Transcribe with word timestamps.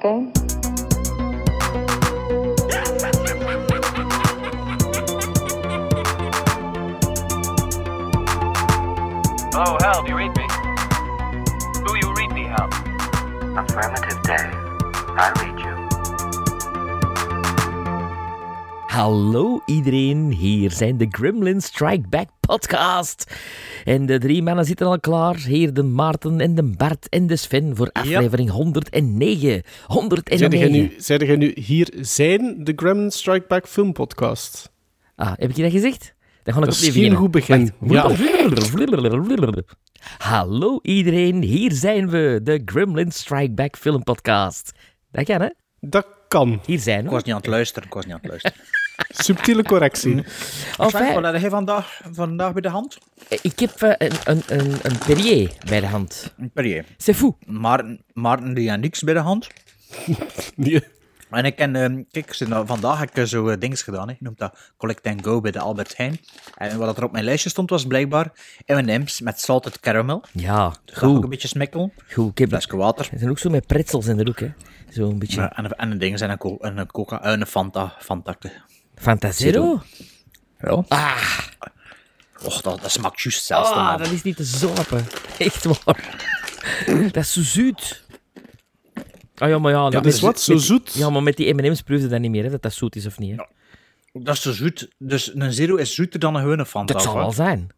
A 0.00 0.02
game? 0.02 0.32
Oh, 9.52 9.76
Hal, 9.80 10.02
do 10.02 10.08
you 10.10 10.16
read 10.16 10.34
me? 10.36 10.46
Do 11.84 11.96
you 11.98 12.14
read 12.14 12.32
me, 12.32 12.44
Hal? 12.44 12.68
Affirmative, 13.58 14.22
Dave. 14.22 14.54
I 15.18 15.32
read 15.40 15.58
you. 15.60 15.76
Hallo 18.86 19.60
iedereen, 19.66 20.30
hier 20.30 20.70
zijn 20.70 20.96
de 20.96 21.06
Gremlin 21.10 21.60
Strike 21.60 22.08
Back 22.08 22.28
podcast. 22.40 23.34
En 23.84 24.06
de 24.06 24.18
drie 24.18 24.42
mannen 24.42 24.64
zitten 24.64 24.86
al 24.86 25.00
klaar. 25.00 25.36
Hier 25.36 25.72
de 25.72 25.82
Maarten 25.82 26.40
en 26.40 26.54
de 26.54 26.62
Bart 26.62 27.08
en 27.08 27.26
de 27.26 27.36
Sven 27.36 27.76
voor 27.76 27.90
aflevering 27.92 28.50
109. 28.50 29.62
109. 29.86 30.38
Zeide 30.96 31.26
jij 31.26 31.36
nu, 31.36 31.46
nu, 31.46 31.62
hier 31.62 31.92
zijn 32.00 32.64
de 32.64 32.72
Gremlin 32.76 33.10
Strike 33.10 33.44
Back 33.48 33.66
film 33.68 33.92
podcast? 33.92 34.70
Ah, 35.16 35.32
heb 35.36 35.50
ik 35.50 35.56
je 35.56 35.62
dat 35.62 35.72
gezegd? 35.72 36.14
Dan 36.42 36.54
ga 36.54 36.60
ik 36.60 36.66
Dat 36.66 36.74
is 36.74 36.88
opnieuw 36.88 37.02
geen 37.18 37.30
beginnen. 37.30 37.68
goed 37.68 37.78
begin. 37.78 37.94
Wacht. 39.48 39.64
Hallo 40.18 40.78
iedereen, 40.82 41.42
hier 41.42 41.72
zijn 41.72 42.08
we, 42.10 42.40
de 42.42 42.62
Gremlin 42.64 43.10
Strike 43.12 43.52
Back 43.52 43.76
film 43.76 44.02
podcast. 44.02 44.72
Dat 45.10 45.24
kan, 45.24 45.40
hè? 45.40 45.48
Dat 45.80 46.06
kan. 46.28 46.60
Hier 46.66 46.78
zijn 46.78 46.98
Ik 46.98 47.04
we. 47.04 47.10
was 47.10 47.22
niet 47.22 47.34
aan 47.34 47.40
het 47.40 47.46
luisteren, 47.50 47.88
ik 47.88 47.94
was 47.94 48.04
niet 48.04 48.14
aan 48.14 48.20
het 48.20 48.28
luisteren. 48.30 48.56
Subtiele 49.24 49.62
correctie. 49.62 50.14
Enfin, 50.14 50.88
Sven, 50.88 51.22
wat 51.22 51.32
heb 51.32 51.42
je 51.42 51.50
vandaag, 51.50 52.00
vandaag 52.12 52.52
bij 52.52 52.62
de 52.62 52.68
hand? 52.68 52.98
ik 53.28 53.58
heb 53.58 53.82
eh, 53.82 54.08
een, 54.08 54.16
een, 54.24 54.42
een, 54.46 54.78
een 54.82 54.98
Perrier 54.98 55.52
bij 55.68 55.80
de 55.80 55.86
hand. 55.86 56.34
Een 56.38 56.50
Perrier. 56.50 56.84
C'est 56.96 57.16
fou. 57.18 57.34
Maarten, 57.46 58.02
Maarten 58.12 58.54
die 58.54 58.70
had 58.70 58.80
niks 58.80 59.02
bij 59.02 59.14
de 59.14 59.20
hand. 59.20 59.48
Nee. 60.56 60.82
En 61.30 61.44
ik 61.44 61.56
ken, 61.56 61.76
ehm, 61.76 62.02
kijk, 62.10 62.38
nou, 62.48 62.66
vandaag 62.66 62.98
heb 62.98 63.16
ik 63.16 63.26
zo 63.26 63.48
uh, 63.48 63.56
gedaan. 63.60 64.08
Hè. 64.08 64.12
Je 64.12 64.24
noemt 64.24 64.38
dat 64.38 64.72
Collect 64.76 65.06
and 65.06 65.24
Go 65.24 65.40
bij 65.40 65.50
de 65.50 65.58
Albert 65.58 65.96
Heijn. 65.96 66.20
En 66.56 66.78
wat 66.78 66.96
er 66.96 67.04
op 67.04 67.12
mijn 67.12 67.24
lijstje 67.24 67.48
stond 67.50 67.70
was 67.70 67.86
blijkbaar 67.86 68.32
M&M's 68.66 69.20
met 69.20 69.40
salted 69.40 69.80
caramel. 69.80 70.22
Ja, 70.32 70.74
dat 70.84 71.02
ook 71.02 71.22
een 71.22 71.28
beetje 71.28 71.48
smikkelen. 71.48 71.92
goed. 72.12 72.30
Ik 72.30 72.38
heb 72.38 72.48
Flesje 72.48 72.76
water. 72.76 73.08
Er 73.12 73.18
zijn 73.18 73.30
ook 73.30 73.38
zo 73.38 73.50
met 73.50 73.66
pretzels 73.66 74.06
in 74.06 74.16
de 74.16 74.24
hoek, 74.24 74.40
hè. 74.40 74.52
Zo'n 74.88 75.18
beetje. 75.18 75.40
Ja, 75.40 75.56
En, 75.56 75.76
en 75.76 75.90
een 75.90 75.98
ding 75.98 76.20
en 76.20 76.30
een, 76.30 76.78
een 76.78 76.86
coca, 76.86 77.22
en 77.22 77.40
een 77.40 77.46
Fanta. 77.46 77.94
Fanta. 77.98 78.36
Fantasero? 79.00 79.82
Ja. 80.60 80.84
Ah, 80.88 81.38
Och, 82.44 82.60
dat, 82.62 82.82
dat 82.82 82.90
smaakt 82.90 83.20
juist 83.20 83.44
zelfs. 83.44 83.70
ah, 83.70 83.98
dat 83.98 84.10
is 84.10 84.22
niet 84.22 84.36
te 84.36 84.44
zopen. 84.44 85.06
Echt 85.38 85.64
waar. 85.64 86.16
dat 87.12 87.16
is 87.16 87.32
zo 87.32 87.42
zoet. 87.42 88.04
Ah 89.36 89.48
ja, 89.48 89.58
maar 89.58 89.72
ja... 89.72 89.90
Dat 89.90 90.06
is 90.06 90.20
wat, 90.20 90.40
zo 90.40 90.56
zoet? 90.56 90.92
Ja, 90.94 91.10
maar 91.10 91.22
met 91.22 91.36
die 91.36 91.54
M&M's 91.54 91.82
proefde 91.82 92.08
dat 92.08 92.20
niet 92.20 92.30
meer, 92.30 92.44
hè, 92.44 92.50
dat 92.50 92.62
dat 92.62 92.72
zoet 92.72 92.96
is 92.96 93.06
of 93.06 93.18
niet. 93.18 93.36
Hè. 93.36 93.44
Dat 94.22 94.34
is 94.34 94.42
zo 94.42 94.52
zoet. 94.52 94.88
Dus 94.98 95.34
een 95.34 95.52
zero 95.52 95.76
is 95.76 95.94
zoeter 95.94 96.20
dan 96.20 96.34
een 96.34 96.40
gewone 96.42 96.66
Fanta. 96.66 96.92
dat 96.92 97.02
zal 97.02 97.14
wel 97.14 97.32
zijn. 97.32 97.68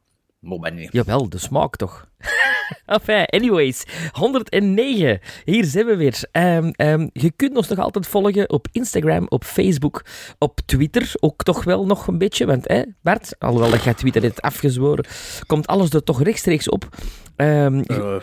Maar 0.43 0.73
niet. 0.73 0.93
Jawel, 0.93 1.29
de 1.29 1.39
smaak 1.39 1.77
toch. 1.77 2.07
enfin, 2.87 3.25
anyways, 3.27 3.85
109. 4.12 5.21
Hier 5.45 5.65
zijn 5.65 5.87
we 5.87 5.97
weer. 5.97 6.19
Ehm, 6.33 6.71
ehm, 6.77 7.09
je 7.12 7.31
kunt 7.31 7.57
ons 7.57 7.69
nog 7.69 7.79
altijd 7.79 8.07
volgen 8.07 8.51
op 8.51 8.67
Instagram, 8.73 9.27
op 9.29 9.45
Facebook, 9.45 10.05
op 10.39 10.61
Twitter. 10.67 11.13
Ook 11.20 11.42
toch 11.42 11.64
wel 11.64 11.86
nog 11.86 12.07
een 12.07 12.19
beetje, 12.19 12.47
want 12.47 12.69
hè, 12.69 12.83
Bart, 13.03 13.35
alhoewel 13.39 13.70
dat 13.70 13.83
jij 13.83 13.95
Twitter 13.95 14.23
hebt 14.23 14.42
afgezworen, 14.42 15.05
komt 15.47 15.67
alles 15.67 15.91
er 15.91 16.03
toch 16.05 16.23
rechtstreeks 16.23 16.69
op. 16.69 16.89
Ehm, 17.36 17.80
Eh, 17.86 18.17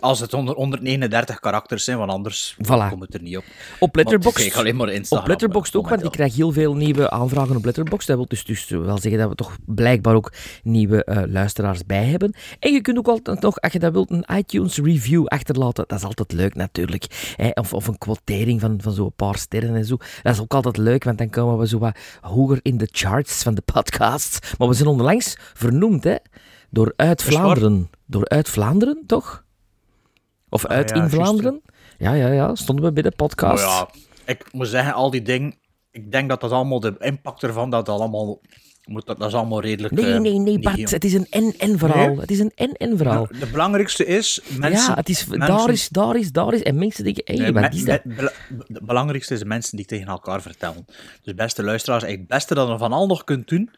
als 0.00 0.20
het 0.20 0.34
onder 0.34 0.54
139 0.54 1.40
karakters 1.40 1.84
zijn, 1.84 1.98
want 1.98 2.10
anders 2.10 2.56
Voilà. 2.62 2.88
komt 2.88 3.02
het 3.02 3.14
er 3.14 3.22
niet 3.22 3.36
op. 3.36 3.44
op 3.78 3.96
Letterboxd. 3.96 4.46
is 4.46 4.54
alleen 4.56 4.76
maar 4.76 4.88
Instagram, 4.88 5.22
Op 5.24 5.28
Letterboxd 5.28 5.76
ook, 5.76 5.88
want 5.88 6.04
ik 6.04 6.10
krijg 6.10 6.34
heel 6.34 6.52
veel 6.52 6.74
nieuwe 6.74 7.10
aanvragen 7.10 7.56
op 7.56 7.64
Letterboxd. 7.64 8.06
Dat 8.06 8.16
wil 8.16 8.26
dus, 8.28 8.44
dus 8.44 8.68
wel 8.68 8.98
zeggen 8.98 9.20
dat 9.20 9.28
we 9.28 9.34
toch 9.34 9.56
blijkbaar 9.66 10.14
ook 10.14 10.32
nieuwe 10.62 11.04
eh, 11.04 11.22
luisteraars 11.26 11.60
bij 11.86 12.04
hebben. 12.04 12.34
En 12.58 12.72
je 12.72 12.80
kunt 12.80 12.98
ook 12.98 13.08
altijd 13.08 13.40
nog, 13.40 13.60
als 13.60 13.72
je 13.72 13.78
dat 13.78 13.92
wilt, 13.92 14.10
een 14.10 14.26
iTunes 14.36 14.78
review 14.78 15.26
achterlaten. 15.26 15.84
Dat 15.86 15.98
is 15.98 16.04
altijd 16.04 16.32
leuk 16.32 16.54
natuurlijk. 16.54 17.34
Of, 17.54 17.72
of 17.72 17.86
een 17.86 17.98
quotering 17.98 18.60
van, 18.60 18.80
van 18.80 18.92
zo'n 18.92 19.12
paar 19.16 19.36
sterren 19.36 19.74
en 19.74 19.84
zo. 19.84 19.96
Dat 20.22 20.32
is 20.32 20.40
ook 20.40 20.54
altijd 20.54 20.76
leuk, 20.76 21.04
want 21.04 21.18
dan 21.18 21.30
komen 21.30 21.58
we 21.58 21.68
zo 21.68 21.78
wat 21.78 21.98
hoger 22.20 22.58
in 22.62 22.76
de 22.76 22.88
charts 22.90 23.42
van 23.42 23.54
de 23.54 23.62
podcasts. 23.72 24.56
Maar 24.58 24.68
we 24.68 24.74
zijn 24.74 24.88
onlangs 24.88 25.36
vernoemd, 25.54 26.04
hè. 26.04 26.16
Door 26.70 26.92
Uit. 26.96 27.22
Vlaanderen. 27.22 27.90
Door 28.06 28.28
Uit 28.28 28.48
Vlaanderen, 28.48 29.02
toch? 29.06 29.44
Of 30.48 30.66
Uit 30.66 30.90
ja, 30.90 30.96
in. 30.96 31.08
Vlaanderen? 31.08 31.62
Ja, 31.98 32.12
ja, 32.12 32.28
ja. 32.28 32.54
Stonden 32.54 32.84
we 32.84 32.92
bij 32.92 33.02
de 33.02 33.12
podcast. 33.16 33.64
Ja, 33.64 33.88
ik 34.24 34.52
moet 34.52 34.68
zeggen, 34.68 34.94
al 34.94 35.10
die 35.10 35.22
dingen, 35.22 35.54
ik 35.90 36.12
denk 36.12 36.28
dat 36.28 36.40
dat 36.40 36.50
allemaal, 36.50 36.80
de 36.80 36.94
impact 36.98 37.42
ervan, 37.42 37.70
dat 37.70 37.86
dat 37.86 37.98
allemaal, 37.98 38.40
moet, 38.84 39.06
dat, 39.06 39.18
dat 39.18 39.28
is 39.28 39.34
allemaal 39.34 39.60
redelijk... 39.60 39.94
Nee, 39.94 40.04
eh, 40.04 40.10
nee, 40.20 40.20
nee, 40.38 40.38
niet 40.40 40.60
Bart. 40.60 40.76
heel- 40.76 40.86
Het 40.88 41.04
is 41.04 41.12
een 41.14 41.26
en-en-verhaal. 41.30 42.06
Nee? 42.08 42.20
Het 42.20 42.30
is 42.30 42.38
een 42.38 42.52
en-en-verhaal. 42.54 43.26
Nou, 43.30 43.38
de 43.38 43.46
belangrijkste 43.46 44.06
is, 44.06 44.40
mensen... 44.58 44.90
ja, 44.90 44.94
het 44.94 45.08
is 45.08 45.26
mensen- 45.26 45.56
daar 45.56 45.70
is, 45.70 45.88
daar 45.88 46.16
is, 46.16 46.32
daar 46.32 46.52
is. 46.54 46.62
En 46.62 46.78
mensen 46.78 47.04
denken, 47.04 47.22
hé, 47.26 47.34
Nee, 47.42 47.52
wat 47.52 47.62
me- 47.62 47.68
is 47.76 47.84
dat? 47.84 48.04
me- 48.04 48.14
bela- 48.14 48.32
Het 48.72 48.82
belangrijkste 48.86 49.34
is 49.34 49.40
de 49.40 49.46
mensen 49.46 49.76
die 49.76 49.86
tegen 49.86 50.06
elkaar 50.06 50.42
vertellen. 50.42 50.86
Dus 51.22 51.34
beste 51.34 51.62
luisteraars, 51.62 52.02
het 52.04 52.26
beste 52.26 52.54
dat 52.54 52.68
je 52.68 52.78
van 52.78 52.92
al 52.92 53.06
nog 53.06 53.24
kunt 53.24 53.48
doen, 53.48 53.70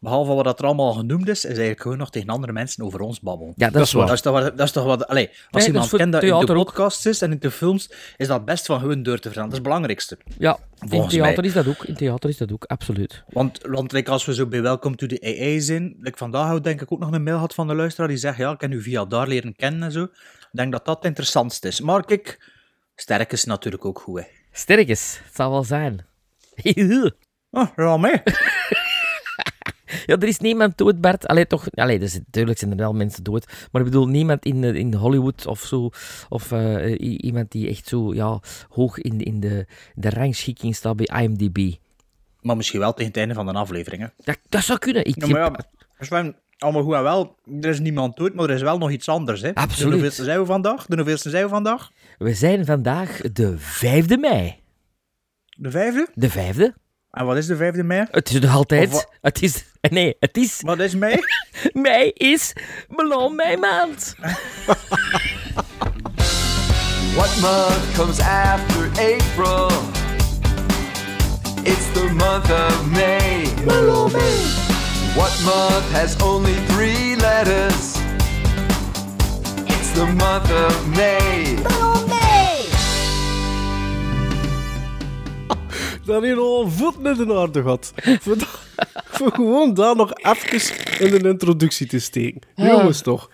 behalve 0.00 0.34
wat 0.34 0.58
er 0.58 0.66
allemaal 0.66 0.92
genoemd 0.92 1.28
is, 1.28 1.38
is 1.38 1.44
eigenlijk 1.44 1.80
gewoon 1.80 1.98
nog 1.98 2.10
tegen 2.10 2.28
andere 2.28 2.52
mensen 2.52 2.84
over 2.84 3.00
ons 3.00 3.20
babbelen. 3.20 3.52
Ja, 3.56 3.70
dat, 3.70 3.82
is 3.82 3.92
waar. 3.92 4.06
Dat 4.06 4.14
is 4.14 4.20
toch 4.20 4.32
wat... 4.32 4.56
Dat 4.56 4.66
is 4.66 4.72
toch 4.72 4.84
wat 4.84 5.06
allee, 5.06 5.30
als 5.50 5.62
is 5.62 5.68
iemand 5.68 5.88
kent 5.88 6.12
dat 6.12 6.22
in 6.22 6.38
de 6.38 6.52
podcasts 6.52 7.06
is 7.06 7.22
en 7.22 7.30
in 7.32 7.38
de 7.38 7.50
films, 7.50 7.90
is 8.16 8.26
dat 8.26 8.44
best 8.44 8.66
van 8.66 8.80
gewoon 8.80 9.02
deur 9.02 9.20
te 9.20 9.22
vertellen. 9.22 9.48
Dat 9.48 9.50
is 9.50 9.54
het 9.54 9.62
belangrijkste. 9.62 10.18
Ja, 10.38 10.58
in 10.80 10.88
Volgens 10.88 11.12
theater 11.12 11.36
mij. 11.36 11.46
is 11.46 11.52
dat 11.52 11.66
ook. 11.66 11.84
In 11.84 11.94
theater 11.94 12.30
is 12.30 12.36
dat 12.36 12.52
ook, 12.52 12.64
absoluut. 12.64 13.24
Want, 13.28 13.58
want 13.62 13.92
like, 13.92 14.10
als 14.10 14.24
we 14.24 14.34
zo 14.34 14.46
bij 14.46 14.62
Welcome 14.62 14.96
to 14.96 15.06
the 15.06 15.20
AA 15.24 15.60
zijn, 15.60 15.96
like, 16.00 16.18
vandaag 16.18 16.42
hebben 16.42 16.62
we 16.62 16.68
denk 16.68 16.80
ik 16.80 16.92
ook 16.92 16.98
nog 16.98 17.12
een 17.12 17.22
mail 17.22 17.34
gehad 17.34 17.54
van 17.54 17.66
de 17.66 17.74
luisteraar 17.74 18.08
die 18.08 18.16
zegt, 18.16 18.36
ja, 18.36 18.50
ik 18.50 18.60
heb 18.60 18.72
u 18.72 18.82
via 18.82 19.04
daar 19.04 19.26
leren 19.26 19.56
kennen 19.56 19.82
en 19.82 19.92
zo. 19.92 20.02
Ik 20.02 20.48
denk 20.52 20.72
dat 20.72 20.84
dat 20.84 20.96
het 20.96 21.04
interessantste 21.04 21.68
is. 21.68 21.80
Maar 21.80 22.04
kijk, 22.04 22.50
sterk 22.94 23.32
is 23.32 23.44
natuurlijk 23.44 23.84
ook 23.84 23.98
goed, 23.98 24.20
hè. 24.20 24.26
Sterkes, 24.52 25.20
het 25.24 25.34
zal 25.34 25.50
wel 25.50 25.64
zijn. 25.64 26.06
Oh, 27.52 27.68
ja, 27.76 27.96
mee. 27.96 28.22
Ja, 30.06 30.16
er 30.18 30.28
is 30.28 30.38
niemand 30.38 30.78
dood, 30.78 31.00
Bart. 31.00 31.26
Allee, 31.26 31.46
toch... 31.46 31.70
Allee, 31.70 31.98
dus, 31.98 32.14
natuurlijk 32.14 32.58
zijn 32.58 32.70
er 32.70 32.76
wel 32.76 32.92
mensen 32.92 33.22
dood. 33.22 33.46
Maar 33.72 33.82
ik 33.82 33.88
bedoel, 33.90 34.06
niemand 34.08 34.44
in, 34.44 34.64
in 34.64 34.94
Hollywood 34.94 35.46
of 35.46 35.60
zo. 35.60 35.90
Of 36.28 36.52
eh, 36.52 36.94
iemand 37.24 37.50
die 37.52 37.68
echt 37.68 37.88
zo 37.88 38.14
ja, 38.14 38.40
hoog 38.68 38.98
in, 38.98 39.18
de- 39.18 39.24
in 39.24 39.40
de, 39.40 39.66
de 39.94 40.10
rangschikking 40.10 40.74
staat 40.76 40.96
bij 40.96 41.22
IMDb. 41.22 41.72
Maar 42.40 42.56
misschien 42.56 42.80
wel 42.80 42.92
tegen 42.92 43.06
het 43.06 43.16
einde 43.16 43.34
van 43.34 43.46
de 43.46 43.52
aflevering, 43.52 44.02
hè. 44.02 44.08
Dat, 44.24 44.38
dat 44.48 44.62
zou 44.62 44.78
kunnen. 44.78 45.04
Ik 45.04 45.26
Ja, 45.26 45.26
maar 45.32 45.42
heb- 45.42 45.66
ja, 45.98 46.04
Sven, 46.04 46.36
allemaal 46.58 46.82
goed 46.82 46.94
en 46.94 47.02
wel. 47.02 47.36
Er 47.60 47.68
is 47.68 47.80
niemand 47.80 48.16
dood, 48.16 48.34
maar 48.34 48.48
er 48.48 48.54
is 48.54 48.62
wel 48.62 48.78
nog 48.78 48.90
iets 48.90 49.08
anders, 49.08 49.40
hè. 49.40 49.54
Absoluut. 49.54 49.86
De 49.88 49.92
hoeveelste 49.92 50.24
zijn 50.24 50.38
we 50.40 50.46
vandaag? 50.46 50.86
De 50.86 50.96
hoeveelste 50.96 51.30
zijn 51.30 51.42
we 51.44 51.48
vandaag? 51.50 51.90
We 52.18 52.34
zijn 52.34 52.64
vandaag 52.64 53.20
de 53.32 53.56
5e 53.58 54.18
mei. 54.20 54.58
De 55.56 55.70
vijfde? 55.70 56.08
De 56.14 56.30
vijfde? 56.30 56.74
En 57.10 57.24
wat 57.26 57.36
is 57.36 57.46
de 57.46 57.56
vijfde 57.56 57.82
mei? 57.82 58.06
Het 58.10 58.30
is 58.30 58.40
nog 58.40 58.54
altijd. 58.54 59.08
Het 59.20 59.42
is. 59.42 59.64
Nee, 59.80 60.16
het 60.20 60.36
is. 60.36 60.60
Wat 60.60 60.78
is 60.78 60.94
mei? 60.94 61.16
Mei 61.72 62.10
is 62.14 62.52
Melon 62.88 63.34
Mei 63.34 63.56
maand. 63.56 64.14
What 67.14 67.40
month 67.40 67.94
comes 67.94 68.20
after 68.20 68.84
April? 68.90 69.70
It's 71.64 71.92
the 71.92 72.08
month 72.14 72.50
of 72.50 72.90
May. 72.90 73.44
What 75.14 75.40
month 75.44 75.92
has 75.92 76.16
only 76.22 76.54
three 76.68 77.16
letters? 77.16 77.98
It's 79.66 79.92
the 79.92 80.06
month 80.06 80.50
of 80.52 80.88
May. 80.96 81.58
Dan 86.04 86.22
hier 86.24 86.36
al 86.38 86.62
een 86.64 86.70
voet 86.70 86.94
in 87.04 87.14
de 87.26 87.34
aarde 87.34 87.62
gehad. 87.62 87.92
Voor, 87.96 88.38
dat- 88.38 88.58
voor 89.04 89.32
gewoon 89.32 89.74
daar 89.74 89.96
nog 89.96 90.12
even 90.14 90.98
in 91.06 91.14
een 91.14 91.26
introductie 91.30 91.86
te 91.86 91.98
steken. 91.98 92.40
Jongens 92.54 93.02
toch. 93.02 93.30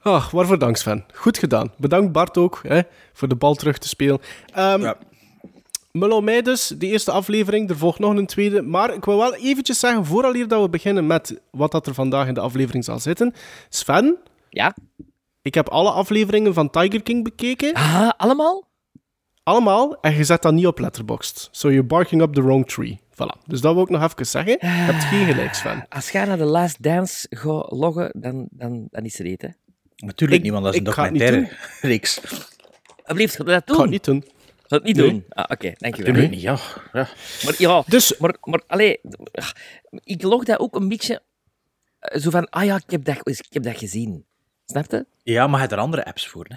Ah, 0.00 0.28
waarvoor 0.32 0.58
dank 0.58 0.76
Sven. 0.76 1.04
Goed 1.14 1.38
gedaan. 1.38 1.72
Bedankt 1.78 2.12
Bart 2.12 2.36
ook 2.38 2.60
hè, 2.62 2.80
voor 3.12 3.28
de 3.28 3.34
bal 3.36 3.54
terug 3.54 3.78
te 3.78 3.88
spelen. 3.88 4.20
Ehm 4.54 4.80
Ja. 4.80 4.96
Mullo 5.92 6.24
dus, 6.42 6.68
de 6.78 6.86
eerste 6.86 7.10
aflevering. 7.10 7.70
Er 7.70 7.76
volgt 7.76 7.98
nog 7.98 8.16
een 8.16 8.26
tweede. 8.26 8.62
Maar 8.62 8.94
ik 8.94 9.04
wil 9.04 9.16
wel 9.18 9.34
eventjes 9.34 9.78
zeggen, 9.78 10.04
vooraleer 10.06 10.48
dat 10.48 10.62
we 10.62 10.68
beginnen 10.68 11.06
met 11.06 11.40
wat 11.50 11.72
dat 11.72 11.86
er 11.86 11.94
vandaag 11.94 12.26
in 12.26 12.34
de 12.34 12.40
aflevering 12.40 12.84
zal 12.84 12.98
zitten. 12.98 13.34
Sven, 13.68 14.16
Ja. 14.50 14.76
ik 15.42 15.54
heb 15.54 15.68
alle 15.68 15.90
afleveringen 15.90 16.54
van 16.54 16.70
Tiger 16.70 17.02
King 17.02 17.24
bekeken. 17.24 17.72
Ah, 17.74 18.10
allemaal? 18.16 18.68
Allemaal. 19.42 20.00
En 20.00 20.14
je 20.16 20.24
zet 20.24 20.42
dat 20.42 20.52
niet 20.52 20.66
op 20.66 20.78
Letterboxd. 20.78 21.48
So 21.52 21.68
you're 21.68 21.86
barking 21.86 22.22
up 22.22 22.32
the 22.34 22.42
wrong 22.42 22.66
tree. 22.68 23.00
Voilà. 23.12 23.46
Dus 23.46 23.60
dat 23.60 23.74
wil 23.74 23.82
ik 23.82 23.88
nog 23.88 24.02
even 24.02 24.26
zeggen. 24.26 24.52
Je 24.52 24.66
hebt 24.66 25.04
geen 25.04 25.26
gelijk, 25.26 25.54
Sven. 25.54 25.86
Als 25.88 26.10
je 26.10 26.18
naar 26.18 26.36
de 26.38 26.44
Last 26.44 26.82
Dance 26.82 27.26
gaat 27.30 27.70
loggen, 27.70 28.10
dan, 28.20 28.46
dan, 28.50 28.86
dan 28.90 29.04
is 29.04 29.18
er 29.18 29.26
eten. 29.26 29.56
Natuurlijk 29.96 30.38
Ik- 30.38 30.44
niet, 30.44 30.52
want 30.52 30.64
dat 30.64 30.74
is 30.74 30.80
een 30.80 30.86
ik 30.86 30.92
ga 30.92 31.02
het 31.02 31.12
niet 31.12 31.20
documentaire 31.20 31.56
reeks. 31.92 32.20
Alsjeblieft, 33.02 33.36
ga 33.36 33.44
dat 33.44 33.66
doen. 33.66 33.76
Ik 33.76 33.76
ga 33.76 33.82
het 33.82 33.90
niet 33.90 34.04
doen. 34.04 34.24
Ga 34.66 34.76
het 34.76 34.84
niet 34.84 34.96
Nee. 34.96 35.10
doen. 35.10 35.24
Ah, 35.28 35.44
Oké, 35.48 35.72
dankjewel. 35.76 36.14
Ik 36.14 36.20
weet 36.20 36.30
niet, 36.30 36.40
ja. 36.40 36.58
ja. 36.92 37.08
Maar 37.44 37.54
ja, 37.58 37.82
Dus- 37.86 38.18
maar, 38.18 38.36
maar 38.44 38.62
allee, 38.66 39.00
ja, 39.32 39.44
ik 40.04 40.22
log 40.22 40.44
dat 40.44 40.58
ook 40.58 40.76
een 40.76 40.88
beetje 40.88 41.22
eh, 41.98 42.20
zo 42.20 42.30
van, 42.30 42.48
ah 42.50 42.64
ja, 42.64 42.76
ik 42.76 42.90
heb 42.90 43.04
dat, 43.04 43.28
ik 43.28 43.46
heb 43.48 43.62
dat 43.62 43.76
gezien. 43.78 44.24
Snap 44.66 44.90
je? 44.90 45.06
Ja, 45.22 45.44
maar 45.46 45.54
je 45.54 45.60
hebt 45.60 45.72
er 45.72 45.78
andere 45.78 46.04
apps 46.04 46.28
voor, 46.28 46.46
hè? 46.48 46.56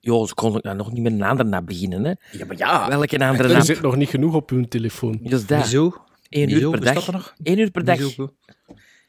Ja, 0.00 0.26
ze 0.26 0.34
kon 0.34 0.56
ik 0.56 0.62
nou 0.62 0.76
nog 0.76 0.92
niet 0.92 1.02
met 1.02 1.12
een 1.12 1.22
andere 1.22 1.56
app 1.56 1.66
beginnen, 1.66 2.04
hè. 2.04 2.12
Ja, 2.38 2.44
maar 2.46 2.56
ja. 2.56 2.88
Welke 2.88 3.24
andere 3.26 3.54
Er 3.54 3.62
zit 3.62 3.80
nog 3.80 3.96
niet 3.96 4.08
genoeg 4.08 4.34
op 4.34 4.50
uw 4.50 4.64
telefoon. 4.64 5.18
Dus 5.22 5.46
dat. 5.46 5.58
Wieso? 5.60 6.04
Eén 6.28 6.50
uur 6.50 6.70
per 6.70 6.80
dag. 6.94 7.10
nog? 7.12 7.34
Eén 7.42 7.58
uur 7.58 7.70
per 7.70 7.84
dag. 7.84 7.98
Wieso? 7.98 8.34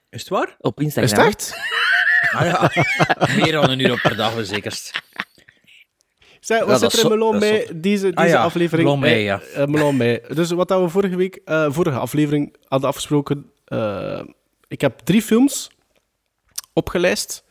Is 0.10 0.20
het 0.20 0.30
waar? 0.30 0.56
Op 0.60 0.80
Is 0.80 0.86
Instagram. 0.86 1.26
het 1.26 1.36
echt? 1.36 1.58
Ah 2.32 2.46
ja, 2.46 2.72
meer 3.44 3.52
dan 3.52 3.70
een 3.70 3.80
uur 3.80 3.92
op 3.92 4.00
per 4.02 4.16
dag, 4.16 4.46
zekerst. 4.46 5.02
Zeg, 6.40 6.60
Ja, 6.60 6.66
wat 6.66 6.80
zit 6.80 6.92
er 6.94 6.98
in 7.00 7.04
is 7.06 7.10
zo- 7.12 7.16
Melon 7.18 7.34
is 7.36 7.40
mee, 7.42 7.80
deze, 7.80 8.04
deze 8.04 8.16
Ah 8.16 8.28
ja, 8.28 8.44
aflevering? 8.44 8.84
Melon 8.88 9.00
mee, 9.02 9.14
Eh, 9.16 9.24
ja. 9.24 9.42
eh, 9.42 9.66
Melon 9.66 9.98
mee. 9.98 10.22
Dus 10.34 10.52
wat 10.52 10.68
dat 10.68 10.82
we 10.82 10.90
vorige 10.90 11.16
week, 11.16 11.36
eh, 11.46 11.66
vorige 11.72 11.98
aflevering 11.98 12.56
hadden 12.68 12.90
afgesproken, 12.90 13.52
eh, 13.66 14.22
ik 14.68 14.82
heb 14.82 15.00
drie 15.00 15.22
films 15.22 15.70
opgelijst 16.74 17.44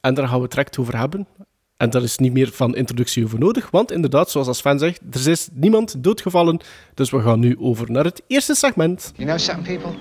en 0.00 0.14
daar 0.14 0.26
gaan 0.26 0.36
we 0.36 0.42
het 0.42 0.50
direct 0.50 0.78
over 0.78 0.98
hebben. 0.98 1.28
En 1.76 1.90
daar 1.90 2.02
is 2.02 2.18
niet 2.18 2.32
meer 2.32 2.50
van 2.52 2.76
introductie 2.76 3.24
over 3.24 3.38
nodig, 3.38 3.70
want 3.70 3.92
inderdaad, 3.92 4.30
zoals 4.30 4.58
Sven 4.58 4.78
zegt, 4.78 5.00
er 5.10 5.28
is 5.28 5.48
niemand 5.52 6.04
doodgevallen, 6.04 6.60
dus 6.94 7.10
we 7.10 7.20
gaan 7.20 7.40
nu 7.40 7.56
over 7.58 7.90
naar 7.90 8.04
het 8.04 8.22
eerste 8.26 8.54
segment. 8.54 9.12
You 9.16 9.28
know 9.28 9.38
something, 9.38 9.78
people? 9.78 9.98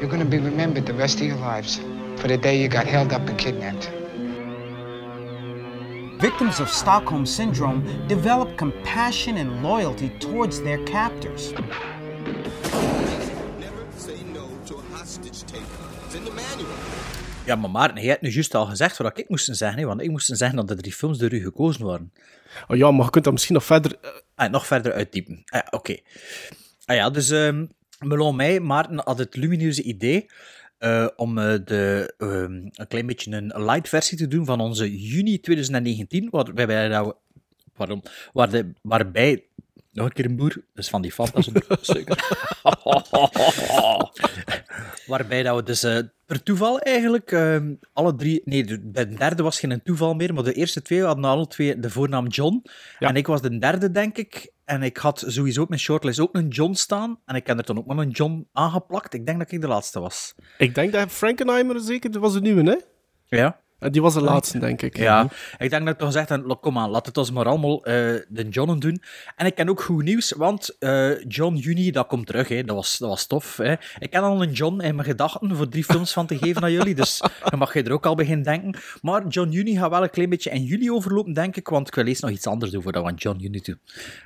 You're 0.00 0.16
going 0.16 0.22
to 0.22 0.28
be 0.28 0.48
remembered 0.48 0.86
the 0.86 0.92
rest 0.92 1.20
of 1.20 1.26
your 1.26 1.54
lives 1.54 1.80
for 2.14 2.28
the 2.28 2.38
day 2.38 2.58
you 2.58 2.70
got 2.70 2.90
held 2.90 3.12
up 3.12 3.28
and 3.28 3.34
kidnapped. 3.34 3.90
Victims 6.18 6.60
of 6.60 6.68
Stockholm 6.68 7.26
Syndrome 7.26 7.82
develop 8.06 8.56
compassion 8.56 9.36
and 9.36 9.62
loyalty 9.62 10.10
towards 10.18 10.60
their 10.62 10.84
captors. 10.84 11.52
Ja, 17.46 17.56
maar 17.56 17.70
Maarten, 17.70 18.00
jij 18.00 18.10
hebt 18.10 18.22
nu 18.22 18.30
juist 18.30 18.54
al 18.54 18.66
gezegd 18.66 18.96
wat 18.98 19.18
ik 19.18 19.28
moest 19.28 19.56
zeggen, 19.56 19.78
hè, 19.80 19.86
want 19.86 20.00
ik 20.02 20.10
moest 20.10 20.36
zeggen 20.36 20.56
dat 20.56 20.68
de 20.68 20.74
drie 20.76 20.92
films 20.92 21.18
door 21.18 21.32
u 21.32 21.42
gekozen 21.42 21.84
waren. 21.84 22.12
Oh 22.68 22.76
ja, 22.76 22.90
maar 22.90 23.04
je 23.04 23.10
kunt 23.10 23.24
dat 23.24 23.32
misschien 23.32 23.54
nog 23.54 23.64
verder... 23.64 23.98
eh, 24.02 24.10
Ah, 24.34 24.50
nog 24.50 24.66
verder 24.66 24.92
uitdiepen. 24.92 25.42
Ah, 25.44 25.60
Oké. 25.70 25.96
Ah 26.84 26.96
ja, 26.96 27.10
dus 27.10 27.30
ehm 27.30 27.66
Melon 27.98 28.36
Meij, 28.36 28.60
Maarten 28.60 29.00
had 29.04 29.18
het 29.18 29.36
lumineuze 29.36 29.82
idee 29.82 30.26
eh, 30.78 31.08
om 31.16 31.38
eh, 31.38 31.54
de, 31.64 32.14
ehm, 32.18 32.52
een 32.52 32.86
klein 32.88 33.06
beetje 33.06 33.30
een 33.36 33.64
light 33.64 33.88
versie 33.88 34.18
te 34.18 34.28
doen 34.28 34.44
van 34.44 34.60
onze 34.60 34.96
juni 35.02 35.40
2019, 35.40 36.28
waarbij, 36.30 36.66
we- 37.04 37.14
pardon, 37.74 38.02
waar 38.32 38.50
de, 38.50 38.72
waarbij... 38.82 39.46
Nog 39.92 40.06
een 40.06 40.12
keer 40.12 40.24
een 40.24 40.36
boer, 40.36 40.64
dus 40.74 40.88
van 40.88 41.02
die 41.02 41.12
Fanta 41.12 41.40
zo'n 41.42 41.54
suiker. 41.80 42.18
Waarbij 45.06 45.42
dat 45.42 45.56
we 45.56 45.62
dus 45.62 45.84
per 46.32 46.42
toeval 46.42 46.80
eigenlijk 46.80 47.32
ehm, 47.32 47.74
alle 47.92 48.14
drie... 48.14 48.42
Nee, 48.44 48.64
de, 48.64 48.80
bij 48.80 49.08
de 49.08 49.14
derde 49.14 49.42
was 49.42 49.58
geen 49.58 49.82
toeval 49.82 50.14
meer, 50.14 50.34
maar 50.34 50.44
de 50.44 50.52
eerste 50.52 50.82
twee 50.82 51.02
hadden 51.02 51.24
alle 51.24 51.46
twee 51.46 51.78
de 51.78 51.90
voornaam 51.90 52.26
John. 52.26 52.62
Ja. 52.98 53.08
En 53.08 53.16
ik 53.16 53.26
was 53.26 53.42
de 53.42 53.58
derde, 53.58 53.90
denk 53.90 54.16
ik. 54.16 54.52
En 54.64 54.82
ik 54.82 54.96
had 54.96 55.24
sowieso 55.26 55.62
op 55.62 55.68
mijn 55.68 55.80
shortlist 55.80 56.20
ook 56.20 56.34
een 56.34 56.48
John 56.48 56.72
staan. 56.72 57.18
En 57.24 57.34
ik 57.34 57.46
heb 57.46 57.58
er 57.58 57.64
toen 57.64 57.78
ook 57.78 57.86
maar 57.86 57.98
een 57.98 58.10
John 58.10 58.48
aangeplakt. 58.52 59.14
Ik 59.14 59.26
denk 59.26 59.38
dat 59.38 59.52
ik 59.52 59.60
de 59.60 59.68
laatste 59.68 60.00
was. 60.00 60.34
Ik 60.58 60.74
denk 60.74 60.92
dat 60.92 61.10
Frankenheimer 61.10 61.80
zeker, 61.80 62.10
dat 62.10 62.20
was 62.20 62.32
de 62.32 62.40
nieuwe, 62.40 62.62
hè? 62.62 62.76
Ja? 63.36 63.60
En 63.82 63.92
die 63.92 64.02
was 64.02 64.14
de 64.14 64.20
laatste, 64.20 64.58
denk 64.58 64.82
ik. 64.82 64.96
Ja, 64.96 65.28
ik 65.58 65.70
denk 65.70 65.84
dat 65.84 65.92
ik 65.92 65.98
toch 65.98 66.06
gezegd 66.08 66.28
heb, 66.28 66.44
"Lo, 66.46 66.54
kom 66.56 66.78
aan, 66.78 66.90
laat 66.90 67.06
het 67.06 67.16
ons 67.18 67.30
maar 67.30 67.46
allemaal 67.46 67.84
eh, 67.84 67.94
de 68.28 68.48
John 68.50 68.78
doen. 68.78 69.02
En 69.36 69.46
ik 69.46 69.54
ken 69.54 69.68
ook 69.68 69.82
goed 69.82 70.04
nieuws, 70.04 70.32
want 70.36 70.76
eh, 70.78 71.20
John 71.28 71.54
Juni, 71.54 71.90
dat 71.90 72.06
komt 72.06 72.26
terug, 72.26 72.48
hè. 72.48 72.64
Dat, 72.64 72.76
was, 72.76 72.98
dat 72.98 73.08
was 73.08 73.26
tof. 73.26 73.56
Hè. 73.56 73.72
Ik 73.98 74.10
ken 74.10 74.22
al 74.22 74.42
een 74.42 74.52
John 74.52 74.80
in 74.80 74.94
mijn 74.94 75.08
gedachten 75.08 75.56
voor 75.56 75.68
drie 75.68 75.84
films 75.84 76.12
van 76.12 76.26
te 76.26 76.38
geven 76.38 76.62
aan 76.62 76.72
jullie, 76.72 76.94
dus 76.94 77.22
dan 77.50 77.58
mag 77.58 77.74
je 77.74 77.82
er 77.82 77.92
ook 77.92 78.06
al 78.06 78.14
beginnen 78.14 78.44
denken. 78.44 78.80
Maar 79.02 79.26
John 79.26 79.50
Juni 79.50 79.76
gaat 79.76 79.90
wel 79.90 80.02
een 80.02 80.10
klein 80.10 80.28
beetje 80.30 80.50
in 80.50 80.64
juli 80.64 80.90
overlopen, 80.90 81.32
denk 81.32 81.56
ik, 81.56 81.68
want 81.68 81.88
ik 81.88 81.94
wil 81.94 82.06
eerst 82.06 82.22
nog 82.22 82.30
iets 82.30 82.46
anders 82.46 82.70
doen 82.70 82.82
voordat 82.82 83.02
we 83.02 83.08
aan 83.08 83.14
John 83.14 83.38
Juni 83.38 83.60
doen. 83.60 83.78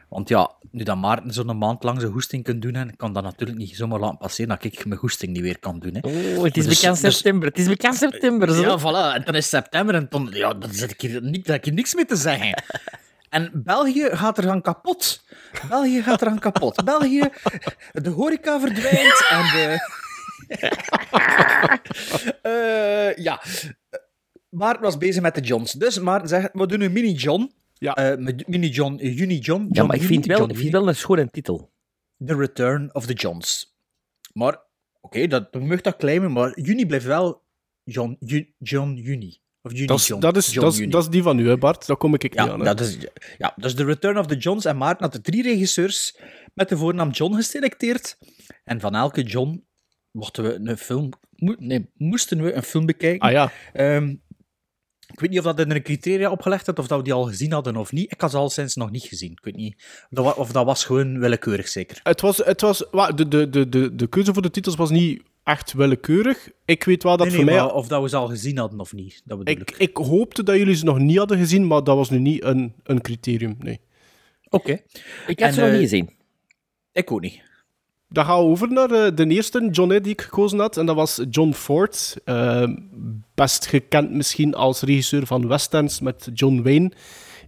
Want 0.08 0.28
ja, 0.28 0.50
nu 0.70 0.84
dat 0.84 0.96
Maarten 0.96 1.32
zo'n 1.32 1.58
maand 1.58 1.82
lang 1.82 2.00
zijn 2.00 2.12
hoesting 2.12 2.44
kan 2.44 2.60
doen, 2.60 2.74
en 2.74 2.88
ik 2.88 2.96
kan 2.96 3.12
dat 3.12 3.22
natuurlijk 3.22 3.58
niet 3.58 3.76
zomaar 3.76 4.00
laten 4.00 4.18
passeren 4.18 4.48
dat 4.48 4.64
ik 4.64 4.86
mijn 4.86 5.00
hoesting 5.00 5.32
niet 5.32 5.42
weer 5.42 5.58
kan 5.58 5.78
doen. 5.78 5.94
Hè. 6.00 6.00
Oh, 6.36 6.44
het 6.44 6.56
is 6.56 6.66
Dus- 6.66 6.80
bekend 6.80 7.00
dus- 7.00 7.14
september. 7.14 7.48
Het 7.48 7.58
is 7.58 7.66
bekend 7.66 7.94
september. 7.94 8.50
Zo. 8.52 8.60
Ja, 8.60 8.78
voilà. 8.80 9.14
En 9.16 9.22
dan 9.24 9.34
is 9.34 9.45
september 9.48 9.94
en 9.94 10.06
dan, 10.08 10.28
ja, 10.32 10.54
dan 10.54 10.72
zit 10.72 10.90
ik 10.90 11.00
hier, 11.00 11.22
niet, 11.22 11.46
heb 11.46 11.56
ik 11.56 11.64
hier 11.64 11.74
niks 11.74 11.94
mee 11.94 12.04
te 12.04 12.16
zeggen. 12.16 12.54
En 13.28 13.50
België 13.54 14.08
gaat 14.10 14.38
er 14.38 14.44
gaan 14.44 14.62
kapot. 14.62 15.24
België 15.68 16.02
gaat 16.02 16.20
er 16.20 16.26
gaan 16.26 16.38
kapot. 16.38 16.84
België, 16.84 17.28
de 17.92 18.10
horeca 18.10 18.60
verdwijnt 18.60 19.26
en 19.30 19.42
de... 19.42 19.78
Eh, 22.42 23.16
ja. 23.16 23.42
Maarten 24.48 24.82
was 24.82 24.98
bezig 24.98 25.22
met 25.22 25.34
de 25.34 25.40
Johns. 25.40 25.72
Dus 25.72 25.98
Maarten 25.98 26.28
zegt, 26.28 26.50
we 26.52 26.66
doen 26.66 26.80
een 26.80 26.92
mini-John. 26.92 27.52
Ja. 27.74 27.94
Eh, 27.94 28.18
met 28.18 28.48
mini-John, 28.48 28.98
eh, 28.98 29.18
Uni-John. 29.20 29.62
Ja, 29.62 29.68
John 29.70 29.86
maar 29.86 29.96
ik 29.96 30.02
vind 30.02 30.26
wel, 30.26 30.36
John 30.38 30.50
ik 30.50 30.54
Uni. 30.56 30.62
vind 30.62 30.76
wel 30.76 30.88
een 30.88 30.96
schone 30.96 31.30
titel. 31.30 31.72
The 32.24 32.36
Return 32.36 32.94
of 32.94 33.06
the 33.06 33.12
Johns. 33.12 33.76
Maar, 34.32 34.62
oké, 35.00 35.26
dat, 35.26 35.52
dat 35.52 35.62
mag 35.62 35.80
dat 35.80 35.96
claimen, 35.96 36.32
maar 36.32 36.60
juni 36.60 36.86
blijft 36.86 37.06
wel 37.06 37.42
John, 37.88 38.16
John 38.58 38.94
Juni. 38.94 39.38
Of 39.62 39.72
Juni 39.72 39.86
Dat 39.86 39.98
is, 39.98 40.06
John. 40.06 40.20
dat, 40.20 40.36
is, 40.36 40.46
John 40.52 40.66
dat, 40.66 40.74
is, 40.78 40.88
dat 40.88 41.02
is 41.02 41.08
die 41.08 41.22
van 41.22 41.38
u, 41.38 41.48
hè, 41.48 41.58
Bart? 41.58 41.86
Daar 41.86 41.96
kom 41.96 42.14
ik 42.14 42.22
niet 42.22 42.34
ja, 42.34 42.48
aan. 42.48 42.58
Hè? 42.58 42.64
dat 42.64 42.80
is, 42.80 42.98
ja, 43.38 43.52
dat 43.56 43.64
is 43.64 43.74
The 43.74 43.84
Return 43.84 44.18
of 44.18 44.26
the 44.26 44.36
Johns. 44.36 44.64
En 44.64 44.76
Maarten 44.76 45.02
had 45.04 45.12
de 45.12 45.20
drie 45.20 45.42
regisseurs 45.42 46.16
met 46.54 46.68
de 46.68 46.76
voornaam 46.76 47.10
John 47.10 47.34
geselecteerd. 47.34 48.18
En 48.64 48.80
van 48.80 48.94
elke 48.94 49.22
John 49.22 49.64
mochten 50.10 50.44
we 50.44 50.70
een 50.70 50.78
film... 50.78 51.10
nee, 51.58 51.90
moesten 51.94 52.42
we 52.42 52.52
een 52.52 52.62
film 52.62 52.86
bekijken. 52.86 53.26
Ah 53.26 53.32
ja, 53.32 53.52
Ehm, 53.72 54.14
ik 55.12 55.20
weet 55.20 55.30
niet 55.30 55.38
of 55.38 55.44
dat 55.44 55.60
in 55.60 55.70
een 55.70 55.82
criteria 55.82 56.30
opgelegd 56.30 56.66
had, 56.66 56.78
of 56.78 56.86
dat 56.86 56.98
we 56.98 57.04
die 57.04 57.12
al 57.12 57.24
gezien 57.24 57.52
hadden 57.52 57.76
of 57.76 57.92
niet. 57.92 58.12
Ik 58.12 58.20
had 58.20 58.30
ze 58.30 58.36
al 58.36 58.50
sinds 58.50 58.74
nog 58.74 58.90
niet 58.90 59.04
gezien. 59.04 59.30
Ik 59.32 59.44
weet 59.44 59.56
niet. 59.56 59.84
Of 60.10 60.52
dat, 60.52 60.64
was 60.64 60.84
gewoon 60.84 61.18
willekeurig, 61.18 61.68
zeker. 61.68 62.00
het 62.02 62.20
was, 62.20 62.36
het 62.36 62.60
was, 62.60 62.84
wa- 62.90 63.12
de, 63.12 63.28
de, 63.28 63.50
de, 63.50 63.68
de, 63.68 63.94
de 63.94 64.06
keuze 64.06 64.32
voor 64.32 64.42
de 64.42 64.50
titels 64.50 64.76
was 64.76 64.90
niet 64.90 65.22
echt 65.46 65.72
willekeurig. 65.72 66.50
Ik 66.64 66.84
weet 66.84 67.02
wel 67.02 67.16
dat 67.16 67.26
Nee, 67.26 67.36
voor 67.36 67.44
mij... 67.44 67.56
maar 67.56 67.72
of 67.72 67.88
dat 67.88 68.02
we 68.02 68.08
ze 68.08 68.16
al 68.16 68.28
gezien 68.28 68.58
hadden 68.58 68.80
of 68.80 68.92
niet. 68.92 69.22
Dat 69.24 69.38
bedoel 69.38 69.54
ik. 69.54 69.70
Ik, 69.70 69.76
ik 69.78 69.96
hoopte 69.96 70.42
dat 70.42 70.56
jullie 70.56 70.74
ze 70.74 70.84
nog 70.84 70.98
niet 70.98 71.18
hadden 71.18 71.38
gezien, 71.38 71.66
maar 71.66 71.84
dat 71.84 71.96
was 71.96 72.10
nu 72.10 72.18
niet 72.18 72.44
een, 72.44 72.74
een 72.82 73.00
criterium, 73.00 73.56
nee. 73.58 73.80
Oké. 74.48 74.80
Ik 75.26 75.40
En, 75.40 75.52
ze 75.52 75.60
nog 75.60 75.68
eh, 75.68 75.74
niet 75.74 75.82
gezien. 75.82 76.10
Ik 76.92 77.12
ook 77.12 77.20
niet. 77.20 77.42
Dan 78.08 78.24
gaan 78.24 78.38
we 78.38 78.44
over 78.44 78.72
naar 78.72 78.90
eh, 78.90 79.16
de 79.16 79.26
eerste 79.26 79.68
John 79.70 79.88
die 79.88 80.12
ik 80.12 80.20
gekozen 80.20 80.58
had. 80.58 80.76
En 80.76 80.86
dat 80.86 80.96
was 80.96 81.20
John 81.30 81.52
Ford. 81.52 82.16
Eh, 82.24 82.68
best 83.34 83.66
gekend 83.66 84.10
misschien 84.10 84.54
als 84.54 84.80
regisseur 84.80 85.26
van 85.26 85.48
westerns 85.48 86.00
met 86.00 86.28
John 86.34 86.62
Wayne 86.62 86.92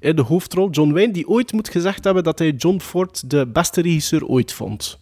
in 0.00 0.16
de 0.16 0.22
hoofdrol. 0.22 0.70
John 0.70 0.92
Wayne, 0.92 1.12
die 1.12 1.28
ooit 1.28 1.52
moet 1.52 1.68
gezegd 1.68 2.04
hebben 2.04 2.24
dat 2.24 2.38
hij 2.38 2.50
John 2.50 2.78
Ford 2.78 3.30
de 3.30 3.46
beste 3.46 3.80
regisseur 3.80 4.26
ooit 4.26 4.52
vond. 4.52 4.98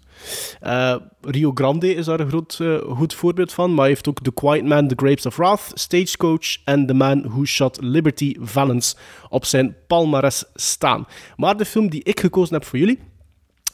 Eh, 0.60 0.96
Rio 1.20 1.50
Grande 1.54 1.94
is 1.94 2.04
daar 2.04 2.20
een 2.20 2.28
groot, 2.28 2.58
eh, 2.60 2.76
goed 2.78 3.14
voorbeeld 3.14 3.52
van, 3.52 3.70
maar 3.70 3.78
hij 3.78 3.88
heeft 3.88 4.08
ook 4.08 4.20
The 4.22 4.32
Quiet 4.32 4.64
Man, 4.64 4.88
The 4.88 4.94
Grapes 4.96 5.26
of 5.26 5.36
Wrath, 5.36 5.70
Stagecoach 5.74 6.56
en 6.64 6.86
The 6.86 6.94
Man 6.94 7.22
Who 7.22 7.44
Shot 7.44 7.78
Liberty 7.80 8.36
Valance 8.40 8.96
op 9.28 9.44
zijn 9.44 9.76
palmares 9.86 10.44
staan. 10.54 11.06
Maar 11.36 11.56
de 11.56 11.64
film 11.64 11.90
die 11.90 12.02
ik 12.02 12.20
gekozen 12.20 12.54
heb 12.54 12.64
voor 12.64 12.78
jullie 12.78 12.98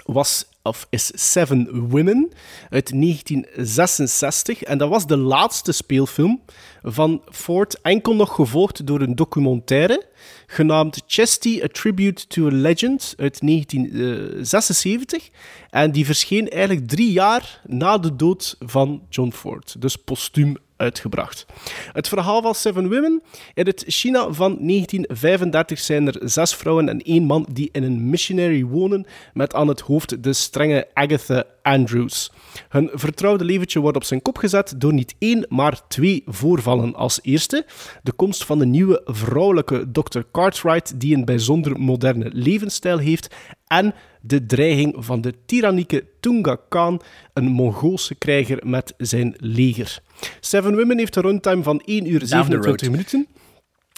was, 0.04 0.44
of 0.62 0.86
is 0.90 1.10
Seven 1.14 1.88
Women 1.88 2.32
uit 2.70 2.92
1966. 3.00 4.62
En 4.62 4.78
dat 4.78 4.88
was 4.88 5.06
de 5.06 5.16
laatste 5.16 5.72
speelfilm 5.72 6.42
van 6.82 7.22
Ford, 7.30 7.80
enkel 7.80 8.14
nog 8.14 8.34
gevolgd 8.34 8.86
door 8.86 9.00
een 9.00 9.14
documentaire 9.14 10.10
genaamd 10.46 11.02
Chesty, 11.06 11.60
A 11.64 11.66
Tribute 11.66 12.26
to 12.26 12.46
a 12.46 12.50
Legend 12.50 13.14
uit 13.16 13.40
1976. 13.40 15.30
En 15.70 15.92
die 15.92 16.04
verscheen 16.04 16.50
eigenlijk 16.50 16.88
drie 16.88 17.12
jaar 17.12 17.60
na 17.66 17.98
de 17.98 18.16
dood 18.16 18.56
van 18.58 19.02
John 19.08 19.30
Ford. 19.30 19.80
Dus 19.80 19.96
postuum 19.96 20.56
uitgebracht. 20.82 21.46
Het 21.92 22.08
verhaal 22.08 22.42
van 22.42 22.54
Seven 22.54 22.88
Women. 22.88 23.22
In 23.54 23.66
het 23.66 23.84
China 23.86 24.32
van 24.32 24.56
1935 24.60 25.78
zijn 25.78 26.06
er 26.06 26.20
zes 26.20 26.54
vrouwen 26.54 26.88
en 26.88 27.02
één 27.02 27.24
man 27.24 27.46
die 27.52 27.68
in 27.72 27.82
een 27.82 28.10
missionary 28.10 28.64
wonen 28.64 29.06
met 29.32 29.54
aan 29.54 29.68
het 29.68 29.80
hoofd 29.80 30.22
de 30.22 30.32
strenge 30.32 30.88
Agatha 30.92 31.44
Andrews. 31.62 32.32
Hun 32.68 32.90
vertrouwde 32.92 33.44
leventje 33.44 33.80
wordt 33.80 33.96
op 33.96 34.04
zijn 34.04 34.22
kop 34.22 34.36
gezet 34.36 34.74
door 34.76 34.92
niet 34.92 35.14
één, 35.18 35.46
maar 35.48 35.88
twee 35.88 36.22
voorvallen. 36.26 36.94
Als 36.94 37.18
eerste 37.22 37.66
de 38.02 38.12
komst 38.12 38.44
van 38.44 38.58
de 38.58 38.66
nieuwe 38.66 39.00
vrouwelijke 39.04 39.90
Dr. 39.92 40.20
Cartwright 40.32 41.00
die 41.00 41.16
een 41.16 41.24
bijzonder 41.24 41.80
moderne 41.80 42.30
levensstijl 42.32 42.98
heeft 42.98 43.34
en 43.66 43.94
de 44.20 44.46
dreiging 44.46 44.94
van 44.98 45.20
de 45.20 45.34
tyrannieke 45.46 46.04
Tunga 46.20 46.56
Khan, 46.68 47.00
een 47.32 47.44
Mongoolse 47.44 48.14
krijger 48.14 48.58
met 48.66 48.94
zijn 48.96 49.34
leger. 49.36 50.02
Seven 50.40 50.76
Women 50.76 50.98
heeft 50.98 51.16
een 51.16 51.22
runtime 51.22 51.62
van 51.62 51.80
1 51.84 52.10
uur 52.10 52.20
the 52.20 52.26
27 52.26 52.66
road. 52.66 52.90
minuten. 52.90 53.26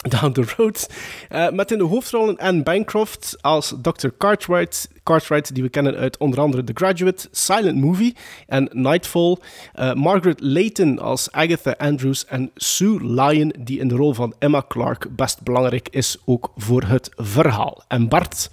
Down 0.08 0.32
the 0.32 0.54
Road. 0.56 0.90
Eh, 1.28 1.50
met 1.50 1.70
in 1.70 1.78
de 1.78 1.84
hoofdrollen 1.84 2.36
Anne 2.36 2.62
Bancroft 2.62 3.36
als 3.40 3.74
Dr. 3.82 4.08
Cartwright, 4.18 4.88
Cartwright, 5.02 5.54
die 5.54 5.62
we 5.62 5.68
kennen 5.68 5.96
uit 5.96 6.16
onder 6.16 6.40
andere 6.40 6.64
The 6.64 6.72
Graduate, 6.74 7.28
Silent 7.30 7.80
Movie 7.80 8.14
en 8.46 8.68
Nightfall. 8.72 9.36
Eh, 9.72 9.92
Margaret 9.94 10.40
Layton 10.40 10.98
als 10.98 11.32
Agatha 11.32 11.74
Andrews 11.78 12.24
en 12.26 12.50
Sue 12.54 13.06
Lyon, 13.06 13.54
die 13.58 13.78
in 13.78 13.88
de 13.88 13.94
rol 13.94 14.14
van 14.14 14.34
Emma 14.38 14.64
Clark 14.68 15.16
best 15.16 15.42
belangrijk 15.42 15.88
is, 15.90 16.16
ook 16.24 16.52
voor 16.56 16.82
het 16.82 17.10
verhaal. 17.16 17.82
En 17.88 18.08
Bart 18.08 18.50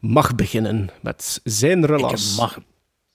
mag 0.00 0.34
beginnen 0.34 0.90
met 1.00 1.40
zijn 1.44 1.86
relans. 1.86 2.32
Ik 2.32 2.38
mag, 2.38 2.58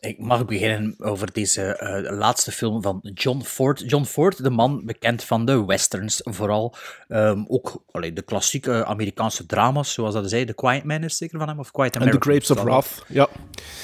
ik 0.01 0.19
mag 0.19 0.45
beginnen 0.45 0.95
over 0.99 1.31
deze 1.33 1.61
eh, 1.61 2.17
laatste 2.17 2.51
film 2.51 2.81
van 2.81 2.99
John 3.13 3.41
Ford. 3.41 3.83
John 3.89 4.03
Ford, 4.03 4.43
de 4.43 4.49
man 4.49 4.85
bekend 4.85 5.23
van 5.23 5.45
de 5.45 5.65
westerns, 5.65 6.21
vooral 6.23 6.75
Ehm, 7.07 7.43
ook 7.47 7.83
allee, 7.91 8.13
de 8.13 8.21
klassieke 8.21 8.85
Amerikaanse 8.85 9.45
drama's, 9.45 9.93
zoals 9.93 10.13
dat 10.13 10.29
zei. 10.29 10.45
The 10.45 10.53
Quiet 10.53 10.83
Man 10.83 11.03
is 11.03 11.17
zeker 11.17 11.39
van 11.39 11.47
hem, 11.47 11.59
of 11.59 11.71
Quiet 11.71 11.95
En 11.95 12.01
American. 12.01 12.21
The 12.21 12.29
Grapes 12.29 12.51
of 12.51 12.63
Wrath. 12.63 13.05
Ja. 13.07 13.29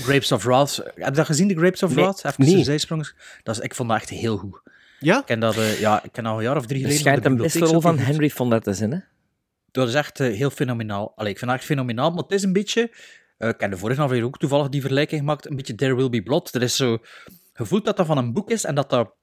Grapes 0.02 0.32
of 0.32 0.44
Wrath. 0.44 0.76
Heb 0.76 0.96
je 0.96 1.12
dat 1.12 1.26
gezien, 1.26 1.48
The 1.48 1.56
Grapes 1.56 1.84
of 1.84 1.96
Nee. 1.96 2.04
Wrath? 2.04 2.26
Even 2.26 2.46
Nee. 2.46 2.56
een 2.56 2.64
zijsprong. 2.64 3.12
Dat 3.44 3.56
is, 3.56 3.62
ik 3.62 3.76
vond 3.76 3.90
dat 3.90 3.98
echt 3.98 4.10
heel 4.10 4.38
goed. 4.38 4.62
Ja? 5.00 5.20
Ik 5.20 5.26
ken 5.26 5.40
dat, 5.40 5.58
eh, 5.58 5.80
ja, 5.80 6.04
ik 6.04 6.12
ken 6.12 6.26
al 6.26 6.38
een 6.38 6.44
jaar 6.44 6.58
of 6.58 6.66
drie 6.66 6.80
geleden. 6.80 7.00
schijnt 7.00 7.22
van 7.22 7.32
een 7.32 7.38
de 7.38 7.44
beste 7.44 7.60
rol 7.60 7.82
van 7.82 7.98
Henry 7.98 8.30
Fonda 8.30 8.60
te 8.60 8.74
zijn, 8.74 8.92
hè? 8.92 8.98
dat 9.72 9.88
is 9.88 9.94
echt 9.94 10.20
eh, 10.20 10.36
heel 10.36 10.50
fenomenaal. 10.50 11.14
Allee, 11.16 11.32
ik 11.32 11.38
vind 11.38 11.50
dat 11.52 11.60
echt 11.60 11.70
fenomenaal, 11.70 12.10
maar 12.12 12.24
het 12.24 12.32
is 12.32 12.44
een 12.44 12.54
beetje... 12.54 12.92
eh, 13.38 13.50
ik 13.50 13.60
heb 13.60 13.72
de 13.72 13.78
vorige 13.78 14.02
aflevering 14.02 14.34
ook 14.34 14.40
toevallig 14.40 14.70
die 14.70 14.82
vergelijking 14.82 15.20
gemaakt. 15.20 15.50
Een 15.50 15.56
beetje 15.56 15.76
There 15.76 15.96
Will 15.96 16.10
Be 16.10 16.22
Blood. 16.24 16.54
Er 16.56 16.62
is 16.62 16.76
zo... 16.76 16.98
Je 17.54 17.66
voelt 17.66 17.86
dat 17.86 17.98
dat 17.98 18.06
van 18.06 18.18
een 18.18 18.34
boek 18.34 18.50
is 18.50 18.64
en 18.64 18.76
dat 18.76 18.90
dat... 18.90 19.16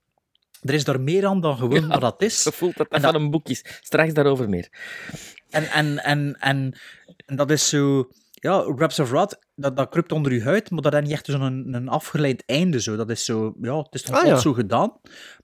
Er 0.63 0.75
is 0.75 0.85
daar 0.85 1.01
meer 1.01 1.27
aan 1.27 1.41
dan 1.41 1.57
gewoon 1.57 1.89
wat 1.89 2.01
dat 2.01 2.23
is. 2.23 2.43
Je 2.45 2.53
voelt 2.53 2.77
dat 2.77 2.91
dat- 2.91 3.01
van 3.01 3.15
een 3.15 3.31
boek 3.31 3.49
is. 3.49 3.65
Straks 3.81 4.13
daarover 4.13 4.49
meer. 4.49 4.69
En, 5.51 5.71
en, 5.71 5.99
en, 6.05 6.37
en, 6.41 6.79
en 7.27 7.37
dat 7.37 7.51
is 7.51 7.69
zo... 7.69 8.09
Ja, 8.45 8.63
Grabs 8.77 8.99
of 8.99 9.11
Wrath, 9.11 9.39
dat, 9.55 9.77
dat 9.77 9.89
kruipt 9.89 10.13
onder 10.13 10.33
je 10.33 10.43
huid, 10.43 10.71
maar 10.71 10.83
dat 10.83 10.93
heeft 10.93 11.05
niet 11.05 11.13
echt 11.15 11.27
zo'n 11.27 11.41
een, 11.41 11.75
een 11.75 11.89
afgeleid 11.89 12.43
einde. 12.47 12.81
Zo. 12.81 12.97
Dat 12.97 13.11
is 13.11 13.25
zo... 13.25 13.55
Ja, 13.61 13.77
het 13.79 13.95
is 13.95 14.03
toch 14.03 14.17
Ah, 14.21 14.27
ja. 14.27 14.37
zo 14.37 14.53
gedaan. 14.53 14.93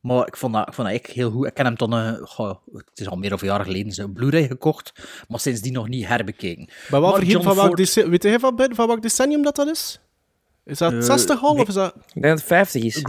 Maar 0.01 0.27
ik 0.27 0.37
vond 0.37 0.53
dat, 0.55 0.69
ik 0.69 0.75
vond 0.75 0.89
dat 0.89 0.97
echt 0.97 1.07
heel 1.07 1.31
goed. 1.31 1.47
Ik 1.47 1.55
ken 1.55 1.65
hem 1.65 1.75
dan... 1.77 1.93
eh, 1.93 2.13
goh, 2.23 2.55
het 2.73 2.91
is 2.95 3.09
al 3.09 3.17
meer 3.17 3.33
of 3.33 3.41
een 3.43 3.49
jaar 3.49 3.65
geleden 3.65 3.93
zo 3.93 4.09
Blu-ray 4.09 4.47
gekocht, 4.47 4.93
maar 5.29 5.41
sindsdien 5.41 5.73
nog 5.73 5.89
niet 5.89 6.07
herbekeken. 6.07 6.69
Maar 6.91 7.01
wat 7.01 7.15
vergeet 7.15 7.43
van 7.43 7.55
welk 7.55 7.67
Ford- 7.67 7.77
decennium, 7.77 8.11
weet 8.11 8.23
jij 8.23 8.39
van, 8.39 8.87
welk 8.87 9.03
decennium 9.03 9.43
dat 9.43 9.57
dat 9.57 9.69
is? 9.69 10.01
Is 10.65 10.79
dat 10.79 10.93
Eh, 10.93 11.01
60 11.01 11.43
al 11.43 11.53
nee. 11.53 11.63
of 11.63 11.69
is 11.69 11.75
dat 11.75 11.95
Ik 11.97 12.03
denk 12.13 12.25
dat 12.27 12.39
het 12.39 12.43
50 12.45 12.83
is. 12.83 13.03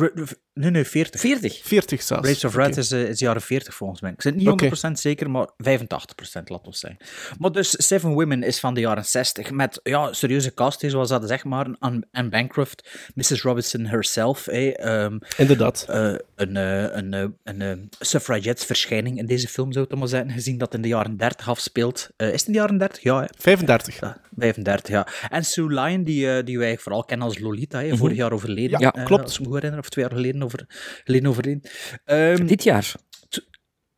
Nee, 0.53 0.69
nee, 0.71 0.85
40. 0.85 1.19
40. 1.21 1.61
40 1.63 2.01
zelfs? 2.01 2.23
Grapes 2.23 2.43
of 2.43 2.53
Oké. 2.55 2.63
Wrath 2.63 2.77
is, 2.77 2.91
eh, 2.91 3.09
is 3.09 3.19
jaren 3.19 3.41
40 3.41 3.73
volgens 3.75 4.01
mij. 4.01 4.11
Ik 4.11 4.21
zit 4.21 4.35
niet 4.35 4.47
Oké. 4.47 4.65
100% 4.65 4.99
zeker, 4.99 5.29
maar 5.31 5.47
85% 5.57 6.49
laat 6.49 6.65
ons 6.67 6.79
zijn. 6.79 6.97
Maar 7.37 7.51
dus 7.51 7.87
Seven 7.87 8.09
Women 8.13 8.43
is 8.43 8.59
van 8.59 8.73
de 8.73 8.79
jaren 8.79 9.05
60 9.05 9.51
met 9.51 9.79
ja, 9.83 10.13
serieuze 10.13 10.53
cast, 10.53 10.83
zoals 10.87 11.09
dat 11.09 11.27
zeg 11.27 11.43
maar. 11.43 11.75
Anne 11.79 12.07
Anne 12.11 12.29
Bancroft, 12.29 12.89
Mrs. 13.15 13.41
Robinson 13.41 13.85
herself, 13.85 14.45
hè, 14.45 14.69
ehm, 14.69 15.17
Inderdaad. 15.37 15.85
eh, 15.89 16.13
een, 16.35 16.57
eh, 16.57 16.83
een, 16.83 17.13
eh, 17.13 17.25
een, 17.43 17.61
eh, 17.61 17.71
suffragette-verschijning 17.99 19.17
in 19.17 19.25
deze 19.25 19.47
film, 19.47 19.71
zou 19.71 19.85
ik 19.85 19.91
het 19.91 19.99
maar 19.99 20.07
zeggen, 20.07 20.31
gezien 20.31 20.57
dat 20.57 20.73
in 20.73 20.81
de 20.81 20.87
jaren 20.87 21.17
30 21.17 21.49
afspeelt. 21.49 22.09
Eh, 22.17 22.27
is 22.27 22.33
het 22.33 22.45
in 22.47 22.53
de 22.53 22.59
jaren 22.59 22.77
30? 22.77 23.03
Ja, 23.03 23.19
hè. 23.21 23.25
35. 23.37 23.99
Ja, 23.99 24.17
35, 24.37 24.89
ja. 24.89 25.07
En 25.29 25.45
Sue 25.45 25.67
Lyon, 25.73 26.03
die, 26.03 26.31
eh, 26.35 26.45
die 26.45 26.57
wij 26.59 26.77
vooral 26.77 27.03
kennen 27.03 27.27
als 27.27 27.39
Lolita, 27.39 27.81
hè, 27.81 27.97
vorig 27.97 28.17
jaar 28.17 28.31
overleden. 28.31 28.79
Ja, 28.79 28.91
eh, 28.93 29.05
klopt. 29.05 29.23
Als 29.23 29.33
ik 29.33 29.39
me 29.39 29.45
goed 29.45 29.55
herinner, 29.55 29.79
of 29.79 29.89
twee 29.89 30.05
jaar 30.05 30.13
geleden, 30.15 30.40
over, 30.43 30.65
geleden 31.03 31.29
overleden. 31.29 31.71
Ehm, 32.05 32.45
Dit 32.45 32.63
jaar. 32.63 32.93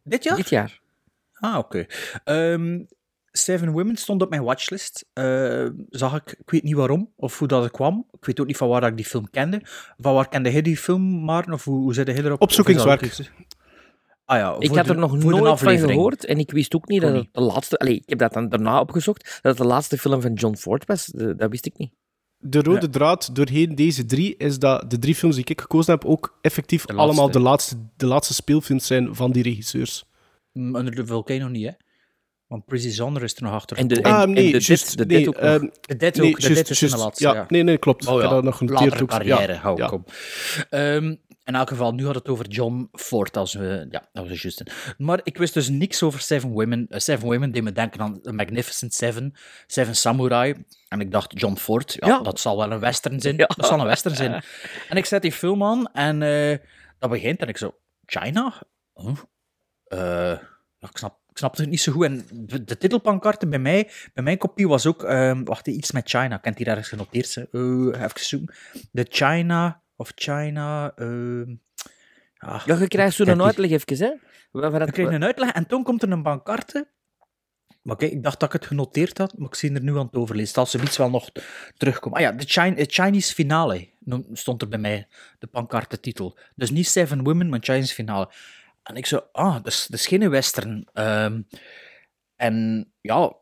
dit 0.04 0.24
jaar? 0.24 0.36
Dit 0.36 0.50
jaar. 0.50 0.82
Ah, 1.34 1.58
oké. 1.58 1.86
Ehm, 2.24 2.84
Seven 3.32 3.72
Women 3.72 3.96
stond 3.98 4.22
op 4.22 4.30
mijn 4.30 4.44
watchlist. 4.44 5.06
Eh, 5.14 5.68
zag 5.90 6.16
ik, 6.16 6.36
ik 6.40 6.50
weet 6.50 6.64
niet 6.64 6.76
waarom 6.76 7.14
of 7.16 7.40
hoe 7.40 7.48
dat 7.48 7.72
kwam. 7.72 8.08
Ik 8.12 8.26
weet 8.26 8.40
ook 8.40 8.48
niet 8.48 8.58
van 8.58 8.68
waar 8.68 8.84
ik 8.88 8.96
die 8.96 9.06
film 9.06 9.30
kende. 9.30 9.62
Van 9.98 10.14
waar 10.14 10.30
kende 10.30 10.50
hij 10.50 10.62
die 10.62 10.78
film, 10.78 11.24
Maarten? 11.24 11.54
Of 11.54 11.64
hoe, 11.64 11.80
hoe 11.80 11.94
zit 11.94 12.08
hij 12.08 12.18
erop? 12.18 12.42
Opzoekingswerk. 12.42 13.20
Ah 14.26 14.38
ja, 14.38 14.56
Ik 14.60 14.76
had 14.76 14.86
de- 14.86 14.94
er 14.94 15.00
nog 15.00 15.18
nooit 15.18 15.60
van 15.60 15.78
gehoord 15.78 16.26
en 16.26 16.38
ik 16.38 16.52
wist 16.52 16.76
ook 16.76 16.88
niet 16.88 17.02
Kon 17.02 17.14
dat 17.14 17.22
het 17.24 17.34
de 17.34 17.42
laatste... 17.42 17.78
Allee, 17.78 17.96
ik 17.96 18.10
heb 18.10 18.18
dat 18.20 18.34
dan 18.34 18.50
daarna 18.50 18.80
opgezocht, 18.80 19.24
dat 19.42 19.42
het 19.42 19.58
de 19.58 19.66
laatste 19.68 19.98
film 19.98 20.22
van 20.22 20.34
John 20.34 20.56
Ford 20.56 20.86
was. 20.86 21.06
Dat 21.06 21.50
wist 21.50 21.66
ik 21.66 21.78
niet. 21.78 21.94
De 22.46 22.62
rode 22.62 22.82
Ja. 22.82 22.88
draad 22.92 23.36
doorheen 23.36 23.76
deze 23.76 24.06
drie 24.06 24.36
is 24.38 24.60
dat 24.60 24.90
de 24.90 25.00
drie 25.00 25.16
films 25.16 25.36
die 25.36 25.46
ik 25.46 25.62
gekozen 25.62 25.94
heb 25.94 26.06
ook 26.06 26.38
effectief 26.42 26.86
De 26.86 26.94
laatste. 26.94 27.08
allemaal 27.12 27.32
de 27.32 27.40
laatste, 27.40 27.76
de 27.98 28.06
laatste 28.06 28.34
speelfilms 28.34 28.88
zijn 28.88 29.16
van 29.16 29.32
die 29.32 29.44
regisseurs. 29.44 30.04
Mm, 30.54 30.76
Under 30.76 30.96
the 30.96 31.06
Volcano 31.06 31.48
niet, 31.48 31.66
hè? 31.66 31.72
Want 32.48 32.66
Prissy 32.66 32.90
Zonder 32.90 33.24
is 33.24 33.36
er 33.36 33.44
nog 33.44 33.52
achter. 33.54 33.78
En 33.78 33.88
de- 33.88 34.04
ah, 34.04 34.18
nee, 34.28 34.28
en 34.28 34.34
de 34.36 34.42
juist. 34.66 34.68
dit- 34.68 34.98
de 34.98 35.06
nee, 35.06 35.18
dit 35.18 35.28
ook 35.28 35.34
nog. 35.34 35.44
ehm, 35.44 35.68
De 35.82 35.96
Dead 35.96 36.16
nee, 36.16 36.30
ook. 36.30 36.36
De 36.36 36.42
juist, 36.42 36.56
Dead 36.56 36.70
is 36.70 36.82
in 36.82 36.90
de 36.90 36.98
laatste, 36.98 37.24
ja. 37.24 37.34
ja. 37.34 37.46
Nee, 37.48 37.64
nee, 37.64 37.78
klopt. 37.78 38.08
Oh 38.08 38.14
ik 38.14 38.18
ja, 38.18 38.26
heb 38.26 38.32
dat 38.36 38.44
nog 38.44 38.58
genoteerd 38.58 38.84
latere 38.84 39.04
ook. 39.04 39.10
carrière, 39.10 39.54
ja. 39.54 39.60
hou 39.60 39.74
ik 39.82 39.90
ja. 39.90 39.90
op. 39.92 40.12
Ehm, 40.70 41.16
in 41.44 41.56
elk 41.56 41.70
geval, 41.70 41.94
nu 41.94 42.06
had 42.06 42.16
het 42.16 42.28
over 42.28 42.48
John 42.48 42.90
Ford, 42.92 43.38
als 43.38 43.54
we... 43.54 43.88
Ja, 43.90 44.10
dat 44.12 44.28
was 44.30 44.42
juist. 44.42 44.64
Maar 44.98 45.20
ik 45.24 45.38
wist 45.38 45.54
dus 45.54 45.70
niks 45.70 46.04
over 46.04 46.20
Seven 46.20 46.50
Women. 46.50 46.86
Eh, 46.90 47.00
Seven 47.00 47.26
Women 47.26 47.52
deed 47.52 47.64
me 47.64 47.72
denken 47.72 48.00
aan 48.02 48.22
The 48.22 48.34
Magnificent 48.34 48.94
Seven, 48.94 49.34
Seven 49.68 49.96
Samurai. 49.96 50.66
En 50.88 51.00
ik 51.00 51.12
dacht, 51.12 51.40
John 51.40 51.56
Ford, 51.56 51.96
ja, 52.00 52.08
Ja. 52.08 52.20
dat 52.22 52.40
zal 52.40 52.58
wel 52.58 52.72
een 52.72 52.80
western 52.80 53.20
zijn. 53.22 53.38
Ja. 53.44 53.46
Dat 53.56 53.66
zal 53.66 53.80
een 53.80 53.86
western 53.86 54.16
zijn. 54.16 54.44
En 54.90 54.98
ik 54.98 55.06
zet 55.06 55.22
die 55.22 55.32
film 55.32 55.64
aan 55.64 55.92
en 55.94 56.22
eh, 56.22 56.58
dat 57.00 57.10
begint 57.10 57.40
en 57.40 57.48
ik 57.48 57.58
zo... 57.58 57.78
China? 58.06 58.54
Huh? 58.94 59.18
Eh, 59.84 60.40
ik 60.80 60.98
snap 60.98 61.22
ik 61.34 61.40
snapte 61.40 61.62
het 61.62 61.70
niet 61.70 61.82
zo 61.82 61.92
goed. 61.92 62.06
En 62.06 62.26
de, 62.32 62.64
de 62.64 62.78
titelpankarten 62.78 63.50
bij 63.50 63.60
mij, 63.60 63.90
bij 64.14 64.24
mijn 64.24 64.38
kopie 64.38 64.68
was 64.68 64.86
ook, 64.86 65.04
ehm, 65.04 65.44
wacht, 65.44 65.68
iets 65.68 65.92
met 65.92 66.10
China. 66.10 66.40
Het 66.42 66.58
hier 66.58 66.68
ergens 66.68 66.88
genoteerd. 66.88 67.38
Eh, 67.38 68.02
even 68.04 68.12
zoeken. 68.14 68.56
De 68.92 69.06
China, 69.10 69.82
of 70.04 70.12
China, 70.16 70.92
ehm, 70.96 71.50
ja, 72.34 72.62
Ja, 72.66 72.76
je 72.80 72.88
krijgt 72.88 73.16
zo'n 73.16 73.44
uitleg 73.44 73.72
even, 73.72 73.98
hè. 73.98 74.14
Waar 74.52 74.80
dat- 74.80 74.98
een 74.98 75.24
uitleg 75.24 75.52
en 75.52 75.68
toen 75.68 75.84
komt 75.84 76.04
er 76.04 76.12
een 76.12 76.24
bankarte. 76.24 76.88
Maar 77.82 77.96
kijk, 77.96 78.12
ik 78.12 78.24
dacht 78.24 78.40
dat 78.40 78.54
ik 78.54 78.60
het 78.60 78.70
genoteerd 78.70 79.18
had, 79.18 79.38
maar 79.38 79.48
ik 79.48 79.56
zie 79.56 79.74
er 79.74 79.84
nu 79.84 79.98
aan 79.98 80.06
het 80.06 80.16
overlezen. 80.16 80.56
Als 80.56 80.72
ze 80.72 80.82
iets 80.82 80.98
wel 80.98 81.10
nog 81.10 81.30
terugkomen. 81.78 82.18
Ah 82.18 82.24
ja, 82.24 82.32
de 82.32 82.86
Chinese 82.88 83.34
finale 83.34 83.90
stond 84.34 84.62
er 84.62 84.68
bij 84.68 84.80
mij, 84.80 85.08
de 85.40 85.48
pankartentitel. 85.48 86.38
Dus 86.56 86.72
niet 86.72 86.88
Seven 86.88 87.24
Women, 87.24 87.50
maar 87.50 87.60
Chinese 87.62 87.94
finale. 87.94 88.30
En 88.84 88.96
ik 88.96 89.06
zo, 89.06 89.22
ah, 89.32 89.54
dat 89.54 89.68
is, 89.68 89.88
dat 89.88 90.00
is 90.00 90.08
geen 90.08 90.30
western. 90.30 90.88
Ehm, 90.94 91.42
en 92.36 92.88
ja, 93.02 93.36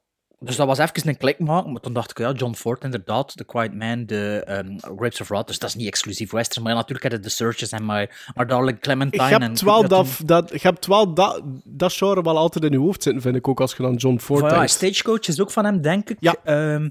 dus 0.43 0.55
dat 0.55 0.67
was 0.67 0.77
even 0.77 1.07
een 1.07 1.17
klik 1.17 1.39
maken, 1.39 1.71
maar 1.71 1.81
toen 1.81 1.93
dacht 1.93 2.11
ik, 2.11 2.17
ja, 2.17 2.31
John 2.31 2.53
Ford 2.53 2.83
inderdaad, 2.83 3.37
The 3.37 3.43
Quiet 3.43 3.73
Man, 3.73 4.05
de 4.05 4.43
ehm, 4.45 4.77
Grapes 4.77 5.21
of 5.21 5.27
Wrath, 5.27 5.47
dus 5.47 5.59
dat 5.59 5.69
is 5.69 5.75
niet 5.75 5.87
exclusief 5.87 6.31
western, 6.31 6.63
maar 6.63 6.71
ja, 6.71 6.77
natuurlijk 6.77 7.03
had 7.03 7.11
het 7.11 7.23
The 7.23 7.29
Searches 7.29 7.71
en 7.71 7.85
My, 7.85 8.09
My 8.35 8.45
Darling 8.45 8.79
Clementine. 8.79 9.23
Je 9.23 9.37
hebt 9.37 9.61
wel, 9.61 9.87
dat 9.87 9.89
dat, 9.89 10.21
dat, 10.25 10.49
je 10.61 10.67
hebt 10.67 10.85
wel 10.85 11.13
dat, 11.13 11.41
dat 11.63 11.93
genre 11.93 12.21
wel 12.21 12.37
altijd 12.37 12.63
in 12.63 12.71
je 12.71 12.77
hoofd 12.77 13.03
zitten, 13.03 13.21
vind 13.21 13.35
ik 13.35 13.47
ook, 13.47 13.61
als 13.61 13.75
je 13.75 13.83
dan 13.83 13.95
John 13.95 14.17
Ford 14.17 14.39
Van, 14.39 14.49
ja, 14.49 14.55
denkt. 14.55 14.71
Stagecoach 14.71 15.27
is 15.27 15.41
ook 15.41 15.51
van 15.51 15.65
hem, 15.65 15.81
denk 15.81 16.09
ik. 16.09 16.17
Ja. 16.19 16.35
Ehm, 16.43 16.85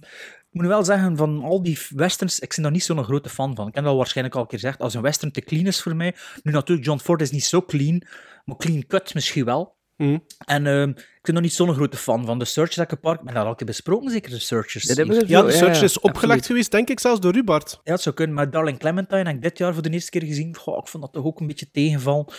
ik 0.51 0.61
moet 0.61 0.67
wel 0.67 0.85
zeggen, 0.85 1.17
van 1.17 1.43
al 1.43 1.63
die 1.63 1.79
westerns, 1.89 2.39
ik 2.39 2.53
ben 2.55 2.63
daar 2.63 2.73
niet 2.73 2.85
zo'n 2.85 3.05
grote 3.05 3.29
fan 3.29 3.55
van. 3.57 3.69
Ik 3.69 3.75
heb 3.75 3.85
dat 3.85 3.97
waarschijnlijk 3.97 4.37
al 4.37 4.43
een 4.43 4.49
keer 4.49 4.59
gezegd, 4.59 4.81
als 4.81 4.95
een 4.95 5.03
western 5.03 5.33
te 5.33 5.41
clean 5.41 5.67
is 5.67 5.83
voor 5.83 5.97
mij. 5.97 6.15
Nu 6.43 6.53
natuurlijk, 6.53 6.87
John 6.87 7.01
Ford 7.01 7.21
is 7.21 7.31
niet 7.31 7.45
zo 7.45 7.63
clean, 7.63 8.03
maar 8.45 8.57
clean 8.57 8.87
cut 8.87 9.15
misschien 9.15 9.45
wel. 9.45 9.79
Mhm. 10.01 10.19
En 10.45 10.67
ehm, 10.67 10.89
ik 10.89 11.21
ben 11.23 11.35
nog 11.35 11.43
niet 11.43 11.53
zo'n 11.53 11.75
grote 11.75 11.97
fan 11.97 12.27
van 12.27 12.39
de 12.39 12.45
Searchers 12.45 12.77
dat 12.77 12.93
ik. 12.93 12.93
Ik 12.93 13.21
ben 13.25 13.35
dat 13.35 13.45
al 13.45 13.51
een 13.51 13.57
keer 13.57 13.67
besproken, 13.67 14.11
zeker 14.11 14.31
de 14.31 14.39
Searchers. 14.39 14.85
Ja, 14.85 14.95
de 14.95 15.25
ja, 15.27 15.51
search 15.51 15.79
ja, 15.79 15.83
is 15.83 15.97
opgelegd 15.97 16.17
absoluut. 16.17 16.47
geweest, 16.47 16.71
denk 16.71 16.89
ik, 16.89 17.01
zelfs 17.01 17.21
door 17.21 17.37
u, 17.37 17.45
Bart. 17.45 17.81
Ja, 17.85 17.93
het 17.93 18.01
zou 18.01 18.15
kunnen. 18.15 18.35
Maar 18.37 18.51
Darling 18.51 18.79
Clementine 18.79 19.25
heb 19.25 19.35
ik 19.35 19.43
dit 19.43 19.59
jaar 19.59 19.73
voor 19.73 19.83
de 19.83 19.91
eerste 19.91 20.11
keer 20.11 20.23
gezien. 20.23 20.57
Goh, 20.57 20.79
ik 20.79 20.89
vond 20.89 21.03
dat 21.03 21.13
toch 21.13 21.25
ook 21.25 21.41
een 21.41 21.47
beetje 21.47 21.71
tegenval. 21.71 22.33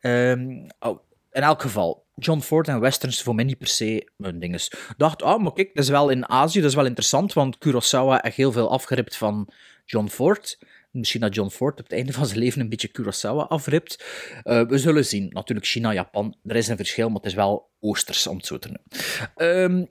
Ehm, 0.00 0.68
oh, 0.78 0.98
in 1.32 1.42
elk 1.42 1.62
geval, 1.62 2.06
John 2.14 2.40
Ford 2.40 2.68
en 2.68 2.80
westerns 2.80 3.22
voor 3.22 3.34
mij 3.34 3.44
niet 3.44 3.58
per 3.58 3.66
se 3.66 4.10
mijn 4.16 4.38
ding 4.38 4.54
is. 4.54 4.68
Ik 4.68 4.94
dacht, 4.96 5.22
ah, 5.22 5.42
maar 5.42 5.52
kijk, 5.52 5.74
dat 5.74 5.84
is 5.84 5.90
wel 5.90 6.08
in 6.08 6.28
Azië, 6.28 6.60
dat 6.60 6.68
is 6.68 6.76
wel 6.76 6.86
interessant, 6.86 7.32
want 7.32 7.58
Kurosawa 7.58 8.18
heeft 8.22 8.36
heel 8.36 8.52
veel 8.52 8.70
afgeript 8.70 9.16
van 9.16 9.48
John 9.84 10.08
Ford. 10.08 10.58
Misschien 10.90 11.20
dat 11.20 11.34
John 11.34 11.50
Ford 11.50 11.78
op 11.78 11.84
het 11.84 11.92
einde 11.92 12.12
van 12.12 12.26
zijn 12.26 12.38
leven 12.38 12.60
een 12.60 12.68
beetje 12.68 12.88
Kurosawa 12.88 13.42
afript. 13.42 14.04
Eh, 14.42 14.62
we 14.66 14.78
zullen 14.78 15.04
zien. 15.04 15.28
Natuurlijk 15.32 15.66
China, 15.66 15.92
Japan, 15.92 16.36
er 16.44 16.56
is 16.56 16.68
een 16.68 16.76
verschil, 16.76 17.06
maar 17.06 17.16
het 17.16 17.26
is 17.26 17.34
wel 17.34 17.70
oosters, 17.80 18.26
om 18.26 18.36
het 18.36 18.46
zo 18.46 18.58
te 18.58 18.68
noemen. 18.68 18.86
Ehm, 19.34 19.86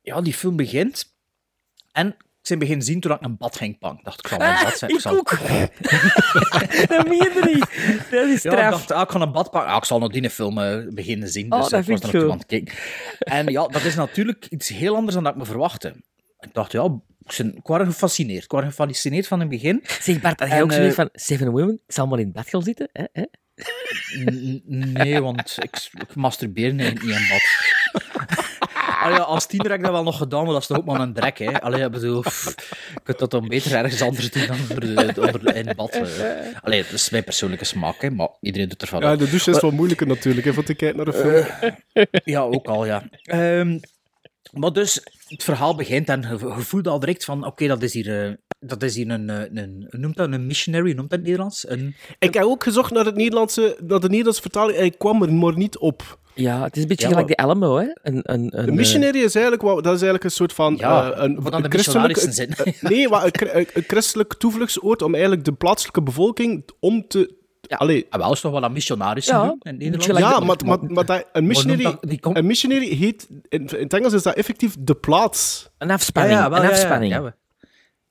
ja, 0.00 0.20
die 0.20 0.34
film 0.34 0.56
begint. 0.56 1.12
En 1.92 2.06
ik 2.42 2.50
ben 2.50 2.58
beginnen 2.58 2.86
zien 2.86 3.00
toen 3.00 3.12
ik 3.12 3.20
een 3.20 3.36
bad 3.36 3.56
ging 3.56 3.78
pakken. 3.78 4.04
dacht 4.04 4.18
ik, 4.18 4.26
zal 4.28 4.40
een 4.40 4.64
bad 4.64 4.78
zijn. 4.78 4.90
ik 4.90 5.00
zal... 5.00 5.16
ook. 5.16 5.30
dat 6.88 7.08
meen 7.08 7.16
je 7.16 7.40
niet. 7.54 8.10
Dat 8.10 8.28
is 8.28 8.42
Ja, 8.42 8.50
ik 8.50 8.56
straf. 8.56 8.70
dacht, 8.70 8.90
ah, 8.90 9.02
ik 9.02 9.10
ga 9.10 9.20
een 9.20 9.32
bad 9.32 9.50
pakken. 9.50 9.70
Ah, 9.70 9.76
ik 9.76 9.84
zal 9.84 9.98
nog 9.98 10.12
die 10.12 10.30
film 10.30 10.58
eh, 10.58 10.86
beginnen 10.88 11.28
zien. 11.28 11.52
Oh, 11.52 11.60
Dus 11.60 11.68
dat 11.70 11.80
ik 11.80 11.86
was 11.86 11.98
vind 12.00 12.02
er 12.02 12.08
ik 12.08 12.12
naartoe 12.14 12.32
aan 12.32 12.38
het 12.38 12.46
kijken. 12.46 12.74
En 13.18 13.46
ja, 13.46 13.66
dat 13.66 13.84
is 13.84 13.94
natuurlijk 13.94 14.46
iets 14.48 14.68
heel 14.68 14.94
anders 14.94 15.14
dan 15.14 15.24
dat 15.24 15.32
ik 15.32 15.38
me 15.38 15.44
verwachtte. 15.44 15.94
Ik 16.44 16.54
dacht, 16.54 16.72
ja, 16.72 16.84
ik, 16.84 17.34
ben, 17.36 17.56
ik 17.56 17.66
was 17.66 17.86
gefascineerd. 17.86 18.44
Ik 18.44 18.50
was 18.50 18.64
gefascineerd 18.64 19.26
van 19.26 19.40
in 19.40 19.46
het 19.50 19.60
begin. 19.60 19.82
Zeg 20.00 20.20
Bart, 20.20 20.40
had 20.40 20.48
jij 20.48 20.62
ook 20.62 20.72
zoiets 20.72 20.96
eh, 20.96 21.00
van 21.00 21.08
Seven 21.12 21.50
Women? 21.50 21.80
Ik 21.86 21.94
zal 21.94 22.06
maar 22.06 22.18
in 22.18 22.32
bed 22.32 22.48
gaan 22.48 22.62
zitten. 22.62 22.88
Hè? 22.92 23.04
Hè? 23.12 23.24
Nee, 24.66 25.20
want 25.20 25.56
ik, 25.60 25.88
ik 25.92 26.14
masturbeer 26.14 26.74
niet, 26.74 27.02
niet 27.02 27.16
in 27.16 27.26
bad. 27.28 27.42
Allee, 29.02 29.18
als 29.18 29.46
tiener 29.46 29.70
heb 29.70 29.78
ik 29.78 29.84
dat 29.84 29.92
wel 29.94 30.02
nog 30.02 30.16
gedaan, 30.16 30.44
maar 30.44 30.52
dat 30.52 30.60
is 30.60 30.66
toch 30.68 30.76
ook 30.76 30.84
maar 30.84 31.00
een 31.00 31.12
drek, 31.12 31.38
hè. 31.38 31.60
Allee, 31.60 31.84
ik 31.84 31.90
bedoel, 31.90 32.20
pff, 32.20 32.54
je 32.94 33.00
kunt 33.02 33.18
dat 33.18 33.30
dan 33.30 33.48
beter 33.48 33.74
ergens 33.74 34.02
anders 34.02 34.30
doen 34.30 34.46
dan 34.46 34.56
onder, 34.70 35.32
onder, 35.32 35.56
in 35.56 35.72
bad. 35.76 35.90
eh. 35.94 36.30
Allee, 36.62 36.82
dat 36.82 36.92
is 36.92 37.10
mijn 37.10 37.24
persoonlijke 37.24 37.64
smaak, 37.64 38.00
hè, 38.02 38.10
maar 38.10 38.28
iedereen 38.40 38.68
doet 38.68 38.82
ervan. 38.82 39.00
Ja, 39.00 39.16
de 39.16 39.28
douche 39.30 39.50
is 39.50 39.60
wel 39.60 39.70
moeilijker 39.70 40.06
natuurlijk, 40.06 40.46
hè, 40.46 40.52
voor 40.52 40.64
te 40.64 40.74
kijken 40.74 40.96
naar 40.96 41.06
een 41.06 41.12
film. 41.12 41.46
Ja, 42.24 42.40
ook 42.40 42.66
al, 42.66 42.86
ja. 42.86 43.02
Ehm, 43.22 43.78
maar 44.54 44.72
dus, 44.72 45.00
het 45.28 45.44
verhaal 45.44 45.74
begint 45.76 46.08
en 46.08 46.20
je, 46.30 46.38
voelt 46.62 46.88
al 46.88 47.00
direct 47.00 47.24
van, 47.24 47.46
oké, 47.46 47.66
dat 47.66 47.82
is 47.82 47.92
hier, 47.92 48.24
eh, 48.26 48.32
dat 48.58 48.82
is 48.82 48.94
hier 48.96 49.10
een, 49.10 49.30
eh, 49.30 49.62
een, 49.62 49.86
noemt 49.90 50.16
dat, 50.16 50.32
een 50.32 50.46
missionary, 50.46 50.92
noemt 50.92 51.10
dat 51.10 51.18
in 51.18 51.24
het 51.24 51.24
Nederlands? 51.24 51.68
Een, 51.68 51.94
Ik 52.18 52.34
heb 52.34 52.42
ook 52.42 52.62
gezocht 52.62 52.92
naar, 52.92 53.04
het 53.04 53.16
Nederlandse, 53.16 53.76
naar 53.86 54.00
de 54.00 54.08
Nederlandse 54.08 54.42
vertaling 54.42 54.78
en 54.78 54.84
ik 54.84 54.98
kwam 54.98 55.22
er 55.22 55.32
maar 55.32 55.56
niet 55.56 55.78
op. 55.78 56.18
Ja, 56.34 56.62
het 56.62 56.76
is 56.76 56.82
een 56.82 56.88
beetje 56.88 57.04
Ja, 57.04 57.10
gelijk 57.10 57.28
de 57.28 57.36
Alamo, 57.36 57.76
hè? 57.76 57.86
Een, 58.02 58.20
een, 58.22 58.58
een, 58.58 58.66
De 58.66 58.72
missionary 58.72 59.18
is 59.18 59.34
eigenlijk, 59.34 59.62
wat- 59.64 59.74
dat 59.84 59.94
is 59.94 60.02
eigenlijk 60.02 60.24
een 60.24 60.30
soort 60.30 60.52
van... 60.52 60.74
Ja, 60.76 61.12
eh, 61.12 61.22
een, 61.24 61.40
wat 61.42 61.66
christelijk, 61.68 62.18
zijn. 62.18 62.48
eh, 62.50 62.82
nee, 62.82 63.06
een- 63.12 63.66
een 63.74 63.84
christelijk 63.86 64.34
toevluchtsoord 64.34 65.02
om 65.02 65.12
eigenlijk 65.14 65.44
de 65.44 65.52
plaatselijke 65.52 66.02
bevolking 66.02 66.68
om 66.80 67.06
te... 67.08 67.34
Ja. 67.66 67.76
Allee, 67.76 68.06
ah, 68.10 68.20
wel 68.20 68.32
is 68.32 68.40
toch 68.40 68.52
wel 68.52 68.62
een 68.62 68.72
missionaris 68.72 69.26
Ja, 69.26 69.42
doen 69.42 69.58
in 69.78 69.92
ja, 70.18 70.40
maar, 70.40 70.56
maar, 70.64 70.78
maar 70.92 71.04
dat, 71.04 71.26
een, 71.32 71.46
missionary, 71.46 71.82
dat- 71.82 71.98
die 72.00 72.20
komt- 72.20 72.36
een 72.36 72.46
missionary 72.46 72.86
heet... 72.94 73.28
In, 73.48 73.66
in 73.68 73.82
het 73.82 73.92
Engels 73.92 74.12
is 74.12 74.22
dat 74.22 74.34
effectief 74.34 74.76
de 74.78 74.94
plaats. 74.94 75.68
een 75.78 75.90
afspanning. 75.90 76.48
wel, 76.48 76.62
een 76.64 76.70
afspanning. 76.70 77.32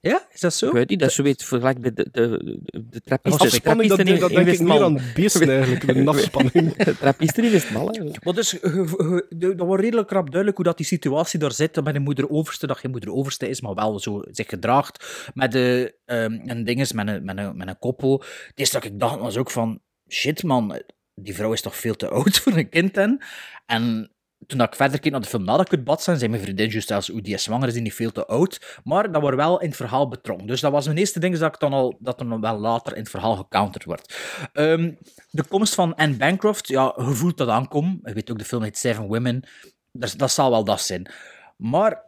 Ja, 0.09 0.27
is 0.31 0.39
dat 0.39 0.53
zo? 0.53 0.67
Ik 0.67 0.73
weet 0.73 0.89
niet, 0.89 0.99
dat 0.99 1.09
is 1.09 1.15
zoiets 1.15 1.45
vergelijk 1.45 1.79
met 1.79 1.95
de, 1.95 2.07
de, 2.11 2.27
de, 2.61 2.83
de 2.89 3.01
trappisten. 3.01 3.45
Afspanning, 3.45 3.89
dat, 3.89 3.97
dat 4.19 4.29
denk 4.29 4.47
ik 4.47 4.59
meer 4.59 4.83
aan 4.83 4.99
beesten 5.15 5.49
eigenlijk, 5.49 5.83
een 5.87 6.07
afspanning. 6.07 6.73
Trappisten 6.99 7.43
in 7.43 7.51
Westmalle. 7.51 8.11
Maar 8.23 8.33
dus, 8.33 8.49
ge- 8.51 8.87
ge- 8.87 9.25
de- 9.29 9.55
dat 9.55 9.67
wordt 9.67 9.83
redelijk 9.83 10.11
rap 10.11 10.25
duidelijk 10.25 10.55
hoe 10.55 10.65
dat 10.65 10.77
die 10.77 10.85
situatie 10.85 11.39
daar 11.39 11.51
zit 11.51 11.83
met 11.83 11.95
een 11.95 12.01
moeder 12.01 12.29
overste, 12.29 12.67
dat 12.67 12.77
geen 12.77 12.91
moeder 12.91 13.11
overste 13.13 13.49
is, 13.49 13.61
maar 13.61 13.73
wel 13.75 13.99
zo 13.99 14.21
zich 14.31 14.49
gedraagt 14.49 15.29
met 15.33 15.51
de, 15.51 15.95
ehm 16.05 16.39
een 16.45 16.63
ding 16.63 16.79
is, 16.79 16.91
met 16.93 17.07
een, 17.07 17.23
met, 17.25 17.37
een, 17.37 17.57
met 17.57 17.67
een 17.67 17.79
koppel. 17.79 18.23
Het 18.47 18.51
eerste 18.59 18.75
dat 18.79 18.85
ik 18.85 18.99
dacht 18.99 19.19
was 19.19 19.37
ook 19.37 19.51
van, 19.51 19.79
shit 20.09 20.43
man, 20.43 20.81
die 21.15 21.35
vrouw 21.35 21.53
is 21.53 21.61
toch 21.61 21.75
veel 21.75 21.95
te 21.95 22.07
oud 22.09 22.37
voor 22.39 22.53
een 22.57 22.69
kind 22.69 22.97
en, 22.97 23.23
en 23.65 24.11
toen 24.47 24.61
ik 24.61 24.75
verder 24.75 24.99
keek 24.99 25.11
naar 25.11 25.21
de 25.21 25.27
film 25.27 25.43
nadat 25.43 25.65
ik 25.65 25.71
uit 25.71 25.83
bad 25.83 26.01
zijn, 26.01 26.17
zei 26.17 26.29
mijn 26.29 26.41
vriendin 26.41 26.69
juist 26.69 26.91
als 26.91 27.07
hoe 27.07 27.21
die 27.21 27.33
is 27.33 27.43
zwanger 27.43 27.67
is, 27.67 27.73
die 27.73 27.81
niet 27.81 27.93
veel 27.93 28.11
te 28.11 28.25
oud. 28.25 28.79
Maar 28.83 29.11
dat 29.11 29.21
wordt 29.21 29.37
wel 29.37 29.59
in 29.59 29.67
het 29.67 29.75
verhaal 29.75 30.07
betrokken. 30.07 30.47
Dus 30.47 30.61
dat 30.61 30.71
was 30.71 30.85
mijn 30.85 30.97
eerste 30.97 31.19
ding, 31.19 31.37
dat 31.37 31.53
ik 31.53 31.59
dan 31.59 31.73
al, 31.73 31.97
dat 31.99 32.23
nog 32.23 32.39
wel 32.39 32.59
later 32.59 32.93
in 32.93 33.01
het 33.01 33.09
verhaal 33.09 33.35
gecounterd 33.35 33.83
wordt. 33.83 34.17
Ehm, 34.53 34.91
de 35.29 35.43
komst 35.43 35.73
van 35.73 35.95
Anne 35.95 36.15
Bancroft, 36.15 36.67
ja, 36.67 36.93
je 36.97 37.13
voelt 37.13 37.37
dat 37.37 37.47
aankomen. 37.47 37.99
Je 38.03 38.13
weet 38.13 38.31
ook, 38.31 38.37
de 38.37 38.45
film 38.45 38.63
heet 38.63 38.77
Seven 38.77 39.07
Women. 39.07 39.43
Dat, 39.91 40.13
dat 40.17 40.31
zal 40.31 40.49
wel 40.49 40.63
dat 40.63 40.81
zijn. 40.81 41.11
Maar, 41.55 42.03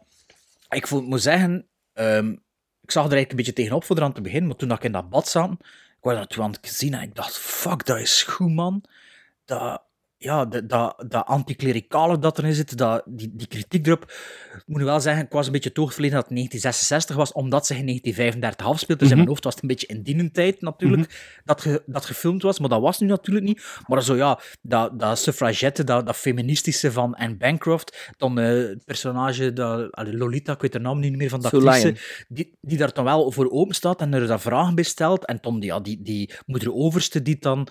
ik 0.68 0.90
moet 0.90 1.22
zeggen, 1.22 1.66
ehm, 1.92 2.30
ik 2.82 2.90
zag 2.90 3.04
er 3.04 3.12
eigenlijk 3.12 3.30
een 3.30 3.36
beetje 3.36 3.52
tegenop 3.52 3.84
voor 3.84 3.96
eraan 3.96 4.12
te 4.12 4.20
beginnen, 4.20 4.48
maar 4.48 4.56
toen 4.56 4.70
ik 4.70 4.84
in 4.84 4.92
dat 4.92 5.08
bad 5.08 5.28
zat, 5.28 5.50
ik 5.50 5.96
was 6.00 6.14
dat 6.14 6.30
toen 6.30 6.44
aan 6.44 6.50
het 6.50 6.68
zien 6.68 6.94
en 6.94 7.02
ik 7.02 7.14
dacht, 7.14 7.38
fuck, 7.38 7.86
dat 7.86 7.98
is 7.98 8.22
goed, 8.22 8.54
man. 8.54 8.84
Dat, 9.44 9.82
ja, 10.18 10.44
dat, 10.44 10.68
dat, 10.68 11.04
dat 11.08 11.26
anticlericale 11.26 12.18
dat 12.18 12.38
erin 12.38 12.52
zit, 12.52 12.78
dat, 12.78 13.02
die, 13.06 13.30
die 13.34 13.46
kritiek 13.46 13.86
erop. 13.86 14.02
Ik 14.54 14.62
moet 14.66 14.78
nu 14.78 14.84
wel 14.84 15.00
zeggen, 15.00 15.24
ik 15.24 15.32
was 15.32 15.46
een 15.46 15.52
beetje 15.52 15.72
toegeverleden 15.72 16.16
dat 16.16 16.26
het 16.26 16.36
1966 16.36 17.16
was, 17.16 17.32
omdat 17.32 17.66
zich 17.66 17.76
in 17.76 17.86
1935 17.86 18.66
afspeelt. 18.66 18.98
Dus 18.98 19.10
in 19.10 19.16
mijn 19.16 19.28
hoofd 19.28 19.44
was 19.44 19.54
het 19.54 19.62
een 19.62 19.68
beetje 19.68 19.86
in 19.86 20.02
die 20.02 20.30
tijd 20.30 20.60
natuurlijk, 20.60 21.40
dat, 21.44 21.60
ge, 21.60 21.82
dat 21.86 22.04
gefilmd 22.04 22.42
was. 22.42 22.58
Maar 22.58 22.68
dat 22.68 22.80
was 22.80 22.98
nu 22.98 23.06
natuurlijk 23.06 23.46
niet. 23.46 23.64
Maar 23.86 24.02
zo 24.02 24.16
ja, 24.16 24.40
dat, 24.62 24.98
dat 24.98 25.18
suffragette, 25.18 25.84
dat, 25.84 26.06
dat 26.06 26.16
feministische 26.16 26.92
van 26.92 27.14
Anne 27.14 27.36
Bancroft, 27.36 28.12
dan 28.16 28.38
eh, 28.38 28.48
het 28.48 28.84
personage, 28.84 29.52
dat, 29.52 29.92
allee, 29.92 30.16
Lolita, 30.16 30.52
ik 30.52 30.60
weet 30.60 30.72
de 30.72 30.78
naam 30.78 31.00
niet 31.00 31.16
meer 31.16 31.28
van 31.28 31.42
Sue 31.42 31.70
actrice, 31.70 31.96
die, 32.28 32.58
die 32.60 32.78
daar 32.78 32.92
dan 32.92 33.04
wel 33.04 33.32
voor 33.32 33.50
open 33.50 33.74
staat 33.74 34.00
en 34.00 34.14
er 34.14 34.26
daar 34.26 34.40
vragen 34.40 34.74
bij 34.74 34.84
stelt. 34.84 35.24
En 35.24 35.38
dan 35.40 35.60
die, 35.60 35.70
ja, 35.70 35.80
die, 35.80 36.02
die 36.02 36.30
moeder 36.46 36.74
overste 36.74 37.22
die 37.22 37.36
dan 37.38 37.68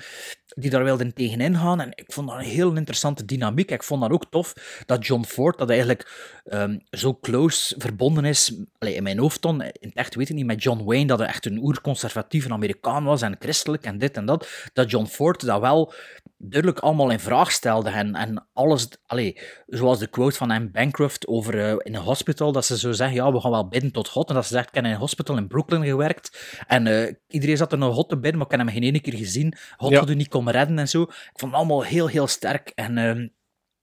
die 0.56 0.70
daar 0.70 0.84
wilde 0.84 1.14
tegenin 1.14 1.58
gaan. 1.58 1.82
En 1.82 1.92
ik 1.96 2.14
vond 2.14 2.28
dat 2.28 2.35
een 2.40 2.46
heel 2.46 2.76
interessante 2.76 3.26
dynamiek. 3.26 3.72
Ik 3.72 3.84
vond 3.84 4.02
dat 4.02 4.12
ook 4.12 4.26
tof 4.30 4.54
dat 4.86 5.06
John 5.06 5.24
Ford, 5.24 5.58
dat 5.58 5.70
eigenlijk 5.70 6.12
ehm, 6.46 6.78
zo 6.92 7.18
close 7.22 7.76
verbonden 7.78 8.26
is, 8.26 8.54
in 8.80 9.04
mijn 9.04 9.20
hoofd 9.20 9.42
dan, 9.42 9.62
in 9.62 9.74
het 9.80 9.94
echt 9.94 10.16
weet 10.16 10.30
ik 10.30 10.36
niet, 10.36 10.46
met 10.46 10.64
John 10.64 10.84
Wayne, 10.84 11.08
dat 11.08 11.20
hij 11.20 11.28
echt 11.28 11.46
een 11.46 11.64
oerconservatieve 11.64 12.50
Amerikaan 12.50 13.04
was 13.04 13.22
en 13.22 13.36
christelijk 13.40 13.84
en 13.84 13.98
dit 13.98 14.18
en 14.18 14.26
dat, 14.26 14.48
dat 14.74 14.90
John 14.90 15.06
Ford 15.06 15.46
dat 15.46 15.62
wel 15.62 15.94
duidelijk 16.38 16.80
allemaal 16.80 17.10
in 17.10 17.20
vraag 17.20 17.52
stelde 17.52 17.90
en, 17.90 18.16
en 18.16 18.48
alles, 18.54 18.88
allee, 19.06 19.40
zoals 19.68 20.00
de 20.00 20.08
quote 20.08 20.36
van 20.36 20.52
Anne 20.52 20.70
Bancroft 20.70 21.28
over 21.28 21.60
eh, 21.60 21.70
in 21.78 21.96
een 21.96 22.02
hospital, 22.02 22.52
dat 22.52 22.66
ze 22.66 22.78
zo 22.78 22.92
zeggen, 22.92 23.16
ja, 23.16 23.32
we 23.32 23.40
gaan 23.42 23.52
wel 23.52 23.68
bidden 23.68 23.92
tot 23.92 24.08
God, 24.08 24.30
en 24.30 24.36
dat 24.36 24.46
ze 24.46 24.54
zegt, 24.54 24.68
ik 24.68 24.76
heb 24.76 24.84
in 24.84 24.92
een 24.92 24.98
hospital 24.98 25.38
in 25.38 25.48
Brooklyn 25.48 25.86
gewerkt, 25.86 26.58
en 26.68 26.88
eh, 26.88 27.14
iedereen 27.28 27.58
zat 27.58 27.72
er 27.72 27.78
nog 27.78 27.96
God 27.96 28.10
te 28.10 28.16
bidden, 28.16 28.36
maar 28.38 28.46
ik 28.46 28.52
heb 28.52 28.60
hem 28.62 28.70
geen 28.70 28.84
ene 28.84 29.00
keer 29.00 29.16
gezien, 29.16 29.54
God 29.78 29.92
Ja. 29.92 30.04
u 30.08 30.16
niet 30.16 30.28
komen 30.28 30.54
redden 30.54 30.80
en 30.80 30.90
zo. 30.90 31.02
Ik 31.02 31.32
vond 31.34 31.52
het 31.52 31.54
allemaal 31.62 31.84
heel, 31.84 32.08
heel 32.08 32.28
sterk, 32.28 32.72
en 32.76 32.98
ehm, 32.98 33.28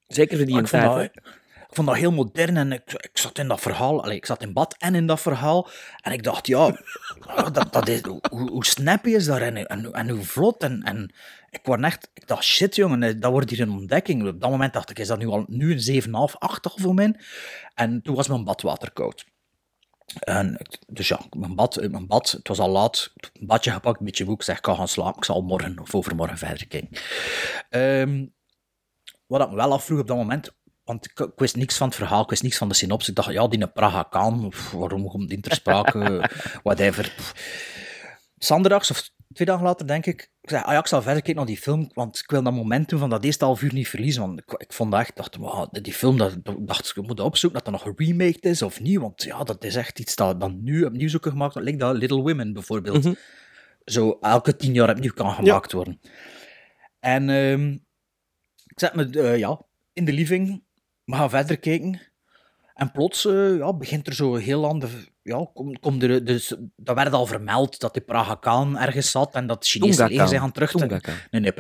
Zeker 0.07 0.37
voor 0.37 0.47
die 0.47 0.59
ik, 0.59 0.69
vond 0.69 0.83
dat, 0.83 1.03
ik 1.03 1.79
vond 1.79 1.87
dat 1.87 1.97
heel 1.97 2.12
modern 2.12 2.57
en 2.57 2.73
ik, 2.73 2.93
ik 2.93 3.19
zat 3.19 3.38
in 3.38 3.49
dat 3.49 3.61
verhaal, 3.61 4.03
allee, 4.03 4.17
ik 4.17 4.27
zat 4.27 4.43
in 4.43 4.53
bad 4.53 4.75
en 4.79 4.95
in 4.95 5.07
dat 5.07 5.21
verhaal, 5.21 5.69
en 6.01 6.12
ik 6.12 6.23
dacht, 6.23 6.47
ja, 6.47 6.77
dat, 7.53 7.73
dat 7.73 7.88
is, 7.88 8.01
hoe, 8.03 8.51
hoe 8.51 8.65
snappy 8.65 9.11
is 9.11 9.25
dat 9.25 9.38
en, 9.38 9.67
en, 9.67 9.93
en 9.93 10.09
hoe 10.09 10.25
vlot, 10.25 10.62
en, 10.62 10.83
en 10.83 11.15
ik 11.53 11.61
word 11.62 11.83
echt, 11.83 12.11
ik 12.15 12.27
dacht, 12.27 12.45
shit 12.45 12.77
jongen, 12.77 13.21
dat 13.21 13.31
wordt 13.31 13.51
hier 13.51 13.61
een 13.61 13.71
ontdekking. 13.71 14.27
Op 14.27 14.41
dat 14.41 14.51
moment 14.51 14.73
dacht 14.73 14.91
ik, 14.91 14.99
is 14.99 15.07
dat 15.07 15.19
nu 15.19 15.27
al 15.27 15.45
nu 15.49 15.73
een 15.73 16.03
7,5, 16.03 16.11
8 16.38 16.67
al 16.67 16.79
voor 16.79 16.95
mij? 16.95 17.15
En 17.75 18.03
toen 18.03 18.15
was 18.15 18.29
mijn 18.29 18.45
badwater 18.45 18.93
koud. 18.93 19.25
En, 20.19 20.59
dus 20.87 21.09
ja, 21.09 21.21
mijn 21.31 21.55
bad, 21.55 21.88
mijn 21.91 22.07
bad, 22.07 22.31
het 22.31 22.49
was 22.49 22.59
al 22.59 22.69
laat, 22.69 23.12
een 23.33 23.47
badje 23.47 23.71
gepakt, 23.71 23.99
een 23.99 24.05
beetje 24.05 24.25
boek, 24.25 24.43
zeg, 24.43 24.59
ik 24.59 24.65
ga 24.65 24.75
gaan 24.75 24.88
slapen, 24.88 25.17
ik 25.17 25.25
zal 25.25 25.43
morgen 25.43 25.79
of 25.79 25.95
overmorgen 25.95 26.38
verder 26.38 26.67
kijken. 26.67 26.99
Ehm, 27.71 28.27
wat 29.27 29.41
ik 29.41 29.49
me 29.49 29.57
wel 29.57 29.73
afvroeg 29.73 30.01
op 30.01 30.07
dat 30.07 30.17
moment, 30.17 30.53
want 30.85 31.05
ik, 31.05 31.21
ik 31.21 31.33
wist 31.37 31.57
niks 31.57 31.77
van 31.77 31.87
het 31.87 31.97
verhaal, 31.97 32.23
ik 32.23 32.31
wist 32.31 32.43
niks 32.43 32.59
van 32.59 32.69
de 32.69 32.75
synopsis. 32.75 33.09
Ik 33.09 33.15
dacht, 33.15 33.33
ja, 33.33 33.49
die 33.49 33.62
een 33.62 33.73
Praga 33.73 34.03
kan, 34.03 34.53
waarom 34.73 35.09
komt 35.09 35.29
die 35.29 35.41
ter 35.41 35.55
sprake, 35.55 36.31
whatever. 36.62 37.15
Zondags 38.37 38.91
of 38.91 39.11
twee 39.33 39.47
dagen 39.47 39.64
later 39.64 39.87
denk 39.87 40.07
ik, 40.07 40.31
ik 40.40 40.51
zei, 40.51 40.62
ah 40.62 40.73
ja, 40.73 40.79
ik 40.79 40.87
zal 40.87 41.03
verder 41.03 41.23
kijken 41.23 41.37
naar 41.37 41.47
die 41.47 41.62
film, 41.62 41.90
want 41.95 42.18
ik 42.18 42.31
wil 42.31 42.42
dat 42.42 42.53
momentum 42.53 42.99
van 42.99 43.11
dat 43.11 43.25
eerste 43.25 43.45
half 43.45 43.62
uur 43.62 43.73
niet 43.73 43.88
verliezen. 43.88 44.23
Want 44.23 44.38
ik, 44.38 44.53
ik 44.53 44.73
vond 44.73 44.95
echt, 44.95 45.16
dacht, 45.16 45.37
wow, 45.37 45.73
die 45.73 45.92
film, 45.92 46.18
dat, 46.18 46.33
ik 46.33 46.66
dacht, 46.66 46.92
ik 46.97 47.07
moet 47.07 47.21
opzoeken 47.21 47.62
dat 47.62 47.73
dat 47.73 47.85
nog 47.85 47.97
geremaked 47.97 48.45
is 48.45 48.62
of 48.62 48.81
niet, 48.81 48.99
want 48.99 49.23
ja, 49.23 49.45
dat 49.45 49.64
is 49.64 49.77
echt 49.77 49.99
iets 49.99 50.14
dat 50.14 50.40
dan 50.40 50.62
nu 50.62 50.85
opnieuw 50.85 51.09
zoeken 51.09 51.31
gemaakt 51.31 51.53
wordt. 51.53 51.68
Lijkt 51.68 51.83
dat 51.83 51.97
Little 51.97 52.23
Women 52.23 52.53
bijvoorbeeld. 52.53 53.16
Zo 53.85 54.18
elke 54.21 54.57
tien 54.57 54.73
jaar 54.73 54.90
opnieuw 54.90 55.12
kan 55.12 55.33
gemaakt 55.33 55.73
worden. 55.73 56.01
En 57.01 57.31
ehm, 57.31 57.73
ik 58.66 58.79
zet 58.81 58.95
me 58.95 59.11
eh, 59.11 59.38
ja, 59.38 59.61
in 59.92 60.05
de 60.05 60.12
living, 60.12 60.62
we 61.05 61.14
gaan 61.14 61.31
verder 61.31 61.59
kijken. 61.59 62.01
En 62.75 62.90
plots 62.90 63.27
eh, 63.27 63.57
ja, 63.57 63.75
begint 63.75 64.07
er 64.07 64.14
zo 64.14 64.35
heel 64.35 64.66
ander... 64.66 65.11
Ja, 65.25 65.47
komt 65.55 65.79
kom 65.79 66.01
er, 66.01 66.25
dus, 66.25 66.57
dat 66.77 66.97
werd 66.97 67.13
al 67.13 67.27
vermeld 67.27 67.81
dat 67.81 67.93
die 67.93 68.03
Praga 68.03 68.35
Khan 68.35 68.79
ergens 68.79 69.11
zat 69.11 69.35
en 69.35 69.47
dat 69.47 69.63
de 69.63 69.69
Chinese 69.69 70.07
leger 70.07 70.29
zich 70.29 70.37
Khan. 70.37 70.47
aan 70.47 70.53
terugtrekken. 70.53 71.15
Nee, 71.31 71.41
nee. 71.41 71.53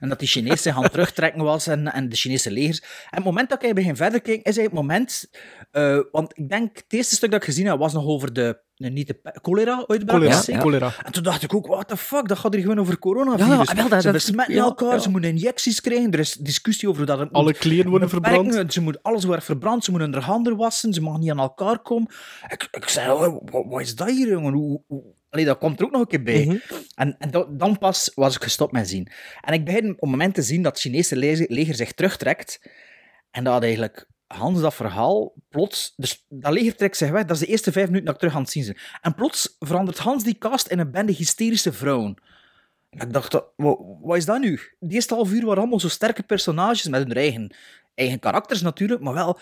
En 0.00 0.08
dat 0.08 0.18
die 0.18 0.28
Chinezen 0.28 0.58
zich 0.58 0.76
aan 0.76 0.90
terugtrekken 0.90 1.42
was 1.42 1.66
en, 1.66 1.92
en 1.92 2.08
de 2.08 2.16
Chinese 2.16 2.50
legers. 2.50 2.80
En 2.80 3.16
het 3.16 3.24
moment 3.24 3.48
dat 3.48 3.62
ik 3.62 3.74
begin 3.74 3.96
verder 3.96 4.20
kijken, 4.20 4.44
is 4.44 4.56
eigenlijk 4.56 4.74
het 4.76 4.80
moment... 4.80 5.30
eh, 5.70 6.00
want 6.12 6.38
ik 6.38 6.48
denk, 6.48 6.76
het 6.76 6.92
eerste 6.92 7.14
stuk 7.14 7.30
dat 7.30 7.40
ik 7.40 7.46
gezien 7.46 7.66
heb, 7.66 7.78
was 7.78 7.92
nog 7.92 8.04
over 8.04 8.32
de... 8.32 8.68
nee, 8.80 8.90
niet 8.90 9.06
de 9.06 9.14
pe- 9.14 9.38
cholera-uitbraak. 9.42 10.16
Cholera. 10.20 10.36
het? 10.36 10.56
cholera. 10.60 10.92
En 11.02 11.12
toen 11.12 11.22
dacht 11.22 11.42
ik 11.42 11.54
ook, 11.54 11.66
what 11.66 11.88
the 11.88 11.96
fuck, 11.96 12.28
dat 12.28 12.38
gaat 12.38 12.52
hier 12.52 12.62
gewoon 12.62 12.78
over 12.80 12.98
coronavirus. 12.98 13.48
Ja, 13.68 13.74
wel, 13.74 13.88
dat- 13.88 13.98
ze 14.00 14.04
dat- 14.04 14.12
besmetten 14.12 14.54
ja, 14.54 14.62
elkaar, 14.62 14.92
ja. 14.92 14.98
ze 14.98 15.10
moeten 15.10 15.30
injecties 15.30 15.80
krijgen, 15.80 16.10
er 16.12 16.18
is 16.18 16.32
discussie 16.34 16.88
over 16.88 17.06
hoe 17.06 17.16
dat... 17.16 17.32
Alle 17.32 17.44
moet 17.44 17.58
kleren 17.58 17.90
worden 17.90 18.08
beperken, 18.08 18.44
verbrand. 18.44 18.72
Ze 18.72 18.80
moet, 18.80 19.02
alles 19.02 19.24
wordt 19.24 19.44
verbrand, 19.44 19.84
ze 19.84 19.90
moeten 19.90 20.12
hun 20.12 20.22
handen 20.22 20.56
wassen, 20.56 20.92
ze 20.94 21.00
mogen 21.00 21.20
niet 21.20 21.30
aan 21.30 21.38
elkaar 21.38 21.78
komen. 21.78 22.08
Ik, 22.48 22.68
ik 22.70 22.88
zei, 22.88 23.12
oh, 23.12 23.20
wat, 23.50 23.64
wat 23.68 23.80
is 23.80 23.94
dat 23.94 24.10
hier, 24.10 24.28
jongen? 24.28 24.52
Hoe, 24.52 24.82
hoe... 24.86 25.02
Allee, 25.30 25.44
dat 25.44 25.58
komt 25.58 25.78
er 25.80 25.84
ook 25.84 25.90
nog 25.92 26.00
een 26.00 26.06
keer 26.06 26.22
bij. 26.22 26.44
Mhm. 26.46 26.56
En, 26.94 27.16
en 27.18 27.30
da- 27.30 27.46
dan 27.50 27.78
pas 27.78 28.12
was 28.14 28.36
ik 28.36 28.42
gestopt 28.42 28.72
met 28.72 28.88
zien. 28.88 29.08
En 29.40 29.54
ik 29.54 29.64
begin 29.64 29.90
op 29.90 30.00
het 30.00 30.10
moment 30.10 30.34
te 30.34 30.42
zien 30.42 30.62
dat 30.62 30.72
het 30.72 30.80
Chinese 30.80 31.16
leger, 31.16 31.46
leger 31.48 31.74
zich 31.74 31.92
terugtrekt. 31.92 32.60
En 33.30 33.44
dat 33.44 33.62
eigenlijk 33.62 34.06
Hans 34.34 34.60
dat 34.60 34.74
verhaal 34.74 35.32
plots... 35.48 35.92
Dus 35.96 36.24
dat 36.28 36.52
leger 36.52 36.76
trekt 36.76 36.96
zich 36.96 37.10
weg. 37.10 37.24
Dat 37.24 37.30
is 37.36 37.42
de 37.42 37.46
eerste 37.46 37.72
vijf 37.72 37.86
minuten 37.86 38.04
dat 38.06 38.14
ik 38.14 38.20
terug 38.20 38.34
aan 38.34 38.42
het 38.42 38.50
zien 38.50 38.64
ben. 38.64 38.76
En 39.00 39.14
plots 39.14 39.56
verandert 39.58 39.98
Hans 39.98 40.24
die 40.24 40.38
cast 40.38 40.66
in 40.66 40.78
een 40.78 40.90
bende 40.90 41.12
hysterische 41.12 41.72
vrouwen. 41.72 42.14
En 42.90 43.06
ik 43.06 43.12
dacht, 43.12 43.32
wat, 43.56 43.78
wat 44.00 44.16
is 44.16 44.24
dat 44.24 44.40
nu? 44.40 44.60
Die 44.80 44.94
eerste 44.94 45.14
half 45.14 45.32
uur 45.32 45.44
waren 45.44 45.58
allemaal 45.60 45.80
zo 45.80 45.88
sterke 45.88 46.22
personages 46.22 46.88
met 46.88 47.02
hun 47.02 47.12
eigen, 47.12 47.54
eigen 47.94 48.18
karakters 48.18 48.62
natuurlijk, 48.62 49.00
maar 49.00 49.14
wel... 49.14 49.38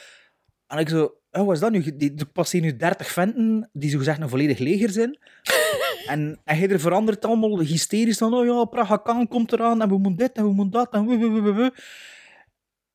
En 0.67 0.79
ik 0.79 0.89
zo, 0.89 1.15
oh, 1.31 1.45
wat 1.47 1.55
is 1.55 1.61
dat 1.61 1.71
nu? 1.71 1.97
Die- 1.97 2.15
Er 2.17 2.27
passeren 2.27 2.67
nu 2.67 2.77
30 2.77 3.09
venten 3.09 3.71
die 3.73 3.91
zogezegd 3.91 4.21
een 4.21 4.29
volledig 4.29 4.59
leger 4.59 4.91
zijn. 4.91 5.19
en, 6.07 6.41
en 6.45 6.57
hij 6.57 6.69
er 6.69 6.81
verandert 6.81 7.25
allemaal 7.25 7.61
hysterisch 7.61 8.19
van, 8.19 8.35
oh 8.35 8.47
ja, 8.47 8.65
Praga 8.65 8.97
Khan 8.97 9.29
komt 9.29 9.53
eraan 9.53 9.83
en 9.83 9.89
we 9.89 9.99
moeten 9.99 10.27
dit 10.27 10.37
en 10.37 10.43
we 10.45 10.53
moeten 10.53 10.81
dat 10.81 10.93
en 10.93 11.07
we, 11.07 11.17
we, 11.17 11.41
we, 11.41 11.53
we. 11.53 11.73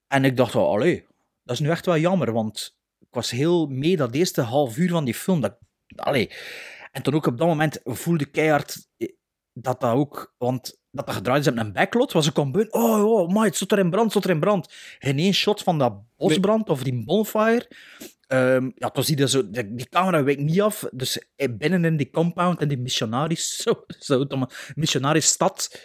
En 0.08 0.26
ik 0.26 0.38
dacht 0.38 0.54
wel, 0.54 0.70
allee, 0.74 1.06
dat 1.44 1.56
is 1.56 1.60
nu 1.60 1.70
echt 1.70 1.86
wel 1.86 1.98
jammer, 1.98 2.32
want 2.32 2.78
ik 3.00 3.08
was 3.12 3.32
heel 3.32 3.68
mee 3.68 3.98
dat 3.98 4.14
eerste 4.14 4.42
half 4.42 4.78
uur 4.78 4.90
van 4.90 5.06
die 5.06 5.14
film. 5.14 5.42
Dat, 5.42 5.58
allee. 5.96 6.32
En 6.92 7.02
toen 7.02 7.14
ook 7.14 7.26
op 7.26 7.38
dat 7.38 7.48
moment 7.48 7.80
voelde 7.84 8.26
keihard 8.26 8.88
eh, 8.98 9.08
dat 9.54 9.82
dat 9.82 9.94
ook... 9.94 10.34
Want 10.38 10.82
dat 10.92 11.06
dat 11.06 11.16
gedraaid 11.16 11.46
is 11.46 11.52
op 11.52 11.58
een 11.58 11.74
backlot, 11.74 12.12
was 12.12 12.28
ik 12.28 12.34
kon 12.34 12.68
Oh, 12.70 13.06
oh, 13.06 13.30
maar 13.34 13.46
het 13.46 13.56
stond 13.56 13.72
er 13.72 13.80
in 13.80 13.90
brand, 13.90 14.10
stond 14.10 14.26
er 14.26 14.32
in 14.32 14.40
brand. 14.40 14.74
Geen 15.00 15.18
één 15.18 15.34
shot 15.34 15.64
van 15.64 15.78
dat 15.78 15.94
bosbrand 16.18 16.70
of 16.70 16.84
die 16.84 17.04
bonfire. 17.04 17.68
Ehm, 18.28 18.70
ja, 18.76 18.90
toen 18.90 19.04
zie 19.04 19.18
je 19.18 19.28
zo, 19.28 19.50
die, 19.50 19.90
camera 19.90 20.24
wijkt 20.24 20.42
niet 20.42 20.62
af. 20.62 20.86
Dus 20.92 21.20
eh, 21.36 21.48
binnen 21.58 21.86
in 21.86 21.98
die 21.98 22.10
compound 22.10 22.62
en 22.62 22.68
die 22.68 22.78
missionaris, 22.78 23.58
zo, 23.64 23.86
zo 24.00 24.20
het 24.20 24.36
maar, 24.36 24.74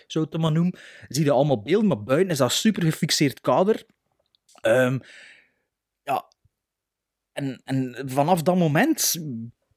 zo 0.07 0.21
het 0.21 0.38
maar 0.38 0.53
noemen, 0.53 0.79
zie 1.09 1.25
je 1.25 1.31
allemaal 1.31 1.62
beelden, 1.62 1.88
maar 1.88 2.03
buiten 2.03 2.31
is 2.31 2.38
dat 2.38 2.53
super 2.53 2.83
gefixeerd 2.83 3.40
kader. 3.40 3.85
Ja, 4.62 5.01
en, 7.64 8.03
vanaf 8.07 8.42
dat 8.42 8.57
moment 8.57 9.16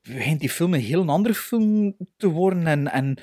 begint 0.02 0.40
die 0.40 0.50
film 0.50 0.74
een 0.74 0.80
heel 0.80 1.08
andere 1.08 1.34
film 1.34 1.96
te 2.18 2.28
worden. 2.28 2.68
En, 2.68 2.92
en 2.92 3.18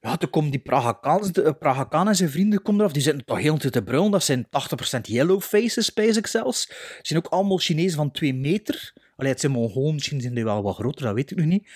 ja, 0.00 0.16
toen 0.16 0.30
komen 0.30 0.50
die 0.50 0.60
Pragakaans, 0.60 1.32
de 1.32 1.54
Pragakaan 1.54 2.08
en 2.08 2.16
zijn 2.16 2.30
vrienden 2.30 2.62
komen 2.62 2.80
eraf. 2.80 2.92
Die 2.92 3.02
zitten 3.02 3.24
toch 3.24 3.38
heel 3.38 3.56
te 3.56 3.82
brullen. 3.82 4.10
Dat 4.10 4.24
zijn 4.24 4.46
80% 4.46 5.00
yellow 5.02 5.40
faces, 5.40 5.84
spijs 5.84 6.16
ik 6.16 6.26
zelfs. 6.26 6.66
Ze 6.66 6.98
zijn 7.02 7.18
ook 7.18 7.32
allemaal 7.32 7.58
Chinezen 7.58 7.96
van 7.96 8.10
2 8.10 8.34
meter. 8.34 8.92
Allee, 9.16 9.30
het 9.30 9.40
zijn 9.40 9.52
Mongolen, 9.52 9.94
misschien 9.94 10.20
zijn 10.20 10.34
die 10.34 10.44
wel 10.44 10.62
wat 10.62 10.74
groter, 10.74 11.04
dat 11.04 11.14
weet 11.14 11.30
ik 11.30 11.36
nog 11.36 11.46
niet. 11.46 11.68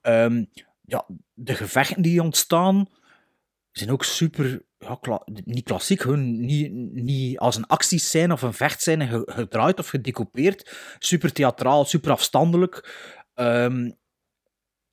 Ehm, 0.00 0.44
ja, 0.80 1.06
de 1.34 1.54
gevechten 1.54 2.02
die 2.02 2.22
ontstaan 2.22 2.88
zijn 3.70 3.90
ook 3.90 4.04
super, 4.04 4.62
ja, 4.78 4.98
kla 5.00 5.22
niet 5.44 5.64
klassiek, 5.64 6.00
gewoon 6.00 6.40
niet, 6.40 6.72
niet 6.92 7.38
als 7.38 7.56
een 7.56 7.66
actiescène 7.66 8.32
of 8.32 8.42
een 8.42 8.52
vechtscène 8.52 9.06
ge 9.06 9.22
gedraaid 9.26 9.78
of 9.78 9.88
gedecoupeerd. 9.88 10.76
Super 10.98 11.32
theatraal, 11.32 11.84
super 11.84 12.10
afstandelijk. 12.10 12.94
Ehm, 13.34 13.90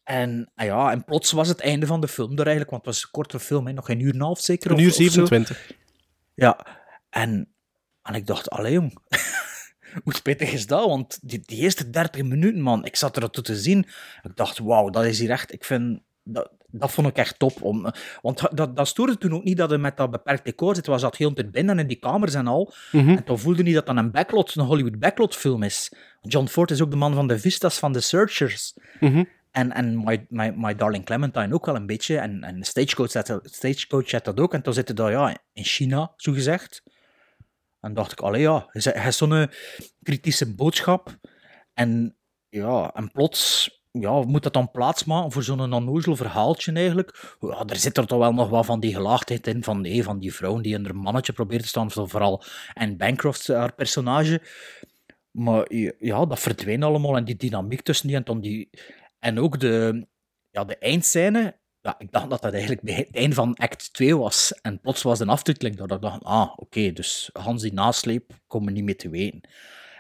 en, 0.04 0.52
ah 0.56 0.66
ja, 0.66 0.92
en 0.92 1.04
plots 1.04 1.32
was 1.32 1.48
het 1.48 1.60
einde 1.60 1.86
van 1.86 2.02
de 2.02 2.08
film 2.08 2.32
er 2.32 2.38
eigenlijk, 2.38 2.70
want 2.70 2.86
het 2.86 2.94
was 2.94 3.04
een 3.04 3.12
korte 3.12 3.40
film, 3.40 3.68
hè, 3.68 3.74
nog 3.74 3.86
geen 3.86 4.00
uur 4.00 4.10
en 4.10 4.16
een 4.16 4.22
half 4.22 4.40
zeker. 4.40 4.72
Een 4.72 4.80
uur 4.80 4.88
of 4.88 4.94
zo. 4.94 5.02
27. 5.02 5.72
Ja, 6.34 6.66
en, 7.10 7.54
en 8.02 8.14
ik 8.14 8.28
dacht, 8.28 8.50
allee 8.50 8.74
jong, 8.74 8.98
hoe 10.04 10.16
spijtig 10.16 10.52
is 10.52 10.68
dat? 10.68 10.86
Want 10.86 11.20
die, 11.22 11.42
die 11.46 11.60
eerste 11.60 11.90
30 11.90 12.24
minuten, 12.24 12.62
man, 12.62 12.86
ik 12.86 12.96
zat 12.96 13.18
er 13.18 13.30
toe 13.30 13.44
te 13.44 13.56
zien. 13.56 13.88
Ik 14.24 14.36
dacht, 14.36 14.60
wauw, 14.60 14.90
dat 14.90 15.06
is 15.06 15.20
hier 15.20 15.30
echt, 15.30 15.54
ik 15.54 15.66
vind, 15.66 16.02
dat, 16.24 16.52
dat 16.80 16.92
vond 16.92 17.08
ik 17.08 17.18
echt 17.18 17.40
top. 17.40 17.62
Om, 17.62 17.92
want 18.22 18.58
dat, 18.58 18.76
dat 18.76 18.88
stoorde 18.88 19.18
toen 19.18 19.34
ook 19.34 19.44
niet 19.44 19.58
dat 19.58 19.70
hij 19.70 19.78
met 19.80 19.98
dat 19.98 20.12
beperkt 20.12 20.46
decor 20.46 20.76
zit. 20.76 20.86
was 20.86 21.02
dat 21.02 21.18
heel 21.18 21.34
te 21.34 21.46
binnen 21.50 21.80
in 21.80 21.88
die 21.88 22.00
kamers 22.00 22.34
en 22.34 22.48
al. 22.48 22.74
En 23.18 23.24
toen 23.24 23.40
voelde 23.40 23.64
niet 23.64 23.74
dat 23.74 23.86
dat 23.86 23.98
een 23.98 24.12
backlot, 24.12 24.56
een 24.56 24.66
Hollywood 24.66 25.00
backlot 25.00 25.36
film 25.36 25.64
is. 25.64 25.92
John 26.22 26.48
Ford 26.48 26.72
is 26.72 26.82
ook 26.82 26.90
de 26.92 26.96
man 26.98 27.14
van 27.14 27.28
de 27.28 27.40
vistas 27.40 27.80
van 27.80 27.92
The 27.94 28.00
Searchers. 28.02 28.74
En, 29.52 29.72
en 29.72 30.04
my, 30.04 30.26
my, 30.30 30.54
my 30.56 30.76
Darling 30.76 31.06
Clementine 31.06 31.54
ook 31.54 31.66
wel 31.66 31.76
een 31.76 31.86
beetje. 31.86 32.18
En, 32.18 32.44
en 32.44 32.64
Stagecoach 32.64 33.14
had, 33.14 33.28
dat- 33.28 33.48
Stagecoach 33.54 34.12
had 34.12 34.26
dat 34.26 34.40
ook. 34.40 34.54
En 34.54 34.62
toen 34.62 34.74
zitten 34.74 34.96
daar 34.96 35.12
ja, 35.12 35.38
in 35.54 35.64
China, 35.64 36.14
zo 36.18 36.32
gezegd. 36.34 36.84
En 37.82 37.94
dacht 37.94 38.12
ik, 38.12 38.20
allee 38.20 38.42
ja, 38.42 38.66
hij 38.72 38.94
hij 38.96 39.08
is 39.08 39.18
zo'n 39.18 39.50
kritische 40.04 40.56
boodschap. 40.56 41.18
En 41.74 42.16
ja, 42.50 42.92
en 42.94 43.12
plots 43.12 43.70
ja, 44.00 44.22
moet 44.22 44.44
dat 44.44 44.54
dan 44.54 44.72
plaatsmaken 44.72 45.32
voor 45.32 45.44
zo'n 45.44 45.74
onnozel 45.74 46.16
verhaaltje 46.16 46.72
eigenlijk. 46.72 47.38
Ja, 47.40 47.64
er 47.66 47.76
zit 47.76 47.98
er 47.98 48.08
toch 48.08 48.20
wel 48.20 48.34
nog 48.34 48.50
wat 48.50 48.66
van 48.66 48.80
die 48.80 48.94
gelaagdheid 48.94 49.48
in, 49.48 49.64
van, 49.64 49.82
nee, 49.82 50.04
van 50.04 50.20
die 50.20 50.34
vrouw 50.34 50.62
die 50.62 50.74
in 50.74 50.84
haar 50.86 50.96
mannetje 50.96 51.34
probeert 51.34 51.62
te 51.62 51.68
staan, 51.68 51.92
vooral 51.92 52.44
en 52.74 52.98
Bancroft, 52.98 53.48
haar 53.48 53.74
personage. 53.74 54.42
Maar 55.32 55.74
ja, 56.00 56.26
dat 56.26 56.40
verdween 56.40 56.84
allemaal 56.84 57.18
en 57.18 57.26
die 57.26 57.36
dynamiek 57.36 57.82
tussen 57.82 58.08
die 58.08 58.16
en 58.16 58.24
dan 58.24 58.42
die... 58.42 58.70
En 59.20 59.40
ook 59.40 59.60
de, 59.60 60.08
ja, 60.50 60.66
de 60.66 60.78
eindscène, 60.78 61.60
ja, 61.82 61.96
ik 61.98 62.12
dacht 62.12 62.30
dat 62.30 62.42
dat 62.42 62.54
eigenlijk 62.54 62.82
het 62.90 63.16
einde 63.16 63.36
van 63.36 63.56
act 63.56 63.94
2 63.94 64.18
was. 64.18 64.54
En 64.62 64.80
plots 64.80 65.02
was 65.02 65.20
een 65.20 65.30
aftiteling 65.30 65.76
dat 65.76 65.92
ik 65.92 66.02
dacht, 66.02 66.24
ah, 66.24 66.52
oké, 66.56 66.92
dus 66.92 67.30
Hans 67.34 67.62
die 67.62 67.74
nasleep, 67.74 68.32
komen 68.48 68.74
niet 68.74 68.84
meer 68.84 68.98
te 68.98 69.10
weten. 69.10 69.42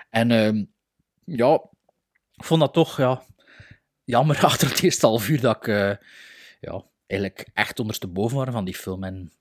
En 0.10 0.32
ehm, 0.32 0.66
ja, 1.26 1.54
ik 2.36 2.44
vond 2.44 2.60
dat 2.60 2.74
toch, 2.74 2.98
ja, 2.98 3.24
jammer 4.06 4.44
achter 4.46 4.70
het 4.70 4.84
eerste 4.84 5.06
half 5.06 5.30
uur 5.30 5.42
dat 5.42 5.56
ik, 5.56 5.68
eh, 5.68 5.94
ja, 6.60 6.84
eigenlijk 7.08 7.48
echt 7.54 7.80
ondersteboven 7.80 8.38
was 8.38 8.50
van 8.50 8.66
die 8.66 8.76
film. 8.76 9.04
En 9.04 9.32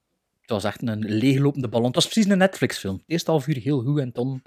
het 0.41 0.51
was 0.51 0.65
echt 0.65 0.83
een 0.83 1.05
leeglopende 1.05 1.69
ballon. 1.69 1.87
Het 1.87 1.95
was 1.95 2.09
precies 2.09 2.31
een 2.31 2.39
Netflix-film. 2.39 2.95
Het 2.95 3.05
eerste 3.07 3.31
half 3.31 3.47
uur 3.47 3.57
heel 3.57 3.83
goed 3.83 3.99
en 3.99 4.11
dan, 4.13 4.43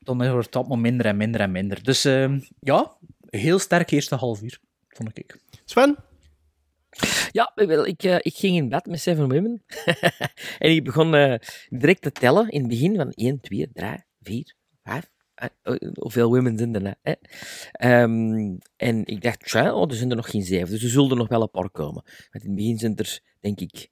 dan 0.00 0.30
wordt 0.30 0.52
dat 0.52 0.68
maar 0.68 0.78
minder 0.78 1.06
en 1.06 1.16
minder 1.16 1.40
en 1.40 1.52
minder. 1.52 1.82
Dus 1.82 2.04
ehm, 2.04 2.40
ja, 2.60 2.96
heel 3.30 3.58
sterk 3.58 3.90
eerste 3.90 4.14
half 4.14 4.42
uur, 4.42 4.60
vond 4.88 5.18
ik. 5.18 5.40
Sven? 5.64 5.96
Ja, 7.30 7.52
ik, 7.84 8.02
eh, 8.02 8.18
ik 8.18 8.34
ging 8.36 8.56
in 8.56 8.68
bed 8.68 8.86
met 8.86 9.00
Seven 9.00 9.28
Women. 9.28 9.62
en 10.58 10.70
ik 10.70 10.84
begon 10.84 11.14
eh, 11.14 11.34
direct 11.68 12.02
te 12.02 12.12
tellen 12.12 12.48
in 12.48 12.60
het 12.60 12.68
begin 12.68 12.96
van 12.96 13.10
1, 13.10 13.40
2, 13.40 13.70
3, 13.72 14.04
4, 14.22 14.54
5. 14.82 15.10
Eh, 15.36 15.48
oh, 15.64 15.76
hoeveel 15.94 16.28
women 16.28 16.58
zijn 16.58 16.74
er? 16.74 16.96
nou, 17.78 18.58
en 18.76 19.06
ik 19.06 19.22
dacht, 19.22 19.40
tja, 19.46 19.74
oh, 19.74 19.90
er 19.90 19.96
zijn 19.96 20.10
er 20.10 20.16
nog 20.16 20.30
geen 20.30 20.42
zeven, 20.42 20.70
dus 20.70 20.82
er 20.82 20.88
zullen 20.88 21.10
er 21.10 21.16
nog 21.16 21.28
wel 21.28 21.42
een 21.42 21.50
paar 21.50 21.70
komen. 21.70 22.02
Want 22.30 22.44
in 22.44 22.50
het 22.50 22.54
begin 22.54 22.78
zijn 22.78 22.96
er, 22.96 23.20
denk 23.40 23.60
ik, 23.60 23.88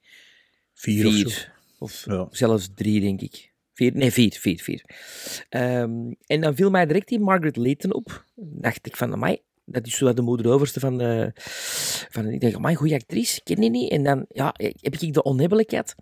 Vier, 0.73 1.11
vier. 1.11 1.25
of 1.25 1.31
zo. 1.31 1.49
Of 1.79 2.05
Ja. 2.05 2.27
zelfs 2.31 2.69
drie, 2.75 3.01
denk 3.01 3.21
ik. 3.21 3.53
Vier, 3.73 3.91
nee, 3.95 4.11
vier, 4.11 4.31
vier, 4.39 4.59
vier. 4.61 4.83
Ehm, 5.49 6.11
en 6.25 6.41
dan 6.41 6.55
viel 6.55 6.69
mij 6.69 6.85
direct 6.85 7.07
die 7.07 7.19
Margaret 7.19 7.55
Leighton 7.57 7.93
op. 7.93 8.25
dacht 8.35 8.85
ik 8.87 8.95
van, 8.97 9.13
amai, 9.13 9.37
dat 9.65 9.87
is 9.87 9.97
zo 9.97 10.13
de 10.13 10.21
moeder 10.21 10.51
overste 10.51 10.79
van 10.79 10.97
de... 10.97 11.31
Van, 12.09 12.27
ik 12.29 12.39
denk, 12.39 12.55
amai, 12.55 12.75
goede 12.75 12.93
actrice, 12.95 13.41
ken 13.43 13.55
die 13.59 13.69
niet. 13.69 13.91
En 13.91 14.03
dan 14.03 14.25
ja, 14.29 14.53
heb 14.57 14.95
ik 14.95 15.13
de 15.13 15.23
onhebbelijkheid 15.23 15.95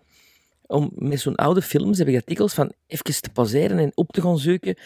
om 0.66 0.90
met 0.94 1.20
zo'n 1.20 1.34
oude 1.34 1.62
films, 1.62 1.98
heb 1.98 2.08
ik 2.08 2.26
dikwijls 2.26 2.54
van 2.54 2.72
even 2.86 3.20
te 3.20 3.30
pauzeren 3.32 3.78
en 3.78 3.92
op 3.94 4.12
te 4.12 4.20
gaan 4.20 4.38
zoeken. 4.38 4.76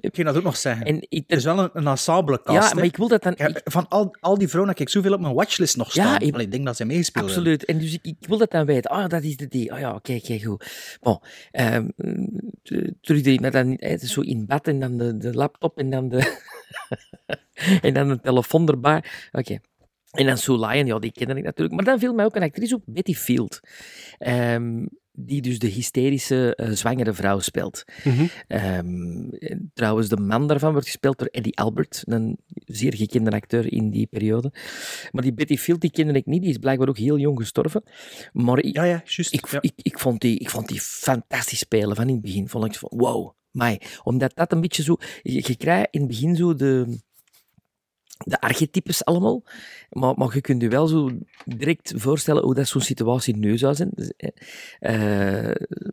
Ik 0.00 0.14
ging 0.14 0.26
dat 0.26 0.36
ook 0.36 0.42
nog 0.42 0.56
zeggen. 0.56 0.86
En 0.86 0.96
ik, 1.08 1.24
het 1.26 1.38
is 1.38 1.44
wel 1.44 1.58
een, 1.58 1.70
een 1.72 1.86
ensemble 1.86 2.42
cast. 2.42 2.62
ja, 2.62 2.68
hè. 2.68 2.74
maar 2.74 2.84
ik 2.84 2.96
wil 2.96 3.08
dat 3.08 3.22
dan... 3.22 3.32
Ik 3.36 3.60
van 3.64 3.88
al, 3.88 4.16
al 4.20 4.38
die 4.38 4.48
vrouwen 4.48 4.72
heb 4.72 4.80
ik 4.80 4.88
zoveel 4.88 5.12
op 5.12 5.20
mijn 5.20 5.34
watchlist 5.34 5.76
nog 5.76 5.92
Ja, 5.94 6.02
staan. 6.06 6.20
ik- 6.20 6.32
Allee, 6.34 6.46
ik 6.46 6.52
denk 6.52 6.64
dat 6.66 6.76
ze 6.76 6.84
meespelen. 6.84 7.28
Absoluut. 7.28 7.64
En 7.64 7.78
dus 7.78 7.92
ik, 7.94 8.00
ik 8.02 8.16
wil 8.20 8.38
dat 8.38 8.50
dan 8.50 8.66
weten. 8.66 8.90
Ah, 8.90 9.08
dat 9.08 9.22
is 9.22 9.36
de 9.36 9.48
die. 9.48 9.72
Ah 9.72 9.78
ja, 9.80 9.94
oké, 9.94 10.12
oké, 10.22 10.40
goed. 10.44 10.96
Bon, 11.00 11.18
t- 12.62 12.92
terug 13.00 13.40
maar 13.40 13.50
dan 13.50 13.78
zo 14.00 14.20
in 14.20 14.46
bed 14.46 14.68
en 14.68 14.80
dan 14.80 14.96
de, 14.96 15.16
de 15.16 15.32
laptop 15.34 15.78
en 15.78 15.90
dan 15.90 16.08
de... 16.08 16.38
en 17.82 17.94
dan 17.94 18.08
de 18.08 18.20
telefoon 18.20 18.68
erbij. 18.68 19.04
Oké. 19.32 19.58
En 20.10 20.26
dan 20.26 20.38
Sue 20.38 20.58
Lyon, 20.66 20.86
ja, 20.86 20.98
die 20.98 21.12
kende 21.12 21.34
ik 21.34 21.44
natuurlijk. 21.44 21.74
Maar 21.76 21.84
dan 21.84 21.98
viel 21.98 22.14
mij 22.14 22.24
ook 22.24 22.36
een 22.36 22.42
actrice 22.42 22.74
op, 22.74 22.82
Betty 22.86 23.14
Field. 23.14 23.60
Ehm, 24.18 24.86
die 25.12 25.42
dus 25.42 25.58
de 25.58 25.66
hysterische 25.66 26.54
eh, 26.54 26.70
zwangere 26.70 27.12
vrouw 27.12 27.38
speelt. 27.38 27.84
Ehm, 28.46 29.28
en 29.28 29.70
trouwens, 29.74 30.08
de 30.08 30.16
man 30.16 30.48
daarvan 30.48 30.72
wordt 30.72 30.86
gespeeld 30.86 31.18
door 31.18 31.28
Eddie 31.28 31.58
Albert, 31.58 32.02
een 32.06 32.38
zeer 32.66 32.94
gekende 32.94 33.30
acteur 33.30 33.72
in 33.72 33.90
die 33.90 34.06
periode. 34.06 34.52
Maar 35.10 35.22
die 35.22 35.34
Betty 35.34 35.56
Field, 35.56 35.80
die 35.80 35.90
kende 35.90 36.12
ik 36.12 36.26
niet, 36.26 36.42
die 36.42 36.50
is 36.50 36.58
blijkbaar 36.58 36.88
ook 36.88 36.98
heel 36.98 37.18
jong 37.18 37.38
gestorven. 37.38 37.82
Maar 38.32 38.58
ik, 38.58 38.74
Ja, 38.74 38.84
ja, 38.84 39.02
juist. 39.04 39.32
ik, 39.32 39.48
ja. 39.48 39.58
ik, 39.60 39.72
ik, 39.76 39.98
vond 39.98 40.20
die, 40.20 40.38
ik 40.38 40.50
vond 40.50 40.68
die 40.68 40.80
fantastisch 40.80 41.58
spelen 41.58 41.96
van 41.96 42.08
in 42.08 42.14
het 42.14 42.22
begin. 42.22 42.48
Vond 42.48 42.64
ik 42.64 42.74
van, 42.74 42.90
wow, 42.96 43.32
mij. 43.50 43.80
Omdat 44.02 44.34
dat 44.34 44.52
een 44.52 44.60
beetje 44.60 44.82
zo... 44.82 44.96
Je, 45.22 45.42
je 45.46 45.56
krijgt 45.56 45.88
in 45.90 46.00
het 46.00 46.08
begin 46.08 46.36
zo 46.36 46.54
de, 46.54 46.98
de 48.24 48.40
archetypes 48.40 49.04
allemaal, 49.04 49.42
maar, 49.90 50.14
maar 50.16 50.34
je 50.34 50.40
kunt 50.40 50.62
je 50.62 50.68
wel 50.68 50.86
zo 50.86 51.10
direct 51.44 51.92
voorstellen 51.96 52.42
hoe 52.42 52.54
dat 52.54 52.68
zo'n 52.68 52.80
situatie 52.80 53.36
nu 53.36 53.58
zou 53.58 53.74
zijn. 53.74 53.90
Dus, 53.94 54.12
eh, 54.78 55.50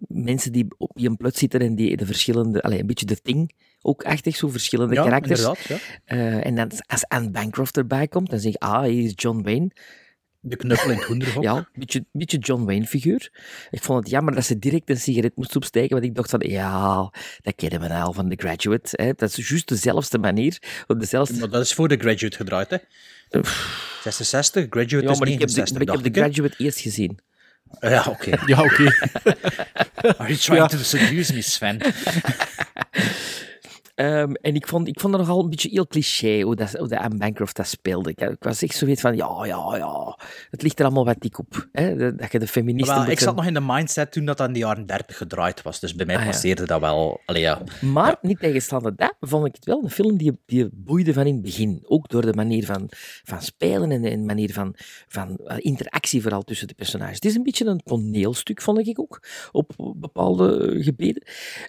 mensen 0.07 0.51
die 0.51 0.67
op 0.77 0.91
je 0.93 1.15
plut 1.15 1.37
zitten 1.37 1.59
en 1.59 1.75
die 1.75 1.97
de 1.97 2.05
verschillende... 2.05 2.61
Allee, 2.61 2.79
een 2.79 2.87
beetje 2.87 3.05
de 3.05 3.21
thing 3.21 3.53
ook 3.81 4.03
echt 4.03 4.33
zo 4.33 4.47
verschillende 4.47 4.93
ja, 4.93 5.03
karakters. 5.03 5.41
Ja. 5.41 5.77
Eh, 6.05 6.45
en 6.45 6.55
dan 6.55 6.71
als 6.87 7.07
Anne 7.07 7.29
Bancroft 7.29 7.77
erbij 7.77 8.07
komt, 8.07 8.29
dan 8.29 8.39
zeg 8.39 8.51
je, 8.51 8.59
ah, 8.59 8.79
hij 8.79 8.95
is 8.95 9.13
John 9.15 9.41
Wayne. 9.41 9.71
De 10.41 10.55
knuppel 10.55 10.89
in 10.89 10.97
het 10.97 11.05
hoenderhok. 11.05 11.43
Ja, 11.43 11.55
een 11.55 11.65
beetje, 11.73 12.05
beetje 12.11 12.37
John 12.37 12.63
Wayne-figuur. 12.63 13.31
Ik 13.69 13.83
vond 13.83 13.99
het 13.99 14.09
jammer 14.09 14.35
dat 14.35 14.45
ze 14.45 14.59
direct 14.59 14.89
een 14.89 14.97
sigaret 14.97 15.35
moest 15.35 15.55
opsteken, 15.55 15.89
want 15.89 16.03
ik 16.03 16.15
dacht 16.15 16.29
van, 16.29 16.39
ja, 16.47 17.11
dat 17.41 17.55
kennen 17.55 17.81
we 17.81 17.93
al 17.93 18.13
van 18.13 18.29
The 18.29 18.35
Graduate. 18.35 19.03
Hè. 19.03 19.13
Dat 19.15 19.37
is 19.37 19.49
juist 19.49 19.67
dezelfde 19.67 20.17
manier, 20.17 20.83
op 20.87 20.99
dezelfde... 20.99 21.39
Maar 21.39 21.49
dat 21.49 21.61
is 21.61 21.73
voor 21.73 21.87
de 21.87 21.97
Graduate 21.97 22.35
gedraaid, 22.35 22.69
hè? 22.69 22.77
66, 24.03 24.65
Graduate 24.69 25.05
Ja, 25.05 25.11
is 25.11 25.19
maar 25.19 25.27
ik 25.27 25.39
heb, 25.39 25.49
de, 25.49 25.55
69, 25.55 25.73
maar 25.73 25.81
ik 25.81 26.03
heb 26.03 26.13
The? 26.13 26.19
Graduate 26.19 26.63
eerst 26.63 26.79
gezien. 26.79 27.19
Ja, 27.79 28.05
oké. 28.09 28.37
Ja, 28.45 28.63
oké. 28.63 28.83
Are 30.17 30.27
you 30.27 30.35
trying 30.35 30.69
to 30.69 30.77
seduce 30.77 31.33
me, 31.33 31.41
Sven? 31.41 31.81
Ehm, 33.99 34.33
en 34.33 34.55
ik 34.55 34.67
vond, 34.67 34.87
ik 34.87 34.99
vond 34.99 35.13
het 35.13 35.21
nogal 35.21 35.43
een 35.43 35.49
beetje 35.49 35.69
heel 35.69 35.87
cliché 35.87 36.41
hoe, 36.41 36.55
dat, 36.55 36.71
hoe 36.71 36.87
dat 36.87 36.99
Anne 36.99 37.17
Bancroft 37.17 37.55
dat 37.55 37.67
speelde. 37.67 38.09
Ik, 38.09 38.21
ik 38.21 38.43
was 38.43 38.61
echt 38.61 38.75
zoiets 38.75 39.01
van, 39.01 39.15
ja, 39.15 39.45
ja, 39.45 39.75
ja, 39.77 40.17
het 40.49 40.61
ligt 40.61 40.79
er 40.79 40.85
allemaal 40.85 41.05
wat 41.05 41.19
dik 41.19 41.39
op. 41.39 41.67
Hè? 41.71 41.95
Dat 41.95 42.17
dat 42.17 42.31
je 42.31 42.39
de 42.39 42.47
feministen... 42.47 42.95
Wel, 42.95 43.07
ik 43.07 43.19
zat 43.19 43.35
nog 43.35 43.45
in 43.45 43.53
de 43.53 43.61
mindset 43.61 44.11
toen 44.11 44.25
dat 44.25 44.37
dat 44.37 44.47
in 44.47 44.53
de 44.53 44.59
jaren 44.59 44.85
30 44.85 45.17
gedraaid 45.17 45.61
was. 45.61 45.79
Dus 45.79 45.95
bij 45.95 46.05
mij 46.05 46.15
Ah, 46.15 46.21
ja. 46.21 46.29
passeerde 46.29 46.65
dat 46.65 46.79
wel. 46.79 47.21
Allee, 47.25 47.41
ja. 47.41 47.61
Maar 47.81 48.17
niet 48.21 48.39
tegenstaande 48.39 48.95
dat, 48.95 49.15
vond 49.19 49.45
ik 49.45 49.55
het 49.55 49.65
wel 49.65 49.83
een 49.83 49.89
film 49.89 50.17
die, 50.17 50.39
die 50.45 50.69
boeide 50.73 51.13
van 51.13 51.25
in 51.25 51.33
het 51.33 51.41
begin. 51.41 51.83
Ook 51.83 52.09
door 52.09 52.21
de 52.21 52.33
manier 52.33 52.65
van, 52.65 52.89
van 53.23 53.41
spelen 53.41 53.91
en 53.91 54.01
de 54.01 54.17
manier 54.17 54.53
van, 54.53 54.75
van 55.07 55.35
eh, 55.35 55.57
interactie 55.59 56.21
vooral 56.21 56.43
tussen 56.43 56.67
de 56.67 56.73
personages. 56.73 57.15
Het 57.15 57.25
is 57.25 57.35
een 57.35 57.43
beetje 57.43 57.65
een 57.65 57.81
toneelstuk, 57.83 58.61
vond 58.61 58.87
ik 58.87 58.99
ook, 58.99 59.23
op 59.51 59.93
bepaalde 59.95 60.67
eh, 60.67 60.83
gebieden. 60.83 61.23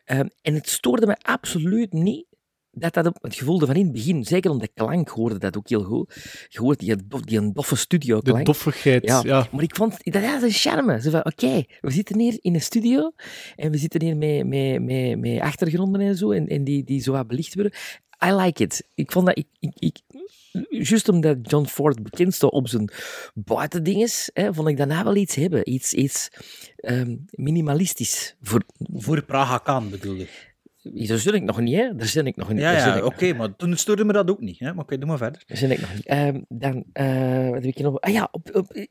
Ehm, 0.04 0.26
en 0.42 0.54
het 0.54 0.68
stoorde 0.68 1.06
me 1.06 1.16
absoluut 1.22 1.92
niet 1.92 2.18
dat 2.70 2.94
dat 2.94 3.18
het 3.20 3.34
gevoel 3.34 3.58
van 3.58 3.74
in 3.74 3.84
het 3.84 3.92
begin, 3.92 4.24
zeker 4.24 4.50
om 4.50 4.58
de 4.58 4.68
klank 4.74 5.08
hoorde 5.08 5.38
dat 5.38 5.56
ook 5.56 5.68
heel 5.68 5.82
goed. 5.82 6.14
Je 6.48 6.60
hoort 6.60 6.78
die, 6.78 6.96
dof- 7.06 7.20
die 7.20 7.38
een 7.38 7.52
doffe 7.52 7.76
studio 7.76 8.20
De 8.20 8.42
doffigheid, 8.42 9.04
ja. 9.04 9.20
ja, 9.24 9.48
maar 9.52 9.62
ik 9.62 9.76
vond 9.76 9.96
dat 10.12 10.24
had 10.24 10.42
een 10.42 10.50
charme. 10.50 11.00
Zo 11.00 11.10
van, 11.10 11.24
oké, 11.24 11.64
we 11.80 11.90
zitten 11.90 12.18
hier 12.18 12.38
in 12.40 12.54
een 12.54 12.62
studio 12.62 13.12
en 13.56 13.70
we 13.70 13.76
zitten 13.76 14.02
hier 14.02 14.16
met, 14.16 14.46
met, 14.46 14.82
met, 14.82 15.18
met 15.18 15.40
achtergronden 15.40 16.00
en 16.00 16.16
zo, 16.16 16.30
en, 16.30 16.46
en 16.46 16.64
die, 16.64 16.84
die 16.84 17.00
zo 17.00 17.12
wat 17.12 17.26
belicht 17.26 17.54
worden. 17.54 17.72
I 18.24 18.32
like 18.32 18.62
it. 18.62 18.88
Ik 18.94 19.12
vond 19.12 19.26
dat, 19.26 19.38
ik, 19.38 19.46
ik, 19.58 19.72
ik, 19.78 19.98
juist 20.68 21.08
omdat 21.08 21.36
John 21.42 21.66
Ford 21.66 22.02
bekend 22.02 22.34
staat 22.34 22.50
op 22.50 22.68
zijn 22.68 22.90
buitendinges, 23.34 24.30
hè, 24.32 24.54
vond 24.54 24.68
ik 24.68 24.76
daarna 24.76 25.04
wel 25.04 25.16
iets 25.16 25.34
hebben. 25.34 25.70
Iets, 25.70 25.92
iets 25.92 26.30
ehm, 26.76 27.16
minimalistisch. 27.30 28.36
Voor, 28.42 28.62
Voor 28.78 29.22
Praga 29.22 29.58
Khan 29.58 29.90
bedoel 29.90 30.14
je? 30.14 30.49
Daar 30.82 31.18
zit 31.18 31.34
ik 31.34 31.42
nog 31.42 31.60
niet, 31.60 31.76
hè. 31.76 31.94
Daar 31.94 32.06
zit 32.06 32.26
ik 32.26 32.36
nog 32.36 32.48
niet. 32.48 32.60
Ja, 32.60 32.72
ja 32.72 33.04
oké, 33.04 33.32
maar 33.32 33.56
toen 33.56 33.76
stoorde 33.76 34.04
me 34.04 34.12
dat 34.12 34.30
ook 34.30 34.40
niet. 34.40 34.58
Hè? 34.58 34.74
Maar 34.74 34.84
oké, 34.84 34.98
doe 34.98 35.08
maar 35.08 35.18
verder. 35.18 35.42
Daar 35.46 35.56
zit 35.56 35.70
ik 35.70 35.80
nog 35.80 35.94
niet. 35.94 36.06
Ehm, 36.06 36.40
dan, 36.48 36.84
eh, 36.92 37.48
wat 37.48 37.64
heb 37.64 37.64
ik 37.64 37.78
nog? 37.78 38.00
Ah 38.00 38.12
ja, 38.12 38.28
op, 38.32 38.54
op, 38.54 38.86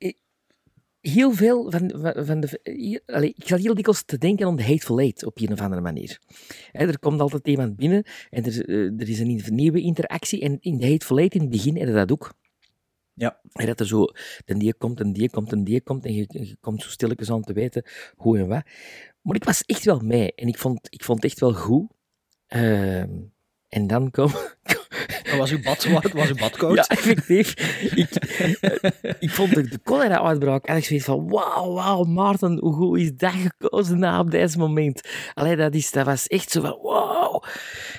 heel 1.01 1.31
veel 1.31 1.71
van, 1.71 1.91
van, 2.25 2.39
de... 2.39 2.59
hier- 2.63 3.01
allee, 3.05 3.33
ik 3.35 3.47
zat 3.47 3.59
heel 3.59 3.73
dikwijls 3.73 4.03
te 4.03 4.17
denken 4.17 4.45
aan 4.45 4.55
de 4.55 4.63
Hateful 4.63 4.99
Eight 4.99 5.25
op 5.25 5.39
een 5.39 5.51
of 5.51 5.61
andere 5.61 5.81
manier. 5.81 6.19
Er 6.71 6.99
komt 6.99 7.19
altijd 7.21 7.47
iemand 7.47 7.75
binnen 7.75 8.03
en 8.29 8.45
er, 8.45 8.69
eh, 8.69 9.01
er 9.01 9.09
is 9.09 9.19
een 9.19 9.41
nieuwe 9.55 9.81
interactie. 9.81 10.41
En 10.41 10.57
in 10.59 10.77
de 10.77 10.89
Hateful 10.91 11.17
Eight 11.17 11.33
in 11.33 11.41
het 11.41 11.49
begin 11.49 11.75
je 11.75 11.85
dat 11.85 12.11
ook. 12.11 12.33
Ja. 13.13 13.39
En 13.53 13.65
dat 13.65 13.79
er 13.79 13.87
zo, 13.87 14.05
en 14.45 14.57
die 14.57 14.73
komt, 14.73 14.99
en 14.99 15.13
die 15.13 15.29
komt, 15.29 15.51
en 15.51 15.63
die 15.63 15.81
komt, 15.81 16.05
en 16.05 16.13
je, 16.13 16.25
je 16.27 16.57
komt 16.59 16.81
zo 16.81 16.89
stilletjes 16.89 17.31
aan 17.31 17.41
te 17.41 17.53
weten 17.53 17.83
hoe 18.15 18.37
en 18.37 18.47
wat. 18.47 18.63
Maar 19.21 19.35
ik 19.35 19.43
was 19.43 19.63
echt 19.65 19.85
wel 19.85 19.99
mee, 19.99 20.33
en 20.35 20.47
ik 20.47 20.57
vond, 20.57 20.87
ik 20.89 21.03
vond 21.03 21.23
het 21.23 21.31
echt 21.31 21.39
wel 21.39 21.53
goed. 21.53 21.91
Ehm, 22.47 23.09
en 23.67 23.87
dan 23.87 24.11
kwam, 24.11 24.31
Dat 25.29 25.37
was 25.37 25.51
uw 25.51 25.61
bad, 25.61 25.83
was 26.13 26.29
uw 26.29 26.35
badcoat? 26.35 26.75
ja, 26.75 26.87
effectief. 26.87 27.53
ik, 27.95 28.15
eh, 28.15 29.13
ik 29.19 29.29
vond 29.29 29.55
de, 29.55 29.61
de 29.61 29.79
cholera-uitbraak 29.83 30.65
en 30.65 30.77
ik 30.77 30.85
zoiets 30.85 31.05
van, 31.05 31.29
wauw, 31.29 31.73
wauw, 31.73 32.03
Maarten, 32.03 32.57
hoe 32.59 32.73
goed 32.73 32.99
is 32.99 33.15
dat 33.15 33.31
gekozen 33.31 33.99
na 33.99 34.19
op 34.19 34.31
deze 34.31 34.57
moment? 34.57 35.01
Allee, 35.33 35.55
dat, 35.55 35.73
is, 35.73 35.91
dat 35.91 36.05
was 36.05 36.27
echt 36.27 36.51
zo 36.51 36.61
van, 36.61 36.79
wauw, 36.81 37.43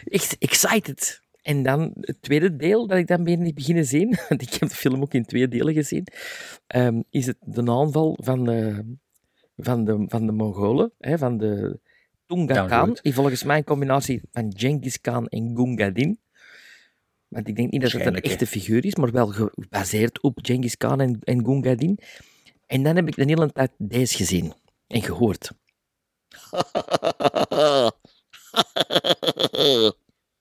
echt 0.05 0.39
excited. 0.39 1.23
En 1.43 1.63
dan 1.63 1.91
het 2.01 2.23
tweede 2.23 2.57
deel 2.57 2.87
dat 2.87 2.99
ik 2.99 3.07
dan 3.07 3.25
ben 3.25 3.55
beginnen 3.55 3.85
zien, 3.85 4.19
want 4.29 4.43
ik 4.43 4.53
heb 4.53 4.69
de 4.69 4.75
film 4.75 5.03
ook 5.03 5.15
in 5.15 5.25
twee 5.25 5.49
delen 5.49 5.75
gezien, 5.75 6.07
ehm, 6.67 7.01
is 7.11 7.27
het 7.27 7.37
de 7.41 7.71
aanval 7.71 8.19
van 8.23 8.45
de, 8.45 8.85
van 9.61 9.85
de, 9.85 10.05
van 10.09 10.27
de 10.27 10.33
Mongolen, 10.33 10.93
hè, 10.99 11.19
van 11.19 11.39
de 11.39 11.81
Tunga 12.27 12.67
Khan, 12.67 12.99
volgens 13.03 13.45
mij 13.45 13.57
een 13.57 13.65
combinatie 13.65 14.21
van 14.33 14.53
Genghis 14.57 15.01
Khan 15.01 15.29
en 15.29 15.57
Gunga 15.57 15.91
Din. 15.91 16.21
Want 17.29 17.49
ik 17.49 17.57
denk 17.57 17.71
niet 17.71 17.83
dat 17.83 17.93
het 17.93 18.07
een 18.07 18.21
echte 18.21 18.47
figuur 18.47 18.85
is, 18.85 18.95
maar 18.95 19.11
wel 19.11 19.27
gebaseerd 19.27 20.23
op 20.23 20.39
Genghis 20.43 20.77
Khan 20.77 21.01
en, 21.01 21.19
en 21.21 21.45
Gunga 21.45 21.75
Din. 21.75 21.99
En 22.67 22.83
dan 22.83 22.97
heb 22.97 23.09
ik 23.09 23.17
de 23.17 23.25
hele 23.25 23.53
tijd 23.53 23.71
deze 23.79 24.17
gezien 24.17 24.53
en 24.87 25.03
gehoord. 25.03 25.51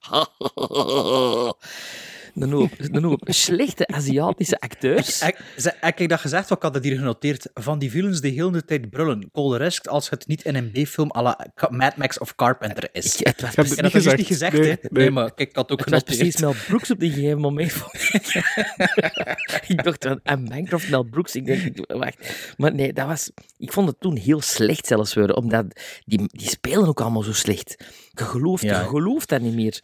een 2.42 2.52
hoop, 2.52 2.70
een 2.78 3.04
hoop 3.04 3.22
slechte 3.24 3.86
Aziatische 3.86 4.60
acteurs. 4.60 5.22
Ik, 5.22 5.38
heb 5.80 6.00
ik 6.00 6.08
dat 6.08 6.20
gezegd, 6.20 6.48
wat 6.48 6.64
ik 6.64 6.72
had 6.72 6.84
hier 6.84 6.96
genoteerd, 6.98 7.48
van 7.54 7.78
die 7.78 7.90
villains 7.90 8.20
die 8.20 8.32
heel 8.32 8.50
de 8.50 8.64
tijd 8.64 8.90
brullen. 8.90 9.30
Coloresc 9.32 9.86
als 9.86 10.10
het 10.10 10.26
niet 10.26 10.44
in 10.44 10.54
een 10.56 10.70
B-film 10.70 11.10
à 11.16 11.22
la 11.22 11.46
Mad 11.68 11.96
Max 11.96 12.18
of 12.18 12.34
Carpenter 12.34 12.88
is. 12.92 13.16
Ik- 13.16 13.26
het 13.26 13.40
was 13.40 13.50
Ik 13.50 13.56
heb 13.56 13.64
precies- 13.66 13.76
dat 13.76 13.84
niet 13.84 13.92
gezegd. 13.94 14.16
niet 14.16 14.26
gezegd, 14.26 14.52
Nee, 14.52 14.62
hè? 14.62 14.66
nee. 14.80 15.02
Nee, 15.02 15.10
maar 15.10 15.30
ik 15.34 15.48
had 15.56 15.70
ook 15.72 15.78
Het 15.78 15.88
genoteerd. 15.88 16.16
precies 16.18 16.40
Mel 16.40 16.54
Brooks 16.68 16.90
op 16.90 17.00
die 17.00 17.12
gegeven 17.12 17.40
moment. 17.40 17.72
ik 19.68 19.82
dacht 19.84 20.04
van, 20.04 20.20
en 20.22 20.42
Minecraft 20.42 20.88
Mel 20.90 21.02
Brooks. 21.02 21.34
Ik 21.34 21.46
denk, 21.46 21.86
wacht. 21.86 22.54
Maar 22.56 22.74
nee, 22.74 22.92
dat 22.92 23.06
was... 23.06 23.30
Ik 23.58 23.72
vond 23.72 23.88
het 23.88 24.00
toen 24.00 24.16
heel 24.16 24.40
slecht 24.40 24.86
zelfs 24.86 25.16
omdat 25.16 25.80
die, 26.04 26.18
die 26.32 26.48
spelen 26.48 26.86
ook 26.86 27.00
allemaal 27.00 27.22
zo 27.22 27.32
slecht. 27.32 27.76
Je 28.12 28.24
gelooft, 28.24 28.62
Ja. 28.62 28.80
je 28.80 28.88
gelooft 28.88 29.28
dat 29.28 29.40
niet 29.40 29.54
meer. 29.54 29.80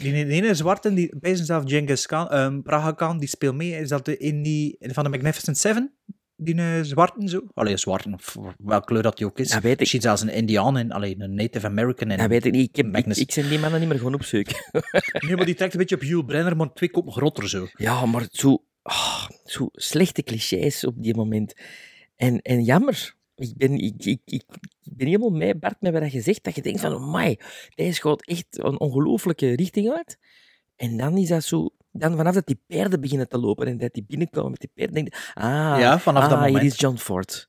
Die, 0.00 0.12
die 0.12 0.26
ene 0.26 0.54
zwarte, 0.54 0.94
die 0.94 1.16
bij 1.20 1.34
zichzelf 1.34 1.62
Genghis 1.66 2.06
Khan, 2.06 2.28
ehm, 2.30 2.62
Praga 2.62 2.92
Khan, 2.92 3.18
die 3.18 3.28
speelt 3.28 3.54
mee. 3.54 3.76
Is 3.80 3.88
dat 3.88 4.04
de, 4.04 4.16
in 4.16 4.42
die 4.42 4.76
van 4.80 5.04
de 5.04 5.10
Magnificent 5.10 5.58
Seven? 5.58 5.92
Die 6.40 6.54
uh, 6.54 6.80
zwarten 6.82 7.28
zo? 7.28 7.42
Allee, 7.54 7.76
zwarten, 7.76 8.14
of 8.14 8.36
welke 8.58 8.86
kleur 8.86 9.02
dat 9.02 9.16
die 9.16 9.26
ook 9.26 9.38
is. 9.38 9.50
Dat 9.50 9.62
weet 9.62 9.72
ik. 9.72 9.78
Misschien 9.78 10.00
zelfs 10.00 10.22
een 10.22 10.28
Indiaan 10.28 10.76
en 10.76 10.90
alleen 10.90 11.20
een 11.20 11.34
Native 11.34 11.66
American. 11.66 12.08
En, 12.10 12.18
Dat 12.18 12.28
weet 12.28 12.44
ik 12.46 12.52
niet. 12.52 12.68
Ik, 12.68 12.76
heb, 12.76 12.96
ik, 12.96 13.16
ik 13.16 13.32
zijn 13.32 13.48
die 13.48 13.58
mannen 13.58 13.80
niet 13.80 13.88
meer 13.88 13.98
gewoon 13.98 14.14
opzoeken. 14.14 14.56
Nee, 15.26 15.36
maar 15.36 15.44
die 15.44 15.54
trekt 15.54 15.72
een 15.72 15.78
beetje 15.78 15.94
op 15.94 16.00
Hugh 16.00 16.24
Brenner, 16.26 16.56
maar 16.56 16.72
twee 16.72 16.90
kop 16.90 17.10
groter 17.10 17.48
zo. 17.48 17.66
Ja, 17.74 18.06
maar 18.06 18.26
zo, 18.30 18.64
ah, 18.82 19.28
zo 19.44 19.68
slechte 19.72 20.22
clichés 20.22 20.84
op 20.84 20.94
die 21.02 21.14
moment. 21.16 21.54
En, 22.16 22.40
en 22.42 22.62
jammer. 22.64 23.14
Ik 23.38 23.56
ben, 23.56 23.78
ik, 23.78 24.20
ik, 24.24 24.42
ben 24.82 25.06
helemaal 25.06 25.30
mee, 25.30 25.54
Bart, 25.54 25.80
met 25.80 25.92
wat 25.92 26.12
je 26.12 26.20
zegt. 26.20 26.44
Dat 26.44 26.54
je 26.54 26.62
denkt 26.62 26.80
van, 26.80 27.10
mij, 27.10 27.40
deze 27.74 28.00
gaat 28.00 28.26
echt 28.26 28.46
een 28.50 28.80
ongelooflijke 28.80 29.56
richting 29.56 29.90
uit. 29.90 30.18
En 30.76 30.96
dan 30.96 31.16
is 31.16 31.28
dat 31.28 31.44
zo... 31.44 31.70
Dan 31.92 32.16
vanaf 32.16 32.34
dat 32.34 32.46
die 32.46 32.60
paarden 32.66 33.00
beginnen 33.00 33.28
te 33.28 33.38
lopen 33.38 33.66
en 33.66 33.78
dat 33.78 33.92
die 33.92 34.04
binnenkomen 34.06 34.50
met 34.50 34.60
die 34.60 34.70
paarden, 34.74 34.94
denk 34.94 35.14
je, 35.14 35.30
ah, 35.34 35.76
Ja, 35.78 35.98
vanaf 35.98 36.22
ah, 36.22 36.28
dat 36.28 36.38
moment. 36.38 36.58
hier 36.58 36.70
is 36.70 36.80
John 36.80 36.96
Ford. 36.96 37.48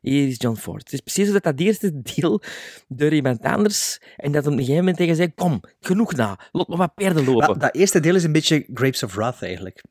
Hier 0.00 0.28
is 0.28 0.36
John 0.38 0.56
Ford. 0.56 0.82
Het 0.82 0.92
is 0.92 1.00
precies 1.00 1.26
zoals 1.26 1.42
dat 1.42 1.60
eerste 1.60 2.00
deel 2.14 2.42
door 2.88 3.12
iemand 3.12 3.42
anders 3.42 4.00
en 4.16 4.32
dat 4.32 4.46
op 4.46 4.52
een 4.52 4.58
gegeven 4.58 4.78
moment 4.78 4.96
tegen 4.96 5.16
zei, 5.16 5.34
kom, 5.34 5.60
genoeg 5.80 6.14
na, 6.14 6.38
laat 6.52 6.68
me 6.68 6.76
wat 6.76 6.94
paarden 6.94 7.24
lopen. 7.24 7.58
Dat 7.58 7.74
eerste 7.74 8.00
deel 8.00 8.14
is 8.14 8.24
een 8.24 8.32
beetje 8.32 8.66
Grapes 8.74 9.02
of 9.02 9.14
Wrath 9.14 9.42
eigenlijk. 9.42 9.82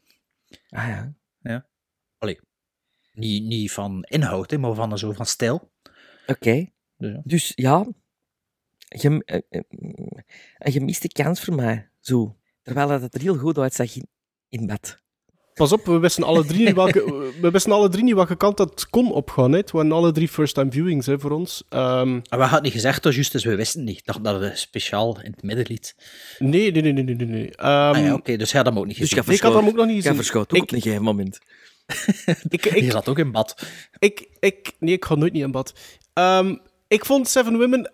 Ah 0.69 0.87
ja, 0.87 1.13
Niet, 3.19 3.43
niet 3.43 3.71
van 3.71 4.03
inhoud, 4.09 4.51
hè, 4.51 4.57
maar 4.57 4.73
van 4.73 4.97
zo 4.97 5.11
van 5.11 5.25
stijl. 5.25 5.71
oké. 6.27 6.65
Dus 6.97 7.11
ja. 7.11 7.21
Dus 7.23 7.51
ja, 7.55 7.85
gem, 8.89 9.21
eh, 9.25 9.39
eh, 9.49 9.61
een 10.57 10.71
gemiste 10.71 11.07
kans 11.07 11.41
voor 11.41 11.55
mij. 11.55 11.89
Zo. 11.99 12.35
Terwijl 12.63 12.87
dat 12.87 13.01
het 13.01 13.13
er 13.15 13.21
heel 13.21 13.37
goed 13.37 13.57
uitzag 13.57 13.95
in, 13.95 14.07
in 14.49 14.67
bed. 14.67 15.01
Pas 15.53 15.71
op, 15.71 15.85
we 15.85 15.97
wisten 15.97 16.23
alle 16.23 16.45
drie 16.45 16.65
niet 16.65 16.75
welke, 16.75 17.03
we 17.41 17.51
wisten 17.51 17.71
alle 17.71 17.89
drie 17.89 18.03
niet 18.03 18.13
welke 18.13 18.35
kant 18.37 18.57
dat 18.57 18.89
kon 18.89 19.11
opgaan. 19.11 19.51
Hè. 19.51 19.57
Het 19.57 19.71
waren 19.71 19.91
alle 19.91 20.11
drie 20.11 20.27
first-time 20.27 20.71
viewings 20.71 21.05
hè, 21.05 21.19
voor 21.19 21.31
ons. 21.31 21.63
Ehm, 21.69 22.19
En 22.29 22.37
we 22.37 22.43
hadden 22.43 22.61
niet 22.63 22.71
gezegd, 22.71 23.03
dus 23.03 23.15
juist, 23.15 23.31
dus 23.31 23.43
we 23.43 23.55
wisten 23.55 23.83
niet. 23.83 23.97
Ik 23.97 24.05
dacht 24.05 24.23
dat 24.23 24.41
het 24.41 24.59
speciaal 24.59 25.21
in 25.21 25.31
het 25.31 25.43
midden 25.43 25.65
liet. 25.67 25.95
nee, 26.39 26.71
nee, 26.71 26.81
nee, 26.81 26.93
nee, 27.03 27.15
nee. 27.15 27.27
nee. 27.27 27.55
Ehm, 27.55 27.67
ah, 27.95 28.03
ja, 28.03 28.13
oké, 28.13 28.37
dus 28.37 28.51
jij 28.51 28.61
had 28.61 28.69
hem 28.69 28.79
ook 28.79 28.85
niet 28.85 28.97
Dus 28.97 29.09
gezien. 29.09 29.23
je 29.25 29.33
ik 29.33 29.41
had 29.41 29.53
hem 29.53 29.67
ook 29.67 29.75
nog 29.75 29.85
niet 29.85 29.95
Ik 29.95 30.01
gezien. 30.01 30.15
verschoot 30.15 30.51
ook 30.51 30.57
Ik- 30.57 30.63
op 30.63 30.71
een 30.71 30.81
gegeven 30.81 31.03
moment. 31.03 31.39
Ik, 32.49 32.79
Je 32.79 32.91
zat 32.91 33.09
ook 33.09 33.19
in 33.19 33.31
bad. 33.31 33.67
ik, 33.99 34.27
ik, 34.39 34.71
nee, 34.79 34.93
ik 34.93 35.05
ga 35.05 35.15
nooit 35.15 35.33
niet 35.33 35.43
in 35.43 35.51
bad. 35.51 35.73
Ehm, 36.13 36.55
ik 36.87 37.05
vond 37.05 37.27
Seven 37.27 37.57
Women, 37.57 37.91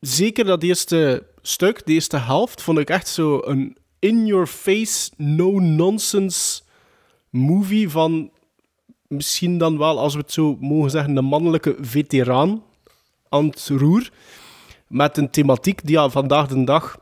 zeker 0.00 0.44
dat 0.44 0.62
eerste 0.62 1.26
stuk, 1.42 1.86
de 1.86 1.92
eerste 1.92 2.18
helft, 2.18 2.62
vond 2.62 2.78
ik 2.78 2.90
echt 2.90 3.08
zo 3.08 3.40
een 3.44 3.76
in-your-face, 3.98 5.10
no-nonsense 5.16 6.62
movie 7.30 7.90
van 7.90 8.30
misschien 9.06 9.58
dan 9.58 9.78
wel, 9.78 9.98
als 9.98 10.14
we 10.14 10.20
het 10.20 10.32
zo 10.32 10.56
mogen 10.60 10.90
zeggen, 10.90 11.16
een 11.16 11.24
mannelijke 11.24 11.76
veteraan 11.80 12.62
aan 13.28 13.46
het 13.46 13.68
roer. 13.68 14.10
Met 14.88 15.16
een 15.16 15.30
thematiek 15.30 15.86
die 15.86 15.96
ja, 15.96 16.08
vandaag 16.08 16.48
de 16.48 16.64
dag, 16.64 16.98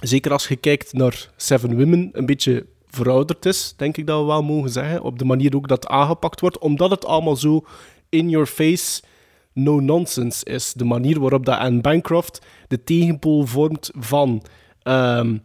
zeker 0.00 0.32
als 0.32 0.48
je 0.48 0.56
kijkt 0.56 0.92
naar 0.92 1.30
Seven 1.36 1.76
Women, 1.78 2.08
een 2.12 2.26
beetje 2.26 2.66
verouderd 2.96 3.46
is, 3.46 3.74
denk 3.76 3.96
ik 3.96 4.06
dat 4.06 4.20
we 4.20 4.26
wel 4.26 4.42
mogen 4.42 4.70
zeggen. 4.70 5.02
Op 5.02 5.18
de 5.18 5.24
manier 5.24 5.56
ook 5.56 5.68
dat 5.68 5.86
aangepakt 5.86 6.40
wordt, 6.40 6.58
omdat 6.58 6.90
het 6.90 7.04
allemaal 7.04 7.36
zo 7.36 7.64
in 8.08 8.28
your 8.28 8.46
face, 8.46 9.02
no 9.52 9.80
nonsense 9.80 10.44
is. 10.44 10.72
De 10.72 10.84
manier 10.84 11.20
waarop 11.20 11.46
dat 11.46 11.58
Anne 11.58 11.80
Bancroft 11.80 12.46
de 12.68 12.84
tegenpool 12.84 13.46
vormt 13.46 13.90
van 13.94 14.42
ehm, 14.82 15.36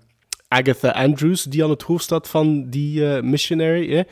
Agatha 0.47 0.89
Andrews, 0.89 1.43
die 1.43 1.63
aan 1.63 1.69
het 1.69 1.81
hoofd 1.81 2.03
staat 2.03 2.27
van 2.29 2.69
die 2.69 3.13
eh, 3.13 3.23
missionary. 3.23 4.05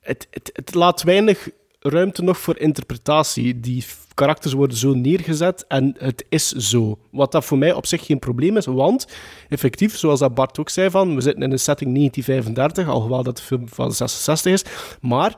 Het, 0.00 0.28
het 0.52 0.74
laat 0.74 1.02
weinig 1.02 1.50
ruimte 1.82 2.22
nog 2.22 2.38
voor 2.38 2.58
interpretatie. 2.58 3.60
Die 3.60 3.84
karakters 4.14 4.52
worden 4.52 4.76
zo 4.76 4.94
neergezet 4.94 5.64
en 5.68 5.94
het 5.98 6.24
is 6.28 6.48
zo. 6.48 6.98
Wat 7.10 7.32
dat 7.32 7.44
voor 7.44 7.58
mij 7.58 7.72
op 7.72 7.86
zich 7.86 8.06
geen 8.06 8.18
probleem 8.18 8.56
is, 8.56 8.66
want 8.66 9.06
effectief, 9.48 9.96
zoals 9.96 10.20
dat 10.20 10.34
Bart 10.34 10.58
ook 10.58 10.68
zei, 10.68 10.90
van, 10.90 11.14
we 11.14 11.20
zitten 11.20 11.42
in 11.42 11.52
een 11.52 11.58
setting 11.58 11.94
1935, 11.94 12.94
alhoewel 12.94 13.22
dat 13.22 13.36
de 13.36 13.42
film 13.42 13.68
van 13.68 13.92
66 13.92 14.52
is, 14.52 14.64
maar 15.00 15.36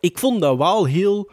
ik 0.00 0.18
vond 0.18 0.40
dat 0.40 0.56
wel 0.56 0.84
heel 0.84 1.30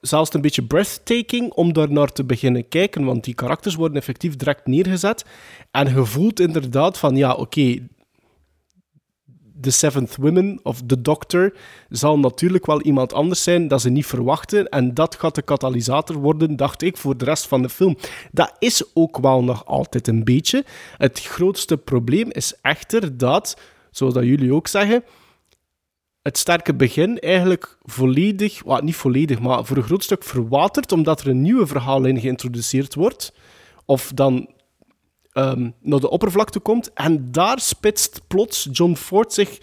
zelfs 0.00 0.34
een 0.34 0.40
beetje 0.40 0.64
breathtaking 0.66 1.52
om 1.52 1.72
daar 1.72 1.92
naar 1.92 2.12
te 2.12 2.24
beginnen 2.24 2.68
kijken, 2.68 3.04
want 3.04 3.24
die 3.24 3.34
karakters 3.34 3.74
worden 3.74 3.96
effectief 3.96 4.36
direct 4.36 4.66
neergezet 4.66 5.24
en 5.70 5.94
je 5.94 6.04
voelt 6.04 6.40
inderdaad 6.40 6.98
van, 6.98 7.16
ja, 7.16 7.34
oké, 7.34 7.88
de 9.62 9.70
Seventh 9.70 10.16
Women 10.16 10.60
of 10.62 10.82
de 10.84 11.00
Doctor 11.00 11.54
zal 11.88 12.18
natuurlijk 12.18 12.66
wel 12.66 12.82
iemand 12.82 13.12
anders 13.12 13.42
zijn 13.42 13.68
dat 13.68 13.80
ze 13.80 13.90
niet 13.90 14.06
verwachten. 14.06 14.68
En 14.68 14.94
dat 14.94 15.14
gaat 15.14 15.34
de 15.34 15.42
katalysator 15.42 16.16
worden, 16.16 16.56
dacht 16.56 16.82
ik, 16.82 16.96
voor 16.96 17.16
de 17.16 17.24
rest 17.24 17.46
van 17.46 17.62
de 17.62 17.68
film. 17.68 17.96
Dat 18.32 18.56
is 18.58 18.84
ook 18.94 19.18
wel 19.18 19.44
nog 19.44 19.66
altijd 19.66 20.08
een 20.08 20.24
beetje. 20.24 20.64
Het 20.96 21.20
grootste 21.20 21.76
probleem 21.76 22.30
is 22.30 22.54
echter 22.62 23.16
dat, 23.16 23.60
zoals 23.90 24.14
dat 24.14 24.24
jullie 24.24 24.54
ook 24.54 24.68
zeggen, 24.68 25.04
het 26.22 26.38
sterke 26.38 26.74
begin 26.74 27.18
eigenlijk 27.18 27.78
volledig, 27.82 28.62
well, 28.62 28.80
niet 28.80 28.96
volledig, 28.96 29.40
maar 29.40 29.64
voor 29.64 29.76
een 29.76 29.82
groot 29.82 30.04
stuk 30.04 30.24
verwatert, 30.24 30.92
omdat 30.92 31.20
er 31.20 31.28
een 31.28 31.42
nieuwe 31.42 31.66
verhaallijn 31.66 32.20
geïntroduceerd 32.20 32.94
wordt. 32.94 33.32
Of 33.84 34.10
dan 34.14 34.48
ehm, 35.32 35.70
naar 35.80 36.00
de 36.00 36.10
oppervlakte 36.10 36.60
komt. 36.60 36.92
En 36.92 37.32
daar 37.32 37.60
spitst 37.60 38.20
plots 38.26 38.68
John 38.72 38.94
Ford 38.94 39.32
zich 39.32 39.58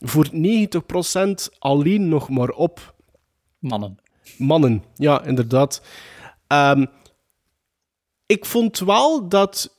voor 0.00 0.28
90% 0.32 1.48
alleen 1.58 2.08
nog 2.08 2.28
maar 2.28 2.48
op. 2.50 2.94
Mannen. 3.58 3.98
Mannen, 4.38 4.84
ja, 4.94 5.24
inderdaad. 5.24 5.82
Ehm, 6.46 6.86
ik 8.26 8.44
vond 8.44 8.78
wel 8.78 9.28
dat. 9.28 9.74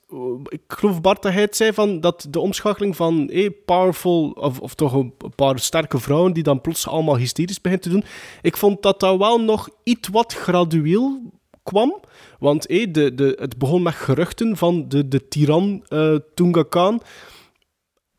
Ik 0.47 0.61
geloof 0.67 1.01
Bart 1.01 1.21
dat 1.21 1.31
hij 1.31 1.41
het 1.41 1.55
zei 1.55 1.73
van 1.73 1.99
dat 1.99 2.27
de 2.29 2.39
omschakeling 2.39 2.95
van 2.95 3.29
eh, 3.29 3.49
powerful, 3.65 4.29
of, 4.29 4.59
of 4.59 4.73
toch 4.73 4.93
een 4.93 5.13
paar 5.35 5.59
sterke 5.59 5.99
vrouwen 5.99 6.33
die 6.33 6.43
dan 6.43 6.61
plots 6.61 6.87
allemaal 6.87 7.17
hysterisch 7.17 7.61
begint 7.61 7.81
te 7.81 7.89
doen. 7.89 8.03
Ik 8.41 8.57
vond 8.57 8.81
dat 8.81 8.99
dat 8.99 9.17
wel 9.17 9.41
nog 9.41 9.69
iets 9.83 10.07
wat 10.07 10.33
gradueel 10.33 11.21
kwam. 11.63 11.99
Want 12.39 12.67
de, 12.67 13.11
de, 13.15 13.37
het 13.39 13.57
begon 13.57 13.81
met 13.81 13.93
geruchten 13.93 14.57
van 14.57 14.89
de, 14.89 15.07
de 15.07 15.27
tiran 15.27 15.83
eh 15.87 16.15
Tunga 16.33 16.63
Khan. 16.69 17.01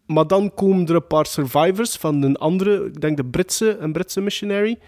Maar 0.07 0.26
dan 0.26 0.54
komen 0.54 0.87
er 0.87 0.94
een 0.94 1.07
paar 1.07 1.26
survivors 1.26 1.96
van 1.96 2.22
een 2.22 2.37
andere, 2.37 2.85
ik 2.85 3.00
denk 3.00 3.16
de 3.16 3.24
Britse, 3.24 3.76
een 3.78 3.92
Britse 3.92 4.20
missionary, 4.20 4.78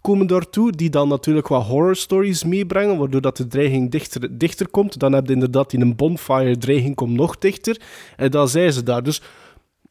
komen 0.00 0.26
daartoe, 0.26 0.72
die 0.72 0.90
dan 0.90 1.08
natuurlijk 1.08 1.48
wat 1.48 1.66
horror 1.66 1.96
stories 1.96 2.44
meebrengen, 2.44 2.98
waardoor 2.98 3.20
dat 3.20 3.36
de 3.36 3.46
dreiging 3.46 3.90
dichter, 3.90 4.38
dichter 4.38 4.68
komt. 4.68 4.98
Dan 4.98 5.12
heb 5.12 5.26
je 5.26 5.32
inderdaad 5.32 5.72
in 5.72 5.80
een 5.80 5.96
bonfire, 5.96 6.58
dreiging 6.58 6.94
komt 6.94 7.12
nog 7.16 7.38
dichter. 7.38 7.80
En 8.16 8.30
dan 8.30 8.48
zijn 8.48 8.72
ze 8.72 8.82
daar. 8.82 9.02
Dus 9.02 9.22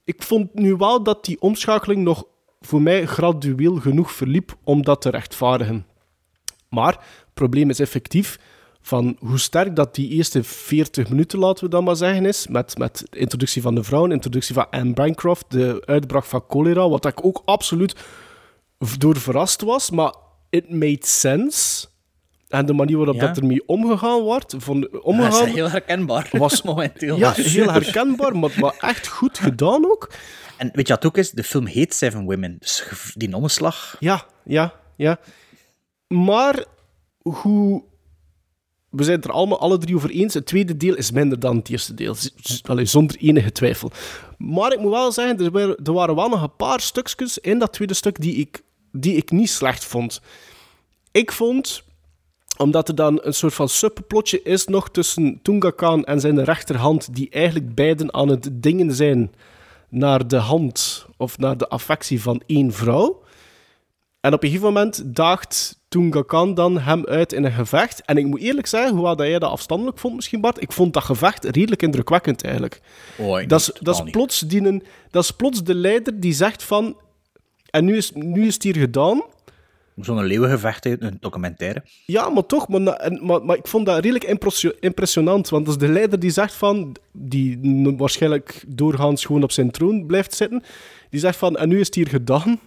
ik 0.03 0.23
vond 0.23 0.53
nu 0.53 0.75
wel 0.75 1.03
dat 1.03 1.25
die 1.25 1.41
omschakeling 1.41 2.03
nog 2.03 2.23
voor 2.61 2.81
mij 2.81 3.05
gradueel 3.05 3.75
genoeg 3.75 4.11
verliep 4.11 4.55
om 4.63 4.83
dat 4.83 5.01
te 5.01 5.09
rechtvaardigen. 5.09 5.85
Maar 6.69 6.93
het 6.93 7.33
probleem 7.33 7.69
is 7.69 7.79
effectief 7.79 8.39
van 8.85 9.17
hoe 9.19 9.39
sterk 9.39 9.75
dat 9.75 9.95
die 9.95 10.09
eerste 10.09 10.43
40 10.43 11.09
minuten, 11.09 11.39
laten 11.39 11.63
we 11.63 11.69
dan 11.69 11.83
maar 11.83 11.95
zeggen, 11.95 12.25
is. 12.25 12.47
Met, 12.47 12.77
met 12.77 13.05
de 13.09 13.19
introductie 13.19 13.61
van 13.61 13.75
de 13.75 13.83
vrouwen, 13.83 14.11
introductie 14.11 14.53
van 14.53 14.69
Anne 14.69 14.93
Bancroft, 14.93 15.45
de 15.47 15.81
uitbraak 15.85 16.23
van 16.23 16.43
cholera, 16.47 16.89
wat 16.89 17.05
ik 17.05 17.25
ook 17.25 17.41
absoluut 17.45 17.95
door 18.97 19.17
verrast 19.17 19.61
was. 19.61 19.89
Maar 19.89 20.13
it 20.49 20.69
made 20.69 20.97
sense. 21.05 21.87
En 22.47 22.65
de 22.65 22.73
manier 22.73 22.97
waarop 22.97 23.15
Ja. 23.15 23.27
dat 23.27 23.37
ermee 23.37 23.67
omgegaan 23.67 24.21
wordt, 24.21 24.55
van, 24.57 24.81
is 24.91 24.99
omgegaan 25.01 25.47
heel 25.47 25.69
herkenbaar. 25.69 26.29
was 26.31 26.61
momenteel. 26.71 27.17
ja, 27.17 27.31
heel 27.57 27.71
herkenbaar, 27.71 28.37
maar, 28.37 28.51
maar 28.59 28.75
echt 28.79 29.07
goed 29.07 29.37
gedaan 29.39 29.85
ook. 29.85 30.11
En 30.57 30.69
weet 30.73 30.87
je 30.87 30.93
wat 30.93 31.05
ook 31.05 31.17
is? 31.17 31.31
De 31.31 31.43
film 31.43 31.65
heet 31.65 31.93
Seven 31.93 32.23
Women. 32.25 32.55
Dus 32.59 32.83
die 33.15 33.35
omslag. 33.35 33.95
Ja, 33.99 34.25
ja, 34.43 34.73
ja. 34.95 35.19
Maar 36.07 36.65
hoe... 37.21 37.83
We 38.95 39.03
zijn 39.03 39.15
het 39.15 39.25
er 39.25 39.31
allemaal 39.31 39.59
alle 39.59 39.77
drie 39.77 39.95
over 39.95 40.09
eens. 40.09 40.33
Het 40.33 40.45
tweede 40.45 40.77
deel 40.77 40.95
is 40.95 41.11
minder 41.11 41.39
dan 41.39 41.55
het 41.55 41.69
eerste 41.69 41.93
deel. 41.93 42.15
Allee, 42.61 42.85
zonder 42.85 43.17
enige 43.17 43.51
twijfel. 43.51 43.91
Maar 44.37 44.73
ik 44.73 44.79
moet 44.79 44.91
wel 44.91 45.11
zeggen, 45.11 45.45
er 45.45 45.51
waren, 45.51 45.77
er 45.83 45.93
waren 45.93 46.15
wel 46.15 46.29
nog 46.29 46.41
een 46.41 46.55
paar 46.55 46.81
stukjes 46.81 47.37
in 47.37 47.59
dat 47.59 47.73
tweede 47.73 47.93
stuk 47.93 48.21
die 48.21 48.35
ik, 48.35 48.61
die 48.91 49.15
ik 49.15 49.31
niet 49.31 49.49
slecht 49.49 49.85
vond. 49.85 50.21
Ik 51.11 51.31
vond, 51.31 51.83
omdat 52.57 52.87
er 52.87 52.95
dan 52.95 53.19
een 53.23 53.33
soort 53.33 53.53
van 53.53 53.69
subplotje 53.69 54.41
is 54.41 54.65
nog 54.65 54.89
tussen 54.89 55.39
Tunga 55.41 55.69
Khan 55.69 56.03
en 56.03 56.19
zijn 56.19 56.43
rechterhand, 56.43 57.15
die 57.15 57.29
eigenlijk 57.29 57.75
beiden 57.75 58.13
aan 58.13 58.27
het 58.27 58.49
dingen 58.51 58.93
zijn 58.93 59.33
naar 59.89 60.27
de 60.27 60.37
hand 60.37 61.05
of 61.17 61.37
naar 61.37 61.57
de 61.57 61.67
affectie 61.67 62.21
van 62.21 62.41
één 62.45 62.73
vrouw. 62.73 63.23
En 64.19 64.33
op 64.33 64.43
een 64.43 64.49
gegeven 64.49 64.73
moment 64.73 65.15
daagt 65.15 65.79
Tunga 65.95 66.21
Khan 66.21 66.53
dan 66.53 66.77
hem 66.79 67.05
uit 67.05 67.33
in 67.33 67.43
een 67.43 67.51
gevecht. 67.51 68.01
En 68.05 68.17
ik 68.17 68.25
moet 68.25 68.39
eerlijk 68.39 68.67
zeggen, 68.67 68.93
hoewel 68.93 69.15
dat 69.15 69.27
jij 69.27 69.39
dat 69.39 69.49
afstandelijk 69.51 69.97
vond 69.97 70.15
misschien, 70.15 70.41
Bart, 70.41 70.61
ik 70.61 70.71
vond 70.71 70.93
dat 70.93 71.03
gevecht 71.03 71.43
redelijk 71.43 71.81
indrukwekkend 71.81 72.43
eigenlijk. 72.43 72.81
Oh, 73.17 73.47
Dat 73.47 73.59
is, 73.59 73.71
dat, 73.79 74.11
plots 74.11 74.39
die 74.39 74.81
dat 75.11 75.23
is 75.23 75.31
plots 75.31 75.63
de 75.63 75.75
leider 75.75 76.19
die 76.19 76.33
zegt 76.33 76.63
van... 76.63 76.97
En 77.69 77.85
nu 77.85 77.97
is, 77.97 78.11
nu 78.11 78.47
is 78.47 78.53
het 78.53 78.63
hier 78.63 78.75
gedaan. 78.77 79.23
Zo'n 79.95 80.23
leeuwengevecht, 80.23 80.83
hè, 80.83 80.95
een 81.01 81.17
documentaire. 81.19 81.83
Ja, 82.05 82.29
maar 82.29 82.45
toch, 82.45 82.67
maar, 82.67 82.81
maar, 83.21 83.45
maar 83.45 83.57
ik 83.57 83.67
vond 83.67 83.85
dat 83.85 83.95
redelijk 83.95 84.23
impressio- 84.23 84.75
impressionant. 84.79 85.49
Want 85.49 85.65
dat 85.65 85.75
is 85.75 85.87
de 85.87 85.93
leider 85.93 86.19
die 86.19 86.31
zegt 86.31 86.53
van, 86.53 86.95
die 87.11 87.59
waarschijnlijk 87.97 88.63
doorgaans 88.67 89.25
gewoon 89.25 89.43
op 89.43 89.51
zijn 89.51 89.71
troon 89.71 90.05
blijft 90.05 90.33
zitten, 90.33 90.63
die 91.09 91.19
zegt 91.19 91.37
van, 91.37 91.57
en 91.57 91.69
nu 91.69 91.79
is 91.79 91.85
het 91.85 91.95
hier 91.95 92.07
gedaan. 92.07 92.59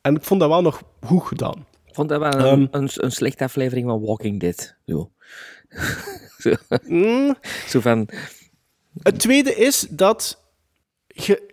En 0.00 0.14
ik 0.14 0.22
vond 0.22 0.40
dat 0.40 0.48
wel 0.48 0.62
nog 0.62 0.82
goed 1.00 1.26
gedaan. 1.26 1.64
Vond 1.96 2.08
dat 2.08 2.18
wel 2.20 2.32
een, 2.32 2.40
Ehm. 2.44 2.66
een, 2.82 2.88
een 2.94 3.12
slechte 3.12 3.44
aflevering 3.44 3.86
van 3.88 4.00
Walking 4.04 4.40
Dead. 4.40 4.74
Zo. 4.86 5.10
zo, 6.38 6.52
Mm. 6.86 7.36
zo 7.68 7.80
van... 7.80 8.08
Het 9.02 9.18
tweede 9.18 9.54
is 9.54 9.86
dat. 9.90 10.44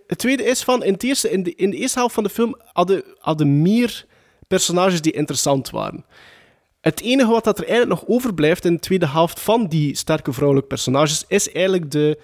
Het 0.08 0.18
tweede 0.18 0.44
is 0.44 0.64
van. 0.64 0.84
In, 0.84 0.94
het 0.94 1.04
eerste, 1.04 1.30
in, 1.32 1.44
de, 1.44 1.56
in 1.56 1.70
de 1.70 1.78
eerste 1.78 2.00
helft 2.00 2.14
van 2.14 2.24
de 2.24 2.30
film 2.30 2.62
hadden, 2.64 3.04
hadden 3.20 3.62
meer 3.62 4.06
personages 4.48 5.02
die 5.02 5.12
interessant 5.12 5.70
waren. 5.70 6.06
Het 6.82 7.02
enige 7.02 7.30
wat 7.32 7.44
dat 7.44 7.58
er 7.60 7.68
eigenlijk 7.68 8.00
nog 8.00 8.10
overblijft 8.10 8.66
in 8.66 8.74
de 8.74 8.80
tweede 8.80 9.08
helft 9.08 9.40
van 9.40 9.68
die 9.68 9.96
sterke 9.96 10.34
vrouwelijke 10.34 10.70
personages 10.70 11.26
is 11.28 11.52
eigenlijk 11.52 11.92
de. 11.92 12.20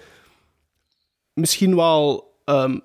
Misschien 1.32 1.76
wel. 1.76 2.28
ehm, 2.44 2.78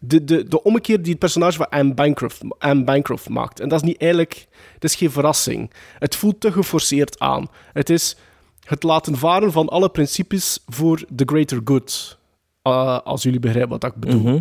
de, 0.00 0.24
de, 0.24 0.48
de, 0.48 0.62
ommekeer 0.62 1.02
die 1.02 1.10
het 1.10 1.18
personage 1.18 1.56
van 1.56 1.68
Anne 1.68 1.94
Bancroft, 1.94 2.40
Anne 2.58 2.84
Bancroft 2.84 3.28
maakt. 3.28 3.60
En 3.60 3.68
dat 3.68 3.80
is 3.82 3.86
niet 3.88 4.00
eigenlijk... 4.00 4.46
Het 4.74 4.84
is 4.84 4.94
geen 4.94 5.10
verrassing. 5.10 5.70
Het 5.98 6.16
voelt 6.16 6.40
te 6.40 6.52
geforceerd 6.52 7.18
aan. 7.18 7.48
Het 7.72 7.90
is 7.90 8.16
het 8.64 8.82
laten 8.82 9.16
varen 9.16 9.52
van 9.52 9.68
alle 9.68 9.88
principes 9.88 10.58
voor 10.66 11.04
the 11.14 11.24
greater 11.26 11.60
good. 11.64 12.18
Uh, 12.62 12.98
als 12.98 13.22
jullie 13.22 13.40
begrijpen 13.40 13.70
wat 13.70 13.84
ik 13.84 13.94
bedoel. 13.94 14.20
Mhm. 14.20 14.38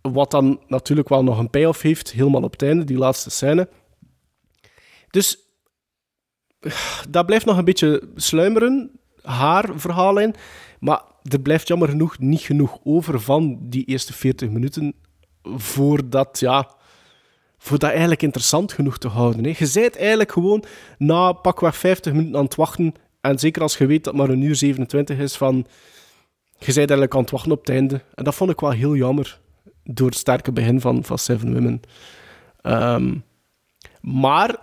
Wat 0.00 0.30
dan 0.30 0.60
natuurlijk 0.66 1.08
wel 1.08 1.24
nog 1.24 1.38
een 1.38 1.50
payoff 1.50 1.82
heeft, 1.82 2.12
helemaal 2.12 2.42
op 2.42 2.52
het 2.52 2.62
einde, 2.62 2.84
die 2.84 2.98
laatste 2.98 3.30
scène. 3.30 3.68
Dus 5.10 5.38
dat 7.08 7.26
blijft 7.26 7.44
nog 7.44 7.56
een 7.56 7.64
beetje 7.64 8.08
sluimeren, 8.14 8.90
haar 9.22 9.70
verhaallijn. 9.74 10.34
Maar 10.80 11.02
er 11.28 11.40
blijft 11.40 11.68
jammer 11.68 11.88
genoeg 11.88 12.18
niet 12.18 12.40
genoeg 12.40 12.78
over 12.84 13.20
van 13.20 13.58
die 13.60 13.84
eerste 13.84 14.12
40 14.12 14.50
minuten 14.50 14.94
voordat, 15.42 16.40
ja, 16.40 16.74
voor 17.58 17.78
dat 17.78 17.90
eigenlijk 17.90 18.22
interessant 18.22 18.72
genoeg 18.72 18.98
te 18.98 19.08
houden. 19.08 19.44
Hè. 19.44 19.54
Je 19.58 19.70
bent 19.72 19.96
eigenlijk 19.96 20.32
gewoon 20.32 20.64
na 20.98 21.32
pakweg 21.32 21.76
50 21.76 22.12
minuten 22.12 22.36
aan 22.36 22.44
het 22.44 22.54
wachten. 22.54 22.94
En 23.20 23.38
zeker 23.38 23.62
als 23.62 23.78
je 23.78 23.86
weet 23.86 24.04
dat 24.04 24.14
maar 24.14 24.28
een 24.28 24.42
uur 24.42 24.54
27 24.54 25.18
is, 25.18 25.36
van, 25.36 25.56
je 26.58 26.64
bent 26.64 26.76
eigenlijk 26.76 27.14
aan 27.14 27.20
het 27.20 27.30
wachten 27.30 27.52
op 27.52 27.58
het 27.58 27.68
einde. 27.68 28.02
En 28.14 28.24
dat 28.24 28.34
vond 28.34 28.50
ik 28.50 28.60
wel 28.60 28.70
heel 28.70 28.96
jammer, 28.96 29.40
door 29.84 30.06
het 30.06 30.16
sterke 30.16 30.52
begin 30.52 30.80
van, 30.80 31.04
van 31.04 31.18
Seven 31.18 31.54
Women. 31.54 31.80
Ehm, 32.60 33.14
maar 34.00 34.56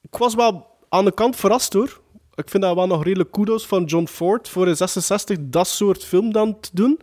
ik 0.00 0.16
was 0.18 0.34
wel 0.34 0.66
aan 0.88 1.04
de 1.04 1.14
kant 1.14 1.36
verrast 1.36 1.72
hoor. 1.72 2.00
Ik 2.38 2.48
vind 2.50 2.62
dat 2.62 2.74
wel 2.74 2.86
nog 2.86 3.04
redelijk 3.04 3.30
kudos 3.30 3.66
van 3.66 3.84
John 3.84 4.06
Ford 4.06 4.48
voor 4.48 4.68
in 4.68 4.76
66 4.76 5.36
dat 5.40 5.68
soort 5.68 6.04
film 6.04 6.32
dan 6.32 6.60
te 6.60 6.70
doen. 6.72 6.98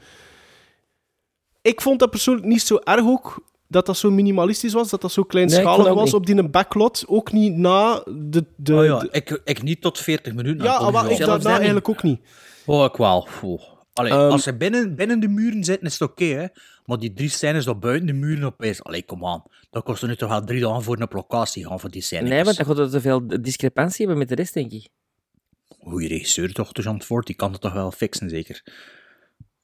Ik 1.62 1.82
vond 1.82 2.00
dat 2.00 2.10
persoonlijk 2.10 2.46
niet 2.48 2.62
zo 2.62 2.80
erg 2.84 3.06
ook 3.06 3.44
dat 3.68 3.86
dat 3.86 3.98
zo 3.98 4.12
minimalistisch 4.12 4.74
was, 4.74 4.90
dat 4.90 5.02
dat 5.02 5.12
zo 5.12 5.24
kleinschalig 5.24 5.86
Nee, 5.86 5.94
was 5.94 6.04
niet. 6.04 6.14
op 6.14 6.26
die 6.26 6.50
backlot. 6.50 7.04
Ook 7.08 7.32
niet 7.32 7.56
na 7.58 8.04
de... 8.06 8.46
de, 8.56 8.76
Oh 8.76 8.86
ja, 8.86 9.00
de- 9.00 9.08
ik, 9.12 9.42
ik 9.44 9.64
niet 9.64 9.82
tot 9.82 10.00
40 10.00 10.34
minuten. 10.34 10.66
ja, 10.66 10.90
maar 10.90 11.04
toch 11.04 11.12
ik 11.20 11.26
daarna 11.26 11.56
eigenlijk 11.56 11.90
ook 11.90 12.04
niet. 12.04 12.20
Oh, 12.66 12.84
ik 12.86 12.96
wel. 12.96 13.28
Allee, 13.94 14.12
Ehm, 14.12 14.32
als 14.32 14.44
ze 14.44 14.56
binnen, 14.56 14.96
binnen 14.96 15.20
de 15.20 15.28
muren 15.28 15.64
zitten, 15.64 15.88
is 15.88 16.00
het 16.00 16.10
oké, 16.10 16.26
hè. 16.26 16.46
Maar 16.86 16.98
die 16.98 17.14
drie 17.14 17.30
scènes 17.30 17.66
dat 17.66 17.80
buiten 17.80 18.08
de 18.08 18.14
muren 18.14 18.44
opeens... 18.44 18.84
Allee, 18.84 19.04
kom 19.06 19.26
aan. 19.26 19.44
Dat 19.70 19.84
kost 19.84 20.02
er 20.02 20.08
nu 20.08 20.16
toch 20.16 20.30
wel 20.30 20.44
drie 20.44 20.62
dagen 20.62 20.84
voor 20.84 21.00
een 21.00 21.08
locatie 21.12 21.68
gaan 21.68 21.80
voor 21.80 21.90
die 21.92 22.02
scènes. 22.02 22.30
Nee, 22.30 22.44
want 22.44 22.58
dan 22.58 22.66
gaat 22.66 22.78
er 22.78 22.90
te 22.90 23.02
veel 23.02 23.28
discrepantie 23.42 23.98
hebben 23.98 24.18
met 24.18 24.30
de 24.30 24.36
rest, 24.36 24.54
denk 24.54 24.72
ik. 24.72 24.90
Goeie 25.86 26.08
regisseur 26.08 26.54
toch, 26.54 26.72
de 26.72 26.82
Jean 26.82 27.02
Ford, 27.02 27.28
die 27.28 27.36
kan 27.36 27.52
het 27.52 27.62
toch 27.62 27.74
wel 27.74 27.92
fixen, 27.92 28.30
zeker. 28.30 28.64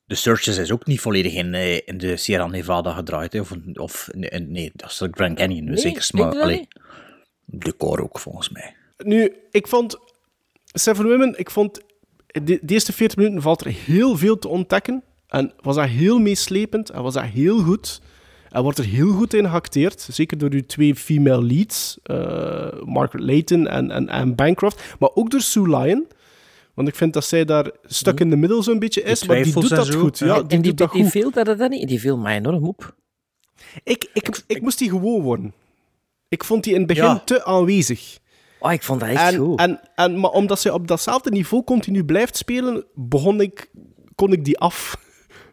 De 0.06 0.16
Searches 0.16 0.58
is 0.58 0.72
ook 0.72 0.86
niet 0.86 1.00
volledig 1.00 1.34
in, 1.34 1.54
eh, 1.54 1.80
in 1.86 1.98
de 1.98 2.18
Sierra 2.18 2.48
Nevada 2.48 2.94
gedraaid, 2.94 3.34
hè. 3.34 3.40
Of, 3.40 3.52
of 3.74 4.10
nee, 4.12 4.40
nee, 4.40 4.72
dat 4.74 4.90
is 4.92 4.98
de 4.98 5.08
Grand 5.12 5.38
Canyon, 5.38 5.66
Nee, 5.66 5.78
zeker. 5.78 6.48
niet? 6.48 6.68
decor 7.46 8.02
ook, 8.02 8.20
volgens 8.20 8.50
mij. 8.50 8.76
Nu, 8.98 9.36
ik 9.52 9.68
vond 9.68 9.98
Seven 10.74 11.08
Women, 11.08 11.40
ik 11.40 11.50
vond 11.50 11.82
de, 12.28 12.42
de 12.62 12.74
eerste 12.74 12.94
40 12.94 13.18
minuten 13.18 13.42
valt 13.42 13.62
er 13.62 13.72
heel 13.72 14.18
veel 14.18 14.40
te 14.40 14.48
ontdekken. 14.48 15.04
En 15.28 15.54
was 15.62 15.76
dat 15.76 15.88
heel 15.88 16.20
meeslepend 16.20 16.90
en 16.90 17.04
was 17.04 17.14
dat 17.14 17.24
heel 17.24 17.64
goed. 17.64 18.02
En 18.52 18.64
wordt 18.64 18.78
er 18.78 18.86
heel 18.86 19.12
goed 19.12 19.34
in 19.34 19.50
geacteerd. 19.50 20.08
Zeker 20.12 20.38
door 20.38 20.52
uw 20.52 20.66
twee 20.66 20.96
female 20.96 21.44
leads, 21.44 21.98
eh, 22.04 22.82
Margaret 22.84 23.26
Leighton 23.26 23.68
en, 23.68 23.92
en 23.92 24.10
Anne 24.10 24.34
Bancroft. 24.34 24.96
Maar 25.00 25.10
ook 25.14 25.30
door 25.30 25.42
Sue 25.42 25.68
Lyon. 25.78 26.08
Want 26.74 26.88
ik 26.88 26.96
vind 26.96 27.14
dat 27.14 27.26
zij 27.26 27.46
daar 27.46 27.72
stuk 27.84 28.20
in 28.20 28.30
de 28.30 28.36
middel 28.36 28.64
zo'n 28.64 28.80
beetje 28.80 29.02
is. 29.04 29.26
Maar 29.28 29.44
die 29.44 29.54
doet 29.54 29.70
en 29.72 29.76
dat 29.76 29.86
zo, 29.86 30.00
goed. 30.00 30.20
ja. 30.20 30.26
Ja, 30.26 30.36
en 30.36 30.48
die 30.48 30.48
die, 30.48 30.62
doet 30.62 30.78
dat 30.78 30.92
die 30.92 31.02
goed. 31.04 31.12
viel 31.12 31.32
dat, 31.32 31.58
dat 31.58 31.70
niet? 31.70 31.88
Die 31.88 32.00
viel 32.00 32.18
mij 32.18 32.36
enorm 32.36 32.64
op. 32.64 32.96
Ik, 33.84 34.10
ik, 34.14 34.42
ik, 34.48 34.62
moest 34.62 34.78
die 34.78 34.90
gewoon 34.90 35.22
worden. 35.22 35.54
Ik 36.28 36.44
vond 36.44 36.64
die 36.64 36.74
in 36.74 36.80
het 36.80 36.88
begin 36.88 37.04
Ja. 37.04 37.20
te 37.26 37.46
aanwezig. 37.46 38.18
Oh, 38.60 38.72
ik 38.72 38.84
vond 38.84 39.00
dat 39.00 39.10
echt 39.10 39.34
En, 39.34 39.38
goed. 39.40 39.60
en, 39.60 39.80
en, 39.96 40.20
maar 40.20 40.32
omdat 40.32 40.60
zij 40.60 40.72
op 40.72 40.88
datzelfde 40.88 41.30
niveau 41.32 41.64
continu 41.64 42.04
blijft 42.04 42.38
spelen, 42.38 42.86
begon 42.96 43.42
ik, 43.42 43.72
kon 44.16 44.32
ik 44.32 44.46
die 44.46 44.58
af 44.60 44.96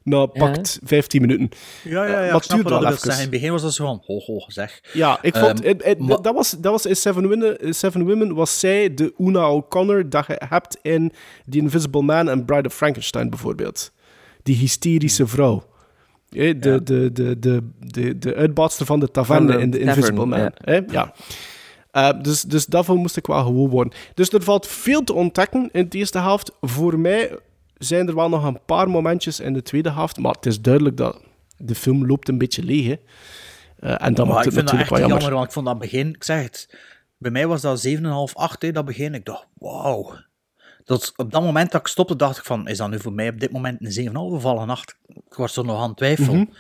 na 0.09 0.26
pakt 0.26 0.78
15 0.84 1.20
minuten. 1.20 1.48
Ja, 1.84 2.04
Eh, 2.04 2.11
ja, 2.11 2.20
ja. 2.20 2.26
maar 2.26 2.36
ik 2.36 2.42
snap 2.42 2.42
het 2.42 2.50
duurde 2.50 2.68
wel 2.68 2.78
even. 2.92 2.98
zeggen. 2.98 3.12
In 3.14 3.20
het 3.20 3.30
begin 3.30 3.50
was 3.52 3.62
dat 3.62 3.74
zo 3.74 3.84
van, 3.84 4.02
ho, 4.06 4.18
ho, 4.18 4.40
zeg. 4.46 4.80
Ja, 4.92 5.18
ik 5.22 5.36
vond, 5.36 5.62
Ehm, 5.62 6.04
maar- 6.06 6.22
dat, 6.22 6.34
was, 6.34 6.50
dat 6.50 6.72
was 6.72 6.86
in 6.86 6.96
Seven 6.96 7.28
Women, 7.28 7.74
Seven 7.74 8.04
Women 8.06 8.34
was 8.34 8.61
zij 8.61 8.94
de 8.94 9.14
Una 9.18 9.50
O'Connor 9.50 10.09
dat 10.11 10.26
je 10.26 10.42
hebt 10.48 10.78
in 10.82 11.12
The 11.50 11.59
Invisible 11.59 12.02
Man 12.02 12.28
en 12.28 12.44
Bride 12.44 12.68
of 12.68 12.74
Frankenstein 12.74 13.30
bijvoorbeeld. 13.30 13.92
Die 14.42 14.56
hysterische 14.56 15.26
vrouw. 15.26 15.64
Hè, 16.28 16.59
de, 16.59 16.82
de, 16.82 17.12
de, 17.12 17.38
de, 17.38 17.62
de, 17.78 18.18
de 18.18 18.34
uitbaatster 18.34 18.86
van 18.86 19.00
de 19.00 19.11
taverne 19.11 19.46
Van 19.52 19.56
de 19.56 19.62
in 19.62 19.70
The 19.70 19.78
Invisible 19.78 20.26
Man. 20.26 20.38
ja. 20.64 20.82
Ja. 20.90 21.12
Eh, 21.90 22.11
dus, 22.22 22.42
dus 22.42 22.66
daarvoor 22.66 22.96
moest 22.96 23.16
ik 23.16 23.26
wel 23.26 23.42
gewoon 23.44 23.68
worden. 23.68 23.92
Dus 24.14 24.32
er 24.32 24.42
valt 24.42 24.66
veel 24.66 25.04
te 25.04 25.12
ontdekken 25.12 25.68
in 25.72 25.88
de 25.88 25.98
eerste 25.98 26.18
helft. 26.18 26.52
Voor 26.61 26.98
mij 26.98 27.38
zijn 27.79 28.09
er 28.09 28.14
wel 28.14 28.29
nog 28.29 28.45
een 28.45 28.61
paar 28.66 28.91
momentjes 28.91 29.41
in 29.41 29.53
de 29.53 29.62
tweede 29.62 29.91
helft. 29.93 30.18
Maar 30.18 30.33
het 30.33 30.47
is 30.47 30.61
duidelijk 30.61 30.97
dat 30.97 31.20
de 31.57 31.74
film 31.74 32.07
loopt 32.07 32.29
een 32.29 32.39
beetje 32.39 32.62
leeg. 32.62 32.87
Hè. 32.87 32.97
Eh, 33.79 34.07
en 34.07 34.14
dan 34.14 34.29
maakt 34.29 34.39
ik 34.39 34.45
het 34.45 34.55
vind 34.55 34.55
dat 34.55 34.55
natuurlijk 34.55 34.81
echt 34.81 34.91
wel 34.91 34.99
jammer. 34.99 35.18
jammer. 35.18 35.33
want 35.35 35.47
ik 35.47 35.53
vond 35.53 35.66
dat 35.66 35.79
begin, 35.79 36.09
ik 36.14 36.24
zeg 36.24 36.43
het, 36.43 36.79
bij 37.16 37.31
mij 37.31 37.47
was 37.47 37.61
dat 37.61 37.87
7,5, 37.87 38.35
8, 38.35 38.62
hè, 38.62 38.72
dat 38.72 38.85
begin. 38.85 39.14
Ik 39.14 39.24
dacht, 39.24 39.47
wauw. 39.55 40.14
Dat, 40.85 41.12
op 41.16 41.31
dat 41.33 41.43
moment 41.43 41.70
dat 41.72 41.81
ik 41.81 41.87
stopte, 41.87 42.16
dacht 42.16 42.39
ik 42.39 42.45
van, 42.45 42.68
is 42.68 42.79
dat 42.79 42.91
nu 42.91 43.01
voor 43.01 43.12
mij 43.12 43.29
op 43.29 43.41
dit 43.41 43.53
moment 43.53 43.97
een 43.97 44.07
7,5 44.09 44.14
of 44.14 44.45
al 44.45 44.61
een 44.61 44.70
8? 44.70 44.97
Ik 45.07 45.35
was 45.35 45.57
er 45.57 45.64
nog 45.64 45.81
aan 45.81 45.89
het 45.89 45.97
twijfelen. 45.97 46.39
Mhm. 46.41 46.51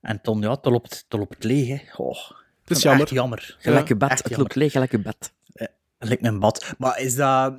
En 0.00 0.20
toen, 0.20 0.40
ja, 0.40 0.56
toen 0.56 0.72
loopt, 0.72 1.04
toen 1.08 1.20
loopt 1.20 1.34
het 1.34 1.44
leeg, 1.44 1.68
hè. 1.68 1.78
Oh, 1.96 2.30
Dat 2.64 2.76
is 2.76 2.82
jammer. 2.82 3.02
Echt 3.02 3.10
jammer. 3.14 3.56
Gelijk 3.58 3.88
je 3.88 3.94
Ja, 3.94 3.98
bed. 3.98 4.10
echt 4.10 4.18
Het 4.18 4.28
jammer. 4.28 4.38
loopt 4.46 4.54
leeg, 4.54 4.72
gelijk 4.72 4.90
je 4.90 4.98
bed. 4.98 5.32
Het 5.98 6.08
lijkt 6.12 6.22
me 6.22 6.28
een 6.28 6.38
bad. 6.38 6.74
Maar 6.78 7.00
is 7.00 7.14
dat... 7.14 7.54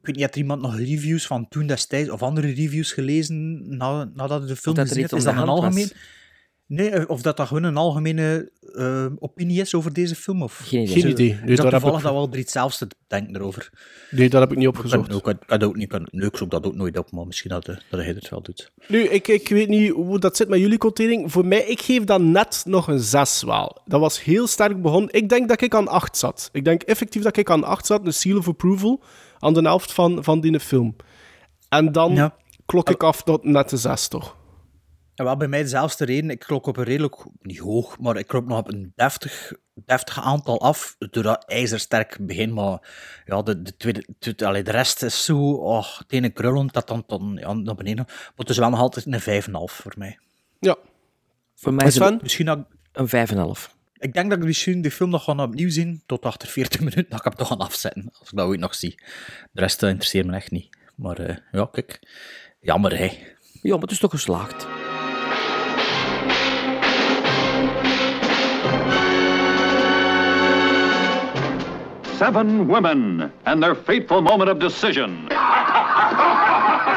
Ik 0.00 0.06
weet 0.06 0.16
niet, 0.16 0.24
er 0.30 0.36
iemand 0.36 0.62
nog 0.62 0.76
reviews 0.76 1.26
van 1.26 1.48
toen 1.48 1.66
destijds, 1.66 2.10
of 2.10 2.22
andere 2.22 2.46
reviews 2.46 2.92
gelezen 2.92 3.62
na, 3.76 4.10
nadat 4.14 4.42
je 4.42 4.48
de 4.48 4.56
film 4.56 4.76
gezien 4.76 5.00
iets 5.02 5.10
hebt? 5.10 5.22
Is 5.22 5.28
aan 5.28 5.34
dat 5.34 5.44
een 5.44 5.50
algemeen... 5.50 5.90
Nee, 6.68 6.90
eh, 6.90 7.08
of 7.10 7.22
dat 7.22 7.36
dat 7.36 7.46
gewoon 7.46 7.62
een 7.62 7.76
algemene 7.76 8.50
eh, 8.74 9.06
opinie 9.18 9.60
is 9.60 9.74
over 9.74 9.92
deze 9.92 10.14
film? 10.14 10.42
Of... 10.42 10.60
Geen 10.64 10.82
idee. 10.82 11.00
Geen 11.02 11.10
idee. 11.10 11.28
Nee, 11.42 11.50
is 11.52 11.56
dat 11.56 11.70
toevallig 11.70 11.96
ik- 11.96 12.02
dat 12.02 12.12
we 12.12 12.18
al 12.18 12.28
drie 12.28 12.42
hetzelfde 12.42 12.88
denken 13.06 13.36
erover? 13.36 13.70
Nee, 14.10 14.28
dat 14.28 14.40
heb 14.40 14.50
ik 14.52 14.56
niet 14.58 14.66
Ik 14.66 14.72
kan, 14.72 14.82
opgezocht. 14.84 15.12
ook, 15.12 15.28
ik 15.28 15.46
kan 15.46 15.62
ook 15.62 15.76
niet, 15.76 15.88
kan, 15.88 16.08
nee, 16.10 16.26
ik 16.28 16.36
zoek 16.36 16.50
dat 16.50 16.66
ook 16.66 16.74
nooit 16.74 16.98
op, 16.98 17.10
maar 17.12 17.26
misschien 17.26 17.50
dat, 17.50 17.68
eh, 17.68 17.76
dat 17.90 18.00
hij 18.00 18.08
het 18.08 18.28
wel 18.28 18.42
doet. 18.42 18.70
Nu, 18.88 19.02
ik, 19.02 19.28
ik 19.28 19.48
weet 19.48 19.68
niet 19.68 19.90
hoe 19.92 20.18
dat 20.18 20.36
zit 20.36 20.48
met 20.48 20.58
jullie 20.60 20.78
quotering. 20.78 21.32
Voor 21.32 21.46
mij, 21.46 21.64
ik 21.66 21.80
geef 21.80 22.04
dat 22.04 22.20
net 22.20 22.62
nog 22.66 22.88
een 22.88 23.00
6 23.00 23.42
wel. 23.42 23.80
Dat 23.84 24.00
was 24.00 24.22
heel 24.24 24.46
sterk 24.46 24.82
begonnen. 24.82 25.12
Ik 25.12 25.28
denk 25.28 25.48
dat 25.48 25.60
ik 25.60 25.74
aan 25.74 25.88
8 25.88 26.16
zat. 26.16 26.48
Ik 26.52 26.64
denk 26.64 26.82
effectief 26.82 27.22
dat 27.22 27.36
ik 27.36 27.50
aan 27.50 27.64
8 27.64 27.86
zat. 27.86 28.06
Een 28.06 28.12
seal 28.12 28.38
of 28.38 28.48
approval 28.48 29.02
aan 29.46 29.54
de 29.54 29.60
helft 29.62 29.92
van, 29.92 30.24
van 30.24 30.40
die 30.40 30.60
film. 30.60 30.96
En 31.68 31.92
dan 31.92 32.14
Ja. 32.14 32.34
klok 32.66 32.90
ik 32.90 33.02
af 33.02 33.22
tot 33.22 33.44
net 33.44 33.68
de 33.68 33.76
6, 33.76 34.08
toch? 34.08 34.36
En 35.14 35.24
wel 35.24 35.36
bij 35.36 35.48
mij 35.48 35.62
dezelfde 35.62 36.04
reden. 36.04 36.30
Ik 36.30 36.38
klok 36.38 36.66
op 36.66 36.76
een 36.76 36.84
redelijk, 36.84 37.16
niet 37.42 37.58
hoog, 37.58 37.98
maar 37.98 38.16
ik 38.16 38.26
klok 38.26 38.46
nog 38.46 38.58
op 38.58 38.72
een 38.72 38.92
deftig, 38.94 39.52
deftig 39.74 40.22
aantal 40.22 40.60
af. 40.60 40.96
Door 40.98 41.22
dat 41.22 41.44
ijzersterk 41.44 42.18
begin. 42.20 42.52
Maar 42.54 42.90
ja, 43.24 43.42
de, 43.42 43.62
de, 43.62 43.76
tweede, 43.76 44.06
de, 44.18 44.46
allee, 44.46 44.62
de 44.62 44.70
rest 44.70 45.02
is 45.02 45.24
zo, 45.24 45.50
oh, 45.52 45.98
het 45.98 46.12
ene 46.12 46.30
krullend 46.30 46.72
dat 46.72 46.86
dan, 46.88 47.04
dan 47.06 47.36
ja, 47.40 47.52
naar 47.52 47.74
beneden. 47.74 48.04
Maar 48.06 48.32
het 48.36 48.50
is 48.50 48.58
wel 48.58 48.70
nog 48.70 48.80
altijd 48.80 49.06
een 49.26 49.42
5,5 49.42 49.48
voor 49.74 49.92
mij. 49.96 50.18
Ja. 50.60 50.76
Voor 51.54 51.74
mij 51.74 51.86
is 51.86 51.98
het 51.98 52.22
Misschien 52.22 52.46
dat, 52.46 52.58
een 52.92 53.08
5,5. 53.08 53.75
Ik 53.98 54.12
denk 54.12 54.30
dat 54.30 54.38
ik 54.38 54.44
misschien 54.44 54.82
de 54.82 54.90
film 54.90 55.10
nog 55.10 55.24
gaan 55.24 55.40
opnieuw 55.40 55.70
zien, 55.70 56.02
tot 56.06 56.24
achter 56.24 56.48
40 56.48 56.80
minuten, 56.86 57.06
dat 57.08 57.18
ik 57.18 57.24
hem 57.24 57.34
toch 57.34 57.48
gaan 57.48 57.58
afzetten, 57.58 58.10
als 58.18 58.30
ik 58.30 58.36
dat 58.36 58.46
ooit 58.46 58.60
nog 58.60 58.74
zie. 58.74 58.94
De 59.52 59.60
rest 59.60 59.82
eh, 59.82 59.88
interesseert 59.88 60.26
me 60.26 60.34
echt 60.34 60.50
niet. 60.50 60.76
Maar 60.94 61.18
eh, 61.18 61.36
ja, 61.52 61.68
kijk, 61.72 62.00
jammer 62.60 62.98
hè. 62.98 63.10
Ja, 63.62 63.72
maar 63.72 63.80
het 63.80 63.90
is 63.90 63.98
toch 63.98 64.10
geslaagd. 64.10 64.66
Seven 72.18 72.66
women 72.66 73.32
and 73.42 73.60
their 73.60 73.74
fateful 73.74 74.22
moment 74.22 74.50
of 74.50 74.58
decision. 74.58 75.28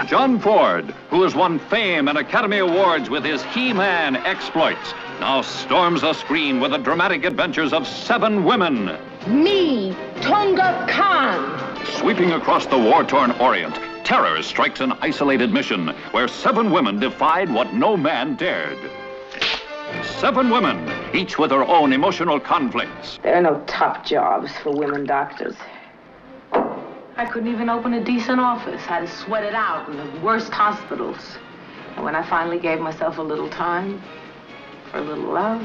John 0.08 0.40
Ford, 0.40 0.86
who 1.10 1.24
has 1.24 1.34
won 1.34 1.60
fame 1.60 2.08
and 2.08 2.18
Academy 2.18 2.60
Awards 2.60 3.10
with 3.10 3.24
his 3.24 3.44
He 3.44 3.74
Man 3.74 4.16
exploits, 4.16 4.94
now 5.20 5.42
storms 5.42 6.02
the 6.02 6.14
screen 6.14 6.60
with 6.60 6.72
the 6.72 6.78
dramatic 6.78 7.26
adventures 7.26 7.74
of 7.74 7.86
seven 7.86 8.46
women. 8.46 8.98
Me, 9.28 9.96
Tonga 10.22 10.86
Khan. 10.90 11.86
Sweeping 11.86 12.32
across 12.32 12.66
the 12.66 12.78
war 12.78 13.04
torn 13.04 13.32
Orient, 13.32 13.76
terror 14.06 14.42
strikes 14.42 14.80
an 14.80 14.94
isolated 15.02 15.52
mission 15.52 15.90
where 16.12 16.28
seven 16.28 16.72
women 16.72 17.00
defied 17.00 17.52
what 17.52 17.74
no 17.74 17.98
man 17.98 18.36
dared. 18.36 18.78
Seven 20.04 20.50
women, 20.50 20.90
each 21.16 21.38
with 21.38 21.52
her 21.52 21.64
own 21.64 21.92
emotional 21.92 22.40
conflicts. 22.40 23.20
There 23.22 23.36
are 23.36 23.42
no 23.42 23.62
top 23.68 24.06
jobs 24.06 24.52
for 24.64 24.72
women 24.72 25.06
doctors. 25.06 25.56
I 26.54 27.26
couldn't 27.26 27.52
even 27.52 27.70
open 27.70 27.94
a 27.94 28.04
decent 28.04 28.40
office. 28.40 28.82
I 28.88 29.00
had 29.00 29.08
to 29.08 29.14
sweat 29.14 29.44
it 29.44 29.54
out 29.54 29.90
in 29.90 29.98
the 29.98 30.20
worst 30.22 30.54
hospitals. 30.54 31.38
And 31.96 32.06
when 32.06 32.16
I 32.16 32.24
finally 32.30 32.60
gave 32.60 32.80
myself 32.80 33.18
a 33.18 33.22
little 33.22 33.50
time 33.50 34.02
for 34.92 34.98
a 34.98 35.02
little 35.02 35.34
love. 35.34 35.62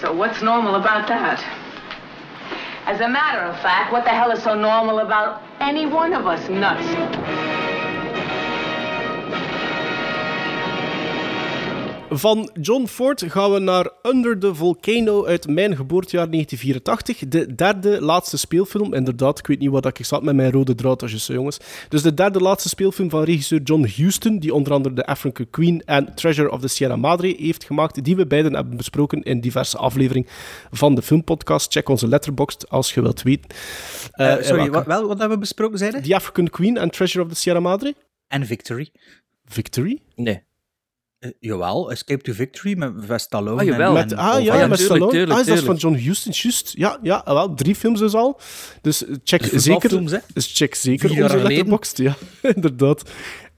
So 0.00 0.12
what's 0.12 0.42
normal 0.42 0.74
about 0.74 1.08
that? 1.08 1.40
As 2.86 3.00
a 3.00 3.08
matter 3.08 3.40
of 3.40 3.60
fact, 3.60 3.92
what 3.92 4.04
the 4.04 4.10
hell 4.10 4.30
is 4.30 4.42
so 4.42 4.54
normal 4.54 5.00
about 5.00 5.42
any 5.60 5.86
one 5.86 6.12
of 6.12 6.26
us 6.26 6.48
nuts? 6.48 7.39
Van 12.12 12.50
John 12.60 12.86
Ford 12.86 13.24
gaan 13.26 13.52
we 13.52 13.58
naar 13.58 13.90
Under 14.02 14.38
the 14.38 14.54
Volcano 14.54 15.26
uit 15.26 15.48
mijn 15.48 15.76
geboortejaar 15.76 16.30
1984. 16.30 17.28
De 17.28 17.54
derde 17.54 18.00
laatste 18.02 18.36
speelfilm. 18.38 18.94
Inderdaad, 18.94 19.38
ik 19.38 19.46
weet 19.46 19.58
niet 19.58 19.70
wat 19.70 19.86
ik 19.86 20.04
zat 20.04 20.22
met 20.22 20.34
mijn 20.34 20.50
rode 20.50 20.74
draadjes, 20.74 21.26
jongens. 21.26 21.58
Dus 21.88 22.02
de 22.02 22.14
derde 22.14 22.40
laatste 22.40 22.68
speelfilm 22.68 23.10
van 23.10 23.22
regisseur 23.22 23.60
John 23.62 23.84
Huston, 23.96 24.38
die 24.38 24.54
onder 24.54 24.72
andere 24.72 24.94
The 24.94 25.06
African 25.06 25.50
Queen 25.50 25.82
en 25.84 26.14
Treasure 26.14 26.50
of 26.50 26.60
the 26.60 26.68
Sierra 26.68 26.96
Madre 26.96 27.34
heeft 27.38 27.64
gemaakt, 27.64 28.04
die 28.04 28.16
we 28.16 28.26
beiden 28.26 28.54
hebben 28.54 28.76
besproken 28.76 29.22
in 29.22 29.40
diverse 29.40 29.76
afleveringen 29.78 30.28
van 30.70 30.94
de 30.94 31.02
filmpodcast. 31.02 31.72
Check 31.72 31.88
onze 31.88 32.08
letterboxd 32.08 32.68
als 32.68 32.94
je 32.94 33.02
wilt 33.02 33.22
weten. 33.22 33.50
Eh, 34.12 34.26
Eh, 34.32 34.42
sorry, 34.42 34.56
welke? 34.56 34.70
wat, 34.70 34.86
wel, 34.86 35.00
wat 35.06 35.18
hebben 35.18 35.30
we 35.36 35.38
besproken, 35.38 35.78
zeiden? 35.78 36.02
The 36.02 36.14
African 36.14 36.48
Queen 36.50 36.76
en 36.76 36.90
Treasure 36.90 37.24
of 37.24 37.30
the 37.30 37.36
Sierra 37.36 37.60
Madre? 37.60 37.94
En 38.28 38.46
Victory. 38.46 38.90
Victory? 39.44 40.00
Nee. 40.14 40.42
Eh, 41.20 41.30
jawel, 41.40 41.90
Escape 41.90 42.22
to 42.22 42.32
Victory 42.32 42.74
met 42.76 43.20
Stallone. 43.20 43.60
Ah, 43.60 43.66
jawel. 43.66 43.88
en- 43.88 43.92
Met, 43.94 44.12
en 44.12 44.18
ah 44.18 44.42
ja, 44.42 44.54
ja, 44.54 44.66
met 44.66 44.78
tuurlijk, 44.78 44.80
Stallone. 44.80 45.10
tuurlijk, 45.10 45.30
ah, 45.40 45.46
dat 45.46 45.56
is 45.56 45.62
van 45.64 45.76
tuurlijk. 45.76 45.80
John 46.02 46.08
Huston, 46.08 46.32
juist. 46.36 46.72
Ja, 46.76 46.98
ja, 47.02 47.22
wel, 47.24 47.54
drie 47.54 47.74
films 47.74 47.98
dus 48.00 48.14
al. 48.14 48.40
Dus 48.82 49.04
check 49.24 49.48
zeker, 49.52 49.90
hè? 50.10 50.18
dus 50.34 50.52
check 50.54 50.74
zeker 50.74 51.10
onze 51.22 51.36
letterboxd. 51.42 51.96
Ja, 51.98 52.16
inderdaad. 52.54 53.02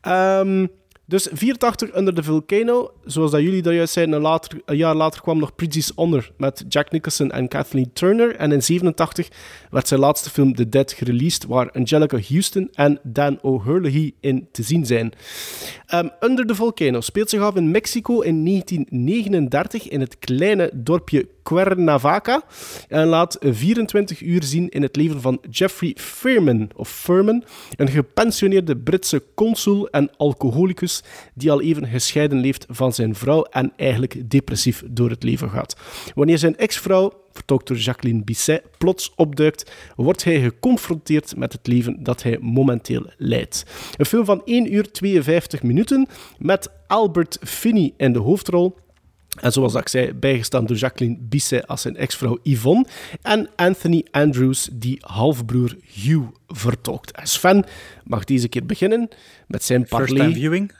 Ehm, 0.01 0.67
Dus 1.13 1.29
84 1.33 1.97
Under 1.97 2.15
the 2.15 2.23
Volcano, 2.23 2.93
zoals 3.05 3.31
dat 3.31 3.41
jullie 3.41 3.63
daar 3.63 3.75
juist 3.75 3.93
zeiden, 3.93 4.15
een, 4.15 4.21
later, 4.21 4.61
jaar 4.67 4.95
later 4.95 5.21
kwam 5.21 5.39
nog 5.39 5.55
Bridges 5.55 5.93
Honor 5.95 6.31
met 6.37 6.65
Jack 6.69 6.91
Nicholson 6.91 7.31
en 7.31 7.49
Kathleen 7.49 7.91
Turner. 7.93 8.37
En 8.37 8.53
in 8.53 8.63
87 8.63 9.29
werd 9.71 9.89
zijn 9.89 10.01
laatste 10.01 10.31
film 10.31 10.55
The 10.55 10.69
Dead 10.69 10.93
gereleased, 10.93 11.45
waar 11.45 11.71
Angelica 11.71 12.19
Houston 12.29 12.69
en 12.73 12.99
Dan 13.03 13.39
O'Hurley 13.43 14.15
in 14.21 14.49
te 14.53 14.63
zien 14.63 14.87
zijn. 14.87 15.13
Um, 15.95 16.11
Under 16.21 16.47
the 16.47 16.55
Volcano 16.55 17.01
speelt 17.01 17.31
zich 17.31 17.41
af 17.41 17.57
in 17.57 17.71
Mexico 17.71 18.21
in 18.21 18.45
1939 18.45 19.89
in 19.89 20.01
het 20.01 20.19
kleine 20.19 20.71
dorpje 20.75 21.29
Cuernavaca 21.43 22.43
en 22.89 23.07
laat 23.07 23.37
24 23.41 24.21
uur 24.21 24.43
zien 24.43 24.69
in 24.69 24.83
het 24.83 24.97
leven 24.97 25.21
van 25.21 25.41
Jeffrey 25.51 25.97
Furman, 25.99 26.71
of 26.77 26.89
Furman, 26.89 27.45
een 27.77 27.89
gepensioneerde 27.89 28.77
Britse 28.77 29.23
consul 29.35 29.89
en 29.89 30.11
alcoholicus 30.17 31.03
die 31.35 31.51
al 31.51 31.61
even 31.61 31.87
gescheiden 31.87 32.39
leeft 32.39 32.67
van 32.69 32.93
zijn 32.93 33.15
vrouw 33.15 33.43
en 33.43 33.73
eigenlijk 33.77 34.31
depressief 34.31 34.83
door 34.91 35.11
het 35.11 35.23
leven 35.23 35.51
gaat. 35.51 35.77
Wanneer 36.15 36.39
zijn 36.39 36.57
ex-vrouw 36.57 37.13
vertolkt 37.33 37.85
Jacqueline 37.85 38.25
Bisset, 38.25 38.63
plots 38.79 39.13
opduikt, 39.17 39.73
wordt 39.97 40.25
hij 40.25 40.41
geconfronteerd 40.41 41.37
met 41.37 41.53
het 41.53 41.67
leven 41.67 42.03
dat 42.03 42.23
hij 42.23 42.39
momenteel 42.41 43.07
leidt. 43.17 43.65
Een 43.97 44.07
film 44.07 44.25
van 44.25 44.43
1 44.45 44.75
uur 44.75 44.93
52 44.93 45.63
minuten 45.63 46.09
met 46.39 46.71
Albert 46.87 47.39
Finney 47.41 47.95
in 47.97 48.13
de 48.13 48.19
hoofdrol. 48.19 48.77
En 49.41 49.53
zoals 49.53 49.75
ik 49.75 49.89
zei, 49.89 50.13
bijgestaan 50.13 50.67
door 50.67 50.77
Jacqueline 50.77 51.19
Bisset 51.21 51.67
als 51.67 51.81
zijn 51.81 51.97
ex-vrouw 51.97 52.39
Yvonne. 52.43 52.87
En 53.23 53.49
Anthony 53.57 54.07
Andrews, 54.11 54.69
die 54.73 54.99
halfbroer 55.01 55.77
Hugh 55.93 56.27
vertolkt. 56.49 57.11
En 57.11 57.27
Sven 57.27 57.65
mag 58.05 58.25
deze 58.25 58.49
keer 58.49 58.67
beginnen 58.67 59.09
met 59.47 59.63
zijn 59.65 59.87
First 59.87 59.91
parley. 60.05 60.21
time 60.21 60.35
viewing. 60.35 60.73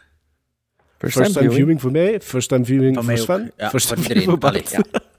First, 1.11 1.33
time, 1.35 1.53
viewing. 1.53 1.81
voor 1.81 1.91
mij, 1.91 2.21
first 2.21 2.49
time 2.49 2.65
viewing 2.65 2.95
Van 2.95 3.05
voor. 3.05 3.19
Sven, 3.19 3.53
Ja, 3.57 3.69
first 3.71 3.87
voor 3.87 3.97
time 3.97 4.09
iedereen. 4.09 4.23
viewing 4.23 4.43
voor 4.43 4.51
Bart. 4.51 4.75
Allee, 4.75 4.85
ja. 4.93 5.11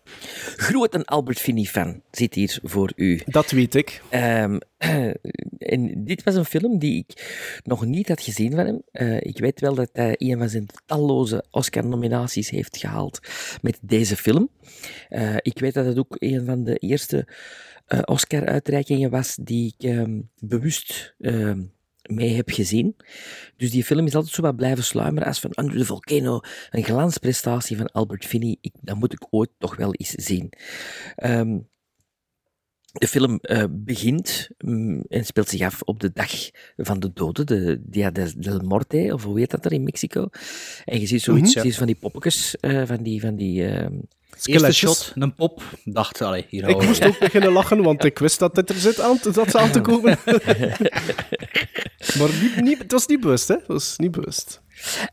Groot 0.56 1.06
Albert 1.06 1.40
Finney-fan 1.40 2.02
zit 2.12 2.34
hier 2.34 2.60
voor 2.64 2.92
u. 2.96 3.22
Dat 3.26 3.52
weet 3.52 3.76
ik. 3.76 4.02
Ehm, 4.10 4.60
en 5.58 6.04
dit 6.04 6.24
was 6.24 6.36
een 6.36 6.46
film 6.46 6.80
die 6.80 7.06
ik 7.08 7.60
nog 7.64 7.86
niet 7.86 8.08
had 8.08 8.22
gezien 8.22 8.52
van 8.52 8.66
hem. 8.66 8.82
Eh, 8.92 9.18
ik 9.22 9.38
weet 9.40 9.60
wel 9.60 9.76
dat 9.76 9.90
hij 9.94 10.16
een 10.18 10.38
van 10.38 10.50
zijn 10.50 10.66
talloze 10.86 11.44
Oscar-nominaties 11.52 12.50
heeft 12.50 12.78
gehaald 12.78 13.20
met 13.62 13.78
deze 13.82 14.16
film. 14.16 14.50
Eh, 15.10 15.36
ik 15.42 15.60
weet 15.60 15.74
dat 15.74 15.86
het 15.86 15.98
ook 15.98 16.16
een 16.20 16.46
van 16.46 16.64
de 16.64 16.76
eerste 16.76 17.28
eh, 17.86 18.00
Oscar-uitreikingen 18.06 19.10
was 19.10 19.36
die 19.42 19.76
ik 19.78 19.90
ehm, 19.90 20.20
bewust 20.40 21.16
ehm, 21.20 21.62
mee 22.04 22.36
heb 22.36 22.50
gezien. 22.50 22.96
Dus 23.58 23.72
die 23.72 23.84
film 23.84 24.06
is 24.06 24.16
altijd 24.16 24.34
zo 24.34 24.42
wat 24.42 24.56
blijven 24.56 24.84
sluimeren 24.84 25.28
als 25.28 25.40
van 25.40 25.52
Under 25.56 25.78
the 25.78 25.86
Volcano, 25.86 26.40
een 26.72 26.84
glansprestatie 26.84 27.78
van 27.78 27.92
Albert 27.92 28.26
Finney. 28.26 28.58
Ik, 28.62 28.74
dat 28.82 28.96
moet 28.96 29.14
ik 29.14 29.28
ooit 29.30 29.50
toch 29.58 29.76
wel 29.76 29.94
eens 29.94 30.10
zien. 30.10 30.50
Ehm, 31.16 31.60
de 32.94 33.08
film 33.08 33.38
eh, 33.42 33.64
begint 33.72 34.50
mm, 34.58 35.04
en 35.08 35.26
speelt 35.26 35.50
zich 35.50 35.62
af 35.62 35.82
op 35.82 36.00
de 36.00 36.12
dag 36.14 36.32
van 36.78 37.00
de 37.00 37.14
doden, 37.14 37.46
de 37.46 37.82
Dia 37.86 38.12
de- 38.12 38.34
del 38.40 38.60
Morte, 38.60 39.10
of 39.14 39.24
hoe 39.24 39.40
heet 39.40 39.52
dat 39.52 39.66
er 39.66 39.72
in 39.72 39.84
Mexico? 39.84 40.28
En 40.86 41.00
je 41.00 41.06
ziet 41.08 41.22
zoiets, 41.22 41.56
Mhm. 41.56 41.70
van 41.72 41.86
die 41.88 41.96
poppetjes, 41.96 42.56
eh, 42.60 42.82
van 42.86 43.04
die... 43.04 43.22
Van 43.22 43.36
die 43.36 43.66
ehm, 43.68 44.00
Skeletjes. 44.38 44.78
shot, 44.78 45.12
een 45.16 45.36
pop. 45.36 45.64
Dacht, 45.84 46.22
allee, 46.22 46.46
hier 46.50 46.70
Ik 46.70 46.86
moest 46.86 47.06
ook 47.06 47.20
beginnen 47.20 47.52
lachen, 47.52 47.84
want 47.84 48.04
ik 48.04 48.20
wist 48.20 48.40
dat 48.40 48.56
dit 48.56 48.70
er 48.70 48.76
zit 48.76 49.00
aan, 49.00 49.20
dat 49.22 49.52
ze 49.52 49.60
aan 49.60 49.72
te 49.72 49.82
komen. 49.82 50.18
maar 52.18 52.30
niet, 52.42 52.62
niet, 52.62 52.78
het 52.78 52.92
was 52.92 53.08
niet 53.08 53.20
bewust, 53.20 53.48
hè? 53.48 53.56
Het 53.56 53.68
was 53.68 53.98
niet 53.98 54.12
bewust. 54.12 54.62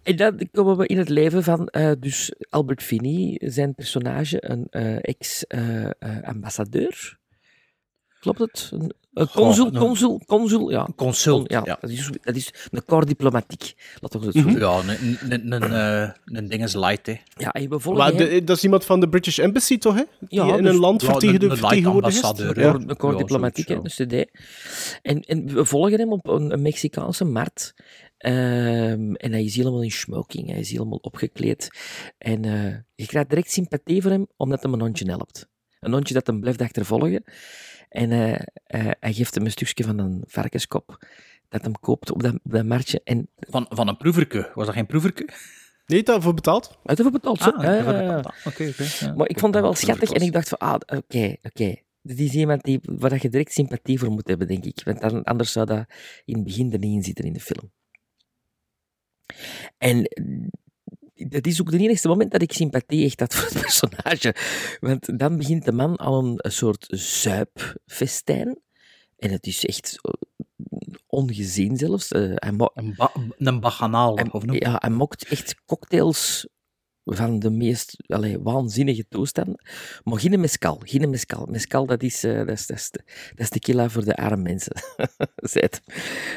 En 0.03 0.16
dan 0.16 0.49
komen 0.53 0.77
we 0.77 0.87
in 0.87 0.99
het 0.99 1.09
leven 1.09 1.43
van 1.43 1.68
eh, 1.68 1.93
dus 1.99 2.33
Albert 2.51 2.83
Finney, 2.83 3.41
zijn 3.45 3.75
personage, 3.75 4.51
een 4.51 4.66
eh, 4.71 4.97
ex-ambassadeur. 5.01 7.18
Klopt 8.21 8.39
het? 8.39 8.71
Een 8.73 8.93
consul, 9.34 9.66
een- 9.66 9.76
consul, 9.78 10.20
consul, 10.26 10.70
ja. 10.70 10.88
Consult, 10.96 11.50
ja, 11.50 11.61
ja. 11.64 11.78
Dat, 11.80 11.90
is, 11.90 12.11
dat 12.22 12.36
is 12.36 12.52
een 12.70 12.84
corps 12.84 13.06
diplomatiek. 13.06 13.74
Laten 14.00 14.20
we 14.20 14.26
het 14.26 14.34
zo 14.34 14.40
Mhm. 14.40 14.50
zeggen. 14.50 14.68
Ja, 14.68 14.94
een, 15.30 15.52
een, 15.52 15.62
een, 15.62 15.72
eh, 16.06 16.11
een 16.24 16.48
ding 16.48 16.62
is 16.62 16.74
light, 16.74 17.06
hè. 17.06 17.16
Ja, 17.36 17.50
en 17.52 17.68
we 17.68 17.80
volgen 17.80 18.02
Maar 18.02 18.12
hem- 18.14 18.28
de- 18.30 18.44
dat 18.44 18.56
is 18.56 18.62
iemand 18.64 18.84
van 18.84 19.00
de 19.00 19.08
British 19.08 19.38
Embassy, 19.38 19.78
toch? 19.78 19.94
Hè? 19.94 20.02
Die 20.20 20.44
Ja, 20.44 20.56
in 20.56 20.62
dus- 20.62 20.72
een 20.72 20.78
land 20.80 21.02
ja, 21.02 21.11
vertegen- 21.11 21.40
de- 21.40 21.56
vertegenwoordigd 21.56 22.14
is. 22.16 22.22
ambassadeur, 22.22 22.61
Ja. 22.64 22.74
Een 22.74 23.11
Ja, 23.11 23.16
diplomatiek, 23.16 23.68
hè, 23.68 23.80
dus 23.82 23.96
de 23.96 24.06
D. 24.06 24.38
En, 25.02 25.20
en 25.20 25.54
we 25.54 25.64
volgen 25.64 25.98
hem 25.98 26.12
op 26.12 26.28
een, 26.28 26.52
een 26.52 26.62
Mexicaanse 26.62 27.24
markt. 27.24 27.74
Ehm, 28.18 29.14
en 29.14 29.32
hij 29.32 29.44
is 29.44 29.56
helemaal 29.56 29.82
in 29.82 29.90
smoking, 29.90 30.48
hij 30.50 30.61
is 30.61 30.70
helemaal 30.70 30.98
opgekleed. 31.02 31.68
En 32.18 32.44
eh, 32.44 32.74
je 32.94 33.06
krijgt 33.06 33.28
direct 33.28 33.50
sympathie 33.52 34.02
voor 34.02 34.11
hem, 34.11 34.26
omdat 34.36 34.62
hij 34.62 34.72
een 34.72 34.80
hondje 34.80 35.04
helpt. 35.11 35.48
Een 35.80 35.92
hondje 35.92 36.14
dat 36.14 36.26
hem 36.26 36.40
blijft 36.40 36.61
achtervolgen. 36.61 37.24
En 37.91 38.11
eh, 38.12 38.32
eh, 38.64 38.91
hij 39.01 39.12
geeft 39.12 39.34
hem 39.34 39.45
een 39.45 39.51
stukje 39.51 39.84
van 39.84 39.99
een 39.99 40.24
varkenskop 40.26 41.07
dat 41.49 41.62
hem 41.62 41.78
koopt 41.80 42.11
op 42.11 42.22
dat, 42.22 42.34
op 42.43 42.53
dat 42.53 42.64
marktje. 42.64 43.01
En 43.05 43.28
Van, 43.38 43.66
van 43.68 43.88
een 43.88 43.97
proeverke. 43.97 44.51
Was 44.55 44.66
dat 44.66 44.74
geen 44.74 44.86
proeverke? 44.86 45.28
Nee, 45.86 46.03
daarvoor 46.03 46.34
betaald? 46.34 46.78
uit 46.84 46.97
de 46.97 47.11
betaald, 47.11 47.41
zo. 47.41 47.51
Ah, 47.51 47.62
Ja, 47.62 47.70
het 47.70 47.84
betaald. 47.84 48.34
Oké, 48.45 48.68
oké. 48.68 48.84
ja. 49.01 49.14
Maar 49.14 49.28
ik 49.28 49.38
vond 49.38 49.53
dat 49.53 49.62
wel 49.62 49.74
schattig 49.74 50.11
en 50.11 50.20
ik 50.22 50.32
dacht 50.32 50.49
van, 50.49 50.59
ah, 50.59 50.74
oké, 50.74 51.36
oké. 51.43 51.74
Dit 52.03 52.18
is 52.18 52.32
iemand 52.32 52.62
die, 52.62 52.80
waar 52.82 53.18
je 53.22 53.28
direct 53.28 53.53
sympathie 53.53 53.99
voor 53.99 54.11
moet 54.11 54.28
hebben, 54.28 54.47
denk 54.47 54.64
ik. 54.64 54.80
Want 54.84 55.24
anders 55.24 55.53
zou 55.53 55.66
dat 55.66 55.84
in 56.24 56.34
het 56.34 56.45
begin 56.45 56.72
er 56.72 56.78
niet 56.78 56.95
in 56.95 57.03
zitten 57.03 57.24
in 57.24 57.32
de 57.32 57.41
film. 57.41 57.70
En 59.78 60.09
dat 61.29 61.47
is 61.47 61.61
ook 61.61 61.71
het 61.71 61.81
enige 61.81 62.09
moment 62.09 62.33
dat 62.33 62.43
ik 62.43 62.53
sympathie 62.53 63.05
echt 63.05 63.21
had 63.21 63.35
voor 63.37 63.49
het 63.49 63.61
personage. 63.61 64.35
Want 64.81 65.18
dan 65.18 65.37
begint 65.37 65.64
de 65.64 65.73
man 65.73 65.97
al 65.97 66.25
een, 66.25 66.35
een 66.37 66.53
soort 66.53 66.87
zuipfestijn. 66.91 68.59
En 69.18 69.31
het 69.31 69.47
is 69.47 69.64
echt 69.64 69.99
eh, 70.03 70.12
ongezien 71.07 71.77
zelfs. 71.77 72.11
Eh, 72.11 72.21
hij, 72.35 72.53
Een, 72.75 72.95
ba 72.97 73.12
een 73.39 73.61
baganaal, 73.61 74.18
of 74.31 74.45
noem 74.45 74.57
ja, 74.57 74.77
hij 74.79 74.91
mokt 74.91 75.29
echt 75.29 75.55
cocktails 75.66 76.47
van 77.05 77.39
de 77.39 77.51
meest 77.51 77.97
waanzinnige 78.43 79.09
toestanden. 79.09 79.61
Maar 80.05 80.21
geen 80.21 80.41
mescal. 80.41 80.81
Geen 80.85 81.11
mescal. 81.11 81.47
Mescal, 81.47 81.87
dat 81.87 82.03
is, 82.03 82.25
eh, 82.25 82.37
dat 82.37 82.49
is, 82.49 82.66
dat 82.66 82.77
is, 82.77 82.91
de, 82.91 83.03
dat 83.29 83.39
is 83.39 83.49
tequila 83.49 83.89
voor 83.89 84.05
de 84.05 84.16
arme 84.16 84.43
mensen. 84.43 84.73
zei 85.53 85.64
het. 85.64 85.83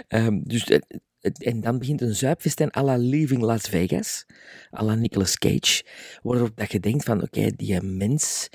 Ehm, 0.08 0.40
dus, 0.44 0.80
en 1.24 1.62
dan 1.62 1.80
begint 1.80 2.02
een 2.02 2.16
zuipfestijn 2.16 2.76
à 2.78 2.84
la 2.84 2.98
Leaving 2.98 3.42
Las 3.42 3.70
Vegas, 3.70 4.26
à 4.72 4.84
la 4.84 4.96
Nicolas 4.96 5.38
Cage, 5.38 5.84
waarop 6.22 6.52
dat 6.56 6.72
je 6.72 6.80
denkt 6.80 7.04
van, 7.04 7.22
oké, 7.22 7.52
die 7.56 7.82
mens 7.82 8.50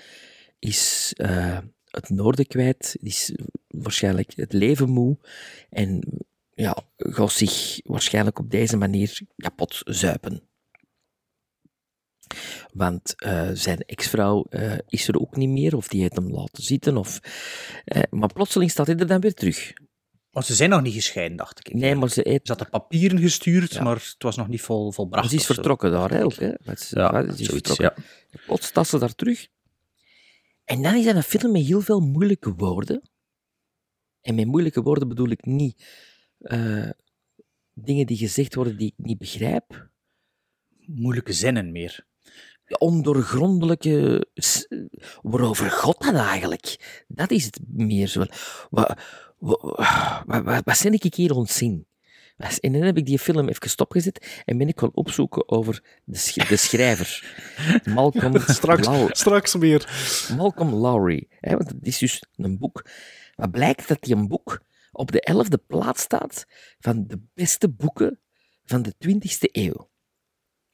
is 0.59 1.13
eh, 1.17 1.59
het 1.85 2.09
noorden 2.09 2.47
kwijt, 2.47 2.97
is 3.01 3.33
waarschijnlijk 3.67 4.33
het 4.37 4.53
leven 4.53 4.89
moe 4.89 5.19
en 5.71 6.01
ja, 6.55 6.77
gaat 6.97 7.33
zich 7.33 7.81
waarschijnlijk 7.83 8.39
op 8.39 8.51
deze 8.51 8.77
manier 8.77 9.21
kapot 9.37 9.81
zuipen. 9.85 10.43
Want 12.73 13.15
eh, 13.17 13.51
zijn 13.53 13.79
ex-vrouw 13.79 14.45
eh, 14.51 14.79
is 14.87 15.09
er 15.09 15.21
ook 15.21 15.37
niet 15.37 15.49
meer, 15.49 15.77
of 15.77 15.89
die 15.89 16.01
heeft 16.01 16.17
hem 16.17 16.31
laten 16.31 16.63
zitten. 16.63 16.97
Of, 16.97 17.21
maar 18.11 18.33
plotseling 18.33 18.71
staat 18.71 18.87
hij 18.87 18.97
er 18.97 19.07
dan 19.07 19.21
weer 19.21 19.35
terug. 19.35 19.73
Maar 20.31 20.45
ze 20.45 20.55
zijn 20.55 20.71
nog 20.71 20.83
niet 20.83 20.95
gescheiden, 20.95 21.37
dacht 21.37 21.59
ik. 21.69 21.75
Nee, 21.75 21.95
maar 21.95 22.09
ze, 22.11 22.29
eet, 22.29 22.41
Ze 22.47 22.53
hadden 22.53 22.71
papieren 22.71 23.19
gestuurd, 23.19 23.73
Ja. 23.73 23.83
maar 23.83 23.95
het 23.97 24.15
was 24.19 24.37
nog 24.37 24.49
niet 24.49 24.61
vol, 24.63 24.93
volbracht. 24.93 25.31
ze 25.31 25.37
is 25.37 25.47
vertrokken 25.47 25.91
daar, 25.91 26.11
hè, 26.11 26.25
ook, 26.25 26.35
hè. 26.35 26.47
Ja, 26.47 26.57
ze 26.77 26.77
is 26.77 26.95
zoiets, 26.95 27.49
vertrokken. 27.49 27.93
ja. 28.31 28.41
Plots 28.71 28.91
ze 28.91 28.99
daar 28.99 29.15
terug. 29.15 29.49
En 30.65 30.83
dan 30.83 30.95
is 30.95 31.05
dat 31.05 31.15
een 31.15 31.23
film 31.23 31.53
met 31.53 31.67
heel 31.67 31.81
veel 31.81 32.01
moeilijke 32.01 32.55
woorden. 32.55 33.11
En 34.21 34.35
met 34.35 34.47
moeilijke 34.47 34.83
woorden 34.83 35.09
bedoel 35.09 35.29
ik 35.29 35.45
niet 35.45 35.85
eh, 36.39 36.91
dingen 37.73 38.07
die 38.07 38.17
gezegd 38.17 38.55
worden 38.55 38.77
die 38.77 38.95
ik 38.97 39.05
niet 39.05 39.19
begrijp. 39.19 39.89
Moeilijke 40.87 41.33
zinnen 41.33 41.73
meer. 41.73 42.07
ondoorgrondelijke. 42.79 44.27
s- 44.35 44.67
Waarover 45.23 45.71
God 45.71 46.01
dat 46.03 46.15
eigenlijk? 46.15 47.03
Dat 47.09 47.31
is 47.31 47.45
het 47.45 47.61
meer 47.69 48.07
zo. 48.07 48.25
Wat, 48.71 49.01
wat, 49.39 50.63
wat, 50.65 50.83
ben 50.83 50.93
ik 50.93 51.15
hier 51.15 51.35
ontzien? 51.35 51.87
En 52.61 52.73
dan 52.73 52.83
heb 52.83 52.97
ik 52.97 53.07
die 53.07 53.19
film 53.19 53.49
even 53.49 53.71
stopgezet 53.71 54.43
en 54.45 54.59
ben 54.59 54.69
ik 54.69 54.79
gaan 54.79 54.95
opzoeken 54.95 55.49
over 55.49 55.83
de, 56.05 56.19
sch- 56.19 56.49
de 56.49 56.57
schrijver. 56.57 57.37
Malcolm, 57.95 58.39
Straks, 58.39 58.87
Low- 58.87 59.13
straks 59.15 59.57
meer. 59.57 59.89
Malcolm 60.37 60.75
Lowry. 60.75 61.29
Hè, 61.41 61.57
want 61.57 61.69
het 61.69 61.87
is 61.87 61.99
dus 61.99 62.23
een 62.37 62.59
boek. 62.59 62.85
Maar 63.37 63.51
blijkt 63.51 63.89
dat 63.89 64.03
die 64.03 64.15
een 64.17 64.29
boek 64.29 64.61
op 64.93 65.13
de 65.13 65.21
elfde 65.21 65.59
plaats 65.59 66.03
staat 66.03 66.47
van 66.79 67.07
de 67.07 67.21
beste 67.35 67.69
boeken 67.69 68.21
van 68.65 68.83
de 68.83 68.95
20e 69.09 69.51
eeuw. 69.53 69.91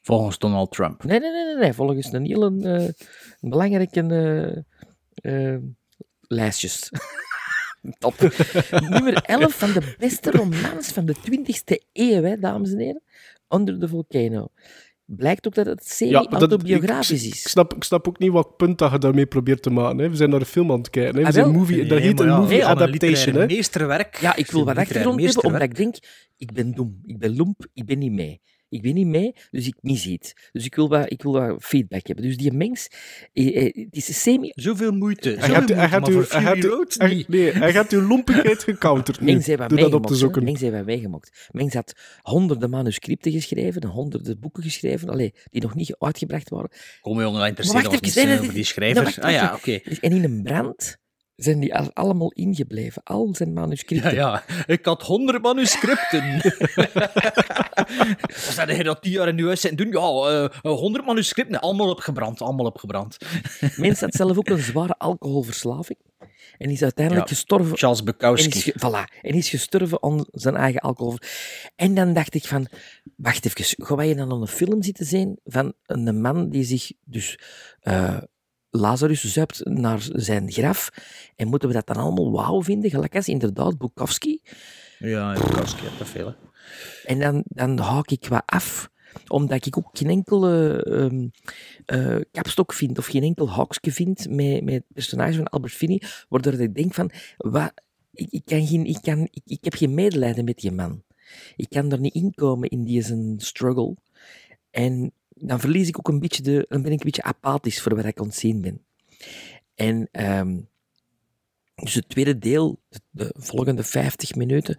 Volgens 0.02 0.38
Donald 0.38 0.72
Trump. 0.72 1.04
Nee, 1.04 1.20
nee, 1.20 1.30
nee, 1.30 1.44
nee, 1.44 1.56
nee. 1.56 1.72
volgens 1.72 2.12
een 2.12 2.24
heel 2.24 2.52
eh, 2.60 2.88
belangrijke 3.40 4.64
eh, 5.14 5.56
lijstjes. 6.20 6.90
Top. 7.98 8.14
Nummer 8.90 9.14
11 9.22 9.54
van 9.58 9.72
de 9.72 9.94
beste 9.98 10.30
romans 10.30 10.88
van 10.92 11.04
de 11.06 11.14
20e 11.16 11.86
eeuw, 11.92 12.22
hè, 12.22 12.38
dames 12.38 12.72
en 12.72 12.78
heren. 12.78 13.02
Under 13.48 13.78
the 13.78 13.88
Volcano. 13.88 14.48
Blijkt 15.06 15.46
ook 15.46 15.54
dat 15.54 15.66
het 15.66 15.78
dat- 15.78 15.86
semi-autobiografisch 15.88 17.24
is. 17.26 17.28
ik, 17.42 17.48
snap, 17.48 17.74
ik 17.74 17.84
snap 17.84 18.08
ook 18.08 18.18
niet 18.18 18.30
wat 18.30 18.56
punt 18.56 18.78
dat 18.78 18.90
je 18.92 18.98
daarmee 18.98 19.26
probeert 19.26 19.62
te 19.62 19.70
maken. 19.70 19.98
Hè. 19.98 20.08
We 20.10 20.16
zijn 20.16 20.30
naar 20.30 20.40
een 20.40 20.46
film 20.46 20.70
aan 20.72 20.78
het 20.78 20.90
kijken. 20.90 21.14
Hè. 21.14 21.20
We 21.20 21.26
Ah, 21.26 21.32
zijn 21.32 21.50
movie, 21.50 21.78
dat 21.86 21.98
Nee, 21.98 22.06
heet 22.06 22.16
maar 22.18 22.26
een 22.26 22.32
ja, 22.32 22.38
movie 22.38 22.60
van 22.62 22.70
een 22.70 22.76
adaptation. 22.76 23.34
Hè. 23.34 23.46
meesterwerk. 23.46 24.16
Ja, 24.20 24.36
ik 24.36 24.50
wil 24.50 24.64
wat 24.64 24.76
achtergrond 24.76 25.20
hebben, 25.22 25.44
omdat 25.44 25.62
ik 25.62 25.74
denk, 25.76 25.96
ik 26.36 26.52
ben 26.52 26.72
dom, 26.74 27.00
ik 27.04 27.18
ben 27.18 27.36
lomp, 27.36 27.66
ik 27.72 27.84
ben 27.84 27.98
niet 27.98 28.12
mee. 28.12 28.40
Ik 28.74 28.82
ben 28.82 28.94
niet 28.94 29.06
mee, 29.06 29.34
dus 29.50 29.66
ik 29.66 29.74
mis 29.80 30.06
iets. 30.06 30.32
Dus 30.52 30.64
ik 30.64 30.74
wil 30.74 30.88
wat, 30.88 31.12
ik 31.12 31.22
wil 31.22 31.32
wat 31.32 31.64
feedback 31.64 32.06
hebben. 32.06 32.24
Dus 32.24 32.36
die 32.36 32.52
mens, 32.52 32.88
eh, 33.32 33.56
eh, 33.56 33.74
het 33.74 33.96
is 33.96 34.22
semi... 34.22 34.52
Zoveel 34.54 34.92
moeite. 34.92 35.28
Hij 35.28 35.38
Zoveel 35.38 35.54
gaat, 35.54 35.56
moeite, 35.66 35.74
hij 35.74 35.88
gaat 35.88 36.00
maar 36.00 36.10
u, 36.10 36.14
hij 36.14 36.42
gaat 36.42 36.94
hij- 36.98 37.24
nee, 37.28 37.52
hij 37.52 37.72
gaat 37.72 37.92
uw 37.92 38.00
lompigheid 38.06 38.62
gecounterd 38.62 39.20
nu. 39.20 39.26
Mengs 39.26 39.46
dat 39.46 39.60
op 39.60 39.70
meegemaakt. 39.70 40.06
te 40.06 40.12
hè. 40.12 40.18
zoeken. 40.18 40.44
Mengs 40.44 40.60
meegemaakt. 40.60 41.48
Mengs 41.50 41.74
had 41.74 41.92
honderden 42.22 42.70
manuscripten 42.70 43.32
geschreven, 43.32 43.86
honderden 43.86 44.40
boeken 44.40 44.62
geschreven, 44.62 45.08
allee, 45.08 45.34
die 45.50 45.62
nog 45.62 45.74
niet 45.74 45.96
uitgebracht 45.98 46.48
waren. 46.48 46.70
Kom 47.00 47.20
jongen, 47.20 47.54
dat 47.54 47.72
Maar 47.72 47.82
interesseert 47.82 48.30
ons 48.30 48.40
niet 48.40 48.48
die 48.48 48.52
nee, 48.52 48.64
schrijver. 48.64 49.02
wacht 49.02 49.20
ah 49.20 49.30
ja, 49.30 49.54
oké. 49.54 49.72
En 50.00 50.12
in 50.12 50.24
een 50.24 50.42
brand 50.42 51.02
zijn 51.36 51.60
die 51.60 51.74
al- 51.74 51.90
allemaal 51.92 52.30
ingebleven. 52.32 53.02
Al 53.02 53.28
zijn 53.34 53.48
Ja, 53.48 53.54
manuscripten. 53.60 54.14
ja, 54.14 54.42
ik 54.66 54.84
had 54.84 55.02
honderd 55.02 55.42
manuscripten. 55.42 56.40
Wat 58.26 58.54
zou 58.54 58.72
je 58.72 58.84
dat 58.84 59.02
tien 59.02 59.12
jaar 59.12 59.28
in 59.28 59.36
je 59.36 59.44
huis 59.44 59.60
zitten 59.60 59.90
doen? 59.90 60.02
Ja, 60.02 60.48
eh, 60.62 60.72
honderd 60.72 61.06
manuscripten, 61.06 61.60
allemaal 61.60 61.90
opgebrand, 61.90 62.40
allemaal 62.40 62.66
opgebrand. 62.66 63.16
Mens 63.76 64.00
had 64.00 64.14
zelf 64.14 64.38
ook 64.38 64.48
een 64.48 64.58
zware 64.58 64.94
alcoholverslaving. 64.98 65.98
En 66.58 66.70
is 66.70 66.82
uiteindelijk 66.82 67.28
Ja, 67.28 67.34
gestorven 67.34 67.76
Charles 67.78 67.98
En 68.00 68.04
is, 68.06 68.12
Bukowski. 68.12 68.72
voilà, 68.72 69.20
en 69.22 69.34
is 69.34 69.48
gestorven 69.48 70.02
aan 70.02 70.24
zijn 70.30 70.56
eigen 70.56 70.80
alcohol. 70.80 71.16
En 71.76 71.94
dan 71.94 72.12
dacht 72.12 72.34
ik 72.34 72.44
van, 72.44 72.66
wacht 73.16 73.44
even, 73.46 73.84
ga 73.86 74.02
je 74.02 74.14
dan 74.14 74.32
aan 74.32 74.40
een 74.40 74.46
film 74.46 74.82
zitten 74.82 75.06
zien 75.06 75.38
van 75.44 75.72
een 75.86 76.20
man 76.20 76.48
die 76.50 76.64
zich 76.64 76.92
dus 77.04 77.38
eh, 77.80 78.16
Lazarus 78.76 79.24
zuipt 79.24 79.64
naar 79.64 80.08
zijn 80.12 80.52
graf. 80.52 80.90
En 81.36 81.48
moeten 81.48 81.68
we 81.68 81.74
dat 81.74 81.86
dan 81.86 81.96
allemaal 81.96 82.32
wauw 82.32 82.62
vinden? 82.62 82.90
Gelijk 82.90 83.14
als 83.14 83.28
inderdaad 83.28 83.78
Bukowski. 83.78 84.40
Ja, 84.98 85.32
Bukowski, 85.32 85.84
ja, 85.84 85.90
te 85.98 86.04
veel. 86.04 86.26
hè. 86.26 86.32
En 87.04 87.18
dan, 87.18 87.42
dan 87.46 87.78
haak 87.78 88.10
ik 88.10 88.26
wat 88.28 88.42
af 88.46 88.92
omdat 89.28 89.66
ik 89.66 89.78
ook 89.78 89.88
geen 89.92 90.10
enkele 90.10 90.82
ehm, 90.82 91.28
eh, 91.86 92.20
kapstok 92.32 92.72
vind 92.72 92.98
of 92.98 93.06
geen 93.06 93.22
enkel 93.22 93.50
haakje 93.50 93.92
vind 93.92 94.28
met, 94.30 94.64
met 94.64 94.74
het 94.74 94.84
personage 94.92 95.36
van 95.36 95.48
Albert 95.48 95.72
Finney, 95.72 96.02
waardoor 96.28 96.52
ik 96.52 96.74
denk 96.74 96.94
van, 96.94 97.10
wat, 97.36 97.72
ik, 98.12 98.30
ik, 98.30 98.42
kan 98.44 98.66
geen, 98.66 98.84
ik, 98.84 98.98
kan, 99.02 99.28
ik, 99.30 99.42
ik 99.44 99.64
heb 99.64 99.74
geen 99.74 99.94
medelijden 99.94 100.44
met 100.44 100.58
die 100.58 100.72
man. 100.72 101.02
Ik 101.56 101.68
kan 101.68 101.92
er 101.92 102.00
niet 102.00 102.14
inkomen 102.14 102.68
in 102.68 102.84
die 102.84 103.02
zijn 103.02 103.34
struggle. 103.38 103.96
En 104.70 105.12
dan 105.34 105.60
verlies 105.60 105.88
ik 105.88 105.98
ook 105.98 106.08
een 106.08 106.20
beetje 106.20 106.42
de, 106.42 106.66
dan 106.68 106.82
ben 106.82 106.92
ik 106.92 106.98
een 106.98 107.04
beetje 107.04 107.22
apathisch 107.22 107.82
voor 107.82 107.96
wat 107.96 108.04
ik 108.04 108.20
aan 108.20 108.26
het 108.26 108.36
zien 108.36 108.60
ben. 108.60 108.84
En 109.74 110.08
ehm, 110.12 110.60
dus 111.74 111.94
het 111.94 112.08
tweede 112.08 112.38
deel, 112.38 112.80
de, 112.88 113.00
de 113.10 113.32
volgende 113.36 113.82
50 113.82 114.34
minuten, 114.34 114.78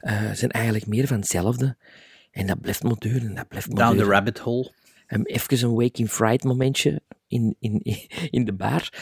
eh, 0.00 0.32
zijn 0.32 0.50
eigenlijk 0.50 0.86
meer 0.86 1.06
van 1.06 1.16
hetzelfde. 1.16 1.76
En 2.30 2.46
dat 2.46 2.60
blijft 2.60 2.82
maar 2.82 2.98
duren, 2.98 3.34
dat 3.34 3.48
blijft 3.48 3.68
maar 3.68 3.86
Down 3.86 3.98
the 3.98 4.04
rabbit 4.04 4.38
hole. 4.38 4.72
Hem 5.06 5.24
even 5.24 5.68
een 5.68 5.74
waking 5.74 6.10
fright 6.10 6.44
momentje 6.44 7.02
in, 7.26 7.56
in, 7.58 7.80
in 8.30 8.44
de 8.44 8.52
bar. 8.52 8.92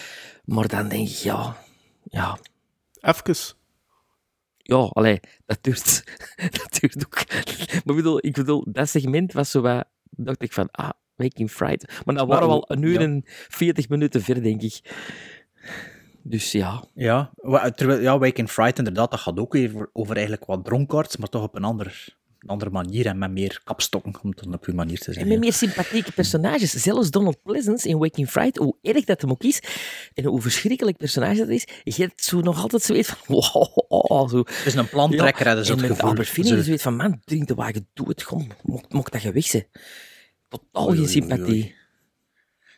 Maar 0.44 0.68
dan 0.68 0.88
denk 0.88 1.08
ik, 1.08 1.14
ja, 1.14 1.56
ja, 2.02 2.38
Even. 3.00 3.56
ja, 4.56 4.76
allee, 4.76 5.20
dat 5.46 5.58
duurt, 5.60 6.04
dat 6.60 6.78
duurt 6.80 7.06
ook. 7.06 7.26
Maar 7.84 7.96
ik 7.96 8.02
bedoel, 8.02 8.26
ik 8.26 8.32
bedoel, 8.32 8.64
dat 8.68 8.88
segment 8.88 9.32
was 9.32 9.50
zo 9.50 9.60
wat, 9.60 9.86
dacht 10.16 10.42
ik 10.42 10.52
van, 10.52 10.68
ah, 10.70 10.90
waking 11.16 11.50
fright. 11.50 12.02
Maar 12.04 12.14
dan 12.14 12.26
waren 12.26 12.46
we 12.46 12.52
al 12.52 12.64
een 12.66 12.82
uur 12.82 13.00
ja. 13.00 13.00
en 13.00 13.22
40 13.48 13.88
minuten 13.88 14.22
ver, 14.22 14.42
denk 14.42 14.62
ik. 14.62 14.80
Dus 16.22 16.52
ja, 16.52 16.84
Ja, 16.94 17.30
terwijl, 17.70 18.00
ja, 18.00 18.18
Wake 18.18 18.40
in 18.40 18.48
Fright, 18.48 18.78
inderdaad, 18.78 19.10
dat 19.10 19.20
gaat 19.20 19.38
ook 19.38 19.52
weer 19.52 19.90
over 19.92 20.14
eigenlijk 20.14 20.44
wat 20.44 20.64
dronkaards, 20.64 21.16
maar 21.16 21.28
toch 21.28 21.42
op 21.42 21.54
een 21.54 21.64
ander, 21.64 22.16
een 22.42 22.48
andere 22.48 22.70
manier 22.70 23.06
en 23.06 23.18
met 23.18 23.30
meer 23.30 23.60
kapstokken, 23.64 24.22
om 24.22 24.30
het 24.30 24.46
op 24.46 24.64
uw 24.64 24.74
manier 24.74 24.98
te 24.98 25.06
En 25.06 25.12
zeggen. 25.12 25.32
met 25.32 25.40
meer 25.40 25.52
sympathieke 25.52 26.12
personages. 26.12 26.70
Zelfs 26.70 27.10
Donald 27.10 27.42
Pleasance 27.42 27.88
in 27.88 27.98
Waking 27.98 28.30
Fright, 28.30 28.56
hoe 28.56 28.76
erg 28.82 29.04
dat 29.04 29.20
hem 29.20 29.30
ook 29.30 29.42
is, 29.42 29.62
en 30.14 30.24
hoe 30.24 30.40
verschrikkelijk 30.40 30.96
personage 30.96 31.36
dat 31.36 31.48
is, 31.48 31.66
je 31.84 32.02
hebt 32.02 32.24
zo 32.24 32.40
nog 32.40 32.62
altijd 32.62 32.82
zoiets 32.82 33.08
van, 33.08 33.18
wow, 33.88 34.30
zo. 34.30 34.38
Het 34.38 34.66
is 34.66 34.74
een 34.74 34.88
plantrekker, 34.88 35.46
hè, 35.46 35.54
dat 35.54 35.64
is 35.64 35.70
en 35.70 35.78
het 35.78 35.86
gevoel. 35.86 36.08
Albert 36.08 36.28
Finney 36.28 36.58
is 36.58 36.64
zoiets 36.64 36.82
van, 36.82 36.96
man, 36.96 37.20
drink 37.24 37.46
de 37.46 37.54
wagen, 37.54 37.88
doe 37.92 38.08
het, 38.08 38.24
kom, 38.24 38.48
mocht, 38.88 39.12
dat 39.12 39.22
je 39.22 39.32
weg 39.32 39.46
zijn. 39.46 39.66
Totaal 40.48 40.86
geen 40.86 40.90
oei, 40.90 40.98
oei, 40.98 41.08
sympathie. 41.08 41.46
oei. 41.46 41.74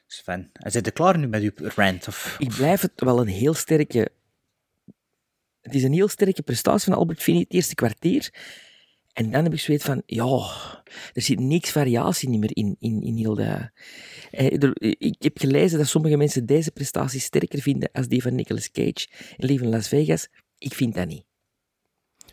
Sven, 0.06 0.50
en 0.52 0.70
zit 0.70 0.84
je 0.84 0.90
klaar 0.90 1.18
nu 1.18 1.26
met 1.26 1.42
uw 1.42 1.50
rant? 1.56 2.08
Of, 2.08 2.36
Ik 2.38 2.48
blijf 2.48 2.80
het 2.80 2.92
wel 2.94 3.20
een 3.20 3.26
heel 3.26 3.54
sterke... 3.54 4.08
Het 5.60 5.74
is 5.74 5.82
een 5.82 5.92
heel 5.92 6.08
sterke 6.08 6.42
prestatie 6.42 6.92
van 6.92 6.98
Albert 7.00 7.22
Finney, 7.22 7.42
het 7.42 7.52
eerste 7.52 7.74
kwartier. 7.74 8.30
En 9.14 9.30
dan 9.30 9.44
heb 9.44 9.52
ik 9.52 9.60
zoiets 9.60 9.84
van, 9.84 10.02
ja, 10.06 10.38
er 11.12 11.22
zit 11.22 11.40
niks 11.40 11.70
variatie 11.70 12.28
niet 12.28 12.40
meer 12.40 12.56
in, 12.56 12.76
in, 12.78 13.02
in 13.02 13.16
heel 13.16 13.34
de... 13.34 13.70
Eh, 14.30 14.92
ik 14.98 15.14
heb 15.18 15.38
gelezen 15.38 15.78
dat 15.78 15.86
sommige 15.86 16.16
mensen 16.16 16.46
deze 16.46 16.70
prestatie 16.70 17.20
sterker 17.20 17.60
vinden 17.60 17.88
als 17.92 18.08
die 18.08 18.22
van 18.22 18.34
Nicolas 18.34 18.70
Cage 18.70 19.08
in 19.36 19.46
Leven 19.46 19.64
in 19.64 19.72
Las 19.72 19.88
Vegas. 19.88 20.28
Ik 20.58 20.74
vind 20.74 20.94
dat 20.94 21.06
niet. 21.06 21.24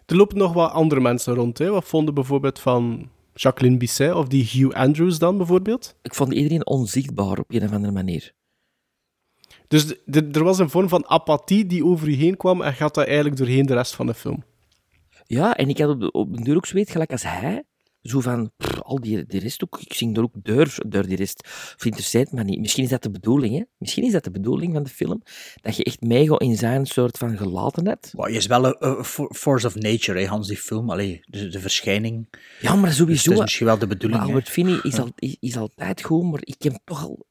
Er 0.05 0.15
lopen 0.15 0.37
nog 0.37 0.53
wat 0.53 0.71
andere 0.71 1.01
mensen 1.01 1.33
rond. 1.33 1.57
Hè. 1.57 1.69
Wat 1.69 1.85
vonden 1.85 2.13
bijvoorbeeld 2.13 2.59
van 2.59 3.09
Jacqueline 3.33 3.77
Bisset 3.77 4.13
of 4.13 4.27
die 4.27 4.49
Hugh 4.51 4.75
Andrews 4.75 5.19
dan 5.19 5.37
bijvoorbeeld? 5.37 5.95
Ik 6.01 6.15
vond 6.15 6.33
iedereen 6.33 6.65
onzichtbaar 6.65 7.39
op 7.39 7.45
een 7.47 7.63
of 7.63 7.71
andere 7.71 7.93
manier. 7.93 8.33
Dus 9.67 9.95
er 10.05 10.43
was 10.43 10.59
een 10.59 10.69
vorm 10.69 10.89
van 10.89 11.09
apathie 11.09 11.65
die 11.65 11.85
over 11.85 12.07
u 12.07 12.13
heen 12.13 12.37
kwam 12.37 12.61
en 12.61 12.73
gaat 12.73 12.93
dat 12.93 13.05
eigenlijk 13.05 13.37
doorheen 13.37 13.65
de 13.65 13.73
rest 13.73 13.95
van 13.95 14.05
de 14.05 14.13
film. 14.13 14.43
Ja, 15.31 15.55
en 15.55 15.69
ik 15.69 15.77
had 15.77 15.89
op 15.89 15.99
de, 15.99 16.11
op 16.11 16.37
de 16.37 16.43
deur 16.43 16.55
ook 16.55 16.65
zoiets, 16.65 16.91
gelijk 16.91 17.11
als 17.11 17.23
hij. 17.23 17.63
Zo 18.01 18.19
van, 18.19 18.51
pff, 18.57 18.81
al 18.81 18.99
die, 18.99 19.25
die 19.25 19.39
rest 19.39 19.63
ook, 19.63 19.79
ik 19.79 19.93
zing 19.93 20.17
er 20.17 20.23
ook 20.23 20.33
deur, 20.43 20.77
deur 20.87 21.07
die 21.07 21.17
rest. 21.17 21.43
Of 21.75 21.85
interesseert 21.85 22.31
me 22.31 22.43
niet. 22.43 22.59
Misschien 22.59 22.83
is 22.83 22.89
dat 22.89 23.03
de 23.03 23.11
bedoeling, 23.11 23.55
hè? 23.57 23.63
Misschien 23.77 24.03
is 24.03 24.11
dat 24.11 24.23
de 24.23 24.31
bedoeling 24.31 24.73
van 24.73 24.83
de 24.83 24.89
film. 24.89 25.21
Dat 25.61 25.75
je 25.75 25.83
echt 25.83 26.01
meegaat 26.01 26.41
in 26.41 26.57
zijn 26.57 26.85
soort 26.85 27.17
van 27.17 27.37
gelatenheid. 27.37 28.13
Maar 28.15 28.31
je 28.31 28.37
is 28.37 28.45
wel 28.45 28.65
een 28.65 28.75
een 28.79 29.03
fo- 29.03 29.29
force 29.33 29.67
of 29.67 29.75
nature, 29.75 30.19
hè, 30.19 30.25
Hans, 30.27 30.47
die 30.47 30.57
film. 30.57 30.89
Allee, 30.89 31.19
de, 31.25 31.47
de 31.47 31.59
verschijning. 31.59 32.27
Ja, 32.61 32.75
maar 32.75 32.89
Dus 32.89 32.97
sowieso. 32.97 33.23
het 33.29 33.33
is 33.37 33.43
misschien 33.43 33.65
wel 33.65 33.77
de 33.77 33.87
bedoeling. 33.87 34.19
maar. 34.19 34.29
Albert 34.29 34.49
Finney 34.49 34.79
is, 34.83 34.99
al, 34.99 35.09
is, 35.15 35.37
is 35.39 35.57
altijd 35.57 36.01
goed, 36.03 36.31
maar 36.31 36.41
ik 36.43 36.61
heb 36.63 36.79
toch 36.83 37.03
al... 37.03 37.25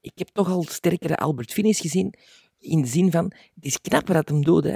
Ik 0.00 0.12
heb 0.14 0.28
toch 0.28 0.48
al 0.48 0.62
sterkere 0.68 1.16
Albert 1.16 1.52
Finney's 1.52 1.80
gezien, 1.80 2.14
in 2.58 2.82
de 2.82 2.88
zin 2.88 3.10
van, 3.10 3.24
het 3.54 3.64
is 3.64 3.80
knapper 3.80 4.14
dat 4.14 4.28
hem 4.28 4.44
dood, 4.44 4.64
hè. 4.64 4.74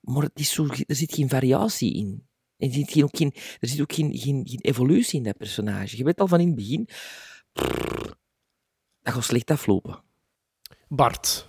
Maar 0.00 0.22
het 0.22 0.38
is 0.38 0.52
zo, 0.52 0.66
er 0.86 0.96
zit 0.96 1.14
geen 1.14 1.28
variatie 1.28 1.94
in. 1.94 2.28
Er 2.56 2.72
zit, 2.72 2.92
geen, 2.92 3.04
ook 3.04 3.16
geen, 3.16 3.32
er 3.60 3.68
zit 3.68 3.80
ook 3.80 3.92
geen, 3.92 4.16
geen, 4.16 4.48
geen 4.48 4.60
evolutie 4.60 5.18
in 5.18 5.24
dat 5.24 5.36
personage. 5.36 5.96
Je 5.96 6.04
weet 6.04 6.20
al 6.20 6.26
van 6.26 6.40
in 6.40 6.46
het 6.46 6.56
begin, 6.56 6.88
prrr, 7.52 8.18
dat 9.02 9.14
gaat 9.14 9.24
slecht 9.24 9.50
aflopen. 9.50 10.02
Bart. 10.88 11.46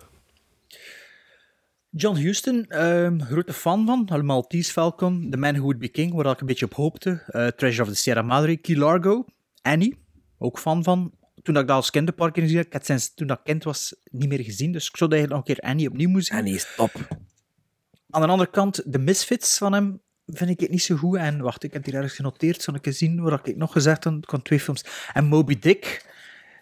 John 1.90 2.18
Huston, 2.18 2.66
ehm, 2.68 3.20
grote 3.20 3.54
fan 3.54 3.86
van. 3.86 4.06
De 4.06 4.24
Maltese 4.24 4.72
Falcon, 4.72 5.30
The 5.30 5.38
Man 5.38 5.54
Who 5.54 5.62
Would 5.62 5.80
Be 5.80 5.88
King, 5.88 6.14
waar 6.14 6.26
ik 6.26 6.40
een 6.40 6.48
beetje 6.48 6.66
op 6.66 6.74
hoopte. 6.74 7.24
Eh, 7.28 7.48
Treasure 7.48 7.84
of 7.84 7.90
the 7.90 7.96
Sierra 7.96 8.22
Madre, 8.22 8.58
Key 8.58 8.76
Largo, 8.76 9.26
Annie, 9.62 9.98
ook 10.38 10.60
fan 10.60 10.84
van. 10.84 11.14
Toen 11.42 11.58
ik 11.58 11.68
dat 11.68 11.76
als 11.76 11.90
kinderpark 11.90 12.38
gezien 12.38 12.58
heb, 12.58 12.66
ik 12.66 12.74
had 12.74 12.86
sinds 12.86 13.14
toen 13.14 13.28
dat 13.28 13.42
kind 13.44 13.64
was 13.64 13.96
niet 14.12 14.30
meer 14.30 14.44
gezien, 14.44 14.72
dus 14.72 14.88
ik 14.88 14.98
zou 14.98 15.12
eigenlijk 15.12 15.40
nog 15.40 15.50
een 15.50 15.56
keer 15.56 15.70
Annie 15.70 15.88
opnieuw 15.88 16.10
moeten 16.10 16.28
zien. 16.28 16.38
Annie 16.38 16.56
is 16.56 16.76
top. 16.76 16.92
Aan 18.12 18.22
de 18.22 18.28
andere 18.28 18.50
kant, 18.50 18.82
de 18.86 19.00
misfits 19.00 19.58
van 19.58 19.74
hem 19.74 20.02
vind 20.26 20.50
ik 20.50 20.60
het 20.60 20.70
niet 20.70 20.84
zo 20.84 20.96
goed. 20.96 21.18
En 21.18 21.42
wacht, 21.42 21.64
ik 21.64 21.74
heb 21.74 21.86
hier 21.86 21.94
ergens 21.94 22.14
genoteerd, 22.14 22.62
zal 22.62 22.76
ik 22.76 22.86
eens 22.86 22.98
zien 22.98 23.22
waar 23.22 23.40
ik 23.44 23.56
nog 23.56 23.72
gezegd 23.72 24.04
heb. 24.04 24.14
Ik 24.14 24.44
twee 24.44 24.60
films. 24.60 24.86
En 25.14 25.26
Moby 25.26 25.60
Dick, 25.60 26.06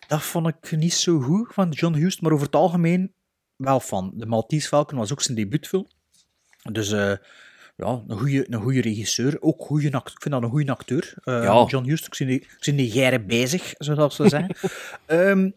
dat 0.07 0.21
vond 0.21 0.47
ik 0.47 0.71
niet 0.71 0.93
zo 0.93 1.19
goed 1.19 1.53
van 1.53 1.69
John 1.69 1.95
Huston, 1.95 2.23
maar 2.23 2.33
over 2.33 2.45
het 2.45 2.55
algemeen 2.55 3.13
wel 3.55 3.79
van. 3.79 4.11
De 4.15 4.25
Maltese 4.25 4.67
Falcon 4.67 4.97
was 4.97 5.11
ook 5.11 5.21
zijn 5.21 5.37
debuutfilm. 5.37 5.87
Dus 6.71 6.91
eh, 6.91 7.13
ja, 7.85 8.03
een 8.07 8.17
goede 8.17 8.45
een 8.53 8.61
goede 8.61 8.81
regisseur. 8.81 9.37
Ook 9.41 9.61
goeie 9.63 9.95
act- 9.95 10.11
ik 10.11 10.21
vind 10.21 10.33
dat 10.33 10.43
een 10.43 10.49
goede 10.49 10.71
acteur. 10.71 11.13
Eh, 11.23 11.43
Ja. 11.43 11.65
John 11.67 11.85
Huston, 11.87 12.07
ik 12.07 12.13
zie 12.15 12.25
die, 12.25 12.39
ik 12.39 12.55
zie 12.59 12.75
die 12.75 12.91
geren 12.91 13.25
bezig, 13.27 13.73
zoals 13.77 14.15
ze 14.15 14.29
zeggen. 14.29 14.55
Ehm, 15.05 15.49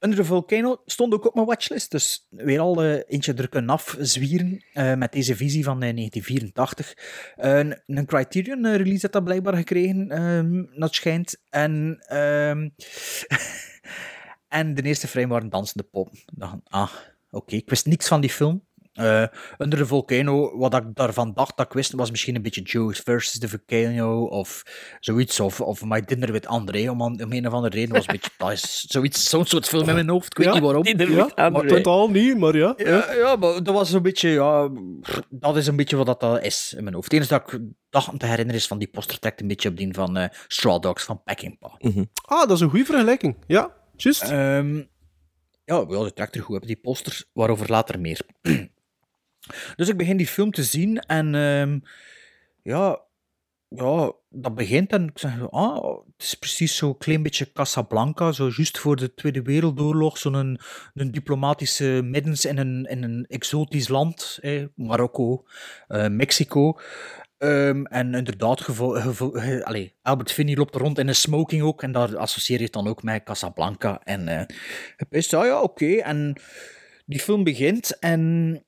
Under 0.00 0.18
the 0.18 0.24
Volcano 0.24 0.82
stond 0.86 1.14
ook 1.14 1.26
op 1.26 1.34
mijn 1.34 1.46
watchlist. 1.46 1.90
Dus 1.90 2.26
weer 2.30 2.60
al 2.60 2.82
eh, 2.82 3.00
eentje 3.08 3.34
er 3.34 3.48
kunnen 3.48 3.70
afzwieren 3.70 4.64
eh, 4.72 4.94
met 4.94 5.12
deze 5.12 5.36
visie 5.36 5.64
van 5.64 5.82
eh, 5.82 5.94
1984. 5.96 6.94
Een, 7.36 7.80
een 7.86 8.06
Criterion 8.06 8.64
eh, 8.64 8.76
release 8.76 9.00
had 9.02 9.12
dat 9.12 9.24
blijkbaar 9.24 9.54
gekregen, 9.56 10.10
ehm 10.10 10.64
dat 10.80 10.94
schijnt. 10.94 11.40
En, 11.50 11.96
ehm, 12.06 12.68
en 14.48 14.74
de 14.74 14.82
eerste 14.82 15.08
frame 15.08 15.26
waren 15.28 15.48
dansende 15.48 15.82
pop. 15.82 16.08
Dacht, 16.32 16.56
ah, 16.64 16.92
oké. 17.30 17.54
Ik 17.56 17.68
wist 17.68 17.86
niks 17.86 18.08
van 18.08 18.20
die 18.20 18.30
film. 18.30 18.64
Eh, 18.92 19.24
Under 19.58 19.78
the 19.78 19.86
Volcano, 19.86 20.58
wat 20.58 20.74
ik 20.74 20.84
daarvan 20.94 21.32
dacht 21.34 21.56
dat 21.56 21.66
ik 21.66 21.72
wist, 21.72 21.92
was 21.92 22.10
misschien 22.10 22.34
een 22.36 22.42
beetje 22.42 22.60
Joe 22.62 22.94
versus 22.94 23.38
the 23.38 23.48
Volcano 23.48 24.24
of 24.24 24.62
zoiets. 25.00 25.40
Of, 25.40 25.60
of 25.60 25.84
My 25.84 26.00
Dinner 26.00 26.32
with 26.32 26.46
André, 26.46 26.90
om, 26.90 27.02
aan- 27.02 27.22
om 27.22 27.32
een 27.32 27.46
of 27.46 27.52
andere 27.52 27.74
reden 27.76 27.94
was 27.94 28.06
een 28.06 28.12
beetje, 28.14 28.30
dat 28.38 28.50
is 28.52 28.80
zoiets, 28.80 29.28
zo'n 29.28 29.46
soort 29.46 29.68
film 29.68 29.88
in 29.88 29.94
mijn 29.94 30.08
hoofd. 30.08 30.26
Ik 30.30 30.36
weet 30.36 30.46
Ja, 30.46 30.52
niet 30.52 30.62
waarom. 30.62 30.82
Dinner 30.82 31.10
Ja, 31.10 31.24
with 31.24 31.34
André. 31.34 31.50
maar 31.50 31.66
totaal 31.66 32.10
niet, 32.10 32.38
maar 32.38 32.56
ja. 32.56 32.74
Ja, 32.76 33.12
ja, 33.12 33.36
maar 33.36 33.62
dat 33.62 33.74
was 33.74 33.92
een 33.92 34.02
beetje, 34.02 34.28
ja, 34.28 34.70
dat 35.30 35.56
is 35.56 35.66
een 35.66 35.76
beetje 35.76 35.96
wat 35.96 36.06
dat 36.06 36.20
dat 36.20 36.42
is 36.44 36.74
in 36.76 36.82
mijn 36.82 36.94
hoofd. 36.94 37.12
Het 37.12 37.14
enige 37.20 37.28
dat 37.38 37.52
ik 37.52 37.60
dacht 37.90 38.08
om 38.08 38.18
te 38.18 38.26
herinneren 38.26 38.60
is 38.60 38.66
van 38.66 38.78
die 38.78 38.88
poster 38.88 39.18
trekt 39.18 39.40
een 39.40 39.48
beetje 39.48 39.68
op 39.68 39.76
die 39.76 39.94
van 39.94 40.16
eh, 40.16 40.28
Straw 40.46 40.82
Dogs 40.82 41.04
van 41.04 41.22
Peckinpah. 41.22 41.74
Ah, 42.24 42.38
dat 42.48 42.50
is 42.50 42.60
een 42.60 42.70
goede 42.70 42.84
vergelijking. 42.84 43.36
Ja, 43.46 43.72
juist. 43.96 44.22
Ehm, 44.22 44.76
ja, 45.64 45.84
ja, 45.88 46.02
die 46.02 46.12
trekt 46.12 46.34
er 46.36 46.42
goed 46.42 46.56
op, 46.56 46.66
die 46.66 46.76
posters, 46.76 47.24
waarover 47.32 47.70
later 47.70 48.00
meer. 48.00 48.20
dus 49.76 49.88
ik 49.88 49.96
begin 49.96 50.16
die 50.16 50.26
film 50.26 50.50
te 50.50 50.62
zien 50.62 50.98
en 50.98 51.34
ehm, 51.34 51.78
ja, 52.62 53.00
ja, 53.68 54.12
dat 54.28 54.54
begint 54.54 54.92
en 54.92 55.08
ik 55.08 55.18
zeg, 55.18 55.50
ah, 55.50 55.84
het 56.16 56.22
is 56.22 56.34
precies 56.34 56.76
zo'n 56.76 56.98
klein 56.98 57.22
beetje 57.22 57.52
Casablanca, 57.52 58.32
zo 58.32 58.50
juist 58.56 58.78
voor 58.78 58.96
de 58.96 59.14
Tweede 59.14 59.42
Wereldoorlog, 59.42 60.18
zo'n 60.18 60.34
een, 60.34 60.60
een 60.94 61.10
diplomatische 61.10 62.00
middens 62.04 62.44
in 62.44 62.58
een, 62.58 62.84
in 62.84 63.02
een 63.02 63.26
exotisch 63.28 63.88
land, 63.88 64.38
Marokko, 64.74 65.44
eh, 65.88 66.08
Mexico. 66.08 66.78
Ehm, 67.38 67.84
en 67.84 68.14
inderdaad, 68.14 68.60
gevo- 68.60 69.92
Albert 70.02 70.32
Finney 70.32 70.56
loopt 70.56 70.74
rond 70.74 70.98
in 70.98 71.08
een 71.08 71.14
smoking 71.14 71.62
ook. 71.62 71.82
En 71.82 71.92
daar 71.92 72.16
associeer 72.16 72.58
je 72.58 72.64
het 72.64 72.72
dan 72.72 72.86
ook 72.88 73.02
met 73.02 73.22
Casablanca. 73.22 74.00
En 74.04 74.28
eh 74.28 74.46
je 74.96 75.06
wist, 75.08 75.34
ah 75.34 75.44
ja, 75.44 75.60
oké. 75.60 75.94
En 75.96 76.40
die 77.06 77.20
film 77.20 77.44
begint 77.44 77.98
en 77.98 78.64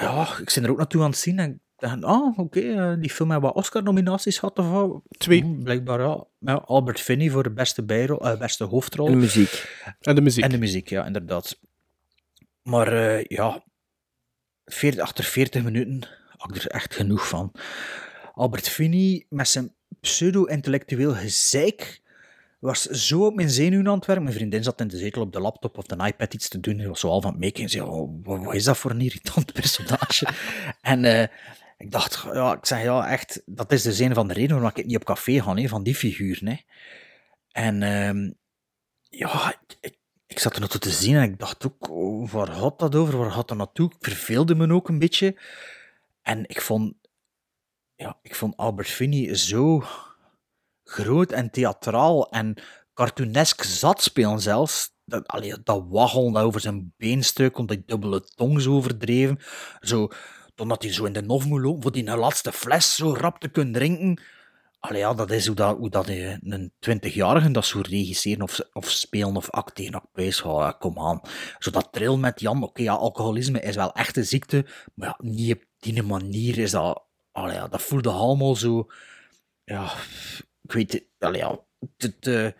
ja, 0.00 0.38
ik 0.38 0.52
ben 0.54 0.64
er 0.64 0.70
ook 0.70 0.76
naartoe 0.76 1.02
aan 1.02 1.10
het 1.10 1.18
zien. 1.18 1.38
En 1.38 1.50
ik 1.50 1.60
dacht, 1.76 2.04
ah, 2.04 2.38
oké, 2.38 2.60
eh, 2.60 2.94
die 3.00 3.10
film 3.10 3.30
heeft 3.30 3.42
wat 3.42 3.54
Oscar-nominaties 3.54 4.38
gehad. 4.38 4.58
Of 4.58 4.70
wat? 4.70 5.02
Twee. 5.08 5.42
Hm, 5.42 5.62
blijkbaar, 5.62 6.00
ja. 6.00 6.24
Ja, 6.38 6.54
Albert 6.54 7.00
Finney 7.00 7.30
voor 7.30 7.42
de 7.42 7.52
beste, 7.52 7.84
bijrol, 7.84 8.20
eh, 8.20 8.38
beste 8.38 8.64
hoofdrol. 8.64 9.06
En 9.06 9.12
de 9.12 9.18
muziek. 9.18 9.82
En 10.00 10.14
de 10.14 10.20
muziek. 10.20 10.44
En 10.44 10.50
de 10.50 10.58
muziek, 10.58 10.88
ja, 10.88 11.06
inderdaad. 11.06 11.58
Maar 12.62 12.92
eh, 12.92 13.24
ja, 13.24 13.64
40, 14.64 15.00
achter 15.00 15.24
40 15.24 15.62
minuten 15.62 16.08
had 16.36 16.56
ik 16.56 16.62
er 16.62 16.70
echt 16.70 16.94
genoeg 16.94 17.28
van. 17.28 17.52
Albert 18.32 18.68
Finney 18.68 19.26
met 19.28 19.48
zijn 19.48 19.74
pseudo-intellectueel 20.00 21.14
gezeik 21.14 22.00
was 22.60 22.82
zo 22.82 23.26
op 23.26 23.34
mijn 23.34 23.50
zenuwen 23.50 23.88
aan 23.88 23.98
het. 23.98 24.06
Mijn 24.06 24.32
vriendin 24.32 24.62
zat 24.62 24.80
in 24.80 24.88
de 24.88 24.96
zetel 24.96 25.22
op 25.22 25.32
de 25.32 25.40
laptop 25.40 25.78
of 25.78 25.86
de 25.86 26.06
iPad 26.06 26.34
iets 26.34 26.48
te 26.48 26.60
doen. 26.60 26.78
Hij 26.78 26.88
was 26.88 27.00
zo 27.00 27.08
al 27.08 27.20
van 27.20 27.36
het. 27.40 27.58
Ze 27.58 27.68
zei, 27.68 27.84
oh, 27.84 28.24
wat, 28.24 28.54
is 28.54 28.64
dat 28.64 28.78
voor 28.78 28.90
een 28.90 29.00
irritant 29.00 29.52
personage? 29.60 30.28
en 30.80 31.04
eh, 31.04 31.28
ik 31.78 31.90
dacht, 31.90 32.22
ja, 32.32 32.52
ik 32.52 32.66
zeg 32.66 32.82
ja, 32.82 33.08
echt, 33.08 33.42
dat 33.46 33.72
is 33.72 33.82
dus 33.82 33.98
een 33.98 34.14
van 34.14 34.28
de 34.28 34.34
redenen 34.34 34.60
waarom 34.60 34.78
ik 34.78 34.86
niet 34.86 34.96
op 34.96 35.04
café 35.04 35.42
ga, 35.42 35.54
hè, 35.54 35.68
van 35.68 35.82
die 35.82 35.94
figuur. 35.94 36.40
Hè. 36.44 36.56
En 37.52 37.82
ehm, 37.82 38.30
ja, 39.08 39.50
ik, 39.50 39.78
ik, 39.80 39.96
ik 40.26 40.38
zat 40.38 40.54
er 40.54 40.60
naartoe 40.60 40.80
te 40.80 40.90
zien 40.90 41.16
en 41.16 41.22
ik 41.22 41.38
dacht 41.38 41.66
ook, 41.66 41.90
oh, 41.90 42.30
waar 42.30 42.46
gaat 42.46 42.78
dat 42.78 42.94
over? 42.94 43.18
Waar 43.18 43.30
gaat 43.30 43.48
dat 43.48 43.56
naartoe? 43.56 43.90
Ik 43.98 44.04
verveelde 44.04 44.54
me 44.54 44.72
ook 44.72 44.88
een 44.88 44.98
beetje. 44.98 45.36
En 46.22 46.48
ik 46.48 46.60
vond, 46.60 46.94
ja, 47.94 48.18
ik 48.22 48.34
vond 48.34 48.56
Albert 48.56 48.88
Finney 48.88 49.34
zo 49.34 49.84
groot 50.90 51.32
en 51.32 51.50
theatraal 51.50 52.30
en 52.30 52.54
cartoonesk 52.94 53.62
zat 53.62 54.02
spelen 54.02 54.40
zelfs. 54.40 54.90
Dat, 55.04 55.28
allee, 55.28 55.54
dat 55.62 55.84
over 56.36 56.60
zijn 56.60 56.94
beenstuk, 56.96 57.58
omdat 57.58 57.76
die 57.76 57.86
dubbele 57.86 58.20
tong 58.20 58.60
zo 58.60 58.72
overdreven. 58.72 59.38
Zo, 59.80 60.08
omdat 60.56 60.82
hij 60.82 60.92
zo 60.92 61.04
in 61.04 61.12
de 61.12 61.22
nof 61.22 61.46
moet 61.46 61.60
lopen, 61.60 61.82
voor 61.82 61.92
die 61.92 62.16
laatste 62.16 62.52
fles 62.52 62.94
zo 62.94 63.14
rap 63.14 63.38
te 63.38 63.48
kunnen 63.48 63.72
drinken. 63.72 64.22
Allee, 64.78 65.00
ja, 65.00 65.14
dat 65.14 65.30
is 65.30 65.46
hoe 65.46 65.56
dat, 65.56 65.76
hoe 65.76 65.90
dat 65.90 66.08
een 66.08 66.72
twintigjarige 66.78 67.50
dat 67.50 67.64
zo 67.64 67.80
regisseren 67.80 68.42
of, 68.42 68.60
of 68.72 68.90
spelen 68.90 69.36
of 69.36 69.50
acteren. 69.50 70.02
Wijs, 70.12 70.42
oh, 70.42 70.60
ja, 70.60 70.70
kom 70.70 70.98
aan. 70.98 71.20
Zo 71.58 71.70
dat 71.70 71.88
trill 71.90 72.16
met 72.16 72.40
Jan, 72.40 72.62
oké, 72.62 72.82
ja, 72.82 72.92
alcoholisme 72.92 73.60
is 73.60 73.74
wel 73.74 73.92
echt 73.92 74.16
een 74.16 74.26
ziekte, 74.26 74.66
maar 74.94 75.08
ja, 75.08 75.16
niet 75.18 75.54
op 75.54 75.62
die 75.78 76.02
manier 76.02 76.58
is 76.58 76.70
dat... 76.70 77.02
Allee, 77.32 77.54
ja, 77.54 77.68
dat 77.68 77.82
voelde 77.82 78.10
allemaal 78.10 78.56
zo... 78.56 78.86
Ja, 79.64 79.92
ik 80.70 80.76
weet 80.76 80.92
het, 80.92 81.04
allee, 81.18 81.40
ja, 81.40 81.58
te, 81.96 82.18
te 82.18 82.54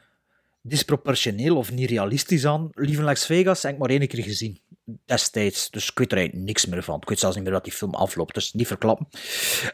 disproportioneel 0.62 1.56
of 1.56 1.72
niet 1.72 1.90
realistisch 1.90 2.44
aan. 2.46 2.68
Lieve 2.72 3.02
Las 3.02 3.26
Vegas 3.26 3.62
heb 3.62 3.72
ik 3.72 3.78
maar 3.78 3.90
één 3.90 4.08
keer 4.08 4.22
gezien, 4.22 4.60
destijds. 5.04 5.70
Dus 5.70 5.90
ik 5.90 5.98
weet 5.98 6.10
er 6.12 6.18
eigenlijk 6.18 6.46
niks 6.46 6.66
meer 6.66 6.82
van. 6.82 7.00
Ik 7.00 7.08
weet 7.08 7.18
zelfs 7.18 7.34
niet 7.36 7.44
meer 7.44 7.52
dat 7.54 7.64
die 7.64 7.72
film 7.72 7.94
afloopt, 7.94 8.34
dus 8.34 8.52
niet 8.52 8.66
verklappen. 8.66 9.08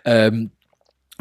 Ehm, 0.03 0.47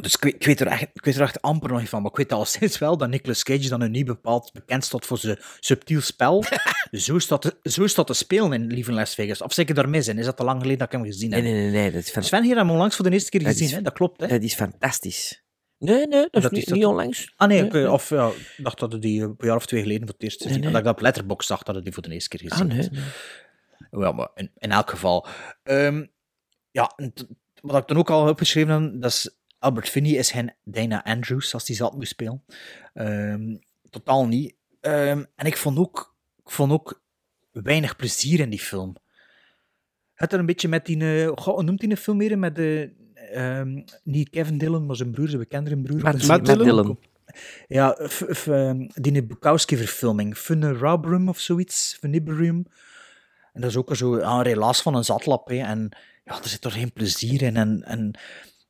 dus 0.01 0.15
ik 0.15 0.23
weet, 0.23 0.33
ik, 0.33 0.45
weet 0.45 0.59
er 0.59 0.67
echt, 0.67 0.81
ik 0.93 1.05
weet 1.05 1.15
er 1.15 1.21
echt 1.21 1.41
amper 1.41 1.69
nog 1.69 1.79
niet 1.79 1.89
van. 1.89 2.01
Maar 2.01 2.11
ik 2.11 2.17
weet 2.17 2.33
al 2.33 2.45
sinds 2.55 2.77
wel 2.77 2.97
dat 2.97 3.09
Nicolas 3.09 3.43
Cage 3.43 3.69
dan 3.69 3.79
nu 3.79 3.87
niet 3.89 4.05
bepaald 4.05 4.53
bekend 4.53 4.85
staat 4.85 5.05
voor 5.05 5.17
zijn 5.17 5.37
subtiel 5.59 6.01
spel. 6.01 6.43
zo, 6.91 7.19
staat 7.19 7.41
te, 7.41 7.57
zo 7.69 7.87
staat 7.87 8.07
te 8.07 8.13
spelen 8.13 8.53
in 8.53 8.67
Lieve 8.67 8.91
Las 8.91 9.13
Vegas. 9.15 9.41
Of 9.41 9.53
zeker 9.53 9.75
daar 9.75 9.89
mis 9.89 10.07
in. 10.07 10.17
Is 10.17 10.25
dat 10.25 10.37
te 10.37 10.43
lang 10.43 10.57
geleden 10.61 10.77
dat 10.79 10.87
ik 10.93 10.93
hem 10.99 11.05
gezien 11.05 11.31
heb? 11.33 11.43
nee, 11.43 11.53
nee, 11.53 11.69
nee. 11.71 11.91
Dat 11.91 12.01
is, 12.15 12.27
Sven 12.27 12.43
hier 12.43 12.55
hem 12.55 12.69
onlangs 12.71 12.95
voor 12.95 13.05
de 13.05 13.11
eerste 13.11 13.29
keer 13.29 13.39
Dat 13.43 13.49
gezien, 13.51 13.67
is- 13.67 13.73
hè? 13.73 13.81
dat 13.81 13.93
klopt. 13.93 14.21
Hè? 14.21 14.27
dat 14.27 14.41
is 14.41 14.53
fantastisch. 14.55 15.43
Nee, 15.85 16.07
nee, 16.07 16.27
dat 16.31 16.43
is 16.43 16.49
niet, 16.49 16.59
is 16.61 16.65
dat- 16.65 16.77
niet 16.77 16.85
onlangs. 16.85 17.33
Ah 17.35 17.47
nee, 17.47 17.61
Nee, 17.61 17.71
nee. 17.71 17.91
of 17.91 18.09
ja, 18.09 18.27
ik 18.27 18.53
dacht 18.63 18.79
dat 18.79 18.91
het 18.91 19.01
die 19.01 19.21
een 19.21 19.35
jaar 19.37 19.55
of 19.55 19.65
twee 19.65 19.81
geleden 19.81 20.01
voor 20.03 20.13
het 20.13 20.23
eerst 20.23 20.37
gezien 20.41 20.51
Nee, 20.51 20.61
nee. 20.61 20.69
Dat 20.71 20.79
ik 20.79 20.85
dat 20.85 20.95
op 20.95 21.01
Letterboxd 21.01 21.47
zag 21.47 21.63
dat 21.63 21.75
het 21.75 21.83
die 21.83 21.93
voor 21.93 22.03
de 22.03 22.09
eerste 22.13 22.37
keer 22.37 22.49
Ah, 22.51 22.57
gezien 22.57 22.67
nee. 22.67 22.77
had. 22.77 24.01
Ja, 24.01 24.11
maar 24.11 24.29
in, 24.35 24.51
in 24.57 24.71
elk 24.71 24.89
geval. 24.89 25.27
Ehm, 25.63 26.05
ja, 26.71 26.91
wat 27.61 27.81
ik 27.81 27.87
dan 27.87 27.97
ook 27.97 28.09
al 28.09 28.21
heb 28.21 28.31
opgeschreven 28.31 28.83
heb, 28.83 29.01
dat 29.01 29.11
is 29.11 29.29
Albert 29.59 29.89
Finney 29.89 30.11
is 30.11 30.31
geen 30.31 30.53
Dana 30.63 31.03
Andrews, 31.03 31.53
als 31.53 31.65
die 31.65 31.75
zat 31.75 31.93
moest 31.95 32.09
spelen. 32.09 32.43
Ehm, 32.93 33.55
totaal 33.89 34.27
niet. 34.27 34.55
Ehm, 34.81 35.23
en 35.35 35.45
ik 35.45 35.57
vond, 35.57 35.77
ook, 35.77 36.15
ik 36.43 36.49
vond 36.51 36.71
ook 36.71 37.03
weinig 37.51 37.95
plezier 37.95 38.39
in 38.39 38.49
die 38.49 38.59
film. 38.59 38.95
Het 40.13 40.33
er 40.33 40.39
een 40.39 40.45
beetje 40.45 40.67
met 40.67 40.85
die... 40.85 41.23
eh, 41.25 41.31
hoe 41.43 41.63
noemt 41.63 41.81
hij 41.81 41.91
een 41.91 41.97
film 41.97 42.17
meer? 42.17 42.39
Met 42.39 42.55
de... 42.55 42.93
ehm, 43.31 43.81
niet 44.03 44.29
Kevin 44.29 44.57
Dillon, 44.57 44.85
maar 44.85 44.95
zijn 44.95 45.11
broer, 45.11 45.27
zijn 45.27 45.39
bekendere 45.39 45.77
broer. 45.77 46.01
Matt- 46.01 46.17
Dus- 46.17 46.27
Matt 46.27 46.47
Matt 46.47 46.59
Dillon. 46.59 46.81
Dillon. 46.81 46.99
ja, 47.67 47.97
f, 48.07 48.23
f, 48.33 48.47
ehm, 48.47 48.87
die 48.93 49.23
Bukowski-verfilming. 49.23 50.37
Funerabrum 50.37 51.29
of 51.29 51.39
zoiets. 51.39 51.97
Funiberium. 51.99 52.65
En 53.53 53.61
dat 53.61 53.69
is 53.69 53.77
ook 53.77 53.95
zo 53.95 54.13
een 54.15 54.41
relaas 54.43 54.81
van 54.81 54.95
een 54.95 55.03
zatlap. 55.03 55.47
Hè. 55.47 55.55
En 55.55 55.89
ja, 56.25 56.37
er 56.41 56.47
zit 56.47 56.65
er 56.65 56.71
geen 56.71 56.93
plezier 56.93 57.41
in. 57.41 57.55
En, 57.57 57.83
en 57.83 58.19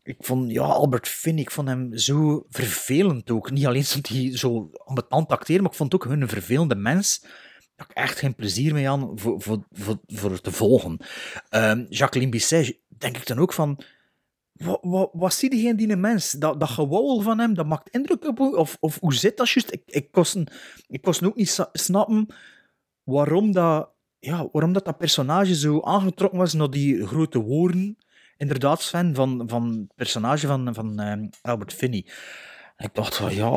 ik 0.03 0.15
vond, 0.19 0.51
ja, 0.51 0.61
Albert 0.61 1.07
Finn, 1.07 1.37
ik 1.39 1.51
vond 1.51 1.67
hem 1.67 1.97
zo 1.97 2.45
vervelend 2.49 3.31
ook. 3.31 3.51
Niet 3.51 3.65
alleen 3.65 3.85
dat 3.93 4.07
hij 4.07 4.37
zo 4.37 4.69
ambetant 4.85 5.29
acteerde, 5.29 5.61
maar 5.61 5.71
ik 5.71 5.77
vond 5.77 5.95
ook 5.95 6.03
hun 6.05 6.21
een 6.21 6.29
vervelende 6.29 6.75
mens. 6.75 7.25
Dat 7.75 7.89
ik 7.89 7.95
echt 7.95 8.19
geen 8.19 8.35
plezier 8.35 8.73
mee 8.73 8.89
aan 8.89 9.11
voor, 9.19 9.41
voor, 9.41 9.67
voor, 9.71 9.99
voor 10.07 10.41
te 10.41 10.51
volgen. 10.51 10.97
Ehm, 11.49 11.85
Jacqueline 11.89 12.31
Bisset, 12.31 12.77
denk 12.87 13.17
ik 13.17 13.27
dan 13.27 13.39
ook 13.39 13.53
van... 13.53 13.83
Wat, 14.55 14.79
wat, 14.81 15.09
wat 15.13 15.33
zie 15.33 15.55
je 15.55 15.75
die 15.75 15.95
mens? 15.95 16.31
Dat, 16.31 16.59
dat 16.59 16.69
gewauwel 16.69 17.21
van 17.21 17.39
hem, 17.39 17.53
dat 17.53 17.65
maakt 17.65 17.89
indruk 17.89 18.25
op? 18.27 18.39
Of, 18.39 18.77
of 18.79 18.99
hoe 18.99 19.13
zit 19.13 19.37
dat 19.37 19.49
juist? 19.49 19.71
Ik, 19.71 19.81
ik, 19.85 20.11
kon, 20.11 20.47
ik 20.87 21.07
ook 21.23 21.35
niet 21.35 21.67
snappen 21.73 22.27
waarom 23.03 23.51
dat, 23.51 23.89
ja, 24.19 24.47
waarom 24.51 24.73
dat, 24.73 24.85
dat 24.85 24.97
personage 24.97 25.55
zo 25.55 25.81
aangetrokken 25.81 26.39
was 26.39 26.53
naar 26.53 26.69
die 26.69 27.07
grote 27.07 27.39
woorden. 27.39 27.97
Inderdaad, 28.37 28.81
Sven, 28.81 29.15
van, 29.15 29.43
van 29.47 29.69
het 29.69 29.95
personage 29.95 30.47
van, 30.47 30.73
van 30.73 30.99
ehm, 30.99 31.27
Albert 31.41 31.73
Finney. 31.73 32.05
Ik 32.77 32.93
dacht 32.93 33.15
van, 33.15 33.35
ja, 33.35 33.49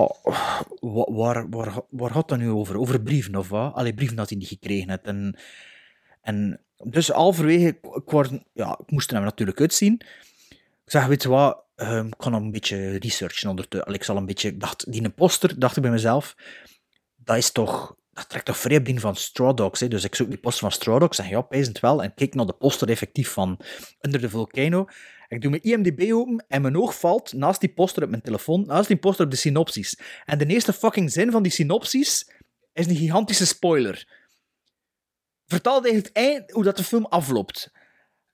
wa- 0.80 1.12
waar, 1.12 1.48
waar, 1.50 1.80
waar 1.90 2.10
gaat 2.10 2.28
dat 2.28 2.38
nu 2.38 2.48
over? 2.50 2.78
Over 2.78 3.02
brieven 3.02 3.36
of 3.36 3.48
wat? 3.48 3.74
Allee, 3.74 3.94
brieven 3.94 4.16
dat 4.16 4.28
hij 4.28 4.38
niet 4.38 4.48
gekregen 4.48 4.90
had. 4.90 5.00
En, 5.02 5.38
en 6.20 6.60
dus 6.84 7.08
halverwege, 7.08 7.68
ik, 7.68 8.10
word, 8.10 8.30
ja, 8.52 8.78
ik 8.80 8.90
moest 8.90 9.08
er 9.10 9.16
hem 9.16 9.24
natuurlijk 9.24 9.60
uitzien. 9.60 10.00
Ik 10.88 10.94
zeg, 10.94 11.06
weet 11.06 11.22
je 11.22 11.28
wat, 11.28 11.64
ehm, 11.74 12.06
ik 12.06 12.24
nog 12.24 12.40
een 12.40 12.50
beetje 12.50 12.98
researchen 12.98 13.50
ondertussen. 13.50 13.94
Ik 13.94 14.04
zal 14.04 14.16
een 14.16 14.26
beetje, 14.26 14.56
dacht, 14.56 14.92
die 14.92 15.10
poster, 15.10 15.58
dacht 15.58 15.76
ik 15.76 15.82
bij 15.82 15.90
mezelf, 15.90 16.36
dat 17.16 17.36
is 17.36 17.50
toch, 17.50 17.96
dat 18.12 18.28
trekt 18.28 18.44
toch 18.44 18.56
vrij 18.56 18.76
op 18.76 18.84
die 18.84 19.00
van 19.00 19.16
Straw 19.16 19.56
Dogs. 19.56 19.80
Hè? 19.80 19.88
Dus 19.88 20.04
ik 20.04 20.14
zoek 20.14 20.28
die 20.28 20.38
poster 20.38 20.60
van 20.60 20.72
Straw 20.72 21.00
Dogs, 21.00 21.16
zeg 21.16 21.28
ja, 21.28 21.40
pijzend 21.40 21.80
wel, 21.80 22.02
en 22.02 22.14
kijk 22.14 22.34
naar 22.34 22.46
de 22.46 22.52
poster 22.52 22.88
effectief 22.88 23.30
van 23.30 23.60
Under 24.00 24.20
the 24.20 24.30
Volcano. 24.30 24.86
Ik 25.28 25.40
doe 25.40 25.50
mijn 25.50 25.62
IMDb 25.62 26.12
open 26.12 26.44
en 26.48 26.62
mijn 26.62 26.76
oog 26.76 26.98
valt 26.98 27.32
naast 27.32 27.60
die 27.60 27.72
poster 27.72 28.02
op 28.02 28.10
mijn 28.10 28.22
telefoon, 28.22 28.66
naast 28.66 28.88
die 28.88 28.96
poster 28.96 29.24
op 29.24 29.30
de 29.30 29.36
synopsis. 29.36 29.98
En 30.24 30.38
de 30.38 30.46
eerste 30.46 30.72
fucking 30.72 31.12
zin 31.12 31.30
van 31.30 31.42
die 31.42 31.52
synopsis 31.52 32.30
is 32.72 32.86
een 32.86 32.96
gigantische 32.96 33.46
spoiler. 33.46 34.08
Vertaal 35.46 35.80
tegen 35.80 35.98
het 35.98 36.12
eind 36.12 36.50
hoe 36.50 36.64
dat 36.64 36.76
de 36.76 36.84
film 36.84 37.04
afloopt. 37.04 37.72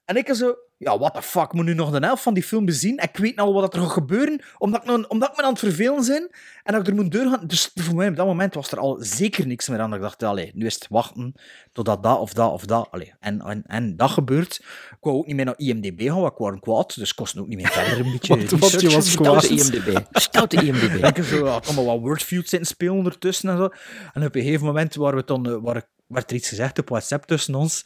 En 0.05 0.15
ik 0.15 0.33
zo, 0.33 0.55
ja, 0.77 0.97
what 0.97 1.13
the 1.13 1.21
fuck, 1.21 1.43
ik 1.43 1.53
moet 1.53 1.65
nu 1.65 1.73
nog 1.73 1.91
de 1.91 2.05
helft 2.05 2.23
van 2.23 2.33
die 2.33 2.43
film 2.43 2.65
bezien. 2.65 2.97
Ik 2.97 3.17
weet 3.17 3.35
nou 3.35 3.53
wat 3.53 3.73
er 3.73 3.79
gaat 3.81 3.89
gebeuren, 3.89 4.41
omdat 4.57 4.81
ik, 4.81 4.87
nou, 4.87 5.05
omdat 5.07 5.29
ik 5.29 5.35
me 5.37 5.43
aan 5.43 5.49
het 5.49 5.59
vervelen 5.59 6.05
ben 6.05 6.29
en 6.63 6.73
dat 6.73 6.81
ik 6.81 6.87
er 6.87 6.95
moet 6.95 7.11
doorgaan. 7.11 7.47
Dus 7.47 7.71
voor 7.73 7.95
mij 7.95 8.07
op 8.07 8.15
dat 8.15 8.25
moment 8.25 8.53
was 8.53 8.71
er 8.71 8.79
al 8.79 8.97
zeker 8.99 9.47
niks 9.47 9.69
meer 9.69 9.79
aan. 9.79 9.89
Dat 9.89 9.97
ik 9.97 10.03
dacht, 10.05 10.23
allee, 10.23 10.51
nu 10.53 10.65
is 10.65 10.73
het 10.73 10.87
wachten 10.89 11.33
totdat 11.73 12.03
dat 12.03 12.19
of 12.19 12.33
dat 12.33 12.51
of 12.51 12.65
dat. 12.65 12.87
Allee, 12.91 13.13
en, 13.19 13.41
en, 13.41 13.63
en 13.65 13.95
dat 13.95 14.09
gebeurt. 14.09 14.55
Ik 14.91 14.97
wou 14.99 15.15
ook 15.17 15.25
niet 15.25 15.35
meer 15.35 15.45
naar 15.45 15.57
IMDb 15.57 16.01
gaan, 16.01 16.19
want 16.21 16.31
ik 16.31 16.37
was 16.37 16.59
kwaad, 16.59 16.95
dus 16.95 17.13
kost 17.13 17.37
ook 17.37 17.47
niet 17.47 17.57
meer 17.57 17.67
verder 17.71 18.05
een 18.05 18.11
beetje 18.11 18.35
Want- 18.37 18.49
want 18.49 18.81
je 18.81 18.89
was 18.89 19.15
kwaad. 19.15 19.43
IMDb. 19.43 19.99
Stoute 20.11 20.55
IMDb. 20.55 21.03
Ik 21.05 21.15
heb 21.15 21.25
zo, 21.25 21.45
ik 21.57 21.71
maar 21.75 21.85
wat 21.85 21.99
wordfeud 21.99 22.49
zitten 22.49 22.67
spelen 22.67 22.93
ondertussen 22.93 23.49
en 23.49 23.57
zo. 23.57 23.69
En 24.13 24.25
op 24.25 24.35
een 24.35 24.41
gegeven 24.41 24.65
moment 24.65 24.95
waren 24.95 25.17
we 25.19 25.23
dan, 25.25 25.45
eh, 25.49 25.55
waar, 25.61 25.83
werd 26.07 26.29
er 26.29 26.35
iets 26.37 26.49
gezegd 26.49 26.79
op 26.79 26.89
WhatsApp 26.89 27.25
tussen 27.25 27.55
ons. 27.55 27.85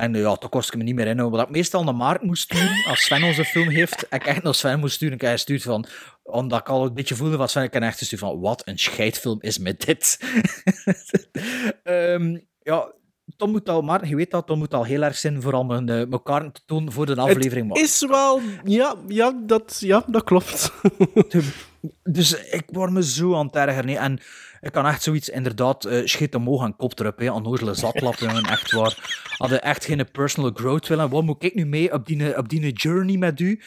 En 0.00 0.14
eh, 0.14 0.20
ja, 0.20 0.36
toen 0.36 0.50
kost 0.50 0.68
ik 0.68 0.78
me 0.78 0.82
niet 0.82 0.94
meer 0.94 1.06
in. 1.06 1.30
Wat 1.30 1.40
ik 1.40 1.50
meestal 1.50 1.84
naar 1.84 1.94
Maarten 1.94 2.26
moest 2.26 2.42
sturen, 2.42 2.84
als 2.88 3.02
Sven 3.02 3.22
onze 3.22 3.44
film 3.44 3.68
heeft, 3.68 4.08
en 4.08 4.18
ik 4.18 4.26
echt 4.26 4.42
naar 4.42 4.54
Sven 4.54 4.78
moest 4.80 4.94
sturen, 4.94 5.18
en 5.18 5.26
hij 5.26 5.36
stuurt 5.36 5.62
van, 5.62 5.86
omdat 6.22 6.60
ik 6.60 6.68
al 6.68 6.84
een 6.84 6.94
beetje 6.94 7.14
voelde 7.14 7.36
van 7.36 7.48
Sven, 7.48 7.62
ik 7.62 7.70
kan 7.70 7.82
echt 7.82 8.04
sturen 8.04 8.18
van, 8.28 8.40
wat 8.40 8.62
een 8.64 8.78
scheidfilm 8.78 9.38
is 9.40 9.58
met 9.58 9.80
dit. 9.80 10.18
Ehm, 11.82 12.38
ja, 12.62 12.92
Tom 13.36 13.50
moet 13.50 13.68
al, 13.68 13.82
Maarten, 13.82 14.08
je 14.08 14.16
weet 14.16 14.30
dat, 14.30 14.46
Tom 14.46 14.58
moet 14.58 14.74
al 14.74 14.84
heel 14.84 15.02
erg 15.02 15.16
zijn 15.16 15.42
voor 15.42 15.66
mijn, 15.66 15.88
eh, 15.88 16.12
elkaar 16.12 16.52
te 16.52 16.60
doen 16.66 16.92
voor 16.92 17.06
de 17.06 17.16
aflevering. 17.16 17.68
Het 17.68 17.82
is 17.82 18.06
wel... 18.06 18.40
Ja, 18.64 18.94
ja, 19.08 19.32
dat, 19.46 19.76
ja, 19.80 20.04
dat 20.06 20.24
klopt. 20.24 20.72
Dus 22.02 22.50
ik 22.50 22.64
word 22.66 22.90
me 22.90 23.02
zo 23.04 23.34
aan 23.34 23.46
het 23.46 23.56
ergeren. 23.56 23.86
nee. 23.86 23.98
En 23.98 24.20
ik 24.60 24.72
kan 24.72 24.86
echt 24.86 25.02
zoiets, 25.02 25.28
inderdaad, 25.28 25.86
uh, 25.86 26.06
schiet 26.06 26.34
omhoog 26.34 26.64
en 26.64 26.76
kop 26.76 26.98
erop. 26.98 27.18
Hè. 27.18 27.30
Onnozele 27.30 27.74
zatlap, 27.74 28.14
jongen, 28.24 28.42
echt 28.42 28.72
waar. 28.72 29.22
Hadden 29.36 29.62
echt 29.62 29.84
geen 29.84 30.10
personal 30.12 30.50
growth 30.54 30.88
willen. 30.88 31.10
Wat 31.10 31.22
moet 31.22 31.44
ik 31.44 31.54
nu 31.54 31.66
mee 31.66 31.92
op 31.92 32.06
die, 32.06 32.36
op 32.36 32.48
die 32.48 32.72
journey 32.72 33.16
met 33.16 33.40
u? 33.40 33.60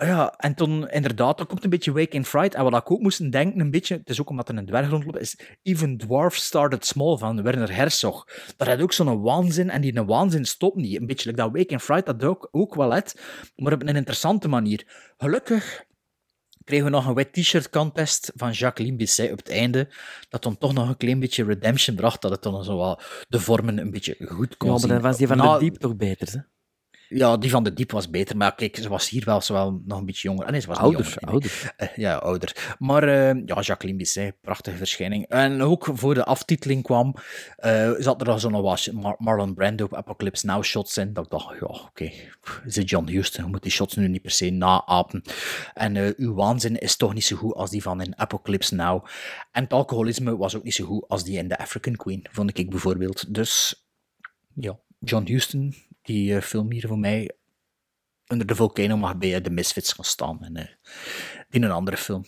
Ja, 0.00 0.34
en 0.36 0.54
toen 0.54 0.88
inderdaad, 0.88 1.40
er 1.40 1.46
komt 1.46 1.64
een 1.64 1.70
beetje 1.70 1.92
Wake 1.92 2.08
in 2.16 2.24
Fright. 2.24 2.54
En 2.54 2.64
wat 2.64 2.74
ik 2.74 2.90
ook 2.90 3.00
moest 3.00 3.32
denken, 3.32 3.60
een 3.60 3.70
beetje, 3.70 3.96
het 3.96 4.08
is 4.08 4.20
ook 4.20 4.30
omdat 4.30 4.48
er 4.48 4.56
een 4.56 4.66
dwerg 4.66 4.88
rondloopt, 4.88 5.20
is 5.20 5.38
Even 5.62 5.96
Dwarf 5.96 6.36
Started 6.36 6.86
Small 6.86 7.16
van 7.16 7.42
Werner 7.42 7.74
Herzog. 7.74 8.26
Daar 8.56 8.68
had 8.68 8.80
ook 8.80 8.92
zo'n 8.92 9.20
waanzin, 9.20 9.70
en 9.70 9.80
die 9.80 10.02
waanzin 10.02 10.44
stopt 10.44 10.76
niet. 10.76 11.00
Een 11.00 11.06
beetje 11.06 11.30
like 11.30 11.42
dat 11.42 11.52
Wake 11.52 11.72
in 11.72 11.80
Fright, 11.80 12.06
dat 12.06 12.24
ook, 12.24 12.48
ook 12.50 12.74
wel 12.74 12.92
het, 12.92 13.20
maar 13.56 13.72
op 13.72 13.82
een 13.82 13.96
interessante 13.96 14.48
manier. 14.48 14.86
Gelukkig 15.16 15.86
kregen 16.68 16.84
we 16.84 16.90
nog 16.90 17.06
een 17.06 17.14
wet 17.14 17.32
t-shirt 17.32 17.70
contest 17.70 18.32
van 18.34 18.50
Jacqueline 18.50 18.96
Bisset 18.96 19.30
op 19.32 19.38
het 19.38 19.50
einde, 19.50 19.88
dat 20.28 20.42
dan 20.42 20.58
toch 20.58 20.72
nog 20.72 20.88
een 20.88 20.96
klein 20.96 21.20
beetje 21.20 21.44
redemption 21.44 21.96
bracht, 21.96 22.22
dat 22.22 22.30
het 22.30 22.42
dan 22.42 22.64
zo 22.64 22.76
wel 22.76 23.00
de 23.28 23.40
vormen 23.40 23.78
een 23.78 23.90
beetje 23.90 24.16
goed 24.28 24.56
kon 24.56 24.68
Ja, 24.68 24.78
maar 24.78 24.88
dan 24.88 25.00
was 25.00 25.16
die 25.16 25.26
van 25.26 25.38
de 25.38 25.56
diep 25.58 25.76
toch 25.76 25.96
beter, 25.96 26.32
hè? 26.32 26.38
Ja, 27.08 27.36
die 27.36 27.50
van 27.50 27.64
de 27.64 27.72
diep 27.72 27.90
was 27.90 28.10
beter, 28.10 28.36
maar 28.36 28.54
kijk, 28.54 28.76
ze 28.76 28.88
was 28.88 29.08
hier 29.08 29.24
wel, 29.24 29.40
ze 29.40 29.52
wel 29.52 29.82
nog 29.84 29.98
een 29.98 30.04
beetje 30.04 30.28
jonger. 30.28 30.44
Ah, 30.44 30.50
nee, 30.50 30.60
ze 30.60 30.66
was 30.66 30.76
Ouder, 30.78 31.00
niet 31.04 31.14
jonger. 31.20 31.28
ouder. 31.32 31.72
Eh, 31.76 31.88
ja, 31.96 32.16
ouder. 32.16 32.74
Maar 32.78 33.02
eh, 33.02 33.42
ja, 33.46 33.60
Jacqueline 33.60 33.98
Bisset, 33.98 34.40
prachtige 34.40 34.76
verschijning. 34.76 35.26
En 35.28 35.62
ook 35.62 35.88
voor 35.92 36.14
de 36.14 36.24
aftiteling 36.24 36.82
kwam, 36.82 37.14
eh, 37.56 37.90
zat 37.98 38.20
er 38.20 38.26
nog 38.26 38.40
zo'n 38.40 38.62
was 38.62 38.90
Mar- 38.90 39.16
Marlon 39.18 39.54
Brando 39.54 39.84
op 39.84 39.94
Apocalypse 39.94 40.46
Now 40.46 40.62
shots 40.64 40.96
in. 40.98 41.12
Dat 41.12 41.24
ik 41.24 41.30
dacht, 41.30 41.54
ja, 41.60 41.66
oké, 41.66 42.10
is 42.64 42.76
het 42.76 42.90
John 42.90 43.08
Huston, 43.08 43.44
je 43.44 43.50
moet 43.50 43.62
die 43.62 43.72
shots 43.72 43.94
nu 43.96 44.08
niet 44.08 44.22
per 44.22 44.30
se 44.30 44.50
naapen. 44.50 45.22
En 45.74 46.14
uw 46.16 46.34
waanzin 46.34 46.78
is 46.78 46.96
toch 46.96 47.14
niet 47.14 47.24
zo 47.24 47.36
goed 47.36 47.54
als 47.54 47.70
die 47.70 47.82
van 47.82 48.00
in 48.00 48.18
Apocalypse 48.18 48.74
Now. 48.74 49.04
En 49.52 49.62
het 49.62 49.72
alcoholisme 49.72 50.36
was 50.36 50.56
ook 50.56 50.62
niet 50.64 50.74
zo 50.74 50.84
goed 50.84 51.04
als 51.08 51.24
die 51.24 51.38
in 51.38 51.48
The 51.48 51.58
African 51.58 51.96
Queen, 51.96 52.26
vond 52.30 52.58
ik 52.58 52.70
bijvoorbeeld. 52.70 53.34
Dus 53.34 53.84
ja, 54.54 54.78
John 54.98 55.26
Huston, 55.26 55.74
die 56.08 56.34
eh, 56.36 56.42
film 56.42 56.70
hier 56.72 56.86
voor 56.86 56.98
mij 56.98 57.30
onder 58.26 58.46
de 58.46 58.54
volcano 58.54 58.96
mag 58.96 59.16
bij 59.16 59.34
eh, 59.34 59.42
de 59.42 59.50
Misfits 59.50 59.92
gaan 59.92 60.04
staan. 60.04 60.42
En, 60.44 60.56
eh, 60.56 60.66
in 61.50 61.62
een 61.62 61.70
andere 61.70 61.96
film. 61.96 62.24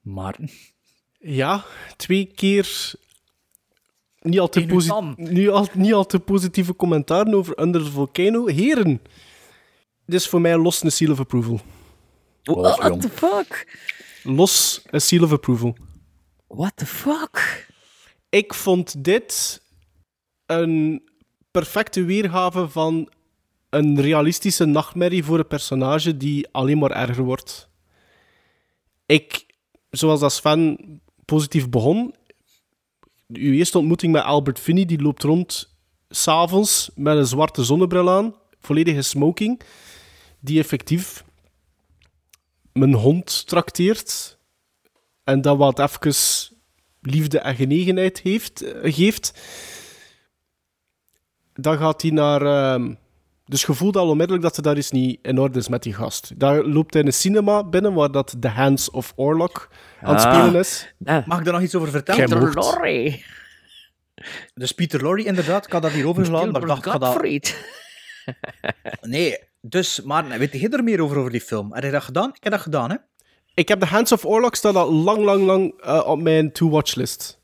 Maar 0.00 0.36
Ja, 1.18 1.64
twee 1.96 2.24
keer 2.26 2.92
niet 4.20 4.38
al 4.40 4.48
te, 4.48 4.52
Tegen 4.52 4.68
uw 4.70 4.76
posi- 4.76 4.88
Sam. 4.88 5.14
niet 5.16 5.48
al, 5.48 5.66
niet 5.72 5.92
al 5.92 6.06
te 6.06 6.18
positieve 6.20 6.76
commentaren 6.76 7.34
over 7.34 7.60
Under 7.60 7.84
the 7.84 7.90
Volcano. 7.90 8.46
Heren, 8.46 9.00
dit 10.06 10.20
is 10.20 10.28
voor 10.28 10.40
mij 10.40 10.56
los 10.56 10.82
een 10.82 10.92
seal 10.92 11.10
of 11.12 11.18
approval. 11.20 11.60
What 12.42 13.00
the 13.00 13.08
fuck? 13.10 13.78
Los 14.22 14.82
een 14.90 15.00
seal 15.00 15.22
of 15.22 15.32
approval. 15.32 15.76
What 16.46 16.72
the 16.76 16.86
fuck? 16.86 17.66
Ik 18.28 18.54
vond 18.54 19.04
dit 19.04 19.62
een 20.46 21.02
perfecte 21.56 22.04
weergave 22.04 22.68
van 22.68 23.08
een 23.70 24.00
realistische 24.00 24.64
nachtmerrie 24.64 25.24
voor 25.24 25.38
een 25.38 25.46
personage 25.46 26.16
die 26.16 26.48
alleen 26.52 26.78
maar 26.78 26.90
erger 26.90 27.24
wordt. 27.24 27.68
Ik, 29.06 29.46
zoals 29.90 30.20
dat 30.20 30.32
Sven 30.32 30.78
positief 31.24 31.68
begon, 31.68 32.14
uw 33.28 33.52
eerste 33.52 33.78
ontmoeting 33.78 34.12
met 34.12 34.22
Albert 34.22 34.58
Finney, 34.58 34.84
die 34.84 35.02
loopt 35.02 35.22
rond 35.22 35.76
s'avonds 36.08 36.90
met 36.94 37.16
een 37.16 37.26
zwarte 37.26 37.64
zonnebril 37.64 38.10
aan, 38.10 38.34
volledige 38.60 39.02
smoking, 39.02 39.60
die 40.40 40.58
effectief 40.58 41.24
mijn 42.72 42.94
hond 42.94 43.46
trakteert 43.46 44.38
en 45.24 45.40
dat 45.40 45.56
wat 45.56 45.78
even 45.78 46.14
liefde 47.00 47.38
en 47.38 47.56
genegenheid 47.56 48.20
heeft, 48.20 48.62
eh, 48.62 48.94
geeft, 48.94 49.32
dan 51.56 51.78
gaat 51.78 52.02
hij 52.02 52.10
naar... 52.10 52.42
ehm, 52.42 52.94
dus 53.44 53.62
je 53.62 53.74
voelt 53.74 53.96
al 53.96 54.08
onmiddellijk 54.08 54.44
dat 54.44 54.56
er 54.56 54.62
daar 54.62 54.76
iets 54.76 54.90
niet 54.90 55.18
in 55.22 55.38
orde 55.38 55.58
is 55.58 55.68
met 55.68 55.82
die 55.82 55.94
gast. 55.94 56.32
Daar 56.36 56.64
loopt 56.64 56.92
hij 56.92 57.02
in 57.02 57.08
een 57.08 57.14
cinema 57.14 57.64
binnen 57.64 57.94
waar 57.94 58.10
dat 58.10 58.34
The 58.40 58.48
Hands 58.48 58.90
of 58.90 59.12
Orlok 59.16 59.68
aan 60.02 60.14
het 60.14 60.24
Ah. 60.24 60.34
spelen 60.42 60.60
is. 60.60 60.94
mag 61.26 61.38
ik 61.38 61.44
daar 61.44 61.54
nog 61.54 61.62
iets 61.62 61.74
over 61.74 61.88
vertellen? 61.90 62.28
Peter. 62.28 62.54
Lorre. 62.54 63.20
Dus 64.54 64.72
Peter 64.72 65.02
Lorre, 65.02 65.24
inderdaad, 65.24 65.66
ik 65.66 65.72
had 65.72 65.82
dat 65.82 65.90
hier 65.90 66.06
overgeslagen, 66.08 66.50
maar 66.52 66.60
ik 66.60 66.66
dacht, 66.66 66.86
ik 66.86 66.92
ga 66.92 66.98
dat... 66.98 67.14
Nee, 69.00 69.38
dus, 69.60 70.00
maar 70.02 70.38
weet 70.38 70.52
je 70.52 70.68
er 70.68 70.84
meer 70.84 71.00
over, 71.00 71.16
over 71.16 71.30
die 71.30 71.40
film? 71.40 71.74
Heb 71.74 71.84
je 71.84 71.90
dat 71.90 72.02
gedaan? 72.02 72.28
Ik 72.34 72.42
heb 72.42 72.52
dat 72.52 72.60
gedaan, 72.62 72.90
hè? 72.90 72.96
Ik 73.54 73.68
heb 73.68 73.80
The 73.80 73.86
Hands 73.86 74.12
of 74.12 74.24
Orlok 74.24 74.54
staan 74.54 74.76
al 74.76 74.92
lang, 74.92 75.18
lang, 75.24 75.42
lang 75.44 75.80
eh, 75.82 76.02
op 76.06 76.20
mijn 76.20 76.52
to-watch 76.52 76.94
list. 76.94 77.35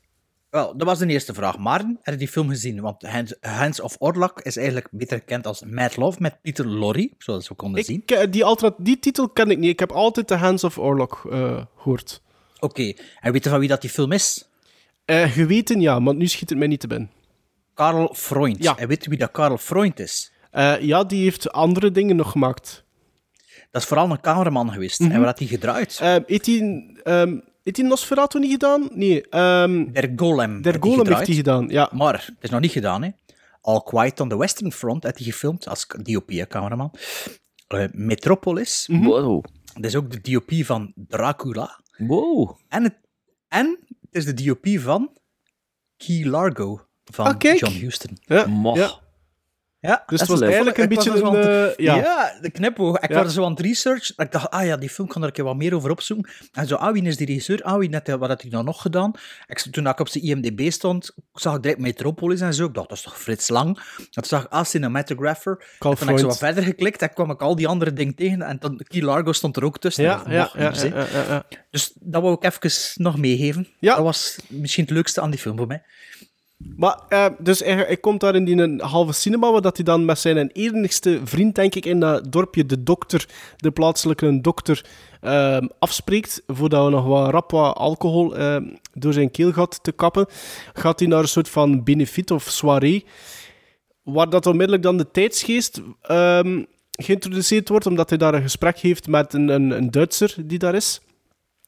Wel, 0.53 0.77
dat 0.77 0.87
was 0.87 0.99
de 0.99 1.07
eerste 1.07 1.33
vraag. 1.33 1.57
Maarten, 1.57 1.99
heb 2.01 2.13
je 2.13 2.19
die 2.19 2.27
film 2.27 2.49
gezien? 2.49 2.81
Want 2.81 3.03
Hands, 3.41 3.81
of 3.81 3.95
Orlok 3.99 4.41
is 4.41 4.57
eigenlijk 4.57 4.87
beter 4.91 5.17
gekend 5.17 5.47
als 5.47 5.63
Mad 5.63 5.97
Love 5.97 6.17
met 6.21 6.41
Peter 6.41 6.67
Lorre, 6.67 7.11
zoals 7.17 7.47
we 7.47 7.55
konden 7.55 7.83
zien. 7.83 8.01
Ik, 8.05 8.11
eh, 8.11 8.31
die, 8.31 8.43
alternat- 8.43 8.75
die 8.85 8.99
titel 8.99 9.29
ken 9.29 9.51
ik 9.51 9.57
niet. 9.57 9.69
Ik 9.69 9.79
heb 9.79 9.91
altijd 9.91 10.27
The 10.27 10.35
Hands 10.35 10.63
of 10.63 10.77
Orlok 10.77 11.27
eh, 11.31 11.61
gehoord. 11.75 12.21
Oké, 12.59 12.93
en 13.19 13.31
weet 13.31 13.43
je 13.43 13.49
van 13.49 13.59
wie 13.59 13.67
dat 13.67 13.81
die 13.81 13.89
film 13.89 14.11
is? 14.11 14.49
Eh, 15.05 15.31
geweten 15.31 15.81
ja, 15.81 16.01
want 16.01 16.17
nu 16.17 16.27
schiet 16.27 16.49
het 16.49 16.57
mij 16.57 16.67
niet 16.67 16.79
te 16.79 16.87
binnen. 16.87 17.11
Karel 17.73 18.13
Freund. 18.15 18.63
Ja. 18.63 18.77
En 18.77 18.87
weet 18.87 19.03
je 19.03 19.09
wie 19.09 19.19
dat 19.19 19.31
Karel 19.31 19.57
Freund 19.57 19.99
is? 19.99 20.31
Eh, 20.51 20.79
ja, 20.81 21.03
die 21.03 21.23
heeft 21.23 21.51
andere 21.51 21.91
dingen 21.91 22.15
nog 22.15 22.31
gemaakt. 22.31 22.83
Dat 23.71 23.81
is 23.81 23.87
vooral 23.87 24.11
een 24.11 24.21
cameraman 24.21 24.71
geweest. 24.71 24.99
En 24.99 25.17
wat 25.17 25.25
had 25.25 25.39
hij 25.39 25.47
gedraaid? 25.47 25.99
Heeft 26.25 26.45
hij 26.45 26.85
ehm, 27.03 27.39
heeft 27.63 27.77
hij 27.77 27.85
Nosferatu 27.87 28.39
niet 28.39 28.51
gedaan? 28.51 28.89
Nee. 28.91 29.29
ehm, 29.29 29.91
Der 29.91 30.11
Golem. 30.15 30.61
Der 30.61 30.71
hij 30.71 30.81
Golem 30.81 31.07
heeft 31.13 31.27
hij 31.27 31.35
gedaan, 31.35 31.67
ja. 31.69 31.89
Maar 31.93 32.13
het 32.13 32.35
is 32.41 32.49
nog 32.49 32.59
niet 32.59 32.71
gedaan, 32.71 33.03
hè. 33.03 33.09
All 33.61 33.81
Quiet 33.83 34.19
on 34.19 34.29
the 34.29 34.37
Western 34.37 34.71
Front 34.71 35.03
had 35.03 35.17
hij 35.17 35.25
gefilmd 35.25 35.67
als 35.67 35.87
DOP-cameraman. 36.01 36.91
Eh, 37.67 37.85
Metropolis. 37.91 38.89
Wow. 38.91 39.43
Dat 39.73 39.85
is 39.85 39.95
ook 39.95 40.11
de 40.21 40.31
DOP 40.31 40.65
van 40.65 40.93
Dracula. 40.95 41.79
Wow. 41.97 42.57
En 42.69 42.83
het, 42.83 42.95
en 43.47 43.77
het 44.01 44.09
is 44.11 44.25
de 44.25 44.33
DOP 44.33 44.67
van 44.79 45.17
Key 45.97 46.25
Largo 46.25 46.81
van 47.03 47.25
Ah. 47.25 47.39
John 47.57 47.73
Huston. 47.73 48.17
Ja, 48.21 48.45
Moch. 48.47 48.75
ja. 48.77 48.99
Ja, 49.83 50.03
Dus 50.07 50.19
het 50.19 50.29
Dat 50.29 50.39
was 50.39 50.47
eigenlijk 50.47 50.77
een 50.77 50.87
beetje 50.87 51.11
een... 51.11 51.35
eh, 51.35 51.75
ja. 51.85 51.95
ja. 51.95 52.37
de 52.41 52.49
knipoog. 52.51 52.99
Ik 52.99 53.09
Ja. 53.09 53.23
was 53.23 53.33
zo 53.33 53.43
aan 53.43 53.51
het 53.51 53.59
research. 53.59 54.15
dat 54.15 54.25
Ik 54.25 54.31
dacht, 54.31 54.49
ah 54.49 54.65
ja, 54.65 54.77
die 54.77 54.89
film 54.89 55.07
kan 55.07 55.21
er 55.21 55.27
een 55.27 55.33
keer 55.33 55.43
wat 55.43 55.55
meer 55.55 55.75
over 55.75 55.91
opzoeken. 55.91 56.31
En 56.51 56.67
zo, 56.67 56.75
ah, 56.75 56.93
wie 56.93 57.03
is 57.03 57.17
die 57.17 57.27
regisseur? 57.27 57.61
Ah, 57.63 57.77
wie 57.77 57.89
net, 57.89 58.07
wat 58.07 58.29
had 58.29 58.41
hij 58.41 58.51
nou 58.51 58.63
nog 58.63 58.81
gedaan? 58.81 59.11
Ik, 59.47 59.59
toen 59.59 59.87
ik 59.87 59.99
op 59.99 60.07
zijn 60.09 60.23
IMDb 60.23 60.71
stond, 60.71 61.11
zag 61.33 61.55
ik 61.55 61.61
direct 61.61 61.79
Metropolis 61.81 62.41
en 62.41 62.53
zo. 62.53 62.65
Ik 62.65 62.73
dacht, 62.73 62.89
dat 62.89 62.97
is 62.97 63.03
toch 63.03 63.19
Frits 63.21 63.49
Lang? 63.49 63.77
En 63.97 64.07
toen 64.09 64.23
zag 64.23 64.43
ik, 64.43 64.51
ah, 64.51 64.65
cinematographer. 64.65 65.57
En 65.59 65.65
toen 65.79 65.97
heb 65.97 66.09
ik 66.09 66.17
zo 66.19 66.27
wat 66.27 66.37
verder 66.37 66.63
geklikt 66.63 67.01
en 67.01 67.13
kwam 67.13 67.31
ik 67.31 67.41
al 67.41 67.55
die 67.55 67.67
andere 67.67 67.93
dingen 67.93 68.15
tegen. 68.15 68.41
En 68.41 68.57
dan, 68.59 68.81
Key 68.87 69.01
Largo 69.01 69.31
stond 69.31 69.57
er 69.57 69.63
ook 69.63 69.79
tussen. 69.79 70.03
Ja, 70.03 70.17
Dat 70.17 70.25
ja, 70.31 70.49
ja. 70.73 71.43
Dus 71.69 71.91
dat 71.99 72.21
wou 72.21 72.33
ik 72.41 72.43
even 72.43 73.03
nog 73.03 73.17
meegeven. 73.17 73.67
Dat 73.79 73.97
was 73.97 74.39
misschien 74.47 74.83
het 74.83 74.93
leukste 74.93 75.21
aan 75.21 75.29
die 75.31 75.39
film 75.39 75.57
voor 75.57 75.67
mij. 75.67 75.83
Maar, 76.77 76.99
eh, 77.09 77.25
dus 77.39 77.59
hij, 77.59 77.97
komt 77.97 78.19
daar 78.19 78.35
in 78.35 78.45
die 78.45 78.83
halve 78.83 79.13
cinema, 79.13 79.51
waar 79.51 79.61
dat 79.61 79.75
hij 79.75 79.85
dan 79.85 80.05
met 80.05 80.19
zijn 80.19 80.49
enigste 80.49 81.19
vriend, 81.23 81.55
denk 81.55 81.75
ik, 81.75 81.85
in 81.85 81.99
dat 81.99 82.31
dorpje, 82.31 82.65
de 82.65 82.83
dokter, 82.83 83.27
de 83.57 83.71
plaatselijke 83.71 84.41
dokter, 84.41 84.85
ehm, 85.21 85.67
afspreekt, 85.79 86.43
voordat 86.47 86.85
we 86.85 86.91
nog 86.91 87.05
wat 87.05 87.29
rap 87.29 87.53
alcohol 87.53 88.35
ehm, 88.35 88.63
door 88.93 89.13
zijn 89.13 89.31
keelgat 89.31 89.79
te 89.81 89.91
kappen, 89.91 90.25
gaat 90.73 90.99
hij 90.99 91.07
naar 91.07 91.19
een 91.19 91.27
soort 91.27 91.49
van 91.49 91.83
benefiet 91.83 92.31
of 92.31 92.43
soirée, 92.43 93.05
waar 94.03 94.29
dat 94.29 94.45
onmiddellijk 94.45 94.83
dan 94.83 94.97
de 94.97 95.11
tijdsgeest 95.11 95.81
ehm, 96.01 96.63
geïntroduceerd 96.91 97.69
wordt, 97.69 97.85
omdat 97.85 98.09
hij 98.09 98.17
daar 98.17 98.33
een 98.33 98.41
gesprek 98.41 98.77
heeft 98.77 99.07
met 99.07 99.33
een, 99.33 99.47
een, 99.47 99.71
een 99.71 99.91
Duitser 99.91 100.35
die 100.37 100.59
daar 100.59 100.75
is. 100.75 101.01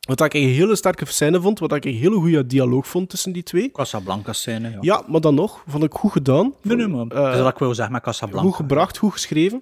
Wat 0.05 0.21
ik 0.21 0.33
een 0.33 0.47
hele 0.47 0.75
sterke 0.75 1.05
scène 1.05 1.41
vond, 1.41 1.59
wat 1.59 1.73
ik 1.73 1.85
een 1.85 1.93
hele 1.93 2.15
goede 2.15 2.45
dialoog 2.45 2.87
vond 2.87 3.09
tussen 3.09 3.31
die 3.31 3.43
twee. 3.43 3.71
Casablanca 3.71 4.33
scène, 4.33 4.69
ja. 4.69 4.77
Ja, 4.81 5.03
maar 5.07 5.21
dan 5.21 5.35
nog, 5.35 5.63
vond 5.67 5.83
ik 5.83 5.93
goed 5.93 6.11
gedaan. 6.11 6.53
Nee, 6.61 6.77
nee, 6.77 6.87
man. 6.87 7.07
Dat 7.07 7.35
is 7.35 7.41
wat 7.41 7.51
ik 7.51 7.57
wil 7.57 7.73
zeggen 7.73 7.93
met 7.93 8.03
Casablanca. 8.03 8.47
Goed 8.47 8.55
gebracht, 8.55 8.97
goed 8.97 9.11
geschreven. 9.11 9.61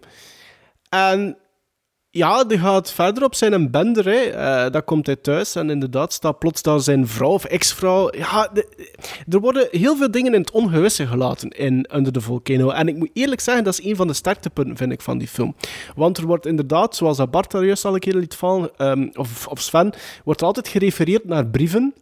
En 0.90 1.38
ja, 2.16 2.44
die 2.44 2.60
gaat 2.60 2.92
verder 2.92 3.24
op 3.24 3.36
zijn 3.36 3.72
bender. 3.72 4.06
Hè. 4.06 4.20
Eh, 4.20 4.72
dan 4.72 4.84
komt 4.84 5.06
hij 5.06 5.16
thuis 5.16 5.56
en 5.56 5.70
inderdaad 5.70 6.14
staat 6.14 6.40
plots 6.40 6.62
daar 6.62 6.80
zijn 6.80 7.08
vrouw 7.08 7.30
of 7.30 7.46
ex-vrouw. 7.46 8.10
Ja, 8.16 8.50
er 9.30 9.40
worden 9.40 9.68
heel 9.72 9.96
veel 9.96 10.12
dingen 10.12 10.34
in 10.34 10.40
het 10.40 10.52
ongewisse 10.52 11.08
gelaten 11.08 11.50
in 11.50 11.90
Under 11.96 12.14
the 12.14 12.22
Volcano. 12.22 12.70
En 12.70 12.88
ik 12.88 12.96
moet 12.96 13.10
eerlijk 13.14 13.42
zeggen, 13.42 13.64
dat 13.64 13.80
is 13.80 13.86
een 13.86 13.96
van 13.96 14.08
de 14.08 14.14
sterktepunten, 14.14 14.78
vind 14.78 14.92
ik, 14.92 15.02
van 15.02 15.18
die 15.18 15.28
film. 15.28 15.56
Want 15.96 16.18
er 16.18 16.26
wordt 16.26 16.46
inderdaad, 16.46 16.96
zoals 16.96 17.18
dat 17.18 17.32
Bart 17.32 17.52
daar 17.52 17.66
juist 17.66 17.86
al 17.86 17.94
een 17.94 18.00
keer 18.00 18.16
liet 18.16 18.36
vallen, 18.36 18.72
ehm, 18.78 19.10
of, 19.14 19.48
of 19.48 19.62
Sven, 19.62 19.94
wordt 20.24 20.42
altijd 20.42 20.68
gerefereerd 20.68 21.26
naar 21.26 21.46
brieven 21.46 21.94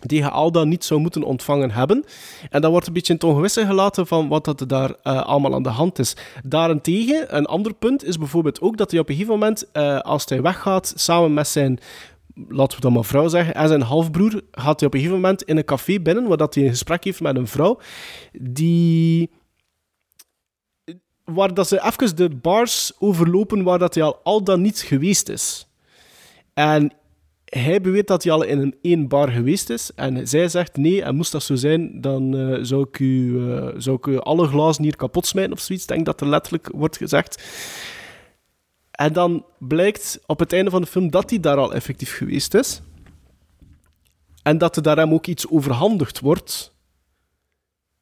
die 0.00 0.22
je 0.22 0.30
al 0.30 0.52
dan 0.52 0.68
niet 0.68 0.84
zou 0.84 1.00
moeten 1.00 1.22
ontvangen 1.22 1.70
hebben. 1.70 2.04
En 2.50 2.60
dan 2.60 2.70
wordt 2.70 2.86
een 2.86 2.92
beetje 2.92 3.12
in 3.12 3.18
het 3.18 3.28
ongewisse 3.28 3.66
gelaten 3.66 4.06
van 4.06 4.28
wat 4.28 4.44
dat 4.44 4.60
er 4.60 4.68
daar 4.68 4.94
eh, 5.02 5.22
allemaal 5.22 5.54
aan 5.54 5.62
de 5.62 5.68
hand 5.68 5.98
is. 5.98 6.16
Daarentegen, 6.44 7.36
een 7.36 7.46
ander 7.46 7.74
punt 7.74 8.04
is 8.04 8.18
bijvoorbeeld 8.18 8.60
ook 8.60 8.76
dat 8.76 8.90
hij 8.90 9.00
op 9.00 9.08
een 9.08 9.14
gegeven 9.14 9.38
moment, 9.38 9.70
eh, 9.72 9.98
als 9.98 10.24
hij 10.28 10.42
weggaat, 10.42 10.92
samen 10.96 11.34
met 11.34 11.48
zijn, 11.48 11.78
laten 12.48 12.76
we 12.76 12.82
dat 12.82 12.92
maar 12.92 13.04
vrouw 13.04 13.28
zeggen, 13.28 13.54
en 13.54 13.68
zijn 13.68 13.82
halfbroer, 13.82 14.42
gaat 14.50 14.80
hij 14.80 14.88
op 14.88 14.94
een 14.94 15.00
gegeven 15.00 15.20
moment 15.20 15.42
in 15.42 15.56
een 15.56 15.64
café 15.64 16.00
binnen, 16.00 16.28
waar 16.28 16.36
dat 16.36 16.54
hij 16.54 16.64
een 16.64 16.70
gesprek 16.70 17.04
heeft 17.04 17.20
met 17.20 17.36
een 17.36 17.46
vrouw, 17.46 17.78
die 18.32 19.30
waar 21.24 21.54
dat 21.54 21.68
ze 21.68 21.82
even 21.82 22.16
de 22.16 22.28
bars 22.28 22.92
overlopen 22.98 23.62
waar 23.62 23.78
dat 23.78 23.94
hij 23.94 24.04
al, 24.04 24.20
al 24.22 24.44
dan 24.44 24.60
niet 24.60 24.80
geweest 24.80 25.28
is. 25.28 25.68
En 26.54 26.92
hij 27.50 27.80
beweert 27.80 28.06
dat 28.06 28.22
hij 28.22 28.32
al 28.32 28.42
in 28.42 28.58
een 28.58 28.76
één 28.82 29.08
bar 29.08 29.28
geweest 29.28 29.70
is. 29.70 29.90
En 29.94 30.28
zij 30.28 30.48
zegt 30.48 30.76
nee, 30.76 31.02
en 31.02 31.16
moest 31.16 31.32
dat 31.32 31.42
zo 31.42 31.54
zijn, 31.54 32.00
dan 32.00 32.36
eh, 32.36 32.58
zou, 32.62 32.86
ik 32.88 32.98
u, 32.98 33.38
eh, 33.52 33.68
zou 33.76 33.96
ik 33.96 34.06
u 34.06 34.18
alle 34.18 34.46
glazen 34.46 34.82
hier 34.82 34.96
kapot 34.96 35.26
smijten 35.26 35.52
of 35.52 35.60
zoiets. 35.60 35.86
Denk 35.86 36.04
dat 36.04 36.20
er 36.20 36.26
letterlijk 36.26 36.70
wordt 36.74 36.96
gezegd. 36.96 37.42
En 38.90 39.12
dan 39.12 39.44
blijkt 39.58 40.20
op 40.26 40.38
het 40.38 40.52
einde 40.52 40.70
van 40.70 40.80
de 40.80 40.86
film 40.86 41.10
dat 41.10 41.30
hij 41.30 41.40
daar 41.40 41.56
al 41.56 41.74
effectief 41.74 42.16
geweest 42.16 42.54
is. 42.54 42.82
En 44.42 44.58
dat 44.58 44.76
er 44.76 44.82
daar 44.82 44.96
hem 44.96 45.12
ook 45.12 45.26
iets 45.26 45.48
overhandigd 45.48 46.20
wordt. 46.20 46.74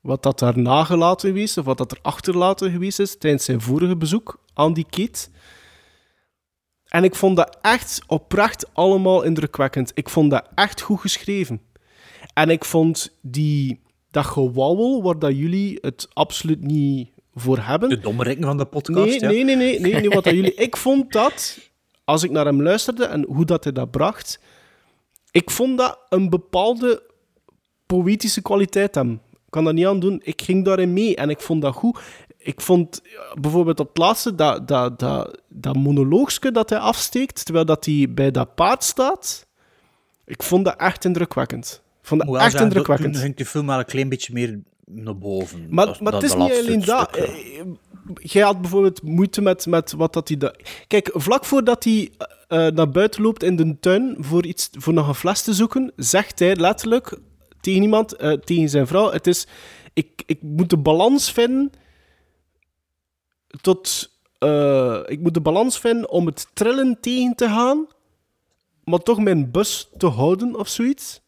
Wat 0.01 0.23
dat 0.23 0.39
daar 0.39 0.59
nagelaten 0.59 1.29
geweest 1.29 1.51
is, 1.51 1.59
of 1.59 1.65
wat 1.65 1.79
dat 1.79 1.93
er 1.93 1.99
achterlaten 2.03 2.71
geweest 2.71 3.01
is 3.01 3.19
tijdens 3.19 3.45
zijn 3.45 3.61
vorige 3.61 3.97
bezoek 3.97 4.41
aan 4.55 4.73
die 4.73 4.87
Kate. 4.91 5.29
En 6.89 7.05
ik 7.05 7.15
vond 7.15 7.37
dat 7.37 7.59
echt 7.63 8.01
oprecht 8.07 8.75
allemaal 8.75 9.23
indrukwekkend. 9.23 9.91
Ik 9.95 10.09
vond 10.09 10.31
dat 10.31 10.49
echt 10.55 10.81
goed 10.81 11.01
geschreven. 11.01 11.61
En 12.35 12.51
ik 12.51 12.65
vond 12.65 13.19
die, 13.21 13.81
dat 14.11 14.25
gewauwel, 14.25 15.03
waar 15.03 15.19
dat 15.19 15.37
jullie 15.37 15.79
het 15.81 16.09
absoluut 16.13 16.63
niet 16.63 17.11
voor 17.35 17.59
hebben. 17.59 17.89
De 17.89 17.99
dommerikken 17.99 18.45
van 18.45 18.57
de 18.57 18.65
podcast, 18.65 19.21
Nee, 19.21 19.21
ja. 19.21 19.29
nee, 19.29 19.45
nee, 19.45 19.81
nee, 19.81 19.95
nee, 19.95 20.09
wat 20.09 20.25
dat 20.25 20.35
jullie... 20.35 20.55
Ik 20.55 20.77
vond 20.77 21.13
dat, 21.13 21.59
als 22.05 22.23
ik 22.23 22.31
naar 22.31 22.45
hem 22.45 22.63
luisterde 22.63 23.05
en 23.05 23.25
hoe 23.25 23.45
dat 23.45 23.65
hij 23.65 23.73
dat 23.73 23.91
bracht, 23.91 24.41
ik 25.31 25.51
vond 25.51 25.79
dat 25.79 25.99
een 26.09 26.31
bepaalde 26.31 27.03
poëtische 27.87 28.43
kwaliteit 28.43 28.95
hem. 28.95 29.13
Ik 29.33 29.51
kan 29.51 29.65
dat 29.65 29.75
niet 29.75 29.87
aan 29.87 30.01
doen. 30.01 30.21
Ik 30.25 30.43
ging 30.43 30.65
daarin 30.65 30.93
mee 30.93 31.17
en 31.17 31.31
ik 31.31 31.41
vond 31.41 31.63
dat 31.63 31.75
goed. 31.75 32.01
Ik 32.49 32.61
vond 32.61 33.01
ja, 33.05 33.41
bijvoorbeeld 33.41 33.81
op 33.81 33.89
het 33.89 33.99
laatste 33.99 34.35
dat, 34.35 34.69
dat, 34.69 34.99
dat, 34.99 35.41
dat 35.49 35.77
monoloogske 35.77 36.51
dat 36.53 36.71
hij 36.71 36.79
afsteekt, 36.79 37.45
terwijl 37.45 37.65
dat 37.65 37.85
hij 37.85 38.07
bij 38.11 38.31
dat 38.31 38.55
paard 38.55 38.85
staat. 38.85 39.47
Ik 40.25 40.43
vond 40.43 40.65
dat 40.65 40.77
echt 40.77 41.05
indrukwekkend. 41.05 41.83
Ik 42.01 42.07
vond 42.09 42.21
dat 42.27 42.37
echt 42.41 42.61
indrukwekkend. 42.61 43.13
Toen 43.13 43.23
ging 43.23 43.37
de 43.37 43.45
film 43.47 43.67
wel 43.67 43.79
een 43.79 43.85
klein 43.85 44.09
beetje 44.09 44.33
meer 44.33 44.59
naar 44.85 45.19
boven. 45.19 45.67
Maar, 45.71 45.87
Dat- 45.87 46.01
maar 46.01 46.13
dat- 46.13 46.23
het 46.23 46.31
is 46.31 46.37
niet 46.37 46.53
alleen 46.53 46.81
dat. 46.85 47.17
ja. 47.17 47.23
Eh, 47.23 47.65
Jij 48.23 48.43
had 48.43 48.61
bijvoorbeeld 48.61 49.03
moeite 49.03 49.41
met, 49.43 49.67
met 49.67 49.93
wat 49.93 50.13
dat 50.13 50.29
hij... 50.29 50.37
da- 50.37 50.55
Kijk, 50.87 51.11
vlak 51.15 51.45
voordat 51.45 51.85
hij 51.85 52.11
eh, 52.49 52.67
naar 52.67 52.91
buiten 52.91 53.23
loopt 53.23 53.43
in 53.43 53.57
de 53.57 53.77
tuin 53.81 54.17
voor, 54.19 54.45
iets, 54.47 54.69
voor 54.73 54.93
nog 54.93 55.09
een 55.09 55.15
fles 55.15 55.43
te 55.43 55.53
zoeken, 55.55 55.93
zegt 55.97 56.39
hij 56.39 56.57
letterlijk 56.57 57.19
tegen 57.61 57.83
iemand, 57.83 58.13
eh, 58.17 58.33
tegen 58.33 58.69
zijn 58.69 58.87
vrouw, 58.87 59.11
het 59.13 59.27
is... 59.27 59.47
Ik, 59.93 60.23
ik 60.27 60.43
moet 60.43 60.71
de 60.71 60.77
balans 60.79 61.33
vinden 61.33 61.71
tot... 63.61 64.11
eh, 64.39 65.01
ik 65.07 65.21
moet 65.21 65.35
de 65.35 65.41
balans 65.41 65.79
vinden 65.79 66.11
om 66.11 66.27
het 66.27 66.47
trillen 66.55 66.99
tegen 67.01 67.35
te 67.35 67.47
gaan, 67.49 67.87
maar 68.85 68.99
toch 68.99 69.19
mijn 69.19 69.51
bus 69.51 69.89
te 69.97 70.07
houden 70.07 70.57
of 70.57 70.69
zoiets. 70.69 71.21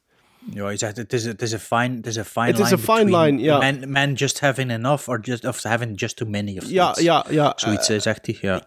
Ja, 0.53 0.69
je 0.69 0.77
zegt 0.77 0.97
het 0.97 1.13
is, 1.13 1.25
het 1.25 1.43
is 1.43 1.53
een 1.53 1.61
fine, 1.61 1.97
het 1.97 2.07
is 2.07 2.17
een 2.17 2.25
fine 2.25 2.47
Het 2.47 2.59
is 2.59 2.71
line 2.71 2.77
een 2.77 2.97
fine 2.97 3.19
line, 3.19 3.43
ja. 3.43 3.59
Men, 3.59 3.91
men 3.91 4.13
just 4.13 4.41
having 4.41 4.71
enough 4.71 5.09
or 5.09 5.21
just 5.23 5.45
of 5.45 5.63
having 5.63 6.01
just 6.01 6.17
too 6.17 6.29
many 6.29 6.59
of 6.59 6.69
Ja, 6.69 6.83
zoiets. 6.85 7.01
ja, 7.01 7.25
ja. 7.31 7.53
Zoiets 7.57 7.89
eh, 7.89 8.01
zegt 8.01 8.27
hij, 8.27 8.39
ja. 8.41 8.63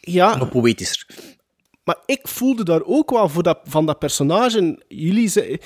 Ja. 0.00 0.36
Maar 0.36 0.48
poëtischer. 0.48 1.06
Maar 1.84 1.96
ik 2.06 2.28
voelde 2.28 2.64
daar 2.64 2.82
ook 2.84 3.10
wel 3.10 3.28
voor 3.28 3.42
dat, 3.42 3.58
van 3.64 3.86
dat 3.86 3.98
personage. 3.98 4.82
Jullie, 4.88 5.28
zei, 5.28 5.58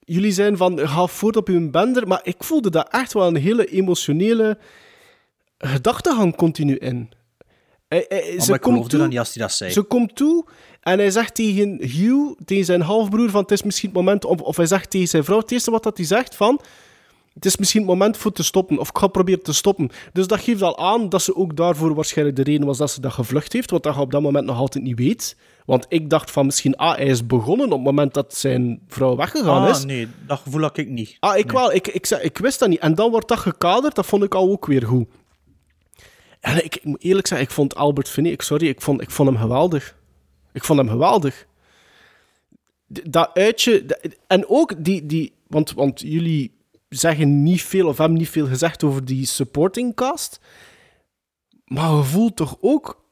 jullie 0.00 0.32
zijn 0.32 0.56
van 0.56 0.78
ga 0.88 1.06
voort 1.06 1.36
op 1.36 1.46
hun 1.46 1.70
bender, 1.70 2.06
maar 2.08 2.20
ik 2.22 2.44
voelde 2.44 2.70
daar 2.70 2.86
echt 2.90 3.12
wel 3.12 3.26
een 3.26 3.36
hele 3.36 3.66
emotionele 3.66 4.58
gedachtegang 5.68 6.36
continu 6.36 6.76
in. 6.76 7.08
Hij- 7.88 8.04
hij- 8.08 8.40
ze 8.40 8.46
maar 8.46 8.54
ik 8.56 8.60
komt 8.60 8.90
toe- 8.90 8.98
dan 8.98 9.08
niet 9.08 9.18
als 9.18 9.34
hij 9.34 9.42
dat 9.42 9.52
zei. 9.52 9.70
Ze 9.70 9.82
komt 9.82 10.16
toe 10.16 10.44
en 10.80 10.98
hij 10.98 11.10
zegt 11.10 11.34
tegen 11.34 11.78
Hugh, 11.80 12.32
tegen 12.44 12.64
zijn 12.64 12.80
halfbroer, 12.80 13.30
van 13.30 13.42
het 13.42 13.50
is 13.50 13.62
misschien 13.62 13.88
het 13.88 13.98
moment, 13.98 14.24
of, 14.24 14.40
of 14.40 14.56
hij 14.56 14.66
zegt 14.66 14.90
tegen 14.90 15.08
zijn 15.08 15.24
vrouw, 15.24 15.38
het 15.38 15.50
eerste 15.52 15.70
wat 15.70 15.82
dat 15.82 15.96
hij 15.96 16.06
zegt 16.06 16.34
van, 16.36 16.60
het 17.34 17.44
is 17.44 17.56
misschien 17.56 17.80
het 17.80 17.90
moment 17.90 18.16
voor 18.16 18.32
te 18.32 18.42
stoppen, 18.42 18.78
of 18.78 18.88
ik 18.88 18.98
ga 18.98 19.06
proberen 19.06 19.42
te 19.42 19.52
stoppen. 19.52 19.90
Dus 20.12 20.26
dat 20.26 20.40
geeft 20.40 20.62
al 20.62 20.78
aan 20.78 21.08
dat 21.08 21.22
ze 21.22 21.36
ook 21.36 21.56
daarvoor 21.56 21.94
waarschijnlijk 21.94 22.36
de 22.36 22.42
reden 22.42 22.66
was 22.66 22.78
dat 22.78 22.90
ze 22.90 23.00
dat 23.00 23.12
gevlucht 23.12 23.52
heeft, 23.52 23.70
wat 23.70 23.82
dat 23.82 23.94
je 23.94 24.00
op 24.00 24.10
dat 24.10 24.22
moment 24.22 24.46
nog 24.46 24.56
altijd 24.58 24.84
niet 24.84 24.98
weet. 24.98 25.36
Want 25.66 25.86
ik 25.88 26.10
dacht 26.10 26.30
van 26.30 26.46
misschien, 26.46 26.76
ah, 26.76 26.96
hij 26.96 27.06
is 27.06 27.26
begonnen 27.26 27.66
op 27.66 27.72
het 27.72 27.82
moment 27.82 28.14
dat 28.14 28.34
zijn 28.34 28.80
vrouw 28.88 29.16
weggegaan 29.16 29.62
ah, 29.62 29.68
is. 29.68 29.84
nee, 29.84 30.08
dat 30.26 30.38
gevoel 30.38 30.60
had 30.62 30.76
ik 30.76 30.88
niet. 30.88 31.16
Ah, 31.20 31.36
ik 31.38 31.52
wel. 31.52 31.72
Ik, 31.72 31.88
ik, 31.88 32.06
zei- 32.06 32.22
ik 32.22 32.38
wist 32.38 32.58
dat 32.58 32.68
niet. 32.68 32.78
En 32.78 32.94
dan 32.94 33.10
wordt 33.10 33.28
dat 33.28 33.38
gekaderd, 33.38 33.94
dat 33.94 34.06
vond 34.06 34.22
ik 34.22 34.34
al 34.34 34.50
ook 34.50 34.66
weer 34.66 34.86
goed. 34.86 35.08
Ik, 36.44 36.76
ik 36.76 36.84
moet 36.84 37.02
eerlijk 37.02 37.26
zeggen, 37.26 37.46
ik 37.46 37.52
vond 37.52 37.74
Albert 37.74 38.08
Finney, 38.08 38.34
sorry, 38.38 38.68
ik 38.68 38.80
vond, 38.80 39.00
ik 39.00 39.10
vond 39.10 39.28
hem 39.28 39.38
geweldig. 39.38 39.96
Ik 40.52 40.64
vond 40.64 40.78
hem 40.78 40.88
geweldig. 40.88 41.46
Dat 42.86 43.30
uitje, 43.34 44.00
en 44.26 44.48
ook 44.48 44.84
die, 44.84 45.06
die 45.06 45.32
want, 45.46 45.72
want 45.72 46.00
jullie 46.00 46.54
zeggen 46.88 47.42
niet 47.42 47.62
veel 47.62 47.88
of 47.88 47.98
hebben 47.98 48.18
niet 48.18 48.28
veel 48.28 48.46
gezegd 48.46 48.84
over 48.84 49.04
die 49.04 49.26
supporting 49.26 49.94
cast. 49.94 50.40
Maar 51.64 51.96
je 51.96 52.02
voelt 52.02 52.36
toch 52.36 52.56
ook 52.60 53.04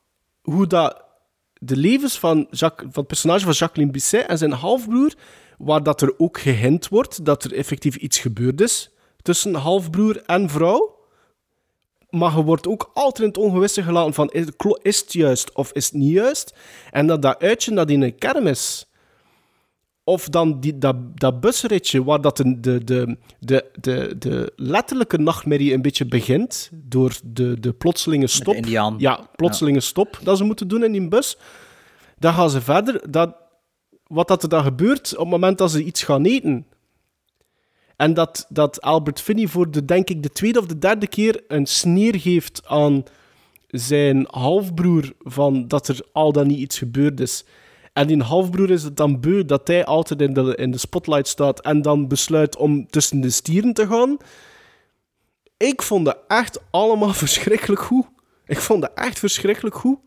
hoe 0.42 0.66
dat 0.66 1.04
de 1.54 1.76
levens 1.76 2.18
van, 2.18 2.46
Jacques, 2.50 2.88
van 2.92 2.98
het 2.98 3.06
personage 3.06 3.44
van 3.44 3.52
Jacqueline 3.52 3.92
Bisset 3.92 4.26
en 4.26 4.38
zijn 4.38 4.52
halfbroer, 4.52 5.14
waar 5.58 5.82
dat 5.82 6.02
er 6.02 6.14
ook 6.18 6.40
gehint 6.40 6.88
wordt 6.88 7.24
dat 7.24 7.44
er 7.44 7.54
effectief 7.54 7.96
iets 7.96 8.18
gebeurd 8.18 8.60
is 8.60 8.90
tussen 9.22 9.54
halfbroer 9.54 10.22
en 10.26 10.50
vrouw. 10.50 11.01
Maar 12.12 12.36
je 12.36 12.42
wordt 12.42 12.66
ook 12.66 12.90
altijd 12.94 13.18
in 13.18 13.26
het 13.26 13.36
ongewisse 13.36 13.82
gelaten 13.82 14.14
van 14.14 14.30
is, 14.82 15.00
het 15.00 15.12
juist 15.12 15.52
of 15.52 15.72
is 15.72 15.84
het 15.84 15.94
niet 15.94 16.12
juist? 16.12 16.54
En 16.90 17.06
dat 17.06 17.22
dat 17.22 17.42
uitje 17.42 17.74
dat 17.74 17.90
in 17.90 18.02
een 18.02 18.18
kermis 18.18 18.86
of 20.04 20.28
dan 20.28 20.60
die, 20.60 20.78
dat, 20.78 20.96
dat 21.18 21.40
busritje 21.40 22.04
waar 22.04 22.20
dat 22.20 22.36
de, 22.36 22.60
de, 22.60 22.84
de, 22.84 23.16
de, 23.38 23.70
de, 23.80 24.14
de 24.18 24.52
letterlijke 24.56 25.18
nachtmerrie 25.18 25.72
een 25.72 25.82
beetje 25.82 26.06
begint 26.06 26.70
door 26.72 27.16
de, 27.24 27.60
de 27.60 27.72
plotselinge 27.72 28.26
stop. 28.26 28.54
Ja, 29.00 29.20
plotselinge 29.36 29.80
stop 29.80 30.18
dat 30.22 30.36
ze 30.36 30.44
moeten 30.44 30.68
doen 30.68 30.84
in 30.84 30.92
die 30.92 31.08
bus. 31.08 31.36
Dan 32.18 32.32
gaan 32.32 32.50
ze 32.50 32.60
verder. 32.60 33.10
Dat, 33.10 33.34
wat 34.06 34.28
dat 34.28 34.42
er 34.42 34.48
dan 34.48 34.62
gebeurt 34.62 35.12
op 35.12 35.18
het 35.18 35.28
moment 35.28 35.58
dat 35.58 35.70
ze 35.70 35.84
iets 35.84 36.02
gaan 36.02 36.24
eten. 36.24 36.66
En 38.02 38.14
dat, 38.14 38.46
dat 38.48 38.80
Albert 38.80 39.20
Finney 39.20 39.46
voor 39.46 39.70
de, 39.70 39.84
denk 39.84 40.08
ik, 40.08 40.22
de 40.22 40.30
tweede 40.30 40.58
of 40.58 40.66
de 40.66 40.78
derde 40.78 41.06
keer 41.06 41.44
een 41.48 41.66
sneer 41.66 42.20
geeft 42.20 42.62
aan 42.66 43.04
zijn 43.66 44.26
halfbroer 44.30 45.12
van 45.18 45.68
dat 45.68 45.88
er 45.88 46.00
al 46.12 46.32
dan 46.32 46.46
niet 46.46 46.58
iets 46.58 46.78
gebeurd 46.78 47.20
is. 47.20 47.44
En 47.92 48.06
die 48.06 48.22
halfbroer 48.22 48.70
is 48.70 48.82
het 48.82 48.96
dan 48.96 49.20
beu 49.20 49.44
dat 49.44 49.68
hij 49.68 49.84
altijd 49.84 50.20
in 50.20 50.32
de, 50.32 50.56
in 50.56 50.70
de 50.70 50.78
spotlight 50.78 51.28
staat 51.28 51.60
en 51.60 51.82
dan 51.82 52.08
besluit 52.08 52.56
om 52.56 52.86
tussen 52.86 53.20
de 53.20 53.30
stieren 53.30 53.72
te 53.72 53.86
gaan. 53.86 54.16
Ik 55.56 55.82
vond 55.82 56.04
dat 56.04 56.18
echt 56.28 56.60
allemaal 56.70 57.14
verschrikkelijk 57.24 57.82
goed. 57.82 58.06
Ik 58.46 58.58
vond 58.58 58.80
dat 58.80 58.92
echt 58.94 59.18
verschrikkelijk 59.18 59.76
goed. 59.76 59.98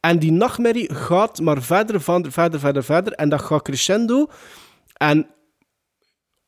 En 0.00 0.18
die 0.18 0.32
nachtmerrie 0.32 0.94
gaat 0.94 1.40
maar 1.40 1.62
verder, 1.62 2.00
verder, 2.00 2.32
verder, 2.60 2.84
verder. 2.84 3.12
En 3.12 3.28
dat 3.28 3.42
gaat 3.42 3.62
crescendo. 3.62 4.26
En 4.96 5.26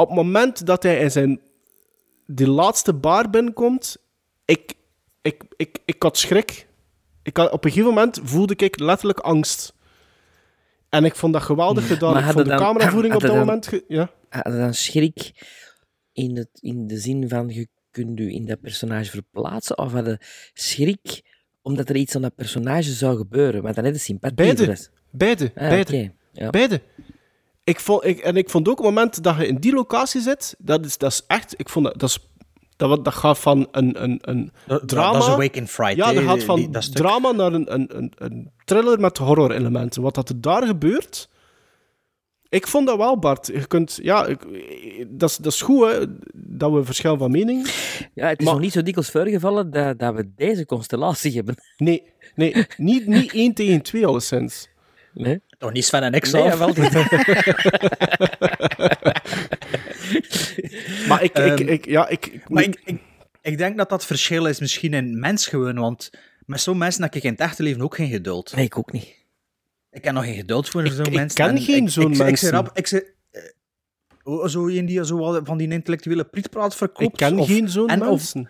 op 0.02 0.08
het 0.08 0.16
moment 0.16 0.66
dat 0.66 0.82
hij 0.82 0.98
in 0.98 1.10
zijn 1.10 1.40
die 2.26 2.48
laatste 2.48 2.94
bar 2.94 3.30
binnenkomt, 3.30 3.96
ik, 4.44 4.74
ik, 5.22 5.42
ik, 5.56 5.78
ik 5.84 6.02
had 6.02 6.18
schrik. 6.18 6.66
Ik 7.22 7.36
had, 7.36 7.50
op 7.52 7.64
een 7.64 7.70
gegeven 7.70 7.94
moment 7.94 8.20
voelde 8.22 8.54
ik 8.56 8.78
letterlijk 8.80 9.18
angst. 9.20 9.74
En 10.88 11.04
ik 11.04 11.14
vond 11.14 11.32
dat 11.32 11.42
geweldig 11.42 11.86
gedaan. 11.86 12.12
Maar 12.12 12.18
Ik 12.18 12.24
vond 12.24 12.34
hadden 12.36 12.56
de 12.58 12.62
dan- 12.64 12.72
cameravoering 12.74 13.14
op 13.14 13.20
dat 13.20 13.30
dan- 13.30 13.38
moment... 13.38 13.66
ge- 13.66 13.84
ja. 13.88 14.10
Had 14.28 14.44
dan 14.52 14.74
schrik 14.74 15.32
in, 16.12 16.36
het, 16.36 16.48
in 16.60 16.86
de 16.86 16.98
zin 16.98 17.28
van 17.28 17.48
je 17.48 17.68
kunt 17.90 18.18
je 18.18 18.32
in 18.32 18.46
dat 18.46 18.60
personage 18.60 19.10
verplaatsen? 19.10 19.78
Of 19.78 19.92
had 19.92 20.16
schrik 20.54 21.22
omdat 21.62 21.88
er 21.88 21.96
iets 21.96 22.14
aan 22.16 22.22
dat 22.22 22.34
personage 22.34 22.92
zou 22.92 23.16
gebeuren? 23.16 23.62
Maar 23.62 23.74
dan 23.74 23.84
heb 23.84 23.92
je 23.94 23.98
sympathie 24.00 24.46
voor 24.46 24.54
Beide. 24.56 24.88
Beide. 25.10 25.44
Ah, 25.54 25.68
beide. 25.68 26.12
Ja. 26.32 26.50
Beide. 26.50 26.80
Ik 27.64 27.80
vond, 27.80 28.04
ik, 28.04 28.18
en 28.18 28.36
ik 28.36 28.50
vond 28.50 28.68
ook 28.68 28.78
op 28.78 28.84
het 28.84 28.94
moment 28.94 29.22
dat 29.22 29.36
je 29.36 29.46
in 29.46 29.56
die 29.56 29.72
locatie 29.74 30.20
zit, 30.20 30.54
dat 30.58 30.84
is, 30.84 30.98
dat 30.98 31.10
is 31.12 31.22
echt... 31.26 31.54
Ik 31.60 31.68
vond 31.68 31.84
dat, 31.84 31.98
dat, 31.98 32.08
is, 32.08 32.18
dat, 32.76 32.88
wat- 32.88 33.04
dat 33.04 33.14
gaat 33.14 33.38
van 33.38 33.68
een, 33.70 34.02
een, 34.02 34.18
een 34.20 34.52
drama... 34.86 35.12
dat 35.12 35.22
is 35.22 35.28
Awake 35.28 35.58
in 35.58 35.68
Fright, 35.68 35.96
Ja, 35.96 36.12
dat 36.12 36.24
gaat 36.24 36.42
van 36.42 36.56
die- 36.56 36.70
dat 36.70 36.82
stuk. 36.82 36.96
drama 36.96 37.30
naar 37.32 37.52
een, 37.52 37.72
een, 37.74 37.96
een, 37.96 38.12
een 38.16 38.50
thriller 38.64 39.00
met 39.00 39.18
horror-elementen. 39.18 40.02
Wat 40.02 40.14
dat 40.14 40.28
er 40.28 40.40
daar 40.40 40.66
gebeurt... 40.66 41.30
Ik 42.48 42.66
vond 42.66 42.86
dat 42.86 42.96
wel, 42.96 43.18
Bart. 43.18 43.46
Je 43.46 43.66
kunt... 43.66 43.98
Ja, 44.02 44.26
ik, 44.26 44.46
dat, 45.08 45.30
is, 45.30 45.36
dat 45.36 45.52
is 45.52 45.60
goed, 45.62 45.90
hè, 45.90 46.04
dat 46.34 46.72
we 46.72 46.84
verschil 46.84 47.16
van 47.16 47.30
mening... 47.30 47.66
Ja, 48.14 48.26
het 48.28 48.38
is 48.38 48.44
Maar- 48.44 48.54
nog 48.54 48.62
niet 48.62 48.72
zo 48.72 48.82
dikwijls 48.82 49.10
voorgevallen 49.10 49.70
dat, 49.70 49.98
dat 49.98 50.14
we 50.14 50.32
deze 50.36 50.66
constellatie 50.66 51.32
hebben. 51.34 51.54
Nee, 51.76 52.02
nee 52.34 52.66
niet, 52.76 53.06
niet 53.06 53.32
één 53.32 53.54
tegen 53.54 53.82
twee, 53.82 54.06
alleszins. 54.06 54.68
Nee? 55.14 55.40
Niet 55.70 55.84
Sven 55.84 56.02
en 56.02 56.12
ik 56.12 56.32
Nee, 56.32 56.56
wel 56.56 56.68
niet. 56.68 56.92
Maar 61.08 61.22
ik... 61.22 61.38
ik, 61.38 61.60
Ehm, 61.60 61.68
ik 61.68 61.86
ja, 61.86 62.08
ik, 62.08 62.26
ik, 62.26 62.48
Maar 62.48 62.62
ik, 62.62 62.80
ik, 62.84 63.00
ik 63.40 63.58
denk 63.58 63.76
dat 63.76 63.88
dat 63.88 64.06
verschil 64.06 64.46
is 64.46 64.60
misschien 64.60 64.94
in 64.94 65.20
mens 65.20 65.46
gewoon, 65.46 65.74
want 65.78 66.10
met 66.46 66.60
zo'n 66.60 66.78
mensen 66.78 67.02
heb 67.02 67.14
ik 67.14 67.22
in 67.22 67.30
het 67.30 67.40
echte 67.40 67.62
leven 67.62 67.82
ook 67.82 67.94
geen 67.94 68.10
geduld. 68.10 68.52
Nee, 68.56 68.64
ik 68.64 68.78
ook 68.78 68.92
niet. 68.92 69.20
Ik 69.90 70.04
heb 70.04 70.14
nog 70.14 70.24
geen 70.24 70.34
geduld 70.34 70.68
voor 70.68 70.86
zo'n 70.86 71.06
ik 71.06 71.12
mensen. 71.14 71.44
ken 71.44 71.56
en 71.56 71.62
geen 71.62 71.82
ik- 71.84 71.90
zo'n 71.90 72.04
ik, 72.04 72.10
ik, 72.12 72.18
mensen. 72.18 72.64
Ik, 72.74 72.90
ik, 72.90 73.14
eh, 73.30 73.42
oh, 74.22 74.46
zo 74.48 74.68
een 74.68 74.86
die 74.86 75.04
zo 75.04 75.18
wat 75.18 75.40
van 75.44 75.58
die 75.58 75.68
intellectuele 75.68 76.24
prietpraat 76.24 76.76
verkoopt. 76.76 77.20
ik 77.20 77.28
ken 77.28 77.38
of- 77.38 77.46
geen 77.46 77.68
zo'n 77.68 77.90
of- 77.90 77.98
mensen. 77.98 78.48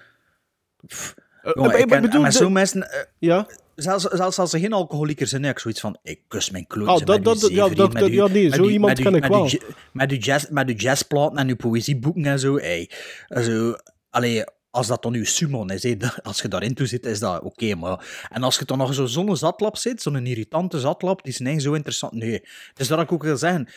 Eh, 1.42 1.52
Jongen, 1.54 1.70
eh, 1.72 1.80
ik 1.80 1.86
ken- 1.86 2.02
bedoel, 2.02 2.22
de- 2.22 2.30
zo'n 2.30 2.52
mensen, 2.52 2.90
eh, 2.90 3.00
Ja? 3.18 3.46
zelfs, 3.74 4.04
zelfs 4.04 4.38
als 4.38 4.50
ze 4.50 4.58
geen 4.60 4.72
alcoholieker 4.72 5.26
zijn, 5.26 5.42
heb 5.42 5.52
ik 5.54 5.58
zoiets 5.60 5.80
van, 5.80 5.96
ik 6.02 6.20
kus 6.28 6.50
mijn 6.50 6.66
kloot. 6.66 6.88
Ah, 6.88 7.06
dat- 7.06 7.24
dat- 7.24 7.48
ja, 7.50 7.68
dat- 7.68 7.92
dat- 7.92 8.10
ja, 8.12 8.26
nee, 8.26 8.54
zo 8.54 8.68
iemand 8.68 9.00
ken 9.00 9.14
ik 9.14 9.24
wel. 9.24 9.50
Met 9.92 10.10
uw 10.10 10.16
jazz, 10.18 10.46
jazzplaten 10.76 11.38
en 11.38 11.48
uw 11.48 11.56
poëzieboeken 11.56 12.24
en 12.26 12.38
zo. 12.38 12.56
Ey, 12.56 12.90
zo 13.28 13.74
allee, 14.10 14.42
als 14.70 14.86
dat 14.86 15.02
dan 15.02 15.14
uw 15.14 15.24
summon 15.24 15.70
is, 15.70 15.84
als 16.22 16.42
je 16.42 16.48
daarin 16.48 16.74
toe 16.74 16.86
zit, 16.86 17.06
is 17.06 17.18
dat 17.18 17.42
oké. 17.42 17.74
maar 17.74 18.26
en 18.30 18.42
als 18.42 18.58
je 18.58 18.64
dan 18.64 18.78
nog 18.78 18.94
zo'n 19.08 19.36
zatlap 19.36 19.76
zit, 19.76 20.02
zo'n 20.02 20.26
irritante 20.26 20.80
zatlap, 20.80 21.22
die 21.22 21.32
is 21.32 21.38
niet 21.38 21.62
zo 21.62 21.72
interessant. 21.72 22.12
Nee, 22.12 22.42
dus 22.74 22.88
dat 22.88 23.00
ik 23.00 23.12
ook 23.12 23.22
wil 23.22 23.36
zeggen. 23.36 23.68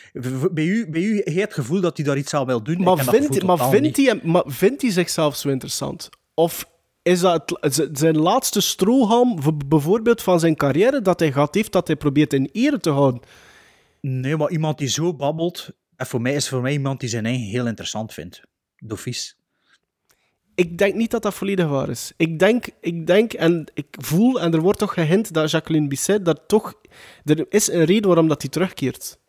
Bij 0.52 0.66
u, 0.66 0.90
bij 0.90 1.02
u 1.02 1.16
je 1.26 1.40
het 1.42 1.54
gevoel 1.54 1.82
dat 1.82 1.98
hij 1.98 2.06
daar 2.06 2.18
iets 2.18 2.30
zou 2.30 2.46
wil 2.46 2.64
doen. 2.64 2.82
Maar, 2.84 2.98
vindt, 2.98 3.44
maar, 3.44 3.70
vindt 3.70 3.98
hij, 3.98 4.20
maar 4.24 4.44
vindt 4.46 4.82
hij 4.82 4.92
zichzelf 4.92 5.36
zo 5.36 5.50
interessant? 5.50 6.10
Of 6.34 6.66
is 7.06 7.20
dat 7.20 7.58
het- 7.60 7.90
zijn 7.92 8.18
laatste 8.18 8.62
strohalm, 8.62 9.40
bijvoorbeeld 9.68 10.22
van 10.22 10.40
zijn 10.40 10.56
carrière, 10.56 11.02
dat 11.02 11.20
hij 11.20 11.32
gehad 11.32 11.56
heeft, 11.56 11.72
dat 11.72 11.88
hij 11.88 11.96
probeert 11.96 12.34
in 12.34 12.50
ere 12.52 12.80
te 12.80 12.90
houden? 12.90 13.22
Nee, 14.02 14.38
maar 14.38 14.50
iemand 14.52 14.78
die 14.78 14.88
zo 14.88 15.14
babbelt, 15.14 15.70
en 15.96 16.06
voor 16.06 16.22
mij 16.22 16.34
is 16.34 16.50
voor 16.50 16.62
mij 16.62 16.72
iemand 16.72 17.00
die 17.00 17.10
zijn 17.10 17.26
eigen 17.26 17.44
heel 17.46 17.68
interessant 17.68 18.14
vindt. 18.14 18.42
Dofies. 18.78 19.38
Ik 20.56 20.78
denk 20.78 20.96
niet 20.96 21.12
dat 21.12 21.22
dat 21.24 21.34
volledig 21.34 21.68
waar 21.68 21.90
is. 21.90 22.14
Ik 22.18 22.40
denk, 22.40 22.66
ik 22.82 23.08
denk 23.08 23.34
en 23.34 23.72
ik 23.74 23.88
voel, 23.92 24.42
en 24.42 24.54
er 24.54 24.62
wordt 24.62 24.80
toch 24.80 24.94
gehint 24.94 25.34
dat 25.34 25.52
Jacqueline 25.52 25.88
Bisset, 25.88 26.26
dat 26.26 26.42
toch... 26.48 26.74
Er 27.24 27.46
is 27.50 27.72
een 27.72 27.84
reden 27.86 28.08
waarom 28.08 28.28
dat 28.28 28.42
hij 28.42 28.52
terugkeert. 28.52 29.20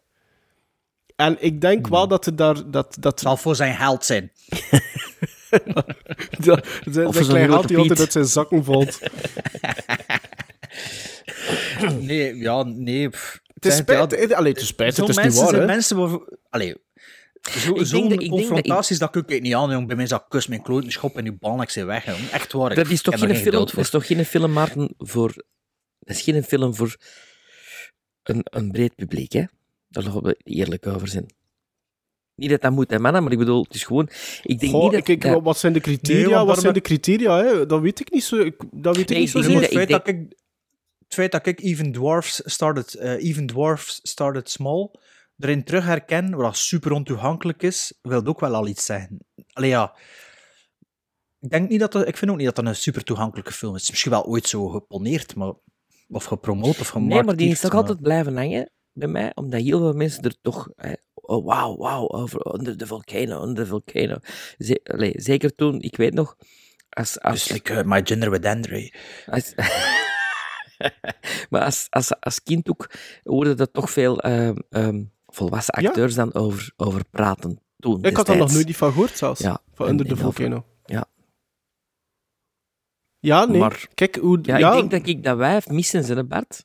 En 1.17 1.37
ik 1.41 1.61
denk 1.61 1.89
wel 1.89 2.09
dat 2.09 2.27
er 2.27 2.37
daar... 2.37 2.71
Dat, 2.71 2.97
dat, 3.01 3.21
zal 3.21 3.37
voor 3.37 3.57
zijn 3.57 3.75
held 3.75 4.05
zijn. 4.05 4.33
dat, 6.45 6.67
Of 6.87 6.93
zijn 6.93 7.13
voor 7.13 7.25
klein 7.25 7.67
die 7.67 7.77
altijd 7.77 8.01
uit 8.01 8.13
zijn 8.13 8.25
zakken 8.25 8.65
valt. 8.65 8.99
Nee, 12.01 12.37
ja, 12.37 12.63
nee. 12.63 13.09
pff. 13.09 13.41
Het 13.55 13.67
is 13.67 13.73
Zeg, 13.73 13.83
spijt, 13.83 14.29
ja, 14.29 14.37
allee, 14.37 14.53
het 14.53 14.61
is 14.61 14.67
spijt, 14.67 14.95
Zo'n 14.95 15.07
het 15.07 15.17
is 15.17 15.23
niet 15.25 15.25
mensen 15.25 15.45
waar, 15.45 15.55
zijn 15.55 15.67
mensen 15.67 15.97
waarvoor... 15.97 16.39
Allee, 16.51 16.77
zo, 17.43 17.85
zo'n 17.85 18.03
ik 18.03 18.09
denk 18.09 18.11
dat 18.11 18.23
ik- 18.23 18.31
confrontaties, 18.31 18.99
dat 18.99 19.17
ik 19.17 19.41
niet 19.43 19.55
aan, 19.55 19.71
jong. 19.71 19.87
Bij 19.87 19.95
mij 19.97 20.05
is 20.05 20.11
dat 20.11 20.25
kus 20.29 20.47
mijn 20.47 20.63
kloot, 20.63 20.93
schop 20.93 21.17
en 21.17 21.27
uw 21.27 21.37
bal, 21.39 21.63
ik 21.63 21.71
zijn 21.71 21.87
weg, 21.87 22.05
jong. 22.07 22.31
Echt 22.31 22.53
waar. 22.53 22.75
Dat 22.75 22.89
is 22.91 23.03
toch 23.03 23.15
er 23.15 23.21
geen 23.21 23.37
film, 23.37 23.53
dat 23.67 23.77
is 23.77 23.91
toch 23.91 24.07
geen 24.07 24.25
film, 24.25 24.53
Maarten, 24.53 24.95
voor... 24.99 25.33
Dat 25.99 26.17
is 26.17 26.23
geen 26.23 26.45
film 26.45 26.75
voor 26.75 26.97
een, 28.23 28.41
een 28.45 28.71
breed 28.71 28.95
publiek, 28.95 29.33
hè? 29.33 29.45
Daar 29.89 30.03
zullen 30.03 30.23
we 30.23 30.37
eerlijk 30.43 30.87
over 30.87 31.09
zijn. 31.09 31.27
Niet 32.37 32.51
dat 32.51 32.61
dat 32.61 32.73
moet, 32.73 32.91
hè, 32.91 32.99
mannen, 32.99 33.23
maar 33.23 33.33
ik 33.33 33.39
bedoel, 33.39 33.63
het 33.63 33.75
is 33.75 33.85
gewoon... 33.85 34.09
Ik 34.43 34.59
denk 34.59 34.73
Goh, 34.73 34.83
niet 34.83 34.93
dat... 34.93 35.03
kijk, 35.03 35.23
dat- 35.23 35.43
wat 35.43 35.59
zijn 35.59 35.73
de 35.73 35.81
criteria? 35.81 36.45
wat 36.45 36.61
zijn 36.61 36.75
de 36.75 36.81
criteria? 36.81 37.37
Hè? 37.45 37.67
Dat 37.67 37.81
weet 37.81 38.01
ik 38.01 38.13
niet 38.13 38.25
zo. 38.25 38.37
Ik, 38.37 38.57
dat 38.73 38.97
weet 38.97 39.09
Nee, 39.09 39.19
ik 39.19 39.35
niet 39.35 39.45
zo 39.45 39.51
het, 39.53 39.67
feit 39.73 39.89
dat 39.89 40.09
ik, 40.09 40.17
het 40.99 41.15
feit 41.15 41.33
dat 41.33 41.47
ik 41.47 41.61
Even 41.61 41.93
Dwarfs 41.93 42.41
Started, 42.45 42.95
eh, 42.95 43.25
Even 43.25 43.47
Dwarfs 43.47 44.01
started 44.03 44.51
Small 44.51 44.91
erin 45.39 45.65
terug 45.65 45.85
herken, 45.85 46.35
wat 46.37 46.57
super 46.57 46.93
ontoegankelijk 46.93 47.63
is, 47.63 47.93
wil 48.03 48.25
ook 48.27 48.41
wel 48.41 48.55
al 48.55 48.67
iets 48.67 48.85
zeggen. 48.85 49.19
Allee, 49.53 49.71
ja. 49.71 49.95
Ik, 51.41 51.51
denk 51.51 51.69
niet 51.69 51.81
dat 51.81 51.93
dat, 51.93 52.09
ik 52.09 52.17
vind 52.17 52.31
ook 52.31 52.37
niet 52.37 52.47
dat 52.47 52.57
dat 52.57 52.67
een 52.67 52.77
super 52.77 53.05
toegankelijke 53.05 53.53
film 53.53 53.75
is. 53.75 53.91
Misschien 53.91 54.11
wel 54.11 54.25
ooit 54.25 54.49
zo 54.49 54.67
geponeerd, 54.69 55.35
maar, 55.35 55.53
of 56.09 56.25
gepromoot 56.25 56.81
of 56.81 56.89
gemarketeerd. 56.89 57.09
Nee, 57.09 57.23
maar 57.25 57.37
die 57.37 57.51
is 57.51 57.61
toch 57.61 57.73
maar- 57.73 57.81
altijd 57.81 58.01
blijven 58.03 58.37
hangen 58.37 58.71
bij 58.93 59.09
mij, 59.09 59.33
omdat 59.35 59.61
heel 59.61 59.79
veel 59.79 59.93
mensen 59.93 60.23
er 60.23 60.37
toch... 60.43 60.69
hè, 60.77 60.93
oh, 61.29 61.45
wauw, 61.45 61.77
wauw, 61.77 62.09
over 62.09 62.55
Under 62.55 62.77
the 62.77 62.87
Volcano, 62.87 63.43
Under 63.43 63.65
the 63.65 63.71
Volcano. 63.71 64.17
Ze- 64.59 65.11
zeker 65.17 65.55
toen, 65.55 65.81
ik 65.81 65.97
weet 65.97 66.15
nog, 66.15 66.37
als... 66.89 67.21
als 67.21 67.45
Dus 67.45 67.53
like 67.53 67.73
uh, 67.73 67.83
My 67.83 68.01
Gender 68.05 68.31
with 68.31 68.47
Andre. 68.47 68.95
Als- 69.27 69.55
maar 71.51 71.63
als, 71.65 71.87
als, 71.91 72.21
als 72.21 72.43
kind 72.43 72.69
ook 72.71 72.91
hoorde 73.23 73.55
dat 73.55 73.73
toch 73.73 73.91
veel 73.91 74.21
ehm, 74.21 74.57
ehm, 74.71 75.05
volwassen 75.27 75.81
Ja? 75.83 75.89
acteurs 75.89 76.15
dan 76.15 76.35
over, 76.35 76.73
over 76.77 77.03
praten 77.11 77.61
toen. 77.79 78.03
Ik 78.05 78.17
had 78.17 78.29
er 78.29 78.37
nog 78.37 78.53
nooit 78.53 78.67
niet 78.67 78.77
van 78.77 78.93
gehoord 78.93 79.17
zelfs. 79.19 79.41
Ja, 79.41 79.61
van 79.75 79.89
Under 79.89 80.07
over- 80.13 80.19
Volcano. 80.19 80.65
Ja. 80.85 81.07
Ja, 83.19 83.45
nee. 83.45 83.59
Maar- 83.61 83.87
Kijk, 83.95 84.17
hoe... 84.17 84.39
Ja, 84.43 84.57
Ja, 84.57 84.69
ik 84.73 84.79
denk 84.79 84.91
dat 84.91 85.07
ik 85.07 85.23
dat 85.25 85.37
wijf 85.37 85.69
missen 85.69 86.05
ze, 86.05 86.25
Bart. 86.25 86.65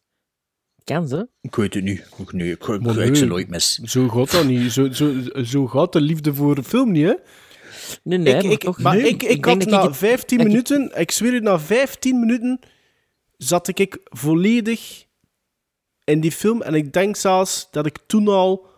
Kan 0.84 1.08
ze? 1.08 1.28
Ik 1.42 1.56
weet 1.56 1.74
het 1.74 1.84
niet. 1.84 2.08
Ik, 2.18 2.32
nee, 2.34 2.52
ik, 2.52 2.66
ik, 2.68 2.82
nee. 2.82 3.16
ze 3.16 3.26
nooit 3.26 3.48
mis. 3.50 3.74
Zo 3.78 4.08
gaat 4.08 4.32
dat 4.32 4.46
niet. 4.46 4.72
Zo, 4.72 4.92
zo, 4.92 5.14
zo 5.44 5.68
gaat 5.68 5.94
de 5.94 6.02
liefde 6.02 6.34
voor 6.34 6.64
film 6.64 6.92
niet, 6.92 7.06
hè? 7.06 7.14
Nee, 8.04 8.18
nee, 8.18 8.36
ik, 8.36 8.44
maar 8.44 8.52
ik, 8.52 8.60
toch. 8.60 8.80
maar 8.80 8.96
Nee, 8.96 9.08
ik, 9.08 9.24
ik, 9.24 9.46
had 9.46 9.66
na 9.66 9.86
het- 9.88 9.98
15 9.98 10.38
dat 10.38 10.48
ik- 10.48 10.52
minuten, 10.54 11.00
ik 11.00 11.12
zweer 11.12 11.34
u, 11.34 11.40
na 11.40 11.60
15 11.60 12.20
minuten 12.20 12.60
zat 13.38 13.68
ik, 13.68 13.80
ik 13.80 13.98
volledig 14.04 15.06
in 16.04 16.20
die 16.22 16.32
film. 16.32 16.62
En 16.62 16.74
ik 16.74 16.94
denk 16.94 17.16
zelfs 17.16 17.68
dat 17.72 17.86
ik 17.86 17.98
toen 18.08 18.28
al 18.28 18.70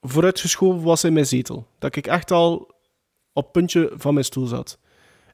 vooruitgeschoven 0.00 0.82
was 0.82 1.04
in 1.04 1.12
mijn 1.12 1.26
zetel. 1.26 1.66
Dat 1.78 1.96
ik 1.96 2.06
echt 2.06 2.30
al 2.30 2.54
op 3.32 3.42
het 3.42 3.52
puntje 3.52 3.90
van 3.94 4.12
mijn 4.14 4.26
stoel 4.26 4.46
zat. 4.46 4.78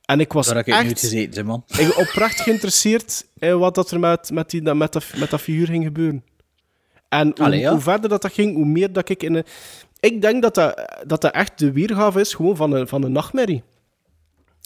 En 0.06 0.20
ik 0.20 0.32
was 0.32 0.46
Daar 0.46 0.56
heb 0.56 0.66
ik 0.66 0.72
nooit 0.72 0.86
echt 0.86 1.00
gezeten, 1.00 1.46
man. 1.46 1.64
ik 1.78 1.96
oprecht 1.98 2.40
geïnteresseerd 2.40 3.26
in 3.38 3.58
wat 3.58 3.74
dat 3.74 3.90
er 3.90 4.00
met, 4.00 4.30
met, 4.30 4.50
die, 4.50 4.74
met, 4.74 4.92
dat, 4.92 5.04
met 5.16 5.30
dat 5.30 5.40
figuur 5.40 5.66
ging 5.66 5.84
gebeuren. 5.84 6.24
En 7.08 7.26
hoe, 7.26 7.44
Allee, 7.44 7.60
ja. 7.60 7.70
hoe 7.70 7.80
verder 7.80 8.08
dat, 8.10 8.22
dat 8.22 8.32
ging, 8.32 8.54
hoe 8.54 8.66
meer 8.66 8.92
dat 8.92 9.08
ik 9.08 9.22
in 9.22 9.34
een... 9.34 9.44
Ik 10.00 10.20
denk 10.20 10.42
dat 10.42 10.54
dat, 10.54 11.00
dat, 11.06 11.20
dat 11.20 11.32
echt 11.32 11.58
de 11.58 11.72
weergave 11.72 12.20
is 12.20 12.34
gewoon 12.34 12.56
van 12.56 12.72
een, 12.72 12.88
van 12.88 13.02
een 13.02 13.12
nachtmerrie. 13.12 13.62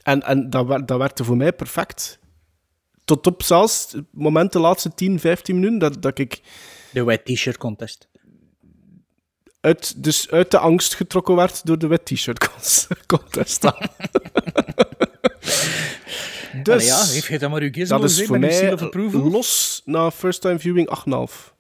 En, 0.03 0.23
en 0.23 0.51
dat, 0.51 0.89
dat 0.89 0.99
werkte 0.99 1.25
voor 1.25 1.37
mij 1.37 1.53
perfect. 1.53 2.19
Tot 3.05 3.27
op 3.27 3.43
zelfs 3.43 3.93
het 3.93 4.05
moment, 4.11 4.53
de 4.53 4.59
laatste 4.59 4.95
10, 4.95 5.21
15 5.21 5.55
minuten, 5.55 5.79
dat, 5.79 6.03
dat 6.03 6.19
ik 6.19 6.41
De 6.93 7.05
wet 7.05 7.25
t-shirt 7.25 7.57
contest. 7.57 8.09
uit, 9.61 10.03
dus 10.03 10.31
uit 10.31 10.51
de 10.51 10.59
angst 10.59 10.95
getrokken 10.95 11.37
werd 11.37 11.67
door 11.67 11.79
de 11.79 11.87
wet 11.87 12.05
t-shirt 12.05 12.51
contest. 13.07 13.65
dus, 16.63 16.75
Allee, 16.75 16.87
ja, 16.87 16.95
geef 16.97 17.29
je 17.29 17.39
dan 17.39 17.51
maar 17.51 17.61
uw 17.61 17.87
dat 17.87 18.05
is 18.05 18.25
voor 18.25 18.39
mij 18.39 18.77
los 19.13 19.83
na 19.85 20.11
first 20.11 20.41
time 20.41 20.59
viewing 20.59 20.89
8,5. 20.89 21.55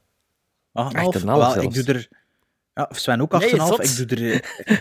Ah, 0.72 0.90
8,5 0.93 1.24
half. 1.24 1.55
Wel, 1.55 1.62
ik 1.62 1.74
doe 1.74 1.85
er... 1.94 2.09
Ja, 2.74 2.89
Sven 2.93 3.20
ook 3.20 3.35
8,5. 3.35 3.39
Nee, 3.40 3.51
ik 3.51 4.09
doe 4.09 4.16
er... 4.16 4.43
eh, 4.64 4.77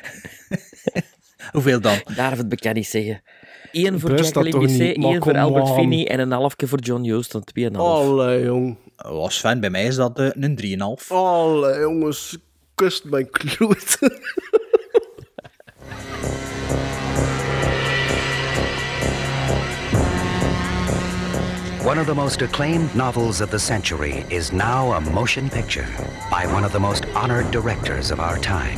Hoeveel 1.51 1.81
dan? 1.81 2.01
Daar 2.15 2.37
het 2.37 2.49
bekend 2.49 2.75
niet 2.75 2.87
zeggen. 2.87 3.21
Eén 3.71 3.99
voor 3.99 4.15
Jacqueline 4.19 4.59
Bisset, 4.59 4.95
één 4.95 5.23
voor 5.23 5.37
Albert. 5.37 5.69
Finney 5.69 6.07
en 6.07 6.19
een 6.19 6.31
halfje 6.31 6.67
voor 6.67 6.79
John 6.79 7.03
Huston, 7.03 7.43
2,5. 7.59 7.71
Allee, 7.75 8.43
jong. 8.43 8.77
Oh, 9.05 9.29
Sven, 9.29 9.59
bij 9.59 9.69
mij 9.69 9.85
is 9.85 9.95
dat 9.95 10.19
eh, 10.19 10.29
een 10.33 10.59
3,5. 11.01 11.07
Allee, 11.07 11.79
jongens. 11.79 12.37
Kust 12.75 13.03
mijn 13.03 13.29
kloot. 13.29 13.97
One 21.89 21.97
of 21.97 22.05
the 22.05 22.13
most 22.13 22.43
acclaimed 22.43 22.95
novels 22.95 23.41
of 23.41 23.49
the 23.49 23.57
century 23.57 24.23
is 24.29 24.53
now 24.53 24.91
a 24.91 25.01
motion 25.01 25.49
picture 25.49 25.87
by 26.29 26.45
one 26.45 26.63
of 26.63 26.71
the 26.71 26.79
most 26.79 27.07
honored 27.15 27.49
directors 27.49 28.11
of 28.11 28.19
our 28.19 28.37
time. 28.37 28.77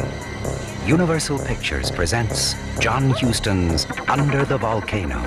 Universal 0.87 1.39
Pictures 1.39 1.91
presents 1.91 2.55
John 2.79 3.09
Huston's 3.09 3.85
Under 4.07 4.45
the 4.45 4.57
Volcano. 4.57 5.19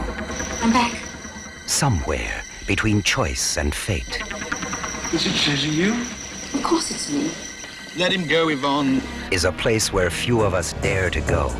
I'm 0.62 0.72
back. 0.72 0.98
Somewhere 1.66 2.42
between 2.66 3.02
choice 3.02 3.58
and 3.58 3.74
fate 3.74 4.18
Is 5.12 5.26
it 5.26 5.64
you? 5.66 5.92
Of 6.54 6.62
course 6.62 6.90
it's 6.90 7.12
me. 7.12 7.32
Let 7.98 8.10
him 8.10 8.26
go, 8.26 8.48
Yvonne. 8.48 9.02
Is 9.30 9.44
a 9.44 9.52
place 9.52 9.92
where 9.92 10.08
few 10.08 10.40
of 10.40 10.54
us 10.54 10.72
dare 10.80 11.10
to 11.10 11.20
go. 11.20 11.50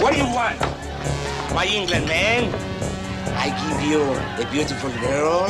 What 0.00 0.12
do 0.12 0.18
you 0.18 0.26
want? 0.34 0.60
My 1.54 1.64
England 1.64 2.08
man? 2.08 2.99
I 3.36 3.48
give 3.68 3.90
you 3.90 4.02
a 4.44 4.50
beautiful 4.50 4.90
girl. 5.00 5.46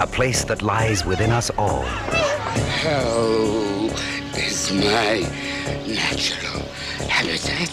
A 0.00 0.06
place 0.06 0.44
that 0.44 0.62
lies 0.62 1.04
within 1.04 1.30
us 1.30 1.50
all. 1.56 1.82
Hell 2.82 3.90
is 4.36 4.72
my 4.72 5.20
natural 5.86 6.62
habitat. 7.08 7.70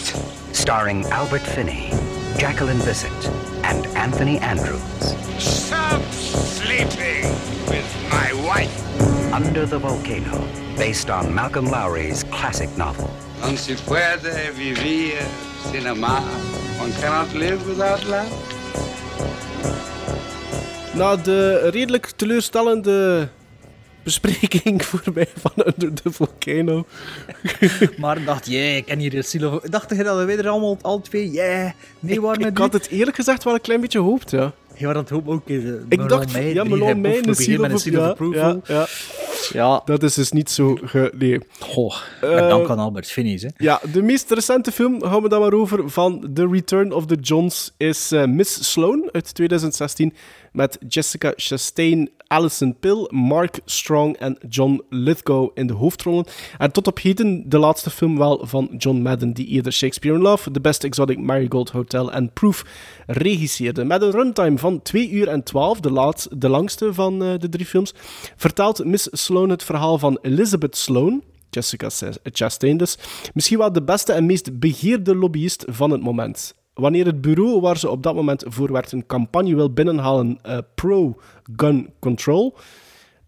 Starring 0.53 1.05
Albert 1.05 1.41
Finney, 1.41 1.89
Jacqueline 2.37 2.79
Bissett, 2.79 3.27
and 3.63 3.87
Anthony 3.97 4.37
Andrews. 4.39 5.15
Stop 5.39 6.01
sleeping 6.11 7.23
with 7.67 8.07
my 8.11 8.33
wife. 8.45 9.33
Under 9.33 9.65
the 9.65 9.79
Volcano, 9.79 10.47
based 10.77 11.09
on 11.09 11.33
Malcolm 11.33 11.65
Lowry's 11.65 12.23
classic 12.25 12.69
novel. 12.77 13.09
Non 13.41 13.57
si 13.57 13.75
puede 13.75 14.51
vivir 14.53 15.23
sin 15.71 15.87
amar. 15.87 16.21
One 16.79 16.91
cannot 16.93 17.33
live 17.33 17.65
without 17.67 18.05
love. 18.05 18.60
Na 20.93 21.15
de 21.15 21.69
redelijk 21.69 22.11
teleurstellende 22.15 23.27
bespreking 24.03 24.83
voor 24.89 25.01
mij 25.13 25.27
van 25.39 25.51
Under 25.55 25.93
the 25.93 26.11
Volcano. 26.11 26.85
maar 27.97 28.23
dacht, 28.23 28.47
jij, 28.47 28.77
ik 28.77 28.85
ken 28.85 28.99
hier 28.99 29.09
de 29.09 29.21
silo. 29.21 29.61
Dacht 29.63 29.95
je 29.95 30.03
dat 30.03 30.17
we 30.17 30.25
weer 30.25 30.47
allemaal 30.49 30.77
al 30.81 31.01
twee, 31.01 31.31
yeah, 31.31 31.71
nee, 31.99 32.21
waar 32.21 32.39
Ik 32.39 32.57
had 32.57 32.73
het 32.73 32.87
eerlijk 32.89 33.15
gezegd 33.15 33.43
wel 33.43 33.53
een 33.53 33.61
klein 33.61 33.81
beetje 33.81 33.99
gehoopt, 33.99 34.31
ja. 34.31 34.51
Ja, 34.75 34.85
maar 34.85 34.93
dat 34.93 35.09
hoop 35.09 35.29
ook. 35.29 35.49
eh, 35.49 35.55
Ik 35.89 36.09
dacht, 36.09 36.31
ja, 36.31 36.63
Melon 36.63 36.89
een 36.89 37.01
we 37.23 37.33
seal 37.35 37.71
of, 37.71 38.33
ja, 38.33 38.57
ja, 38.65 38.87
ja. 39.53 39.81
Dat 39.85 40.03
is 40.03 40.13
dus 40.13 40.31
niet 40.31 40.49
zo... 40.49 40.77
Ge, 40.83 41.11
nee. 41.17 41.39
Goh, 41.59 41.95
met 42.21 42.49
dank 42.49 42.69
aan 42.69 42.79
Albert 42.79 43.07
Finney's, 43.07 43.41
hè. 43.41 43.49
Ja, 43.57 43.81
de 43.91 44.01
meest 44.01 44.31
recente 44.31 44.71
film, 44.71 45.03
gaan 45.03 45.21
we 45.21 45.29
dan 45.29 45.41
maar 45.41 45.53
over, 45.53 45.89
van 45.89 46.29
The 46.33 46.47
Return 46.47 46.93
of 46.93 47.05
the 47.05 47.15
Johns, 47.15 47.71
is 47.77 48.11
eh, 48.11 48.25
Miss 48.25 48.71
Sloan 48.71 49.09
uit 49.11 49.33
2016, 49.33 50.13
met 50.51 50.77
Jessica 50.87 51.33
Chastain, 51.35 52.09
Alison 52.31 52.75
Pill, 52.79 53.07
Mark 53.09 53.59
Strong 53.65 54.17
en 54.17 54.37
John 54.49 54.83
Lithgow 54.89 55.51
in 55.53 55.67
de 55.67 55.73
hoofdrollen. 55.73 56.25
En 56.57 56.71
tot 56.71 56.87
op 56.87 56.99
heden 57.01 57.49
de 57.49 57.57
laatste 57.57 57.89
film 57.89 58.17
wel 58.17 58.41
van 58.43 58.69
John 58.77 59.01
Madden, 59.01 59.33
die 59.33 59.47
eerder 59.47 59.73
Shakespeare 59.73 60.17
in 60.17 60.23
Love, 60.23 60.51
The 60.51 60.61
Best 60.61 60.83
Exotic 60.83 61.19
Marigold 61.19 61.69
Hotel 61.69 62.11
en 62.11 62.31
Proof 62.33 62.65
regisseerde. 63.07 63.83
Met 63.83 64.01
een 64.01 64.11
runtime 64.11 64.57
van 64.57 64.81
2 64.81 65.09
uur 65.09 65.27
en 65.27 65.43
12, 65.43 65.79
de, 65.79 65.91
laat, 65.91 66.27
de 66.31 66.49
langste 66.49 66.93
van 66.93 67.23
eh, 67.23 67.39
de 67.39 67.49
drie 67.49 67.65
films, 67.65 67.93
vertelt 68.35 68.85
Miss 68.85 69.07
Sloan 69.11 69.30
het 69.31 69.63
verhaal 69.63 69.97
van 69.97 70.19
Elizabeth 70.21 70.77
Sloan, 70.77 71.23
Jessica 71.49 71.89
Chastain 72.23 72.77
dus, 72.77 72.97
misschien 73.33 73.57
wel 73.57 73.71
de 73.71 73.83
beste 73.83 74.13
en 74.13 74.25
meest 74.25 74.59
begeerde 74.59 75.15
lobbyist 75.15 75.65
van 75.67 75.91
het 75.91 76.01
moment. 76.01 76.55
Wanneer 76.73 77.05
het 77.05 77.21
bureau 77.21 77.61
waar 77.61 77.77
ze 77.77 77.89
op 77.89 78.03
dat 78.03 78.15
moment 78.15 78.43
voor 78.47 78.71
werkt 78.71 78.91
een 78.91 79.05
campagne 79.05 79.55
wil 79.55 79.73
binnenhalen 79.73 80.39
eh, 80.41 80.57
pro-gun 80.75 81.93
control, 81.99 82.57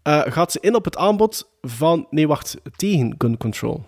eh, 0.02 0.22
gaat 0.24 0.52
ze 0.52 0.58
in 0.60 0.74
op 0.74 0.84
het 0.84 0.96
aanbod 0.96 1.50
van... 1.60 2.06
Nee, 2.10 2.28
wacht, 2.28 2.56
tegen 2.76 3.14
gun 3.18 3.36
control. 3.36 3.84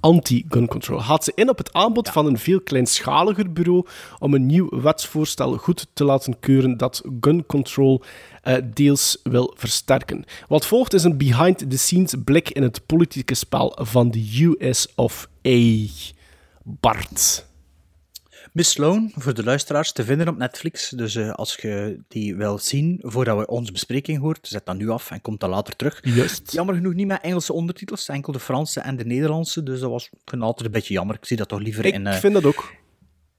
Anti-gun 0.00 0.66
control. 0.66 0.98
Gaat 0.98 1.24
ze 1.24 1.32
in 1.34 1.48
op 1.48 1.58
het 1.58 1.72
aanbod 1.72 2.08
van 2.08 2.26
een 2.26 2.38
veel 2.38 2.60
kleinschaliger 2.60 3.52
bureau 3.52 3.86
om 4.18 4.34
een 4.34 4.46
nieuw 4.46 4.80
wetsvoorstel 4.80 5.56
goed 5.56 5.86
te 5.92 6.04
laten 6.04 6.40
keuren 6.40 6.76
dat 6.76 7.02
gun 7.20 7.46
control 7.46 8.02
eh, 8.42 8.56
deels 8.74 9.18
wil 9.22 9.54
versterken. 9.56 10.24
Wat 10.48 10.66
volgt 10.66 10.94
is 10.94 11.04
een 11.04 11.16
behind-the-scenes 11.16 12.14
blik 12.24 12.50
in 12.50 12.62
het 12.62 12.86
politieke 12.86 13.34
spel 13.34 13.78
van 13.80 14.10
de 14.10 14.56
US 14.58 14.88
of 14.94 15.28
A. 15.46 15.86
Bart. 16.62 17.47
Miss 18.52 18.70
Sloan, 18.70 19.12
voor 19.14 19.34
de 19.34 19.44
luisteraars, 19.44 19.92
te 19.92 20.04
vinden 20.04 20.28
op 20.28 20.36
Netflix. 20.36 20.88
Dus 20.88 21.14
eh, 21.14 21.30
als 21.30 21.56
je 21.56 21.98
die 22.08 22.36
wil 22.36 22.58
zien 22.58 22.98
voordat 23.02 23.38
we 23.38 23.46
onze 23.46 23.72
bespreking 23.72 24.18
hoort, 24.18 24.48
zet 24.48 24.66
dat 24.66 24.76
nu 24.76 24.88
af 24.88 25.10
en 25.10 25.20
komt 25.20 25.40
dan 25.40 25.50
later 25.50 25.76
terug. 25.76 26.00
Juist. 26.02 26.52
Jammer 26.52 26.74
genoeg 26.74 26.94
niet 26.94 27.06
met 27.06 27.20
Engelse 27.20 27.52
ondertitels, 27.52 28.08
enkel 28.08 28.32
de 28.32 28.40
Franse 28.40 28.80
en 28.80 28.96
de 28.96 29.04
Nederlandse. 29.04 29.62
Dus 29.62 29.80
dat 29.80 29.90
was 29.90 30.10
ik 30.24 30.42
altijd 30.42 30.66
een 30.66 30.72
beetje 30.72 30.94
jammer. 30.94 31.16
Ik 31.16 31.24
zie 31.24 31.36
dat 31.36 31.48
toch 31.48 31.60
liever 31.60 31.84
Ik 31.84 31.94
in... 31.94 32.06
eh, 32.06 32.14
vind 32.14 32.32
dat 32.32 32.44
ook. 32.44 32.72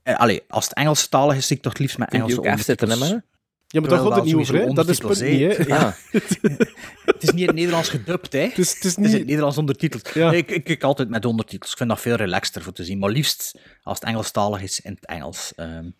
allee, 0.04 0.42
als 0.48 0.64
het 0.64 0.74
Engelstalig 0.74 1.36
is, 1.36 1.46
zie 1.46 1.56
ik 1.56 1.62
toch 1.62 1.72
het 1.72 1.80
liefst 1.80 1.98
met 1.98 2.12
Engelse 2.12 2.38
ook 2.38 2.46
afzetten, 2.46 2.90
hè, 2.90 2.96
ondertitels. 2.96 3.22
Ja, 3.72 3.80
maar 3.80 3.88
Terwijl 3.88 4.10
gaat 4.10 4.20
het 4.24 4.30
wel 4.30 4.40
niet 4.40 4.48
over, 4.48 4.54
hè. 4.54 4.60
sowieso 4.60 4.82
Dat 4.82 4.88
is 4.88 4.98
punt 4.98 5.20
niet, 5.38 5.56
hè. 5.56 5.74
Ja. 5.74 5.96
het 7.14 7.22
is 7.22 7.30
niet 7.30 7.40
in 7.40 7.46
het 7.46 7.54
Nederlands 7.56 7.88
gedubt, 7.88 8.32
hè. 8.32 8.38
Het 8.40 8.58
is, 8.58 8.74
het 8.74 8.84
is 8.84 8.96
in 8.96 9.02
niet- 9.02 9.12
het 9.12 9.26
Nederlands 9.26 9.58
ondertiteld. 9.58 10.14
Nee, 10.14 10.36
ik, 10.36 10.50
ik 10.50 10.64
kijk 10.64 10.82
altijd 10.82 11.08
met 11.08 11.24
ondertitels. 11.24 11.70
Ik 11.70 11.76
vind 11.76 11.88
dat 11.88 12.00
veel 12.00 12.14
relaxter 12.14 12.62
voor 12.62 12.72
te 12.72 12.84
zien. 12.84 12.98
Maar 12.98 13.10
liefst, 13.10 13.58
als 13.82 13.98
het 13.98 14.08
Engelstalig 14.08 14.62
is, 14.62 14.80
in 14.80 14.92
het 14.92 15.06
Engels. 15.06 15.52
Ehm, 15.56 15.84
in 15.84 15.92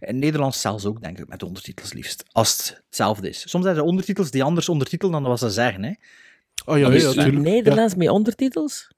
het 0.00 0.16
Nederlands 0.16 0.60
zelfs 0.60 0.84
ook, 0.84 1.02
denk 1.02 1.18
ik, 1.18 1.28
met 1.28 1.42
ondertitels 1.42 1.92
liefst. 1.92 2.24
Als 2.32 2.56
het 2.56 2.82
hetzelfde 2.86 3.28
is. 3.28 3.48
Soms 3.50 3.64
zijn 3.64 3.76
er 3.76 3.82
ondertitels 3.82 4.30
die 4.30 4.42
anders 4.42 4.68
ondertitelen 4.68 5.12
dan 5.12 5.22
wat 5.22 5.38
ze 5.38 5.50
zeggen, 5.50 5.82
hè. 5.82 5.92
Oh 6.64 6.78
ja, 6.78 6.88
Dus 6.88 7.02
ja, 7.02 7.08
in 7.08 7.14
tuurlijk. 7.14 7.44
Nederlands 7.44 7.94
met 7.94 8.08
ondertitels? 8.08 8.92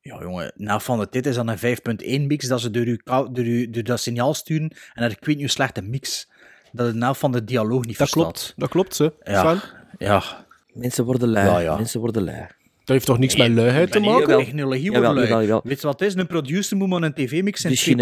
Ja, 0.00 0.18
jongen, 0.20 0.52
nou 0.56 0.80
van 0.80 0.98
de 0.98 1.06
dit 1.10 1.26
is 1.26 1.34
dan 1.34 1.48
een 1.48 1.58
5.1 1.58 2.26
mix 2.26 2.46
dat 2.46 2.60
ze 2.60 2.70
door, 2.70 2.84
uw, 2.84 2.96
door, 3.04 3.44
uw, 3.44 3.70
door 3.70 3.82
dat 3.82 4.00
signaal 4.00 4.34
sturen 4.34 4.76
en 4.92 5.02
dat 5.02 5.10
ik 5.12 5.18
weet 5.24 5.26
niet 5.36 5.44
hoe 5.44 5.48
slecht 5.48 5.78
een 5.78 5.90
mix. 5.90 6.30
Dat 6.72 6.86
het 6.86 6.96
nou 6.96 7.16
van 7.16 7.32
de 7.32 7.44
dialoog 7.44 7.84
niet 7.84 7.98
Dat 7.98 8.08
verstaat. 8.08 8.22
klopt, 8.22 8.52
dat 8.56 8.68
klopt, 8.68 8.94
ze. 8.94 9.12
Ja, 9.22 9.40
Sven. 9.40 9.60
ja. 9.98 10.22
Mensen 10.72 11.04
worden 11.04 11.28
lui. 11.28 11.46
Ja, 11.46 11.58
ja. 11.58 11.76
Mensen 11.76 12.00
worden 12.00 12.22
lui. 12.24 12.46
Dat 12.84 12.94
heeft 12.94 13.06
toch 13.06 13.18
niks 13.18 13.36
met 13.36 13.50
luiheid 13.50 13.90
te 13.92 14.00
maken? 14.00 14.36
technologie 14.38 14.90
wordt 14.90 15.06
Jawel, 15.06 15.14
lui. 15.14 15.26
jawel, 15.28 15.42
jawel. 15.42 15.60
Weet 15.64 15.80
je 15.80 15.86
wat 15.86 16.00
het 16.00 16.08
is? 16.08 16.14
Een 16.14 16.26
producer 16.26 16.76
moet 16.76 16.88
maar 16.88 17.02
een 17.02 17.14
tv-mix 17.14 17.64
in 17.64 17.70
Dus 17.70 17.84
je 17.84 17.94
2.0 17.96 17.98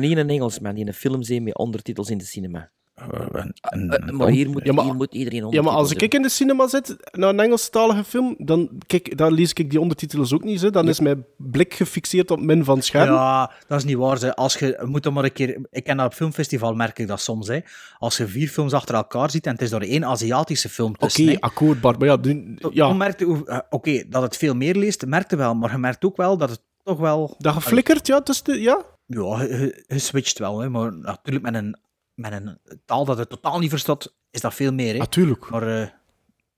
niet 0.00 0.16
een 0.16 0.28
Engelsman 0.30 0.74
die 0.74 0.86
een 0.86 0.94
film 0.94 1.22
ziet 1.22 1.42
met 1.42 1.58
ondertitels 1.58 2.10
in 2.10 2.18
de 2.18 2.24
cinema. 2.24 2.70
Eh, 2.98 4.08
maar 4.12 4.28
hier 4.28 4.50
moet, 4.50 4.64
Ja, 4.64 4.72
maar- 4.72 4.84
hier 4.84 4.94
moet 4.94 5.14
iedereen 5.14 5.38
Ja, 5.38 5.44
ondertitels 5.44 5.74
maar 5.74 5.82
als 5.84 5.92
ik 5.92 6.14
in 6.14 6.22
de 6.22 6.28
cinema 6.28 6.66
zit, 6.68 6.96
naar 7.12 7.28
een 7.28 7.40
Engelstalige 7.40 8.04
film, 8.04 8.34
dan, 8.38 8.70
kijk, 8.86 9.16
dan 9.18 9.32
lees 9.32 9.52
ik 9.52 9.70
die 9.70 9.80
ondertitels 9.80 10.32
ook 10.34 10.44
niet. 10.44 10.60
Hè. 10.60 10.70
Dan 10.70 10.88
is 10.88 11.00
mijn 11.00 11.24
blik 11.36 11.74
gefixeerd 11.74 12.30
op 12.30 12.40
min 12.40 12.64
van 12.64 12.76
het 12.76 12.84
scherm. 12.84 13.06
Ja, 13.12 13.50
dat 13.66 13.78
is 13.78 13.84
niet 13.84 13.96
waar. 13.96 14.18
Ze. 14.18 14.34
Als 14.34 14.54
je 14.54 14.82
moet 14.84 15.02
dan 15.02 15.12
maar 15.12 15.24
een 15.24 15.32
keer. 15.32 15.58
Ik 15.70 15.84
ken 15.84 15.96
dat 15.96 16.06
op 16.06 16.14
filmfestival, 16.14 16.74
merk 16.74 16.98
ik 16.98 17.06
dat 17.06 17.20
soms. 17.20 17.48
Hè. 17.48 17.58
Als 17.98 18.16
je 18.16 18.26
vier 18.26 18.48
films 18.48 18.72
achter 18.72 18.94
elkaar 18.94 19.30
ziet 19.30 19.46
en 19.46 19.52
het 19.52 19.62
is 19.62 19.70
door 19.70 19.80
één 19.80 20.04
Aziatische 20.04 20.68
film 20.68 20.90
Oké, 20.90 20.98
tussen. 20.98 21.26
hè. 21.28 21.40
akkoord, 21.40 21.80
Bart. 21.80 21.98
Maar 21.98 22.08
ja, 22.08 22.16
nu- 22.22 22.56
ja 22.72 22.96
eh, 23.08 23.58
Oké, 23.70 24.02
dat 24.08 24.22
het 24.22 24.36
veel 24.36 24.54
meer 24.54 24.74
leest, 24.74 25.06
merkte 25.06 25.36
wel. 25.36 25.54
Maar 25.54 25.70
je 25.70 25.78
merkt 25.78 26.04
ook 26.04 26.16
wel 26.16 26.36
dat 26.36 26.50
het 26.50 26.60
toch 26.82 26.98
wel. 26.98 27.34
dat 27.38 27.54
geflikkerd, 27.54 28.06
ja. 28.06 28.20
Dus 28.20 28.42
de, 28.42 28.60
ja. 28.60 28.82
Ja, 29.06 29.42
je, 29.42 29.48
je- 29.48 29.84
je 29.86 29.98
switcht 29.98 30.38
wel. 30.38 30.58
Hè. 30.60 30.68
Maar 30.68 30.92
natuurlijk 30.96 31.44
met 31.44 31.54
een, 31.54 31.76
met 32.18 32.32
een 32.32 32.58
taal 32.84 33.04
dat 33.04 33.18
het 33.18 33.28
totaal 33.28 33.58
niet 33.58 33.70
verstaat, 33.70 34.14
is 34.30 34.40
dat 34.40 34.54
veel 34.54 34.72
meer. 34.72 34.92
Hè. 34.92 34.98
Natuurlijk. 34.98 35.50
Maar, 35.50 35.80
eh, 35.82 35.88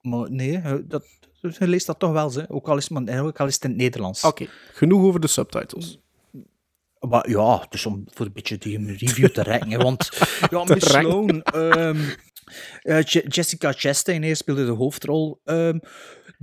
maar 0.00 0.30
nee, 0.30 0.50
je- 0.50 0.84
dat, 0.88 1.04
je 1.40 1.68
leest 1.68 1.86
dat 1.86 1.98
toch 1.98 2.12
wel. 2.12 2.32
Hè. 2.32 2.50
Ook, 2.50 2.68
al 2.68 2.76
is 2.76 2.88
het, 2.88 3.06
maar- 3.06 3.24
ook 3.24 3.40
al 3.40 3.46
is 3.46 3.54
het 3.54 3.64
in 3.64 3.70
het 3.70 3.78
Nederlands. 3.78 4.24
Oké, 4.24 4.46
genoeg 4.72 5.02
over 5.02 5.20
de 5.20 5.26
subtitles. 5.26 5.98
Maar 7.08 7.30
ja, 7.30 7.66
dus 7.68 7.86
om 7.86 8.04
voor 8.14 8.26
een 8.26 8.32
beetje 8.32 8.58
die 8.58 8.86
review 8.96 9.28
te 9.28 9.42
rekken. 9.42 9.82
Want 9.82 10.08
ja, 10.50 10.64
Miss. 10.64 10.88
Sloan, 10.90 11.42
eh, 11.42 11.94
Je- 13.02 13.24
Jessica 13.28 13.72
Chastain 13.72 14.36
speelde 14.36 14.64
de 14.64 14.70
hoofdrol. 14.70 15.40
Ehm, 15.44 15.78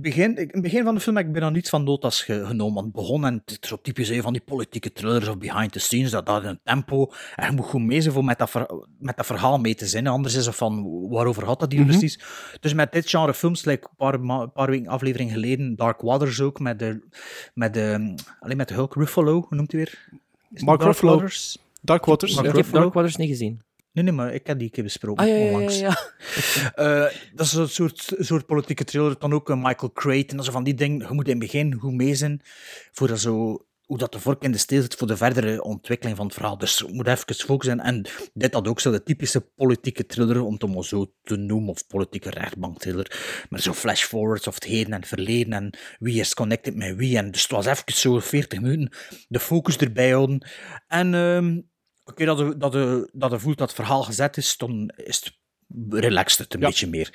begin, 0.00 0.30
ik- 0.30 0.38
in 0.38 0.48
het 0.52 0.62
begin 0.62 0.84
van 0.84 0.94
de 0.94 1.00
film 1.00 1.16
heb 1.16 1.26
ik 1.26 1.32
bijna 1.32 1.50
niets 1.50 1.70
van 1.70 1.84
notas 1.84 2.22
ge- 2.22 2.44
genomen. 2.46 2.74
Want 2.74 2.86
het 2.86 2.94
begon 2.94 3.24
en 3.24 3.34
het 3.44 3.58
is 3.62 3.68
zo 3.68 3.78
typisch 3.82 4.08
hè, 4.08 4.20
van 4.20 4.32
die 4.32 4.42
politieke 4.42 4.92
thrillers 4.92 5.28
of 5.28 5.38
behind 5.38 5.72
the 5.72 5.78
scenes. 5.78 6.10
Dat 6.10 6.26
dat 6.26 6.44
een 6.44 6.60
tempo. 6.64 7.10
En 7.36 7.50
je 7.50 7.56
moet 7.56 7.64
goed 7.66 7.82
mee 7.82 8.00
zijn 8.00 8.14
voor 8.14 8.24
met 8.24 8.38
dat, 8.38 8.50
ver- 8.50 8.70
met 8.98 9.16
dat 9.16 9.26
verhaal 9.26 9.58
mee 9.58 9.74
te 9.74 9.86
zijn. 9.86 10.04
hè. 10.04 10.10
Anders 10.10 10.34
is 10.34 10.46
het 10.46 10.54
van 10.54 11.06
waarover 11.08 11.44
had 11.44 11.60
dat 11.60 11.72
hier 11.72 11.80
Mhm. 11.80 11.90
precies. 11.90 12.20
Dus 12.60 12.74
met 12.74 12.92
dit 12.92 13.08
genre 13.08 13.34
films, 13.34 13.64
like 13.64 13.88
een 13.96 13.96
paar, 14.26 14.48
paar 14.50 14.70
weken 14.70 14.86
aflevering 14.90 15.32
geleden, 15.32 15.76
Dark 15.76 16.00
Waters 16.00 16.40
ook, 16.40 16.60
met 16.60 16.78
de, 16.78 17.00
met 17.54 17.74
de, 17.74 18.14
alleen 18.40 18.56
met 18.56 18.68
de 18.68 18.74
Hulk 18.74 18.94
Ruffalo, 18.94 19.32
hoe 19.32 19.56
noemt 19.56 19.72
hij 19.72 19.80
weer? 19.80 20.08
Mark 20.64 20.78
Dark 20.80 20.90
Ruffalo. 20.92 21.12
Waters? 21.14 21.58
Dark 21.82 22.04
Waters. 22.04 22.32
Mark 22.34 22.44
ja. 22.44 22.50
Ik 22.50 22.56
heb 22.56 22.64
Ruffalo? 22.64 22.82
Dark 22.82 22.94
Waters 22.94 23.16
niet 23.16 23.28
gezien. 23.28 23.60
Nee, 23.98 24.06
nee, 24.06 24.16
maar 24.16 24.34
ik 24.34 24.46
heb 24.46 24.58
die 24.58 24.70
keer 24.70 24.84
besproken. 24.84 25.24
Ah, 25.24 25.30
ja, 25.30 25.36
ja, 25.36 25.44
ja, 25.44 25.50
onlangs. 25.50 25.78
ja. 25.78 25.96
Eh, 26.74 27.06
dat 27.34 27.46
is 27.46 27.52
een 27.52 27.68
soort, 27.68 28.12
soort 28.18 28.46
politieke 28.46 28.84
thriller. 28.84 29.18
Dan 29.18 29.32
ook 29.32 29.48
een 29.48 29.60
Michael 29.60 29.92
Crichton. 29.92 30.36
Dat 30.36 30.46
zo 30.46 30.52
van 30.52 30.64
die 30.64 30.74
dingen. 30.74 30.98
Je 30.98 31.14
moet 31.14 31.24
in 31.24 31.30
het 31.30 31.40
begin 31.40 31.74
goed 31.74 31.92
mee 31.92 32.14
zijn. 32.14 32.40
Voor 32.92 33.08
dat 33.08 33.20
zo 33.20 33.66
hoe 33.86 33.98
dat 33.98 34.12
de 34.12 34.20
vork 34.20 34.42
in 34.42 34.52
de 34.52 34.58
steel 34.58 34.82
zit 34.82 34.94
voor 34.94 35.06
de 35.06 35.16
verdere 35.16 35.62
ontwikkeling 35.62 36.16
van 36.16 36.26
het 36.26 36.34
verhaal. 36.34 36.58
Dus 36.58 36.78
je 36.78 36.92
moet 36.92 37.06
even 37.06 37.34
focussen. 37.34 37.80
En 37.80 38.06
dit 38.34 38.54
had 38.54 38.68
ook 38.68 38.80
zo 38.80 38.90
de 38.90 39.02
typische 39.02 39.40
politieke 39.40 40.06
thriller, 40.06 40.42
om 40.42 40.52
het 40.52 40.74
maar 40.74 40.84
zo 40.84 41.12
te 41.22 41.36
noemen, 41.36 41.68
of 41.68 41.86
politieke 41.86 42.30
rechtbank 42.30 42.78
thriller. 42.78 43.44
Met 43.48 43.62
zo 43.62 43.72
flash-forwards 43.72 44.46
of 44.46 44.54
het 44.54 44.64
heden 44.64 44.92
en 44.92 44.98
het 44.98 45.08
verleden 45.08 45.52
en 45.52 45.78
wie 45.98 46.20
is 46.20 46.34
connected 46.34 46.74
met 46.74 46.96
wie. 46.96 47.16
En 47.16 47.30
dus 47.30 47.42
het 47.42 47.50
was 47.50 47.66
even 47.66 47.92
zo 47.92 48.18
40 48.18 48.60
minuten 48.60 48.96
de 49.28 49.40
focus 49.40 49.76
erbij 49.76 50.10
houden. 50.10 50.46
En 50.88 51.14
ehm 51.14 51.60
oké, 52.08 52.24
dat, 52.24 52.60
dat, 52.60 52.72
dat 53.12 53.30
je 53.30 53.38
voelt 53.38 53.58
dat 53.58 53.66
het 53.68 53.76
verhaal 53.76 54.02
gezet 54.02 54.36
is, 54.36 54.56
dan 54.56 54.90
is 54.96 55.16
het 55.24 55.32
relaxed 56.02 56.38
het 56.38 56.54
een 56.54 56.60
beetje 56.60 56.86
meer. 56.86 57.10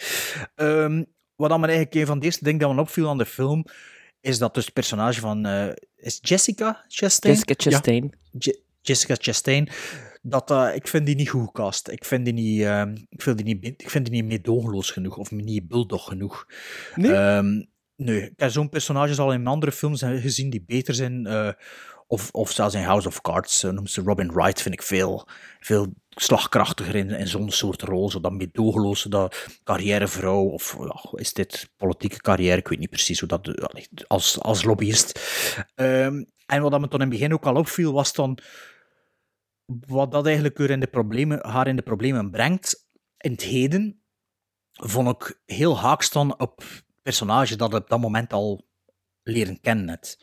Ehm, 0.56 1.03
wat 1.36 1.49
dan 1.49 1.60
maar 1.60 1.70
eigenlijk 1.70 1.99
een 1.99 2.06
van 2.07 2.20
de 2.20 2.26
eerste 2.26 2.44
dingen 2.44 2.60
dat 2.60 2.74
me 2.74 2.82
opviel 2.82 3.10
aan 3.10 3.18
de 3.18 3.26
film, 3.26 3.65
is 4.22 4.38
dat 4.38 4.53
dus 4.53 4.65
het 4.65 4.74
personage 4.74 5.20
van... 5.20 5.45
eh, 5.45 5.68
is 5.95 6.18
Jessica 6.22 6.86
Chastain? 6.88 7.36
Jessica 7.36 7.53
Chastain. 7.70 8.14
Je- 8.40 8.61
Jessica 8.82 9.15
Chastain. 9.20 9.70
Dat, 10.22 10.52
eh, 10.52 10.70
ik 10.76 10.88
vind 10.88 11.06
die 11.06 11.15
niet 11.15 11.30
goed 11.30 11.45
gecast. 11.45 11.88
Ik 11.88 12.06
vind 12.06 12.26
die 12.26 12.34
niet, 12.34 12.61
ehm, 12.61 12.95
ik 13.10 13.22
vind 13.22 13.38
die 13.38 13.45
niet, 13.45 13.82
ik 13.82 13.90
vind 13.90 14.06
die 14.06 14.14
niet 14.14 14.26
meedogenloos 14.32 14.91
genoeg. 14.91 15.18
Of 15.18 15.32
niet 15.32 15.68
bulldog 15.68 16.03
genoeg. 16.07 16.48
Nee? 16.95 17.14
Ehm, 17.14 17.64
nee. 17.95 18.22
Ik 18.22 18.34
heb 18.36 18.52
zo'n 18.52 18.70
personages 18.70 19.20
al 19.20 19.34
in 19.34 19.48
andere 19.48 19.72
films 19.72 20.02
gezien 20.02 20.49
die 20.49 20.64
beter 20.68 20.94
zijn. 20.94 21.26
Of, 22.14 22.31
of 22.31 22.52
zelfs 22.52 22.76
in 22.76 22.84
House 22.84 23.07
of 23.07 23.22
Cards. 23.22 23.64
eh, 23.64 23.72
noemt 23.72 23.91
ze 23.91 24.02
Robin 24.02 24.31
Wright, 24.31 24.61
vind 24.61 24.73
ik 24.73 24.84
veel, 24.84 25.27
veel 25.60 25.94
slagkrachtiger 26.10 26.95
in, 26.95 27.10
in 27.10 27.27
zo'n 27.27 27.52
soort 27.52 27.81
rol. 27.81 28.10
Zo 28.10 28.19
dat 28.19 28.31
meedogenloze, 28.31 29.10
dat 29.10 29.48
carrièrevrouw. 29.64 30.44
Of 30.44 30.77
is 31.15 31.34
dit 31.34 31.69
politieke 31.77 32.18
carrière? 32.22 32.57
Ik 32.57 32.68
weet 32.68 32.80
niet 32.80 32.90
precies 32.90 33.19
hoe 33.19 33.30
dat... 33.30 33.48
eh, 33.48 33.84
Als, 34.07 34.40
als 34.40 34.64
lobbyist. 34.64 35.19
Ehm, 35.76 36.23
en 36.45 36.61
wat 36.61 36.72
dat 36.72 36.80
me 36.81 36.88
toen 36.88 37.02
in 37.02 37.10
het 37.10 37.15
begin 37.18 37.34
ook 37.34 37.45
al 37.45 37.56
opviel, 37.56 37.94
was 37.94 38.14
dan 38.14 38.38
wat 39.88 40.11
dat 40.11 40.26
eigenlijk 40.26 40.57
weer 40.57 40.69
in 40.69 40.80
de 40.80 40.88
problemen, 40.88 41.48
haar 41.48 41.68
in 41.68 41.76
de 41.76 41.81
problemen 41.81 42.31
brengt, 42.31 42.88
in 43.18 43.31
het 43.31 43.41
heden, 43.41 44.03
vond 44.72 45.10
ik 45.10 45.41
heel 45.45 45.80
haaks 45.80 46.11
dan 46.11 46.40
op 46.40 46.64
personage 47.02 47.56
dat 47.56 47.73
op 47.73 47.90
dat 47.90 47.99
moment 47.99 48.34
al 48.34 48.68
leren 49.23 49.60
kennen 49.60 49.85
net. 49.85 50.18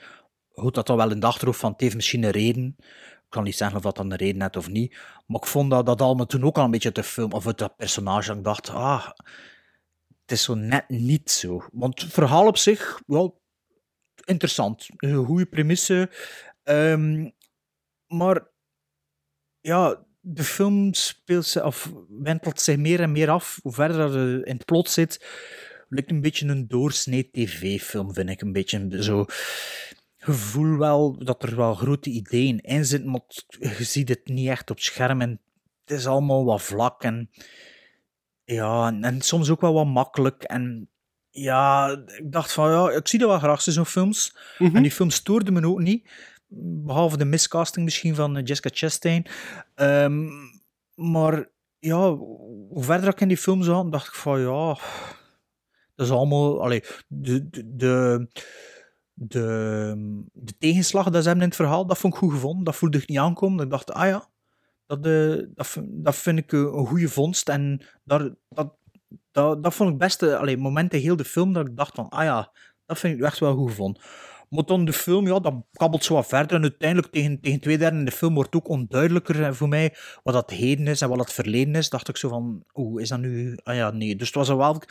Goed, 0.61 0.74
dat 0.74 0.87
dan 0.87 0.97
wel 0.97 1.11
in 1.11 1.20
de 1.20 1.27
achterhoofd 1.27 1.61
van 1.61 1.73
het 1.73 1.81
heeft 1.81 1.95
misschien 1.95 2.23
een 2.23 2.31
reden. 2.31 2.77
Ik 2.78 3.37
kan 3.37 3.45
niet 3.45 3.57
zeggen 3.57 3.77
of 3.77 3.82
dat 3.82 3.97
dan 3.97 4.11
een 4.11 4.16
reden 4.16 4.41
had 4.41 4.57
of 4.57 4.69
niet. 4.69 4.97
Maar 5.27 5.41
ik 5.41 5.47
vond 5.47 5.70
dat, 5.70 5.87
dat 5.87 6.01
allemaal 6.01 6.27
toen 6.27 6.45
ook 6.45 6.59
al 6.59 6.65
een 6.65 6.70
beetje 6.70 6.93
te 6.93 7.03
film, 7.03 7.32
of 7.32 7.47
uit 7.47 7.59
dat 7.59 7.77
personage, 7.77 8.32
ik 8.32 8.45
dacht, 8.45 8.69
ah, 8.69 9.07
het 10.20 10.39
is 10.39 10.43
zo 10.43 10.55
net 10.55 10.89
niet 10.89 11.31
zo. 11.31 11.69
Want 11.73 12.01
het 12.01 12.12
verhaal 12.12 12.47
op 12.47 12.57
zich, 12.57 13.01
wel, 13.07 13.43
interessant. 14.24 14.89
Een 14.97 15.24
goede 15.24 15.47
premisse. 15.47 16.11
Ehm, 16.62 17.31
maar 18.07 18.49
ja, 19.61 20.05
de 20.20 20.45
film 20.45 20.95
speelt 20.95 21.47
ze, 21.47 21.65
of 21.65 21.93
wentelt 22.09 22.61
zich 22.61 22.77
meer 22.77 23.01
en 23.01 23.12
meer 23.12 23.31
af. 23.31 23.59
Hoe 23.62 23.73
verder 23.73 24.19
je 24.19 24.45
in 24.45 24.55
het 24.55 24.65
plot 24.65 24.91
zit, 24.91 25.27
lijkt 25.89 26.11
een 26.11 26.20
beetje 26.20 26.47
een 26.47 26.69
doorsnee 26.69 27.31
tv-film, 27.31 28.15
vind 28.15 28.31
ik. 28.31 28.41
Een 28.41 28.53
beetje 28.53 29.03
zo 29.03 29.27
gevoel 30.22 30.78
wel 30.78 31.24
dat 31.24 31.42
er 31.42 31.56
wel 31.56 31.74
grote 31.74 32.10
ideeën 32.10 32.59
in 32.59 32.84
zitten, 32.84 33.10
maar 33.10 33.20
je 33.59 33.84
ziet 33.84 34.09
het 34.09 34.28
niet 34.28 34.48
echt 34.48 34.70
op 34.70 34.80
scherm 34.80 35.20
en 35.20 35.40
het 35.84 35.98
is 35.98 36.06
allemaal 36.06 36.44
wat 36.44 36.62
vlak 36.62 37.02
en 37.02 37.30
ja, 38.44 38.86
en, 38.86 39.05
en 39.05 39.20
soms 39.20 39.51
ook 39.51 39.60
wel 39.60 39.72
wat 39.72 39.86
makkelijk 39.86 40.42
en 40.42 40.88
ja, 41.30 41.90
ik 42.06 42.32
dacht 42.32 42.52
van 42.52 42.70
ja, 42.70 42.90
ik 42.90 43.09
zie 43.09 43.18
dat 43.18 43.28
wel 43.28 43.38
graag, 43.38 43.62
zo'n 43.62 43.86
films. 43.86 44.36
En 44.59 44.82
die 44.82 44.90
film 44.90 45.10
stoorde 45.10 45.51
me 45.51 45.66
ook 45.66 45.80
niet. 45.80 46.10
Behalve 46.48 47.16
de 47.16 47.24
miscasting 47.24 47.84
misschien 47.84 48.14
van 48.14 48.36
eh, 48.36 48.44
Jessica 48.44 48.70
Chastain. 48.72 49.26
Ehm, 49.74 50.28
maar 50.94 51.48
ja, 51.78 52.14
hoe 52.68 52.82
verder 52.84 53.09
ik 53.09 53.20
in 53.20 53.28
die 53.28 53.36
film 53.36 53.62
zat, 53.62 53.92
dacht 53.92 54.06
ik 54.06 54.14
van 54.14 54.40
ja, 54.40 54.78
dat 55.94 56.06
is 56.06 56.10
allemaal. 56.10 56.62
Allee, 56.62 56.84
de, 57.06 57.48
de, 57.51 57.76
de, 57.76 58.28
de, 59.22 60.22
de 60.32 60.56
tegenslag 60.59 61.05
dat 61.05 61.22
ze 61.22 61.28
hebben 61.28 61.42
in 61.44 61.48
het 61.51 61.60
verhaal, 61.60 61.86
dat 61.86 61.98
vond 61.98 62.12
ik 62.12 62.18
goed 62.18 62.32
gevonden. 62.32 62.64
Dat 62.64 62.76
voelde 62.76 62.98
ik 62.98 63.09
niet 63.09 63.18
aankomen. 63.18 63.64
Ik 63.64 63.70
dacht, 63.70 63.92
ah 63.92 64.06
ja, 64.06 64.28
dat, 64.86 65.06
eh, 65.06 65.74
dat, 65.84 66.16
vind 66.16 66.38
ik 66.38 66.52
een, 66.52 66.78
een 66.78 66.86
goede 66.86 67.09
vondst. 67.09 67.48
En 67.48 67.80
daar, 68.05 68.34
dat, 68.48 68.74
dat, 69.30 69.62
dat 69.62 69.74
vond 69.74 69.90
ik 69.90 69.98
beste 69.98 70.36
allee, 70.36 70.56
momenten 70.56 71.01
heel 71.01 71.16
de 71.16 71.24
film 71.24 71.52
dat 71.52 71.68
ik 71.68 71.76
dacht 71.76 71.94
van, 71.94 72.09
ah 72.09 72.24
ja, 72.24 72.52
dat 72.86 72.98
vind 72.98 73.18
ik 73.18 73.24
echt 73.24 73.38
wel 73.38 73.55
goed 73.55 73.68
gevonden. 73.68 74.02
Maar 74.48 74.64
dan 74.64 74.84
de 74.84 74.92
film, 74.92 75.26
ja, 75.26 75.38
dat 75.38 75.55
kabbelt 75.72 76.05
zo 76.05 76.14
wat 76.14 76.26
verder. 76.26 76.56
En 76.56 76.62
uiteindelijk 76.62 77.12
tegen, 77.12 77.40
tegen 77.40 77.60
twee 77.60 77.78
derde 77.78 77.98
in 77.98 78.05
de 78.05 78.10
film 78.10 78.34
wordt 78.34 78.55
ook 78.55 78.68
onduidelijker 78.68 79.44
eh, 79.44 79.52
voor 79.52 79.68
mij 79.68 79.94
wat 80.22 80.34
dat 80.34 80.51
heden 80.51 80.86
is 80.86 81.01
en 81.01 81.09
wat 81.09 81.18
dat 81.18 81.32
verleden 81.32 81.74
is. 81.74 81.90
Dacht 81.90 82.09
ik 82.09 82.16
zo 82.16 82.28
van, 82.28 82.64
oeh, 82.74 83.02
is 83.02 83.09
dat 83.09 83.20
nu... 83.20 83.59
Ah 83.62 83.74
ja, 83.74 83.90
nee. 83.90 84.16
Dus 84.16 84.26
het 84.26 84.36
was 84.36 84.48
wel... 84.48 84.82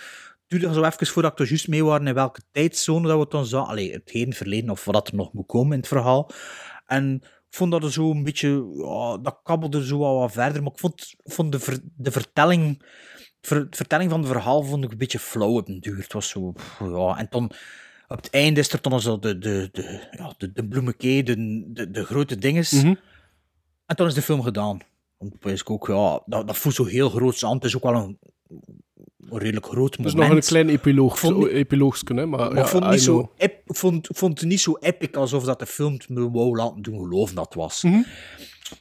Duurde 0.49 0.73
zo 0.73 0.84
even 0.84 1.07
voordat 1.07 1.31
ik 1.31 1.39
er 1.39 1.47
juist 1.47 1.67
mee 1.67 1.84
waren 1.84 2.07
in 2.07 2.13
welke 2.13 2.41
tijdzone 2.51 3.07
dat 3.07 3.15
we 3.15 3.21
het 3.21 3.31
dan 3.31 3.45
zagen. 3.45 3.69
Allee, 3.69 3.91
het 3.91 4.09
heden, 4.09 4.34
verleden 4.34 4.69
of 4.69 4.85
wat 4.85 5.07
er 5.07 5.15
nog 5.15 5.34
moet 5.34 5.45
komen 5.45 5.73
in 5.73 5.80
het 5.80 5.88
verhaal. 5.88 6.30
En 6.85 7.15
ik 7.23 7.55
vond 7.55 7.71
dat 7.71 7.84
er 7.84 7.91
zo 7.91 8.11
een 8.11 8.23
beetje... 8.23 8.47
Ja, 8.76 9.17
dat 9.17 9.39
kabbelde 9.43 9.85
zo 9.85 9.99
wel 9.99 10.19
wat 10.19 10.31
verder. 10.31 10.63
Maar 10.63 10.71
ik 10.71 10.80
vond, 10.80 11.15
vond 11.17 11.51
de, 11.51 11.59
ver- 11.59 11.81
de 11.95 12.11
vertelling... 12.11 12.85
Ver, 13.41 13.67
vertelling 13.69 14.09
van 14.09 14.19
het 14.19 14.30
verhaal 14.30 14.63
vond 14.63 14.84
ik 14.84 14.91
een 14.91 14.97
beetje 14.97 15.19
flauw 15.19 15.57
op 15.57 15.65
den 15.65 15.80
duur. 15.80 15.97
Het 15.97 16.13
was 16.13 16.30
zo... 16.30 16.53
Ja, 16.80 17.17
en 17.17 17.27
dan... 17.30 17.51
Op 18.07 18.17
het 18.17 18.30
einde 18.30 18.59
is 18.59 18.73
er 18.73 18.81
dan 18.81 19.01
zo 19.01 19.19
de, 19.19 19.38
de, 19.38 19.69
de, 19.71 20.07
ja, 20.11 20.34
de, 20.38 20.51
de 20.51 20.67
bloemekee, 20.67 21.23
de, 21.23 21.65
de, 21.73 21.91
de 21.91 22.05
grote 22.05 22.35
dinges. 22.35 22.71
Mhm. 22.71 22.95
En 23.85 23.95
toen 23.95 24.07
is 24.07 24.13
de 24.13 24.21
film 24.21 24.41
gedaan. 24.41 24.80
Want 25.17 25.45
ik 25.45 25.69
ook, 25.69 25.88
ja, 25.88 26.21
dat, 26.26 26.47
dat 26.47 26.57
voelt 26.57 26.76
zo 26.76 26.85
heel 26.85 27.09
groot 27.09 27.43
aan. 27.43 27.55
Het 27.55 27.63
is 27.63 27.76
ook 27.76 27.84
wel 27.84 27.95
een 27.95 28.19
redelijk 29.31 29.65
groot 29.65 29.97
Dus 29.97 30.14
moment. 30.14 30.34
nog 30.34 30.38
een 30.41 30.47
klein 30.47 30.69
epiloog, 30.69 31.19
vond 31.19 31.35
hè? 32.18 32.26
Maar, 32.26 32.39
Maar 32.39 32.56
ja, 32.56 32.61
ik, 32.61 32.68
vond 32.68 32.84
het 32.84 32.91
niet 32.93 33.01
zo 33.01 33.18
know. 33.18 33.31
ep- 33.38 33.61
ik, 33.65 33.76
vond, 34.15 34.41
niet 34.43 34.60
zo 34.61 34.77
epic 34.80 35.15
alsof 35.15 35.43
dat 35.43 35.60
de 35.60 35.65
film 35.65 35.93
het 35.93 36.10
me 36.10 36.31
wou 36.31 36.56
laten 36.56 36.81
doen 36.81 36.99
geloven 36.99 37.35
dat 37.35 37.53
was. 37.53 37.84
Mhm. 37.84 38.01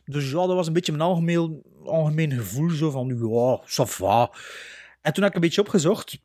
Dus 0.05 0.31
ja, 0.31 0.37
dat 0.47 0.55
was 0.55 0.67
een 0.67 0.73
beetje 0.73 0.93
mijn 0.93 1.05
algemeen, 1.09 1.63
algemeen 1.85 2.33
gevoel 2.33 2.71
zo 2.71 2.91
van, 2.91 3.09
ja, 3.09 3.63
ça 3.67 3.89
va. 3.89 4.31
En 5.03 5.13
toen 5.13 5.23
heb 5.23 5.33
ik 5.33 5.35
een 5.35 5.41
beetje 5.47 5.61
opgezocht 5.61 6.19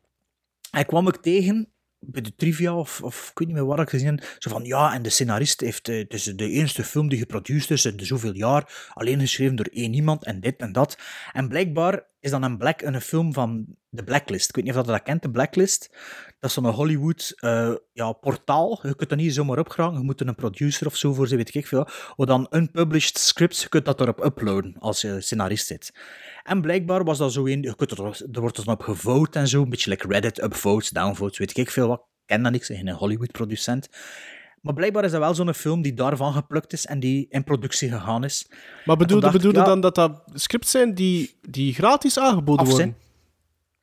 en 0.70 0.86
kwam 0.86 1.08
ik 1.08 1.16
tegen 1.16 1.68
bij 2.06 2.22
de 2.22 2.34
trivia, 2.34 2.76
of, 2.76 3.02
of 3.02 3.28
ik 3.30 3.38
weet 3.38 3.48
niet 3.48 3.56
meer 3.56 3.66
waar 3.66 3.78
ik 3.78 3.88
gezien 3.88 4.20
zo 4.38 4.50
van, 4.50 4.64
ja, 4.64 4.94
en 4.94 5.02
de 5.02 5.10
scenarist 5.10 5.60
heeft, 5.60 5.88
eh, 5.88 5.96
het 5.98 6.12
is 6.12 6.22
de 6.24 6.48
eerste 6.48 6.84
film 6.84 7.08
die 7.08 7.18
geproduceerd 7.18 7.70
is 7.70 7.84
in 7.84 7.96
de 7.96 8.04
zoveel 8.04 8.34
jaar, 8.34 8.90
alleen 8.94 9.20
geschreven 9.20 9.56
door 9.56 9.68
één 9.72 9.94
iemand 9.94 10.24
en 10.24 10.40
dit 10.40 10.56
en 10.56 10.72
dat. 10.72 10.98
En 11.32 11.48
blijkbaar 11.48 12.06
is 12.24 12.30
dan 12.30 12.42
een 12.42 12.58
Black 12.58 12.82
een 12.82 13.00
film 13.00 13.32
van 13.32 13.66
de 13.88 14.04
Blacklist. 14.04 14.48
Ik 14.48 14.54
weet 14.54 14.64
niet 14.64 14.74
of 14.74 14.86
je 14.86 14.92
dat 14.92 15.02
kent, 15.02 15.22
de 15.22 15.30
Blacklist. 15.30 15.88
Dat 16.40 16.50
is 16.50 16.52
zo'n 16.52 16.66
Hollywood 16.66 17.32
eh, 17.36 17.74
ja, 17.92 18.12
portaal. 18.12 18.80
Je 18.82 18.96
kunt 18.96 19.08
dat 19.08 19.18
niet 19.18 19.34
zomaar 19.34 19.58
opgraven. 19.58 19.98
Je 19.98 20.04
moet 20.04 20.20
er 20.20 20.28
een 20.28 20.34
producer 20.34 20.86
of 20.86 20.96
zo 20.96 21.12
voor 21.12 21.26
zijn, 21.26 21.38
weet 21.38 21.54
ik 21.54 21.66
veel. 21.66 21.88
Of 22.16 22.26
dan 22.26 22.46
unpublished 22.50 23.18
scripts, 23.18 23.62
je 23.62 23.68
kunt 23.68 23.84
dat 23.84 24.00
erop 24.00 24.24
uploaden 24.24 24.76
als 24.78 25.00
je 25.00 25.20
scenarist 25.20 25.66
zit. 25.66 25.94
En 26.42 26.60
blijkbaar 26.60 27.04
was 27.04 27.18
dat 27.18 27.32
zo 27.32 27.46
een, 27.46 27.62
je 27.62 27.76
kunt 27.76 27.90
er, 27.90 28.26
er 28.32 28.40
wordt 28.40 28.58
er 28.58 28.64
dan 28.64 28.74
op 28.74 28.82
gevote 28.82 29.38
en 29.38 29.48
zo, 29.48 29.62
een 29.62 29.70
beetje 29.70 29.90
like 29.90 30.06
Reddit, 30.08 30.42
upvotes, 30.42 30.90
downvotes, 30.90 31.38
weet 31.38 31.56
ik 31.56 31.70
veel 31.70 31.88
wat. 31.88 31.98
Ik 31.98 32.30
ken 32.30 32.42
dat 32.42 32.52
niks, 32.52 32.68
een 32.68 32.90
Hollywood-producent. 32.90 33.88
Maar 34.64 34.74
blijkbaar 34.74 35.04
is 35.04 35.10
dat 35.10 35.20
wel 35.20 35.34
zo'n 35.34 35.54
film 35.54 35.82
die 35.82 35.94
daarvan 35.94 36.32
geplukt 36.32 36.72
is 36.72 36.86
en 36.86 37.00
die 37.00 37.26
in 37.30 37.44
productie 37.44 37.90
gegaan 37.90 38.24
is. 38.24 38.46
Maar 38.84 38.96
bedoelde, 38.96 39.30
bedoelde 39.30 39.58
ja, 39.58 39.64
dan 39.64 39.80
dat 39.80 39.94
dat 39.94 40.22
scripts 40.34 40.70
zijn 40.70 40.94
die, 40.94 41.34
die 41.48 41.74
gratis 41.74 42.18
aangeboden 42.18 42.66
worden? 42.66 42.76
zijn. 42.76 42.96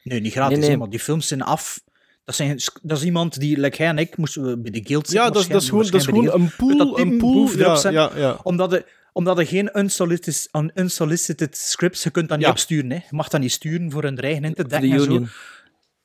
Nee, 0.03 0.19
niet 0.21 0.31
gratis, 0.31 0.57
Nee, 0.57 0.77
maar 0.77 0.89
die 0.89 0.99
films 0.99 1.27
zijn 1.27 1.41
af. 1.41 1.81
Dat, 2.25 2.35
zijn, 2.35 2.59
dat 2.81 2.97
is 2.97 3.03
iemand 3.03 3.39
die, 3.39 3.59
like 3.59 3.77
hij 3.77 3.87
en 3.87 3.97
ik, 3.97 4.17
moesten 4.17 4.43
we 4.43 4.57
bij 4.57 4.71
de 4.71 4.81
guild 4.83 5.07
zitten. 5.07 5.25
Ja, 5.25 5.31
dat 5.33 5.41
is, 5.41 5.47
dat 5.47 5.61
is 5.61 5.69
gewoon, 5.69 5.83
dat 5.85 5.93
is 5.93 6.05
gewoon 6.05 6.31
een 6.33 6.51
pool, 6.57 6.77
dat 6.77 6.97
een 6.99 7.17
pool. 7.17 7.49
Ja, 7.57 7.75
zetten. 7.75 7.91
ja, 8.01 8.11
ja. 8.15 8.39
Omdat 8.43 8.73
er, 8.73 8.85
omdat 9.13 9.37
er 9.39 9.45
geen 9.47 9.69
unsolicited, 9.73 10.49
un- 10.51 10.71
unsolicited 10.75 11.57
scripts, 11.57 12.03
je 12.03 12.09
kunt 12.09 12.27
dat 12.29 12.37
niet 12.37 12.45
Ja. 12.45 12.51
opsturen. 12.51 12.89
Hè. 12.89 12.95
Je 12.95 13.01
mag 13.15 13.27
dat 13.27 13.41
niet 13.41 13.51
sturen 13.51 13.91
voor 13.91 14.03
een 14.03 14.15
dreigen 14.15 14.43
in 14.43 14.53
te 14.53 14.63
de 14.63 14.69
dekken 14.69 14.91
en 14.91 15.01
zo. 15.01 15.25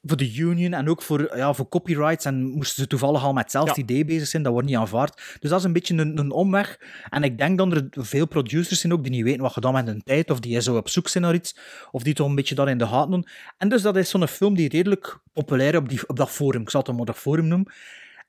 Voor 0.07 0.17
de 0.17 0.35
union 0.35 0.73
en 0.73 0.89
ook 0.89 1.03
voor, 1.03 1.37
ja, 1.37 1.53
voor 1.53 1.69
copyrights. 1.69 2.25
En 2.25 2.45
moesten 2.45 2.83
ze 2.83 2.89
toevallig 2.89 3.25
al 3.25 3.33
met 3.33 3.43
hetzelfde 3.43 3.81
idee 3.81 4.05
bezig 4.05 4.29
zijn, 4.29 4.43
dat 4.43 4.53
wordt 4.53 4.69
niet 4.69 4.77
aanvaard. 4.77 5.37
Dus 5.41 5.51
dat 5.51 5.59
is 5.59 5.65
een 5.65 5.73
beetje 5.73 5.95
een, 5.95 6.19
een 6.19 6.31
omweg. 6.31 6.81
En 7.09 7.23
ik 7.23 7.39
denk 7.39 7.59
dat 7.59 7.73
er 7.73 7.89
veel 7.93 8.27
producers 8.27 8.81
zijn 8.81 8.93
ook 8.93 9.03
die 9.03 9.13
niet 9.13 9.25
weten 9.25 9.43
wat 9.43 9.53
gedaan 9.53 9.73
met 9.73 9.87
hun 9.87 10.03
tijd, 10.03 10.31
of 10.31 10.41
die 10.41 10.61
zo 10.61 10.77
op 10.77 10.89
zoek 10.89 11.09
zijn 11.09 11.25
naar 11.25 11.35
iets, 11.35 11.57
of 11.91 12.03
die 12.03 12.15
toch 12.15 12.29
een 12.29 12.35
beetje 12.35 12.55
daar 12.55 12.69
in 12.69 12.79
de 12.79 12.87
gaten 12.87 13.11
doen. 13.11 13.27
En 13.57 13.69
dus 13.69 13.83
dat 13.83 13.97
is 13.97 14.11
zo'n 14.11 14.29
film 14.29 14.55
die 14.55 14.69
redelijk 14.69 15.19
populair 15.33 15.73
is 15.73 15.79
op, 15.79 15.89
die, 15.89 16.09
op 16.09 16.17
dat 16.17 16.31
forum, 16.31 16.63
ik 16.63 16.71
zal 16.71 16.83
het 16.83 16.97
maar 16.97 17.05
dat 17.05 17.17
forum 17.17 17.47
noemen. 17.47 17.73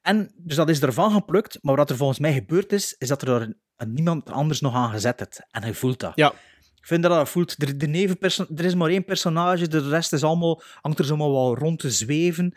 En 0.02 0.32
dus 0.38 0.56
dat 0.56 0.70
is 0.70 0.82
ervan 0.82 1.12
geplukt, 1.12 1.60
maar 1.62 1.76
wat 1.76 1.90
er 1.90 1.98
volgens 1.98 2.20
mij 2.20 2.34
gebeurd 2.34 2.72
is, 2.72 2.96
is 2.98 3.08
dat 3.08 3.22
er 3.22 3.56
er 3.78 3.88
niemand 3.88 4.32
anders 4.32 4.62
nog 4.62 4.74
aan 4.74 4.90
gezet 4.90 5.20
heeft. 5.20 5.42
En 5.52 5.64
hij 5.64 5.74
voelt 5.74 6.00
dat. 6.00 6.12
Ja. 6.16 6.34
Vind 6.88 7.04
dat 7.04 7.12
dat 7.12 7.30
voelt. 7.30 7.60
De, 7.60 7.78
de 7.78 8.18
er 8.56 8.66
is 8.66 8.76
maar 8.76 8.90
één 8.90 9.06
personage, 9.06 9.68
de 9.68 9.90
rest 9.90 10.14
is 10.14 10.24
allemaal, 10.24 10.62
hangt 10.82 11.00
er 11.00 11.06
zomaar 11.06 11.32
wel 11.32 11.58
rond 11.58 11.80
te 11.80 11.92
zweven. 11.92 12.54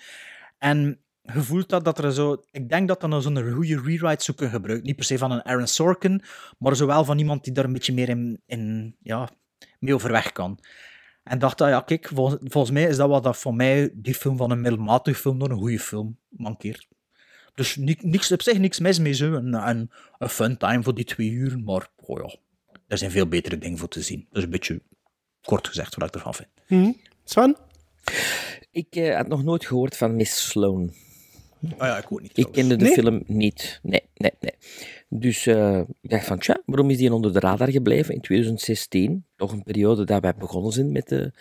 En 0.58 1.00
je 1.22 1.40
voelt 1.40 1.68
dat, 1.68 1.84
dat 1.84 1.98
er 1.98 2.12
zo... 2.12 2.42
Ik 2.50 2.68
denk 2.68 2.88
dat 2.88 3.00
dan 3.00 3.22
zo'n 3.22 3.52
goede 3.52 3.80
rewrite 3.80 4.24
zou 4.24 4.36
kunnen 4.36 4.54
gebruiken. 4.54 4.86
Niet 4.86 4.96
per 4.96 5.04
se 5.04 5.18
van 5.18 5.30
een 5.30 5.44
Aaron 5.44 5.66
Sorkin, 5.66 6.22
maar 6.58 6.76
zowel 6.76 7.04
van 7.04 7.18
iemand 7.18 7.44
die 7.44 7.52
daar 7.52 7.64
een 7.64 7.72
beetje 7.72 7.92
meer 7.92 8.08
in, 8.08 8.40
in, 8.46 8.96
ja, 9.02 9.28
mee 9.78 9.94
overweg 9.94 10.32
kan. 10.32 10.58
En 11.22 11.38
dacht 11.38 11.58
dat, 11.58 11.68
ja, 11.68 11.80
kijk, 11.80 12.10
vol- 12.14 12.38
volgens 12.40 12.72
mij 12.72 12.84
is 12.84 12.96
dat 12.96 13.08
wat 13.08 13.22
dat 13.22 13.36
voor 13.36 13.54
mij 13.54 13.90
die 13.94 14.14
film 14.14 14.36
van 14.36 14.50
een 14.50 14.60
middelmatig 14.60 15.18
film 15.18 15.38
door 15.38 15.50
een 15.50 15.58
goede 15.58 15.78
film 15.78 16.16
mankeert. 16.28 16.88
Dus 17.54 17.76
ni- 17.76 17.98
niks, 18.00 18.32
op 18.32 18.42
zich 18.42 18.58
niks 18.58 18.78
mis 18.78 18.98
mee, 18.98 19.12
zo. 19.12 19.32
Een, 19.32 19.68
een, 19.68 19.90
een 20.18 20.28
fun 20.28 20.56
time 20.56 20.82
voor 20.82 20.94
die 20.94 21.04
twee 21.04 21.30
uur, 21.30 21.58
maar 21.58 21.88
oh 21.96 22.20
ja, 22.20 22.38
er 22.90 22.98
zijn 22.98 23.10
veel 23.10 23.26
betere 23.26 23.58
dingen 23.58 23.78
voor 23.78 23.88
te 23.88 24.02
zien. 24.02 24.26
Dus 24.30 24.42
een 24.42 24.50
beetje 24.50 24.80
kort 25.42 25.68
gezegd 25.68 25.94
wat 25.94 26.08
ik 26.08 26.14
ervan 26.14 26.34
vind. 26.34 26.48
Hm. 26.66 26.92
Sven? 27.24 27.56
Ik 28.70 28.96
eh, 28.96 29.16
had 29.16 29.28
nog 29.28 29.42
nooit 29.44 29.66
gehoord 29.66 29.96
van 29.96 30.16
Miss 30.16 30.48
Sloan. 30.48 30.92
Oh 31.62 31.76
ja, 31.78 31.98
ik 31.98 32.12
ook 32.12 32.20
niet. 32.22 32.38
Ik 32.38 32.48
kende 32.52 32.76
de 32.76 32.84
Nee? 32.84 32.92
film 32.92 33.22
niet. 33.26 33.80
Nee, 33.82 34.02
nee, 34.14 34.30
nee. 34.40 34.52
Dus 35.08 35.46
eh, 35.46 35.78
ik 36.00 36.10
dacht 36.10 36.26
van, 36.26 36.38
tja, 36.38 36.62
waarom 36.66 36.90
is 36.90 36.96
die 36.96 37.14
onder 37.14 37.32
de 37.32 37.38
radar 37.40 37.70
gebleven 37.70 38.14
in 38.14 38.20
2016? 38.20 39.24
Toch 39.36 39.52
een 39.52 39.62
periode 39.62 40.04
dat 40.04 40.22
wij 40.22 40.34
begonnen 40.34 40.72
zijn 40.72 40.92
met 40.92 41.08
de 41.08 41.32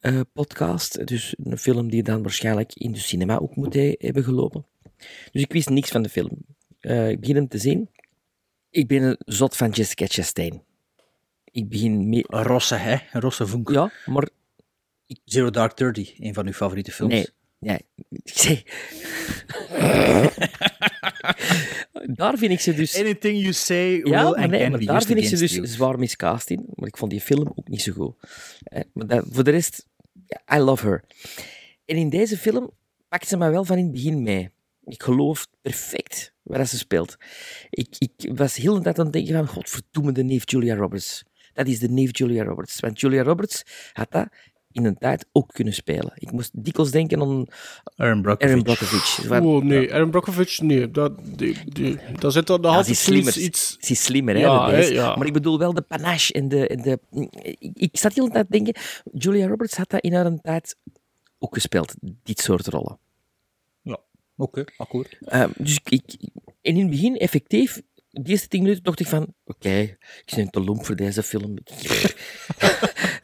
eh, 0.00 0.20
podcast. 0.32 1.06
Dus 1.06 1.34
een 1.44 1.58
film 1.58 1.90
die 1.90 2.02
dan 2.02 2.22
waarschijnlijk 2.22 2.72
in 2.74 2.92
de 2.92 2.98
cinema 2.98 3.38
ook 3.38 3.56
moet 3.56 3.74
he- 3.74 3.94
hebben 3.98 4.24
gelopen. 4.24 4.66
Dus 5.32 5.42
ik 5.42 5.52
wist 5.52 5.68
niks 5.70 5.90
van 5.90 6.02
de 6.02 6.08
film. 6.08 6.30
Eh, 6.80 7.08
ik 7.10 7.20
begin 7.20 7.36
hem 7.36 7.48
te 7.48 7.58
zien. 7.58 7.88
Ik 8.70 8.86
ben 8.86 9.02
een 9.02 9.16
zot 9.18 9.56
van 9.56 9.70
Jessica 9.70 10.06
Chastain. 10.08 10.62
Ik 11.54 11.68
begin 11.68 12.08
mee... 12.08 12.24
Rosse, 12.26 12.74
hè? 12.74 12.96
Rosse 13.12 13.46
vonk. 13.46 13.70
Ja, 13.70 13.90
maar... 14.06 14.28
Zero 15.24 15.50
Dark 15.50 15.72
Thirty, 15.72 16.14
een 16.18 16.34
van 16.34 16.46
uw 16.46 16.52
favoriete 16.52 16.92
films. 16.92 17.12
Nee, 17.14 17.26
nee. 17.58 17.78
Ik 18.22 18.64
daar 22.16 22.38
vind 22.38 22.52
ik 22.52 22.60
ze 22.60 22.74
dus... 22.74 22.98
Anything 22.98 23.40
you 23.40 23.52
say 23.52 23.96
Ja, 23.96 24.02
will 24.02 24.10
maar, 24.12 24.22
and 24.42 24.50
nee, 24.50 24.70
maar 24.70 24.84
daar 24.84 25.02
vind 25.02 25.18
ik 25.18 25.26
ze 25.26 25.36
dus 25.36 25.52
you. 25.54 25.66
zwaar 25.66 25.98
miscast 25.98 26.50
in. 26.50 26.64
Maar 26.74 26.88
ik 26.88 26.96
vond 26.96 27.10
die 27.10 27.20
film 27.20 27.52
ook 27.54 27.68
niet 27.68 27.82
zo 27.82 27.92
goed. 27.92 28.14
Eh, 28.62 28.82
maar 28.92 29.06
dat- 29.06 29.24
voor 29.30 29.44
de 29.44 29.50
rest, 29.50 29.86
ja, 30.26 30.56
I 30.56 30.60
love 30.60 30.86
her. 30.86 31.04
En 31.84 31.96
in 31.96 32.08
deze 32.10 32.36
film 32.38 32.70
pakt 33.08 33.28
ze 33.28 33.36
me 33.36 33.50
wel 33.50 33.64
van 33.64 33.76
in 33.78 33.82
het 33.84 33.92
begin 33.92 34.22
mee. 34.22 34.50
Ik 34.84 35.02
geloof 35.02 35.46
perfect 35.62 36.32
waar 36.42 36.66
ze 36.66 36.78
speelt. 36.78 37.16
Ik, 37.70 37.94
ik 37.98 38.30
was 38.36 38.56
heel 38.56 38.74
de 38.74 38.80
tijd 38.80 38.98
aan 38.98 39.04
het 39.04 39.12
denken 39.14 39.34
van, 39.34 39.46
godverdomme, 39.48 40.12
de 40.12 40.22
neef 40.22 40.50
Julia 40.50 40.74
Roberts. 40.74 41.24
Dat 41.54 41.66
is 41.66 41.78
de 41.78 41.88
neef 41.88 42.18
Julia 42.18 42.44
Roberts. 42.44 42.80
Want 42.80 43.00
Julia 43.00 43.22
Roberts 43.22 43.62
had 43.92 44.10
dat 44.10 44.28
in 44.72 44.84
een 44.84 44.98
tijd 44.98 45.26
ook 45.32 45.52
kunnen 45.52 45.74
spelen. 45.74 46.12
Ik 46.14 46.32
moest 46.32 46.64
dikwijls 46.64 46.90
denken 46.90 47.20
aan 47.20 47.46
Aaron 47.96 48.22
Brockovich. 48.22 48.50
Aaron 48.50 48.62
Brockovich. 48.64 49.20
Van- 49.26 49.46
Oh, 49.46 49.62
nee, 49.64 49.94
Aaron 49.94 50.10
Brockovich, 50.10 50.60
nee. 50.60 50.90
Dat, 50.90 51.12
die, 51.38 51.56
die, 51.72 51.98
daar 52.18 52.32
zit 52.32 52.48
er 52.48 52.60
nog 52.60 52.70
Ja, 52.70 52.76
altijd 52.76 52.96
slimmer. 52.96 53.38
Iets... 53.38 53.76
ze 53.80 53.92
is 53.92 54.02
slimmer 54.04 54.34
hè, 54.34 54.40
Ja, 54.40 54.66
dan 54.66 54.74
hè, 54.74 54.80
ja. 54.80 55.16
Maar 55.16 55.26
ik 55.26 55.32
bedoel 55.32 55.58
wel 55.58 55.74
de 55.74 55.82
panache 55.82 56.32
en 56.32 56.48
de... 56.48 56.68
En 56.68 56.82
de 56.82 56.98
ik, 57.58 57.70
ik 57.74 57.96
zat 57.98 58.12
heel 58.14 58.24
de 58.26 58.32
tijd 58.32 58.46
te 58.50 58.52
denken, 58.62 58.82
Julia 59.12 59.46
Roberts 59.46 59.76
had 59.76 59.90
dat 59.90 60.00
in 60.02 60.14
haar 60.14 60.40
tijd 60.40 60.76
ook 61.38 61.54
gespeeld, 61.54 61.94
dit 62.22 62.40
soort 62.40 62.66
rollen. 62.66 62.98
Ja, 63.82 63.98
oké, 64.36 64.64
akkoord. 64.76 65.18
Ehm, 65.20 65.50
dus 65.56 65.74
ik, 65.84 65.88
ik- 65.92 66.28
en 66.62 66.74
in 66.74 66.80
het 66.80 66.90
begin, 66.90 67.16
effectief, 67.16 67.80
de 68.22 68.30
eerste 68.30 68.48
tien 68.48 68.62
minuten 68.62 68.82
dacht 68.82 69.00
ik 69.00 69.06
van, 69.06 69.34
oké, 69.44 69.78
ik 70.24 70.32
ben 70.34 70.50
te 70.50 70.60
lomp 70.60 70.86
voor 70.86 70.96
deze 70.96 71.22
film. 71.22 71.56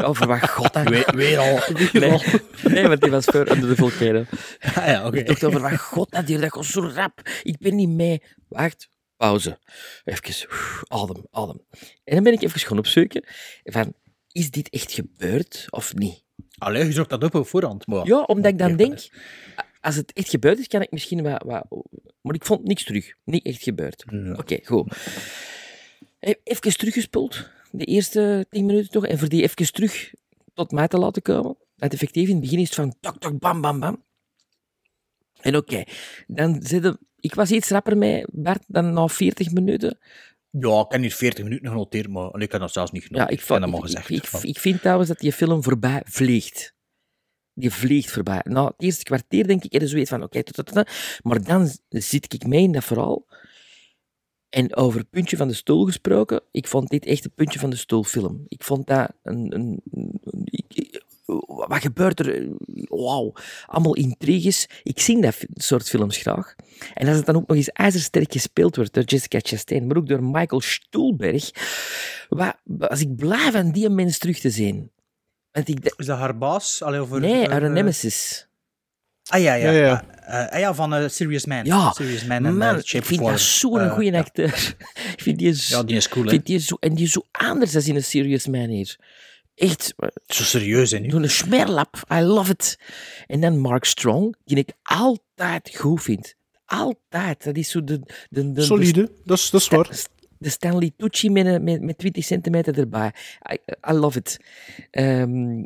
Over 0.04 0.26
wat 0.26 0.48
god 0.50 0.72
dan? 0.72 0.84
Weer- 0.84 1.12
weer 1.16 1.38
al, 1.38 1.60
weer 1.76 1.90
nee, 2.00 2.12
al. 2.12 2.22
nee, 2.62 2.86
want 2.88 3.00
die 3.00 3.10
was 3.10 3.24
voor 3.24 3.50
Under 3.50 3.68
the 3.68 3.76
Volcano. 3.76 4.24
Ah, 4.74 4.86
ja, 4.86 5.06
oké. 5.06 5.18
Ik 5.18 5.26
dacht 5.26 5.44
over 5.44 5.60
wat 5.60 5.78
god 5.80 6.10
dat 6.10 6.28
hier, 6.28 6.40
dat 6.40 6.52
gaat 6.52 6.64
zo 6.64 6.90
rap. 6.94 7.28
Ik 7.42 7.58
ben 7.58 7.74
niet 7.74 7.88
mee. 7.88 8.22
Wacht, 8.48 8.88
pauze. 9.16 9.58
Even, 10.04 10.48
adem, 10.88 11.26
adem. 11.30 11.60
En 12.04 12.14
dan 12.14 12.22
ben 12.22 12.32
ik 12.32 12.42
even 12.42 12.60
gaan 12.60 12.78
opzoeken 12.78 13.24
van, 13.64 13.94
is 14.32 14.50
dit 14.50 14.68
echt 14.68 14.92
gebeurd 14.92 15.66
of 15.70 15.94
niet? 15.94 16.24
Allee, 16.58 16.84
je 16.84 16.92
zoekt 16.92 17.10
dat 17.10 17.24
op 17.24 17.34
op 17.34 17.46
voorhand. 17.48 17.86
Maar... 17.86 18.06
Ja, 18.06 18.22
omdat 18.22 18.52
ik 18.52 18.58
dan 18.58 18.76
denk, 18.76 19.08
als 19.80 19.96
het 19.96 20.12
echt 20.12 20.28
gebeurd 20.28 20.58
is, 20.58 20.66
kan 20.66 20.82
ik 20.82 20.90
misschien 20.90 21.22
wat... 21.22 21.42
wat 21.42 21.66
maar 22.20 22.34
ik 22.34 22.44
vond 22.44 22.64
niks 22.64 22.84
terug. 22.84 23.14
Niet 23.24 23.44
echt 23.44 23.62
gebeurd. 23.62 24.04
Oké, 24.36 24.58
goed. 24.64 24.96
E- 26.18 26.34
Even 26.44 26.76
teruggespoeld. 26.76 27.50
De 27.70 27.84
eerste 27.84 28.46
tien 28.50 28.66
minuten 28.66 28.90
toch. 28.90 29.06
En 29.06 29.18
voor 29.18 29.28
die 29.28 29.42
even 29.42 29.72
terug 29.72 30.12
tot 30.54 30.70
mij 30.70 30.88
te 30.88 30.98
laten 30.98 31.22
komen. 31.22 31.56
Want 31.76 31.92
effectief 31.92 32.26
in 32.28 32.32
het 32.34 32.40
begin 32.44 32.58
is 32.58 32.70
van 32.70 32.94
tak, 33.00 33.18
tak, 33.18 33.38
bam, 33.38 33.60
bam, 33.60 33.80
bam. 33.80 34.04
En 35.40 35.56
oké, 35.56 35.84
dan 36.26 36.62
zitten... 36.62 36.98
Ik 37.20 37.34
was 37.34 37.50
iets 37.50 37.68
rapper 37.68 37.96
mee, 37.98 38.24
Bart, 38.32 38.64
dan 38.66 38.92
na 38.92 39.06
40 39.08 39.50
minuten. 39.52 39.98
Ja, 40.50 40.80
ik 40.80 40.86
heb 40.92 41.00
hier 41.00 41.10
40 41.12 41.44
minuten 41.44 41.68
genoteerd, 41.68 42.08
maar 42.08 42.40
ik 42.40 42.52
heb 42.52 42.60
dat 42.60 42.72
zelfs 42.72 42.90
niet 42.90 43.02
Ja, 43.02 43.08
genoteerd. 43.08 43.30
ik, 43.32 43.38
heb 43.38 43.46
vond, 43.46 43.60
dat 43.60 43.70
maar 43.70 43.90
ik, 43.90 44.08
ik, 44.08 44.32
ik, 44.32 44.42
ik 44.42 44.58
vind 44.58 44.80
trouwens 44.80 45.08
dat 45.08 45.18
die 45.18 45.32
film 45.32 45.62
voorbij 45.62 46.02
vliegt. 46.04 46.74
Die 47.60 47.70
vliegt 47.70 48.10
voorbij. 48.10 48.40
Na 48.44 48.64
het 48.64 48.74
eerste 48.78 49.02
kwartier 49.04 49.46
denk 49.46 49.64
ik, 49.64 49.82
er 49.82 49.88
zoiets 49.88 50.10
van, 50.10 50.22
oké, 50.22 50.42
tot, 50.42 50.72
maar 51.22 51.42
dan 51.42 51.70
zit 51.88 52.32
ik 52.34 52.46
mee 52.46 52.62
in 52.62 52.72
dat 52.72 52.84
verhaal. 52.84 53.26
En 54.48 54.76
over 54.76 55.00
het 55.00 55.10
puntje 55.10 55.36
van 55.36 55.48
de 55.48 55.54
stoel 55.54 55.84
gesproken, 55.84 56.40
ik 56.50 56.66
vond 56.66 56.88
dit 56.88 57.06
echt 57.06 57.24
een 57.24 57.34
puntje 57.34 57.58
van 57.58 57.70
de 57.70 57.76
stoel 57.76 58.04
film. 58.04 58.44
Ik 58.48 58.64
vond 58.64 58.86
dat 58.86 59.12
een... 59.22 59.54
een, 59.54 59.80
ik- 60.44 61.08
wat 61.46 61.80
gebeurt 61.80 62.20
er? 62.20 62.48
Wauw. 62.88 63.32
Allemaal 63.66 63.94
intriges. 63.94 64.68
Ik 64.82 65.00
zie 65.00 65.20
dat 65.20 65.36
soort 65.54 65.88
films 65.88 66.16
graag. 66.16 66.54
En 66.94 67.08
als 67.08 67.16
het 67.16 67.26
dan 67.26 67.36
ook 67.36 67.46
nog 67.46 67.56
eens 67.56 67.68
ijzersterk 67.68 68.32
gespeeld 68.32 68.76
wordt 68.76 68.94
door 68.94 69.04
Jessica 69.04 69.38
Chastain, 69.42 69.86
maar 69.86 69.96
ook 69.96 70.08
door 70.08 70.22
Michael 70.24 70.60
Stuhlberg, 70.60 71.50
wat, 72.28 72.56
was 72.64 73.00
ik 73.00 73.16
blij 73.16 73.50
van 73.52 73.70
die 73.72 73.88
mens 73.88 74.18
terug 74.18 74.38
te 74.38 74.50
zien. 74.50 74.90
Want 75.52 75.68
ik, 75.68 75.94
Is 75.96 76.06
dat 76.06 76.18
haar 76.18 76.38
baas? 76.38 76.82
Allee, 76.82 77.00
over, 77.00 77.20
nee, 77.20 77.48
haar 77.48 77.62
eh, 77.62 77.86
Ah 77.86 78.48
Ah 79.30 79.40
ja, 79.40 79.54
ja. 79.54 79.70
Ja, 79.70 79.78
ja. 79.78 79.86
ja. 79.86 80.04
Eh, 80.20 80.52
ah, 80.52 80.60
ja 80.60 80.74
van 80.74 80.94
eh, 80.94 81.08
Serious 81.08 81.46
Man. 81.46 81.64
Ja, 81.64 81.92
Serious 81.92 82.24
Man 82.24 82.46
en 82.46 82.56
man, 82.56 82.74
eh, 82.74 82.82
ik 82.94 83.04
vind 83.04 83.20
dat 83.20 83.40
zo'n 83.40 83.80
Eh, 83.80 83.92
goede 83.92 84.18
acteur. 84.18 84.76
ik 85.16 85.20
vind 85.22 85.38
die 85.38 85.54
zo, 85.54 85.76
Ja, 85.76 85.82
die 85.82 85.96
is 85.96 86.08
cool, 86.08 86.24
hè. 86.24 86.30
vind 86.30 86.46
die 86.46 86.58
zo, 86.58 86.76
en 86.80 86.94
die 86.94 87.04
is 87.04 87.12
zo 87.12 87.22
anders 87.30 87.72
dan 87.72 87.82
in 87.82 87.94
een 87.94 88.04
Serious 88.04 88.46
Man 88.46 88.68
hier. 88.68 88.96
Echt. 89.54 89.94
Zo 90.26 90.42
serieus, 90.42 90.90
hè, 90.90 90.98
nu? 90.98 91.10
Zo'n 91.10 91.28
smerlap. 91.28 92.02
I 92.12 92.20
love 92.20 92.50
it. 92.50 92.78
En 93.26 93.40
dan 93.40 93.58
Mark 93.58 93.84
Strong, 93.84 94.36
die 94.44 94.56
ik 94.56 94.72
altijd 94.82 95.70
goed 95.76 96.02
vind. 96.02 96.34
Altijd. 96.64 97.44
Dat 97.44 97.56
is 97.56 97.70
zo 97.70 97.84
de... 97.84 98.00
de, 98.30 98.52
de 98.52 98.62
Solide, 98.62 99.12
dat 99.24 99.38
is, 99.38 99.50
dat 99.50 99.60
is 99.60 99.68
waar. 99.68 99.88
De 100.40 100.48
Stanley 100.48 100.92
Tucci 100.96 101.30
met, 101.30 101.62
met, 101.62 101.82
met 101.82 101.98
20 101.98 102.24
centimeter 102.24 102.78
erbij. 102.78 103.12
I, 103.52 103.58
I 103.90 103.92
love 103.92 104.18
it. 104.18 104.40
Ehm, 104.90 105.64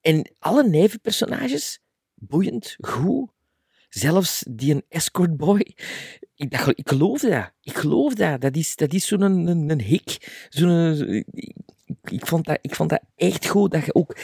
en 0.00 0.30
alle 0.38 0.68
nevenpersonages, 0.68 1.80
boeiend, 2.14 2.76
goed. 2.80 3.30
Zelfs 3.88 4.44
die 4.50 4.74
een 4.74 4.84
escort 4.88 5.36
boy. 5.36 5.74
Ik, 6.34 6.54
ik 6.54 6.88
geloof 6.88 7.20
dat. 7.20 7.52
Ik 7.60 7.76
geloof 7.76 8.14
dat. 8.14 8.40
Dat 8.40 8.56
is, 8.56 8.76
dat 8.76 8.92
is 8.92 9.06
zo'n 9.06 9.20
een, 9.20 9.46
een, 9.46 9.70
een 9.70 9.80
hik. 9.80 10.46
Zo'n, 10.48 11.24
ik, 12.02 12.26
vond 12.26 12.44
dat, 12.44 12.58
ik 12.60 12.74
vond 12.74 12.90
dat 12.90 13.00
echt 13.16 13.46
goed. 13.46 13.70
Dat 13.70 13.84
je 13.84 13.94
ook 13.94 14.16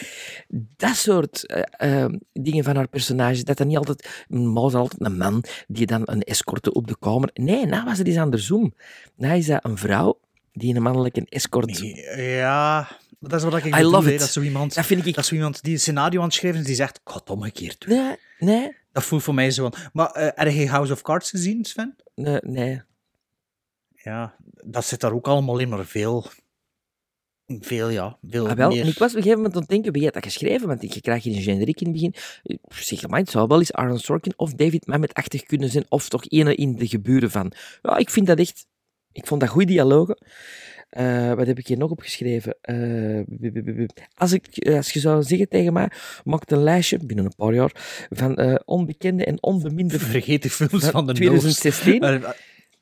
dat 0.76 0.97
soort 0.97 1.47
eh, 1.47 2.02
eh, 2.05 2.12
dingen 2.32 2.64
van 2.64 2.76
haar 2.76 2.89
personages, 2.89 3.44
dat 3.44 3.56
dat 3.56 3.66
niet 3.66 3.76
altijd, 3.76 4.24
dat 4.28 4.74
altijd 4.74 5.05
een 5.05 5.16
man 5.16 5.44
die 5.66 5.86
dan 5.86 6.02
een 6.05 6.22
escorte 6.22 6.72
op 6.72 6.86
de 6.86 6.97
kamer. 6.98 7.30
Nee, 7.32 7.66
nou 7.66 7.85
was 7.85 7.98
het 7.98 8.06
eens 8.06 8.16
andersom. 8.16 8.74
Nou 9.16 9.36
is 9.36 9.47
dat 9.47 9.64
een 9.64 9.78
vrouw 9.78 10.20
die 10.52 10.74
een 10.74 10.82
mannelijke 10.82 11.26
escort. 11.28 11.78
Ja, 12.16 12.89
dat 13.20 13.32
is 13.32 13.43
wat 13.43 13.64
ik 13.64 13.76
I 13.76 13.82
love 13.82 14.12
it. 14.12 14.18
Dat 14.18 14.28
is 14.28 14.32
zo 14.32 14.40
iemand, 14.40 14.74
Dat 14.74 14.86
vind 14.86 15.06
ik... 15.06 15.14
dat 15.14 15.26
zo 15.26 15.35
iemand 15.35 15.62
die 15.62 15.72
een 15.72 15.80
scenario 15.80 16.18
aan 16.18 16.26
het 16.26 16.35
schrijven 16.35 16.60
is, 16.60 16.66
die 16.66 16.74
zegt, 16.74 17.01
ik 17.05 17.12
het 17.12 17.30
omgekeerd 17.30 17.80
doen. 17.80 17.97
Nee, 17.97 18.16
nee. 18.39 18.76
Dat 18.93 19.05
voelt 19.05 19.22
voor 19.22 19.35
mij 19.35 19.51
zo 19.51 19.62
van... 19.62 19.90
Maar 19.93 20.10
eh 20.10 20.30
heb 20.35 20.55
je 20.55 20.68
House 20.68 20.93
of 20.93 21.02
Cards 21.02 21.30
gezien, 21.30 21.64
Sven? 21.64 21.97
Nee, 22.14 22.39
nee. 22.43 22.82
Ja, 23.94 24.35
dat 24.64 24.85
zit 24.85 25.01
daar 25.01 25.12
ook 25.12 25.28
allemaal 25.28 25.59
in, 25.59 25.68
maar 25.68 25.86
veel... 25.86 26.26
Veel, 27.60 27.88
ja. 27.88 28.18
Veel 28.22 28.48
Ah, 28.48 28.56
wel, 28.56 28.68
meer... 28.68 28.80
en 28.82 28.88
ik 28.88 28.98
was 28.98 29.10
op 29.10 29.16
een 29.16 29.22
gegeven 29.22 29.36
moment 29.36 29.54
aan 29.54 29.60
het 29.60 29.70
denken, 29.70 29.92
wie 29.92 30.04
had 30.04 30.14
dat 30.14 30.24
geschreven? 30.24 30.66
Want 30.66 30.94
je 30.94 31.00
krijgt 31.00 31.24
hier 31.24 31.36
een 31.36 31.42
generiek 31.42 31.80
in 31.80 31.86
het 31.86 31.94
begin. 31.94 32.14
Ik 32.42 32.58
Zeg 32.68 33.08
maar, 33.08 33.18
het 33.20 33.30
zou 33.30 33.46
wel 33.48 33.58
eens 33.58 33.72
Aaron 33.72 33.98
Sorkin 33.98 34.32
of 34.36 34.52
David 34.54 34.86
Mamet-achtig 34.86 35.42
kunnen 35.42 35.70
zijn, 35.70 35.84
of 35.88 36.08
toch 36.08 36.24
ene 36.28 36.54
in 36.54 36.74
de 36.74 36.86
geburen 36.86 37.30
van. 37.30 37.52
Ja, 37.82 37.96
ik 37.96 38.10
vind 38.10 38.26
dat 38.26 38.38
echt... 38.38 38.66
Ik 39.12 39.26
vond 39.26 39.40
dat 39.40 39.48
goede 39.50 39.66
dialogen. 39.66 40.18
Eh, 40.88 41.32
wat 41.32 41.46
heb 41.46 41.58
ik 41.58 41.66
hier 41.66 41.76
nog 41.78 41.90
opgeschreven? 41.90 42.56
Eh, 42.60 43.20
b- 43.20 43.86
b- 43.94 44.00
als, 44.14 44.32
ik, 44.32 44.68
als 44.68 44.90
je 44.92 45.00
zou 45.00 45.22
zeggen 45.22 45.48
tegen 45.48 45.72
mij, 45.72 45.90
maak 46.24 46.50
een 46.50 46.62
lijstje, 46.62 46.98
binnen 47.04 47.24
een 47.24 47.34
paar 47.36 47.54
jaar, 47.54 47.70
van 48.10 48.36
eh, 48.36 48.54
onbekende 48.64 49.24
en 49.24 49.42
onbeminde... 49.42 49.98
Vergeten 49.98 50.50
films 50.50 50.84
van 50.86 51.06
de 51.06 51.12
2016. 51.12 52.00
Noos. 52.00 52.22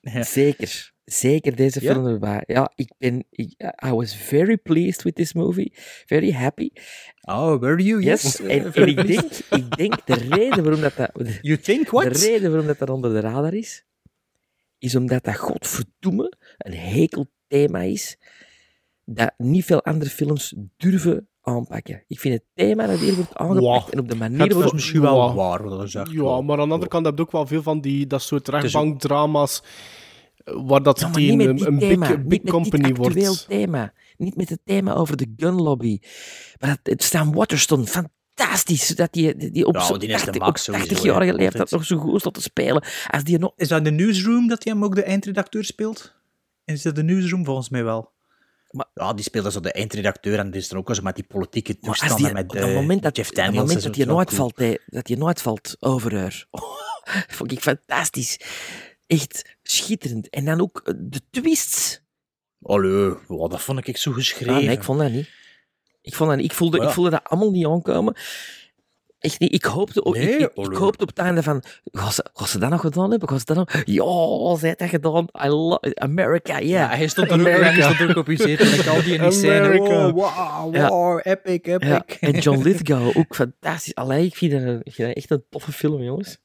Eh, 0.01 0.14
ja. 0.14 0.22
Zeker. 0.22 0.94
Zeker 1.07 1.57
deze 1.57 1.83
Ja? 1.83 1.93
film 1.93 2.07
erbij. 2.07 2.43
Ja, 2.47 2.73
ik 2.74 2.93
ben... 2.99 3.24
Ik, 3.31 3.55
I 3.87 3.91
was 3.91 4.16
very 4.16 4.57
pleased 4.57 5.03
with 5.03 5.15
this 5.15 5.33
movie. 5.33 5.73
Very 6.07 6.33
happy. 6.33 6.70
Oh, 7.20 7.61
were 7.61 7.83
you? 7.83 8.03
Yes. 8.03 8.23
Yes. 8.23 8.41
En, 8.41 8.73
en 8.74 8.87
ik, 8.89 9.07
denk, 9.07 9.33
ik 9.51 9.77
denk 9.77 10.07
de 10.07 10.15
reden 10.15 10.62
waarom 10.62 10.81
dat... 10.81 10.97
dat 10.97 11.11
You 11.41 11.59
think 11.59 11.91
what? 11.91 12.12
De 12.15 12.19
reden 12.19 12.49
waarom 12.51 12.66
dat, 12.66 12.78
dat 12.78 12.91
onder 12.91 13.12
de 13.12 13.20
radar 13.20 13.55
is, 13.55 13.85
is 14.78 14.95
omdat 14.97 15.24
dat 15.24 15.37
godverdomme 15.37 16.33
een 16.59 16.74
hekel 16.74 17.27
thema 17.49 17.81
is 17.81 18.16
dat 19.05 19.35
niet 19.37 19.65
veel 19.65 19.83
andere 19.85 20.11
films 20.11 20.55
durven 20.77 21.28
aanpakken. 21.43 22.05
Ik 22.07 22.20
vind 22.20 22.35
het 22.35 22.45
thema 22.55 22.87
dat 22.87 22.99
hier 22.99 23.15
wordt 23.15 23.35
aangepakt 23.35 23.65
Wow. 23.85 23.89
en 23.93 23.99
op 23.99 24.09
de 24.09 24.15
manier 24.16 24.39
waarop... 24.39 24.62
was 24.62 24.73
misschien 24.73 25.01
wel 25.01 25.15
Wow. 25.15 25.37
waar, 25.37 25.62
wat 25.69 25.78
dat 25.78 25.91
zegt. 25.91 26.11
Ja, 26.11 26.41
maar 26.41 26.59
aan 26.61 26.66
de 26.69 26.73
andere 26.73 26.89
kant 26.91 27.07
heb 27.07 27.16
je 27.16 27.23
ook 27.23 27.31
wel 27.33 27.47
veel 27.47 27.62
van 27.62 27.81
die, 27.81 28.07
dat 28.07 28.23
soort 28.23 28.49
is- 28.49 28.55
rechtbankdrama's 28.55 29.62
waar 30.55 30.82
dat 30.82 31.01
Ja, 31.01 31.09
niet 31.09 31.31
een, 31.31 31.36
met 31.36 31.59
dit 31.59 31.66
een 31.66 31.78
thema, 31.78 32.06
big, 32.09 32.16
niet 32.16 32.28
big 32.28 32.43
met 32.43 32.52
company 32.52 32.82
dit 32.89 32.97
wordt. 32.97 33.47
thema. 33.48 33.93
Niet 34.16 34.36
met 34.36 34.48
het 34.48 34.60
thema 34.64 34.94
over 34.94 35.16
de 35.16 35.32
gunlobby. 35.36 35.98
Maar 36.60 36.68
dat, 36.70 36.78
het 36.82 37.02
Stan 37.02 37.32
Waterston, 37.35 37.86
fantastisch. 37.86 38.89
Dat 38.89 39.12
die, 39.12 39.36
die, 39.36 39.51
die 39.51 39.66
op 39.66 39.74
Ja, 39.74 39.81
zo'n 39.85 39.98
die 39.98 40.09
is 40.09 40.14
de 40.20 40.24
80 40.24 40.43
max 40.43 40.68
op 40.68 40.74
sowieso, 40.74 40.94
80-jarige 41.02 41.31
hè, 41.31 41.36
leeftijd 41.36 41.60
altijd. 41.60 41.70
nog 41.70 41.85
zo 41.85 41.98
goed 41.98 42.20
staat 42.20 42.35
te 42.35 42.43
spelen. 42.43 42.85
Als 43.10 43.24
die 43.24 43.39
nog... 43.39 43.52
Is 43.56 43.68
dat 43.68 43.85
de 43.85 43.90
newsroom 43.90 44.48
dat 44.48 44.64
hij 44.64 44.73
hem 44.73 44.85
ook 44.85 44.94
de 44.94 45.02
eindredacteur 45.02 45.64
speelt? 45.64 46.14
Is 46.64 46.82
dat 46.82 46.94
de 46.94 47.02
newsroom? 47.02 47.44
Volgens 47.44 47.68
mij 47.68 47.85
wel. 47.85 48.12
Maar- 48.70 48.90
ja, 48.94 49.12
die 49.14 49.24
speelde 49.24 49.51
zo 49.51 49.60
de 49.60 49.73
eindredacteur 49.73 50.39
en 50.39 50.51
die 50.51 50.60
is 50.60 50.70
er 50.70 50.77
ook 50.77 50.86
wel 50.86 50.97
zo 50.97 51.02
met 51.02 51.14
die 51.14 51.24
politieke 51.28 51.73
als 51.81 51.98
toestanden 51.98 52.16
die, 52.24 52.32
met 52.35 52.43
op 52.44 52.51
de 52.51 52.59
dat 52.60 52.74
moment 52.74 53.02
dat, 53.02 53.16
Jeff 53.16 53.28
op 53.28 53.35
dat 53.35 53.44
Daniels. 53.44 53.62
moment 53.66 53.77
en 53.77 53.82
zo, 53.82 53.89
dat 53.98 54.06
je 54.06 54.12
nooit 54.12 54.28
cool. 54.28 54.39
valt, 54.40 54.59
hè, 54.59 54.74
dat 54.86 55.09
je 55.09 55.16
nooit 55.16 55.43
valt 55.43 55.77
over 55.81 56.14
haar. 56.18 56.47
Oh, 56.51 56.62
vond 57.36 57.52
ik 57.52 57.60
fantastisch. 57.60 58.40
Echt 59.07 59.57
schitterend. 59.62 60.28
En 60.31 60.45
dan 60.45 60.61
ook 60.61 60.81
eh, 60.85 60.95
de 60.99 61.20
twists. 61.31 62.01
Allee, 62.62 63.12
wow, 63.27 63.51
dat 63.51 63.61
vond 63.61 63.89
ik 63.89 63.97
zo 63.97 64.12
geschreven. 64.12 64.55
Ah, 64.55 64.61
nee, 64.61 64.70
ik 64.70 64.83
vond 64.83 64.99
dat 64.99 65.11
niet. 65.11 65.28
Ik, 66.03 66.15
vond 66.15 66.28
dat 66.31 66.39
niet. 66.39 66.51
ik, 66.51 66.57
voelde, 66.57 66.77
ja. 66.81 66.85
ik 66.87 66.91
voelde 66.91 67.11
dat 67.11 67.24
allemaal 67.24 67.51
niet 67.51 67.66
aankomen. 67.66 68.16
Echt 69.19 69.41
niet. 69.41 69.53
Ik 69.55 69.65
hoopte, 69.65 70.05
ook- 70.05 70.15
Nee, 70.16 70.39
ik, 70.39 70.51
ik, 70.55 70.73
hoopte 70.73 71.03
op 71.03 71.09
het 71.09 71.19
einde 71.19 71.43
van... 71.43 71.62
Gaan 71.85 72.12
ze, 72.12 72.24
gaan 72.33 72.47
ze 72.47 72.59
dat 72.59 72.70
nog 72.70 72.81
gedaan 72.81 73.11
hebben? 73.11 73.28
Gaan 73.28 73.39
ze 73.39 73.45
dat 73.45 73.57
nog... 73.57 73.83
Ja, 73.85 74.57
ze 74.57 74.66
heeft 74.66 74.78
dat 74.78 74.89
gedaan. 74.89 75.27
I 75.45 75.49
love 75.49 75.95
America, 75.95 76.53
yeah. 76.61 76.69
Ja, 76.69 76.97
hij 76.97 77.07
stond 77.09 77.31
er 77.31 77.41
ook, 77.41 77.47
hij 77.61 77.83
stond 77.93 78.11
ook 78.11 78.16
op 78.16 78.27
je 78.27 78.37
zetel. 78.37 78.66
Ik 78.66 78.87
al 78.87 79.03
die 79.03 79.15
in 79.15 79.20
die 79.23 79.31
scène. 79.33 79.61
America. 79.61 80.12
Wow, 80.12 80.15
wow, 80.65 80.74
Ja. 80.74 80.89
wow, 80.89 81.20
epic, 81.23 81.59
epic. 81.62 81.89
Ja, 81.89 82.05
en 82.20 82.39
John 82.39 82.62
Lithgow, 82.62 83.16
ook 83.16 83.35
fantastisch. 83.35 83.95
Allee, 83.95 84.24
ik 84.27 84.37
vind 84.37 84.53
dat, 84.53 84.81
ik 84.83 84.95
vind 84.95 85.09
dat 85.09 85.16
echt 85.16 85.31
een 85.31 85.45
toffe 85.51 85.73
film, 85.73 86.03
jongens. 86.03 86.39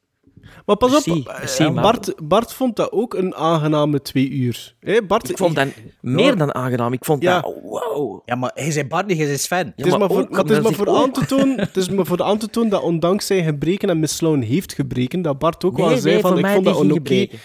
Maar 0.66 0.76
pas 0.78 0.90
op, 0.90 1.06
Merci, 1.06 1.24
eh, 1.28 1.38
merci, 1.40 1.64
man. 1.64 1.74
Bart, 1.84 2.14
Bart 2.24 2.54
vond 2.54 2.76
dat 2.76 2.92
ook 2.92 3.14
een 3.14 3.36
aangename 3.36 4.02
twee 4.02 4.30
uur. 4.30 4.76
Hé, 4.80 5.02
Bart, 5.02 5.30
Ik 5.30 5.38
vond 5.38 5.56
dat 5.56 5.68
meer 6.02 6.38
dan 6.38 6.56
aangenaam. 6.56 6.94
Ik 6.94 7.06
vond 7.06 7.22
Ja. 7.22 7.42
dat... 7.42 7.54
Wow. 7.64 8.22
Ja, 8.26 8.36
maar 8.36 8.52
hij 8.54 8.72
zei 8.72 8.88
Bart 8.88 9.08
niet, 9.08 9.18
hij 9.18 9.28
is 9.32 9.46
fan. 9.48 9.66
Ja, 9.66 9.72
Het 9.76 9.86
is 9.86 9.98
maar, 9.98 10.10
voor, 10.10 10.28
het 10.32 10.50
is 10.50 10.60
maar 10.60 10.74
voor 10.74 10.90
aan 10.90 11.12
te 11.12 11.26
tonen, 11.26 11.60
het 11.60 11.78
is 11.78 11.90
maar 11.90 12.06
voor 12.06 12.24
aan 12.24 12.38
te 12.38 12.48
tonen 12.50 12.70
dat 12.70 12.82
ondanks 12.82 13.26
zijn 13.26 13.44
gebreken 13.44 13.90
en 13.90 14.00
Miss 14.00 14.16
Sloan 14.16 14.42
heeft 14.42 14.74
gebreken, 14.74 15.22
dat 15.22 15.40
Bart 15.40 15.64
ook 15.64 15.78
Nee, 15.78 15.88
wel 15.88 15.98
zei 15.98 16.14
nee, 16.14 16.22
van 16.22 16.38
ik 16.38 16.46
vond 16.48 16.66
dat 16.66 16.76
oké. 16.76 16.94
gebreken. 16.94 17.40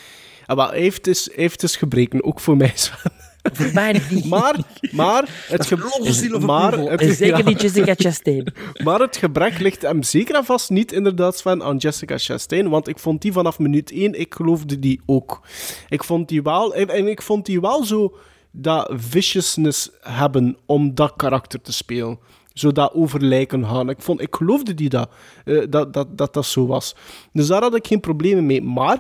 Ah, 0.47 0.57
maar 0.57 0.69
hij 0.71 0.79
heeft 0.81 1.05
dus, 1.05 1.25
hij 1.25 1.35
heeft 1.43 1.61
dus 1.61 1.77
gebreken, 1.77 2.25
ook 2.25 2.41
voor 2.41 2.57
mij. 2.57 2.73
Sven. 2.75 3.13
Voor 3.53 3.71
mij 3.75 4.01
niet. 4.11 4.25
Maar, 4.25 4.57
maar, 4.93 5.45
het, 5.49 5.67
ge- 5.67 6.39
maar, 6.41 6.73
het, 6.79 7.01
En 7.01 7.15
zeker 7.15 7.45
niet 7.45 7.61
Jessica 7.61 7.95
Chastain. 8.05 8.53
maar 8.85 9.01
het 9.01 9.17
gebrek 9.17 9.59
ligt 9.59 9.83
hem 9.83 10.03
zeker 10.03 10.35
en 10.35 10.45
vast 10.45 10.71
niet 10.71 10.93
inderdaad 10.93 11.37
Sven, 11.37 11.63
aan 11.63 11.77
Jessica 11.77 12.19
Chastain, 12.19 12.69
want 12.69 12.89
ik 12.89 12.99
vond 12.99 13.23
die 13.23 13.33
vanaf 13.33 13.59
minuut 13.59 13.91
1, 13.93 14.21
ik 14.21 14.35
geloofde 14.35 14.79
die 14.79 15.01
ook. 15.07 15.41
Ik 15.89 16.05
vond 16.05 16.29
die 16.29 16.43
wel, 16.43 16.75
en, 16.75 16.89
en 16.89 17.09
ik 17.09 17.23
vond 17.23 17.47
die 17.47 17.61
wel 17.61 17.85
zo 17.85 18.17
dat 18.51 18.93
viciousness 18.97 19.91
hebben 20.01 20.57
om 20.67 20.95
dat 20.95 21.13
karakter 21.17 21.61
te 21.61 21.73
spelen. 21.73 22.19
Zo 22.53 22.73
dat 22.73 22.93
over 22.95 23.23
lijken 23.25 23.67
gaan. 23.67 23.89
Ik, 23.91 24.01
vond, 24.03 24.21
ik 24.21 24.35
geloofde 24.37 24.75
die 24.75 24.89
dat, 24.89 25.11
eh, 25.45 25.63
dat, 25.69 25.93
dat, 25.93 26.19
dat 26.19 26.35
dat 26.35 26.47
zo 26.47 26.67
was. 26.67 26.95
Dus 27.33 27.47
daar 27.47 27.63
had 27.63 27.75
ik 27.75 27.87
geen 27.87 28.01
problemen 28.01 28.47
mee. 28.47 28.63
Maar 28.63 28.99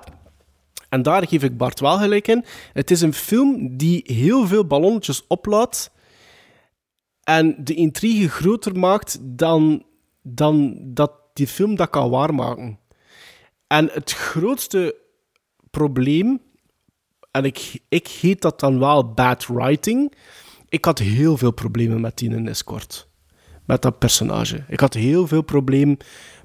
en 0.88 1.02
daar 1.02 1.28
geef 1.28 1.42
ik 1.42 1.56
Bart 1.56 1.80
wel 1.80 1.98
gelijk 1.98 2.28
in. 2.28 2.44
Het 2.72 2.90
is 2.90 3.00
een 3.00 3.14
film 3.14 3.76
die 3.76 4.02
heel 4.04 4.46
veel 4.46 4.66
ballonnetjes 4.66 5.26
oplaat 5.26 5.90
en 7.26 7.56
de 7.58 7.74
intrigue 7.74 8.28
groter 8.28 8.78
maakt 8.78 9.18
dan, 9.20 9.84
dan 10.22 10.78
dat 10.82 11.12
die 11.32 11.46
film 11.46 11.76
dat 11.76 11.90
kan 11.90 12.10
waarmaken. 12.10 12.78
En 13.66 13.88
het 13.92 14.12
grootste 14.12 14.96
probleem, 15.70 16.40
en 17.30 17.44
ik, 17.44 17.80
ik 17.88 18.08
heet 18.08 18.42
dat 18.42 18.60
dan 18.60 18.78
wel 18.78 19.12
bad 19.12 19.46
writing, 19.46 20.12
ik 20.68 20.84
had 20.84 20.98
heel 20.98 21.36
veel 21.36 21.50
problemen 21.50 22.00
met 22.00 22.18
die 22.18 22.30
in. 22.30 22.54
Met 23.64 23.82
dat 23.82 23.98
personage. 23.98 24.64
Ik 24.68 24.80
had 24.80 24.94
heel 24.94 25.26
veel 25.26 25.42
probleem 25.42 25.96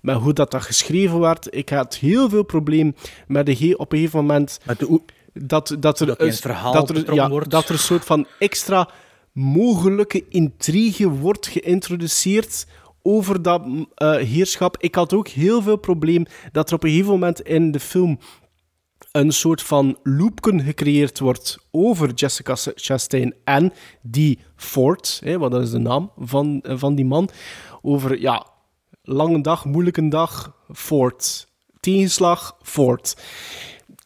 met 0.02 0.16
hoe 0.16 0.34
dat, 0.34 0.52
dat 0.52 0.62
geschreven 0.62 1.20
werd. 1.20 1.56
Ik 1.56 1.70
had 1.70 1.96
heel 1.96 2.30
veel 2.30 2.44
probleem 2.44 2.96
met 3.28 3.46
de 3.46 3.74
op 3.78 3.92
een 3.92 3.98
gegeven 3.98 4.20
moment 4.20 4.60
de, 4.78 5.02
dat, 5.34 5.76
dat 5.80 6.00
er, 6.00 6.06
Dat 6.06 6.22
een- 6.22 6.34
verhaal 6.34 6.74
dat 6.74 6.90
er, 6.90 7.14
ja, 7.14 7.30
wordt. 7.30 7.50
dat 7.50 7.66
er 7.66 7.72
een 7.72 7.80
soort 7.80 8.06
van 8.06 8.28
extra 8.40 8.90
mogelijke 9.34 10.26
intrigue 10.30 11.08
wordt 11.10 11.48
geïntroduceerd 11.48 12.66
over 13.02 13.42
dat 13.42 13.66
mm, 13.66 13.86
eh, 13.96 14.12
heerschap. 14.16 14.78
Ik 14.80 14.96
had 14.96 15.14
ook 15.14 15.28
heel 15.28 15.62
veel 15.62 15.76
probleem 15.78 16.26
dat 16.52 16.70
er 16.70 16.76
op 16.76 16.84
een 16.84 16.90
gegeven 16.90 17.12
moment 17.12 17.42
in 17.42 17.72
de 17.72 17.80
film 17.80 18.20
een 19.12 19.32
soort 19.32 19.62
van 19.62 19.98
loopken 20.04 20.62
gecreëerd 20.62 21.20
wordt 21.20 21.58
over 21.72 22.14
Jessica 22.14 22.56
Chastain 22.76 23.34
en 23.44 23.74
die 24.02 24.40
Ford, 24.56 25.22
hè, 25.24 25.38
want 25.38 25.52
dat 25.52 25.62
is 25.62 25.72
de 25.72 25.78
naam 25.80 26.12
van, 26.18 26.62
eh, 26.62 26.78
van 26.78 26.96
die 26.96 27.06
man, 27.06 27.30
over, 27.82 28.20
ja, 28.20 28.46
lange 29.02 29.42
dag, 29.42 29.66
moeilijke 29.66 30.08
dag, 30.08 30.56
Ford. 30.74 31.48
Tegenslag, 31.80 32.58
Ford. 32.62 33.16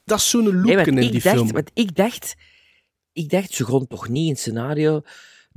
Dat 0.03 0.17
is 0.17 0.30
zo'n 0.30 0.43
Nee, 0.43 0.53
loopken 0.53 0.76
want 0.76 0.88
in 0.88 0.97
ik 0.97 1.11
die 1.11 1.22
dacht, 1.22 1.35
film. 1.35 1.51
Want 1.51 1.72
ik 1.73 1.95
dacht, 1.95 2.35
ik 3.13 3.30
dacht, 3.30 3.53
ze 3.53 3.65
grond 3.65 3.89
toch 3.89 4.07
niet 4.09 4.23
in 4.23 4.30
het 4.31 4.39
scenario 4.39 5.01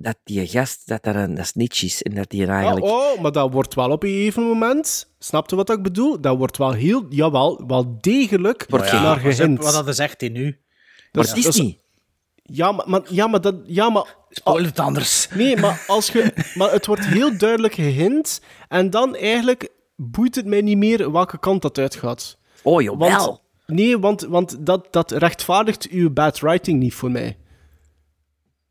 dat 0.01 0.16
die 0.24 0.47
gast, 0.47 0.86
dat 0.89 1.02
dat 1.02 1.15
een, 1.15 1.39
een 1.39 1.47
snitch 1.47 1.82
is 1.82 2.02
en 2.02 2.15
dat 2.15 2.31
die 2.31 2.47
eigenlijk... 2.47 2.86
oh, 2.86 3.20
maar 3.20 3.32
dat 3.32 3.52
wordt 3.52 3.74
wel 3.74 3.90
op 3.90 4.02
een 4.02 4.09
gegeven 4.09 4.43
moment. 4.43 5.12
Snap 5.19 5.51
je 5.51 5.56
wat 5.56 5.70
ik 5.70 5.82
bedoel? 5.82 6.20
Dat 6.20 6.36
wordt 6.36 6.56
wel 6.56 6.73
heel, 6.73 7.06
jawel, 7.09 7.66
wel 7.66 7.97
degelijk 8.01 8.66
Wordt 8.69 8.90
ja, 8.90 9.02
naar 9.02 9.23
wat- 9.23 9.35
gehind. 9.35 9.62
Wat 9.62 9.85
dat 9.86 9.94
zegt 9.97 10.20
hij 10.20 10.31
nu? 10.31 10.44
maar 10.44 11.09
dat 11.10 11.28
het 11.28 11.36
is 11.36 11.44
dat 11.44 11.55
niet. 11.55 11.78
Ja, 12.53 12.73
maar, 12.73 12.89
maar, 12.89 13.03
ja, 13.09 13.27
maar 13.27 13.41
dat, 13.41 13.55
ja, 13.65 13.91
maar 13.91 14.16
Spoil 14.31 14.65
het 14.65 14.79
anders. 14.79 15.29
Nee, 15.35 15.57
maar, 15.57 15.85
als 15.87 16.11
je, 16.11 16.33
maar 16.55 16.73
het 16.73 16.87
wordt 16.87 17.07
heel 17.07 17.39
duidelijk 17.39 17.75
gehint. 17.75 18.41
En 18.69 18.91
dan 18.91 19.16
eigenlijk 19.16 19.69
boeit 19.97 20.35
het 20.35 20.47
mij 20.47 20.61
niet 20.61 20.77
meer 20.77 21.12
welke 21.12 21.39
kant 21.39 21.62
dat 21.62 21.79
uitgaat. 21.79 22.39
Oh, 22.62 22.83
jawel. 22.83 23.27
Want, 23.27 23.41
nee, 23.66 23.99
want, 23.99 24.23
want 24.23 24.66
dat, 24.66 24.87
dat 24.91 25.11
rechtvaardigt 25.11 25.89
uw 25.89 26.11
bad 26.11 26.39
writing 26.39 26.79
niet 26.79 26.95
voor 26.95 27.11
mij. 27.11 27.37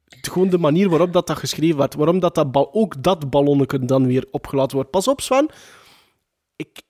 Gewoon 0.07 0.49
de 0.49 0.57
manier 0.57 0.89
waarop 0.89 1.13
dat, 1.13 1.27
dat 1.27 1.37
geschreven 1.37 1.77
werd. 1.77 1.95
Waarom 1.95 2.19
dat, 2.19 2.35
dat 2.35 2.51
bal, 2.51 2.73
ook 2.73 3.03
dat 3.03 3.29
ballonnetje 3.29 3.85
dan 3.85 4.07
weer 4.07 4.25
opgelaten 4.31 4.75
wordt. 4.75 4.91
Pas 4.91 5.07
op, 5.07 5.21
Sven. 5.21 5.49
Ik, 6.55 6.81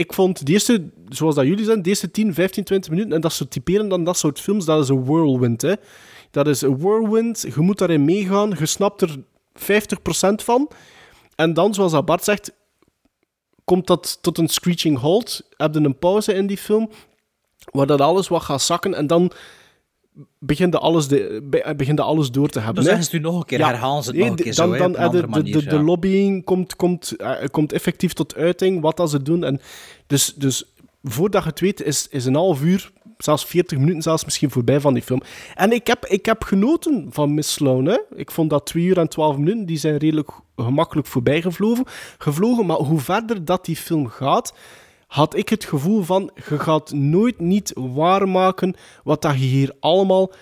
ik 0.00 0.12
vond 0.12 0.46
de 0.46 0.52
eerste, 0.52 0.90
zoals 1.08 1.34
dat 1.34 1.46
jullie 1.46 1.64
zijn, 1.64 1.82
de 1.82 1.88
eerste 1.88 2.10
10, 2.10 2.34
15, 2.34 2.64
20 2.64 2.90
minuten, 2.90 3.12
en 3.12 3.20
dat 3.20 3.32
soort 3.32 3.50
typeren 3.50 3.88
dan 3.88 4.04
dat 4.04 4.18
soort 4.18 4.40
films, 4.40 4.64
dat 4.64 4.82
is 4.82 4.88
een 4.88 5.04
whirlwind. 5.04 5.62
Hè. 5.62 5.74
Dat 6.30 6.46
is 6.46 6.60
een 6.60 6.78
whirlwind, 6.78 7.40
je 7.54 7.60
moet 7.60 7.78
daarin 7.78 8.04
meegaan, 8.04 8.54
je 8.58 8.66
snapt 8.66 9.02
er 9.02 9.16
50% 9.54 10.44
van. 10.44 10.70
En 11.36 11.54
dan, 11.54 11.74
zoals 11.74 11.92
dat 11.92 12.04
Bart 12.04 12.24
zegt, 12.24 12.52
komt 13.64 13.86
dat 13.86 14.18
tot 14.20 14.38
een 14.38 14.48
screeching 14.48 14.98
halt. 14.98 15.48
Heb 15.56 15.74
je 15.74 15.80
een 15.80 15.98
pauze 15.98 16.34
in 16.34 16.46
die 16.46 16.58
film, 16.58 16.90
waar 17.64 17.86
dat 17.86 18.00
alles 18.00 18.28
wat 18.28 18.42
gaat 18.42 18.62
zakken, 18.62 18.94
en 18.94 19.06
dan 19.06 19.32
begint 20.38 20.76
alles, 20.76 21.08
de, 21.08 21.46
be- 21.50 21.74
begint 21.76 21.96
dat 21.96 22.06
alles 22.06 22.30
door 22.30 22.48
te 22.48 22.60
hebben. 22.60 22.84
Zeggen 22.84 23.04
ze 23.04 23.10
het 23.12 23.22
nog 23.22 23.36
een 23.36 23.44
keer, 23.44 23.66
herhalen 23.66 24.02
ze 24.02 24.10
het 24.10 24.18
nee, 24.18 24.28
nog 24.28 24.38
een 24.38 24.44
keer 24.44 24.54
dan, 24.54 24.68
zo, 24.72 24.76
dan, 24.76 24.96
eh, 24.96 25.10
de, 25.10 25.26
manier, 25.26 25.52
de, 25.52 25.64
de 25.64 25.74
ja. 25.74 25.82
lobbying 25.82 26.44
komt, 26.44 26.76
komt, 26.76 27.16
eh, 27.16 27.32
komt 27.50 27.72
effectief 27.72 28.12
tot 28.12 28.34
uiting, 28.34 28.80
wat 28.80 28.96
dat 28.96 29.10
ze 29.10 29.22
doen. 29.22 29.44
En 29.44 29.60
dus, 30.06 30.34
dus 30.34 30.64
voordat 31.02 31.42
je 31.42 31.48
het 31.48 31.60
weet, 31.60 31.82
is, 31.82 32.08
is 32.08 32.24
een 32.24 32.34
half 32.34 32.62
uur, 32.62 32.90
zelfs 33.18 33.44
40 33.44 33.78
minuten 33.78 34.02
zelfs 34.02 34.24
misschien 34.24 34.50
voorbij 34.50 34.80
van 34.80 34.94
die 34.94 35.02
film. 35.02 35.22
En 35.54 35.72
ik 35.72 35.86
heb, 35.86 36.06
ik 36.06 36.26
heb 36.26 36.42
genoten 36.42 37.06
van 37.10 37.34
Miss 37.34 37.52
Sloan. 37.52 37.84
Hè. 37.84 37.98
Ik 38.14 38.30
vond 38.30 38.50
dat 38.50 38.66
2 38.66 38.84
uur 38.84 38.98
en 38.98 39.08
12 39.08 39.36
minuten, 39.36 39.66
die 39.66 39.78
zijn 39.78 39.96
redelijk 39.96 40.30
gemakkelijk 40.56 41.06
voorbij 41.06 41.42
gevlogen. 41.42 41.84
gevlogen. 42.18 42.66
Maar 42.66 42.76
hoe 42.76 43.00
verder 43.00 43.44
dat 43.44 43.64
die 43.64 43.76
film 43.76 44.06
gaat, 44.06 44.54
had 45.10 45.36
ik 45.36 45.48
het 45.48 45.64
gevoel 45.64 46.02
van, 46.02 46.30
je 46.48 46.58
gaat 46.58 46.92
nooit 46.92 47.40
niet 47.40 47.72
waarmaken 47.74 48.74
wat 49.04 49.22
dat 49.22 49.32
je 49.32 49.44
hier 49.44 49.76
allemaal 49.80 50.32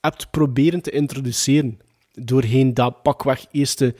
hebt 0.00 0.30
proberen 0.30 0.80
te 0.80 0.90
introduceren. 0.90 1.78
Doorheen 2.12 2.74
dat 2.74 3.02
pakweg 3.02 3.46
eerste 3.50 3.94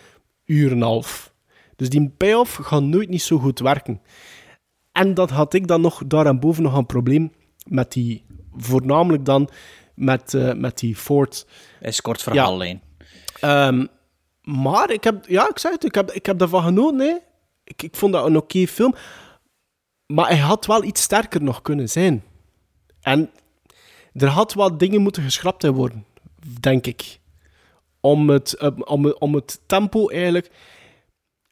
uur 0.44 0.70
en 0.70 0.76
een 0.76 0.82
half. 0.82 1.32
Dus 1.76 1.88
die 1.88 2.12
payoff 2.16 2.54
gaat 2.54 2.82
nooit 2.82 3.08
niet 3.08 3.22
zo 3.22 3.38
goed 3.38 3.58
werken. 3.58 4.00
En 4.92 5.14
dat 5.14 5.30
had 5.30 5.54
ik 5.54 5.66
dan 5.66 5.80
nog 5.80 6.02
daarboven 6.06 6.62
nog 6.62 6.76
een 6.76 6.86
probleem 6.86 7.32
met 7.66 7.92
die, 7.92 8.24
voornamelijk 8.56 9.24
dan 9.24 9.48
met, 9.94 10.34
eh, 10.34 10.52
met 10.52 10.78
die 10.78 10.96
Ford. 10.96 11.46
Is 11.80 12.00
kort 12.00 12.22
verhaallijn. 12.22 12.82
Ehm, 13.40 13.86
maar 14.42 14.90
ik 14.90 15.04
heb, 15.04 15.26
ja, 15.28 15.48
ik 15.48 15.58
zeg 15.58 15.72
het, 15.72 15.84
ik 15.84 15.94
heb, 15.94 16.10
ik 16.12 16.26
heb 16.26 16.38
daarvan 16.38 16.62
genoten. 16.62 17.00
Hè. 17.00 17.16
Ik, 17.64 17.82
ik 17.82 17.96
vond 17.96 18.12
dat 18.12 18.26
een 18.26 18.36
oké 18.36 18.66
film. 18.66 18.94
Maar 20.12 20.28
hij 20.28 20.38
had 20.38 20.66
wel 20.66 20.84
iets 20.84 21.02
sterker 21.02 21.42
nog 21.42 21.62
kunnen 21.62 21.88
zijn. 21.88 22.24
En 23.00 23.30
er 24.12 24.28
had 24.28 24.52
wat 24.52 24.78
dingen 24.78 25.00
moeten 25.00 25.22
geschrapt 25.22 25.66
worden, 25.66 26.06
denk 26.60 26.86
ik. 26.86 27.18
Om 28.00 28.30
het, 28.30 28.54
eh, 28.54 28.70
om, 28.78 29.12
om 29.12 29.34
het 29.34 29.60
tempo 29.66 30.08
eigenlijk. 30.08 30.50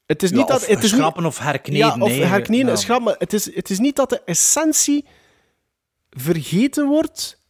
Het 0.07 0.23
is 0.23 0.31
Ja, 0.31 0.37
niet 0.37 0.49
dat. 0.49 0.67
Het 0.67 0.83
is 0.83 0.91
schrappen 0.91 1.23
niet, 1.23 1.33
of 1.33 1.39
herkneden, 1.39 1.87
Ja, 1.87 1.97
of 1.99 2.09
nee, 2.09 2.25
herkneden, 2.25 2.67
ja. 2.69 2.77
schrappen. 2.77 3.15
Het 3.19 3.33
is, 3.33 3.55
het 3.55 3.71
is 3.71 3.79
niet 3.79 3.97
dat 3.97 4.11
de 4.11 4.23
essentie 4.25 5.05
vergeten 6.11 6.87
wordt. 6.87 7.41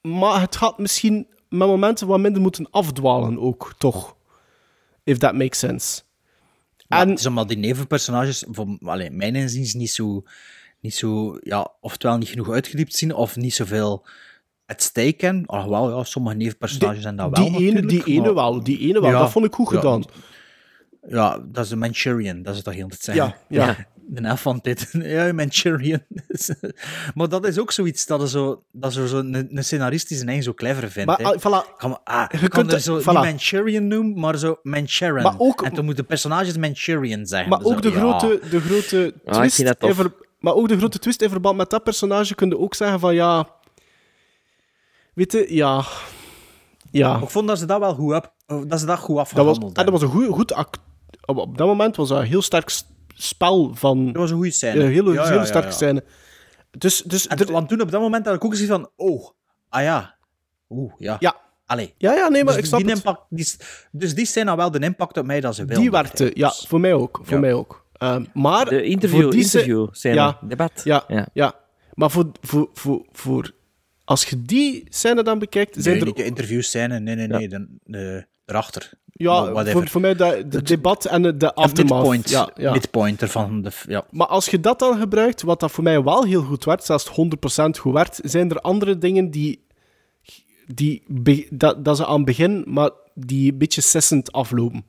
Maar 0.00 0.40
het 0.40 0.56
gaat 0.56 0.78
misschien 0.78 1.26
met 1.48 1.68
momenten 1.68 2.06
wat 2.06 2.20
minder 2.20 2.42
moeten 2.42 2.70
afdwalen 2.70 3.38
ook, 3.38 3.74
toch? 3.78 4.16
If 5.04 5.18
that 5.18 5.34
makes 5.34 5.58
sense. 5.58 6.02
En- 7.00 7.08
het 7.08 7.18
is 7.18 7.26
omdat 7.26 7.48
die 7.48 7.58
nevenpersonages, 7.58 8.44
voor 8.50 8.78
allee, 8.82 9.10
mijn 9.10 9.34
inziens, 9.34 9.74
niet 9.74 9.90
zo, 9.90 10.22
niet 10.80 10.94
zo, 10.94 11.38
ja, 11.42 11.72
oftewel 11.80 12.18
niet 12.18 12.28
genoeg 12.28 12.50
uitgediept 12.50 12.94
zien, 12.94 13.14
of 13.14 13.36
niet 13.36 13.54
zoveel 13.54 14.06
stake 14.76 15.24
hebben. 15.24 15.46
Alhoewel, 15.46 15.98
ja, 15.98 16.04
sommige 16.04 16.36
nevenpersonages 16.36 17.02
zijn 17.02 17.16
dat 17.16 17.38
wel 17.38 17.52
die 17.52 17.68
ene, 17.68 17.86
die 17.86 18.04
ene 18.04 18.20
maar- 18.20 18.34
wel, 18.34 18.62
die 18.62 18.78
ene 18.78 19.00
wel. 19.00 19.10
Ja, 19.10 19.18
dat 19.18 19.30
vond 19.30 19.44
ik 19.44 19.54
goed 19.54 19.70
ja. 19.70 19.76
gedaan. 19.76 20.04
Ja, 21.08 21.38
dat 21.44 21.64
is 21.64 21.70
een 21.70 21.78
Manchurian, 21.78 22.42
dat 22.42 22.50
is 22.50 22.56
het 22.56 22.64
toch 22.64 22.74
heel 22.74 22.88
te 22.88 22.96
zeggen. 23.00 23.34
Ja, 23.48 23.66
ja. 23.66 23.76
De 24.14 24.36
F 24.36 24.40
van 24.40 24.58
dit. 24.62 24.88
Ja, 25.02 25.32
Manchurian. 25.32 26.00
maar 27.14 27.28
dat 27.28 27.46
is 27.46 27.58
ook 27.58 27.72
zoiets 27.72 28.06
dat, 28.06 28.20
er 28.20 28.28
zo, 28.28 28.62
dat 28.72 28.92
zo, 28.92 29.06
zo 29.06 29.18
een, 29.18 29.56
een 29.56 29.64
scenarist 29.64 30.08
die 30.08 30.16
zijn 30.16 30.28
eigen 30.28 30.46
zo 30.46 30.54
clever 30.54 30.90
vindt. 30.90 31.06
Maar, 31.08 31.18
hè. 31.18 31.24
ah, 31.24 31.38
voilà. 31.38 31.76
Kan, 31.76 32.00
ah, 32.04 32.24
Je 32.30 32.38
kan 32.38 32.48
kunt 32.48 32.66
er 32.68 32.72
het- 32.74 32.82
zo 32.82 33.00
voilà. 33.00 33.04
niet 33.04 33.14
Manchurian 33.14 33.86
noemen, 33.86 34.20
maar 34.20 34.38
zo 34.38 34.58
Manchurian. 34.62 35.22
Maar 35.22 35.34
ook- 35.38 35.62
en 35.62 35.74
dan 35.74 35.84
moeten 35.84 36.06
personages 36.06 36.56
Manchurian 36.56 37.26
zeggen. 37.26 37.48
Maar 37.48 37.58
Dus 37.58 37.68
ook 37.72 37.82
de 37.82 37.90
ja. 37.90 37.94
grote, 38.18 38.40
de 38.50 38.60
grote 38.60 39.14
ik 39.24 39.32
twist. 39.32 39.58
in 39.58 39.94
ver- 39.94 40.14
maar 40.38 40.54
ook 40.54 40.68
de 40.68 40.76
grote 40.76 40.98
twist 40.98 41.22
in 41.22 41.30
verband 41.30 41.56
met 41.56 41.70
dat 41.70 41.82
personage 41.84 42.34
kun 42.34 42.48
je 42.48 42.58
ook 42.58 42.74
zeggen 42.74 43.00
van 43.00 43.14
ja. 43.14 43.48
Weet 45.14 45.32
je, 45.32 45.46
ja. 45.54 45.84
Ja. 46.90 47.20
Ik 47.22 47.28
vond 47.30 47.48
dat 47.48 47.58
ze 47.58 47.66
dat 47.66 47.78
wel 47.78 47.94
goed, 47.94 48.14
op, 48.14 48.32
dat 48.68 48.80
ze 48.80 48.86
dat 48.86 48.98
goed 48.98 49.16
Dat 49.16 49.16
was, 49.16 49.26
afgehandeld 49.26 49.76
en 49.78 49.84
dat 49.84 49.92
was 49.92 50.02
een 50.02 50.08
goed, 50.08 50.26
goed 50.28 50.52
act. 50.52 50.78
Op, 51.24 51.36
op 51.36 51.58
dat 51.58 51.66
moment 51.66 51.96
was 51.96 52.08
dat 52.08 52.18
een 52.18 52.26
heel 52.26 52.42
sterk 52.42 52.70
spel 53.14 53.74
van. 53.74 54.06
Dat 54.06 54.16
was 54.16 54.30
een 54.30 54.36
goede 54.36 54.50
scène. 54.50 54.80
Een 54.84 54.90
hele, 54.90 55.12
Ja, 55.12 55.22
ja, 55.24 55.30
hele 55.30 55.44
sterke 55.44 55.66
ja. 55.66 55.72
scène. 55.72 56.04
Dus, 56.78 57.02
dus 57.02 57.26
En, 57.26 57.52
want 57.52 57.68
toen 57.68 57.80
op 57.80 57.90
dat 57.90 58.00
moment 58.00 58.26
had 58.26 58.34
ik 58.34 58.44
ook 58.44 58.50
gezien 58.50 58.66
van, 58.68 58.90
oh, 58.96 59.28
ah 59.68 59.82
ja. 59.82 60.14
Oeh, 60.68 60.92
ja. 60.98 61.16
Ja. 61.20 61.36
Allee. 61.66 61.94
ja, 61.98 62.14
ja, 62.14 62.28
nee, 62.28 62.44
maar 62.44 62.52
dus 62.52 62.62
ik 62.62 62.68
snap 62.68 62.80
die 62.80 62.88
het. 62.88 62.98
impact, 62.98 63.22
die, 63.28 63.46
dus 63.90 64.14
die 64.14 64.26
scène 64.26 64.48
had 64.48 64.58
wel 64.58 64.70
de 64.70 64.78
impact 64.78 65.16
op 65.16 65.26
mij 65.26 65.40
dat 65.40 65.54
ze 65.54 65.64
wil. 65.64 65.80
Die 65.80 65.90
werkte, 65.90 66.30
ja, 66.34 66.50
voor 66.66 66.80
mij 66.80 66.92
ook. 66.94 67.20
Voor 67.22 67.34
Ja. 67.34 67.40
mij 67.40 67.52
ook. 67.52 67.86
Ehm, 67.92 68.24
maar 68.34 68.68
De 68.68 68.82
interview, 68.82 69.22
voor 69.22 69.30
die 69.30 69.44
scè- 69.44 69.58
interview 69.58 69.88
scène, 69.92 70.14
ja, 70.14 70.38
debat. 70.40 70.80
Ja, 70.84 71.04
Ja. 71.08 71.28
ja. 71.32 71.54
Maar 71.94 72.10
voor, 72.10 72.30
voor, 72.40 72.68
voor, 72.72 73.06
voor, 73.12 73.50
als 74.04 74.24
je 74.24 74.42
die 74.42 74.86
scène 74.88 75.22
dan 75.22 75.38
bekijkt, 75.38 75.74
zijn 75.78 75.84
Nee, 75.94 76.00
er 76.00 76.06
niet 76.06 76.16
de 76.16 76.24
interviewscène, 76.24 77.00
nee, 77.00 77.14
nee, 77.14 77.26
nee, 77.26 77.48
de, 77.48 77.66
de, 77.84 78.26
erachter. 78.46 78.90
Ja, 79.22 79.64
voor, 79.64 79.88
voor 79.88 80.00
mij 80.00 80.14
de, 80.14 80.44
de 80.48 80.62
debat 80.62 81.04
en 81.04 81.22
de, 81.22 81.36
de 81.36 81.54
aftermath. 81.54 81.92
midpoint, 81.96 82.30
Ja, 82.30 82.50
ja. 82.54 82.72
midpoint 82.72 83.22
ervan. 83.22 83.62
De, 83.62 83.70
ja. 83.86 84.04
Maar 84.10 84.26
als 84.26 84.46
je 84.48 84.60
dat 84.60 84.78
dan 84.78 84.98
gebruikt, 84.98 85.42
wat 85.42 85.60
dat 85.60 85.70
voor 85.70 85.84
mij 85.84 86.02
wel 86.02 86.24
heel 86.24 86.42
goed 86.42 86.64
werkt, 86.64 86.84
zelfs 86.84 87.08
100% 87.10 87.12
goed 87.80 87.92
werkt, 87.92 88.20
zijn 88.24 88.50
er 88.50 88.60
andere 88.60 88.98
dingen 88.98 89.30
die, 89.30 89.64
die 90.74 91.02
dat, 91.50 91.84
dat 91.84 91.96
ze 91.96 92.06
aan 92.06 92.16
het 92.16 92.24
begin, 92.24 92.64
maar 92.66 92.90
die 93.14 93.52
een 93.52 93.58
beetje 93.58 93.80
sissend 93.80 94.32
aflopen. 94.32 94.84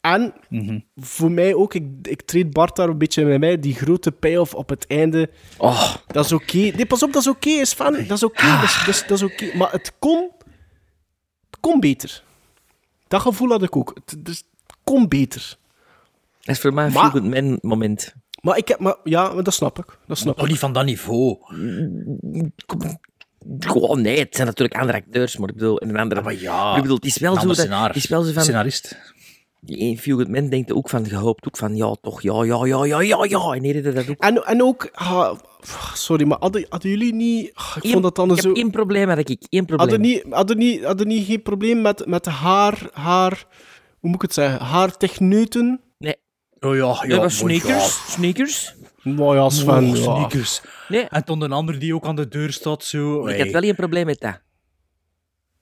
En 0.00 0.32
Mhm. 0.48 0.78
voor 0.96 1.30
mij 1.30 1.54
ook, 1.54 1.74
ik, 1.74 1.84
ik 2.02 2.22
treed 2.22 2.52
Bart 2.52 2.76
daar 2.76 2.88
een 2.88 2.98
beetje 2.98 3.24
bij 3.24 3.38
mij, 3.38 3.58
die 3.58 3.74
grote 3.74 4.12
payoff 4.12 4.54
op 4.54 4.68
het 4.68 4.86
einde. 4.86 5.30
Oh, 5.58 5.94
Dat 6.06 6.24
is 6.24 6.32
oké. 6.32 6.56
Nee, 6.58 6.86
pas 6.86 7.02
op, 7.02 7.12
dat 7.12 7.22
is 7.22 7.28
oké, 7.28 7.48
is 7.50 7.72
fan. 7.72 7.92
Dat 7.92 8.16
is 8.16 8.22
oké, 8.22 8.46
is, 8.62 8.78
dat, 8.78 8.88
is, 8.94 9.04
dat 9.06 9.16
is 9.16 9.22
oké. 9.22 9.56
Maar 9.56 9.72
het 9.72 9.92
kon, 9.98 10.30
het 11.50 11.60
kon 11.60 11.80
beter. 11.80 12.22
Dat 13.10 13.20
gevoel 13.20 13.48
had 13.48 13.62
ik 13.62 13.76
ook. 13.76 13.92
Het, 13.94 14.24
dus, 14.24 14.36
het 14.66 14.76
kon 14.84 15.08
beter. 15.08 15.56
dat 16.40 16.54
is 16.54 16.60
voor 16.60 16.74
mij 16.74 16.86
een 16.86 16.92
Maar- 16.92 17.10
feel 17.10 17.20
good 17.20 17.30
man 17.34 17.58
moment. 17.62 18.14
Maar 18.42 18.56
ik 18.56 18.68
heb, 18.68 18.78
maar, 18.78 18.96
ja, 19.04 19.32
maar 19.32 19.42
dat 19.42 19.54
snap 19.54 19.78
ik. 19.78 19.98
Dat 20.06 20.18
snap 20.18 20.34
Toch 20.36 20.44
ik. 20.44 20.50
niet 20.50 20.60
van 20.60 20.72
dat 20.72 20.84
niveau. 20.84 21.36
Gewoon, 23.58 24.00
nee, 24.00 24.18
het 24.18 24.34
zijn 24.34 24.46
natuurlijk 24.46 24.80
andere 24.80 24.98
acteurs, 24.98 25.36
maar 25.36 25.48
ik 25.48 25.54
bedoel, 25.54 25.78
in 25.78 25.88
een 25.88 25.96
andere... 25.96 26.22
Maar 26.22 26.34
ja, 26.40 26.74
ik 26.76 26.82
bedoel, 26.82 26.96
het 26.96 27.04
is 27.04 27.18
wel 27.18 27.34
een 27.34 27.40
zo, 27.40 27.46
dat, 27.66 27.86
het 27.86 27.96
is 27.96 28.06
wel 28.08 28.22
zo 28.22 28.32
van... 28.32 28.42
Scenarist. 28.42 28.96
Die 29.60 30.28
Man 30.28 30.48
denkt 30.48 30.72
ook 30.72 30.88
van, 30.88 31.06
gehoopt 31.06 31.46
ook 31.46 31.56
van, 31.56 31.76
ja, 31.76 31.94
toch, 32.00 32.22
ja, 32.22 32.44
ja, 32.44 32.64
ja, 32.66 32.84
ja, 32.84 33.00
ja, 33.00 33.24
ja. 33.24 33.52
En 33.54 33.62
hier 33.62 33.74
is 33.76 33.94
dat 33.94 34.08
ook. 34.10 34.18
En, 34.18 34.44
en 34.44 34.62
ook, 34.62 34.88
ah, 34.92 35.38
sorry, 35.94 36.26
maar 36.26 36.38
hadden, 36.40 36.66
hadden 36.68 36.90
jullie 36.90 37.14
niet. 37.14 37.50
ah, 37.54 37.72
ik 37.76 37.84
Eén- 37.84 37.90
vond 37.90 38.02
dat 38.02 38.16
dan 38.16 38.28
ik 38.30 38.34
heb 38.36 38.44
zo. 38.44 38.52
één 38.52 38.70
probleem, 38.70 39.08
had 39.08 39.28
ik. 39.28 39.42
Één 39.48 39.64
probleem. 39.66 39.88
Hadden 39.88 40.00
niet, 40.00 40.24
hadden 40.30 40.58
niet, 40.58 40.84
hadden 40.84 41.06
niet 41.06 41.26
geen 41.26 41.42
probleem 41.42 41.80
met, 41.80 42.06
met 42.06 42.26
haar, 42.26 42.88
haar. 42.92 43.44
Hoe 44.00 44.10
moet 44.10 44.14
ik 44.14 44.22
het 44.22 44.34
zeggen? 44.34 44.60
Haar 44.66 44.96
techneuten. 44.96 45.80
Nee. 45.98 46.16
Oh 46.60 46.76
ja, 46.76 46.98
ja. 47.02 47.06
dat 47.08 47.18
was 47.18 47.36
sneakers. 47.36 48.12
Sneakers. 48.12 48.74
Nou 49.02 49.34
ja, 49.36 49.42
Ja. 49.42 49.48
Sven. 49.48 49.84
Oh, 49.90 49.96
ja. 49.96 50.02
sneakers. 50.02 50.60
Nee, 50.88 51.02
En 51.02 51.24
toen 51.24 51.40
een 51.42 51.52
ander 51.52 51.78
die 51.78 51.94
ook 51.94 52.04
aan 52.06 52.16
de 52.16 52.28
deur 52.28 52.52
staat, 52.52 52.84
zo. 52.84 53.26
ik 53.26 53.38
had 53.38 53.50
wel 53.50 53.62
één 53.62 53.74
probleem 53.74 54.06
met 54.06 54.20
dat. 54.20 54.40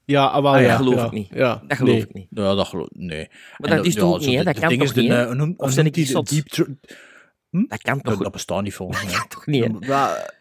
Ja, 0.09 0.25
ah, 0.25 0.41
wel, 0.41 0.53
Ah, 0.53 0.61
ja. 0.61 0.67
dat 0.67 0.77
geloof 0.77 0.95
ja, 0.95 1.05
ik 1.05 1.11
niet. 1.11 1.27
Ja, 1.33 1.61
Dat 1.67 1.77
geloof 1.77 1.93
nee. 1.93 2.01
ik 2.01 2.13
niet. 2.13 2.27
Ja, 2.29 2.55
dat 2.55 2.67
geloof 2.67 2.87
nee. 2.91 3.27
Maar 3.57 3.69
En 3.71 3.77
dat 3.77 3.85
is 3.85 3.93
ja, 3.93 3.99
toch 3.99 4.13
ook 4.13 4.19
niet, 4.19 4.29
hè? 4.29 4.37
de- 4.37 4.43
Dat 4.43 4.55
de 4.55 4.61
kan 4.61 4.77
toch 4.77 4.93
de, 4.93 5.01
niet, 5.01 5.09
hè? 5.09 5.19
eh, 5.21 5.25
hoe 5.25 5.35
noemt- 5.35 5.59
Of 5.59 5.71
zijn 5.71 5.91
die 5.91 6.05
de 6.13 6.23
deep 6.23 6.47
tr- 6.47 6.61
Dat 7.49 7.81
kan 7.81 8.01
toch 8.01 8.13
dat, 8.13 8.23
dat 8.23 8.31
bestaat 8.31 8.61
niet 8.63 8.73
volgens 8.73 9.03
mij. 9.03 9.25
toch 9.27 9.45
niet, 9.45 9.63
hè? 9.63 9.69
Ja, 9.79 10.31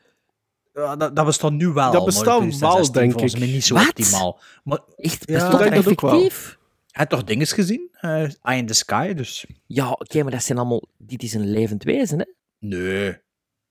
ja, 0.75 0.97
dat, 0.97 1.17
dat 1.17 1.25
bestaat 1.25 1.53
nu 1.53 1.69
wel. 1.69 1.93
Dat 1.93 2.05
bestaat 2.05 2.25
maar 2.27 2.49
in 2.49 2.51
2016 2.51 2.93
wel, 2.93 2.93
denk 3.03 3.13
volgens 3.13 3.33
ik. 3.35 3.39
mij 3.41 3.49
niet 3.49 3.65
zo 3.65 3.75
Wat? 3.75 3.89
optimaal. 3.89 4.41
Maar 4.65 4.79
Echt, 4.97 5.23
Ja, 5.27 5.33
bestaat 5.35 5.53
ik 5.53 5.59
dat 5.59 5.71
denk 5.73 5.75
dat 5.85 5.89
ook 5.93 6.01
wel. 6.01 6.11
effectief? 6.13 6.59
hij 6.91 7.07
had 7.09 7.09
toch 7.09 7.25
dinges 7.25 7.53
gezien? 7.53 7.89
Eh 7.93 8.11
Eye 8.43 8.59
in 8.59 8.67
the 8.67 8.75
Sky, 8.75 9.13
dus... 9.15 9.47
Ja, 9.67 9.91
oké, 9.91 10.23
maar 10.23 10.33
dat 10.33 10.43
zijn 10.43 10.59
allemaal... 10.59 10.83
Dit 10.99 11.23
is 11.23 11.35
een 11.35 11.51
levend 11.51 11.85
wezen, 11.85 12.19
hè? 12.19 12.25
Nee. 12.59 13.17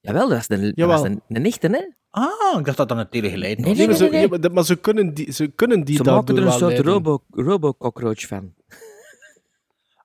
Jawel, 0.07 0.29
dat 0.29 0.37
is 0.39 0.49
een, 0.49 0.71
dat 0.75 0.87
was 0.87 1.01
een, 1.01 1.21
een 1.29 1.45
echte, 1.45 1.67
hè? 1.67 1.85
Ah, 2.09 2.59
ik 2.59 2.65
dacht 2.65 2.77
dat 2.77 2.89
dat 2.89 2.97
een 2.97 3.09
telegeleden 3.09 3.65
Nee, 3.65 3.69
was. 3.69 3.77
Nee, 3.77 3.87
maar, 3.87 3.97
nee, 3.99 4.07
ze, 4.07 4.13
nee. 4.13 4.21
ja, 4.21 4.27
maar 4.27 4.53
dat- 4.53 4.65
ze 4.65 4.75
kunnen 4.75 5.13
die, 5.13 5.31
ze 5.31 5.47
kunnen 5.47 5.83
die 5.83 5.95
Ze 5.95 6.03
maken 6.03 6.37
er 6.37 6.45
een 6.45 6.51
soort 6.51 6.79
robo, 6.79 7.23
robo-cockroach 7.31 8.19
van. 8.27 8.53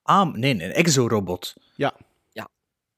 Ah, 0.02 0.34
nee, 0.34 0.54
nee, 0.54 0.66
een 0.66 0.72
exorobot. 0.72 1.54
Ja. 1.76 1.94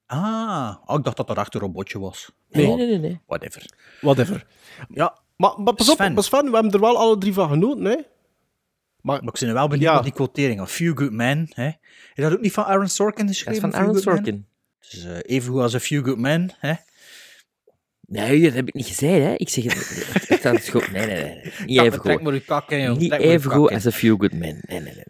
Ah, 0.06 0.76
oh, 0.86 0.98
ik 0.98 1.04
dacht 1.04 1.16
dat 1.16 1.26
dat 1.26 1.36
echt 1.36 1.54
een 1.54 1.60
robotje 1.60 1.98
was. 1.98 2.30
Nee, 2.50 2.68
Ja, 2.68 2.74
nee, 2.74 2.86
nee, 2.86 2.98
nee. 2.98 3.20
Whatever. 3.26 3.66
Whatever. 4.00 4.46
Ja, 4.88 5.18
Maar, 5.36 5.54
maar 5.60 5.74
pas 5.74 5.88
op, 5.90 5.94
Sven. 5.96 6.22
Sven, 6.22 6.44
we 6.44 6.54
hebben 6.54 6.72
er 6.72 6.80
wel 6.80 6.96
alle 6.98 7.18
drie 7.18 7.32
van 7.32 7.48
genoten, 7.48 7.84
hè? 7.84 7.94
Maar 9.00 9.24
maar 9.24 9.34
ik 9.34 9.40
ben 9.40 9.52
wel 9.54 9.68
benieuwd 9.68 9.88
Ja. 9.88 9.94
naar 9.94 10.02
die 10.02 10.12
quotering. 10.12 10.60
Of 10.60 10.70
Few 10.70 10.98
Good 10.98 11.10
Men, 11.12 11.46
hè. 11.54 11.66
Is 12.14 12.24
dat 12.24 12.32
ook 12.32 12.40
niet 12.40 12.52
van 12.52 12.64
Aaron 12.64 12.88
Sorkin 12.88 13.26
Dat 13.26 13.34
geschreven? 13.34 13.68
is 13.68 13.74
van 13.74 13.80
Aaron? 13.82 13.98
Sorkin. 13.98 14.46
Dus, 14.80 15.04
eh, 15.04 15.18
even 15.22 15.52
goed 15.52 15.60
als 15.62 15.74
A 15.74 15.80
Few 15.80 16.04
Good 16.04 16.18
Men, 16.18 16.50
hè. 16.58 16.74
Nee, 18.06 18.42
dat 18.42 18.52
heb 18.52 18.68
ik 18.68 18.74
niet 18.74 18.86
gezegd, 18.86 19.24
hè? 19.24 19.34
Ik 19.34 19.48
zeg 19.48 19.64
het. 19.64 19.74
het, 19.74 20.28
het, 20.28 20.42
het 20.42 20.62
is 20.62 20.68
goed. 20.68 20.92
Nee, 20.92 21.06
nee, 21.06 21.22
nee. 21.24 21.52
Niet 21.66 21.80
even 21.80 22.00
trek 22.00 22.14
goed. 22.14 22.22
maar 22.22 22.32
uw 22.32 22.40
kak 22.46 22.70
in, 22.70 22.80
joh. 22.82 22.96
Niet 22.98 23.08
Trek 23.10 23.20
maar 23.20 23.30
even 23.30 23.50
goed 23.50 23.70
als 23.70 23.86
A 23.86 23.90
Few 23.90 24.20
Good 24.20 24.32
Men. 24.32 24.58
Nee, 24.68 24.80
nee, 24.80 24.94
nee. 24.94 25.04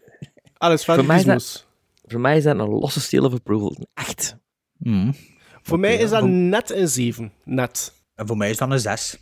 alles 0.56 0.82
Sven, 0.82 0.94
Voor 0.94 1.04
mij 1.04 1.16
is 1.18 1.24
dat- 1.24 1.34
Gizmos. 1.42 1.66
Voor 2.06 2.20
mij 2.20 2.36
is 2.36 2.42
dat 2.44 2.58
een 2.58 2.68
losse 2.68 3.00
seal 3.00 3.24
of 3.24 3.32
approval. 3.32 3.76
Een 3.78 3.86
Echt. 3.94 4.36
Hmm. 4.78 5.14
Voor 5.62 5.78
mij 5.78 5.96
is 5.96 6.10
dat 6.10 6.20
Voor- 6.20 6.28
net 6.28 6.70
een 6.70 6.88
7. 6.88 7.32
Net. 7.44 7.92
En 8.14 8.26
voor 8.26 8.36
mij 8.36 8.50
is 8.50 8.56
dat 8.56 8.70
een 8.70 8.80
6. 8.80 9.16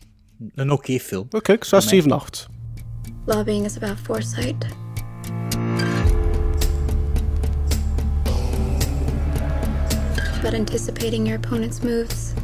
Een 0.55 0.70
oké 0.70 0.99
film. 0.99 1.27
Oké, 1.31 1.53
ik 1.53 1.65
zou 1.65 1.82
7, 1.82 2.11
8. 2.12 2.47
Lobbying 3.27 3.65
is 3.65 3.77
about 3.77 3.99
foresight. 4.03 4.66
About 10.40 10.55
anticipating 10.55 11.27
your 11.27 11.36
opponent's 11.39 11.81
moves 11.81 12.35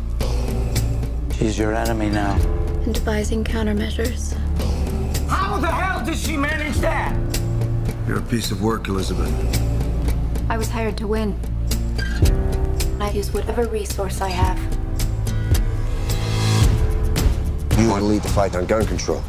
She's 1.38 1.56
your 1.56 1.72
enemy 1.72 2.10
now. 2.10 2.34
and 2.84 2.92
devising 2.92 3.44
countermeasures. 3.44 4.32
How 5.28 5.58
the 5.58 5.68
hell 5.68 6.04
did 6.04 6.16
she 6.16 6.36
manage 6.36 6.76
that? 6.78 7.14
You're 8.08 8.18
a 8.18 8.22
piece 8.22 8.50
of 8.50 8.60
work, 8.60 8.88
Elizabeth. 8.88 9.32
I 10.50 10.56
was 10.58 10.68
hired 10.68 10.96
to 10.98 11.06
win. 11.06 11.38
I 13.00 13.10
use 13.12 13.32
whatever 13.32 13.66
resource 13.68 14.20
I 14.20 14.30
have. 14.30 14.58
You 17.78 17.88
want 17.88 18.00
to 18.00 18.06
lead 18.06 18.22
the 18.22 18.28
fight 18.30 18.56
on 18.56 18.66
gun 18.66 18.84
control. 18.86 19.22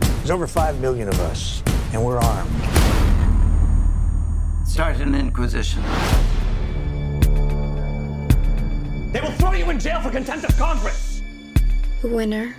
There's 0.00 0.30
over 0.30 0.46
five 0.46 0.80
million 0.80 1.08
of 1.08 1.20
us, 1.20 1.62
and 1.92 2.02
we're 2.02 2.18
armed. 2.18 2.50
Start 4.66 4.96
an 5.00 5.14
inquisition. 5.14 5.82
They 9.12 9.20
will 9.20 9.32
throw 9.32 9.52
you 9.52 9.68
in 9.68 9.78
jail 9.78 10.00
for 10.00 10.10
contempt 10.10 10.44
of 10.46 10.56
Congress. 10.56 11.11
The 12.02 12.08
winner 12.08 12.54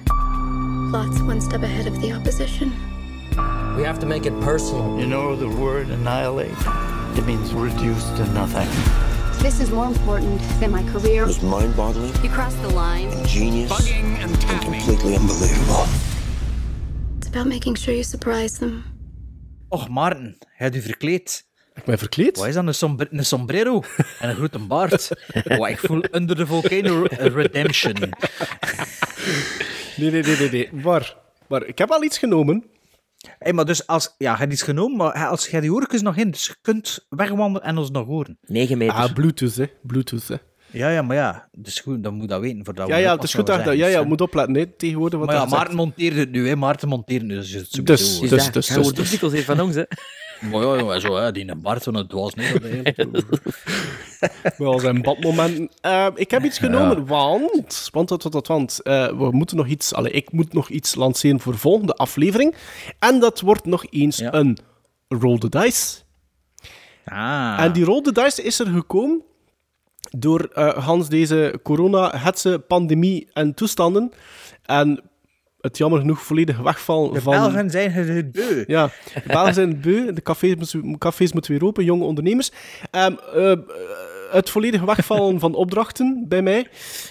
plots 0.90 1.20
one 1.22 1.41
step 1.41 1.64
ahead 1.64 1.88
of 1.88 1.99
the 2.02 2.11
opposition. 2.14 2.72
We 3.78 3.84
have 3.84 3.99
to 3.99 4.06
make 4.06 4.26
it 4.26 4.34
personal. 4.41 4.99
You 4.99 5.06
know 5.07 5.36
the 5.36 5.49
word 5.49 5.90
annihilate? 5.90 6.56
It 7.18 7.26
means 7.26 7.53
reduced 7.53 8.15
to 8.18 8.26
nothing. 8.34 8.68
This 9.41 9.60
is 9.60 9.70
more 9.72 9.88
important 9.88 10.41
than 10.60 10.72
my 10.72 10.84
career. 10.91 11.24
It 11.24 11.28
was 11.28 11.41
mind-boggling, 11.41 12.14
You 12.24 12.30
crossed 12.30 12.61
the 12.61 12.70
line. 12.74 13.10
ingenious, 13.20 13.72
and 14.22 14.32
completely 14.48 15.15
unbelievable. 15.15 15.86
It's 17.18 17.28
about 17.28 17.48
making 17.48 17.76
sure 17.76 17.94
you 17.94 18.03
surprise 18.03 18.60
them. 18.60 18.84
Och, 19.70 19.90
Maarten, 19.90 20.38
hij 20.56 20.68
had 20.68 20.76
u 20.76 20.82
verkleed. 20.82 21.45
Ik 21.76 21.84
ben 21.86 21.98
verkleed? 21.98 22.38
Wat 22.38 22.48
is 22.48 22.53
dat? 22.53 22.68
Een, 22.68 22.74
sombre- 22.74 23.07
een 23.11 23.26
sombrero 23.26 23.84
en 24.20 24.30
een 24.30 24.36
grote 24.36 24.60
baard. 24.60 25.10
Wow, 25.57 25.68
ik 25.68 25.80
voel 25.80 26.03
Under 26.11 26.36
the 26.36 26.45
Volcano 26.45 27.06
Redemption. 27.10 27.95
Nee, 29.98 30.12
nee, 30.12 30.24
nee, 30.24 30.38
nee. 30.38 30.50
nee. 30.50 30.82
Maar, 30.84 31.18
maar 31.48 31.66
ik 31.66 31.78
heb 31.78 31.91
al 31.91 32.04
iets 32.04 32.18
genomen. 32.18 32.64
Hey, 33.40 33.54
maar 33.54 33.66
dus 33.66 33.88
als... 33.88 34.16
Ja, 34.18 34.32
je 34.32 34.38
hebt 34.38 34.54
iets 34.54 34.62
genomen, 34.62 34.98
maar 34.98 35.28
als 35.28 35.48
jij 35.48 35.60
die 35.62 35.74
oortjes 35.74 36.02
nog 36.02 36.16
in, 36.16 36.32
dus 36.32 36.45
je 36.45 36.56
kunt 36.62 37.06
wegwandelen 37.10 37.68
en 37.68 37.78
ons 37.78 37.91
nog 37.91 38.06
horen. 38.06 38.38
9 38.41 38.78
meter. 38.78 38.95
Ah, 38.95 39.14
Bluetooth, 39.14 39.56
hè. 39.56 39.66
Bluetooth, 39.82 40.28
hè. 40.28 40.36
Ja, 40.72 40.90
ja, 40.90 41.02
maar 41.02 41.16
ja. 41.16 41.50
Dus 41.52 41.80
goed, 41.80 42.04
dan 42.04 42.14
moet 42.14 42.30
dat 42.30 42.41
weten. 42.41 42.66
Voordat 42.66 42.88
Ja, 42.88 42.95
we 42.95 43.02
ja, 43.02 43.08
dat 43.08 43.16
het 43.16 43.28
is 43.28 43.34
goed 43.34 43.48
dat 43.48 43.60
je 43.60 43.64
dat... 43.64 43.76
Ja, 43.78 43.88
ja, 43.88 44.00
Dus, 44.00 44.08
moet 44.08 44.22
opletten, 44.22 44.56
hè, 44.56 44.66
tegenwoordig. 44.66 45.20
Wat 45.20 45.28
Maar 45.28 45.38
ja, 45.38 45.41
dat. 45.41 45.52
Maarten 45.52 45.76
monteert 45.76 46.16
het 46.16 46.32
nu, 46.32 46.48
hè. 46.48 46.56
Maarten 46.56 46.88
monteert 46.88 47.22
het 47.22 47.30
nu, 47.30 47.36
dus 47.36 47.52
het 47.52 47.62
is 47.62 47.84
Dus, 47.84 48.16
sowieso... 48.16 48.36
dus, 48.36 48.52
dus, 48.52 48.68
Hij 48.68 48.78
dus, 48.78 48.86
wordt 48.86 49.00
ook 49.60 49.74
dus. 49.74 49.86
Maar 50.52 50.61
ja, 50.61 50.99
zo, 50.99 51.15
hè, 51.15 51.32
die 51.32 51.56
Bart 51.56 51.84
van 51.84 51.95
het 51.95 52.10
dwaas 52.10 52.34
niet. 52.34 52.60
Wel 54.57 54.80
zijn 54.80 55.02
badmomenten. 55.02 55.70
Eh, 55.82 56.07
ik 56.15 56.32
heb 56.32 56.44
iets 56.44 56.57
genomen, 56.57 57.06
want... 57.06 57.90
Want, 57.91 58.10
want, 58.10 58.24
want, 58.24 58.48
want 58.48 58.82
eh, 58.82 59.07
we 59.07 59.32
moeten 59.32 59.57
nog 59.57 59.68
iets... 59.68 59.94
Allee, 59.94 60.11
ik 60.11 60.32
moet 60.32 60.53
nog 60.53 60.70
iets 60.70 60.95
lanceren 60.95 61.40
voor 61.40 61.57
volgende 61.57 61.94
aflevering. 61.94 62.56
En 62.99 63.20
dat 63.20 63.41
wordt 63.41 63.65
nog 63.65 63.86
eens 63.90 64.20
een 64.20 64.57
Roll 65.07 65.38
the 65.38 65.49
Dice. 65.49 66.02
Ah. 67.06 67.60
En 67.60 67.74
die 67.74 67.86
Roll 67.86 68.02
the 68.02 68.11
Dice 68.11 68.44
is 68.44 68.60
er 68.60 68.68
gekomen 68.68 69.24
door 70.11 70.49
eh, 70.53 70.78
Hans 70.86 71.10
deze 71.10 71.60
corona, 71.64 72.18
hetze, 72.18 72.60
pandemie 72.68 73.28
en 73.34 73.53
toestanden. 73.53 74.11
En 74.65 75.02
het 75.64 75.77
jammer 75.77 75.99
genoeg 75.99 76.22
volledig 76.22 76.57
wegvallen 76.57 77.14
De 77.14 77.22
van... 77.22 77.34
Belgen 77.34 77.69
zijn 77.69 77.91
het 77.91 78.31
beu. 78.31 78.64
Ja, 78.68 78.90
de 79.14 79.22
Belgen 79.27 79.53
zijn 79.53 79.69
het 79.69 79.81
beu. 79.81 80.14
De 80.14 80.22
cafés, 80.22 80.56
moeten- 80.56 80.98
cafés 80.98 81.34
moeten 81.34 81.52
weer 81.52 81.64
open, 81.65 81.84
jonge 81.84 82.03
ondernemers. 82.03 82.52
Ehm, 82.91 83.14
eh, 83.34 83.53
het 84.31 84.49
volledig 84.49 84.81
wegvallen 84.81 85.40
van 85.40 85.56
opdrachten 85.56 86.26
bij 86.27 86.41
mij. 86.41 86.68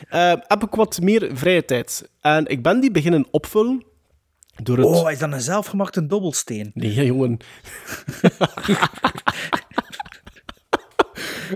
eh, 0.08 0.32
heb 0.40 0.62
ik 0.62 0.74
wat 0.74 1.00
meer 1.00 1.30
vrije 1.34 1.64
tijd. 1.64 2.08
En 2.20 2.46
ik 2.46 2.62
ben 2.62 2.80
die 2.80 2.90
beginnen 2.90 3.26
opvullen 3.30 3.84
door 4.62 4.76
het... 4.76 4.86
Oh, 4.86 5.10
is 5.10 5.18
dat 5.18 5.32
een 5.32 5.40
zelfgemaakte 5.40 6.06
dobbelsteen? 6.06 6.70
Nee, 6.74 7.04
jongen. 7.04 7.38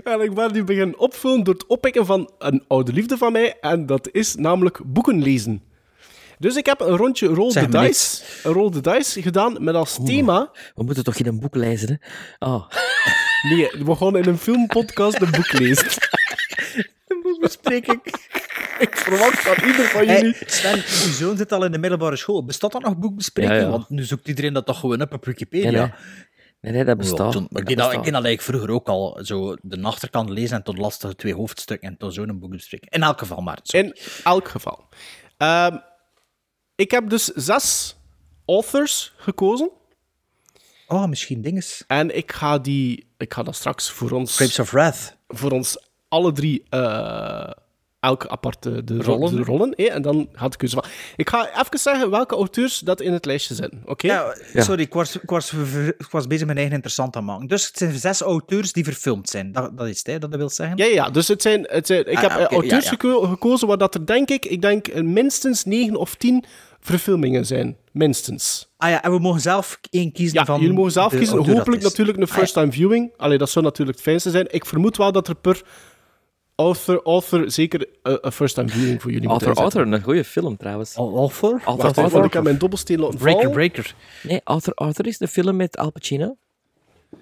en 0.03 0.21
ik 0.21 0.33
ben 0.33 0.53
die 0.53 0.63
beginnen 0.63 0.99
opvullen 0.99 1.43
door 1.43 1.53
het 1.53 1.67
oppikken 1.67 2.05
van 2.05 2.29
een 2.39 2.63
oude 2.67 2.93
liefde 2.93 3.17
van 3.17 3.31
mij. 3.31 3.57
En 3.61 3.85
dat 3.85 4.09
is 4.11 4.35
namelijk 4.35 4.79
boeken 4.85 5.21
lezen. 5.21 5.61
Dus 6.39 6.55
ik 6.55 6.65
heb 6.65 6.79
een 6.79 6.95
rondje 6.97 7.27
Roll 7.27 7.51
Zeg 7.51 7.63
the 7.69 7.77
Dice, 7.79 8.23
een 8.43 8.53
Roll 8.53 8.71
the 8.71 8.81
Dice 8.81 9.21
gedaan 9.21 9.63
met 9.63 9.75
als 9.75 9.97
thema... 10.05 10.51
We 10.75 10.83
moeten 10.83 11.03
toch 11.03 11.15
in 11.15 11.27
een 11.27 11.39
boek 11.39 11.55
lezen, 11.55 11.99
hè? 12.39 12.47
Oh. 12.47 12.69
Nee, 13.49 13.69
we 13.85 13.95
gaan 13.95 14.17
in 14.17 14.25
een 14.27 14.37
filmpodcast 14.37 15.21
een 15.21 15.31
boek 15.31 15.51
lezen. 15.53 15.87
Een 17.07 17.21
boekbespreking. 17.21 18.01
ik 18.85 18.95
verwacht 18.97 19.39
van 19.39 19.67
ieder 19.67 19.85
van 19.85 20.05
Hey, 20.05 20.15
jullie... 20.21 20.35
Sven, 20.45 20.75
uw 20.75 21.11
zoon 21.13 21.37
zit 21.37 21.51
al 21.51 21.65
in 21.65 21.71
de 21.71 21.77
middelbare 21.77 22.15
school. 22.15 22.45
Bestaat 22.45 22.71
dat 22.71 22.81
nog 22.81 22.97
boekbespreking? 22.97 23.55
Ja, 23.55 23.61
ja. 23.61 23.69
Want 23.69 23.89
nu 23.89 24.03
zoekt 24.03 24.27
iedereen 24.27 24.53
dat 24.53 24.65
toch 24.65 24.79
gewoon 24.79 25.01
op 25.01 25.13
op 25.13 25.25
Wikipedia. 25.25 25.69
Nee, 25.71 25.79
nee. 25.79 25.91
Nee, 26.61 26.73
nee, 26.73 26.83
dat 26.83 26.97
bestaat. 26.97 27.31
toen- 27.31 27.47
ik 27.51 27.65
deed 27.65 27.77
dat, 27.77 27.93
ik 27.93 28.03
deed 28.03 28.13
dat 28.13 28.23
eigenlijk 28.23 28.41
vroeger 28.41 28.69
ook 28.71 28.87
al. 28.87 29.19
Zo 29.21 29.55
de 29.61 29.81
achterkant 29.81 30.29
lezen 30.29 30.57
en 30.57 30.63
tot 30.63 30.77
lastige 30.77 31.15
twee 31.15 31.33
hoofdstukken 31.35 31.89
en 31.89 31.97
tot 31.97 32.13
zo'n 32.13 32.39
boekbespreking. 32.39 32.91
In 32.91 33.03
elk 33.03 33.19
geval 33.19 33.41
maar. 33.41 33.59
In 33.63 33.95
elk 34.23 34.47
geval. 34.47 34.89
Ehm, 35.37 35.77
ik 36.77 36.91
heb 36.91 37.09
dus 37.09 37.25
zes 37.25 37.95
authors 38.45 39.13
gekozen. 39.17 39.69
Oh, 40.87 41.05
misschien 41.05 41.41
dinges. 41.41 41.83
En 41.87 42.15
ik 42.17 42.31
ga 42.31 42.57
die... 42.59 43.07
Ik 43.17 43.33
ga 43.33 43.43
dat 43.43 43.55
straks 43.55 43.89
voor 43.91 44.11
ons... 44.11 44.35
Grapes 44.35 44.59
of 44.59 44.71
Wrath. 44.71 45.15
Voor 45.27 45.51
ons 45.51 45.77
alle 46.07 46.31
drie... 46.31 46.63
eh 46.69 47.51
elke 47.99 48.29
aparte 48.29 48.83
de 48.83 48.93
rollen. 49.01 49.19
Rollen. 49.19 49.35
De 49.35 49.43
rollen 49.43 49.73
hè, 49.75 49.83
en 49.83 50.01
dan 50.01 50.29
ga 50.33 50.45
ik 50.45 50.53
keuze 50.57 50.75
van... 50.75 50.85
Ik 51.15 51.29
ga 51.29 51.49
even 51.61 51.79
zeggen 51.79 52.09
welke 52.09 52.35
auteurs 52.35 52.79
dat 52.79 53.01
in 53.01 53.13
het 53.13 53.25
lijstje 53.25 53.55
zijn. 53.55 53.81
Oké? 53.85 54.07
Ja, 54.07 54.35
sorry, 54.53 54.81
ik 54.81 54.93
was, 54.93 55.15
ik, 55.15 55.29
was, 55.29 55.49
ver- 55.49 55.87
ik 55.87 56.07
was 56.11 56.27
bezig 56.27 56.45
mijn 56.45 56.57
eigen 56.57 56.75
interessant 56.75 57.13
te 57.13 57.21
maken. 57.21 57.47
Dus 57.47 57.67
het 57.67 57.77
zijn 57.77 57.93
zes 57.99 58.21
auteurs 58.21 58.73
die 58.73 58.83
verfilmd 58.83 59.29
zijn. 59.29 59.51
Dat, 59.51 59.77
dat 59.77 59.87
is 59.87 59.97
het, 59.97 60.07
hè, 60.07 60.19
dat 60.19 60.29
dat 60.31 60.39
wil 60.39 60.49
zeggen? 60.49 60.77
Ja, 60.77 60.85
ja, 60.85 61.09
dus 61.09 61.27
het 61.27 61.41
zijn, 61.41 61.65
het 61.69 61.87
zijn, 61.87 62.05
ik 62.05 62.15
Ah, 62.15 62.21
heb 62.21 62.31
eh, 62.31 62.37
auteurs 62.45 62.69
ja, 62.69 62.77
ja. 62.91 62.97
geko- 62.97 63.21
gekozen 63.27 63.67
waar 63.67 63.77
dat 63.77 63.95
er 63.95 64.05
denk 64.05 64.29
ik, 64.29 64.45
ik 64.45 64.61
denk 64.61 64.87
eh, 64.87 65.03
minstens 65.03 65.63
negen 65.65 65.95
of 65.95 66.15
tien 66.15 66.45
verfilmingen 66.87 67.45
zijn. 67.45 67.77
Minstens. 67.91 68.71
Ah 68.77 68.89
ja, 68.89 69.03
en 69.03 69.11
we 69.11 69.19
mogen 69.19 69.41
zelf 69.41 69.79
één 69.89 70.11
kiezen 70.11 70.39
Ja, 70.39 70.45
van 70.45 70.59
jullie 70.59 70.75
mogen 70.75 70.91
zelf 70.91 71.11
de 71.11 71.17
kiezen. 71.17 71.37
Hopelijk 71.37 71.81
natuurlijk 71.83 72.17
een 72.17 72.23
Ah, 72.23 72.29
ja. 72.29 72.35
first-time 72.35 72.71
viewing. 72.71 73.11
Allee, 73.17 73.37
dat 73.37 73.49
zou 73.49 73.65
natuurlijk 73.65 73.97
het 73.97 74.05
fijnste 74.07 74.29
zijn. 74.29 74.45
Ik 74.49 74.65
vermoed 74.65 74.97
wel 74.97 75.11
dat 75.11 75.27
er 75.27 75.35
per 75.35 75.61
author, 76.55 77.01
author 77.03 77.51
zeker 77.51 77.87
eh, 78.03 78.13
een 78.21 78.31
first-time 78.31 78.69
viewing 78.69 79.01
voor 79.01 79.11
jullie 79.11 79.27
moet 79.27 79.41
Author, 79.41 79.49
inzetten. 79.63 79.79
Author, 79.81 79.97
een 79.99 80.03
goede 80.03 80.23
film 80.23 80.57
trouwens. 80.57 80.95
Author? 80.95 81.61
Author, 81.65 82.03
Author. 82.03 82.25
ik 82.25 82.33
heb 82.33 82.43
mijn 82.43 82.57
dobbelsteen 82.57 82.99
laten 82.99 83.17
Breaker. 83.19 83.49
Breaker. 83.49 83.95
Nee, 84.23 84.41
Author, 84.43 84.73
Author 84.75 85.07
is 85.07 85.17
de 85.17 85.27
film 85.27 85.55
met 85.55 85.77
Al 85.77 85.91
Pacino. 85.91 86.37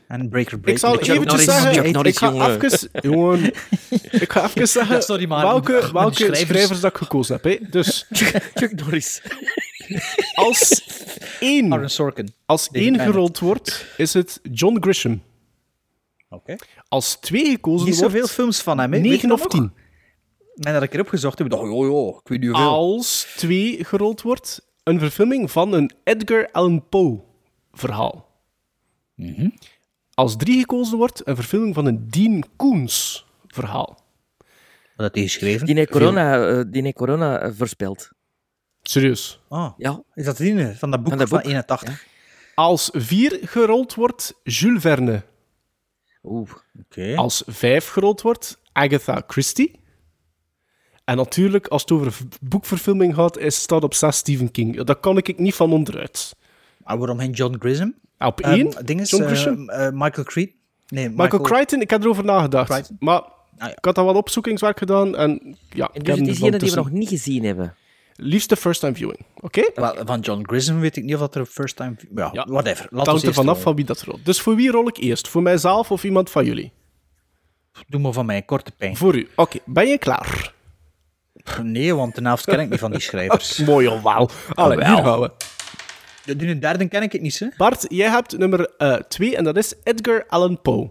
En 0.07 0.29
Breaker 0.29 0.59
Breaker. 0.59 0.71
Ik 0.71 0.77
zal 0.77 0.93
Chuck 0.93 1.07
eventjes 1.07 1.43
zeggen, 1.43 1.85
ik 2.05 2.17
ga 2.17 2.31
even, 2.57 2.89
jongen, 3.01 3.43
ik 4.23 4.31
ga 4.31 4.43
even 4.45 4.67
zeggen 4.67 4.95
Ja, 4.95 5.01
sorry, 5.01 5.27
maar- 5.27 5.41
welke, 5.45 5.89
welke 5.93 6.13
schrijvers- 6.15 6.39
schrijvers... 6.39 6.79
dat 6.79 6.91
ik 6.91 6.97
gekozen 6.97 7.35
heb. 7.35 7.43
Hè. 7.43 7.69
Dus, 7.69 8.05
Chuck 8.53 8.71
Norris. 8.75 9.21
als 10.35 10.83
één, 11.39 11.73
Aaron 11.73 11.89
Sorkin. 11.89 12.33
als 12.45 12.69
één 12.71 12.99
gerold 12.99 13.39
wordt, 13.39 13.85
is 13.97 14.13
het 14.13 14.39
John 14.51 14.77
Grisham. 14.81 15.21
Oké. 16.29 16.55
Als 16.87 17.15
twee 17.15 17.45
gekozen 17.49 17.85
Niet 17.87 17.97
wordt, 17.99 18.13
zoveel 18.13 18.27
films 18.27 18.61
van 18.61 18.77
hem, 18.79 18.91
hè? 18.93 18.97
Weet 18.97 19.05
je 19.05 19.11
negen 19.11 19.29
dat 19.29 19.37
of 19.37 19.43
nog? 19.43 19.51
tien. 19.53 19.71
En 20.55 20.73
dat 20.73 20.83
ik 20.83 20.93
erop 20.93 21.07
gezocht 21.07 21.37
heb, 21.37 21.49
dacht 21.49 21.63
ik, 21.63 21.69
oh 21.71 21.85
joh, 21.85 22.19
ik 22.23 22.27
weet 22.27 22.39
niet 22.39 22.49
hoeveel. 22.49 22.67
Als 22.69 23.27
twee 23.37 23.83
gerold 23.83 24.21
wordt, 24.21 24.61
een 24.83 24.99
verfilming 24.99 25.51
van 25.51 25.73
een 25.73 25.91
Edgar 26.03 26.49
Allan 26.51 26.89
Poe 26.89 27.19
verhaal. 27.71 28.33
Mhm. 29.15 29.49
Als 30.15 30.35
drie 30.37 30.59
gekozen 30.59 30.97
wordt, 30.97 31.27
een 31.27 31.35
verfilming 31.35 31.73
van 31.73 31.85
een 31.85 32.09
Dean 32.09 32.43
Koens 32.55 33.25
verhaal. 33.47 34.03
Wat 34.95 35.05
had 35.05 35.15
hij 35.15 35.23
geschreven? 35.23 35.65
Die 35.65 35.75
heeft 35.75 35.89
corona, 35.91 36.47
eh, 36.47 36.61
die 36.67 36.81
heeft 36.81 36.95
corona 36.95 37.39
eh, 37.39 37.51
voorspeld. 37.53 38.09
Serieus. 38.81 39.39
Ah, 39.49 39.71
Ja. 39.77 40.03
is 40.13 40.25
dat 40.25 40.37
die 40.37 40.75
van 40.75 40.91
dat 40.91 41.03
boek 41.03 41.09
Van 41.09 41.17
van, 41.17 41.17
dat 41.17 41.29
boek, 41.29 41.43
81? 41.43 42.05
Als 42.55 42.89
vier 42.93 43.39
gerold 43.41 43.93
wordt, 43.93 44.33
Jules 44.43 44.81
Verne. 44.81 45.23
Oeh. 46.23 46.51
Oké. 46.81 47.15
Als 47.15 47.43
vijf 47.45 47.87
gerold 47.87 48.21
wordt, 48.21 48.61
Agatha 48.71 49.23
Christie. 49.27 49.79
En 51.03 51.17
natuurlijk, 51.17 51.67
als 51.67 51.81
het 51.81 51.91
over 51.91 52.17
boekverfilming 52.41 53.15
gaat, 53.15 53.37
is 53.37 53.61
staat 53.61 53.83
op 53.83 53.93
zes 53.93 54.17
Stephen 54.17 54.51
King. 54.51 54.83
Daar 54.83 54.95
kan 54.95 55.17
ik 55.17 55.37
niet 55.39 55.55
van 55.55 55.73
onderuit. 55.73 56.35
Ah, 56.83 56.97
waarom 56.97 57.19
geen 57.19 57.31
John 57.31 57.55
Grisham? 57.59 57.95
Op 58.25 58.41
Ehm, 58.41 58.53
één, 58.53 58.73
ding 58.85 59.01
is, 59.01 59.09
John 59.09 59.23
eh, 59.23 59.29
Grisham. 59.29 59.69
eh, 59.69 59.89
Michael 59.91 60.25
Creed. 60.25 60.51
Nee, 60.87 61.09
Michael, 61.09 61.41
Crichton, 61.43 61.81
ik 61.81 61.89
heb 61.89 62.03
erover 62.03 62.23
nagedacht. 62.25 62.69
Crichton. 62.69 62.95
Maar 62.99 63.21
Ah, 63.57 63.67
ja. 63.67 63.75
ik 63.77 63.85
had 63.85 63.97
al 63.97 64.05
wat 64.05 64.15
opzoekingswerk 64.15 64.77
gedaan 64.77 65.15
en 65.15 65.57
ja, 65.69 65.89
En 65.93 65.99
ik 65.99 66.05
dus 66.05 66.15
heb 66.15 66.25
het 66.25 66.27
is 66.27 66.37
van 66.39 66.51
degene 66.51 66.57
die 66.57 66.69
we 66.69 66.75
nog 66.75 66.91
niet 66.91 67.09
gezien 67.09 67.43
hebben. 67.43 67.75
Liefste 68.15 68.55
first 68.55 68.79
time 68.79 68.95
viewing, 68.95 69.19
oké? 69.39 69.63
Van 70.05 70.19
John 70.19 70.43
Grisham 70.43 70.79
weet 70.79 70.95
ik 70.95 71.03
niet 71.03 71.13
of 71.13 71.19
dat 71.19 71.33
er 71.35 71.39
een 71.41 71.45
first 71.47 71.75
time... 71.75 71.95
Ja, 72.15 72.29
Ja. 72.33 72.45
whatever. 72.49 72.87
Laat 72.89 72.99
Het 72.99 73.07
hangt 73.07 73.23
er 73.23 73.33
vanaf 73.33 73.61
van 73.61 73.75
wie 73.75 73.85
dat 73.85 74.01
rolt. 74.01 74.25
Dus 74.25 74.41
voor 74.41 74.55
wie 74.55 74.71
rol 74.71 74.87
ik 74.87 74.97
eerst? 74.97 75.27
Voor 75.27 75.41
mijzelf 75.41 75.91
of 75.91 76.03
iemand 76.03 76.29
van 76.29 76.45
jullie? 76.45 76.71
Doe 77.87 78.01
maar 78.01 78.11
van 78.11 78.25
mij, 78.25 78.41
korte 78.41 78.71
pijn. 78.77 78.95
Voor 78.97 79.15
u. 79.15 79.27
Oké, 79.35 79.57
ben 79.65 79.87
je 79.87 79.97
klaar? 79.97 80.53
Nee, 81.61 81.95
want 81.95 82.15
de 82.15 82.37
ken 82.45 82.59
ik 82.59 82.69
niet 82.69 82.79
van 82.79 82.91
die 82.91 82.99
schrijvers. 83.09 83.57
Mooi 83.57 83.87
al 83.87 84.01
wel. 84.03 84.29
Allee, 84.53 84.85
hier 84.85 85.29
De, 86.25 86.35
die 86.35 86.59
derde 86.59 86.87
ken 86.87 87.01
ik 87.03 87.11
het 87.11 87.21
niet, 87.21 87.39
hè? 87.39 87.47
Bart, 87.57 87.85
jij 87.87 88.09
hebt 88.09 88.37
nummer 88.37 88.69
2 89.07 89.35
en 89.35 89.43
dat 89.43 89.57
is 89.57 89.73
Edgar 89.83 90.25
Allan 90.27 90.61
Poe. 90.61 90.89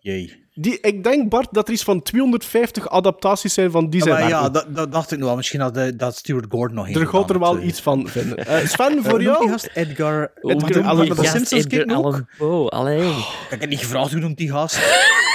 Jee. 0.00 0.40
Die, 0.54 0.80
ik 0.80 1.04
denk, 1.04 1.28
Bart, 1.28 1.48
dat 1.50 1.66
er 1.68 1.74
iets 1.74 1.82
van 1.82 2.02
250 2.02 2.88
adaptaties 2.88 3.54
zijn 3.54 3.70
van 3.70 3.90
die 3.90 4.00
Ja, 4.00 4.06
zijn 4.06 4.18
maar 4.20 4.28
ja, 4.28 4.40
werken. 4.42 4.52
dat, 4.52 4.76
dat 4.76 4.92
dacht 4.92 5.12
ik 5.12 5.18
nog 5.18 5.26
wel. 5.26 5.36
Misschien 5.36 5.60
had 5.60 5.74
de, 5.74 5.96
dat 5.96 6.16
Stuart 6.16 6.44
Gordon 6.48 6.76
nog 6.76 6.88
in 6.88 7.00
Er 7.00 7.06
gaat 7.06 7.30
er 7.30 7.38
wel 7.38 7.58
eh. 7.58 7.66
iets 7.66 7.80
van 7.80 8.08
vinden. 8.08 8.36
Eh, 8.46 8.66
Sven, 8.72 8.96
Eh, 8.98 9.04
voor 9.04 9.22
jou? 9.22 9.48
gast 9.50 9.70
Edgar... 9.74 10.32
Edgar 10.40 10.82
Allan 10.84 11.06
de 11.06 11.14
Poe. 11.14 11.24
Edgar 11.26 11.48
kijken 11.68 11.90
ook? 11.96 12.04
Allan 12.04 12.28
Poe, 12.38 12.68
allee. 12.68 13.08
Ik 13.50 13.56
heb 13.60 13.68
niet 13.68 13.78
gevraagd 13.78 14.10
hoe 14.12 14.20
noemt 14.20 14.36
die 14.36 14.50
gast. 14.50 14.78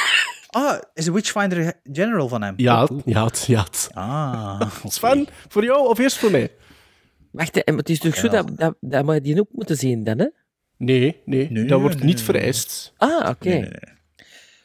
ah, 0.49 0.79
is 0.93 1.05
de 1.05 1.11
Witchfinder 1.11 1.73
General 1.91 2.27
van 2.27 2.41
hem? 2.41 2.53
Ja, 2.57 2.83
Oh, 2.83 2.99
ja, 3.05 3.25
het- 3.25 3.43
ja. 3.47 3.63
het. 3.63 3.89
Ah. 3.93 4.61
Sven, 4.83 5.27
voor 5.47 5.63
jou 5.63 5.87
of 5.87 5.97
eerst 5.97 6.17
voor 6.17 6.31
mij? 6.31 6.51
Wacht, 7.37 7.55
het 7.65 7.89
is 7.89 7.99
toch 7.99 8.15
zo 8.15 8.27
dat, 8.27 8.57
dat, 8.57 8.75
dat 8.79 9.05
we 9.05 9.21
die 9.21 9.39
ook 9.39 9.49
moeten 9.51 9.77
zien 9.77 10.03
dan, 10.03 10.19
hè? 10.19 10.27
Nee, 10.77 11.21
nee, 11.25 11.65
dat 11.65 11.81
wordt 11.81 12.03
niet 12.03 12.21
vereist. 12.21 12.93
Ah, 12.97 13.29
oké. 13.29 13.71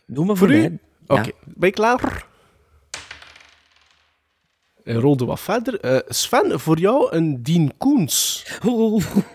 Doe 0.07 0.25
maar 0.25 0.37
voor, 0.37 0.49
Voor 0.49 0.57
u? 0.57 0.79
Oké, 1.07 1.31
ben 1.45 1.69
je 1.69 1.75
klaar? 1.75 2.27
En 4.85 4.97
rolde 4.97 5.25
wat 5.25 5.41
verder. 5.41 5.81
Eh, 5.81 5.99
Sven, 6.09 6.61
voor 6.61 6.79
jou 6.79 7.17
een 7.17 7.43
Dean 7.43 7.73
Koens. 7.79 8.45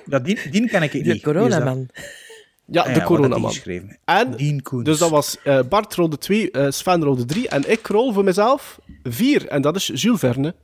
Ja, 0.06 0.20
die, 0.20 0.50
die 0.50 0.68
ken 0.68 0.82
ik 0.84 0.94
niet. 0.94 1.06
De 1.06 1.22
coronaman. 1.22 1.90
Ja, 2.66 2.82
Ah 2.82 2.94
de 2.94 3.00
ja, 3.00 3.06
coronaman. 3.06 3.54
En, 4.06 4.38
Dean 4.38 4.62
Koens. 4.62 4.86
dus 4.86 4.98
dat 4.98 5.10
was 5.10 5.38
eh, 5.44 5.60
Bart 5.70 5.96
rolde 5.96 6.18
2, 6.18 6.50
Sven 6.70 7.04
rolde 7.04 7.26
3 7.26 7.50
en 7.50 7.72
ik 7.72 7.88
rol 7.88 8.14
voor 8.14 8.24
mezelf 8.24 8.80
4. 9.04 9.48
En 9.48 9.62
dat 9.62 9.76
is 9.76 9.92
Jules 9.94 10.20
Verne. 10.20 10.56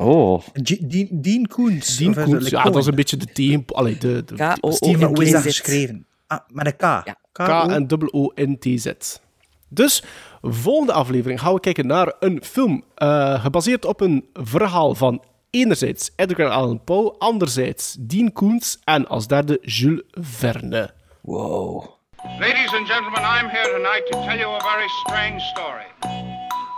Oh. 0.00 0.40
G- 0.52 0.78
Dean, 0.80 1.08
Dean 1.10 1.46
Koens. 1.46 1.96
Dean 1.96 2.14
Koens, 2.14 2.30
dat 2.30 2.50
ja, 2.50 2.62
dat 2.62 2.76
is 2.76 2.86
een 2.86 2.94
beetje 2.94 3.16
de 3.16 3.26
tegen... 3.26 3.64
Allee, 3.66 3.98
de, 3.98 4.24
de, 4.24 4.34
K-O-O-N-T-Z. 4.34 4.76
Steven, 4.76 5.08
hoe 5.08 5.24
is 5.24 5.30
dat 5.30 5.42
geschreven? 5.42 6.06
Ah, 6.26 6.38
met 6.48 6.66
een 6.66 6.76
K. 6.76 7.14
K 7.32 7.38
en 7.48 8.12
O-N-T-Z. 8.12 8.92
Dus, 9.68 10.02
volgende 10.42 10.92
aflevering 10.92 11.40
gaan 11.40 11.54
we 11.54 11.60
kijken 11.60 11.86
naar 11.86 12.14
een 12.20 12.42
film 12.44 12.84
eh, 12.94 13.42
gebaseerd 13.42 13.84
op 13.84 14.00
een 14.00 14.28
verhaal 14.32 14.94
van 14.94 15.24
enerzijds 15.50 16.10
Edgar 16.16 16.48
Allan 16.48 16.84
Poe, 16.84 17.14
anderzijds 17.18 17.96
Dean 18.00 18.32
Koens 18.32 18.78
en 18.84 19.08
als 19.08 19.26
derde 19.26 19.58
Jules 19.62 20.02
Verne. 20.10 20.90
Wow. 21.20 21.84
Ladies 22.38 22.74
and 22.74 22.86
gentlemen, 22.88 23.20
I'm 23.20 23.48
here 23.48 23.70
tonight 23.72 24.06
to 24.10 24.18
tell 24.26 24.38
you 24.38 24.54
a 24.54 24.60
very 24.60 24.88
strange 24.88 25.40
story. 25.40 25.86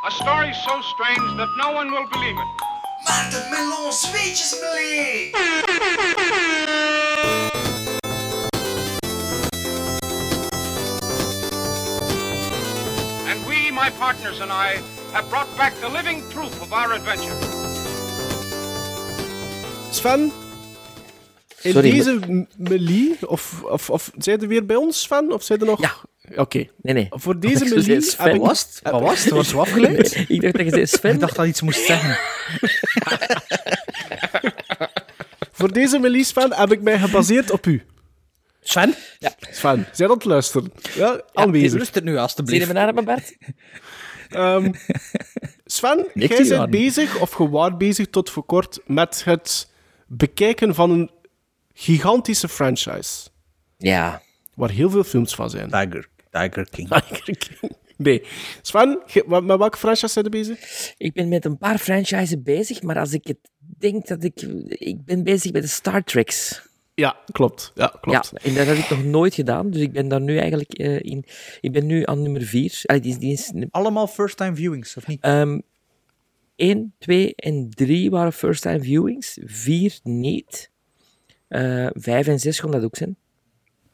A 0.06 0.10
story 0.10 0.52
so 0.52 0.80
strange 0.80 1.36
that 1.36 1.48
no 1.56 1.72
one 1.74 1.90
will 1.90 2.08
believe 2.10 2.38
it. 2.40 2.71
Maarten 3.04 3.50
Melon, 3.50 3.92
zweetjes 3.92 4.56
melee! 4.60 5.30
And 13.30 13.46
we, 13.46 13.70
my 13.70 13.90
partners 13.98 14.40
and 14.40 14.50
I, 14.50 14.78
have 15.12 15.28
brought 15.30 15.48
back 15.56 15.72
the 15.80 15.88
living 15.88 16.22
proof 16.30 16.60
of 16.60 16.72
our 16.72 16.92
adventure. 16.92 17.36
Sven, 19.90 20.32
in 21.62 21.72
Sorry, 21.72 21.90
deze 21.90 22.18
m- 22.28 22.46
melee, 22.56 23.16
of, 23.28 23.62
of, 23.62 23.90
of 23.90 24.10
zijn 24.18 24.40
er 24.40 24.48
weer 24.48 24.66
bij 24.66 24.76
ons, 24.76 25.00
Sven? 25.00 25.32
Of 25.32 25.42
zijn 25.42 25.60
er 25.60 25.66
nog... 25.66 25.80
Ja. 25.80 25.92
Oké. 26.36 26.66
Nee, 26.82 26.94
nee. 26.94 27.06
Voor 27.10 27.40
deze 27.40 27.66
zeggen, 27.80 28.02
Sven. 28.02 28.24
heb 28.24 28.34
ik- 28.34 28.40
Wat 28.40 28.48
was 28.48 28.60
het? 28.60 28.80
Wat 28.92 29.00
was 29.00 29.24
het? 29.24 29.46
Zo 29.46 29.58
afgeleid? 29.58 30.14
Nee, 30.16 30.26
ik 30.38 30.40
dacht 30.42 30.54
dat 30.56 30.64
je 30.64 30.70
zei 30.70 30.86
Sven. 30.86 31.12
Ik 31.14 31.20
dacht 31.20 31.34
dat 31.36 31.44
je 31.44 31.50
iets 31.50 31.60
moest 31.62 31.84
zeggen. 31.86 32.18
Voor 35.52 35.72
deze 35.72 35.98
melee, 35.98 36.24
Sven, 36.24 36.54
heb 36.54 36.72
ik 36.72 36.82
mij 36.82 36.98
gebaseerd 36.98 37.50
op 37.50 37.66
u. 37.66 37.82
Sven? 38.60 38.94
Ja. 39.18 39.34
Sven, 39.50 39.86
zijn 39.92 40.08
aan 40.08 40.14
het 40.14 40.24
luisteren. 40.24 40.72
Ja, 40.94 41.06
Ja, 41.06 41.20
aanwezig. 41.32 41.78
Rust 41.78 41.94
het 41.94 42.04
nu, 42.04 42.16
alstublieft. 42.16 42.66
me 42.66 42.72
naar 42.72 42.94
me, 42.94 43.02
Bart? 43.02 43.36
Ehm, 44.28 44.72
Sven, 45.64 46.06
Niks 46.14 46.36
jij 46.38 46.48
bent 46.58 46.70
bezig, 46.70 47.18
of 47.20 47.30
gewaar 47.30 47.76
bezig 47.76 48.06
tot 48.10 48.30
voor 48.30 48.44
kort, 48.44 48.80
met 48.86 49.22
het 49.24 49.70
bekijken 50.06 50.74
van 50.74 50.90
een 50.90 51.10
gigantische 51.74 52.48
franchise. 52.48 53.28
Ja. 53.78 54.22
Waar 54.54 54.70
heel 54.70 54.90
veel 54.90 55.04
films 55.04 55.34
van 55.34 55.50
zijn. 55.50 55.70
Tiger, 55.70 56.08
Tiger 56.32 56.66
King. 56.70 56.88
Tiger 56.92 57.36
King. 57.36 57.72
Nee. 57.96 58.22
Sven, 58.62 59.02
met 59.26 59.44
welke 59.58 59.78
franchise 59.78 60.08
zijn 60.08 60.24
je 60.24 60.30
bezig? 60.30 60.58
Ik 60.96 61.12
ben 61.12 61.28
met 61.28 61.44
een 61.44 61.58
paar 61.58 61.78
franchises 61.78 62.42
bezig, 62.42 62.82
maar 62.82 62.98
als 62.98 63.12
ik 63.12 63.26
het 63.26 63.38
denk 63.58 64.06
dat 64.06 64.24
ik... 64.24 64.40
Ik 64.68 65.04
ben 65.04 65.22
bezig 65.22 65.52
met 65.52 65.62
de 65.62 65.68
Star 65.68 66.04
Treks. 66.04 66.62
Ja, 66.94 67.16
klopt. 67.32 67.72
Ja, 67.74 67.98
klopt. 68.00 68.30
Ja, 68.34 68.38
en 68.48 68.54
dat 68.54 68.66
heb 68.66 68.76
ik 68.76 68.90
nog 68.90 69.04
nooit 69.04 69.34
gedaan, 69.34 69.70
dus 69.70 69.80
ik 69.80 69.92
ben 69.92 70.08
daar 70.08 70.20
nu 70.20 70.38
eigenlijk 70.38 70.72
eh, 70.72 71.00
in... 71.00 71.24
Ik 71.60 71.72
ben 71.72 71.86
nu 71.86 72.02
aan 72.06 72.22
nummer 72.22 72.42
vier. 72.42 72.80
Allee, 72.84 73.00
die, 73.00 73.12
is- 73.12 73.18
die 73.18 73.32
is... 73.32 73.52
Allemaal 73.70 74.06
first-time 74.06 74.54
viewings, 74.56 74.96
of 74.96 75.06
niet? 75.06 75.20
Ehm 75.20 75.60
1, 76.56 76.94
2 76.98 77.34
en 77.36 77.70
3 77.70 78.10
waren 78.10 78.32
first-time 78.32 78.80
viewings. 78.82 79.38
4 79.44 79.98
niet. 80.02 80.70
Eh 81.48 81.88
5 81.92 82.26
en 82.26 82.40
6 82.40 82.60
kon 82.60 82.70
dat 82.70 82.82
ook 82.84 82.96
zijn. 82.96 83.16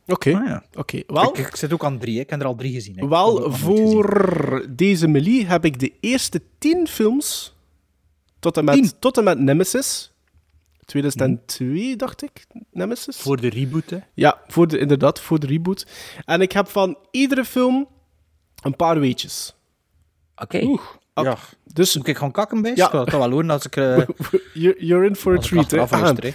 Oké. 0.08 0.34
Ah, 0.36 0.46
ja. 0.46 0.62
Oké. 0.74 1.02
Wel, 1.06 1.22
Ik, 1.28 1.38
ik 1.38 1.56
zit 1.56 1.72
ook 1.72 1.84
aan 1.84 1.98
drie, 1.98 2.20
ik 2.20 2.30
heb 2.30 2.40
er 2.40 2.46
al 2.46 2.54
drie 2.54 2.72
gezien. 2.72 2.98
hè. 2.98 3.08
Wel 3.08 3.52
voor 3.52 4.66
deze 4.70 5.08
melee 5.08 5.46
heb 5.46 5.64
ik 5.64 5.78
de 5.78 5.92
eerste 6.00 6.42
tien 6.58 6.86
films 6.88 7.56
tot 8.38 8.56
en 8.56 8.64
met, 8.64 8.74
Tien? 8.74 8.92
tot 8.98 9.18
en 9.18 9.24
met 9.24 9.38
Nemesis. 9.38 10.12
2002, 10.84 11.96
dacht 11.96 12.22
ik, 12.22 12.46
Nemesis. 12.72 13.16
Voor 13.16 13.40
de 13.40 13.48
reboot, 13.48 13.90
hè. 13.90 13.98
Ja, 14.14 14.40
voor 14.46 14.68
de, 14.68 14.78
inderdaad, 14.78 15.20
voor 15.20 15.38
de 15.40 15.46
reboot. 15.46 15.86
En 16.24 16.40
ik 16.40 16.52
heb 16.52 16.68
van 16.68 16.98
iedere 17.10 17.44
film 17.44 17.88
een 18.62 18.76
paar 18.76 19.00
weetjes. 19.00 19.54
Oké. 20.36 20.58
Ja. 21.14 21.36
Dus 21.64 21.96
Moet 21.96 22.06
ik 22.06 22.16
gewoon 22.16 22.32
kakken 22.32 22.62
bij? 22.62 22.72
Ja. 22.74 22.92
Ik 22.92 23.10
wel 23.10 23.30
horen 23.30 23.50
als 23.50 23.66
ik... 23.66 23.76
eh, 23.76 23.98
you're, 24.78 25.06
in 25.06 25.16
for 25.16 25.36
a 25.36 25.40
treat. 25.40 25.70
hè. 25.70 26.32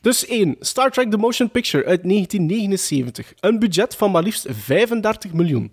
Dus 0.00 0.26
1. 0.26 0.56
Star 0.60 0.90
Trek 0.90 1.10
The 1.10 1.16
Motion 1.16 1.50
Picture 1.50 1.84
uit 1.84 2.02
1979. 2.02 3.34
Een 3.40 3.58
budget 3.58 3.94
van 3.96 4.10
maar 4.10 4.22
liefst 4.22 4.46
35 4.48 5.32
miljoen. 5.32 5.70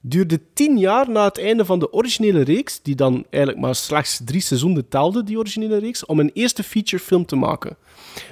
Duurde 0.00 0.40
10 0.54 0.78
jaar 0.78 1.10
na 1.10 1.24
het 1.24 1.38
einde 1.38 1.64
van 1.64 1.78
de 1.78 1.92
originele 1.92 2.40
reeks, 2.40 2.82
die 2.82 2.94
dan 2.94 3.26
eigenlijk 3.30 3.64
maar 3.64 3.74
slechts 3.74 4.20
drie 4.24 4.40
seizoenen 4.40 4.88
telde, 4.88 5.24
die 5.24 5.38
originele 5.38 5.78
reeks, 5.78 6.06
om 6.06 6.20
een 6.20 6.30
eerste 6.34 6.62
featurefilm 6.62 7.26
te 7.26 7.36
maken. 7.36 7.76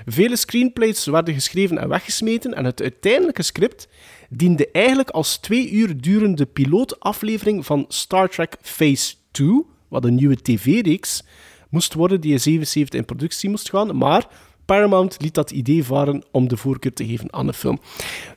Vele 0.06 0.36
screenplays 0.36 1.04
werden 1.04 1.34
geschreven 1.34 1.78
en 1.78 1.88
weggesmeten 1.88 2.54
en 2.54 2.64
het 2.64 2.82
uiteindelijke 2.82 3.42
script 3.42 3.88
diende 4.30 4.70
eigenlijk 4.70 5.10
als 5.10 5.36
twee 5.36 5.70
uur 5.70 6.00
durende 6.00 6.46
pilootaflevering 6.46 7.66
van 7.66 7.84
Star 7.88 8.28
Trek 8.28 8.56
Phase 8.60 9.14
2, 9.30 9.62
wat 9.88 10.04
een 10.04 10.14
nieuwe 10.14 10.42
tv-reeks 10.42 11.22
moest 11.70 11.94
worden 11.94 12.20
die 12.20 12.32
in 12.32 12.40
77 12.40 13.00
in 13.00 13.06
productie 13.06 13.50
moest 13.50 13.70
gaan, 13.70 13.96
maar 13.96 14.28
Paramount 14.66 15.16
liet 15.20 15.34
dat 15.34 15.50
idee 15.50 15.84
varen 15.84 16.24
om 16.30 16.48
de 16.48 16.56
voorkeur 16.56 16.92
te 16.92 17.06
geven 17.06 17.32
aan 17.32 17.46
de 17.46 17.52
film. 17.52 17.80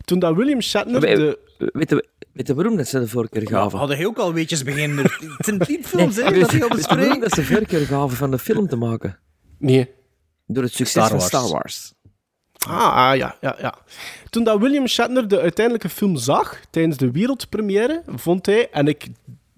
Toen 0.05 0.19
dat 0.19 0.35
William 0.35 0.61
Shatner 0.61 0.99
We- 1.01 1.07
de... 1.15 1.39
Weet 1.73 1.89
je, 1.89 2.07
weet 2.33 2.47
je 2.47 2.53
waarom 2.55 2.75
dat 2.77 2.87
ze 2.87 2.99
de 2.99 3.07
voorkeur 3.07 3.41
Ja, 3.41 3.47
gaven? 3.49 3.77
hadden 3.79 3.97
heel 3.97 4.07
ook 4.07 4.17
al 4.17 4.33
weetjes 4.33 4.63
beginnen. 4.63 5.03
Het 5.37 5.45
zijn 5.45 5.59
tien 5.59 5.83
films, 5.85 6.15
hè, 6.15 6.23
Nee, 6.23 6.31
dat 6.39 6.41
weet 6.41 6.51
je 6.51 6.57
je 6.57 6.63
op 6.73 6.95
waarom 6.97 7.19
dat 7.19 7.31
ze 7.31 7.43
voorkeur 7.45 7.85
gaven 7.85 8.17
van 8.17 8.31
de 8.31 8.39
film 8.39 8.67
te 8.67 8.75
maken? 8.75 9.19
Nee. 9.57 9.89
Door 10.47 10.63
het 10.63 10.73
succes 10.73 10.89
Star 11.03 11.07
van 11.07 11.17
Wars. 11.17 11.27
Star 11.27 11.47
Wars. 11.49 11.93
Ah, 12.67 13.09
ah, 13.09 13.15
ja, 13.17 13.35
ja, 13.41 13.55
ja. 13.59 13.73
Toen 14.29 14.43
dat 14.43 14.59
William 14.59 14.87
Shatner 14.87 15.27
de 15.27 15.39
uiteindelijke 15.39 15.89
film 15.89 16.15
zag, 16.17 16.59
tijdens 16.69 16.97
de 16.97 17.11
wereldpremière, 17.11 18.03
vond 18.05 18.45
hij, 18.45 18.69
en 18.71 18.87
ik 18.87 19.07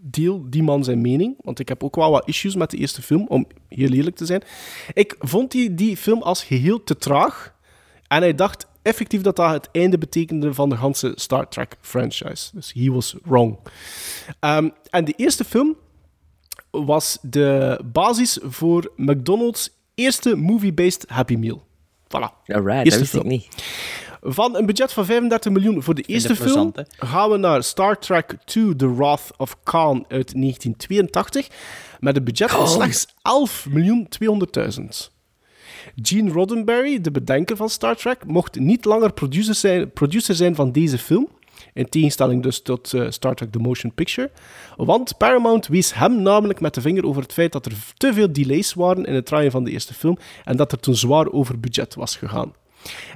deel 0.02 0.46
die 0.50 0.64
man 0.64 0.84
zijn 0.84 1.02
mening, 1.02 1.36
want 1.42 1.60
ik 1.60 1.68
heb 1.68 1.84
ook 1.84 1.96
wel 1.96 2.12
wat 2.12 2.28
issues 2.28 2.56
met 2.56 2.70
de 2.70 2.78
eerste 2.78 3.02
film, 3.02 3.26
om 3.28 3.48
heel 3.68 3.92
eerlijk 3.92 4.16
te 4.16 4.26
zijn. 4.26 4.44
Ik 4.94 5.16
vond 5.20 5.52
die, 5.52 5.74
die 5.74 5.98
film 5.98 6.22
als 6.22 6.44
geheel 6.44 6.84
te 6.84 6.96
traag. 6.98 7.54
En 8.08 8.22
hij 8.22 8.36
dacht 8.36 8.68
effectief 8.82 9.22
dat 9.22 9.36
dat 9.36 9.52
het 9.52 9.70
einde 9.72 9.98
betekende 9.98 10.54
van 10.54 10.70
de 10.70 10.78
ganse 10.78 11.12
Star 11.16 11.48
Trek 11.50 11.78
franchise. 11.82 12.50
Dus 12.54 12.74
he 12.74 12.92
was 12.92 13.16
wrong. 13.24 13.58
Ehm, 14.40 14.70
en 14.90 15.06
de 15.06 15.14
eerste 15.16 15.44
film 15.44 15.76
was 16.72 17.18
de 17.22 17.80
basis 17.86 18.40
voor 18.42 18.92
McDonald's 18.96 19.70
eerste 19.96 20.36
movie-based 20.36 21.06
Happy 21.08 21.36
Meal. 21.36 21.64
Voilà. 22.08 22.32
Alright, 22.46 22.46
dat 22.46 22.86
Eerste 22.86 23.00
wist 23.00 23.14
ik 23.14 23.20
film. 23.20 23.28
niet. 23.28 23.48
Van 24.24 24.56
een 24.56 24.66
budget 24.66 24.94
van 24.94 25.06
35 25.06 25.52
miljoen 25.52 25.84
voor 25.84 25.96
de 25.96 26.02
eerste 26.02 26.36
film 26.36 26.74
gaan 26.98 27.30
we 27.30 27.38
naar 27.38 27.64
Star 27.64 28.00
Trek 28.00 28.38
2 28.46 28.76
The 28.76 28.96
Wrath 28.96 29.30
of 29.38 29.58
Khan 29.64 30.06
uit 30.08 30.34
1982 30.34 31.48
met 32.00 32.18
een 32.18 32.24
budget 32.24 32.52
van 32.52 32.68
slechts 32.68 33.08
11 33.22 33.68
miljoen 33.70 34.08
200.000. 34.80 34.84
Gene 36.02 36.32
Roddenberry, 36.32 37.02
de 37.02 37.12
bedenker 37.12 37.56
van 37.56 37.70
Star 37.70 37.96
Trek, 37.96 38.26
mocht 38.26 38.60
niet 38.60 38.86
langer 38.86 39.14
producer 39.14 39.56
zijn, 39.56 39.92
producer 39.92 40.36
zijn 40.36 40.56
van 40.56 40.72
deze 40.72 40.98
film. 40.98 41.28
In 41.74 41.90
tegenstelling 41.90 42.44
dus 42.44 42.62
tot 42.62 42.94
eh, 42.94 43.10
Star 43.10 43.36
Trek 43.36 43.52
The 43.52 43.60
Motion 43.60 43.94
Picture. 43.94 44.32
Want 44.76 45.18
Paramount 45.18 45.68
wees 45.68 45.94
hem 45.94 46.22
namelijk 46.22 46.60
met 46.60 46.74
de 46.74 46.82
vinger 46.82 47.06
over 47.06 47.22
het 47.22 47.34
feit 47.34 47.52
dat 47.52 47.66
er 47.66 47.74
te 47.98 48.14
veel 48.14 48.34
delays 48.34 48.74
waren 48.74 49.06
in 49.06 49.14
het 49.14 49.26
draaien 49.26 49.52
van 49.52 49.64
de 49.64 49.72
eerste 49.72 49.94
film 49.94 50.18
en 50.46 50.58
dat 50.58 50.72
er 50.72 50.80
toen 50.80 50.96
zwaar 50.96 51.32
over 51.32 51.60
budget 51.60 51.96
was 51.96 52.16
gegaan. 52.16 52.54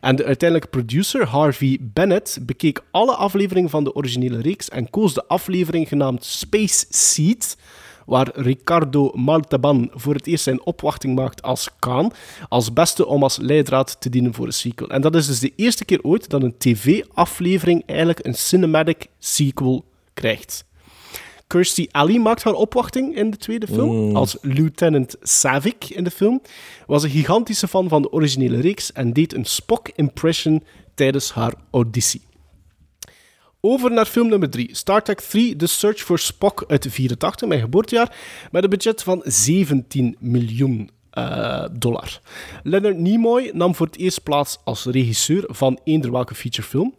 En 0.02 0.16
de 0.16 0.26
uiteindelijke 0.26 0.78
producer, 0.78 1.28
Harvey 1.28 1.78
Bennett, 1.82 2.38
bekeek 2.42 2.84
alle 2.92 3.16
afleveringen 3.16 3.70
van 3.70 3.84
de 3.84 3.96
originele 3.96 4.42
reeks 4.42 4.70
en 4.70 4.90
koos 4.90 5.14
de 5.14 5.28
aflevering 5.28 5.88
genaamd 5.88 6.26
Space 6.26 6.86
Seed, 6.90 7.58
waar 8.06 8.30
Ricardo 8.34 9.12
Maltaban 9.14 9.90
voor 9.94 10.14
het 10.14 10.28
eerst 10.28 10.44
zijn 10.44 10.66
opwachting 10.66 11.16
maakt 11.16 11.42
als 11.42 11.70
Khan, 11.80 12.14
als 12.50 12.74
beste 12.74 13.06
om 13.06 13.24
als 13.24 13.38
leidraad 13.38 14.02
te 14.02 14.10
dienen 14.10 14.34
voor 14.34 14.46
een 14.46 14.54
sequel. 14.54 14.90
En 14.90 15.02
dat 15.02 15.16
is 15.16 15.28
dus 15.28 15.40
de 15.40 15.54
eerste 15.56 15.86
keer 15.86 16.02
ooit 16.02 16.30
dat 16.30 16.44
een 16.44 16.58
tv-aflevering 16.58 17.84
eigenlijk 17.86 18.26
een 18.26 18.36
cinematic 18.36 19.08
sequel 19.20 19.86
krijgt. 20.14 20.66
Kirstie 21.48 21.90
Alley 21.92 22.20
maakt 22.20 22.44
haar 22.44 22.54
opwachting 22.54 23.16
in 23.16 23.30
de 23.30 23.38
tweede 23.38 23.68
film. 23.68 24.08
Mm. 24.10 24.16
Als 24.16 24.38
Lieutenant 24.42 25.16
Savick 25.22 25.90
in 25.90 26.04
de 26.04 26.12
film. 26.12 26.42
Was 26.88 27.04
een 27.04 27.10
gigantische 27.10 27.68
fan 27.68 27.90
van 27.90 28.02
de 28.02 28.12
originele 28.12 28.60
reeks 28.60 28.92
en 28.92 29.14
deed 29.14 29.34
een 29.34 29.46
Spock-impression 29.46 30.64
tijdens 30.94 31.32
haar 31.32 31.54
auditie. 31.72 32.22
Over 33.62 33.92
naar 33.92 34.06
film 34.06 34.28
nummer 34.28 34.50
3. 34.50 34.70
Star 34.76 35.04
Trek 35.04 35.22
3, 35.22 35.56
The 35.56 35.68
Search 35.68 36.00
for 36.02 36.20
Spock 36.20 36.64
uit 36.68 36.88
84, 36.90 37.48
mijn 37.48 37.62
geboortejaar, 37.62 38.18
met 38.52 38.64
een 38.64 38.70
budget 38.70 39.04
van 39.04 39.22
17 39.24 40.16
miljoen 40.20 40.90
eh, 41.10 41.66
dollar. 41.72 42.20
Leonard 42.64 42.98
Nimoy 42.98 43.52
nam 43.54 43.76
voor 43.76 43.86
het 43.86 43.98
eerst 43.98 44.24
plaats 44.24 44.58
als 44.64 44.86
regisseur 44.86 45.44
van 45.48 45.80
eender 45.84 46.12
welke 46.12 46.36
featurefilm. 46.36 46.96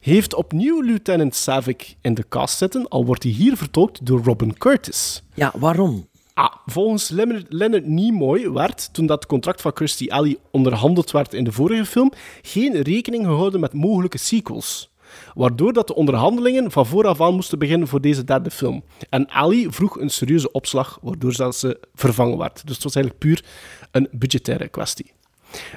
Heeft 0.00 0.34
opnieuw 0.34 0.80
Lieutenant 0.80 1.34
Savick 1.34 1.96
in 2.00 2.14
de 2.14 2.28
cast 2.28 2.58
zitten, 2.58 2.88
al 2.88 3.04
wordt 3.04 3.22
hij 3.22 3.32
hier 3.32 3.56
vertolkt 3.56 4.06
door 4.06 4.24
Robin 4.24 4.58
Curtis. 4.58 5.22
Ja, 5.34 5.52
waarom? 5.56 6.08
Ah, 6.34 6.54
volgens 6.66 7.08
Leonard, 7.08 7.46
Leonard 7.48 7.86
Nimoy 7.86 8.50
werd, 8.50 8.88
toen 8.92 9.06
dat 9.06 9.26
contract 9.26 9.60
van 9.60 9.72
Kirstie 9.72 10.14
Alley 10.14 10.36
onderhandeld 10.50 11.10
werd 11.10 11.34
in 11.34 11.44
de 11.44 11.52
vorige 11.52 11.84
film, 11.84 12.12
geen 12.42 12.80
rekening 12.82 13.24
gehouden 13.24 13.60
met 13.60 13.72
mogelijke 13.72 14.18
sequels. 14.18 14.90
Waardoor 15.34 15.72
dat 15.72 15.86
de 15.86 15.94
onderhandelingen 15.94 16.70
van 16.70 16.86
vooraf 16.86 17.20
aan 17.20 17.34
moesten 17.34 17.58
beginnen 17.58 17.88
voor 17.88 18.00
deze 18.00 18.24
derde 18.24 18.50
film. 18.50 18.82
En 19.08 19.30
Ali 19.30 19.66
vroeg 19.70 20.00
een 20.00 20.10
serieuze 20.10 20.52
opslag, 20.52 20.98
waardoor 21.02 21.36
dat 21.36 21.56
ze 21.56 21.80
vervangen 21.94 22.38
werd. 22.38 22.66
Dus 22.66 22.74
het 22.74 22.84
was 22.84 22.94
eigenlijk 22.94 23.24
puur 23.24 23.44
een 23.90 24.08
budgettaire 24.12 24.68
kwestie. 24.68 25.12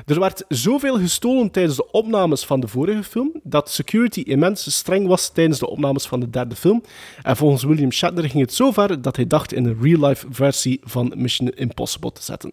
Er 0.06 0.20
werd 0.20 0.46
zoveel 0.48 0.98
gestolen 0.98 1.52
tijdens 1.52 1.76
de 1.76 1.92
opnames 1.92 2.46
van 2.46 2.60
de 2.60 2.68
vorige 2.68 3.04
film, 3.04 3.32
dat 3.44 3.70
security 3.70 4.20
immens 4.20 4.76
streng 4.76 5.08
was 5.08 5.30
tijdens 5.30 5.60
de 5.60 5.70
opnames 5.70 6.06
van 6.06 6.20
de 6.20 6.30
derde 6.30 6.56
film. 6.56 6.84
En 7.22 7.38
volgens 7.38 7.64
William 7.64 7.92
Shatner 7.92 8.30
ging 8.30 8.44
het 8.44 8.54
zo 8.54 8.72
ver 8.72 9.02
dat 9.02 9.16
hij 9.16 9.28
dacht 9.28 9.54
in 9.54 9.66
een 9.66 9.78
real-life 9.82 10.28
versie 10.30 10.80
van 10.84 11.14
Mission 11.16 11.50
Impossible 11.50 12.12
te, 12.12 12.24
zetten, 12.24 12.52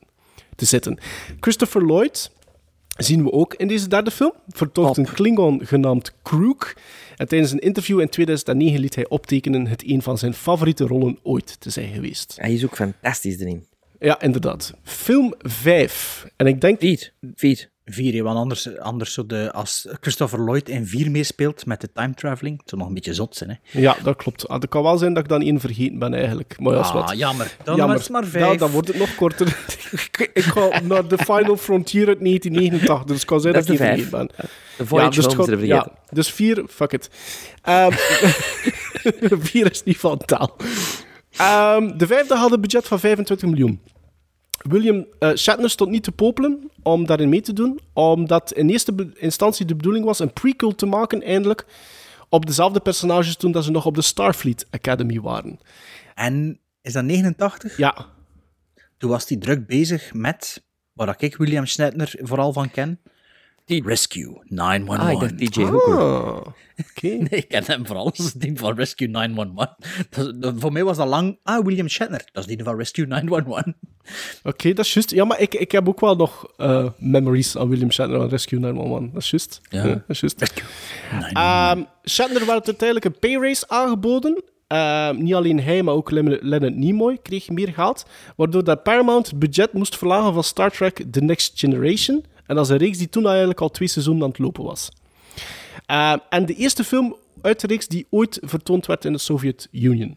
te 0.56 0.64
zitten. 0.64 0.98
Christopher 1.40 1.86
Lloyd 1.86 2.30
zien 2.96 3.24
we 3.24 3.32
ook 3.32 3.54
in 3.54 3.68
deze 3.68 3.88
derde 3.88 4.10
film. 4.10 4.32
Vertolkt 4.48 4.96
een 4.96 5.12
Klingon 5.12 5.66
genaamd 5.66 6.12
Krook. 6.22 6.74
En 7.16 7.28
tijdens 7.28 7.52
een 7.52 7.58
interview 7.58 8.00
in 8.00 8.08
2009 8.08 8.80
liet 8.80 8.94
hij 8.94 9.08
optekenen 9.08 9.66
het 9.66 9.82
een 9.86 10.02
van 10.02 10.18
zijn 10.18 10.34
favoriete 10.34 10.86
rollen 10.86 11.18
ooit 11.22 11.60
te 11.60 11.70
zijn 11.70 11.92
geweest. 11.92 12.36
Hij 12.38 12.52
is 12.52 12.64
ook 12.64 12.76
fantastisch 12.76 13.38
erin. 13.38 13.64
Ja, 14.00 14.20
inderdaad. 14.20 14.74
Film 14.82 15.34
5. 15.38 16.26
En 16.36 16.46
ik 16.46 16.60
denk... 16.60 16.80
Vier. 16.80 17.12
Vier. 17.34 17.68
Vier, 17.84 18.14
ja, 18.14 18.22
want 18.22 18.36
anders, 18.38 18.78
anders 18.78 19.12
zo 19.12 19.26
de, 19.26 19.52
als 19.52 19.86
Christopher 20.00 20.40
Lloyd 20.40 20.68
in 20.68 20.86
vier 20.86 21.10
meespeelt 21.10 21.66
met 21.66 21.80
de 21.80 21.92
time 21.92 22.14
traveling, 22.14 22.58
het 22.58 22.68
zou 22.68 22.80
nog 22.80 22.88
een 22.90 22.94
beetje 22.96 23.14
zot 23.14 23.36
zijn, 23.36 23.50
hè? 23.50 23.80
Ja, 23.80 23.96
dat 24.02 24.16
klopt. 24.16 24.48
Ah, 24.48 24.60
Het 24.60 24.68
kan 24.70 24.82
wel 24.82 24.98
zijn 24.98 25.14
dat 25.14 25.22
ik 25.22 25.28
dan 25.28 25.42
één 25.42 25.60
vergeten 25.60 25.98
ben 25.98 26.14
eigenlijk. 26.14 26.56
Maar 26.60 26.72
ja, 26.74 26.78
Ah, 26.80 26.92
wat. 26.94 27.18
jammer. 27.18 27.56
Dan 27.64 27.76
was 27.88 28.00
het 28.02 28.08
maar 28.10 28.24
vijf. 28.24 28.52
Ja, 28.52 28.56
dan 28.58 28.70
wordt 28.70 28.88
het 28.88 28.96
nog 28.98 29.14
korter. 29.14 29.46
ik, 30.32 30.42
ga 30.42 30.80
naar 30.80 31.06
The 31.06 31.18
Final 31.18 31.56
Frontier 31.56 32.06
uit 32.08 32.20
1989, 32.20 33.04
dus 33.04 33.16
het 33.16 33.24
kan 33.24 33.40
zijn 33.40 33.54
Dat 33.54 33.62
ik 33.62 33.68
één 33.68 33.78
vergeten 33.78 34.10
ben. 34.10 34.30
De 34.76 34.86
Voyage 34.86 35.22
dus 35.22 35.34
gaat- 35.34 35.48
er 35.48 35.64
ja, 35.66 35.92
dus 36.10 36.32
vier, 36.32 36.64
fuck 36.68 36.92
it. 36.92 37.10
Ehm, 37.62 37.92
vier 39.50 39.70
is 39.70 39.82
niet 39.84 39.98
van 39.98 40.18
taal. 40.18 40.56
Ehm, 41.40 41.96
de 41.96 42.06
vijfde 42.06 42.34
had 42.34 42.52
een 42.52 42.60
budget 42.60 42.86
van 42.86 43.00
25 43.00 43.48
miljoen. 43.48 43.80
William 44.68 45.06
eh, 45.18 45.34
Shatner 45.34 45.70
stond 45.70 45.90
niet 45.90 46.02
te 46.02 46.12
popelen 46.12 46.70
om 46.82 47.06
daarin 47.06 47.28
mee 47.28 47.40
te 47.40 47.52
doen, 47.52 47.80
omdat 47.92 48.52
in 48.52 48.68
eerste 48.68 49.12
instantie 49.14 49.66
de 49.66 49.76
bedoeling 49.76 50.04
was 50.04 50.18
een 50.18 50.32
prequel 50.32 50.74
te 50.74 50.86
maken, 50.86 51.22
eindelijk, 51.22 51.66
op 52.28 52.46
dezelfde 52.46 52.80
personages 52.80 53.36
toen 53.36 53.52
dat 53.52 53.64
ze 53.64 53.70
nog 53.70 53.86
op 53.86 53.94
de 53.94 54.02
Starfleet 54.02 54.66
Academy 54.70 55.20
waren. 55.20 55.58
En 56.14 56.60
is 56.82 56.92
dat 56.92 57.04
89? 57.04 57.76
Ja. 57.76 58.06
Toen 58.98 59.10
was 59.10 59.28
hij 59.28 59.38
druk 59.38 59.66
bezig 59.66 60.14
met, 60.14 60.62
waar 60.92 61.14
ik 61.18 61.36
William 61.36 61.66
Shatner 61.66 62.14
vooral 62.18 62.52
van 62.52 62.70
ken, 62.70 63.00
Rescue 63.78 64.40
911. 64.44 64.98
Ah, 65.06 65.12
ik 65.12 65.20
dacht 65.20 65.38
DJ 65.54 65.62
Hooker. 65.62 65.98
Ah, 65.98 66.36
oké. 66.36 67.06
Nee, 67.28 67.28
ik 67.30 67.48
ken 67.48 67.62
hem 67.66 67.86
vooral 67.86 68.04
als 68.16 68.18
het 68.32 68.40
ding 68.40 68.58
van 68.58 68.74
Rescue 68.76 69.08
911. 69.08 69.68
Dat, 70.10 70.42
dat- 70.42 70.54
voor 70.58 70.72
mij 70.72 70.84
was 70.84 70.96
dat 70.96 71.08
lang, 71.08 71.38
ah, 71.42 71.64
William 71.64 71.88
Shatner, 71.88 72.28
dat 72.32 72.48
is 72.48 72.56
die 72.56 72.64
van 72.64 72.76
Rescue 72.76 73.06
911. 73.06 73.64
Oké, 74.42 74.72
dat 74.72 74.84
is 74.84 74.92
juist. 74.94 75.10
Ja, 75.10 75.24
maar 75.24 75.40
ik, 75.40 75.54
ik 75.54 75.72
heb 75.72 75.88
ook 75.88 76.00
wel 76.00 76.16
nog 76.16 76.46
eh, 76.56 76.88
memories 76.98 77.56
aan 77.56 77.68
William 77.68 77.92
Shatner 77.92 78.20
aan 78.20 78.28
Rescue 78.28 78.58
911. 78.58 79.10
Dat 79.12 79.22
is 79.22 79.30
juist. 79.30 79.60
Ja. 79.70 79.82
dat 79.84 80.02
is 80.06 80.20
juist. 80.20 80.62
Ehm, 81.32 81.82
Shatner 82.08 82.46
werd 82.46 82.66
uiteindelijk 82.66 83.04
een 83.04 83.18
pay 83.18 83.34
raise 83.40 83.68
aangeboden. 83.68 84.42
Ehm, 84.66 85.22
niet 85.22 85.34
alleen 85.34 85.60
hij, 85.60 85.82
maar 85.82 85.94
ook 85.94 86.10
Leonard 86.10 86.42
Leonard 86.42 86.76
Nimoy 86.76 87.18
kreeg 87.22 87.48
meer 87.48 87.68
geld. 87.72 88.04
Waardoor 88.36 88.64
dat 88.64 88.82
Paramount 88.82 89.26
het 89.26 89.38
budget 89.38 89.72
moest 89.72 89.96
verlagen 89.98 90.34
van 90.34 90.44
Star 90.44 90.70
Trek 90.70 91.04
The 91.10 91.20
Next 91.20 91.58
Generation. 91.58 92.24
En 92.50 92.56
dat 92.56 92.64
is 92.64 92.70
een 92.70 92.78
reeks 92.78 92.98
die 92.98 93.08
toen 93.08 93.26
eigenlijk 93.26 93.60
al 93.60 93.70
twee 93.70 93.88
seizoenen 93.88 94.22
aan 94.22 94.28
het 94.28 94.38
lopen 94.38 94.64
was. 94.64 94.88
Ehm, 95.86 96.18
en 96.28 96.46
de 96.46 96.54
eerste 96.54 96.84
film 96.84 97.16
uit 97.42 97.60
de 97.60 97.66
reeks 97.66 97.88
die 97.88 98.06
ooit 98.10 98.38
vertoond 98.42 98.86
werd 98.86 99.04
in 99.04 99.12
de 99.12 99.18
Sovjet-Unie. 99.18 100.16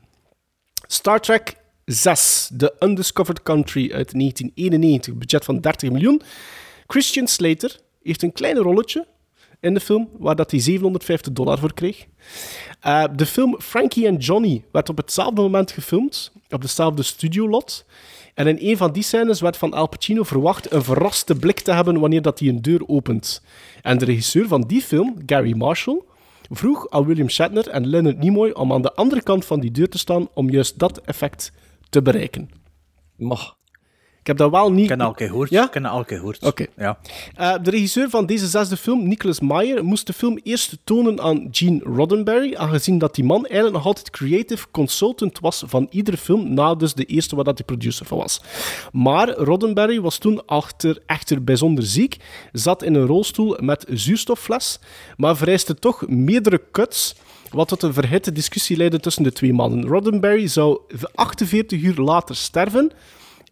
Star 0.88 1.22
Trek 1.22 1.56
6, 1.86 2.52
The 2.58 2.76
Undiscovered 2.80 3.44
Country 3.44 3.92
uit 3.92 4.14
1991, 4.14 5.14
budget 5.14 5.46
van 5.46 5.60
30 5.60 5.92
miljoen. 5.92 6.22
Christian 6.88 7.28
Slater 7.28 7.80
heeft 8.04 8.24
een 8.24 8.32
klein 8.32 8.58
rolletje 8.58 9.08
in 9.60 9.74
de 9.74 9.80
film, 9.80 10.10
waar 10.18 10.36
dat 10.36 10.52
hij 10.52 10.60
750 10.60 11.34
dollar 11.34 11.60
voor 11.60 11.74
kreeg. 11.74 12.06
Eh, 12.80 13.04
de 13.16 13.26
film 13.26 13.62
Frankie 13.62 14.10
and 14.10 14.26
Johnny 14.26 14.64
werd 14.72 14.90
op 14.90 14.98
hetzelfde 14.98 15.42
moment 15.42 15.72
gefilmd, 15.72 16.32
op 16.50 16.62
dezelfde 16.62 17.04
studiolot. 17.04 17.86
En 18.34 18.48
in 18.48 18.70
een 18.70 18.78
van 18.78 18.92
die 18.92 19.04
scènes 19.04 19.42
werd 19.42 19.58
van 19.58 19.74
Al 19.74 19.88
Pacino 19.88 20.24
verwacht 20.24 20.72
een 20.72 20.84
verraste 20.84 21.36
blik 21.36 21.60
te 21.60 21.72
hebben 21.74 22.00
wanneer 22.00 22.22
dat 22.22 22.40
hij 22.40 22.48
een 22.48 22.62
deur 22.62 22.88
opent. 22.88 23.44
En 23.82 23.98
de 23.98 24.06
regisseur 24.06 24.48
van 24.48 24.62
die 24.62 24.82
film, 24.82 25.16
Gary 25.26 25.58
Marshall, 25.58 26.02
vroeg 26.50 26.90
aan 26.90 27.06
William 27.06 27.30
Shatner 27.30 27.68
en 27.70 27.88
Leonard 27.88 28.18
Nimoy 28.18 28.50
om 28.50 28.74
aan 28.74 28.82
de 28.82 28.94
andere 28.94 29.22
kant 29.22 29.46
van 29.46 29.60
die 29.60 29.72
deur 29.72 29.90
te 29.90 29.98
staan 29.98 30.28
om 30.34 30.50
juist 30.50 30.80
dat 30.80 31.02
effect 31.02 31.52
te 31.90 32.02
bereiken. 32.02 32.50
Mag. 33.16 33.58
Ik 34.24 34.30
heb 34.30 34.38
dat 34.38 34.52
wel 34.52 34.72
niet... 34.72 34.84
Ik 34.84 34.90
heb 34.90 35.00
dat 35.00 35.08
al 35.08 35.14
gehoord. 35.14 35.50
Ja? 35.50 35.66
Ik 35.66 35.74
heb 35.74 35.84
dat 35.84 35.92
al 35.92 36.00
een 36.00 36.06
keer 36.06 36.18
gehoord. 36.18 36.44
Oké. 36.44 36.66
Ja. 36.78 36.98
Eh, 37.36 37.54
de 37.62 37.70
regisseur 37.70 38.10
van 38.10 38.26
deze 38.26 38.48
zesde 38.48 38.78
film, 38.78 39.08
Nicholas 39.08 39.40
Meyer, 39.40 39.86
moest 39.86 40.08
de 40.08 40.14
film 40.14 40.40
eerst 40.44 40.78
tonen 40.84 41.22
aan 41.22 41.48
Gene 41.52 41.80
Roddenberry, 41.84 42.56
aangezien 42.56 42.98
dat 42.98 43.16
die 43.16 43.24
man 43.24 43.46
eigenlijk 43.46 43.76
nog 43.76 43.86
altijd 43.86 44.10
creative 44.10 44.66
consultant 44.72 45.40
was 45.40 45.64
van 45.68 45.88
iedere 45.90 46.18
film, 46.18 46.54
na 46.54 46.76
dus 46.76 46.94
de 46.94 47.06
eerste 47.06 47.36
waar 47.36 47.44
dat 47.44 47.58
hij 47.58 47.66
producer 47.66 48.06
van 48.06 48.18
was. 48.18 48.42
Maar 48.92 49.30
Roddenberry 49.30 50.02
was 50.02 50.18
toen 50.18 50.46
achter, 50.46 51.04
echter 51.06 51.44
bijzonder 51.44 51.84
ziek, 51.84 52.18
zat 52.52 52.84
in 52.84 52.96
een 52.96 53.06
rolstoel 53.06 53.58
met 53.60 53.86
zuurstoffles, 53.90 54.80
maar 55.18 55.38
vereiste 55.38 55.76
toch 55.76 56.08
meerdere 56.08 56.62
cuts 56.72 57.16
wat 57.50 57.68
tot 57.68 57.84
een 57.84 57.94
verhitte 57.94 58.32
discussie 58.32 58.78
leidde 58.78 59.00
tussen 59.00 59.24
de 59.24 59.32
twee 59.32 59.54
mannen. 59.54 59.86
Roddenberry 59.86 60.48
zou 60.48 60.80
48 61.16 61.82
uur 61.82 61.96
later 61.96 62.36
sterven, 62.36 62.92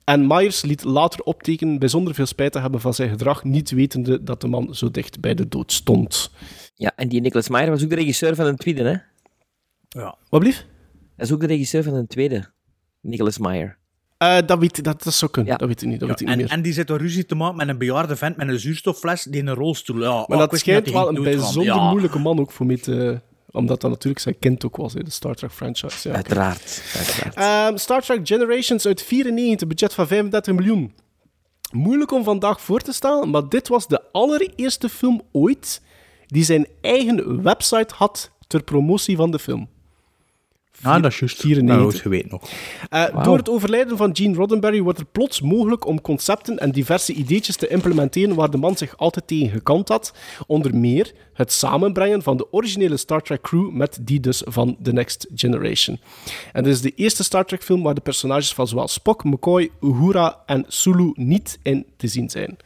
en 0.04 0.28
Myers 0.28 0.62
liet 0.62 0.84
later 0.84 1.20
optekenen 1.24 1.80
bijzonder 1.80 2.14
veel 2.14 2.26
spijt 2.26 2.52
te 2.52 2.60
hebben 2.60 2.82
van 2.82 2.94
zijn 2.94 3.10
gedrag, 3.10 3.44
niet 3.44 3.72
wetende 3.72 4.24
dat 4.24 4.42
de 4.42 4.48
man 4.48 4.76
zo 4.76 4.92
dicht 4.92 5.20
bij 5.20 5.34
de 5.34 5.48
dood 5.48 5.72
stond. 5.72 6.32
Ja, 6.76 6.92
en 6.96 7.08
die 7.08 7.22
Nicholas 7.22 7.50
Meyer 7.50 7.70
was 7.70 7.84
ook 7.84 7.90
de 7.90 7.96
regisseur 7.96 8.36
van 8.36 8.46
een 8.46 8.56
tweede, 8.58 8.84
hè? 8.84 8.96
Ja. 10.02 10.16
Wat 10.30 10.40
blief? 10.40 10.66
Dat 11.18 11.26
is 11.28 11.34
ook 11.34 11.40
de 11.40 11.48
regisseur 11.48 11.84
van 11.84 11.94
een 11.94 12.08
tweede. 12.08 12.50
Nicholas 13.02 13.38
Meyer. 13.38 13.78
Eh, 14.18 14.38
dat, 14.46 14.60
weet, 14.60 14.84
dat, 14.84 15.04
dat 15.04 15.14
zou 15.14 15.32
kunnen, 15.32 15.58
dat 15.58 15.68
weet 15.68 15.82
ik 15.82 15.88
niet. 15.88 16.00
Dat 16.00 16.10
weet 16.10 16.22
ik 16.22 16.28
niet 16.28 16.36
En, 16.36 16.42
meer. 16.44 16.52
en 16.52 16.62
die 16.62 16.74
zit 16.74 16.90
een 16.90 16.98
ruzie 16.98 17.26
te 17.26 17.36
maken 17.36 17.58
met 17.58 17.68
een 17.68 17.78
bejaarde 17.78 18.16
vent 18.16 18.38
met 18.38 18.48
een 18.48 18.60
zuurstoffles 18.60 19.24
die 19.24 19.42
in 19.42 19.48
een 19.48 19.56
rolstoel. 19.56 20.02
Ja, 20.02 20.10
maar 20.12 20.26
oh, 20.28 20.38
dat 20.38 20.60
schijnt 20.60 20.86
niet 20.86 20.94
wel 20.94 21.08
een 21.16 21.24
bijzonder 21.24 21.64
Ja. 21.64 21.90
moeilijke 21.90 22.20
man 22.20 22.40
ook 22.40 22.52
voor 22.52 22.66
mij 22.66 22.78
te... 22.78 23.22
Omdat 23.52 23.82
dat 23.82 23.90
natuurlijk 23.90 24.22
zijn 24.22 24.40
kind 24.40 24.66
ook 24.66 24.76
was, 24.76 24.94
hè, 24.94 25.04
de 25.04 25.10
Star 25.10 25.36
Trek 25.36 25.52
franchise. 25.52 26.10
Ja. 26.10 26.16
Uiteraard. 26.16 26.84
uiteraard. 26.96 27.36
Ehm, 27.36 27.78
Star 27.78 28.02
Trek 28.02 28.28
Generations 28.28 28.86
uit 28.86 29.02
94, 29.02 29.68
budget 29.68 29.94
van 29.94 30.08
35 30.08 30.56
miljoen. 30.56 30.94
Moeilijk 31.72 32.12
om 32.12 32.24
vandaag 32.24 32.62
voor 32.62 32.80
te 32.80 32.94
stellen, 32.94 33.30
maar 33.30 33.50
dit 33.50 33.68
was 33.68 33.88
de 33.88 34.02
allereerste 34.12 34.90
film 34.90 35.22
ooit 35.32 35.82
die 36.26 36.44
zijn 36.44 36.68
eigen 36.82 37.44
website 37.44 37.94
had 37.96 38.32
ter 38.48 38.64
promotie 38.64 39.16
van 39.16 39.32
de 39.32 39.40
film. 39.40 39.70
Ah, 40.82 41.02
dat 41.02 41.12
is 41.12 41.20
juist. 41.20 41.40
94. 41.40 42.04
Nou, 42.04 42.24
nog. 42.30 42.50
Eh, 42.90 43.10
Wauw. 43.10 43.24
Door 43.24 43.38
het 43.38 43.50
overlijden 43.50 43.98
van 43.98 44.16
Gene 44.16 44.36
Roddenberry 44.36 44.82
wordt 44.82 45.00
er 45.00 45.06
plots 45.06 45.42
mogelijk 45.42 45.86
om 45.86 46.02
concepten 46.02 46.58
en 46.58 46.72
diverse 46.72 47.14
ideetjes 47.14 47.56
te 47.56 47.68
implementeren 47.68 48.36
waar 48.36 48.50
de 48.50 48.58
man 48.58 48.78
zich 48.78 48.98
altijd 48.98 49.28
tegen 49.28 49.50
gekant 49.50 49.88
had. 49.88 50.14
Onder 50.48 50.76
meer 50.76 51.14
het 51.34 51.52
samenbrengen 51.52 52.22
van 52.22 52.38
de 52.38 52.54
originele 52.54 52.98
Star 52.98 53.22
Trek 53.22 53.42
crew 53.42 53.72
met 53.72 53.98
die 54.02 54.20
dus 54.20 54.42
van 54.46 54.78
The 54.84 54.92
Next 54.92 55.28
Generation. 55.36 56.00
En 56.54 56.64
dit 56.64 56.74
is 56.74 56.82
de 56.82 56.94
eerste 56.96 57.24
Star 57.24 57.46
Trek 57.46 57.64
film 57.64 57.84
waar 57.84 57.94
de 57.94 58.02
personages 58.02 58.54
van 58.54 58.68
zowel 58.68 58.88
Spock, 58.88 59.24
McCoy, 59.24 59.70
Uhura 59.82 60.44
en 60.46 60.66
Sulu 60.68 61.12
niet 61.16 61.60
in 61.64 61.86
te 61.98 62.08
zien 62.08 62.30
zijn. 62.30 62.58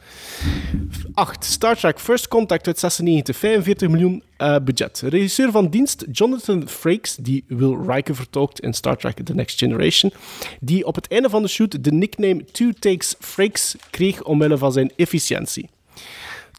8. 1.14 1.44
Star 1.44 1.78
Trek 1.78 2.00
First 2.00 2.28
Contact 2.28 2.68
uit 2.68 2.80
96, 2.80 3.36
45 3.36 3.90
miljoen. 3.90 4.24
eh, 4.38 4.56
budget. 4.64 5.04
Regisseur 5.06 5.52
van 5.52 5.70
dienst 5.70 6.06
Jonathan 6.12 6.68
Frakes, 6.68 7.16
die 7.16 7.44
Will 7.48 7.78
Riker 7.88 8.16
vertolkt 8.16 8.60
in 8.60 8.74
Star 8.74 8.98
Trek 8.98 9.16
The 9.24 9.34
Next 9.34 9.58
Generation, 9.58 10.12
die 10.60 10.86
op 10.86 10.96
het 10.96 11.08
einde 11.08 11.30
van 11.30 11.42
de 11.42 11.48
shoot 11.48 11.84
de 11.84 11.92
nickname 11.92 12.46
Two 12.52 12.72
Takes 12.80 13.16
Frakes 13.20 13.76
kreeg 13.90 14.24
omwille 14.24 14.58
van 14.58 14.72
zijn 14.72 14.92
efficiëntie. 14.96 15.70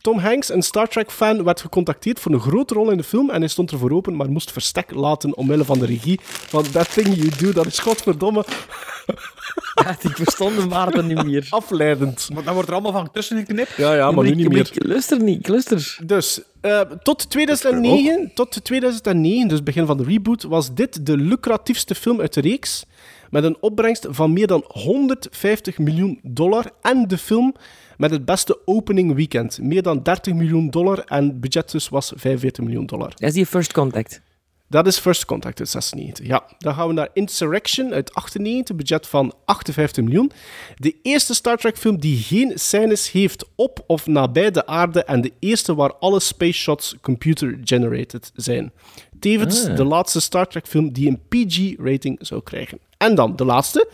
Tom 0.07 0.19
Hanks, 0.19 0.53
een 0.53 0.63
Star 0.63 0.89
Trek-fan, 0.89 1.45
werd 1.45 1.61
gecontacteerd 1.61 2.21
voor 2.21 2.33
een 2.33 2.41
grote 2.41 2.75
rol 2.75 2.91
in 2.91 2.97
de 2.97 3.03
film 3.03 3.31
en 3.31 3.41
hij 3.41 3.49
stond 3.49 3.71
ervoor 3.71 3.91
open, 3.91 4.17
maar 4.17 4.31
moest 4.31 4.53
verstek 4.53 4.95
laten 4.95 5.37
omwille 5.37 5.65
van 5.65 5.79
de 5.79 5.87
regie. 5.87 6.21
Van 6.23 6.71
that 6.71 6.93
thing 6.93 7.15
you 7.15 7.31
do, 7.39 7.53
dat 7.53 7.67
is 7.67 7.79
godverdomme 7.79 8.45
Ja, 9.75 9.97
ik 10.03 10.17
verstond 10.17 10.57
de 10.57 10.67
Maarten 10.67 11.07
niet 11.07 11.25
meer. 11.25 11.47
afleidend. 11.61 12.29
Maar 12.33 12.45
dan 12.45 12.55
wordt 12.55 12.69
er 12.69 12.75
allemaal 12.75 12.93
van 12.93 13.11
tussen 13.13 13.39
geknipt. 13.39 13.77
Ja, 13.77 13.95
ja, 13.95 14.11
maar 14.11 14.25
nu 14.25 14.35
niet 14.35 14.49
meer. 14.49 14.71
Ik 14.73 14.87
luister 14.87 15.23
niet, 15.23 15.39
ik 15.39 15.49
luister. 15.49 15.99
Dus 16.05 16.41
eh, 16.61 16.81
tot, 16.81 17.31
2009, 17.31 18.31
tot 18.35 18.65
2009, 18.65 19.49
dus 19.49 19.63
begin 19.63 19.87
van 19.87 19.97
de 19.97 20.05
reboot, 20.05 20.43
was 20.43 20.75
dit 20.75 21.07
de 21.07 21.17
lucratiefste 21.17 21.95
film 21.95 22.21
uit 22.21 22.35
de 22.35 22.41
reeks. 22.41 22.85
Met 23.31 23.45
een 23.45 23.57
opbrengst 23.61 24.07
van 24.11 24.33
meer 24.33 24.47
dan 24.47 24.65
150 24.67 25.79
miljoen 25.79 26.21
dollar. 26.23 26.71
En 26.83 27.09
de 27.09 27.19
film 27.19 27.55
met 27.97 28.11
het 28.11 28.25
beste 28.25 28.59
opening 28.65 29.15
weekend. 29.15 29.59
Meer 29.63 29.83
dan 29.83 30.03
30 30.03 30.35
miljoen 30.35 30.71
dollar 30.71 30.99
en 30.99 31.25
het 31.25 31.41
budget 31.41 31.71
dus 31.71 31.89
was 31.89 32.13
45 32.17 32.65
miljoen 32.65 32.87
dollar. 32.87 33.09
Dat 33.09 33.29
is 33.29 33.35
die 33.35 33.47
First 33.47 33.73
Contact. 33.73 34.21
Dat 34.69 34.87
is 34.87 34.99
First 34.99 35.25
Contact 35.25 35.59
uit 35.59 35.69
96. 35.69 36.27
Ja, 36.27 36.45
dan 36.59 36.75
gaan 36.75 36.87
we 36.89 36.93
naar 36.93 37.09
Insurrection 37.13 37.93
uit 37.93 38.15
98, 38.15 38.77
budget 38.77 39.07
van 39.07 39.33
58 39.45 40.05
miljoen. 40.05 40.31
De 40.77 40.97
eerste 41.03 41.35
Star 41.35 41.57
Trek 41.57 41.79
film 41.79 42.01
die 42.01 42.17
geen 42.19 42.53
scènes 42.55 43.11
heeft 43.11 43.45
op 43.55 43.85
of 43.87 44.07
nabij 44.07 44.51
de 44.51 44.67
aarde 44.67 45.05
en 45.05 45.21
de 45.21 45.33
eerste 45.39 45.75
waar 45.75 45.95
alle 45.95 46.21
space 46.21 46.53
shots 46.59 46.97
computer-generated 47.01 48.31
zijn. 48.35 48.73
Tevens 49.21 49.67
Ah. 49.67 49.77
de 49.77 49.85
laatste 49.85 50.21
Star 50.21 50.47
Trek 50.49 50.67
film 50.67 50.93
die 50.93 51.09
een 51.09 51.21
PG-rating 51.29 52.19
zou 52.21 52.43
krijgen. 52.43 52.79
En 52.99 53.15
dan 53.15 53.37
de 53.37 53.45
laatste. 53.45 53.89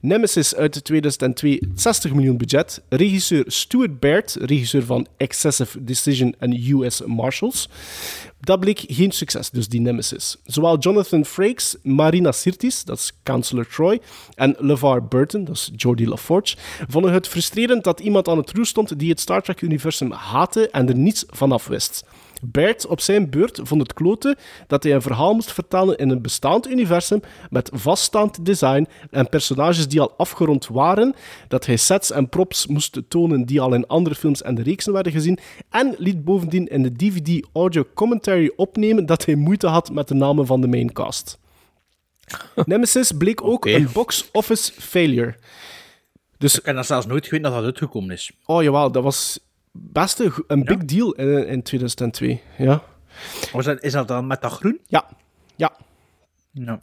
Nemesis 0.00 0.54
uit 0.54 0.84
2002, 0.84 1.60
60 1.74 2.12
miljoen 2.14 2.36
budget. 2.36 2.82
Regisseur 2.88 3.44
Stuart 3.46 4.00
Baird, 4.00 4.36
regisseur 4.40 4.84
van 4.84 5.06
Excessive 5.16 5.84
Decision 5.84 6.34
en 6.38 6.70
US 6.70 7.02
Marshals. 7.06 7.68
Dat 8.40 8.60
bleek 8.60 8.84
geen 8.86 9.10
succes, 9.10 9.50
dus 9.50 9.68
die 9.68 9.80
Nemesis. 9.80 10.36
Zowel 10.44 10.78
Jonathan 10.78 11.24
Frakes, 11.24 11.76
Marina 11.82 12.32
Sirtis, 12.32 12.84
dat 12.84 12.98
is 12.98 13.12
Counselor 13.22 13.66
Troy, 13.66 14.00
en 14.34 14.56
LeVar 14.58 15.04
Burton, 15.04 15.44
dat 15.44 15.54
is 15.54 15.70
Geordie 15.76 16.08
LaForge, 16.08 16.56
vonden 16.88 17.12
het 17.12 17.28
frustrerend 17.28 17.84
dat 17.84 18.00
iemand 18.00 18.28
aan 18.28 18.36
het 18.36 18.50
roer 18.50 18.66
stond 18.66 18.98
die 18.98 19.10
het 19.10 19.20
Star 19.20 19.42
Trek-universum 19.42 20.12
haatte 20.12 20.68
en 20.70 20.88
er 20.88 20.96
niets 20.96 21.24
vanaf 21.28 21.66
wist. 21.66 22.04
Baird 22.42 22.86
op 22.86 23.00
zijn 23.00 23.30
beurt 23.30 23.60
vond 23.62 23.82
het 23.82 23.92
kloten 23.92 24.36
dat 24.66 24.82
hij 24.82 24.92
een 24.94 25.02
verhaal 25.02 25.34
moest 25.34 25.52
vertellen 25.52 25.96
in 25.98 26.10
een 26.10 26.22
bestaand 26.22 26.68
universum 26.68 27.20
met 27.50 27.70
vaststaand 27.72 28.44
design 28.44 28.86
en 29.10 29.28
personages 29.28 29.88
die 29.88 30.00
al 30.00 30.14
afgerond 30.16 30.66
waren, 30.66 31.14
dat 31.48 31.66
hij 31.66 31.76
sets 31.76 32.10
en 32.10 32.28
props 32.28 32.66
moest 32.66 33.02
tonen 33.08 33.44
die 33.44 33.60
al 33.60 33.74
in 33.74 33.86
andere 33.86 34.14
films 34.14 34.42
en 34.42 34.54
de 34.54 34.62
reeksen 34.62 34.92
werden 34.92 35.12
gezien, 35.12 35.38
en 35.70 35.94
liet 35.98 36.24
bovendien 36.24 36.66
in 36.68 36.82
de 36.82 36.92
DVD 36.92 37.46
audio 37.52 37.84
commentary 37.94 38.52
opnemen 38.56 39.06
dat 39.06 39.24
hij 39.24 39.34
moeite 39.34 39.66
had 39.66 39.92
met 39.92 40.08
de 40.08 40.14
namen 40.14 40.46
van 40.46 40.60
de 40.60 40.68
maincast. 40.68 41.38
Nemesis 42.64 43.12
bleek 43.12 43.42
ook 43.42 43.66
een 43.66 43.88
box 43.92 44.28
office 44.32 44.72
failure. 44.72 45.34
Dus, 46.38 46.58
Ik 46.58 46.64
heb 46.64 46.74
dat 46.74 46.86
zelfs 46.86 47.06
nooit 47.06 47.24
geweten 47.24 47.50
dat 47.50 47.54
dat 47.54 47.64
uitgekomen 47.64 48.10
is. 48.10 48.32
oh 48.44 48.62
jawel, 48.62 48.92
dat 48.92 49.02
was 49.02 49.38
best 49.76 50.20
een, 50.46 50.64
big 50.64 50.84
deal 50.84 51.12
in, 51.12 51.46
in 51.46 51.62
2002. 51.62 52.40
Ja. 52.58 52.82
Was 53.52 53.64
dat, 53.64 53.82
is 53.82 53.92
dat 53.92 54.08
dan 54.08 54.26
met 54.26 54.42
dat 54.42 54.52
groen? 54.52 54.80
Ja. 54.86 55.08
Ja. 56.54 56.78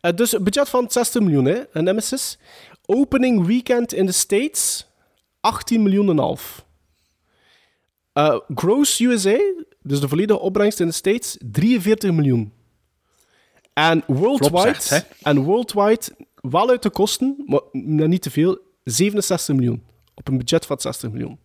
Eh, 0.00 0.14
dus 0.14 0.32
een 0.32 0.44
budget 0.44 0.68
van 0.68 0.90
60 0.90 1.22
miljoen, 1.22 1.44
hè, 1.44 1.62
een 1.72 1.84
Nemesis. 1.84 2.38
Opening 2.86 3.46
weekend 3.46 3.92
in 3.92 4.06
de 4.06 4.12
States, 4.12 4.86
18 5.40 5.82
miljoen 5.82 6.08
en 6.08 6.18
half. 6.18 6.66
Eh, 8.12 8.38
gross 8.54 9.00
USA, 9.00 9.38
dus 9.82 10.00
de 10.00 10.08
volledige 10.08 10.38
opbrengst 10.38 10.80
in 10.80 10.86
de 10.86 10.92
States, 10.92 11.36
43 11.50 12.12
miljoen. 12.12 12.52
En 13.72 14.02
worldwide, 14.06 15.04
en 15.22 15.38
worldwide, 15.38 16.02
wel 16.34 16.70
uit 16.70 16.82
de 16.82 16.90
kosten, 16.90 17.44
maar 17.46 17.60
niet 18.08 18.22
te 18.22 18.30
veel, 18.30 18.58
67 18.84 19.54
miljoen. 19.54 19.82
Op 20.14 20.28
een 20.28 20.38
budget 20.38 20.66
van 20.66 20.80
60 20.80 21.10
miljoen. 21.10 21.38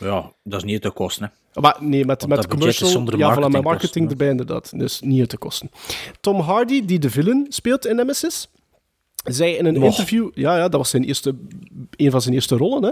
Ja, 0.00 0.32
dat 0.42 0.58
is 0.58 0.64
niet 0.64 0.82
te 0.82 0.90
kosten. 0.90 1.32
Hè. 1.52 1.60
Maar 1.60 1.76
nee, 1.80 2.04
met, 2.04 2.20
Want 2.20 2.36
met 2.36 2.46
commercial, 2.46 2.88
zonder 2.90 3.18
ja, 3.18 3.36
voilà, 3.36 3.50
met 3.50 3.62
marketing 3.62 4.10
erbij 4.10 4.28
inderdaad. 4.28 4.78
Dus 4.78 5.00
niet 5.00 5.30
de 5.30 5.38
kosten. 5.38 5.70
Tom 6.20 6.40
Hardy, 6.40 6.84
die 6.84 6.98
de 6.98 7.10
villain 7.10 7.46
speelt 7.48 7.86
in 7.86 7.96
Nemesis, 7.96 8.48
zei 9.24 9.52
in 9.52 9.66
een 9.66 9.76
interview... 9.82 10.28
Ja, 10.34 10.56
ja, 10.56 10.62
dat 10.62 10.72
was 10.80 10.90
zijn 10.90 11.04
eerste, 11.04 11.34
een 11.96 12.10
van 12.10 12.22
zijn 12.22 12.34
eerste 12.34 12.56
rollen, 12.56 12.82
hè. 12.82 12.90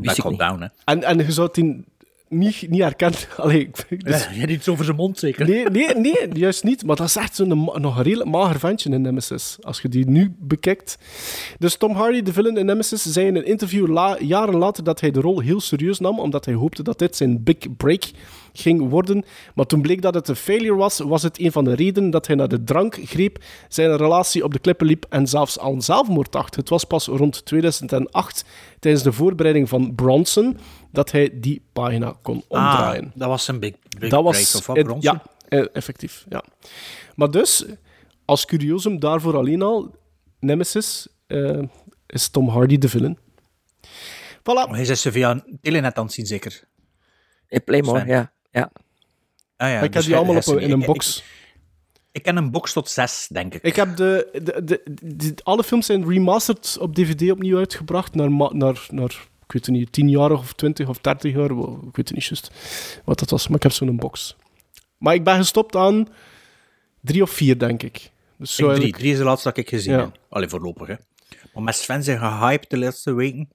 Back 0.00 0.24
on 0.24 0.36
down, 0.36 0.60
hè. 0.62 0.66
En, 0.84 1.02
en 1.04 1.18
je 1.18 1.32
zou 1.32 1.46
het 1.46 1.56
in- 1.56 1.84
niet, 2.32 2.66
niet 2.70 2.80
herkend... 2.82 3.28
Allee, 3.36 3.70
dus- 3.88 4.28
Ja, 4.34 4.46
iets 4.46 4.68
over 4.68 4.84
zijn 4.84 4.96
mond, 4.96 5.18
zeker? 5.18 5.48
Nee, 5.48 5.64
nee, 5.64 5.94
nee, 5.94 6.28
juist 6.32 6.64
niet. 6.64 6.84
Maar 6.84 6.96
dat 6.96 7.06
is 7.06 7.16
echt 7.16 7.34
zo'n 7.36 7.48
nog 7.74 7.96
een 7.96 8.02
redelijk 8.02 8.30
mager 8.30 8.58
ventje 8.58 8.90
in 8.90 9.00
Nemesis. 9.02 9.56
Als 9.60 9.80
je 9.80 9.88
die 9.88 10.06
nu 10.08 10.34
bekijkt. 10.38 10.98
Dus 11.58 11.76
Tom 11.76 11.92
Hardy, 11.94 12.22
de 12.22 12.32
villain 12.32 12.56
in 12.56 12.66
Nemesis, 12.66 13.02
zei 13.02 13.26
in 13.26 13.36
een 13.36 13.46
interview 13.46 13.86
la- 13.88 14.16
jaren 14.20 14.56
later 14.56 14.84
dat 14.84 15.00
hij 15.00 15.10
de 15.10 15.20
rol 15.20 15.40
heel 15.40 15.60
serieus 15.60 15.98
nam, 15.98 16.18
omdat 16.20 16.44
hij 16.44 16.54
hoopte 16.54 16.82
dat 16.82 16.98
dit 16.98 17.16
zijn 17.16 17.42
big 17.42 17.56
break 17.76 18.02
ging 18.52 18.88
worden. 18.88 19.24
Maar 19.54 19.66
toen 19.66 19.82
bleek 19.82 20.02
dat 20.02 20.14
het 20.14 20.28
een 20.28 20.36
failure 20.36 20.74
was, 20.74 20.98
was 20.98 21.22
het 21.22 21.40
een 21.40 21.52
van 21.52 21.64
de 21.64 21.74
redenen 21.74 22.10
dat 22.10 22.26
hij 22.26 22.36
naar 22.36 22.48
de 22.48 22.64
drank 22.64 22.98
greep, 23.04 23.38
zijn 23.68 23.96
relatie 23.96 24.44
op 24.44 24.52
de 24.52 24.58
klippen 24.58 24.86
liep 24.86 25.06
en 25.08 25.26
zelfs 25.26 25.58
aan 25.58 25.82
zelfmoord 25.82 26.32
dacht. 26.32 26.56
Het 26.56 26.68
was 26.68 26.84
pas 26.84 27.06
rond 27.06 27.44
2008, 27.44 28.44
tijdens 28.78 29.02
de 29.02 29.12
voorbereiding 29.12 29.68
van 29.68 29.94
Bronson, 29.94 30.56
dat 30.92 31.10
hij 31.10 31.30
die 31.40 31.62
pagina 31.72 32.14
kon 32.22 32.44
omdraaien. 32.48 33.04
Ah, 33.04 33.10
dat 33.14 33.28
was 33.28 33.48
een 33.48 33.58
big, 33.60 33.72
big 33.98 34.10
dat 34.10 34.22
break, 34.22 34.24
was 34.24 34.54
of 34.54 34.66
wat? 34.66 34.96
Ja, 35.02 35.22
eh, 35.48 35.64
effectief. 35.72 36.24
Ja. 36.28 36.44
Maar 37.14 37.30
dus, 37.30 37.64
als 38.24 38.44
curiosum 38.44 38.98
daarvoor 39.00 39.36
alleen 39.36 39.62
al, 39.62 39.94
Nemesis 40.40 41.08
eh, 41.26 41.62
is 42.06 42.28
Tom 42.28 42.48
Hardy 42.48 42.78
de 42.78 42.88
villain. 42.88 43.18
Voilà. 44.38 44.70
Hij 44.70 44.80
is 44.80 45.00
ze 45.00 45.12
via 45.12 45.44
Telenet 45.60 45.96
aan 45.98 46.04
het 46.04 46.12
zien, 46.14 46.26
zeker? 46.26 46.62
Eh, 47.48 47.60
Playmore, 47.64 47.98
Sven. 47.98 48.08
ja. 48.10 48.32
ja. 48.50 48.70
Ah, 49.56 49.68
ja, 49.68 49.76
ik 49.76 49.82
heb 49.82 49.92
dus 49.92 50.04
die 50.04 50.14
hij- 50.14 50.22
allemaal 50.24 50.42
op 50.46 50.46
een- 50.56 50.58
in 50.58 50.70
een 50.70 50.80
ik- 50.80 50.86
box. 50.86 51.16
Ik, 51.18 51.24
ik 52.12 52.22
ken 52.22 52.36
een 52.36 52.50
box 52.50 52.72
tot 52.72 52.88
zes, 52.88 53.28
denk 53.32 53.54
ik. 53.54 53.62
Ik 53.62 53.76
heb 53.76 53.96
de, 53.96 54.28
de, 54.32 54.64
de, 54.64 54.82
de- 55.16 55.34
alle 55.42 55.64
films 55.64 55.86
zijn 55.86 56.08
remastered 56.08 56.78
op 56.80 56.94
DVD 56.94 57.30
opnieuw 57.30 57.58
uitgebracht 57.58 58.14
naar, 58.14 58.32
ma- 58.32 58.52
naar, 58.52 58.86
naar 58.90 59.26
ik 59.54 59.58
weet 59.58 59.66
het 59.66 59.74
niet, 59.74 59.92
10 59.92 60.08
jaar 60.08 60.30
of 60.30 60.52
20 60.52 60.88
of 60.88 60.98
30 60.98 61.32
jaar. 61.34 61.50
Ik 61.50 61.56
weet 61.96 62.08
het 62.08 62.12
niet 62.12 62.24
juist 62.24 62.50
wat 63.04 63.18
dat 63.18 63.30
was, 63.30 63.46
maar 63.48 63.56
ik 63.56 63.62
heb 63.62 63.72
zo'n 63.72 63.96
box. 63.96 64.36
Maar 64.98 65.14
ik 65.14 65.24
ben 65.24 65.36
gestopt 65.36 65.76
aan 65.76 66.08
drie 67.00 67.22
of 67.22 67.30
vier, 67.30 67.58
denk 67.58 67.82
ik. 67.82 68.10
Dus 68.36 68.54
zo 68.54 68.62
Ik 68.62 68.68
drie. 68.68 68.68
eigenlijk- 68.68 68.96
Drie 68.98 69.12
is 69.12 69.18
de 69.18 69.24
laatste 69.24 69.48
dat 69.48 69.56
ik 69.58 69.68
gezien 69.68 69.92
Ja. 69.92 69.98
heb. 70.00 70.18
Allee, 70.28 70.48
voorlopig, 70.48 70.86
hè. 70.88 70.94
Maar 71.54 71.62
met 71.62 71.74
Sven 71.74 72.02
zijn 72.02 72.18
gehyped 72.18 72.70
de 72.70 72.78
laatste 72.78 73.12
weken. 73.12 73.48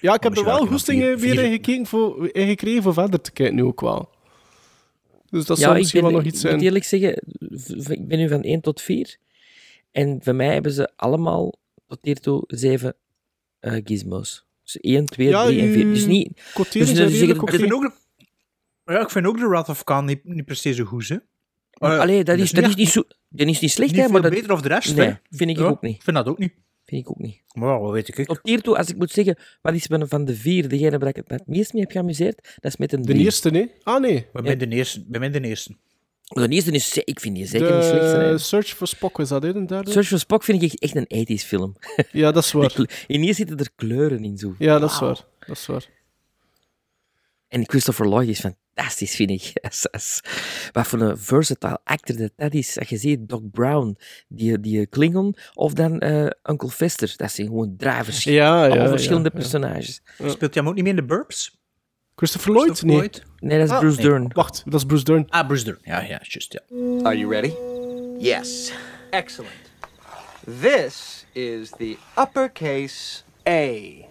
Ja, 0.00 0.14
ik 0.14 0.22
heb 0.22 0.36
er 0.36 0.44
wel 0.44 0.66
vier- 0.78 1.18
weer 1.18 1.38
in, 1.44 1.50
gekeken 1.50 1.86
voor, 1.86 2.28
in 2.32 2.46
gekregen 2.48 2.82
voor 2.82 2.92
verder 2.94 3.20
te 3.20 3.32
kijken 3.32 3.54
nu 3.54 3.62
ook 3.64 3.80
wel. 3.80 4.08
Dus 5.30 5.44
dat 5.44 5.58
ja, 5.58 5.70
ik 5.70 5.76
misschien 5.78 6.00
ben, 6.00 6.10
wel 6.10 6.18
nog 6.20 6.28
iets 6.28 6.36
ik 6.38 6.42
moet 6.42 6.50
zijn. 6.52 6.64
eerlijk 6.64 6.84
zeggen, 6.84 7.22
ik 8.00 8.08
ben 8.08 8.18
nu 8.18 8.28
van 8.28 8.42
1 8.42 8.60
tot 8.60 8.80
4. 8.80 9.16
En 9.92 10.20
bij 10.24 10.34
mij 10.34 10.52
hebben 10.52 10.72
ze 10.72 10.90
allemaal 10.96 11.54
tot 11.86 11.98
hiertoe 12.02 12.44
7 12.46 12.94
eh, 13.60 13.80
gizmos. 13.84 14.44
Dus 14.64 14.80
1, 14.80 15.06
2, 15.06 15.28
Ja, 15.28 15.46
3 15.46 15.60
en 15.60 15.72
4. 15.72 15.84
Dus 15.84 16.06
niet... 16.06 16.40
dus 16.54 16.70
dus 16.94 17.20
Ik 17.20 17.50
vind 17.50 17.72
ook 17.72 17.82
de, 17.82 17.92
ja, 18.92 19.00
ik 19.00 19.10
vind 19.10 19.26
ook 19.26 19.38
de 19.38 19.46
Wrath 19.48 19.68
of 19.68 19.84
Khan 19.84 20.04
niet, 20.04 20.24
niet 20.24 20.44
per 20.44 20.56
se 20.56 20.74
zo 20.74 20.84
goed, 20.84 21.08
hè. 21.08 21.16
Allee, 21.72 22.24
dat 22.24 22.38
is, 22.38 22.50
dat 22.50 22.68
is 22.68 22.74
niet 22.74 22.88
zo... 22.88 23.02
Dat 23.28 23.46
is 23.48 23.60
niet 23.60 23.70
slecht, 23.70 23.92
niet 23.92 24.00
hè, 24.00 24.08
maar 24.08 24.22
dat... 24.22 24.30
beter 24.30 24.52
of 24.52 24.60
de 24.62 24.68
rest, 24.68 24.96
Nee, 24.96 25.06
hè. 25.06 25.14
vind 25.30 25.50
ik 25.50 25.56
Ja, 25.58 25.64
ook 25.64 25.82
niet. 25.82 25.94
Ik 25.96 26.02
vind 26.02 26.16
dat 26.16 26.26
ook 26.26 26.38
niet. 26.38 26.52
Vind 26.84 27.00
ik 27.02 27.10
ook 27.10 27.18
niet. 27.18 27.40
Maar 27.52 27.80
wat 27.80 27.92
weet 27.92 28.18
ik. 28.18 28.26
Tot 28.26 28.38
hiertoe, 28.42 28.76
als 28.76 28.88
ik 28.88 28.96
moet 28.96 29.10
zeggen, 29.10 29.38
wat 29.62 29.74
is 29.74 29.84
van 29.84 30.08
van 30.08 30.24
de 30.24 30.34
vier 30.36 30.68
degene 30.68 30.98
waar 30.98 31.08
ik 31.08 31.16
het 31.16 31.30
het 31.30 31.46
meest 31.46 31.72
mee 31.72 31.82
heb 31.82 31.90
geamuseerd, 31.90 32.56
dat 32.60 32.70
is 32.72 32.76
met 32.76 32.92
een 32.92 33.02
De 33.02 33.06
drie. 33.12 33.24
eerste, 33.24 33.50
nee? 33.50 33.70
Ah, 33.82 34.00
nee. 34.00 34.26
Bij 34.32 34.42
mij 34.42 34.56
de 34.56 34.68
eerste. 34.68 35.04
Bij 35.06 35.20
mij 35.20 35.30
de 35.30 35.40
eerste. 35.40 35.76
De 36.34 36.48
eerste 36.48 36.70
is, 36.70 36.98
ik 36.98 37.20
vind 37.20 37.36
die 37.36 37.46
zeker 37.46 37.74
niet 37.74 37.84
slecht. 37.84 38.10
De. 38.10 38.38
Search 38.38 38.66
for 38.66 38.86
Spock, 38.86 39.18
is 39.18 39.28
dat 39.28 39.42
derde? 39.42 39.90
Search 39.90 40.06
for 40.06 40.18
Spock 40.18 40.44
vind 40.44 40.62
ik 40.62 40.72
echt 40.72 40.96
een 40.96 41.26
80s 41.26 41.46
film. 41.46 41.76
Ja, 42.12 42.32
dat 42.32 42.44
is 42.44 42.52
waar. 42.52 42.74
In 43.06 43.20
hier 43.20 43.34
zitten 43.34 43.58
er 43.58 43.68
kleuren 43.76 44.24
in 44.24 44.38
zo. 44.38 44.54
Ja, 44.58 44.78
dat 44.78 44.90
is 44.90 44.98
waar. 44.98 45.24
Dat 45.46 45.56
is 45.56 45.66
waar. 45.66 45.88
En 47.48 47.68
Christopher 47.68 48.08
Lloyd 48.08 48.28
is 48.28 48.40
fantastisch, 48.40 49.14
vind 49.14 49.30
ik. 49.30 49.52
Wat 50.72 50.86
voor 50.86 51.00
een 51.00 51.18
versatile 51.18 51.78
actor 51.84 52.16
dat, 52.16 52.32
dat 52.36 52.54
is. 52.54 52.78
Als 52.78 52.88
je 52.88 52.96
ziet 52.96 53.28
Doc 53.28 53.40
Brown, 53.50 53.96
die, 54.28 54.60
die 54.60 54.86
Klingon, 54.86 55.36
of 55.54 55.72
dan 55.72 55.98
eh, 55.98 56.26
Uncle 56.42 56.70
Fester. 56.70 57.14
Dat 57.16 57.32
zijn 57.32 57.46
gewoon 57.46 57.74
drivers. 57.76 58.24
Ja, 58.24 58.32
ja, 58.32 58.64
Allemaal 58.64 58.84
ja, 58.84 58.90
verschillende 58.90 59.30
ja. 59.32 59.38
personages. 59.38 60.02
Speelt 60.16 60.40
hij 60.40 60.50
hem 60.52 60.68
ook 60.68 60.74
niet 60.74 60.84
meer 60.84 60.92
in 60.92 60.98
de 60.98 61.04
Burbs? 61.04 61.62
Christopher 62.14 62.52
Lloyd? 62.52 62.64
Christopher 62.66 62.86
nee. 62.88 62.96
Lloyd? 62.96 63.22
Nee, 63.40 63.58
dat 63.58 63.66
is 63.68 63.72
Ah, 63.74 63.78
Bruce 63.80 63.96
nee. 63.96 64.06
Dern. 64.06 64.30
Wacht, 64.32 64.62
dat 64.64 64.74
is 64.74 64.84
Bruce 64.84 65.04
Dern. 65.04 65.26
Ah, 65.30 65.46
Bruce 65.46 65.64
Dern. 65.64 65.78
Ja, 65.82 66.00
ja, 66.00 66.18
juist, 66.22 66.52
ja. 66.52 66.60
Are 67.02 67.18
you 67.18 67.30
ready? 67.30 67.52
Yes. 68.18 68.72
Excellent. 69.10 69.52
This 70.60 71.24
is 71.32 71.70
the 71.78 71.96
uppercase 72.16 73.22
A. 73.46 74.08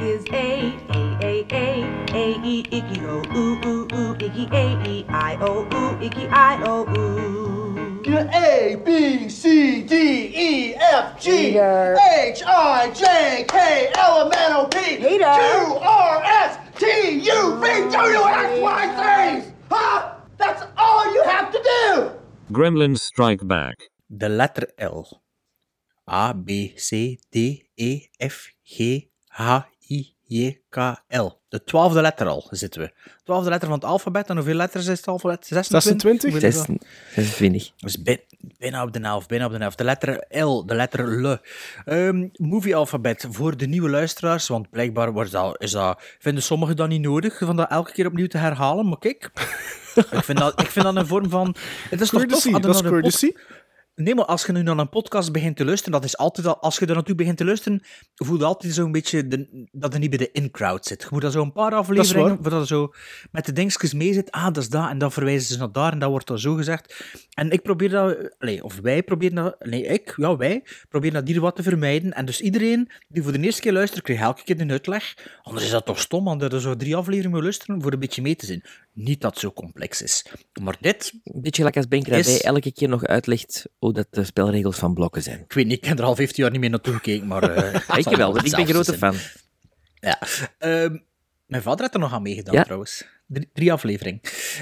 is 0.00 0.24
A, 0.30 0.72
A, 0.90 1.18
A, 1.22 1.44
A, 1.50 1.82
A, 2.12 2.40
E, 2.44 2.62
Iggy, 2.70 3.02
O, 3.06 3.22
Ooh, 3.34 3.58
Ooh, 3.66 3.88
Ooh, 3.92 4.14
Iggy, 4.14 4.46
A, 4.52 4.88
E, 4.88 5.04
I, 5.08 5.36
O, 5.40 5.64
Ooh, 5.64 5.96
Iggy, 6.00 6.28
I, 6.30 6.62
O, 6.62 6.86
Ooh. 6.96 7.55
A, 8.16 8.76
B, 8.84 9.28
C, 9.28 9.82
D, 9.82 9.94
E, 10.34 10.74
F, 10.74 11.20
G, 11.20 11.58
H, 11.58 12.42
I, 12.46 12.90
J, 12.94 13.44
K, 13.48 13.92
L, 13.96 14.26
M, 14.26 14.32
N, 14.32 14.52
O, 14.52 14.66
P, 14.66 14.96
Q, 14.96 15.24
R, 15.24 16.22
S, 16.24 16.58
T, 16.78 16.86
U, 17.20 17.56
V, 17.60 17.66
W, 17.90 18.22
X, 18.24 18.60
Y, 18.60 19.42
Z. 19.42 19.52
Huh? 19.70 20.14
That's 20.38 20.62
all 20.76 21.12
you 21.12 21.22
have 21.24 21.50
to 21.52 21.60
do. 21.62 22.10
Gremlins 22.52 23.00
Strike 23.00 23.46
Back. 23.46 23.76
The 24.08 24.28
letter 24.28 24.68
L. 24.78 25.22
A, 26.06 26.32
B, 26.32 26.74
C, 26.76 27.18
D, 27.32 27.64
E, 27.76 28.06
F, 28.20 28.52
G, 28.64 29.10
H, 29.38 29.64
I, 30.28 30.44
J, 30.46 30.58
K, 30.70 30.76
L. 31.08 31.26
De 31.48 31.64
twaalfde 31.64 32.00
letter 32.00 32.26
al 32.26 32.46
zitten 32.50 32.80
we. 32.80 32.92
Twaalfde 33.24 33.50
letter 33.50 33.68
van 33.68 33.78
het 33.78 33.86
alfabet. 33.86 34.28
En 34.28 34.36
hoeveel 34.36 34.54
letters 34.54 34.86
is 34.86 34.98
het 34.98 35.08
alfabet? 35.08 35.46
26? 35.46 36.30
26? 36.30 36.30
Hoeveel 36.30 36.48
is 36.48 36.56
dat? 36.56 36.86
26. 37.14 37.72
Dus 37.76 38.02
bij- 38.02 38.24
bijna 38.58 38.82
op 38.82 38.92
de 38.92 38.98
helft, 39.02 39.28
bijna 39.28 39.44
op 39.46 39.52
de 39.52 39.58
helft. 39.58 39.78
De 39.78 39.84
letter 39.84 40.24
L, 40.28 40.66
de 40.66 40.74
letter 40.74 41.22
L. 41.30 41.36
Ehm 41.84 42.26
movie-alfabet 42.32 43.26
voor 43.30 43.56
de 43.56 43.66
nieuwe 43.66 43.88
luisteraars, 43.90 44.48
want 44.48 44.70
blijkbaar 44.70 45.12
wordt 45.12 45.30
dat, 45.32 45.62
is 45.62 45.70
dat, 45.70 46.00
vinden 46.18 46.42
sommigen 46.42 46.76
dat 46.76 46.88
niet 46.88 47.00
nodig, 47.02 47.38
van 47.38 47.56
dat 47.56 47.70
elke 47.70 47.92
keer 47.92 48.06
opnieuw 48.06 48.26
te 48.26 48.38
herhalen, 48.38 48.88
maar 48.88 48.98
kijk, 48.98 49.30
ik 50.10 50.24
vind 50.24 50.38
dat, 50.38 50.60
ik 50.60 50.70
vind 50.70 50.84
dat 50.84 50.96
een 50.96 51.06
vorm 51.06 51.30
van... 51.30 51.54
Het 51.90 52.00
is 52.00 52.08
toch 52.10 52.20
tof, 52.24 52.42
Courtesy, 52.42 52.60
dat 52.60 52.74
is 52.74 52.80
pod- 52.80 52.90
courtesy. 52.90 53.32
Nee, 53.96 54.14
maar 54.14 54.24
als 54.24 54.46
je 54.46 54.52
nu 54.52 54.62
naar 54.62 54.78
een 54.78 54.88
podcast 54.88 55.32
begint 55.32 55.56
te 55.56 55.64
luisteren, 55.64 55.92
dat 55.92 56.04
is 56.04 56.16
altijd 56.16 56.46
al, 56.46 56.60
als 56.60 56.78
je 56.78 56.86
er 56.86 56.94
naartoe 56.94 57.14
begint 57.14 57.36
te 57.36 57.44
luisteren, 57.44 57.82
voel 58.14 58.38
je 58.38 58.44
altijd 58.44 58.74
zo'n 58.74 58.92
beetje 58.92 59.28
de, 59.28 59.66
dat 59.72 59.92
je 59.92 59.98
niet 59.98 60.10
bij 60.10 60.18
de 60.18 60.30
in-crowd 60.32 60.86
zit. 60.86 61.02
Je 61.02 61.08
moet 61.10 61.22
dan 61.22 61.30
zo 61.30 61.42
een 61.42 61.52
paar 61.52 61.74
afleveringen, 61.74 62.42
dat 62.42 62.66
zo 62.66 62.92
met 63.30 63.46
de 63.46 63.52
dingetjes 63.52 63.94
mee 63.94 64.12
zit, 64.12 64.30
ah, 64.30 64.44
dat 64.44 64.56
is 64.56 64.68
dat, 64.68 64.88
en 64.88 64.98
dan 64.98 65.12
verwijzen 65.12 65.52
ze 65.52 65.58
naar 65.58 65.72
daar, 65.72 65.92
en 65.92 65.98
dat 65.98 66.10
wordt 66.10 66.26
dan 66.26 66.38
zo 66.38 66.54
gezegd. 66.54 67.04
En 67.34 67.50
ik 67.50 67.62
probeer 67.62 67.90
dat, 67.90 68.34
nee, 68.38 68.64
of 68.64 68.80
wij 68.82 69.02
proberen 69.02 69.34
dat, 69.34 69.56
nee, 69.58 69.82
ik, 69.82 70.14
ja, 70.16 70.36
wij, 70.36 70.64
proberen 70.88 71.14
dat 71.14 71.28
hier 71.28 71.40
wat 71.40 71.56
te 71.56 71.62
vermijden. 71.62 72.12
En 72.12 72.24
dus 72.24 72.40
iedereen 72.40 72.90
die 73.08 73.22
voor 73.22 73.32
de 73.32 73.40
eerste 73.40 73.60
keer 73.60 73.72
luistert, 73.72 74.02
krijgt 74.04 74.22
elke 74.22 74.44
keer 74.44 74.60
een 74.60 74.70
uitleg. 74.70 75.14
Anders 75.42 75.64
is 75.64 75.70
dat 75.70 75.86
toch 75.86 76.00
stom, 76.00 76.24
want 76.24 76.42
er 76.42 76.60
zo 76.60 76.76
drie 76.76 76.96
afleveringen 76.96 77.34
moet 77.34 77.42
luisteren 77.42 77.82
voor 77.82 77.92
een 77.92 77.98
beetje 77.98 78.22
mee 78.22 78.36
te 78.36 78.46
zien. 78.46 78.64
Niet 78.96 79.20
dat 79.20 79.30
het 79.30 79.40
zo 79.40 79.52
complex 79.52 80.02
is. 80.02 80.26
Maar 80.62 80.76
dit, 80.80 81.12
Een 81.24 81.40
beetje 81.42 81.62
gelijk 81.72 81.76
als 81.76 82.26
hij 82.26 82.40
elke 82.40 82.72
keer 82.72 82.88
nog 82.88 83.04
uitlegt 83.04 83.66
hoe 83.78 83.92
dat 83.92 84.06
de 84.10 84.24
spelregels 84.24 84.76
van 84.76 84.94
blokken 84.94 85.22
zijn. 85.22 85.40
ik 85.40 85.52
weet 85.52 85.66
niet, 85.66 85.76
ik 85.76 85.84
heb 85.84 85.98
er 85.98 86.04
al 86.04 86.14
15 86.16 86.42
jaar 86.42 86.52
niet 86.52 86.60
meer 86.60 86.70
naartoe 86.70 86.94
gekeken, 86.94 87.26
maar... 87.26 87.42
eh, 87.42 87.72
het 87.96 88.06
ik 88.06 88.16
wel, 88.16 88.36
ik 88.36 88.50
ben 88.50 88.66
grote 88.66 88.96
zijn. 88.96 88.98
fan. 88.98 89.14
Ja. 89.94 90.20
Ehm, 90.58 90.96
mijn 91.46 91.62
vader 91.62 91.84
had 91.84 91.94
er 91.94 92.00
nog 92.00 92.12
aan 92.12 92.22
meegedaan, 92.22 92.54
Ja? 92.54 92.62
trouwens. 92.62 93.06
Drie, 93.26 93.50
drie 93.52 93.72
afleveringen. 93.72 94.20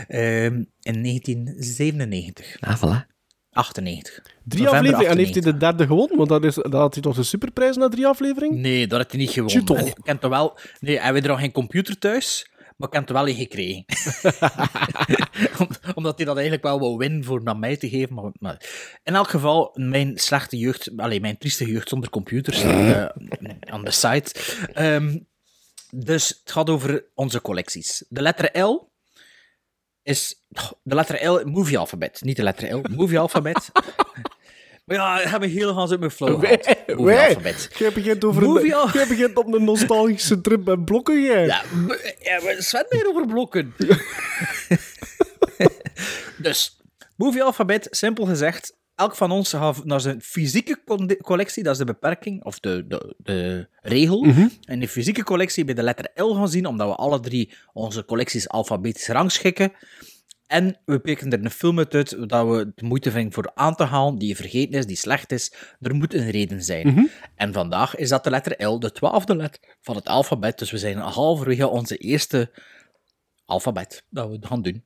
Ehm, 0.09 0.63
in 0.81 1.03
1997. 1.03 2.57
Ah, 2.61 2.77
voilà. 2.83 3.13
98. 3.51 4.23
Drie 4.45 4.69
afleveringen 4.69 5.09
en 5.11 5.17
heeft 5.19 5.35
hij 5.35 5.43
98. 5.43 5.53
de 5.53 5.57
derde 5.59 5.87
gewonnen? 5.87 6.17
Want 6.17 6.29
dat, 6.29 6.45
is, 6.45 6.55
dat 6.55 6.73
had 6.73 6.95
hij 6.95 7.03
toch 7.03 7.17
een 7.17 7.25
superprijs 7.25 7.77
na 7.77 7.89
drie 7.89 8.07
afleveringen? 8.07 8.61
Nee, 8.61 8.87
dat 8.87 8.99
had 9.01 9.11
hij 9.11 9.21
niet 9.21 9.31
gewonnen. 9.31 9.65
toch? 9.65 9.79
En 9.79 9.87
Ik 9.87 9.97
ken 10.03 10.19
toch 10.19 10.31
wel... 10.31 10.59
Nee, 10.81 10.99
hij 11.01 11.13
had 11.13 11.23
er 11.23 11.29
nog 11.29 11.41
geen 11.41 11.53
computer 11.53 11.99
thuis, 11.99 12.51
maar 12.77 12.89
ik 12.89 12.95
heb 12.95 13.09
er 13.09 13.15
wel 13.15 13.29
een 13.29 13.35
gekregen. 13.35 13.85
Om- 15.61 15.69
Omdat 15.95 16.17
hij 16.17 16.25
dat 16.25 16.35
eigenlijk 16.35 16.65
wel 16.65 16.79
wou 16.81 16.97
winnen 16.97 17.25
voor 17.25 17.43
naar 17.43 17.57
mij 17.57 17.77
te 17.77 17.89
geven. 17.89 18.15
Maar, 18.15 18.31
maar 18.39 18.61
in 19.03 19.15
elk 19.15 19.29
geval, 19.29 19.71
mijn 19.75 20.19
slechte 20.19 20.57
jeugd... 20.57 20.91
Allee, 20.97 21.21
mijn 21.21 21.39
trieste 21.39 21.67
jeugd 21.67 21.89
zonder 21.89 22.11
computers 22.11 22.63
eh, 22.63 23.05
aan 23.61 23.85
de 23.85 23.91
site. 23.91 24.35
Ehm, 24.73 25.19
dus 25.91 26.29
het 26.29 26.53
gaat 26.53 26.71
over 26.71 27.05
onze 27.15 27.41
collecties. 27.41 28.05
De 28.09 28.23
letter 28.23 28.61
L 28.63 28.93
is... 30.03 30.35
De 30.83 30.95
letter 30.95 31.29
L, 31.31 31.45
movie 31.49 31.79
alfabet. 31.79 32.21
Niet 32.21 32.37
de 32.37 32.43
letter 32.43 32.77
L, 32.77 32.85
movie 32.91 33.19
alfabet. 33.19 33.71
Maar 34.85 34.97
ja, 34.97 35.21
ik 35.21 35.29
heb 35.29 35.43
een 35.43 35.51
hele 35.51 35.73
gans 35.73 35.91
uit 35.91 36.01
mijn 36.01 36.11
flow 36.11 36.41
gehad. 36.41 36.65
Wij, 36.65 36.85
Movie 36.87 37.05
wij. 37.05 37.29
alfabet. 37.29 37.69
Jij 37.79 37.93
begint, 37.93 38.25
over 38.25 38.43
Movie 38.43 38.75
een, 38.75 38.91
jij 38.93 39.07
begint 39.07 39.37
op 39.37 39.55
een 39.55 39.65
nostalgische 39.65 40.41
trip 40.41 40.65
met 40.65 40.85
blokken, 40.85 41.23
jij. 41.23 41.47
Ja, 41.47 41.63
ja 42.21 42.43
maar 42.43 42.57
Sven 42.59 42.87
meer 42.89 43.09
over 43.09 43.27
blokken. 43.27 43.75
dus, 46.37 46.81
movie 47.17 47.43
alfabet, 47.43 47.87
simpel 47.91 48.25
gezegd. 48.25 48.77
Elk 48.95 49.17
van 49.17 49.31
ons 49.31 49.51
gaat 49.51 49.85
naar 49.85 50.01
zijn 50.01 50.23
fysieke 50.23 50.83
collectie, 51.23 51.63
dat 51.63 51.73
is 51.73 51.79
de 51.79 51.85
beperking, 51.85 52.45
of 52.45 52.61
de, 52.61 52.85
de, 52.89 53.15
de 53.19 53.69
regel. 53.81 54.23
Mhm. 54.23 54.49
En 54.65 54.81
de 54.81 54.89
fysieke 54.89 55.25
collectie 55.25 55.65
bij 55.65 55.75
de 55.75 55.83
letter 55.83 56.11
L 56.15 56.35
gaan 56.35 56.49
zien, 56.49 56.67
omdat 56.67 56.89
we 56.89 56.95
alle 56.95 57.21
drie 57.21 57.53
onze 57.73 58.05
collecties 58.05 58.49
alfabetisch 58.49 59.09
rangschikken. 59.09 59.73
En 60.47 60.81
we 60.85 60.99
pikken 60.99 61.31
er 61.31 61.45
een 61.45 61.51
film 61.51 61.79
uit, 61.79 61.95
uit 61.95 62.29
dat 62.29 62.49
we 62.49 62.73
de 62.75 62.85
moeite 62.85 63.11
vinden 63.11 63.33
voor 63.33 63.51
aan 63.55 63.75
te 63.75 63.85
halen, 63.85 64.19
die 64.19 64.37
vergeten 64.37 64.79
is, 64.79 64.87
die 64.87 64.97
slecht 64.97 65.33
is. 65.33 65.53
Er 65.81 65.95
moet 65.95 66.15
een 66.15 66.31
reden 66.31 66.63
zijn. 66.63 66.87
Mhm. 66.87 67.05
En 67.35 67.53
vandaag 67.53 67.97
is 67.97 68.09
dat 68.09 68.25
de 68.25 68.31
letter 68.31 68.67
L, 68.67 68.79
de 68.79 68.93
twaalfde 68.93 69.37
letter 69.37 69.77
van 69.81 69.97
het 69.97 70.07
alfabet. 70.07 70.59
Dus 70.59 70.71
we 70.71 70.79
zijn 70.79 70.97
halverwege 70.97 71.69
onze 71.69 71.97
eerste 71.97 72.51
alfabet 73.45 74.05
dat 74.11 74.29
we 74.29 74.47
gaan 74.47 74.63
doen. 74.63 74.85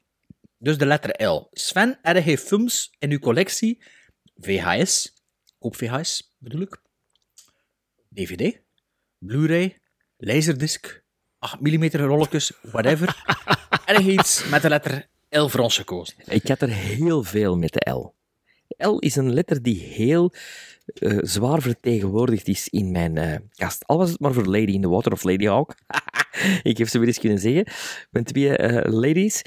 Dus 0.58 0.78
de 0.78 0.86
letter 0.86 1.26
L. 1.26 1.48
Sven, 1.52 1.98
heb 2.02 2.24
je 2.24 2.38
films 2.38 2.94
in 2.98 3.10
uw 3.10 3.18
collectie? 3.18 3.82
VHS, 4.36 5.12
koop 5.58 5.76
VHS 5.76 6.34
bedoel 6.38 6.60
ik. 6.60 6.82
DVD, 8.08 8.60
Blu-ray, 9.18 9.78
laserdisc, 10.16 11.02
8 11.38 11.60
mm 11.60 11.84
rolletjes, 11.84 12.52
whatever. 12.62 13.24
en 13.86 14.04
je 14.04 14.12
iets 14.12 14.48
met 14.48 14.62
de 14.62 14.68
letter 14.68 15.08
L 15.30 15.46
voor 15.46 15.60
ons 15.60 15.76
gekozen. 15.76 16.16
Ik 16.24 16.48
had 16.48 16.60
er 16.60 16.68
heel 16.68 17.22
veel 17.22 17.56
met 17.56 17.72
de 17.72 17.90
L. 17.90 18.14
L 18.68 18.98
is 18.98 19.16
een 19.16 19.34
letter 19.34 19.62
die 19.62 19.80
heel 19.80 20.32
eh, 20.84 21.18
zwaar 21.20 21.62
vertegenwoordigd 21.62 22.48
is 22.48 22.68
in 22.68 22.90
mijn 22.90 23.16
eh, 23.16 23.36
kast. 23.54 23.86
Al 23.86 23.98
was 23.98 24.10
het 24.10 24.20
maar 24.20 24.32
voor 24.32 24.46
Lady 24.46 24.72
in 24.72 24.80
the 24.80 24.88
Water 24.88 25.12
of 25.12 25.22
Lady 25.22 25.46
Hawk. 25.46 25.74
ik 26.62 26.78
heb 26.78 26.88
ze 26.88 26.98
weer 26.98 27.06
eens 27.06 27.18
kunnen 27.18 27.38
zeggen. 27.38 27.66
Mijn 28.10 28.24
twee 28.24 28.56
eh, 28.56 28.92
ladies. 28.92 29.42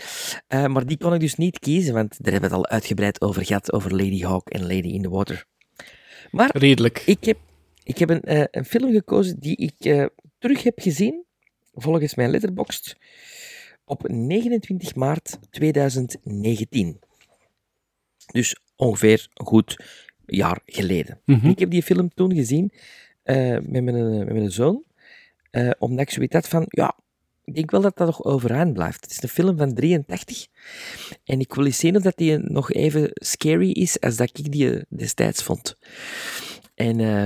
Eh, 0.48 0.66
maar 0.66 0.86
die 0.86 0.98
kon 0.98 1.14
ik 1.14 1.20
dus 1.20 1.36
niet 1.36 1.60
kiezen, 1.60 1.94
want 1.94 2.24
daar 2.24 2.32
hebben 2.32 2.49
we 2.49 2.56
het 2.56 2.66
al 2.66 2.72
uitgebreid 2.72 3.22
over 3.22 3.45
gehad, 3.45 3.74
over 3.74 3.91
Lady 3.91 4.22
Hawk 4.22 4.49
en 4.49 4.62
Lady 4.62 4.88
in 4.88 5.02
the 5.02 5.10
Water. 5.10 5.45
Maar 6.32 6.58
Redelijk. 6.58 7.03
ik 7.06 7.24
heb, 7.24 7.38
ik 7.84 7.98
heb 7.98 8.10
een, 8.10 8.22
een 8.52 8.66
film 8.66 8.91
gekozen 8.91 9.40
die 9.40 9.58
ik 9.58 9.86
eh, 9.86 10.06
terug 10.40 10.64
heb 10.64 10.80
gezien, 10.80 11.26
volgens 11.74 12.16
mijn 12.16 12.30
letterboxd, 12.30 12.95
op 13.91 14.07
29 14.07 14.95
maart 14.95 15.39
2019. 15.49 16.99
Dus 18.31 18.55
ongeveer 18.76 19.27
een 19.34 19.45
goed 19.45 19.84
jaar 20.26 20.61
geleden. 20.65 21.22
Mhm. 21.26 21.47
Ik 21.49 21.59
heb 21.59 21.69
die 21.72 21.84
film 21.84 22.09
toen 22.13 22.35
gezien 22.35 22.72
eh, 23.23 23.57
met, 23.59 23.84
mijn, 23.84 24.18
met 24.18 24.34
mijn 24.34 24.51
zoon, 24.51 24.84
eh, 25.49 25.69
omdat 25.80 25.99
ik 25.99 26.09
zoiets 26.09 26.34
had 26.34 26.47
van, 26.47 26.65
ja, 26.68 26.97
ik 27.43 27.55
denk 27.55 27.72
wel 27.72 27.81
dat 27.81 27.97
dat 27.97 28.07
nog 28.07 28.23
overeind 28.23 28.73
blijft. 28.73 29.01
Het 29.01 29.11
is 29.11 29.23
een 29.23 29.30
film 29.30 29.57
van 29.57 29.73
83 29.73 30.47
en 31.23 31.39
ik 31.39 31.53
wil 31.53 31.65
eens 31.65 31.77
zien 31.77 31.95
of 31.95 32.01
dat 32.01 32.18
die 32.18 32.38
nog 32.38 32.72
even 32.72 33.09
scary 33.13 33.72
is 33.72 33.99
als 33.99 34.15
dat 34.15 34.38
ik 34.38 34.51
die 34.51 34.73
eh, 34.73 34.81
destijds 34.89 35.43
vond. 35.43 35.77
En 36.76 36.99
eh, 36.99 37.26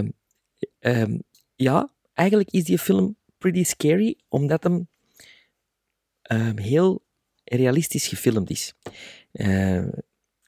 ehm, 0.79 1.17
ja, 1.55 1.91
eigenlijk 2.13 2.51
is 2.51 2.63
die 2.63 2.79
film 2.79 3.15
pretty 3.37 3.63
scary, 3.63 4.17
omdat 4.29 4.63
hem 4.63 4.87
ehm, 6.27 6.57
heel 6.57 7.03
realistisch 7.43 8.07
gefilmd 8.07 8.49
is. 8.49 8.73
Eh, 9.31 9.85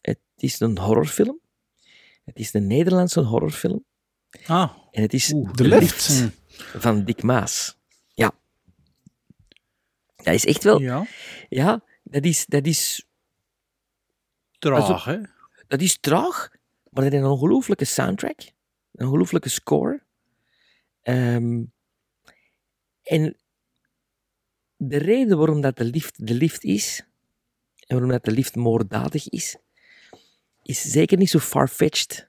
het 0.02 0.20
is 0.36 0.60
een 0.60 0.78
horrorfilm. 0.78 1.40
Het 2.26 2.40
is 2.40 2.54
een 2.54 2.68
Nederlandse 2.68 3.20
horrorfilm. 3.20 3.86
Ah. 4.46 4.72
En 4.92 5.02
het 5.02 5.14
is 5.14 5.28
De 5.28 5.64
Lift. 5.68 6.30
van 6.78 7.04
Dick 7.06 7.24
Maas. 7.24 7.78
Ja. 8.14 8.32
Dat 10.16 10.34
is 10.34 10.46
echt 10.46 10.64
wel... 10.64 10.82
Ja. 10.82 11.08
Ja, 11.50 11.84
dat 12.04 12.24
is... 12.24 12.46
Dat 12.46 12.66
is 12.66 13.06
Traag, 14.60 15.04
hè? 15.04 15.18
dat 15.68 15.82
is 15.82 15.98
traag, 16.00 16.52
maar 16.90 17.04
dat 17.04 17.14
is 17.14 17.20
een 17.20 17.26
ongelooflijke 17.26 17.86
soundtrack. 17.86 18.40
Een 18.92 19.06
ongelooflijke 19.06 19.50
score. 19.50 20.04
Ehm, 21.02 21.64
en 23.04 23.38
de 24.78 24.98
reden 24.98 25.38
waarom 25.38 25.62
dat 25.62 25.78
de 25.78 25.84
lift 25.84 26.28
de 26.28 26.34
lift 26.34 26.64
is, 26.64 27.04
en 27.76 27.88
waarom 27.96 28.10
dat 28.10 28.26
de 28.26 28.32
lift 28.32 28.56
moorddadig 28.56 29.30
is, 29.30 29.58
is 30.64 30.82
zeker 30.82 31.18
niet 31.18 31.30
zo 31.30 31.40
far-fetched. 31.40 32.28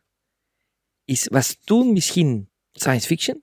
Is, 1.05 1.29
was 1.29 1.57
toen 1.65 1.93
misschien 1.93 2.49
science 2.73 3.07
fiction, 3.07 3.43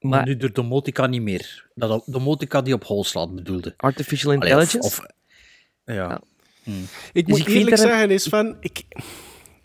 Maar- 0.00 0.24
nu 0.26 0.36
de 0.36 0.52
domotica 0.52 1.06
niet 1.06 1.22
meer. 1.22 1.70
Dat 1.74 2.02
domotica 2.06 2.62
die 2.62 2.74
op 2.74 2.84
hol 2.84 3.04
slaat 3.04 3.34
bedoelde. 3.34 3.74
Artificial 3.76 4.32
Allee, 4.32 4.42
of- 4.56 4.60
intelligence? 4.60 5.00
Of, 5.00 5.06
ja. 5.84 6.20
Hm. 6.62 6.70
Ik 7.12 7.26
Dus 7.26 7.38
moet 7.38 7.48
ik 7.48 7.54
eerlijk 7.54 7.76
zeggen, 7.76 8.10
is 8.10 8.24
van, 8.26 8.56
ik, 8.60 8.82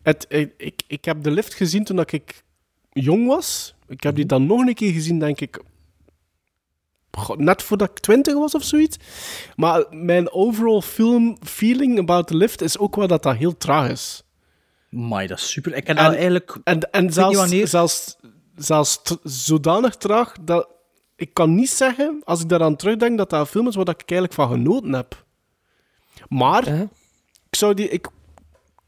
het, 0.03 0.25
ik, 0.29 0.53
ik, 0.57 0.81
ik 0.87 1.05
heb 1.05 1.23
de 1.23 1.31
lift 1.31 1.53
gezien 1.53 1.83
toen 1.83 1.95
dat 1.95 2.11
ik 2.11 2.43
jong 2.91 3.27
was. 3.27 3.75
Ik 3.87 4.03
heb 4.03 4.15
die 4.15 4.25
dan 4.25 4.45
nog 4.45 4.59
een 4.67 4.73
keer 4.73 4.91
gezien, 4.93 5.19
denk 5.19 5.41
ik, 5.41 5.59
net 7.37 7.63
voordat 7.63 7.89
ik 7.89 7.99
twintig 7.99 8.33
was 8.33 8.53
of 8.55 8.63
zoiets. 8.63 8.97
Maar 9.55 9.85
mijn 9.89 10.31
overall 10.31 10.81
film 10.81 11.37
feeling 11.43 11.99
about 11.99 12.27
the 12.27 12.35
lift 12.35 12.61
is 12.61 12.77
ook 12.77 12.95
wel 12.95 13.07
dat 13.07 13.23
dat 13.23 13.35
heel 13.35 13.57
traag 13.57 13.89
is. 13.89 14.23
Amai, 14.93 15.27
dat 15.27 15.37
is 15.37 15.49
super. 15.51 15.75
Ik 15.75 15.87
heb 15.87 15.97
En- 15.97 16.13
eigenlijk... 16.13 16.57
En, 16.63 16.79
en 16.91 17.13
zelfs, 17.13 17.37
wanneer. 17.37 17.67
zelfs, 17.67 18.15
zelfs 18.55 19.01
zodanig 19.23 19.95
traag 19.95 20.33
dat 20.41 20.67
ik 21.15 21.33
kan 21.33 21.55
niet 21.55 21.69
zeggen, 21.69 22.21
als 22.23 22.41
ik 22.41 22.49
daaraan 22.49 22.75
terugdenk, 22.75 23.17
dat 23.17 23.29
dat 23.29 23.39
een 23.39 23.45
film 23.45 23.67
is 23.67 23.75
waar 23.75 23.89
ik 23.89 23.95
eigenlijk 24.09 24.33
van 24.33 24.49
genoten 24.49 24.93
heb. 24.93 25.25
Maar 26.29 26.67
ik, 26.67 27.55
zou 27.55 27.73
die, 27.73 27.89
ik, 27.89 28.07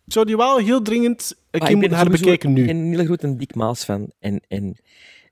ik 0.06 0.14
zou 0.14 0.26
die 0.26 0.38
wel 0.38 0.58
heel 0.58 0.82
dringend 0.82 1.32
een 1.52 1.60
Maar 1.60 1.60
keer 1.60 1.70
ik 1.70 1.76
moeten 1.76 1.90
ben 1.90 2.00
herbekijken 2.12 2.54
nu. 2.54 2.70
een 2.70 2.86
hele 2.86 3.06
grote 3.06 3.36
Dick 3.36 3.56
Maas 3.56 3.84
fan. 3.84 4.12
En, 4.20 4.42
en 4.48 4.78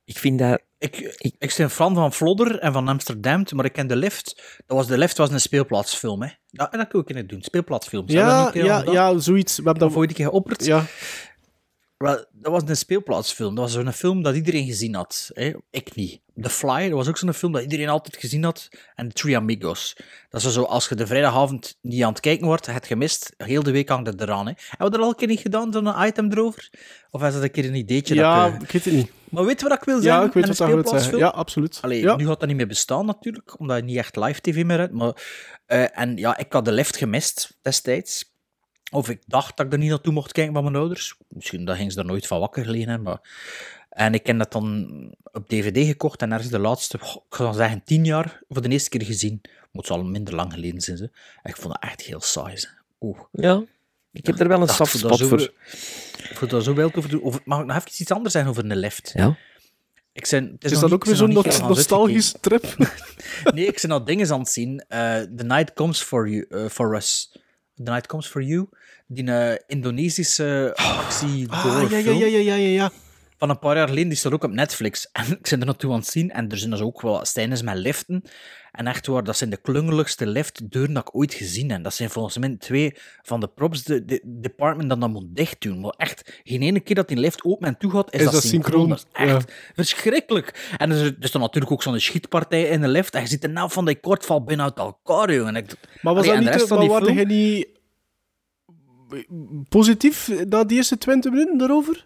ik 0.05 0.17
vind 0.17 0.39
dat... 0.39 0.61
Ik, 0.83 1.15
ik, 1.39 1.53
ben 1.57 1.69
fan 1.69 1.95
van 1.95 2.13
Flodder 2.13 2.59
en 2.59 2.73
van 2.73 2.87
Amsterdam, 2.87 3.45
maar 3.55 3.65
ik 3.65 3.73
ken 3.73 3.87
de 3.87 3.95
lift. 3.95 4.43
Dat 4.65 4.77
was, 4.77 4.87
de 4.87 4.97
lift 4.97 5.17
was 5.17 5.31
een 5.31 5.39
speelplaatsfilm, 5.39 6.21
hè. 6.21 6.29
Dat, 6.51 6.71
en 6.71 6.77
dat 6.77 6.87
kun 6.87 6.99
je 6.99 7.05
kunnen 7.05 7.27
doen, 7.27 7.41
speelplaatsfilms. 7.41 8.11
Ja, 8.11 8.49
keer 8.51 8.65
ja, 8.65 8.83
ja, 8.91 9.17
zoiets. 9.17 9.57
We 9.57 9.63
hebben 9.63 9.87
dat 9.87 9.97
ooit 9.97 10.09
een 10.09 10.15
keer 10.15 10.25
geopperd? 10.25 10.65
Ja. 10.65 10.85
Wel, 11.97 12.25
dat 12.31 12.51
was 12.51 12.61
een 12.65 12.77
speelplaatsfilm. 12.77 13.55
Dat 13.55 13.63
was 13.63 13.73
zo'n 13.73 13.91
film 13.91 14.21
dat 14.23 14.35
iedereen 14.35 14.65
gezien 14.65 14.95
had. 14.95 15.29
Hè? 15.33 15.51
Ik 15.71 15.95
niet. 15.95 16.21
The 16.41 16.49
Fly, 16.49 16.81
dat 16.89 16.97
was 16.97 17.07
ook 17.07 17.17
zo'n 17.17 17.33
film 17.33 17.51
dat 17.51 17.61
iedereen 17.61 17.89
altijd 17.89 18.17
gezien 18.17 18.43
had. 18.43 18.69
En 18.95 19.07
The 19.07 19.13
Three 19.13 19.37
Amigos. 19.37 19.95
Dat 20.29 20.43
is 20.43 20.53
zo, 20.53 20.63
als 20.63 20.89
je 20.89 20.95
de 20.95 21.07
vrijdagavond 21.07 21.77
niet 21.81 22.03
aan 22.03 22.09
het 22.09 22.19
kijken 22.19 22.45
wordt, 22.45 22.65
het 22.65 22.87
gemist, 22.87 23.33
heel 23.37 23.63
de 23.63 23.71
week 23.71 23.89
hangt 23.89 24.07
het 24.07 24.21
eraan. 24.21 24.47
Hè? 24.47 24.53
Hebben 24.57 24.85
we 24.87 24.93
dat 24.97 25.01
al 25.05 25.09
een 25.09 25.15
keer 25.15 25.27
niet 25.27 25.39
gedaan, 25.39 25.73
zo'n 25.73 26.05
item 26.05 26.31
erover? 26.31 26.69
Of 27.11 27.23
is 27.23 27.33
dat 27.33 27.43
een 27.43 27.51
keer 27.51 27.65
een 27.65 27.75
ideetje? 27.75 28.15
Ja, 28.15 28.49
dat, 28.49 28.61
ik 28.63 28.71
weet 28.71 28.85
het 28.85 28.93
niet. 28.93 29.11
Maar 29.29 29.45
weet 29.45 29.59
je 29.61 29.67
wat 29.67 29.77
ik 29.77 29.83
wil 29.83 30.01
zeggen? 30.01 30.21
Ja, 30.21 30.27
ik 30.27 30.33
weet 30.33 30.57
wat 30.57 30.67
wil 30.69 30.87
zeggen. 30.87 31.17
Ja, 31.17 31.27
absoluut. 31.27 31.79
Allee, 31.81 32.01
Ja. 32.01 32.15
nu 32.15 32.25
gaat 32.25 32.39
dat 32.39 32.47
niet 32.47 32.57
meer 32.57 32.67
bestaan 32.67 33.05
natuurlijk, 33.05 33.59
omdat 33.59 33.77
je 33.77 33.83
niet 33.83 33.97
echt 33.97 34.15
live 34.15 34.41
tv 34.41 34.63
meer 34.63 34.79
hebt. 34.79 34.93
Maar, 34.93 35.13
eh, 35.65 35.99
en 35.99 36.17
ja, 36.17 36.37
ik 36.37 36.53
had 36.53 36.65
de 36.65 36.71
lift 36.71 36.97
gemist 36.97 37.57
destijds. 37.61 38.31
Of 38.93 39.09
ik 39.09 39.21
dacht 39.27 39.57
dat 39.57 39.65
ik 39.65 39.71
er 39.71 39.77
niet 39.77 39.89
naartoe 39.89 40.13
mocht 40.13 40.31
kijken 40.31 40.53
van 40.53 40.63
mijn 40.63 40.75
ouders. 40.75 41.15
Misschien 41.27 41.65
dat 41.65 41.75
ging 41.75 41.91
ze 41.91 41.99
er 41.99 42.05
nooit 42.05 42.27
van 42.27 42.39
wakker 42.39 42.63
gelegen 42.65 42.87
hebben. 42.89 43.07
Maar... 43.07 43.21
En 43.89 44.13
ik 44.13 44.27
heb 44.27 44.37
dat 44.37 44.51
dan 44.51 44.87
op 45.31 45.47
dvd 45.49 45.87
gekocht 45.87 46.21
en 46.21 46.31
ergens 46.31 46.49
de 46.49 46.59
laatste, 46.59 46.97
goh, 46.99 47.23
ik 47.29 47.37
dan 47.37 47.53
zeggen, 47.53 47.81
tien 47.85 48.05
jaar 48.05 48.41
voor 48.49 48.61
de 48.61 48.69
eerste 48.69 48.89
keer 48.89 49.03
gezien. 49.03 49.41
Moet 49.71 49.89
al 49.89 50.03
minder 50.03 50.35
lang 50.35 50.53
geleden 50.53 50.81
zijn. 50.81 50.97
Ze. 50.97 51.03
En 51.43 51.49
ik 51.49 51.55
vond 51.57 51.73
dat 51.73 51.83
echt 51.91 52.01
heel 52.01 52.21
saai. 52.21 52.57
Ze. 52.57 52.67
Oeh. 53.01 53.19
Ja, 53.31 53.63
ik 54.11 54.25
heb 54.25 54.39
er 54.39 54.47
wel 54.47 54.59
een 54.61 54.65
dacht, 54.65 54.77
soft 54.77 54.91
voor 54.91 54.99
spot 54.99 55.17
zo- 55.17 55.27
voor. 55.27 55.53
Voor 56.33 56.47
dat 56.47 56.63
zo 56.63 56.73
wel 56.73 56.89
te 56.89 56.97
overdoen. 56.97 57.21
Of, 57.21 57.45
mag 57.45 57.59
ik 57.59 57.65
nog 57.65 57.75
even 57.75 57.89
iets 57.97 58.11
anders 58.11 58.33
zeggen 58.33 58.51
over 58.51 58.65
een 58.65 58.77
lift? 58.77 59.11
Ja. 59.15 59.37
Ik 60.11 60.25
zijn, 60.25 60.51
het 60.59 60.63
Is 60.63 60.71
dat 60.71 60.81
niet- 60.83 60.91
ook 60.93 61.03
weer 61.03 61.13
ik 61.13 61.19
zo'n 61.19 61.33
nog 61.33 61.67
nostalgische 61.67 62.39
trip? 62.39 62.75
Nee, 63.53 63.65
ik 63.65 63.79
ben 63.81 63.91
al 63.91 64.03
dingen 64.03 64.31
aan 64.31 64.39
het 64.39 64.49
zien. 64.49 64.85
Eh, 64.87 64.99
The 65.21 65.43
Night 65.43 65.73
Comes 65.73 66.01
For, 66.01 66.29
you, 66.29 66.45
eh, 66.49 66.65
for 66.69 66.95
Us. 66.95 67.31
The 67.75 67.81
Night 67.91 68.07
Comes 68.07 68.27
For 68.27 68.41
You. 68.43 68.69
Die 69.13 69.31
eh, 69.31 69.55
Indonesische 69.67 70.71
actie 70.75 71.49
Ah, 71.49 71.85
ja, 71.89 71.97
ja, 71.97 72.11
ja, 72.11 72.25
ja, 72.25 72.37
ja, 72.37 72.55
ja, 72.55 72.69
ja. 72.69 72.91
Van 73.37 73.49
een 73.49 73.59
paar 73.59 73.75
jaar 73.75 73.87
geleden, 73.87 74.09
die 74.09 74.17
staat 74.17 74.31
ook 74.33 74.43
op 74.43 74.51
Netflix. 74.51 75.07
En 75.11 75.31
ik 75.31 75.47
ben 75.49 75.59
er 75.59 75.65
naartoe 75.65 75.91
aan 75.91 75.97
het 75.97 76.07
zien. 76.07 76.31
En 76.31 76.49
er 76.49 76.57
zijn 76.57 76.71
dus 76.71 76.81
ook 76.81 77.01
wel 77.01 77.25
scènes 77.25 77.61
met 77.61 77.75
liften. 77.75 78.23
En 78.71 78.87
echt 78.87 79.07
waar, 79.07 79.23
dat 79.23 79.37
zijn 79.37 79.49
de 79.49 79.57
klungeligste 79.57 80.27
liftdeuren 80.27 80.93
dat 80.93 81.07
ik 81.07 81.15
ooit 81.15 81.33
gezien 81.33 81.71
heb. 81.71 81.83
Dat 81.83 81.93
zijn 81.93 82.09
volgens 82.09 82.37
mij 82.37 82.55
twee 82.59 82.95
van 83.21 83.39
de 83.39 83.47
props 83.47 83.83
de, 83.83 84.05
de 84.05 84.21
department 84.25 84.89
dat 84.89 85.01
dat 85.01 85.09
moet 85.09 85.25
dicht 85.35 85.61
doen. 85.61 85.79
Maar 85.79 85.93
echt, 85.97 86.41
geen 86.43 86.61
ene 86.61 86.79
keer 86.79 86.95
dat 86.95 87.07
die 87.07 87.17
lift 87.17 87.43
open 87.43 87.67
en 87.67 87.77
toe 87.77 87.91
gaat, 87.91 88.13
is, 88.13 88.19
Is 88.19 88.25
dat, 88.25 88.33
dat 88.33 88.43
synchroon? 88.43 88.89
Dat 88.89 89.05
is 89.13 89.25
echt 89.27 89.51
verschrikkelijk. 89.75 90.73
En 90.77 90.91
er 90.91 90.97
is, 90.97 91.03
er 91.19 91.31
dan 91.31 91.41
natuurlijk 91.41 91.71
ook 91.71 91.83
zo'n 91.83 91.99
schietpartij 91.99 92.63
in 92.63 92.81
de 92.81 92.87
lift. 92.87 93.13
En 93.15 93.21
je 93.21 93.27
ziet 93.27 93.41
de 93.41 93.47
naam 93.47 93.69
van 93.69 93.85
die 93.85 93.99
kort 93.99 94.25
valt 94.25 94.45
binnen 94.45 94.65
uit 94.65 94.77
elkaar, 94.77 95.33
jongen. 95.33 95.55
En 95.55 95.63
ik, 95.63 95.75
Maar 96.01 96.13
was 96.13 96.27
Allee, 96.27 96.35
dat 96.35 96.43
de 96.45 96.49
niet... 96.49 96.59
rest 96.59 96.67
van 96.67 96.87
Maar 96.87 96.99
die 97.03 97.15
film- 97.15 97.27
niet 97.27 97.67
positief 99.69 100.31
na 100.49 100.63
die 100.63 100.77
eerste 100.77 100.97
20 100.97 101.31
minuten 101.31 101.57
daarover? 101.57 102.05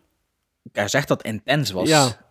hij 0.71 0.87
zegt 0.87 1.07
dat 1.07 1.17
het 1.17 1.27
intens 1.27 1.71
was. 1.71 1.89
Ja. 1.89 2.25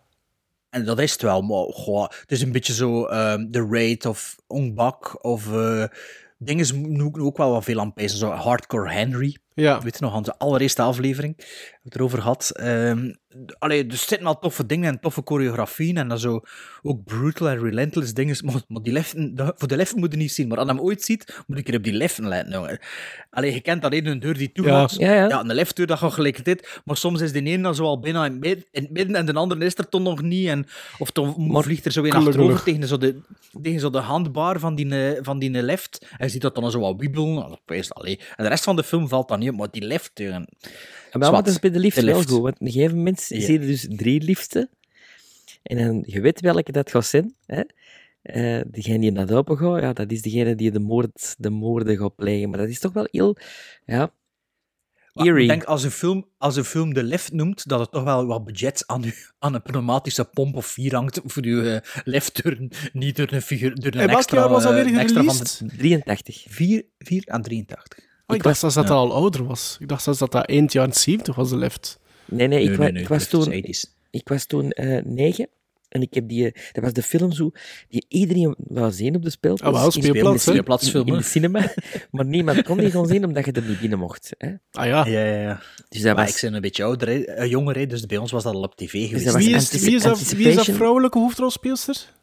En 0.71 0.85
dat 0.85 0.99
is 0.99 1.13
het 1.13 1.23
wel, 1.23 1.43
maar 1.43 1.65
goh, 1.73 2.09
het 2.09 2.33
is 2.33 2.43
een 2.43 2.53
beetje 2.53 2.75
zo 2.75 3.05
ehm 3.07 3.51
The 3.51 3.67
Raid 3.71 4.07
of 4.07 4.37
Ong 4.47 4.75
Bak 4.75 5.25
of 5.25 5.53
eh 5.53 5.85
dingen 6.39 6.93
nu 6.93 7.03
ook, 7.03 7.19
ook 7.19 7.37
wel 7.37 7.51
wat 7.51 7.65
veel 7.65 7.81
aan 7.81 7.93
pezen. 7.93 8.19
Zo 8.19 8.31
Hardcore 8.31 8.91
Henry. 8.91 9.37
Ja. 9.55 9.81
Weet 9.83 9.99
je 9.99 10.05
nog, 10.05 10.15
aan 10.15 10.23
de 10.23 10.39
allereerste 10.39 10.83
aflevering 10.83 11.35
het 11.83 11.95
erover 11.95 12.19
gehad. 12.19 12.51
Ehm 12.51 13.13
allee, 13.59 13.87
er 13.87 13.97
zitten 13.97 14.27
al 14.27 14.39
toffe 14.39 14.67
dingen 14.67 14.93
en 14.93 15.01
toffe 15.01 15.23
choreografieën 15.25 15.97
en 15.97 16.09
dan 16.09 16.19
zo 16.19 16.41
ook 16.83 17.05
brutal 17.05 17.49
en 17.49 17.59
relentless 17.59 18.15
dingen. 18.15 18.37
Maar, 18.45 18.61
maar 18.69 18.83
die 18.83 18.93
leften, 18.93 19.35
de- 19.35 19.53
voor 19.57 19.69
de 19.69 19.77
leften 19.77 19.99
moet 19.99 20.13
je 20.13 20.19
niet 20.19 20.33
zien, 20.33 20.49
maar 20.49 20.59
als 20.59 20.69
je 20.69 20.75
hem 20.75 20.83
ooit 20.83 21.03
ziet, 21.03 21.43
moet 21.47 21.59
ik 21.59 21.69
er 21.69 21.75
op 21.77 21.83
die 21.85 21.93
leften 21.93 22.29
letten. 22.29 22.53
jongen. 22.53 22.79
Allee, 23.31 23.53
je 23.55 23.61
kent 23.61 23.85
alleen 23.85 24.07
een 24.07 24.19
deur 24.21 24.35
die 24.39 24.53
toe 24.53 24.67
Ja. 24.67 24.89
Ja, 24.97 25.13
ja. 25.15 25.41
een 25.41 25.55
leftdeur, 25.55 25.87
dat 25.87 25.99
gaat 25.99 26.13
gelijk 26.13 26.45
dit. 26.45 26.81
Maar 26.85 26.97
soms 26.97 27.21
is 27.21 27.33
de 27.33 27.43
ene 27.43 27.63
dan 27.63 27.75
zo 27.75 27.85
al 27.85 28.01
bijna 28.01 28.25
in, 28.27 28.39
mid- 28.39 28.67
in 28.71 28.83
het 28.83 28.91
midden 28.93 29.17
en 29.17 29.27
de 29.27 29.33
andere 29.33 29.65
is 29.65 29.75
er 29.79 29.89
toch 29.89 30.03
nog 30.03 30.23
niet. 30.23 30.49
En, 30.49 30.67
of 30.99 31.11
dan 31.11 31.35
vliegt 31.63 31.85
er 31.85 31.93
zo 31.93 32.03
weer 32.03 32.13
achterover 32.29 32.63
tegen 32.65 32.89
zo 32.89 32.97
de, 32.99 33.21
tegen 33.63 33.81
zo 33.81 33.91
de 33.91 33.99
handbar 33.99 34.59
van 34.61 34.75
die, 34.75 35.15
eh, 35.15 35.19
van 35.23 35.39
die 35.39 35.51
left. 35.63 36.07
En 36.19 36.27
je 36.27 36.29
ziet 36.29 36.43
dat 36.43 36.55
dan 36.55 36.71
zo 36.71 36.81
wat 36.81 36.95
wiebelen. 36.99 37.35
Dat 37.35 37.61
is- 37.77 37.93
allee. 37.95 38.21
En 38.37 38.45
de 38.45 38.51
rest 38.51 38.65
van 38.65 38.77
de 38.77 38.83
film 38.85 39.09
valt 39.09 39.29
dan 39.29 39.39
niet 39.39 39.51
op, 39.51 39.57
maar 39.57 39.69
die 39.71 39.83
left... 39.85 40.11
En 41.11 41.21
wel, 41.21 41.33
maar 41.33 41.43
dat 41.43 41.53
is 41.53 41.59
bij 41.59 41.71
de 41.71 41.79
lift 41.79 41.97
De 42.01 42.05
wel 42.07 42.15
goed. 42.15 42.29
Want 42.29 42.55
op 42.55 42.67
een 42.67 42.71
gegeven 42.73 42.97
moment 42.97 43.27
Ja. 43.29 43.41
zie 43.41 43.53
je 43.53 43.67
dus 43.67 43.87
drie 43.91 44.23
liften. 44.23 44.71
En 45.63 45.77
dan, 45.87 46.03
je 46.07 46.21
weet 46.21 46.41
welke 46.41 46.73
dat 46.73 46.91
gaat 46.91 47.07
zijn. 47.07 47.35
Hè? 47.47 47.63
Eh, 48.23 48.61
degene 48.67 48.99
die 48.99 49.11
naar 49.13 49.33
open 49.33 49.57
gaat, 49.57 49.81
ja, 49.81 49.93
dat 49.93 50.11
is 50.11 50.23
degene 50.23 50.55
die 50.55 50.71
de, 50.71 50.79
moord, 50.81 51.35
de 51.39 51.51
moorden 51.51 51.97
gaat 51.97 52.15
plegen. 52.17 52.49
Maar 52.51 52.59
dat 52.59 52.69
is 52.69 52.79
toch 52.79 52.93
wel 52.93 53.09
heel... 53.11 53.37
Ja, 53.85 54.13
Maar 55.13 55.27
eerie. 55.27 55.43
Ik 55.43 55.49
denk 55.49 55.65
als 55.65 55.83
een, 55.85 55.91
film, 55.91 56.27
als 56.39 56.57
een 56.57 56.65
film 56.65 56.95
de 56.95 57.03
lift 57.03 57.33
noemt, 57.33 57.69
dat 57.69 57.81
het 57.81 57.91
toch 57.91 58.03
wel 58.05 58.27
wat 58.27 58.45
budget 58.45 58.83
aan, 58.87 59.05
u, 59.05 59.13
aan 59.39 59.55
een 59.55 59.63
pneumatische 59.63 60.25
pomp 60.25 60.57
of 60.57 60.67
vier 60.67 60.95
hangt 60.95 61.21
voor 61.25 61.45
uw 61.45 61.63
eh, 61.65 61.81
lift 62.05 62.43
door, 62.43 62.57
niet 62.93 63.17
door 63.17 63.33
een 63.33 63.43
figuur. 63.43 63.75
Door 63.75 63.95
een 63.95 64.01
En 64.01 64.07
welk 64.07 64.19
extra, 64.19 64.39
jaar 64.39 64.49
was 64.49 64.63
dat 64.63 64.73
weer 64.73 64.87
een 64.87 64.99
extra 64.99 65.23
van 65.23 65.35
gereleased? 65.35 65.71
de 65.71 65.77
83. 65.77 66.45
4, 66.49 66.85
4 66.99 67.23
aan 67.27 67.43
83. 67.43 68.05
Oh, 68.27 68.37
ik 68.37 68.43
dacht 68.43 68.59
zelfs 68.59 68.75
dat 68.75 68.87
dat 68.87 68.97
al 68.97 69.13
ouder 69.13 69.45
was. 69.47 69.77
Ik 69.81 69.89
dacht 69.89 70.03
zelfs 70.03 70.19
dat 70.19 70.33
dat 70.33 70.47
eind 70.47 70.73
jaren 70.73 70.93
70 70.93 71.35
was, 71.35 71.49
de 71.51 71.57
lift. 71.57 71.99
Nee, 72.25 72.47
nee, 72.49 72.63
ik, 72.63 72.69
Nee, 72.69 72.77
wa- 72.77 72.83
nee, 72.85 72.93
nee, 72.93 73.03
ik 73.03 73.09
was 73.09 73.27
toen, 73.29 73.53
80s. 73.53 73.85
ik 74.11 74.29
was 74.29 74.45
toen 74.45 74.71
eh, 74.71 75.03
negen. 75.05 75.49
En 75.89 76.03
ik 76.03 76.15
heb 76.15 76.29
die, 76.29 76.47
eh, 76.53 76.63
dat 76.73 76.83
was 76.85 76.93
de 76.93 77.03
film 77.03 77.33
zo, 77.33 77.51
die 77.89 78.05
iedereen 78.09 78.55
wou 78.59 78.93
zien 78.93 79.15
op 79.17 79.23
de 79.23 79.31
speelplaats. 79.31 79.77
Ah, 79.77 79.83
wel, 79.83 79.85
in- 79.85 80.03
speelplaats, 80.39 80.93
in, 80.95 81.05
in, 81.07 81.17
de 81.17 81.23
cinema. 81.23 81.73
maar 82.11 82.25
niemand 82.25 82.63
kon 82.63 82.79
die 82.79 82.91
gaan 82.91 83.07
zien 83.07 83.25
omdat 83.25 83.45
je 83.45 83.53
er 83.53 83.63
niet 83.63 83.81
binnen 83.81 83.99
mocht. 83.99 84.31
Hè? 84.39 84.49
Ah 84.73 84.87
ja. 84.87 85.07
Ja, 85.07 85.25
ja, 85.25 85.41
ja. 85.41 85.61
Dus 85.89 86.03
dat 86.03 86.17
Maar 86.17 86.25
was... 86.25 86.35
ik 86.35 86.41
ben 86.41 86.55
een 86.55 86.61
beetje 86.61 86.85
ouder, 86.85 87.09
hè, 87.09 87.15
eh, 87.25 87.51
jonger, 87.51 87.77
hè, 87.77 87.87
dus 87.87 88.07
bij 88.07 88.19
ons 88.19 88.31
was 88.31 88.43
dat 88.43 88.55
al 88.55 88.63
op 88.63 88.77
tv 88.77 88.91
geweest. 89.07 89.25
dat 89.25 89.35
was 89.35 89.45
Wie 89.45 89.55
is, 89.55 89.71
wie, 89.71 89.79
is 89.79 89.81
dat, 89.81 89.81
wie 89.81 89.97
is 89.97 90.03
dat 90.03 90.13
Anticipation. 90.13 90.77
vrouwelijke 90.77 91.19
hoofdrolspeelster? 91.19 92.15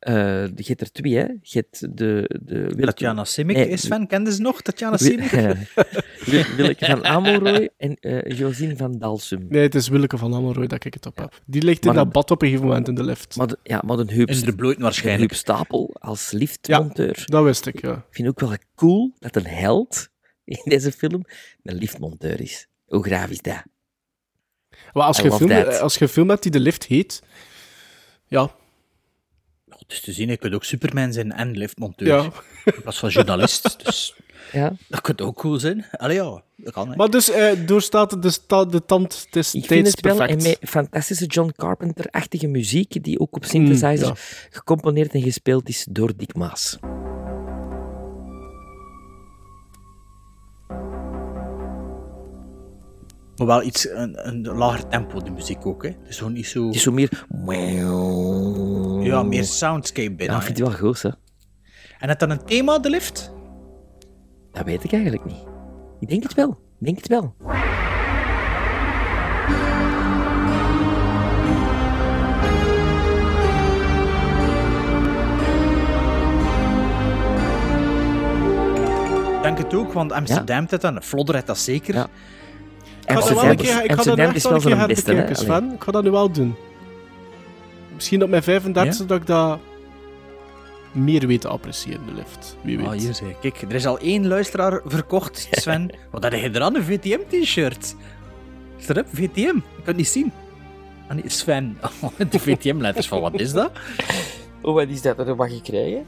Eh, 0.00 0.46
je 0.46 0.64
hebt 0.66 0.80
er 0.80 0.92
twee, 0.92 1.16
hè. 1.16 1.22
Je 1.22 1.58
hebt 1.58 1.96
de... 1.96 2.38
de 2.42 2.76
Tatjana 2.80 3.24
Simic 3.24 3.56
Nee, 3.56 3.68
is 3.68 3.80
Sven, 3.80 4.06
kende 4.06 4.32
ze 4.32 4.40
nog? 4.40 4.62
Tatjana 4.62 4.96
Simic? 4.96 5.30
Wil- 6.26 6.44
Willeke 6.56 6.86
van 6.86 7.04
Amelrooy 7.04 7.70
en 7.76 7.94
eh 7.94 8.38
Josine 8.38 8.76
van 8.76 8.98
Dalsum. 8.98 9.46
Nee, 9.48 9.62
het 9.62 9.74
is 9.74 9.88
Willeke 9.88 10.18
van 10.18 10.34
Amelrooy 10.34 10.66
dat 10.66 10.84
ik 10.84 10.94
het 10.94 11.06
op 11.06 11.16
heb. 11.16 11.40
Die 11.46 11.62
ligt 11.62 11.86
in 11.86 11.92
dat 11.92 12.12
bad 12.12 12.30
op 12.30 12.42
een 12.42 12.48
gegeven 12.48 12.68
moment 12.68 12.88
in 12.88 12.94
de 12.94 13.04
lift. 13.04 13.36
Maar 13.36 13.46
de, 13.46 13.58
ja, 13.62 13.82
maar 13.86 13.96
bloot 14.56 14.76
de 14.76 14.82
waarschijnlijk. 14.82 15.30
Huub 15.30 15.40
Stapel 15.40 15.96
als 15.98 16.30
liftmonteur. 16.30 17.22
Dat 17.26 17.44
wist 17.44 17.66
ik, 17.66 17.80
ja. 17.80 17.92
Ik 17.92 18.02
vind 18.10 18.28
ook 18.28 18.40
wel 18.40 18.54
cool 18.74 19.14
dat 19.18 19.36
een 19.36 19.46
held 19.46 20.08
in 20.44 20.60
deze 20.64 20.92
film 20.92 21.24
een 21.62 21.76
liftmonteur 21.76 22.40
is. 22.40 22.66
Hoe 22.86 23.04
graaf 23.04 23.30
is 23.30 23.40
dat? 23.40 23.62
Maar 24.92 25.04
als 25.04 25.18
je, 25.20 25.32
film, 25.32 25.50
als 25.80 25.94
je 25.94 26.02
een 26.02 26.08
film 26.08 26.28
hebt 26.28 26.42
die 26.42 26.50
de 26.50 26.60
lift 26.60 26.84
heet, 26.84 27.22
ja, 28.26 28.50
Het 29.90 29.98
is 29.98 30.04
te 30.04 30.12
zien, 30.12 30.28
je 30.28 30.36
kunt 30.36 30.54
ook 30.54 30.64
Superman 30.64 31.12
zijn 31.12 31.32
en 31.32 31.56
liftmonteur. 31.56 32.08
Ja. 32.08 32.22
In 32.64 32.82
plaats 32.82 32.98
van 32.98 33.08
journalist. 33.08 33.76
Dus 33.84 34.14
Ja. 34.52 34.72
dat 34.88 35.00
kan 35.00 35.18
ook 35.18 35.36
cool 35.36 35.58
zijn. 35.58 35.86
Allee 35.92 36.16
ja, 36.16 36.42
dat 36.56 36.72
kan. 36.72 36.90
hè. 36.90 36.96
Maar 36.96 37.10
dus, 37.10 37.30
eh, 37.30 37.52
doorstaat 37.66 38.22
de, 38.22 38.30
sta, 38.30 38.64
de 38.64 38.84
tand 38.84 39.26
Ik 39.30 39.44
vind 39.66 39.86
het 39.86 40.00
wel 40.00 40.16
perfect. 40.16 40.44
en 40.44 40.48
met 40.60 40.70
fantastische 40.70 41.26
John 41.26 41.52
Carpenter-achtige 41.56 42.46
muziek 42.46 43.04
die 43.04 43.20
ook 43.20 43.36
op 43.36 43.44
synthesizer 43.44 44.08
Mm, 44.08 44.14
gecomponeerd 44.50 45.12
en 45.12 45.22
gespeeld 45.22 45.68
is 45.68 45.86
door 45.90 46.12
Dick 46.16 46.34
Maas. 46.34 46.78
Maar 53.40 53.48
wel 53.48 53.62
iets, 53.62 53.88
een, 53.88 54.28
een 54.28 54.46
lager 54.46 54.88
tempo, 54.88 55.20
de 55.20 55.30
muziek 55.30 55.66
ook. 55.66 55.82
Hè. 55.82 55.88
Het 55.88 56.08
is 56.08 56.18
gewoon 56.18 56.32
niet 56.32 56.46
zo... 56.46 56.66
Het 56.66 56.74
is 56.74 56.82
zo 56.82 56.92
meer... 56.92 57.26
Ja, 59.02 59.22
meer 59.22 59.44
soundscape 59.44 60.10
binnen. 60.10 60.26
Ja, 60.26 60.36
ik 60.36 60.42
vind 60.42 60.56
die 60.56 60.64
wel 60.64 60.74
goed, 60.74 61.02
hè. 61.02 61.10
En 61.98 62.08
het 62.08 62.18
dan 62.18 62.30
een 62.30 62.44
thema, 62.44 62.78
de 62.78 62.90
lift? 62.90 63.32
Dat 64.52 64.64
weet 64.64 64.84
ik 64.84 64.92
eigenlijk 64.92 65.24
niet. 65.24 65.44
Ik 66.00 66.08
denk 66.08 66.22
het 66.22 66.34
wel. 66.34 66.50
Ik 66.50 66.86
denk 66.86 66.96
het 66.96 67.08
wel. 67.08 67.34
Ik 79.36 79.42
denk 79.42 79.58
het 79.58 79.74
ook, 79.74 79.92
want 79.92 80.12
Amsterdam 80.12 80.66
heeft 80.68 80.82
dan, 80.82 81.02
Flodder 81.02 81.34
heeft 81.34 81.46
dat 81.46 81.58
zeker. 81.58 81.94
Ik 81.94 82.06
een 83.16 83.56
keer, 83.56 83.84
ik 83.84 83.92
ga 83.92 84.02
dat 84.02 84.18
echt 84.18 84.42
wel 84.42 84.52
een 84.54 84.60
keer 84.60 84.76
herbekijken, 84.78 85.36
Sven. 85.36 85.72
Ik 85.72 85.82
ga 85.82 85.92
dat 85.92 86.02
nu 86.02 86.10
wel 86.10 86.30
doen. 86.30 86.54
Misschien 87.94 88.22
op 88.22 88.28
mijn 88.28 88.42
35 88.42 89.06
dat 89.06 89.20
ik 89.20 89.26
dat 89.26 89.58
meer 90.92 91.26
weet 91.26 91.40
te 91.40 91.48
appreciëren, 91.48 92.06
de 92.06 92.12
lift. 92.12 92.56
Wie 92.62 92.76
weet. 92.76 92.86
Ah, 92.86 92.92
hier 92.92 93.14
zeg. 93.14 93.38
Kijk, 93.40 93.62
er 93.62 93.74
is 93.74 93.86
al 93.86 93.98
één 93.98 94.26
luisteraar 94.26 94.80
verkocht, 94.84 95.48
Sven. 95.50 95.90
Wat 96.10 96.22
had 96.22 96.32
je 96.32 96.50
er 96.50 96.62
aan? 96.62 96.76
Een 96.76 96.82
VTM-t-shirt. 96.84 97.94
Is 98.78 98.88
erop? 98.88 99.06
VTM? 99.12 99.56
Ik 99.56 99.62
kan 99.62 99.84
het 99.84 99.96
niet 99.96 100.08
zien. 100.08 100.32
Ah, 101.08 101.14
nee, 101.14 101.24
Sven. 101.26 101.78
Oh, 102.00 102.10
de 102.30 102.38
VTM-letters 102.38 103.08
van 103.08 103.20
wat 103.20 103.40
is 103.40 103.52
dat? 103.52 103.70
Oh, 104.60 104.74
wat 104.74 104.88
is 104.88 105.02
dat? 105.02 105.16
Dat 105.16 105.36
mag 105.36 105.50
je 105.50 105.62
krijgen? 105.62 106.04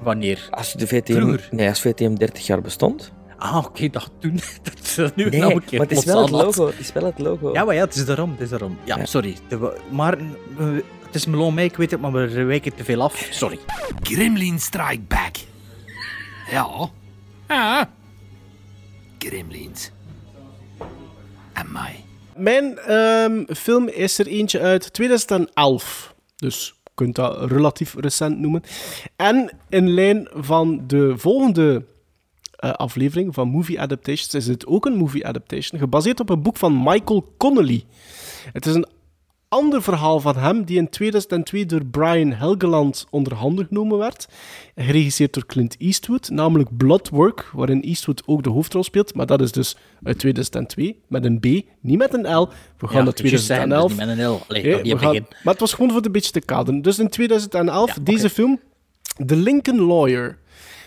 Wanneer? 0.00 0.48
Als 0.50 0.72
de 0.72 0.86
VTM, 0.86 1.12
Vroeger? 1.12 1.48
nee, 1.50 1.68
als 1.68 1.80
VTM 1.80 2.14
30 2.14 2.46
jaar 2.46 2.60
bestond. 2.60 3.12
Ah, 3.42 3.56
oké, 3.66 3.88
dat 3.98 4.10
toen. 4.18 4.40
Dat 4.62 4.78
is 4.82 4.94
dat 4.94 5.16
nu 5.16 5.28
Nee, 5.28 5.40
nou 5.40 5.54
een 5.54 5.64
keer 5.64 5.78
maar 5.78 5.88
het 5.88 5.98
is 5.98 6.04
wel 6.04 6.22
het 6.22 6.30
logo. 6.30 6.66
Het 6.66 6.78
is 6.78 6.92
wel 6.92 7.04
het 7.04 7.18
logo. 7.18 7.52
Ja, 7.52 7.64
maar 7.64 7.74
ja, 7.74 7.84
het 7.84 7.94
is 7.94 8.04
daarom. 8.04 8.30
Het 8.30 8.40
is 8.40 8.48
daarom. 8.48 8.78
Ja, 8.84 9.04
sorry. 9.04 9.36
De- 9.48 9.80
maar 9.90 10.18
het 11.06 11.14
is 11.14 11.26
Melon 11.26 11.54
mee, 11.54 11.64
ik 11.64 11.76
weet 11.76 11.90
het, 11.90 12.00
maar 12.00 12.12
we 12.12 12.42
wijken 12.42 12.74
te 12.74 12.84
veel 12.84 13.02
af. 13.02 13.28
Sorry. 13.30 13.58
Gremlin 14.02 14.58
Strike 14.60 15.00
Back. 15.08 15.36
Ja. 16.50 16.90
Ja. 17.48 17.90
Gremlins. 19.18 19.90
En 21.52 21.72
mij. 21.72 22.04
Mijn 22.36 22.78
ehm, 22.78 23.44
film 23.54 23.88
is 23.88 24.18
er 24.18 24.26
eentje 24.26 24.60
uit 24.60 24.92
2011. 24.92 26.14
Dus 26.36 26.74
je 26.84 26.90
kunt 26.94 27.14
dat 27.14 27.50
relatief 27.50 27.94
recent 27.98 28.38
noemen. 28.38 28.62
En 29.16 29.56
in 29.68 29.90
lijn 29.90 30.28
van 30.32 30.84
de 30.86 31.12
volgende 31.16 31.84
aflevering 32.70 33.34
van 33.34 33.48
Movie 33.48 33.80
Adaptations 33.80 34.34
is 34.34 34.46
het 34.46 34.66
ook 34.66 34.86
een 34.86 34.96
movie 34.96 35.26
adaptation, 35.26 35.80
gebaseerd 35.80 36.20
op 36.20 36.28
een 36.30 36.42
boek 36.42 36.56
van 36.56 36.82
Michael 36.82 37.32
Connolly. 37.38 37.84
Het 38.52 38.66
is 38.66 38.74
een 38.74 38.86
ander 39.48 39.82
verhaal 39.82 40.20
van 40.20 40.36
hem, 40.36 40.64
die 40.64 40.76
in 40.78 40.88
2002 40.88 41.66
door 41.66 41.84
Brian 41.84 42.32
Helgeland 42.32 43.06
onder 43.10 43.34
handen 43.34 43.66
genomen 43.66 43.98
werd. 43.98 44.28
Geregisseerd 44.76 45.32
door 45.34 45.46
Clint 45.46 45.76
Eastwood, 45.78 46.30
namelijk 46.30 46.76
Bloodwork, 46.76 47.50
waarin 47.52 47.82
Eastwood 47.82 48.22
ook 48.26 48.42
de 48.42 48.50
hoofdrol 48.50 48.84
speelt. 48.84 49.14
Maar 49.14 49.26
dat 49.26 49.40
is 49.40 49.52
dus 49.52 49.76
uit 50.02 50.18
2002, 50.18 51.00
met 51.08 51.24
een 51.24 51.38
B, 51.40 51.44
niet 51.80 51.98
met 51.98 52.14
een 52.14 52.34
L. 52.36 52.48
We 52.78 52.88
gaan 52.88 52.96
Ja, 52.98 53.02
naar 53.02 53.12
ik 53.12 53.18
wou 53.18 53.28
juist 53.28 53.46
zeggen, 53.46 53.68
2011. 53.68 53.88
dus 53.88 53.98
niet 53.98 54.06
met 54.06 54.18
een 54.18 54.32
L. 54.32 54.40
Allee, 54.48 54.62
Nee, 54.62 54.72
dat 54.72 54.82
niet 54.82 54.92
we 54.92 54.98
gaan- 54.98 55.26
maar 55.44 55.52
het 55.52 55.60
was 55.60 55.72
gewoon 55.72 55.88
voor 55.88 55.96
het 55.96 56.06
een 56.06 56.12
beetje 56.12 56.32
te 56.32 56.40
kaderen. 56.40 56.82
Dus 56.82 56.98
in 56.98 57.08
2011, 57.08 57.98
deze 58.02 58.30
film, 58.30 58.60
The 59.26 59.36
Lincoln 59.36 59.80
Lawyer, 59.80 60.38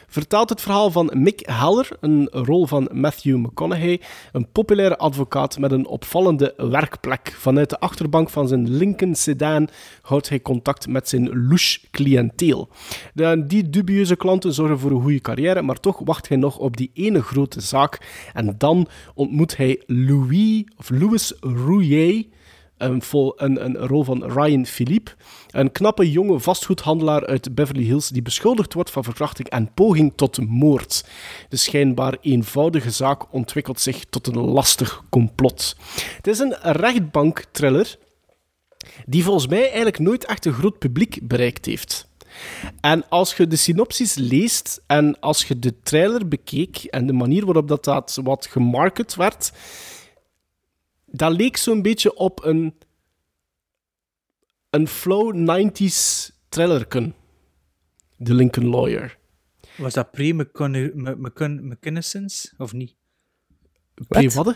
vertelt 0.08 0.50
het 0.50 0.62
verhaal 0.62 0.92
van 0.92 1.12
Mick 1.14 1.48
Haller, 1.50 1.90
een 2.00 2.28
rol 2.32 2.66
van 2.66 2.90
Matthew 2.94 3.38
McConaughey, 3.38 4.02
een 4.32 4.52
populaire 4.52 4.98
advocaat 4.98 5.60
met 5.60 5.72
een 5.72 5.88
opvallende 5.88 6.54
werkplek. 6.58 7.36
Vanuit 7.38 7.70
de 7.70 7.80
achterbank 7.80 8.30
van 8.30 8.48
zijn 8.48 8.70
Lincoln 8.70 9.16
sedan 9.16 9.70
houdt 10.02 10.30
hij 10.30 10.42
contact 10.42 10.88
met 10.88 11.10
zijn 11.10 11.48
louche 11.48 11.80
cliënteel. 11.92 12.70
Die 13.46 13.70
dubieuze 13.70 14.16
klanten 14.16 14.54
zorgen 14.54 14.80
voor 14.80 14.92
een 14.92 15.02
goede 15.02 15.22
carrière, 15.22 15.62
maar 15.62 15.80
toch 15.80 16.00
wacht 16.04 16.28
hij 16.28 16.38
nog 16.38 16.58
op 16.58 16.78
die 16.78 16.92
ene 16.94 17.22
grote 17.22 17.62
zaak. 17.62 18.00
En 18.34 18.56
dan 18.58 18.88
ontmoet 19.14 19.58
hij 19.58 19.82
Louis, 19.86 20.64
of 20.78 20.90
Louis 20.90 21.34
Rouillet, 21.40 22.26
een, 22.78 23.02
een, 23.36 23.66
een 23.66 23.78
rol 23.78 24.04
van 24.04 24.32
Ryan 24.32 24.66
Philippe. 24.66 25.12
Een 25.50 25.72
knappe 25.72 26.12
jonge 26.12 26.40
vastgoedhandelaar 26.40 27.26
uit 27.26 27.56
Beverly 27.56 27.84
Hills 27.84 28.10
die 28.10 28.22
beschuldigd 28.22 28.74
wordt 28.74 28.92
van 28.92 29.04
verkrachting 29.04 29.50
en 29.50 29.74
poging 29.74 30.14
tot 30.16 30.50
moord. 30.50 31.06
De 31.50 31.58
schijnbaar 31.58 32.18
eenvoudige 32.22 32.92
zaak 32.92 33.34
ontwikkelt 33.34 33.80
zich 33.80 34.06
tot 34.10 34.28
een 34.28 34.40
lastig 34.40 35.04
complot. 35.10 35.76
Het 36.18 36.28
is 36.28 36.40
een 36.40 36.56
rechtbank-thriller 36.62 37.98
die 39.06 39.24
volgens 39.24 39.48
mij 39.48 39.64
eigenlijk 39.64 40.00
nooit 40.00 40.26
echt 40.26 40.46
een 40.46 40.54
groot 40.54 40.80
publiek 40.80 41.20
bereikt 41.22 41.66
heeft. 41.66 42.08
En 42.82 43.10
als 43.10 43.36
je 43.36 43.48
de 43.48 43.56
synopsis 43.56 44.16
leest 44.16 44.82
en 44.88 45.20
als 45.20 45.46
je 45.46 45.60
de 45.60 45.80
trailer 45.84 46.28
bekeek 46.28 46.78
en 46.78 47.08
de 47.08 47.14
manier 47.14 47.46
waarop 47.46 47.68
dat, 47.68 47.84
dat 47.84 48.20
wat 48.24 48.46
gemarket 48.46 49.16
werd, 49.16 49.52
dat 51.16 51.32
leek 51.32 51.58
zo'n 51.58 51.82
beetje 51.82 52.16
op 52.16 52.44
een, 52.44 52.76
een 54.70 54.88
flow 54.88 55.36
90s 55.36 56.30
thrillerken. 56.50 57.16
The 58.24 58.34
Lincoln 58.34 58.68
Lawyer. 58.68 59.18
Was 59.78 59.94
dat 59.94 60.12
pre-McConnaissance, 60.12 62.54
of 62.58 62.74
niet? 62.74 62.96
Pre 64.08 64.30
wat? 64.30 64.56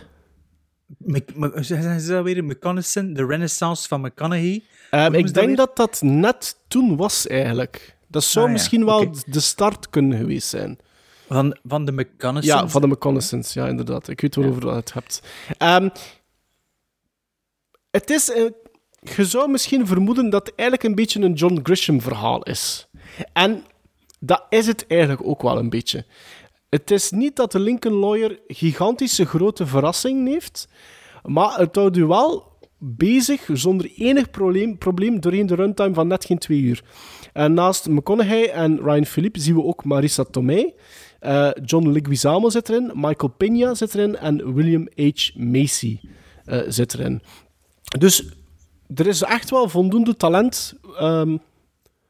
Mc- 0.97 1.35
Mc- 1.35 1.63
Zijn 1.63 1.99
ze 1.99 2.11
dat 2.11 2.23
weer? 2.23 2.43
McConnaissance, 2.43 3.11
de 3.13 3.25
renaissance 3.25 3.87
van 3.87 4.01
McConaughey? 4.01 4.63
Ehm, 4.91 5.13
ik 5.13 5.33
denk 5.33 5.57
dat 5.57 5.75
dat 5.75 6.01
net 6.01 6.57
toen 6.67 6.95
was, 6.97 7.27
eigenlijk. 7.27 7.97
Dat 8.07 8.23
zou 8.23 8.45
Ah, 8.45 8.51
ja, 8.51 8.57
misschien 8.57 8.85
wel 8.85 9.11
de 9.25 9.39
start 9.39 9.89
kunnen 9.89 10.17
geweest 10.17 10.47
zijn. 10.47 10.77
Van, 11.27 11.57
van 11.63 11.85
de 11.85 11.91
McConnaissance? 11.91 12.63
Ja, 12.63 12.69
van 12.69 12.81
de 12.81 12.87
McConnaissance, 12.87 13.59
ja, 13.59 13.67
inderdaad. 13.67 14.07
Ik 14.07 14.21
weet 14.21 14.35
waarover 14.35 14.65
je 14.65 14.71
het 14.73 14.93
hebt. 14.93 15.21
Ehm, 15.57 15.89
het 17.91 18.09
is... 18.09 18.31
eh, 18.31 18.43
je 19.15 19.25
zou 19.25 19.49
misschien 19.49 19.87
vermoeden 19.87 20.29
dat 20.29 20.45
het 20.45 20.55
eigenlijk 20.55 20.89
een 20.89 20.95
beetje 20.95 21.21
een 21.21 21.33
John 21.33 21.59
Grisham-verhaal 21.63 22.43
is. 22.43 22.87
En 23.33 23.63
dat 24.19 24.45
is 24.49 24.67
het 24.67 24.85
eigenlijk 24.87 25.21
ook 25.23 25.41
wel 25.41 25.57
een 25.57 25.69
beetje. 25.69 26.05
Het 26.69 26.91
is 26.91 27.11
niet 27.11 27.35
dat 27.35 27.51
de 27.51 27.59
Lincoln 27.59 27.95
Lawyer 27.95 28.39
gigantische 28.47 29.25
grote 29.25 29.65
verrassingen 29.67 30.25
heeft, 30.25 30.67
maar 31.23 31.57
het 31.57 31.75
houdt 31.75 31.97
u 31.97 32.05
wel 32.05 32.57
bezig 32.77 33.47
zonder 33.53 33.91
enig 33.95 34.29
probleem, 34.29 34.77
probleem 34.77 35.19
doorheen 35.19 35.45
de 35.45 35.55
runtime 35.55 35.93
van 35.93 36.07
net 36.07 36.25
geen 36.25 36.37
twee 36.37 36.59
uur. 36.59 36.83
En 37.33 37.53
naast 37.53 37.87
McConaughey 37.87 38.51
en 38.51 38.79
Ryan 38.83 39.05
Philippe 39.05 39.39
zien 39.39 39.55
we 39.55 39.63
ook 39.63 39.83
Marissa 39.83 40.23
Tomei. 40.23 40.73
Eh, 41.19 41.49
John 41.65 41.87
Leguizamo 41.89 42.49
zit 42.49 42.69
erin, 42.69 42.91
Michael 42.95 43.33
Pena 43.37 43.73
zit 43.73 43.95
erin 43.95 44.17
en 44.17 44.53
William 44.53 44.87
H. 44.95 45.29
Macy 45.35 45.99
eh, 46.45 46.59
zit 46.67 46.93
erin. 46.93 47.21
Dus 47.97 48.29
er 48.95 49.07
is 49.07 49.21
echt 49.21 49.49
wel 49.49 49.69
voldoende 49.69 50.15
talent 50.15 50.73
ehm, 50.97 51.37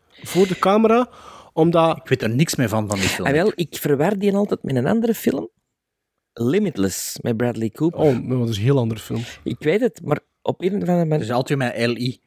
voor 0.10 0.48
de 0.48 0.60
camera, 0.60 1.10
omdat... 1.54 1.98
Ik 1.98 2.08
weet 2.08 2.22
er 2.22 2.30
niks 2.30 2.56
meer 2.56 2.70
van, 2.70 2.88
van 2.88 3.00
die 3.00 3.08
film. 3.08 3.28
Ah, 3.28 3.34
wel, 3.34 3.52
ik 3.56 3.78
verwar 3.78 4.18
die 4.18 4.36
altijd 4.36 4.64
met 4.64 4.76
een 4.76 4.88
andere 4.88 5.14
film. 5.14 5.50
Limitless, 6.34 7.20
met 7.22 7.38
Bradley 7.38 7.70
Cooper. 7.70 8.00
Oh, 8.00 8.20
maar 8.20 8.38
dat 8.38 8.50
is 8.50 8.58
een 8.58 8.64
heel 8.64 8.78
andere 8.78 9.00
film. 9.00 9.22
Ik 9.44 9.60
weet 9.60 9.82
het, 9.82 10.02
maar 10.04 10.20
op 10.42 10.62
een 10.62 10.68
of 10.68 10.74
andere 10.74 11.06
manier... 11.06 11.20
Dus 11.20 11.32
altijd 11.32 11.60
met 11.60 11.76
LI. 11.78 12.20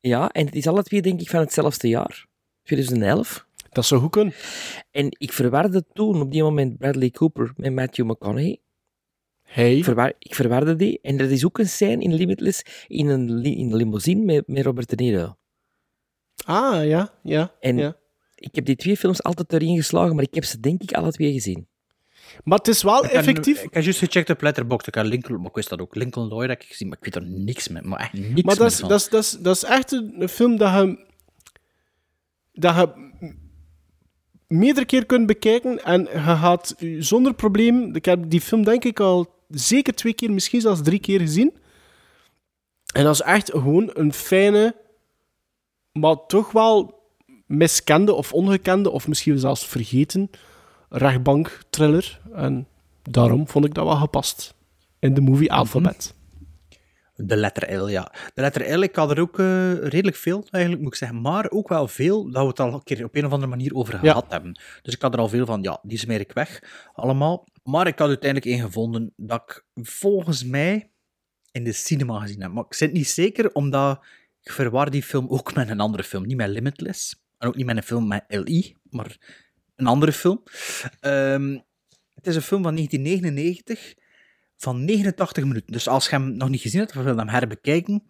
Ja, 0.00 0.28
en 0.28 0.46
het 0.46 0.54
is 0.54 0.66
alle 0.66 0.82
twee 0.82 1.02
denk 1.02 1.20
ik 1.20 1.30
van 1.30 1.40
hetzelfde 1.40 1.88
jaar. 1.88 2.26
2011. 2.62 3.46
Dat 3.70 3.86
zou 3.86 4.00
goed 4.00 4.10
kunnen. 4.10 4.34
En 4.90 5.06
ik 5.18 5.32
verwarde 5.32 5.84
toen 5.92 6.20
op 6.20 6.32
die 6.32 6.42
moment 6.42 6.78
Bradley 6.78 7.10
Cooper 7.10 7.52
met 7.56 7.72
Matthew 7.72 8.10
McConaughey. 8.10 8.60
Hey. 9.46 9.76
Ik, 10.18 10.34
verwarde 10.34 10.76
die. 10.76 10.98
En 11.02 11.18
er 11.18 11.32
is 11.32 11.44
ook 11.44 11.58
een 11.58 11.68
scène 11.68 12.02
in 12.02 12.14
Limitless 12.14 12.62
in 12.88 13.08
een, 13.08 13.34
li- 13.34 13.58
in 13.58 13.70
een 13.70 13.76
limousine 13.76 14.24
met, 14.24 14.46
met 14.46 14.64
Robert 14.64 14.88
De 14.88 14.96
Niro. 14.96 15.36
Ah, 16.44 16.86
ja, 16.86 17.12
ja. 17.22 17.52
En 17.60 17.78
ja. 17.78 17.96
ik 18.34 18.54
heb 18.54 18.64
die 18.64 18.76
twee 18.76 18.96
films 18.96 19.22
altijd 19.22 19.52
erin 19.52 19.76
geslagen, 19.76 20.14
maar 20.14 20.24
ik 20.24 20.34
heb 20.34 20.44
ze 20.44 20.60
denk 20.60 20.82
ik 20.82 20.92
alle 20.92 21.12
twee 21.12 21.32
gezien. 21.32 21.66
Maar 22.44 22.58
het 22.58 22.68
is 22.68 22.82
wel 22.82 23.04
Ik 23.04 23.10
effectief... 23.10 23.62
Ik 23.62 23.74
heb 23.74 23.82
juist 23.82 23.98
gecheckt 23.98 24.30
op 24.30 24.42
Letterboxd. 24.42 24.86
Ik 24.86 25.02
Lincoln, 25.02 25.36
maar 25.36 25.48
ik 25.48 25.54
wist 25.54 25.68
dat 25.68 25.80
ook. 25.80 25.94
Lincoln 25.94 26.28
Lawyer 26.28 26.48
heb 26.48 26.62
ik 26.62 26.68
gezien, 26.68 26.88
maar 26.88 26.96
ik 27.00 27.04
weet 27.04 27.14
er 27.14 27.30
niks 27.30 27.68
mee. 27.68 27.82
Maar 27.82 27.98
echt 27.98 28.12
niks 28.12 28.42
Maar 28.42 28.56
dat 28.56 28.58
meer 28.58 28.66
is, 28.66 28.78
dat, 28.78 29.00
is, 29.00 29.08
dat, 29.08 29.22
is, 29.22 29.30
dat 29.30 29.56
is 29.56 29.64
echt 29.64 29.92
een, 29.92 30.28
film 30.28 30.56
dat 30.56 30.72
je, 30.72 31.04
dat 32.52 32.74
je 32.74 33.10
meerdere 34.46 34.86
keer 34.86 35.06
kunt 35.06 35.26
bekijken 35.26 35.84
en 35.84 36.00
je 36.00 36.18
gaat 36.18 36.74
zonder 36.98 37.34
probleem... 37.34 37.94
Ik 37.94 38.04
heb 38.04 38.30
die 38.30 38.40
film 38.40 38.64
denk 38.64 38.84
ik 38.84 39.00
al 39.00 39.34
zeker 39.48 39.94
twee 39.94 40.14
keer, 40.14 40.30
misschien 40.32 40.60
zelfs 40.60 40.82
drie 40.82 41.00
keer 41.00 41.20
gezien. 41.20 41.56
En 42.94 43.04
dat 43.04 43.14
is 43.14 43.20
echt 43.20 43.50
gewoon 43.50 43.90
een 43.94 44.12
fijne, 44.12 44.76
maar 45.92 46.16
toch 46.26 46.52
wel 46.52 46.94
miskende 47.46 48.12
of 48.12 48.32
ongekende, 48.32 48.90
of 48.90 49.08
misschien 49.08 49.38
zelfs 49.38 49.66
vergeten, 49.66 50.30
rechtbank-thriller. 50.88 52.20
En 52.34 52.68
daarom 53.02 53.48
vond 53.48 53.64
ik 53.64 53.74
dat 53.74 53.84
wel 53.84 53.96
gepast 53.96 54.54
in 54.98 55.14
de 55.14 55.20
movie 55.20 55.52
Alphabet. 55.52 56.14
De 57.14 57.36
letter 57.36 57.74
L, 57.82 57.88
ja. 57.88 58.12
De 58.34 58.40
letter 58.40 58.78
L, 58.78 58.82
ik 58.82 58.96
had 58.96 59.10
er 59.10 59.20
ook 59.20 59.38
eh, 59.38 59.72
redelijk 59.72 60.16
veel, 60.16 60.44
eigenlijk 60.50 60.82
moet 60.84 60.92
ik 60.92 60.98
zeggen. 60.98 61.20
Maar 61.20 61.50
ook 61.50 61.68
wel 61.68 61.88
veel 61.88 62.30
dat 62.30 62.42
we 62.42 62.48
het 62.48 62.60
al 62.60 62.72
een 62.72 62.82
keer 62.82 63.04
op 63.04 63.14
een 63.14 63.26
of 63.26 63.32
andere 63.32 63.50
manier 63.50 63.74
over 63.74 63.94
Ja. 63.94 63.98
gehad 64.00 64.24
hebben. 64.28 64.60
Dus 64.82 64.94
ik 64.94 65.02
had 65.02 65.12
er 65.14 65.20
al 65.20 65.28
veel 65.28 65.46
van, 65.46 65.62
ja, 65.62 65.78
die 65.82 65.98
smeer 65.98 66.20
ik 66.20 66.32
weg, 66.32 66.62
allemaal. 66.94 67.44
Maar 67.66 67.86
ik 67.86 67.98
had 67.98 68.08
uiteindelijk 68.08 68.50
één 68.50 68.64
gevonden 68.64 69.12
dat 69.16 69.42
ik 69.46 69.64
volgens 69.74 70.44
mij 70.44 70.90
in 71.52 71.64
de 71.64 71.72
cinema 71.72 72.20
gezien 72.20 72.42
heb. 72.42 72.52
Maar 72.52 72.64
ik 72.64 72.74
zit 72.74 72.92
niet 72.92 73.08
zeker, 73.08 73.52
omdat 73.52 74.04
ik 74.42 74.52
verwar 74.52 74.90
die 74.90 75.02
film 75.02 75.28
ook 75.28 75.54
met 75.54 75.68
een 75.68 75.80
andere 75.80 76.02
film. 76.02 76.26
Niet 76.26 76.36
met 76.36 76.48
Limitless, 76.48 77.22
en 77.38 77.48
ook 77.48 77.56
niet 77.56 77.66
met 77.66 77.76
een 77.76 77.82
film 77.82 78.06
met 78.08 78.24
LI, 78.28 78.76
maar 78.90 79.16
een 79.76 79.86
andere 79.86 80.12
film. 80.12 80.42
Ehm, 81.00 81.58
het 82.14 82.26
is 82.26 82.36
een 82.36 82.42
film 82.42 82.62
van 82.62 82.74
1999 82.74 83.94
van 84.56 84.84
89 84.84 85.44
minuten. 85.44 85.72
Dus 85.72 85.88
als 85.88 86.04
je 86.04 86.10
hem 86.10 86.36
nog 86.36 86.48
niet 86.48 86.60
gezien 86.60 86.80
hebt 86.80 86.96
of 86.96 87.02
wil 87.02 87.16
hem 87.16 87.28
herbekijken, 87.28 88.06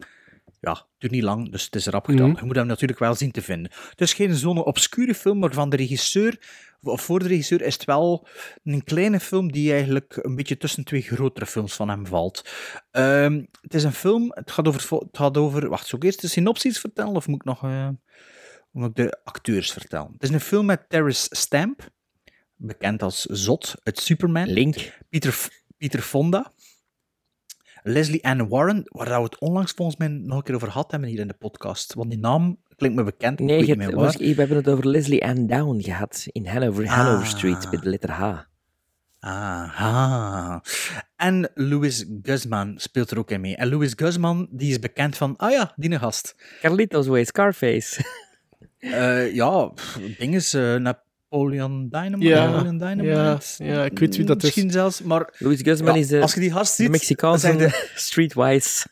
ja, 0.60 0.72
het 0.72 0.86
duurt 0.98 1.12
niet 1.12 1.22
lang, 1.22 1.50
dus 1.50 1.64
het 1.64 1.74
is 1.74 1.86
rap 1.86 2.04
gedaan. 2.04 2.28
Mhm. 2.28 2.38
Je 2.38 2.44
moet 2.44 2.56
hem 2.56 2.66
natuurlijk 2.66 2.98
wel 2.98 3.14
zien 3.14 3.30
te 3.30 3.42
vinden. 3.42 3.72
Het 3.90 4.00
is 4.00 4.12
geen 4.12 4.34
zo'n 4.34 4.64
obscure 4.64 5.14
film, 5.14 5.38
maar 5.38 5.52
van 5.52 5.70
de 5.70 5.76
regisseur, 5.76 6.38
of 6.82 7.02
voor 7.02 7.18
de 7.18 7.28
regisseur, 7.28 7.62
is 7.62 7.74
het 7.74 7.84
wel 7.84 8.28
een 8.64 8.84
kleine 8.84 9.20
film 9.20 9.52
die 9.52 9.72
eigenlijk 9.72 10.18
een 10.20 10.36
beetje 10.36 10.56
tussen 10.56 10.84
twee 10.84 11.02
grotere 11.02 11.46
films 11.46 11.74
van 11.74 11.88
hem 11.88 12.06
valt. 12.06 12.50
Ehm, 12.90 13.44
het 13.60 13.74
is 13.74 13.84
een 13.84 13.92
film, 13.92 14.30
het 14.34 14.50
gaat 14.50 14.68
over, 14.68 14.80
het 14.80 14.90
het 14.90 15.16
gaat 15.16 15.36
over 15.36 15.68
wacht, 15.68 15.86
zou 15.86 15.96
ik 15.96 16.06
eerst 16.06 16.20
de 16.20 16.28
synopsis 16.28 16.78
vertellen, 16.78 17.14
of 17.14 17.26
moet 17.26 17.40
ik 17.40 17.44
nog 17.44 17.62
eh, 17.62 17.88
moet 18.70 18.88
ik 18.88 18.94
de 18.94 19.20
acteurs 19.24 19.72
vertellen? 19.72 20.12
Het 20.12 20.22
is 20.22 20.30
een 20.30 20.40
film 20.40 20.66
met 20.66 20.88
Terrence 20.88 21.28
Stamp, 21.30 21.90
bekend 22.56 23.02
als 23.02 23.22
Zot 23.22 23.74
uit 23.82 23.98
Superman. 23.98 24.48
Link. 24.48 24.98
Pieter, 25.08 25.48
Pieter 25.76 26.02
Fonda. 26.02 26.52
Leslie 27.88 28.24
Ann 28.24 28.48
Warren, 28.48 28.82
waar 28.84 29.06
we 29.18 29.22
het 29.24 29.38
onlangs 29.38 29.72
volgens 29.72 29.96
mij 29.96 30.08
nog 30.08 30.36
een 30.36 30.42
keer 30.42 30.54
over 30.54 30.70
gehad 30.70 30.90
hebben 30.90 31.08
hier 31.08 31.18
in 31.20 31.28
de 31.28 31.34
podcast. 31.34 31.94
Want 31.94 32.10
die 32.10 32.18
naam 32.18 32.58
klinkt 32.76 32.96
me 32.96 33.02
bekend. 33.04 33.38
Nee, 33.38 33.66
ik 33.66 33.82
was- 33.94 34.16
waar. 34.16 34.26
we 34.26 34.34
hebben 34.34 34.56
het 34.56 34.68
over 34.68 34.86
Leslie 34.88 35.24
Ann 35.26 35.46
Down 35.46 35.82
gehad 35.82 36.26
in 36.32 36.46
Hanover, 36.46 36.86
Hanover 36.88 37.24
Ah. 37.24 37.30
Street 37.30 37.70
bij 37.70 37.80
de 37.80 37.88
letter 37.88 38.10
H. 38.10 38.38
Aha. 39.18 40.62
En 41.16 41.50
Louis 41.54 42.04
Guzman 42.22 42.72
speelt 42.78 43.10
er 43.10 43.18
ook 43.18 43.30
in 43.30 43.40
mee. 43.40 43.56
En 43.56 43.68
Louis 43.68 43.92
Guzman, 43.96 44.48
die 44.50 44.70
is 44.70 44.78
bekend 44.78 45.16
van, 45.16 45.36
ah 45.36 45.50
ja, 45.50 45.72
die 45.76 45.98
gast. 45.98 46.34
Carlitos 46.60 47.06
Way, 47.06 47.24
Scarface. 47.24 48.00
Eh, 48.78 49.34
ja, 49.34 49.72
ding 50.18 50.34
is 50.34 50.54
eh, 50.54 50.74
Napoleon 51.36 51.88
Dynamite. 51.88 52.28
Ja, 52.28 52.50
Napoleon 52.50 52.78
Dynamite. 52.78 53.04
ja, 53.08 53.38
ja, 53.58 53.84
ik 53.84 53.98
weet 53.98 54.16
wie 54.16 54.24
dat 54.24 54.36
is. 54.36 54.42
Misschien 54.42 54.70
zelfs, 54.70 55.02
maar... 55.02 55.34
Louis 55.38 55.60
Guzman 55.62 55.94
Ja, 55.94 56.00
is 56.00 56.08
de, 56.08 56.20
als 56.20 56.34
je 56.34 56.40
die 56.40 56.52
gast 56.52 56.76
de 56.76 56.82
ziet, 56.82 56.92
Mexicaanse 56.92 57.46
dan 57.46 57.58
zeg 57.58 57.76
je- 57.76 57.90
streetwise. 57.94 58.86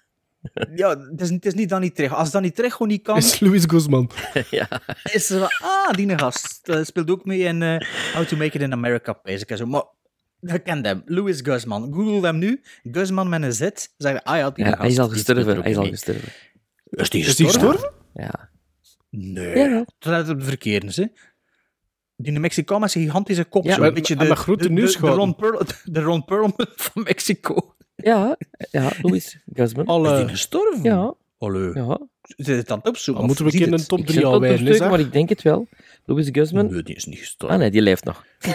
Ja, 0.75 0.89
het 1.11 1.21
is, 1.21 1.31
het 1.31 1.47
is 1.47 1.55
niet 1.55 1.69
Danny 1.69 1.91
Trejo. 1.91 2.15
Als 2.15 2.31
Danny 2.31 2.51
Trejo 2.51 2.85
niet 2.85 3.03
kan, 3.03 3.17
Is 3.17 3.41
Louis 3.41 3.65
Guzman. 3.67 4.11
ja. 4.51 4.69
is 5.13 5.31
er 5.31 5.39
wel... 5.39 5.49
Ah, 5.63 5.91
die 5.95 6.19
gast. 6.19 6.61
Uh, 6.69 6.83
speelt 6.85 7.11
ook 7.11 7.25
mee 7.25 7.39
in 7.39 7.63
eh, 7.63 7.77
How 8.15 8.25
to 8.27 8.37
Make 8.37 8.57
It 8.57 8.63
in 8.63 8.73
America, 8.73 9.19
basic 9.23 9.51
en 9.51 9.57
zo. 9.57 9.67
Maar 9.67 9.85
je 10.41 10.59
kent 10.59 10.87
hem. 10.87 11.03
Louis 11.05 11.41
Guzman. 11.43 11.93
Google 11.95 12.27
hem 12.27 12.39
nu. 12.39 12.61
Guzman 12.83 13.29
met 13.29 13.43
een 13.43 13.53
Z. 13.53 13.69
Zeg 13.97 14.23
ah 14.23 14.37
ja, 14.37 14.51
die 14.51 14.65
Ja, 14.65 14.71
gast. 14.71 14.81
hij 14.83 14.91
is 14.91 14.99
al 14.99 15.09
gestorven. 15.09 15.61
Hij 15.63 15.71
is 15.71 15.77
al 15.77 15.85
gestorven. 15.87 16.29
Is 16.91 17.11
die 17.11 17.25
gestorven? 17.25 17.91
Ja. 18.15 18.51
Nee. 19.11 19.85
Dat 19.99 20.25
is 20.25 20.31
op 20.33 20.39
de 20.39 20.45
verkeerde, 20.45 20.93
hè. 20.95 21.05
Die 22.17 22.41
Mexicaan 22.41 22.81
met 22.81 22.91
zijn 22.91 23.05
gigantische 23.05 23.45
kop. 23.45 23.65
Ja. 23.65 23.75
zo, 23.75 23.79
Met- 23.81 23.89
een 23.89 23.95
beetje 23.95 24.17
de, 24.17 24.25
de, 24.25 24.45
de, 24.47 24.57
de, 24.57 24.71
neusgaten. 24.71 25.17
Ron 25.17 25.35
Perl, 25.35 25.61
de 25.85 26.01
Ron 26.01 26.25
Perlman 26.25 26.55
van 26.77 27.03
Mexico. 27.03 27.75
Ja, 27.97 28.37
ja, 28.71 28.91
Louis 29.03 29.39
Guzman. 29.53 29.85
Is 29.85 29.91
Alle... 29.91 30.17
die 30.19 30.29
gestorven? 30.29 30.83
Ja, 30.83 31.15
Allee. 31.39 31.71
ja. 31.75 32.01
Zit 32.23 32.57
het 32.57 32.71
aan 32.71 32.79
het 32.79 32.89
opzoeken? 32.89 33.27
Dan 33.27 33.27
moeten 33.27 33.45
we 33.45 33.51
of 33.51 33.57
een 33.61 33.65
keer 33.65 33.79
ziet 33.79 33.81
een 33.81 33.87
top 33.89 33.99
Ik 33.99 34.07
3 34.07 34.19
zit 34.19 34.27
al 34.27 34.43
is 34.43 34.79
dat? 34.79 34.91
maar 34.91 35.01
ik 35.01 35.13
denk 35.13 35.29
het 35.29 35.43
wel. 35.43 35.69
Louis 36.05 36.29
Guzman. 36.33 36.73
Nee, 36.73 36.83
die 36.83 36.95
is 36.95 37.05
niet 37.05 37.19
gestorven. 37.19 37.57
Ah 37.57 37.63
nee, 37.63 37.71
die 37.71 37.83
leeft 37.83 38.05
nog. 38.05 38.25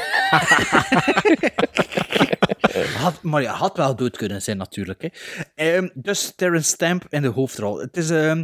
Had, 2.98 3.23
maar 3.23 3.41
ja, 3.41 3.53
had 3.53 3.77
wel 3.77 3.95
dood 3.95 4.18
kunnen 4.18 4.41
zijn 4.41 4.57
natuurlijk. 4.57 5.02
Hè. 5.02 5.10
Ehm, 5.56 5.90
dus 5.94 6.34
Terrence 6.36 6.69
Stamp 6.69 7.06
in 7.10 7.22
de 7.22 7.27
hoofdrol. 7.27 7.80
Het 7.80 7.98
is... 7.98 8.10
ehm, 8.10 8.44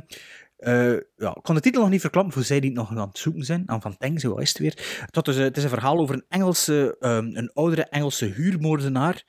eh, 0.66 1.00
ja, 1.18 1.36
ik 1.36 1.44
kan 1.44 1.56
de 1.56 1.62
titel 1.62 1.82
nog 1.82 1.90
niet 1.90 2.02
verklappen, 2.02 2.34
voor 2.34 2.44
zij 2.44 2.60
die 2.60 2.70
het 2.70 2.80
nog 2.80 2.90
aan 2.90 3.08
het 3.08 3.18
zoeken 3.18 3.44
zijn. 3.44 3.64
Aan 3.66 3.82
Van 3.82 3.98
Teng, 3.98 4.20
zo 4.20 4.36
is 4.36 4.50
het 4.50 4.58
weer. 4.58 5.06
Het 5.12 5.28
is, 5.28 5.38
het 5.38 5.58
is 5.58 5.64
een 5.64 5.70
verhaal 5.70 5.98
over 5.98 6.16
een 6.16 6.26
Engelse, 6.30 6.96
ehm, 7.00 7.30
een 7.34 7.52
oudere 7.54 7.84
Engelse 7.84 8.26
huurmoordenaar 8.26 9.24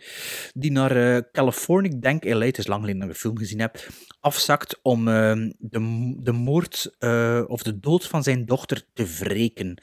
die 0.54 0.72
naar 0.72 0.96
eh, 0.96 1.82
ik 1.82 2.02
denk 2.02 2.24
LA, 2.24 2.44
het 2.44 2.58
is 2.58 2.66
lang 2.66 2.80
geleden 2.80 3.00
dat 3.00 3.10
de 3.10 3.14
film 3.14 3.38
gezien 3.38 3.60
heb, 3.60 3.88
afzakt 4.20 4.78
om 4.82 5.08
ehm, 5.08 5.52
de, 5.58 6.14
de 6.22 6.32
moord 6.32 6.94
eh, 6.98 7.42
of 7.46 7.62
de 7.62 7.80
dood 7.80 8.06
van 8.06 8.22
zijn 8.22 8.46
dochter 8.46 8.82
te 8.92 9.06
wreken. 9.18 9.82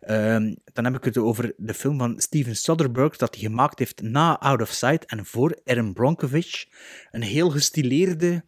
Ehm, 0.00 0.54
dan 0.72 0.84
heb 0.84 0.94
ik 0.94 1.04
het 1.04 1.18
over 1.18 1.52
de 1.56 1.74
film 1.74 1.98
van 1.98 2.20
Steven 2.20 2.56
Soderbergh 2.56 3.18
dat 3.18 3.34
hij 3.34 3.44
gemaakt 3.44 3.78
heeft 3.78 4.02
na 4.02 4.38
Out 4.38 4.62
of 4.62 4.70
Sight 4.70 5.04
en 5.04 5.26
voor 5.26 5.58
Erin 5.64 5.92
Brockovich. 5.92 6.66
Een 7.10 7.22
heel 7.22 7.50
gestileerde, 7.50 8.44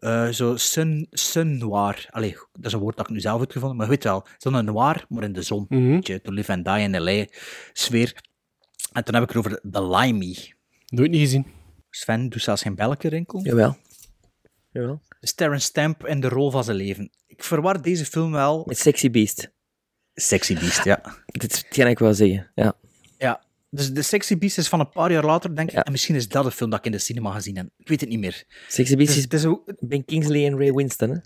eh, 0.00 0.28
zo 0.28 0.56
sun, 0.56 1.06
sun 1.10 1.58
noir. 1.58 2.06
Allee, 2.10 2.36
dat 2.52 2.64
is 2.64 2.72
een 2.72 2.78
woord 2.78 2.96
dat 2.96 3.06
ik 3.06 3.12
nu 3.12 3.20
zelf 3.20 3.40
heb 3.40 3.50
gevonden, 3.50 3.76
maar 3.76 3.86
je 3.86 3.92
weet 3.92 4.04
wel, 4.04 4.26
zo'n 4.38 4.64
noir, 4.64 5.04
maar 5.08 5.22
in 5.22 5.32
de 5.32 5.42
zon. 5.42 5.66
Beetje 5.68 6.20
To 6.20 6.32
Live 6.32 6.52
and 6.52 6.64
Die 6.64 6.78
in 6.78 7.02
L.A. 7.02 7.24
sfeer. 7.72 8.14
En 8.92 9.02
dan 9.04 9.14
heb 9.14 9.22
ik 9.22 9.28
het 9.28 9.36
over 9.36 9.60
The 9.70 9.86
Limey. 9.86 10.54
Nooit 10.86 11.10
niet 11.10 11.20
gezien. 11.20 11.46
Sven 11.90 12.28
doet 12.28 12.42
zelfs 12.42 12.62
geen 12.62 12.74
belletje 12.74 13.08
rinkel. 13.08 13.40
Jawel. 13.42 13.76
Jawel. 14.70 15.00
Dus 15.20 15.32
Terrence 15.32 15.66
Stamp 15.66 16.06
in 16.06 16.20
de 16.20 16.28
rol 16.28 16.50
van 16.50 16.64
zijn 16.64 16.76
leven. 16.76 17.10
Ik 17.26 17.44
verwar 17.44 17.82
deze 17.82 18.04
film 18.04 18.32
wel... 18.32 18.64
Met 18.66 18.78
Sexy 18.78 19.10
Beast. 19.10 19.52
Sexy 20.14 20.54
Beast, 20.54 20.84
ja. 20.84 21.02
Dit 21.26 21.52
is 21.52 21.58
hetgeen 21.58 21.86
ik 21.86 21.98
wel 21.98 22.14
zeggen. 22.14 22.50
Ja. 22.54 22.74
Ja, 23.18 23.42
dus 23.70 23.92
de 23.92 24.02
Sexy 24.02 24.38
Beast 24.38 24.58
is 24.58 24.68
van 24.68 24.80
een 24.80 24.88
paar 24.90 25.12
jaar 25.12 25.24
later, 25.24 25.56
denk 25.56 25.70
ik. 25.70 25.76
En 25.84 25.92
misschien 25.92 26.14
is 26.14 26.28
dat 26.28 26.44
de 26.44 26.50
film 26.50 26.70
dat 26.70 26.78
ik 26.78 26.84
in 26.84 26.92
de 26.92 26.98
cinema 26.98 27.30
gezien 27.32 27.56
heb. 27.56 27.66
Ik 27.76 27.88
weet 27.88 28.00
het 28.00 28.08
niet 28.08 28.18
meer. 28.18 28.44
Sexy 28.68 28.96
Beast 28.96 29.30
Dus 29.30 29.40
is 29.40 29.46
ook- 29.46 29.72
Ben 29.80 30.04
Kingsley 30.04 30.46
en 30.46 30.58
Ray 30.58 30.72
Winston. 30.72 31.10
Hè? 31.10 31.16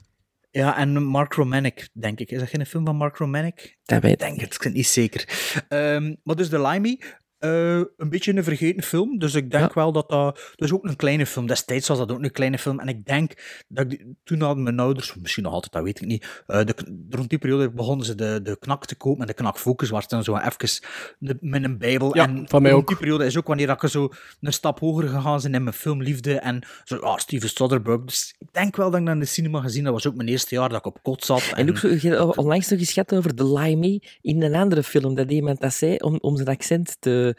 Ja, 0.51 0.77
en 0.77 1.03
Mark 1.03 1.33
Romanek, 1.35 1.89
denk 1.93 2.19
ik. 2.21 2.31
Is 2.31 2.39
dat 2.39 2.49
geen 2.49 2.66
film 2.66 2.85
van 2.85 2.97
Mark 2.97 3.16
Romanek? 3.16 3.79
Dat 3.85 4.03
weet 4.03 4.12
Ik 4.12 4.19
denk 4.19 4.41
het, 4.41 4.55
ik 4.55 4.61
ben 4.61 4.73
niet 4.73 4.87
zeker. 4.87 5.29
Ehm, 5.69 6.15
maar 6.23 6.37
dus 6.37 6.49
The 6.49 6.61
Limey, 6.61 7.01
eh, 7.45 7.77
een 7.97 8.09
beetje 8.09 8.37
een 8.37 8.45
vergeten 8.45 8.83
film. 8.83 9.19
Dus 9.19 9.35
ik 9.35 9.51
denk 9.51 9.75
wel 9.75 9.93
dat 9.93 10.09
dat... 10.09 10.53
Dus 10.57 10.73
ook 10.73 10.85
een 10.85 10.97
kleine 10.97 11.27
film. 11.27 11.47
Destijds 11.47 11.89
was 11.89 11.99
dat 11.99 12.12
ook 12.12 12.23
een 12.23 12.31
kleine 12.31 12.59
film. 12.59 12.81
En 12.81 12.89
ik 12.89 13.05
denk 13.07 13.33
dat 13.69 13.93
ik... 13.93 14.05
Toen 14.25 14.41
hadden 14.41 14.62
mijn 14.65 14.79
ouders, 14.81 15.15
misschien 15.15 15.43
nog 15.45 15.53
altijd, 15.53 15.73
dat 15.73 15.83
weet 15.83 16.01
ik 16.01 16.07
niet. 16.07 16.43
eh, 16.47 16.65
de, 16.65 16.75
rond 17.11 17.29
die 17.31 17.39
periode 17.39 17.71
begonnen 17.71 18.07
ze 18.07 18.15
de, 18.15 18.41
de 18.43 18.57
knak 18.59 18.87
te 18.87 18.95
kopen. 18.95 19.21
En 19.21 19.27
de 19.27 19.35
knak 19.35 19.59
Focus 19.59 19.91
was 19.91 20.09
dan 20.09 20.25
zo 20.25 20.37
even 20.37 20.81
de- 21.19 21.37
met 21.41 21.65
een 21.65 21.79
bijbel. 21.79 22.16
Ja, 22.16 22.29
en 22.29 22.45
van 22.49 22.62
mij 22.62 22.71
rond 22.71 22.83
ook. 22.83 22.89
die 22.89 22.99
periode 22.99 23.25
is 23.25 23.37
ook 23.39 23.47
wanneer 23.47 23.69
ik 23.71 23.89
zo 23.89 24.09
een 24.41 24.53
stap 24.53 24.79
hoger 24.81 25.09
gegaan 25.09 25.41
zijn 25.41 25.55
in 25.55 25.62
mijn 25.62 25.75
filmliefde. 25.77 26.39
En 26.39 26.62
zo, 26.85 26.97
ah, 26.97 27.16
Steven 27.16 27.49
Soderbergh. 27.49 28.05
Dus 28.05 28.35
ik 28.39 28.49
denk 28.53 28.77
wel 28.77 28.91
dat 28.91 29.01
ik 29.01 29.07
dat 29.07 29.15
in 29.15 29.21
de 29.21 29.27
cinema 29.27 29.61
gezien. 29.61 29.85
Dat 29.85 29.93
was 29.93 30.07
ook 30.07 30.15
mijn 30.15 30.29
eerste 30.29 30.55
jaar 30.55 30.69
dat 30.69 30.79
ik 30.79 30.87
op 30.87 30.99
kot 31.03 31.25
zat. 31.25 31.53
En 31.55 31.69
ook 31.71 31.77
zo, 31.77 32.29
onlangs 32.37 32.69
nog 32.69 32.79
eens 32.79 32.93
gehad 32.93 33.15
over 33.15 33.35
The 33.35 33.53
Limey 33.53 34.03
in 34.21 34.43
een 34.43 34.55
andere 34.55 34.83
film, 34.83 35.15
dat 35.15 35.31
iemand 35.31 35.61
dat 35.61 35.75
zei 35.75 35.97
om, 35.97 36.19
om 36.21 36.37
zijn 36.37 36.49
accent 36.49 36.97
te... 37.01 37.34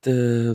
te 0.00 0.54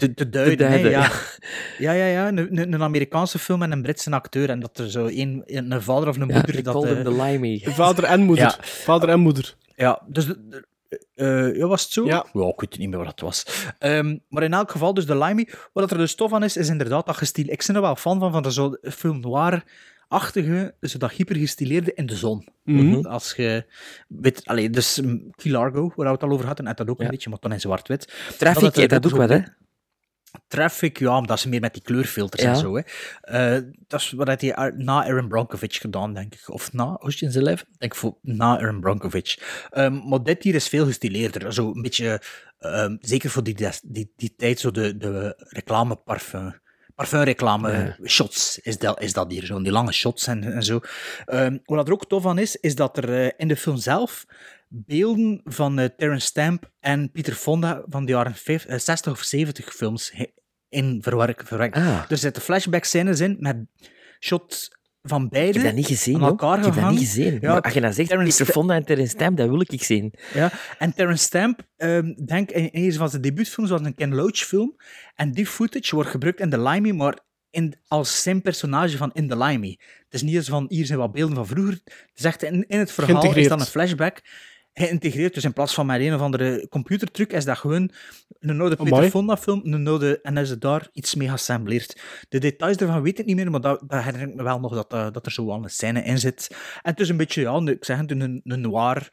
te, 0.00 0.14
te 0.14 0.28
duiden. 0.28 0.56
Te 0.56 0.64
duiden, 0.64 0.92
hè, 0.92 0.98
ja. 0.98 1.00
ja. 1.78 1.92
ja, 1.92 2.06
ja, 2.06 2.06
ja. 2.06 2.28
Een, 2.28 2.82
Amerikaanse 2.82 3.38
film 3.38 3.62
en 3.62 3.72
een 3.72 3.82
Britse 3.82 4.10
acteur. 4.10 4.50
En 4.50 4.60
dat 4.60 4.78
er 4.78 4.90
zo 4.90 5.06
een, 5.06 5.42
een 5.46 5.82
vader 5.82 6.08
of 6.08 6.16
een 6.16 6.28
Ja, 6.28 6.34
moeder... 6.34 6.52
they 6.52 6.62
dat, 6.62 6.74
called 6.74 6.96
eh, 6.96 7.02
The 7.02 7.22
Limey. 7.22 7.62
Vader 7.80 8.04
en 8.04 8.20
moeder. 8.20 8.44
Ja. 8.44 8.56
Vader 8.60 9.08
en 9.08 9.20
moeder. 9.20 9.54
Ja, 9.76 10.02
dus... 10.06 10.26
de- 10.26 10.48
de- 10.48 10.68
eh, 11.14 11.56
ja, 11.56 11.66
was 11.66 11.82
het 11.82 11.92
zo? 11.92 12.04
Ja. 12.04 12.24
ik 12.32 12.60
weet 12.60 12.78
niet 12.78 12.88
meer 12.88 12.98
wat 12.98 13.06
het 13.06 13.20
was. 13.20 13.46
Ehm, 13.78 14.16
maar 14.28 14.42
in 14.42 14.52
elk 14.52 14.70
geval, 14.70 14.94
dus 14.94 15.06
de 15.06 15.18
Limey, 15.18 15.48
wat 15.72 15.90
er 15.90 15.98
dus 15.98 16.14
tof 16.14 16.32
aan 16.32 16.42
is, 16.42 16.56
is 16.56 16.68
inderdaad 16.68 17.06
dat 17.06 17.16
gestiel. 17.16 17.44
Ik 17.48 17.64
ben 17.66 17.76
er 17.76 17.82
wel 17.82 17.96
fan 17.96 18.18
van, 18.18 18.32
van 18.32 18.42
de 18.42 18.52
zo 18.52 18.76
film 18.82 19.20
noir-achtige, 20.10 20.74
dus 20.80 20.92
dat 20.92 21.10
hypergestileerde 21.12 21.94
in 21.94 22.06
de 22.06 22.16
zon. 22.16 22.48
Mhm. 22.64 23.06
Als 23.06 23.32
je 23.36 23.64
weet, 24.08 24.46
allee, 24.46 24.70
dus 24.70 25.00
Key 25.34 25.52
Largo, 25.52 25.92
waar 25.96 26.06
we 26.06 26.12
het 26.12 26.22
al 26.22 26.30
over 26.30 26.46
hadden, 26.46 26.66
en 26.66 26.74
dat 26.74 26.88
ook 26.88 27.00
een 27.00 27.08
beetje, 27.08 27.30
maar 27.30 27.38
dan 27.40 27.52
in 27.52 27.60
zwart-wit. 27.60 28.12
Traffic, 28.38 28.88
dat 28.88 29.04
ook 29.04 29.10
zo 29.10 29.16
wat, 29.16 29.28
hè? 29.28 29.38
Traffic, 30.48 30.98
ja, 30.98 31.18
maar 31.18 31.26
dat 31.26 31.38
is 31.38 31.46
meer 31.46 31.60
met 31.60 31.72
die 31.72 31.82
kleurfilters 31.82 32.42
Ja. 32.42 32.48
en 32.48 32.56
zo. 32.56 32.76
Hè. 32.76 32.82
Eh, 33.20 33.62
dat 33.86 34.00
is 34.00 34.10
wat 34.12 34.40
hij 34.40 34.54
ar- 34.54 34.76
na 34.76 35.04
Aaron 35.04 35.28
Bronkovich 35.28 35.76
gedaan, 35.78 36.14
denk 36.14 36.34
ik. 36.34 36.48
Of 36.50 36.72
na 36.72 36.96
Ocean's 37.00 37.34
Eleven? 37.34 37.66
Ik 37.72 37.78
denk 37.78 37.94
voor, 37.94 38.18
na 38.22 38.58
Aaron 38.58 38.80
Bronkovich. 38.80 39.66
Ehm, 39.70 40.08
maar 40.08 40.22
dit 40.22 40.42
hier 40.42 40.54
is 40.54 40.68
veel 40.68 40.86
gestileerder. 40.86 41.52
Zo 41.52 41.72
een 41.74 41.82
beetje, 41.82 42.22
ehm, 42.58 42.96
zeker 43.00 43.30
voor 43.30 43.42
die, 43.42 43.56
die, 43.82 44.12
die 44.16 44.34
tijd, 44.36 44.60
zo 44.60 44.70
de, 44.70 44.96
de 44.96 45.34
reclameparfum. 45.48 46.60
Parfumreclame 47.00 47.70
Ja. 47.72 47.96
shots 48.08 48.58
is 48.58 48.78
dat, 48.78 49.00
is 49.02 49.12
dat 49.12 49.30
hier, 49.30 49.44
zo 49.44 49.62
die 49.62 49.72
lange 49.72 49.92
shots 49.92 50.26
en, 50.26 50.44
en 50.52 50.62
zo. 50.62 50.80
Ehm, 51.26 51.58
wat 51.64 51.86
er 51.86 51.92
ook 51.92 52.06
tof 52.08 52.26
aan 52.26 52.38
is, 52.38 52.56
is 52.56 52.74
dat 52.74 52.96
er 52.96 53.22
eh, 53.24 53.30
in 53.36 53.48
de 53.48 53.56
film 53.56 53.76
zelf 53.76 54.24
beelden 54.68 55.40
van 55.44 55.78
eh, 55.78 55.88
Terrence 55.96 56.26
Stamp 56.26 56.70
en 56.80 57.10
Peter 57.10 57.34
Fonda 57.34 57.82
van 57.88 58.04
de 58.04 58.12
jaren 58.12 58.34
vijf- 58.34 58.64
eh, 58.64 58.78
60 58.78 59.12
of 59.12 59.22
70 59.22 59.74
films 59.74 60.12
in 60.68 60.98
verwerkt. 61.02 61.48
verwerkt. 61.48 61.76
Ah. 61.76 62.04
Er 62.10 62.16
zitten 62.18 62.42
flashback 62.42 62.84
scènes 62.84 63.20
in 63.20 63.36
met 63.38 63.56
shots 64.18 64.78
van 65.02 65.28
beide. 65.28 65.48
Ik 65.48 65.54
heb 65.54 65.64
dat 65.64 65.74
niet 65.74 65.86
gezien, 65.86 66.20
elkaar 66.20 66.58
Ik 66.58 66.64
heb 66.64 66.74
dat 66.74 66.90
niet 66.90 66.98
gezien. 66.98 67.38
Ja, 67.40 67.52
maar 67.52 67.60
als 67.60 67.72
je 67.72 67.80
dan 67.80 67.92
zegt, 67.92 68.08
Terrence 68.08 68.38
Peter 68.38 68.52
Fonda 68.54 68.74
en 68.74 68.84
Terence 68.84 69.10
Stamp, 69.10 69.36
dat 69.36 69.48
wil 69.48 69.60
ik 69.60 69.82
zien. 69.82 70.14
Ja, 70.34 70.52
en 70.78 70.94
Terence 70.94 71.24
Stamp, 71.24 71.60
ehm 71.76 72.12
denk 72.24 72.50
in 72.50 72.68
een 72.72 72.92
van 72.92 73.10
zijn 73.10 73.22
debuutfilms 73.22 73.70
was 73.70 73.80
een 73.80 73.94
Ken 73.94 74.14
Loach 74.14 74.36
film. 74.36 74.76
En 75.14 75.32
die 75.32 75.46
footage 75.46 75.94
wordt 75.94 76.10
gebruikt 76.10 76.40
in 76.40 76.50
The 76.50 76.60
Limey, 76.60 76.92
maar 76.92 77.18
in, 77.50 77.74
als 77.88 78.22
zijn 78.22 78.42
personage 78.42 78.96
van 78.96 79.10
In 79.12 79.28
The 79.28 79.38
Limey. 79.38 79.78
Het 79.78 80.14
is 80.14 80.22
niet 80.22 80.34
eens 80.34 80.48
van, 80.48 80.66
hier 80.68 80.86
zijn 80.86 80.98
wat 80.98 81.12
beelden 81.12 81.36
van 81.36 81.46
vroeger. 81.46 81.80
Het 81.84 82.10
is 82.14 82.24
echt, 82.24 82.42
in, 82.42 82.64
in 82.68 82.78
het 82.78 82.92
verhaal 82.92 83.34
is 83.34 83.48
dan 83.48 83.60
een 83.60 83.66
flashback 83.66 84.22
geïntegreerd. 84.74 85.34
Dus 85.34 85.44
in 85.44 85.52
plaats 85.52 85.74
van 85.74 85.86
met 85.86 86.00
een 86.00 86.14
of 86.14 86.20
andere 86.20 86.68
computertruc, 86.68 87.32
is 87.32 87.44
dat 87.44 87.58
gewoon 87.58 87.90
een 88.40 88.60
oude 88.60 88.76
Peter. 88.76 89.10
Fonda 89.10 89.36
film, 89.36 89.60
een 89.64 89.86
oude, 89.86 90.20
en 90.20 90.36
is 90.36 90.50
het 90.50 90.60
daar 90.60 90.88
iets 90.92 91.14
mee 91.14 91.28
geassembleerd. 91.28 92.00
De 92.28 92.38
details 92.38 92.76
ervan 92.76 93.02
weet 93.02 93.18
ik 93.18 93.26
niet 93.26 93.36
meer, 93.36 93.50
maar 93.50 93.60
dat, 93.60 93.82
dat 93.86 94.02
herinner 94.02 94.28
ik 94.28 94.34
me 94.34 94.42
wel 94.42 94.60
nog 94.60 94.74
dat, 94.74 94.92
eh, 94.92 95.10
dat 95.12 95.26
er 95.26 95.32
zo 95.32 95.46
wel 95.46 95.62
een 95.62 95.70
scène 95.70 96.02
in 96.02 96.18
zit. 96.18 96.46
En 96.82 96.90
het 96.90 97.00
is 97.00 97.08
een 97.08 97.16
beetje, 97.16 97.40
ja, 97.40 97.60
ik 97.64 97.84
zeg 97.84 97.98
het, 97.98 98.10
een, 98.10 98.40
een 98.44 98.60
noir 98.60 99.08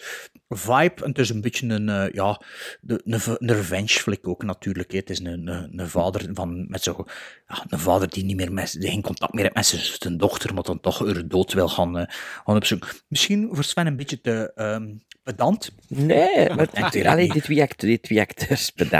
vibe. 0.49 1.03
En 1.03 1.09
het 1.09 1.19
is 1.19 1.29
een 1.29 1.41
beetje 1.41 1.67
een, 1.67 1.89
eh, 1.89 2.13
ja, 2.13 2.41
de, 2.81 3.01
een, 3.05 3.21
een 3.25 3.55
revenge 3.55 3.87
flick 3.87 4.27
ook 4.27 4.43
natuurlijk. 4.43 4.91
hè. 4.91 4.97
Het 4.97 5.09
is 5.09 5.19
een, 5.19 5.47
een, 5.47 5.79
een 5.79 5.89
vader 5.89 6.29
van, 6.33 6.65
met 6.69 6.83
zo, 6.83 7.05
ja, 7.47 7.65
een 7.67 7.79
vader 7.79 8.09
die 8.09 8.23
niet 8.23 8.35
meer 8.35 8.53
met, 8.53 8.75
die 8.79 8.89
geen 8.89 9.01
contact 9.01 9.33
meer 9.33 9.43
heeft 9.43 9.55
met 9.55 9.97
zijn, 9.99 10.17
dochter, 10.17 10.53
maar 10.53 10.63
dan 10.63 10.79
toch 10.79 10.99
haar 10.99 11.27
dood 11.27 11.53
wil 11.53 11.69
gaan, 11.69 11.97
eh, 11.97 12.13
gaan 12.45 12.55
opzoeken. 12.55 12.89
Misschien 13.07 13.49
voor 13.51 13.63
Sven 13.63 13.87
een 13.87 13.95
beetje 13.95 14.21
te 14.21 14.51
ehm, 14.55 14.95
pedant. 15.33 15.71
Nee, 15.87 16.49
maar 16.55 16.69
allee, 17.05 17.23
niet. 17.23 17.33
die, 17.33 17.41
twee 17.41 17.61
acte- 17.61 17.85
die 17.85 17.99
twee 17.99 18.19
acteurs, 18.19 18.71
dat- 18.75 18.91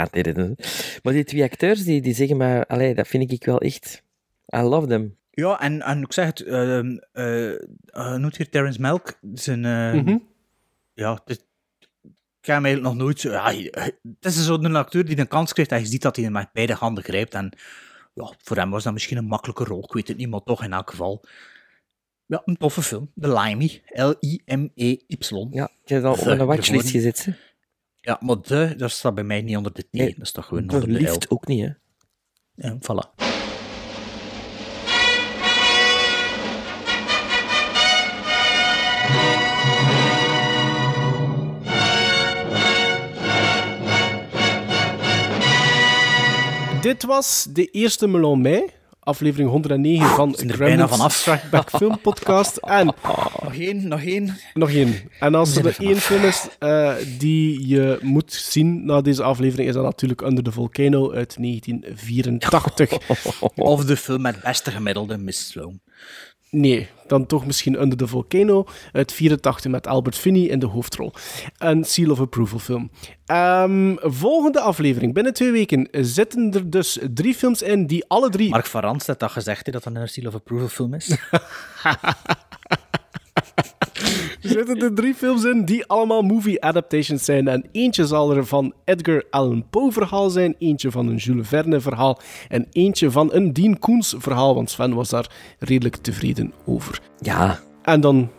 Maar 1.02 1.12
die 1.12 1.24
twee 1.24 1.42
acteurs, 1.42 1.84
die, 1.84 2.00
die 2.00 2.14
zeggen 2.14 2.36
maar, 2.36 2.66
allee, 2.66 2.94
dat 2.94 3.08
vind 3.08 3.32
ik 3.32 3.44
wel 3.44 3.60
echt... 3.60 4.02
I 4.56 4.60
love 4.60 4.86
them. 4.86 5.16
Ja, 5.30 5.60
en, 5.60 5.82
en 5.82 6.02
ik 6.02 6.12
zeg 6.12 6.26
het, 6.26 6.40
ehm 6.40 6.96
eh 7.12 7.52
eh, 7.52 8.14
noemt 8.14 8.36
hier 8.36 8.48
Terrence 8.48 8.80
Melk, 8.80 9.18
zijn, 9.34 9.64
eh, 9.64 9.92
Mhm. 10.02 10.16
ja, 10.94 11.20
het, 11.24 11.46
ik 12.40 12.54
heb 12.54 12.54
hem 12.56 12.64
eigenlijk 12.64 12.82
nog 12.94 13.04
nooit 13.04 13.20
zo, 13.20 13.30
ja, 13.30 13.52
het 13.52 13.94
is 14.20 14.44
zo'n 14.44 14.76
acteur 14.76 15.04
die 15.04 15.18
een 15.18 15.28
kans 15.28 15.52
krijgt 15.52 15.72
en 15.72 15.80
je 15.80 15.86
ziet 15.86 16.02
dat 16.02 16.16
hij 16.16 16.24
hem 16.24 16.32
met 16.34 16.48
beide 16.52 16.72
handen 16.74 17.04
grijpt 17.04 17.34
en 17.34 17.52
ja, 18.14 18.32
voor 18.42 18.56
hem 18.56 18.70
was 18.70 18.84
dat 18.84 18.92
misschien 18.92 19.16
een 19.16 19.24
makkelijke 19.24 19.64
rol, 19.64 19.84
ik 19.84 19.92
weet 19.92 20.08
het 20.08 20.16
niet, 20.16 20.28
maar 20.28 20.42
toch 20.42 20.64
in 20.64 20.72
elk 20.72 20.90
geval. 20.90 21.24
Ja, 22.28 22.42
een 22.44 22.56
toffe 22.56 22.82
film. 22.82 23.10
The 23.20 23.32
Limey. 23.32 23.82
L-I-M-E-Y. 23.86 25.46
Ja, 25.50 25.70
ik 25.82 25.88
heb 25.88 26.02
dat 26.02 26.18
op 26.18 26.24
mijn 26.24 26.46
watchlist 26.46 26.90
gezet. 26.90 27.24
hè. 27.24 27.32
Ja, 28.00 28.18
maar 28.20 28.36
de, 28.42 28.74
dat 28.76 28.90
staat 28.90 29.14
bij 29.14 29.24
mij 29.24 29.42
niet 29.42 29.56
onder 29.56 29.72
de 29.72 29.82
T. 29.82 29.92
Nee, 29.92 30.08
dat 30.14 30.24
is 30.24 30.32
toch 30.32 30.46
gewoon 30.46 30.66
De 30.66 30.74
onder 30.74 30.88
de 30.98 31.10
L. 31.10 31.16
ook 31.28 31.46
niet, 31.46 31.64
hè. 31.64 31.70
Ja, 32.68 32.78
voilà. 32.78 33.14
Dit 46.80 47.04
was 47.04 47.46
de 47.50 47.64
eerste 47.66 48.06
Melon 48.06 48.40
Mei, 48.40 48.64
aflevering 49.08 49.50
109 49.50 50.06
van 50.08 50.34
zijn 50.34 50.50
er 50.50 50.58
bijna 50.58 50.88
vanaf. 50.88 51.12
Strike 51.14 51.48
Back 51.50 51.70
Film 51.78 52.00
Podcast. 52.00 52.56
En 52.56 52.86
Nog 53.42 53.54
één, 53.54 53.88
nog 53.88 54.02
één. 54.02 54.36
nog 54.54 54.70
één. 54.70 54.94
En 55.20 55.34
als 55.34 55.56
er 55.56 55.76
één 55.78 55.96
film 55.96 56.24
is 56.24 56.48
eh, 56.58 56.94
die 57.18 57.66
je 57.68 57.98
moet 58.02 58.32
zien 58.32 58.84
na 58.84 59.00
deze 59.00 59.22
aflevering, 59.22 59.68
is 59.68 59.74
dat 59.74 59.84
natuurlijk 59.84 60.20
Under 60.20 60.44
the 60.44 60.52
Volcano 60.52 61.12
uit 61.12 61.36
1984. 61.42 62.98
Of 63.54 63.84
de 63.84 63.96
film 63.96 64.20
met 64.20 64.40
beste 64.42 64.70
gemiddelde 64.70 65.18
Miss 65.18 65.48
Sloan. 65.48 65.80
Nee, 66.50 66.88
dan 67.06 67.26
toch 67.26 67.46
misschien 67.46 67.80
Under 67.80 67.98
the 67.98 68.06
Volcano 68.06 68.66
uit 68.92 69.12
84 69.12 69.70
met 69.70 69.86
Albert 69.86 70.16
Finney 70.16 70.42
in 70.42 70.58
de 70.58 70.66
hoofdrol. 70.66 71.12
Een 71.58 71.84
Seal 71.84 72.10
of 72.10 72.20
Approval 72.20 72.58
film. 72.58 72.90
Ehm, 73.26 73.96
volgende 74.00 74.60
aflevering. 74.60 75.14
Binnen 75.14 75.34
twee 75.34 75.50
weken 75.50 75.88
zitten 75.90 76.54
er 76.54 76.70
dus 76.70 76.98
drie 77.14 77.34
films 77.34 77.62
in 77.62 77.86
die 77.86 78.04
alle 78.08 78.30
drie... 78.30 78.50
Mark 78.50 78.66
Van 78.66 78.80
Rans 78.80 79.06
had 79.06 79.20
dat 79.20 79.30
gezegd, 79.30 79.66
hè, 79.66 79.72
dat 79.72 79.84
dat 79.84 79.94
een 79.94 80.08
Seal 80.08 80.26
of 80.26 80.34
Approval 80.34 80.68
film 80.68 80.94
is. 80.94 81.16
Er 84.42 84.48
zitten 84.48 84.80
er 84.80 84.94
drie 84.94 85.14
films 85.14 85.44
in 85.44 85.64
die 85.64 85.86
allemaal 85.86 86.22
movie 86.22 86.62
adaptations 86.62 87.24
zijn. 87.24 87.48
En 87.48 87.64
eentje 87.72 88.06
zal 88.06 88.36
er 88.36 88.46
van 88.46 88.72
Edgar 88.84 89.24
Allan 89.30 89.64
Poe 89.70 89.92
verhaal 89.92 90.30
zijn, 90.30 90.54
eentje 90.58 90.90
van 90.90 91.08
een 91.08 91.16
Jules 91.16 91.48
Verne 91.48 91.80
verhaal 91.80 92.20
en 92.48 92.66
eentje 92.72 93.10
van 93.10 93.32
een 93.32 93.52
Dean 93.52 93.78
Koens 93.78 94.14
verhaal, 94.18 94.54
want 94.54 94.70
Sven 94.70 94.94
was 94.94 95.08
daar 95.08 95.30
redelijk 95.58 95.96
tevreden 95.96 96.52
over. 96.64 97.00
Ja. 97.20 97.60
En 97.82 98.00
dan 98.00 98.30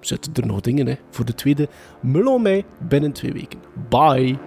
zitten 0.00 0.32
er 0.34 0.46
nog 0.46 0.60
dingen 0.60 0.86
hè, 0.86 0.94
voor 1.10 1.24
de 1.24 1.34
tweede 1.34 1.68
Melon 2.00 2.42
Mei 2.42 2.64
binnen 2.88 3.12
twee 3.12 3.32
weken. 3.32 3.60
Bye! 3.88 4.38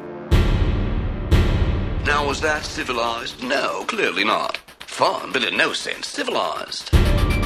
Now, 2.06 2.26
was 2.26 2.40
that 2.40 2.66
civilized? 2.66 3.42
No, 3.42 3.84
clearly 3.86 4.24
not. 4.24 4.62
Fun, 4.86 5.32
but 5.32 5.44
in 5.44 5.58
no 5.58 5.74
sense 5.74 6.10
civilized. 6.10 7.45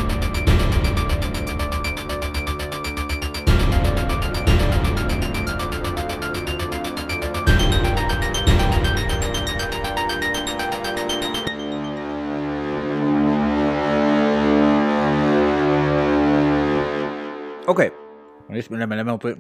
Oké. 17.70 17.92
Eerst 18.50 18.70
met 18.70 18.82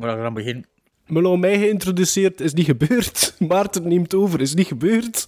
aan 0.02 0.34
begin. 0.34 0.66
Melon 1.06 1.40
Mei 1.40 1.58
geïntroduceerd 1.60 2.42
is 2.42 2.54
niet 2.54 2.66
gebeurd. 2.66 3.36
Maarten 3.48 3.88
neemt 3.88 4.14
over 4.14 4.42
is 4.42 4.54
niet 4.54 4.68
gebeurd. 4.68 5.26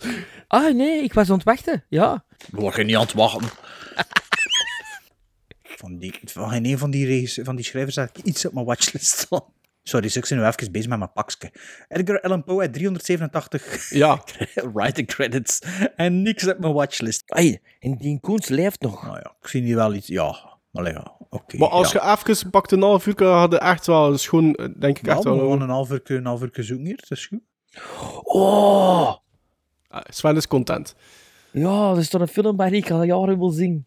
Ah, 0.48 0.76
nee, 0.76 1.04
ik 1.04 1.14
was 1.14 1.30
aan 1.30 1.36
het 1.36 1.44
wachten. 1.44 1.84
Ja. 1.90 2.24
We 2.50 2.60
worden 2.60 2.86
niet 2.86 2.96
aan 2.96 3.02
het 3.02 3.14
wachten. 3.14 3.50
Van, 5.64 5.98
die, 5.98 6.20
van 6.24 6.50
geen 6.50 6.66
een 6.66 6.78
van 6.78 6.92
die, 6.92 7.34
van 7.44 7.56
die 7.56 7.66
schrijvers 7.66 7.96
had 7.96 8.10
ik 8.18 8.24
iets 8.26 8.46
op 8.46 8.54
mijn 8.54 8.66
watchlist 8.66 9.18
staan. 9.18 9.44
Sorry, 9.84 10.06
dus 10.06 10.16
ik 10.16 10.28
ben 10.30 10.38
nu 10.38 10.46
even 10.46 10.72
bezig 10.72 10.90
met 10.90 10.98
mijn 10.98 11.12
pakje. 11.12 11.52
Edgar 11.88 12.22
Allan 12.22 12.44
Poe 12.44 12.62
uit 12.62 12.74
387 12.74 13.90
Ja. 13.90 14.24
writing 14.74 15.08
credits. 15.08 15.62
En 15.96 16.22
niks 16.22 16.48
op 16.48 16.60
mijn 16.60 16.74
watchlist. 16.74 17.24
Ai, 17.26 17.60
en 17.80 17.98
die 17.98 18.20
Koens 18.20 18.48
leeft 18.48 18.82
nog. 18.82 19.04
Nou 19.04 19.16
ja, 19.16 19.36
ik 19.42 19.48
zie 19.48 19.62
hier 19.62 19.76
wel 19.76 19.94
iets. 19.94 20.08
Ja, 20.08 20.58
maar 20.72 20.92
ja, 20.92 21.16
oké. 21.32 21.58
Maar 21.58 21.70
als 21.70 21.92
ja. 21.92 22.16
je 22.16 22.32
even 22.32 22.50
pakt 22.50 22.72
een 22.72 22.82
half 22.82 23.06
uur, 23.06 23.24
had 23.24 23.52
je 23.52 23.60
echt 23.60 23.88
wel 23.88 24.18
schoon, 24.18 24.54
eh, 24.54 24.66
denk 24.78 25.00
ik, 25.00 25.08
echt 25.08 25.24
we 25.24 25.30
wel... 25.30 25.50
gaan 25.50 25.62
een 25.62 25.70
half 25.70 25.92
uur, 25.92 26.02
een 26.06 26.26
half 26.26 26.42
uur 26.42 26.50
zoeken 26.54 26.86
hier, 26.86 26.96
dat 26.96 27.18
is 27.18 27.26
goed. 27.26 27.40
Oh! 28.24 29.16
Ah, 29.88 30.02
Sven 30.10 30.36
is 30.36 30.48
content. 30.48 30.96
Ja, 31.52 31.92
er 31.92 31.98
is 31.98 32.10
toch 32.10 32.22
een 32.22 32.28
film 32.28 32.56
bij 32.56 32.70
die 32.70 32.84
ik 32.84 32.92
al 32.92 33.04
jaren 33.04 33.38
wil 33.38 33.50
zien. 33.50 33.86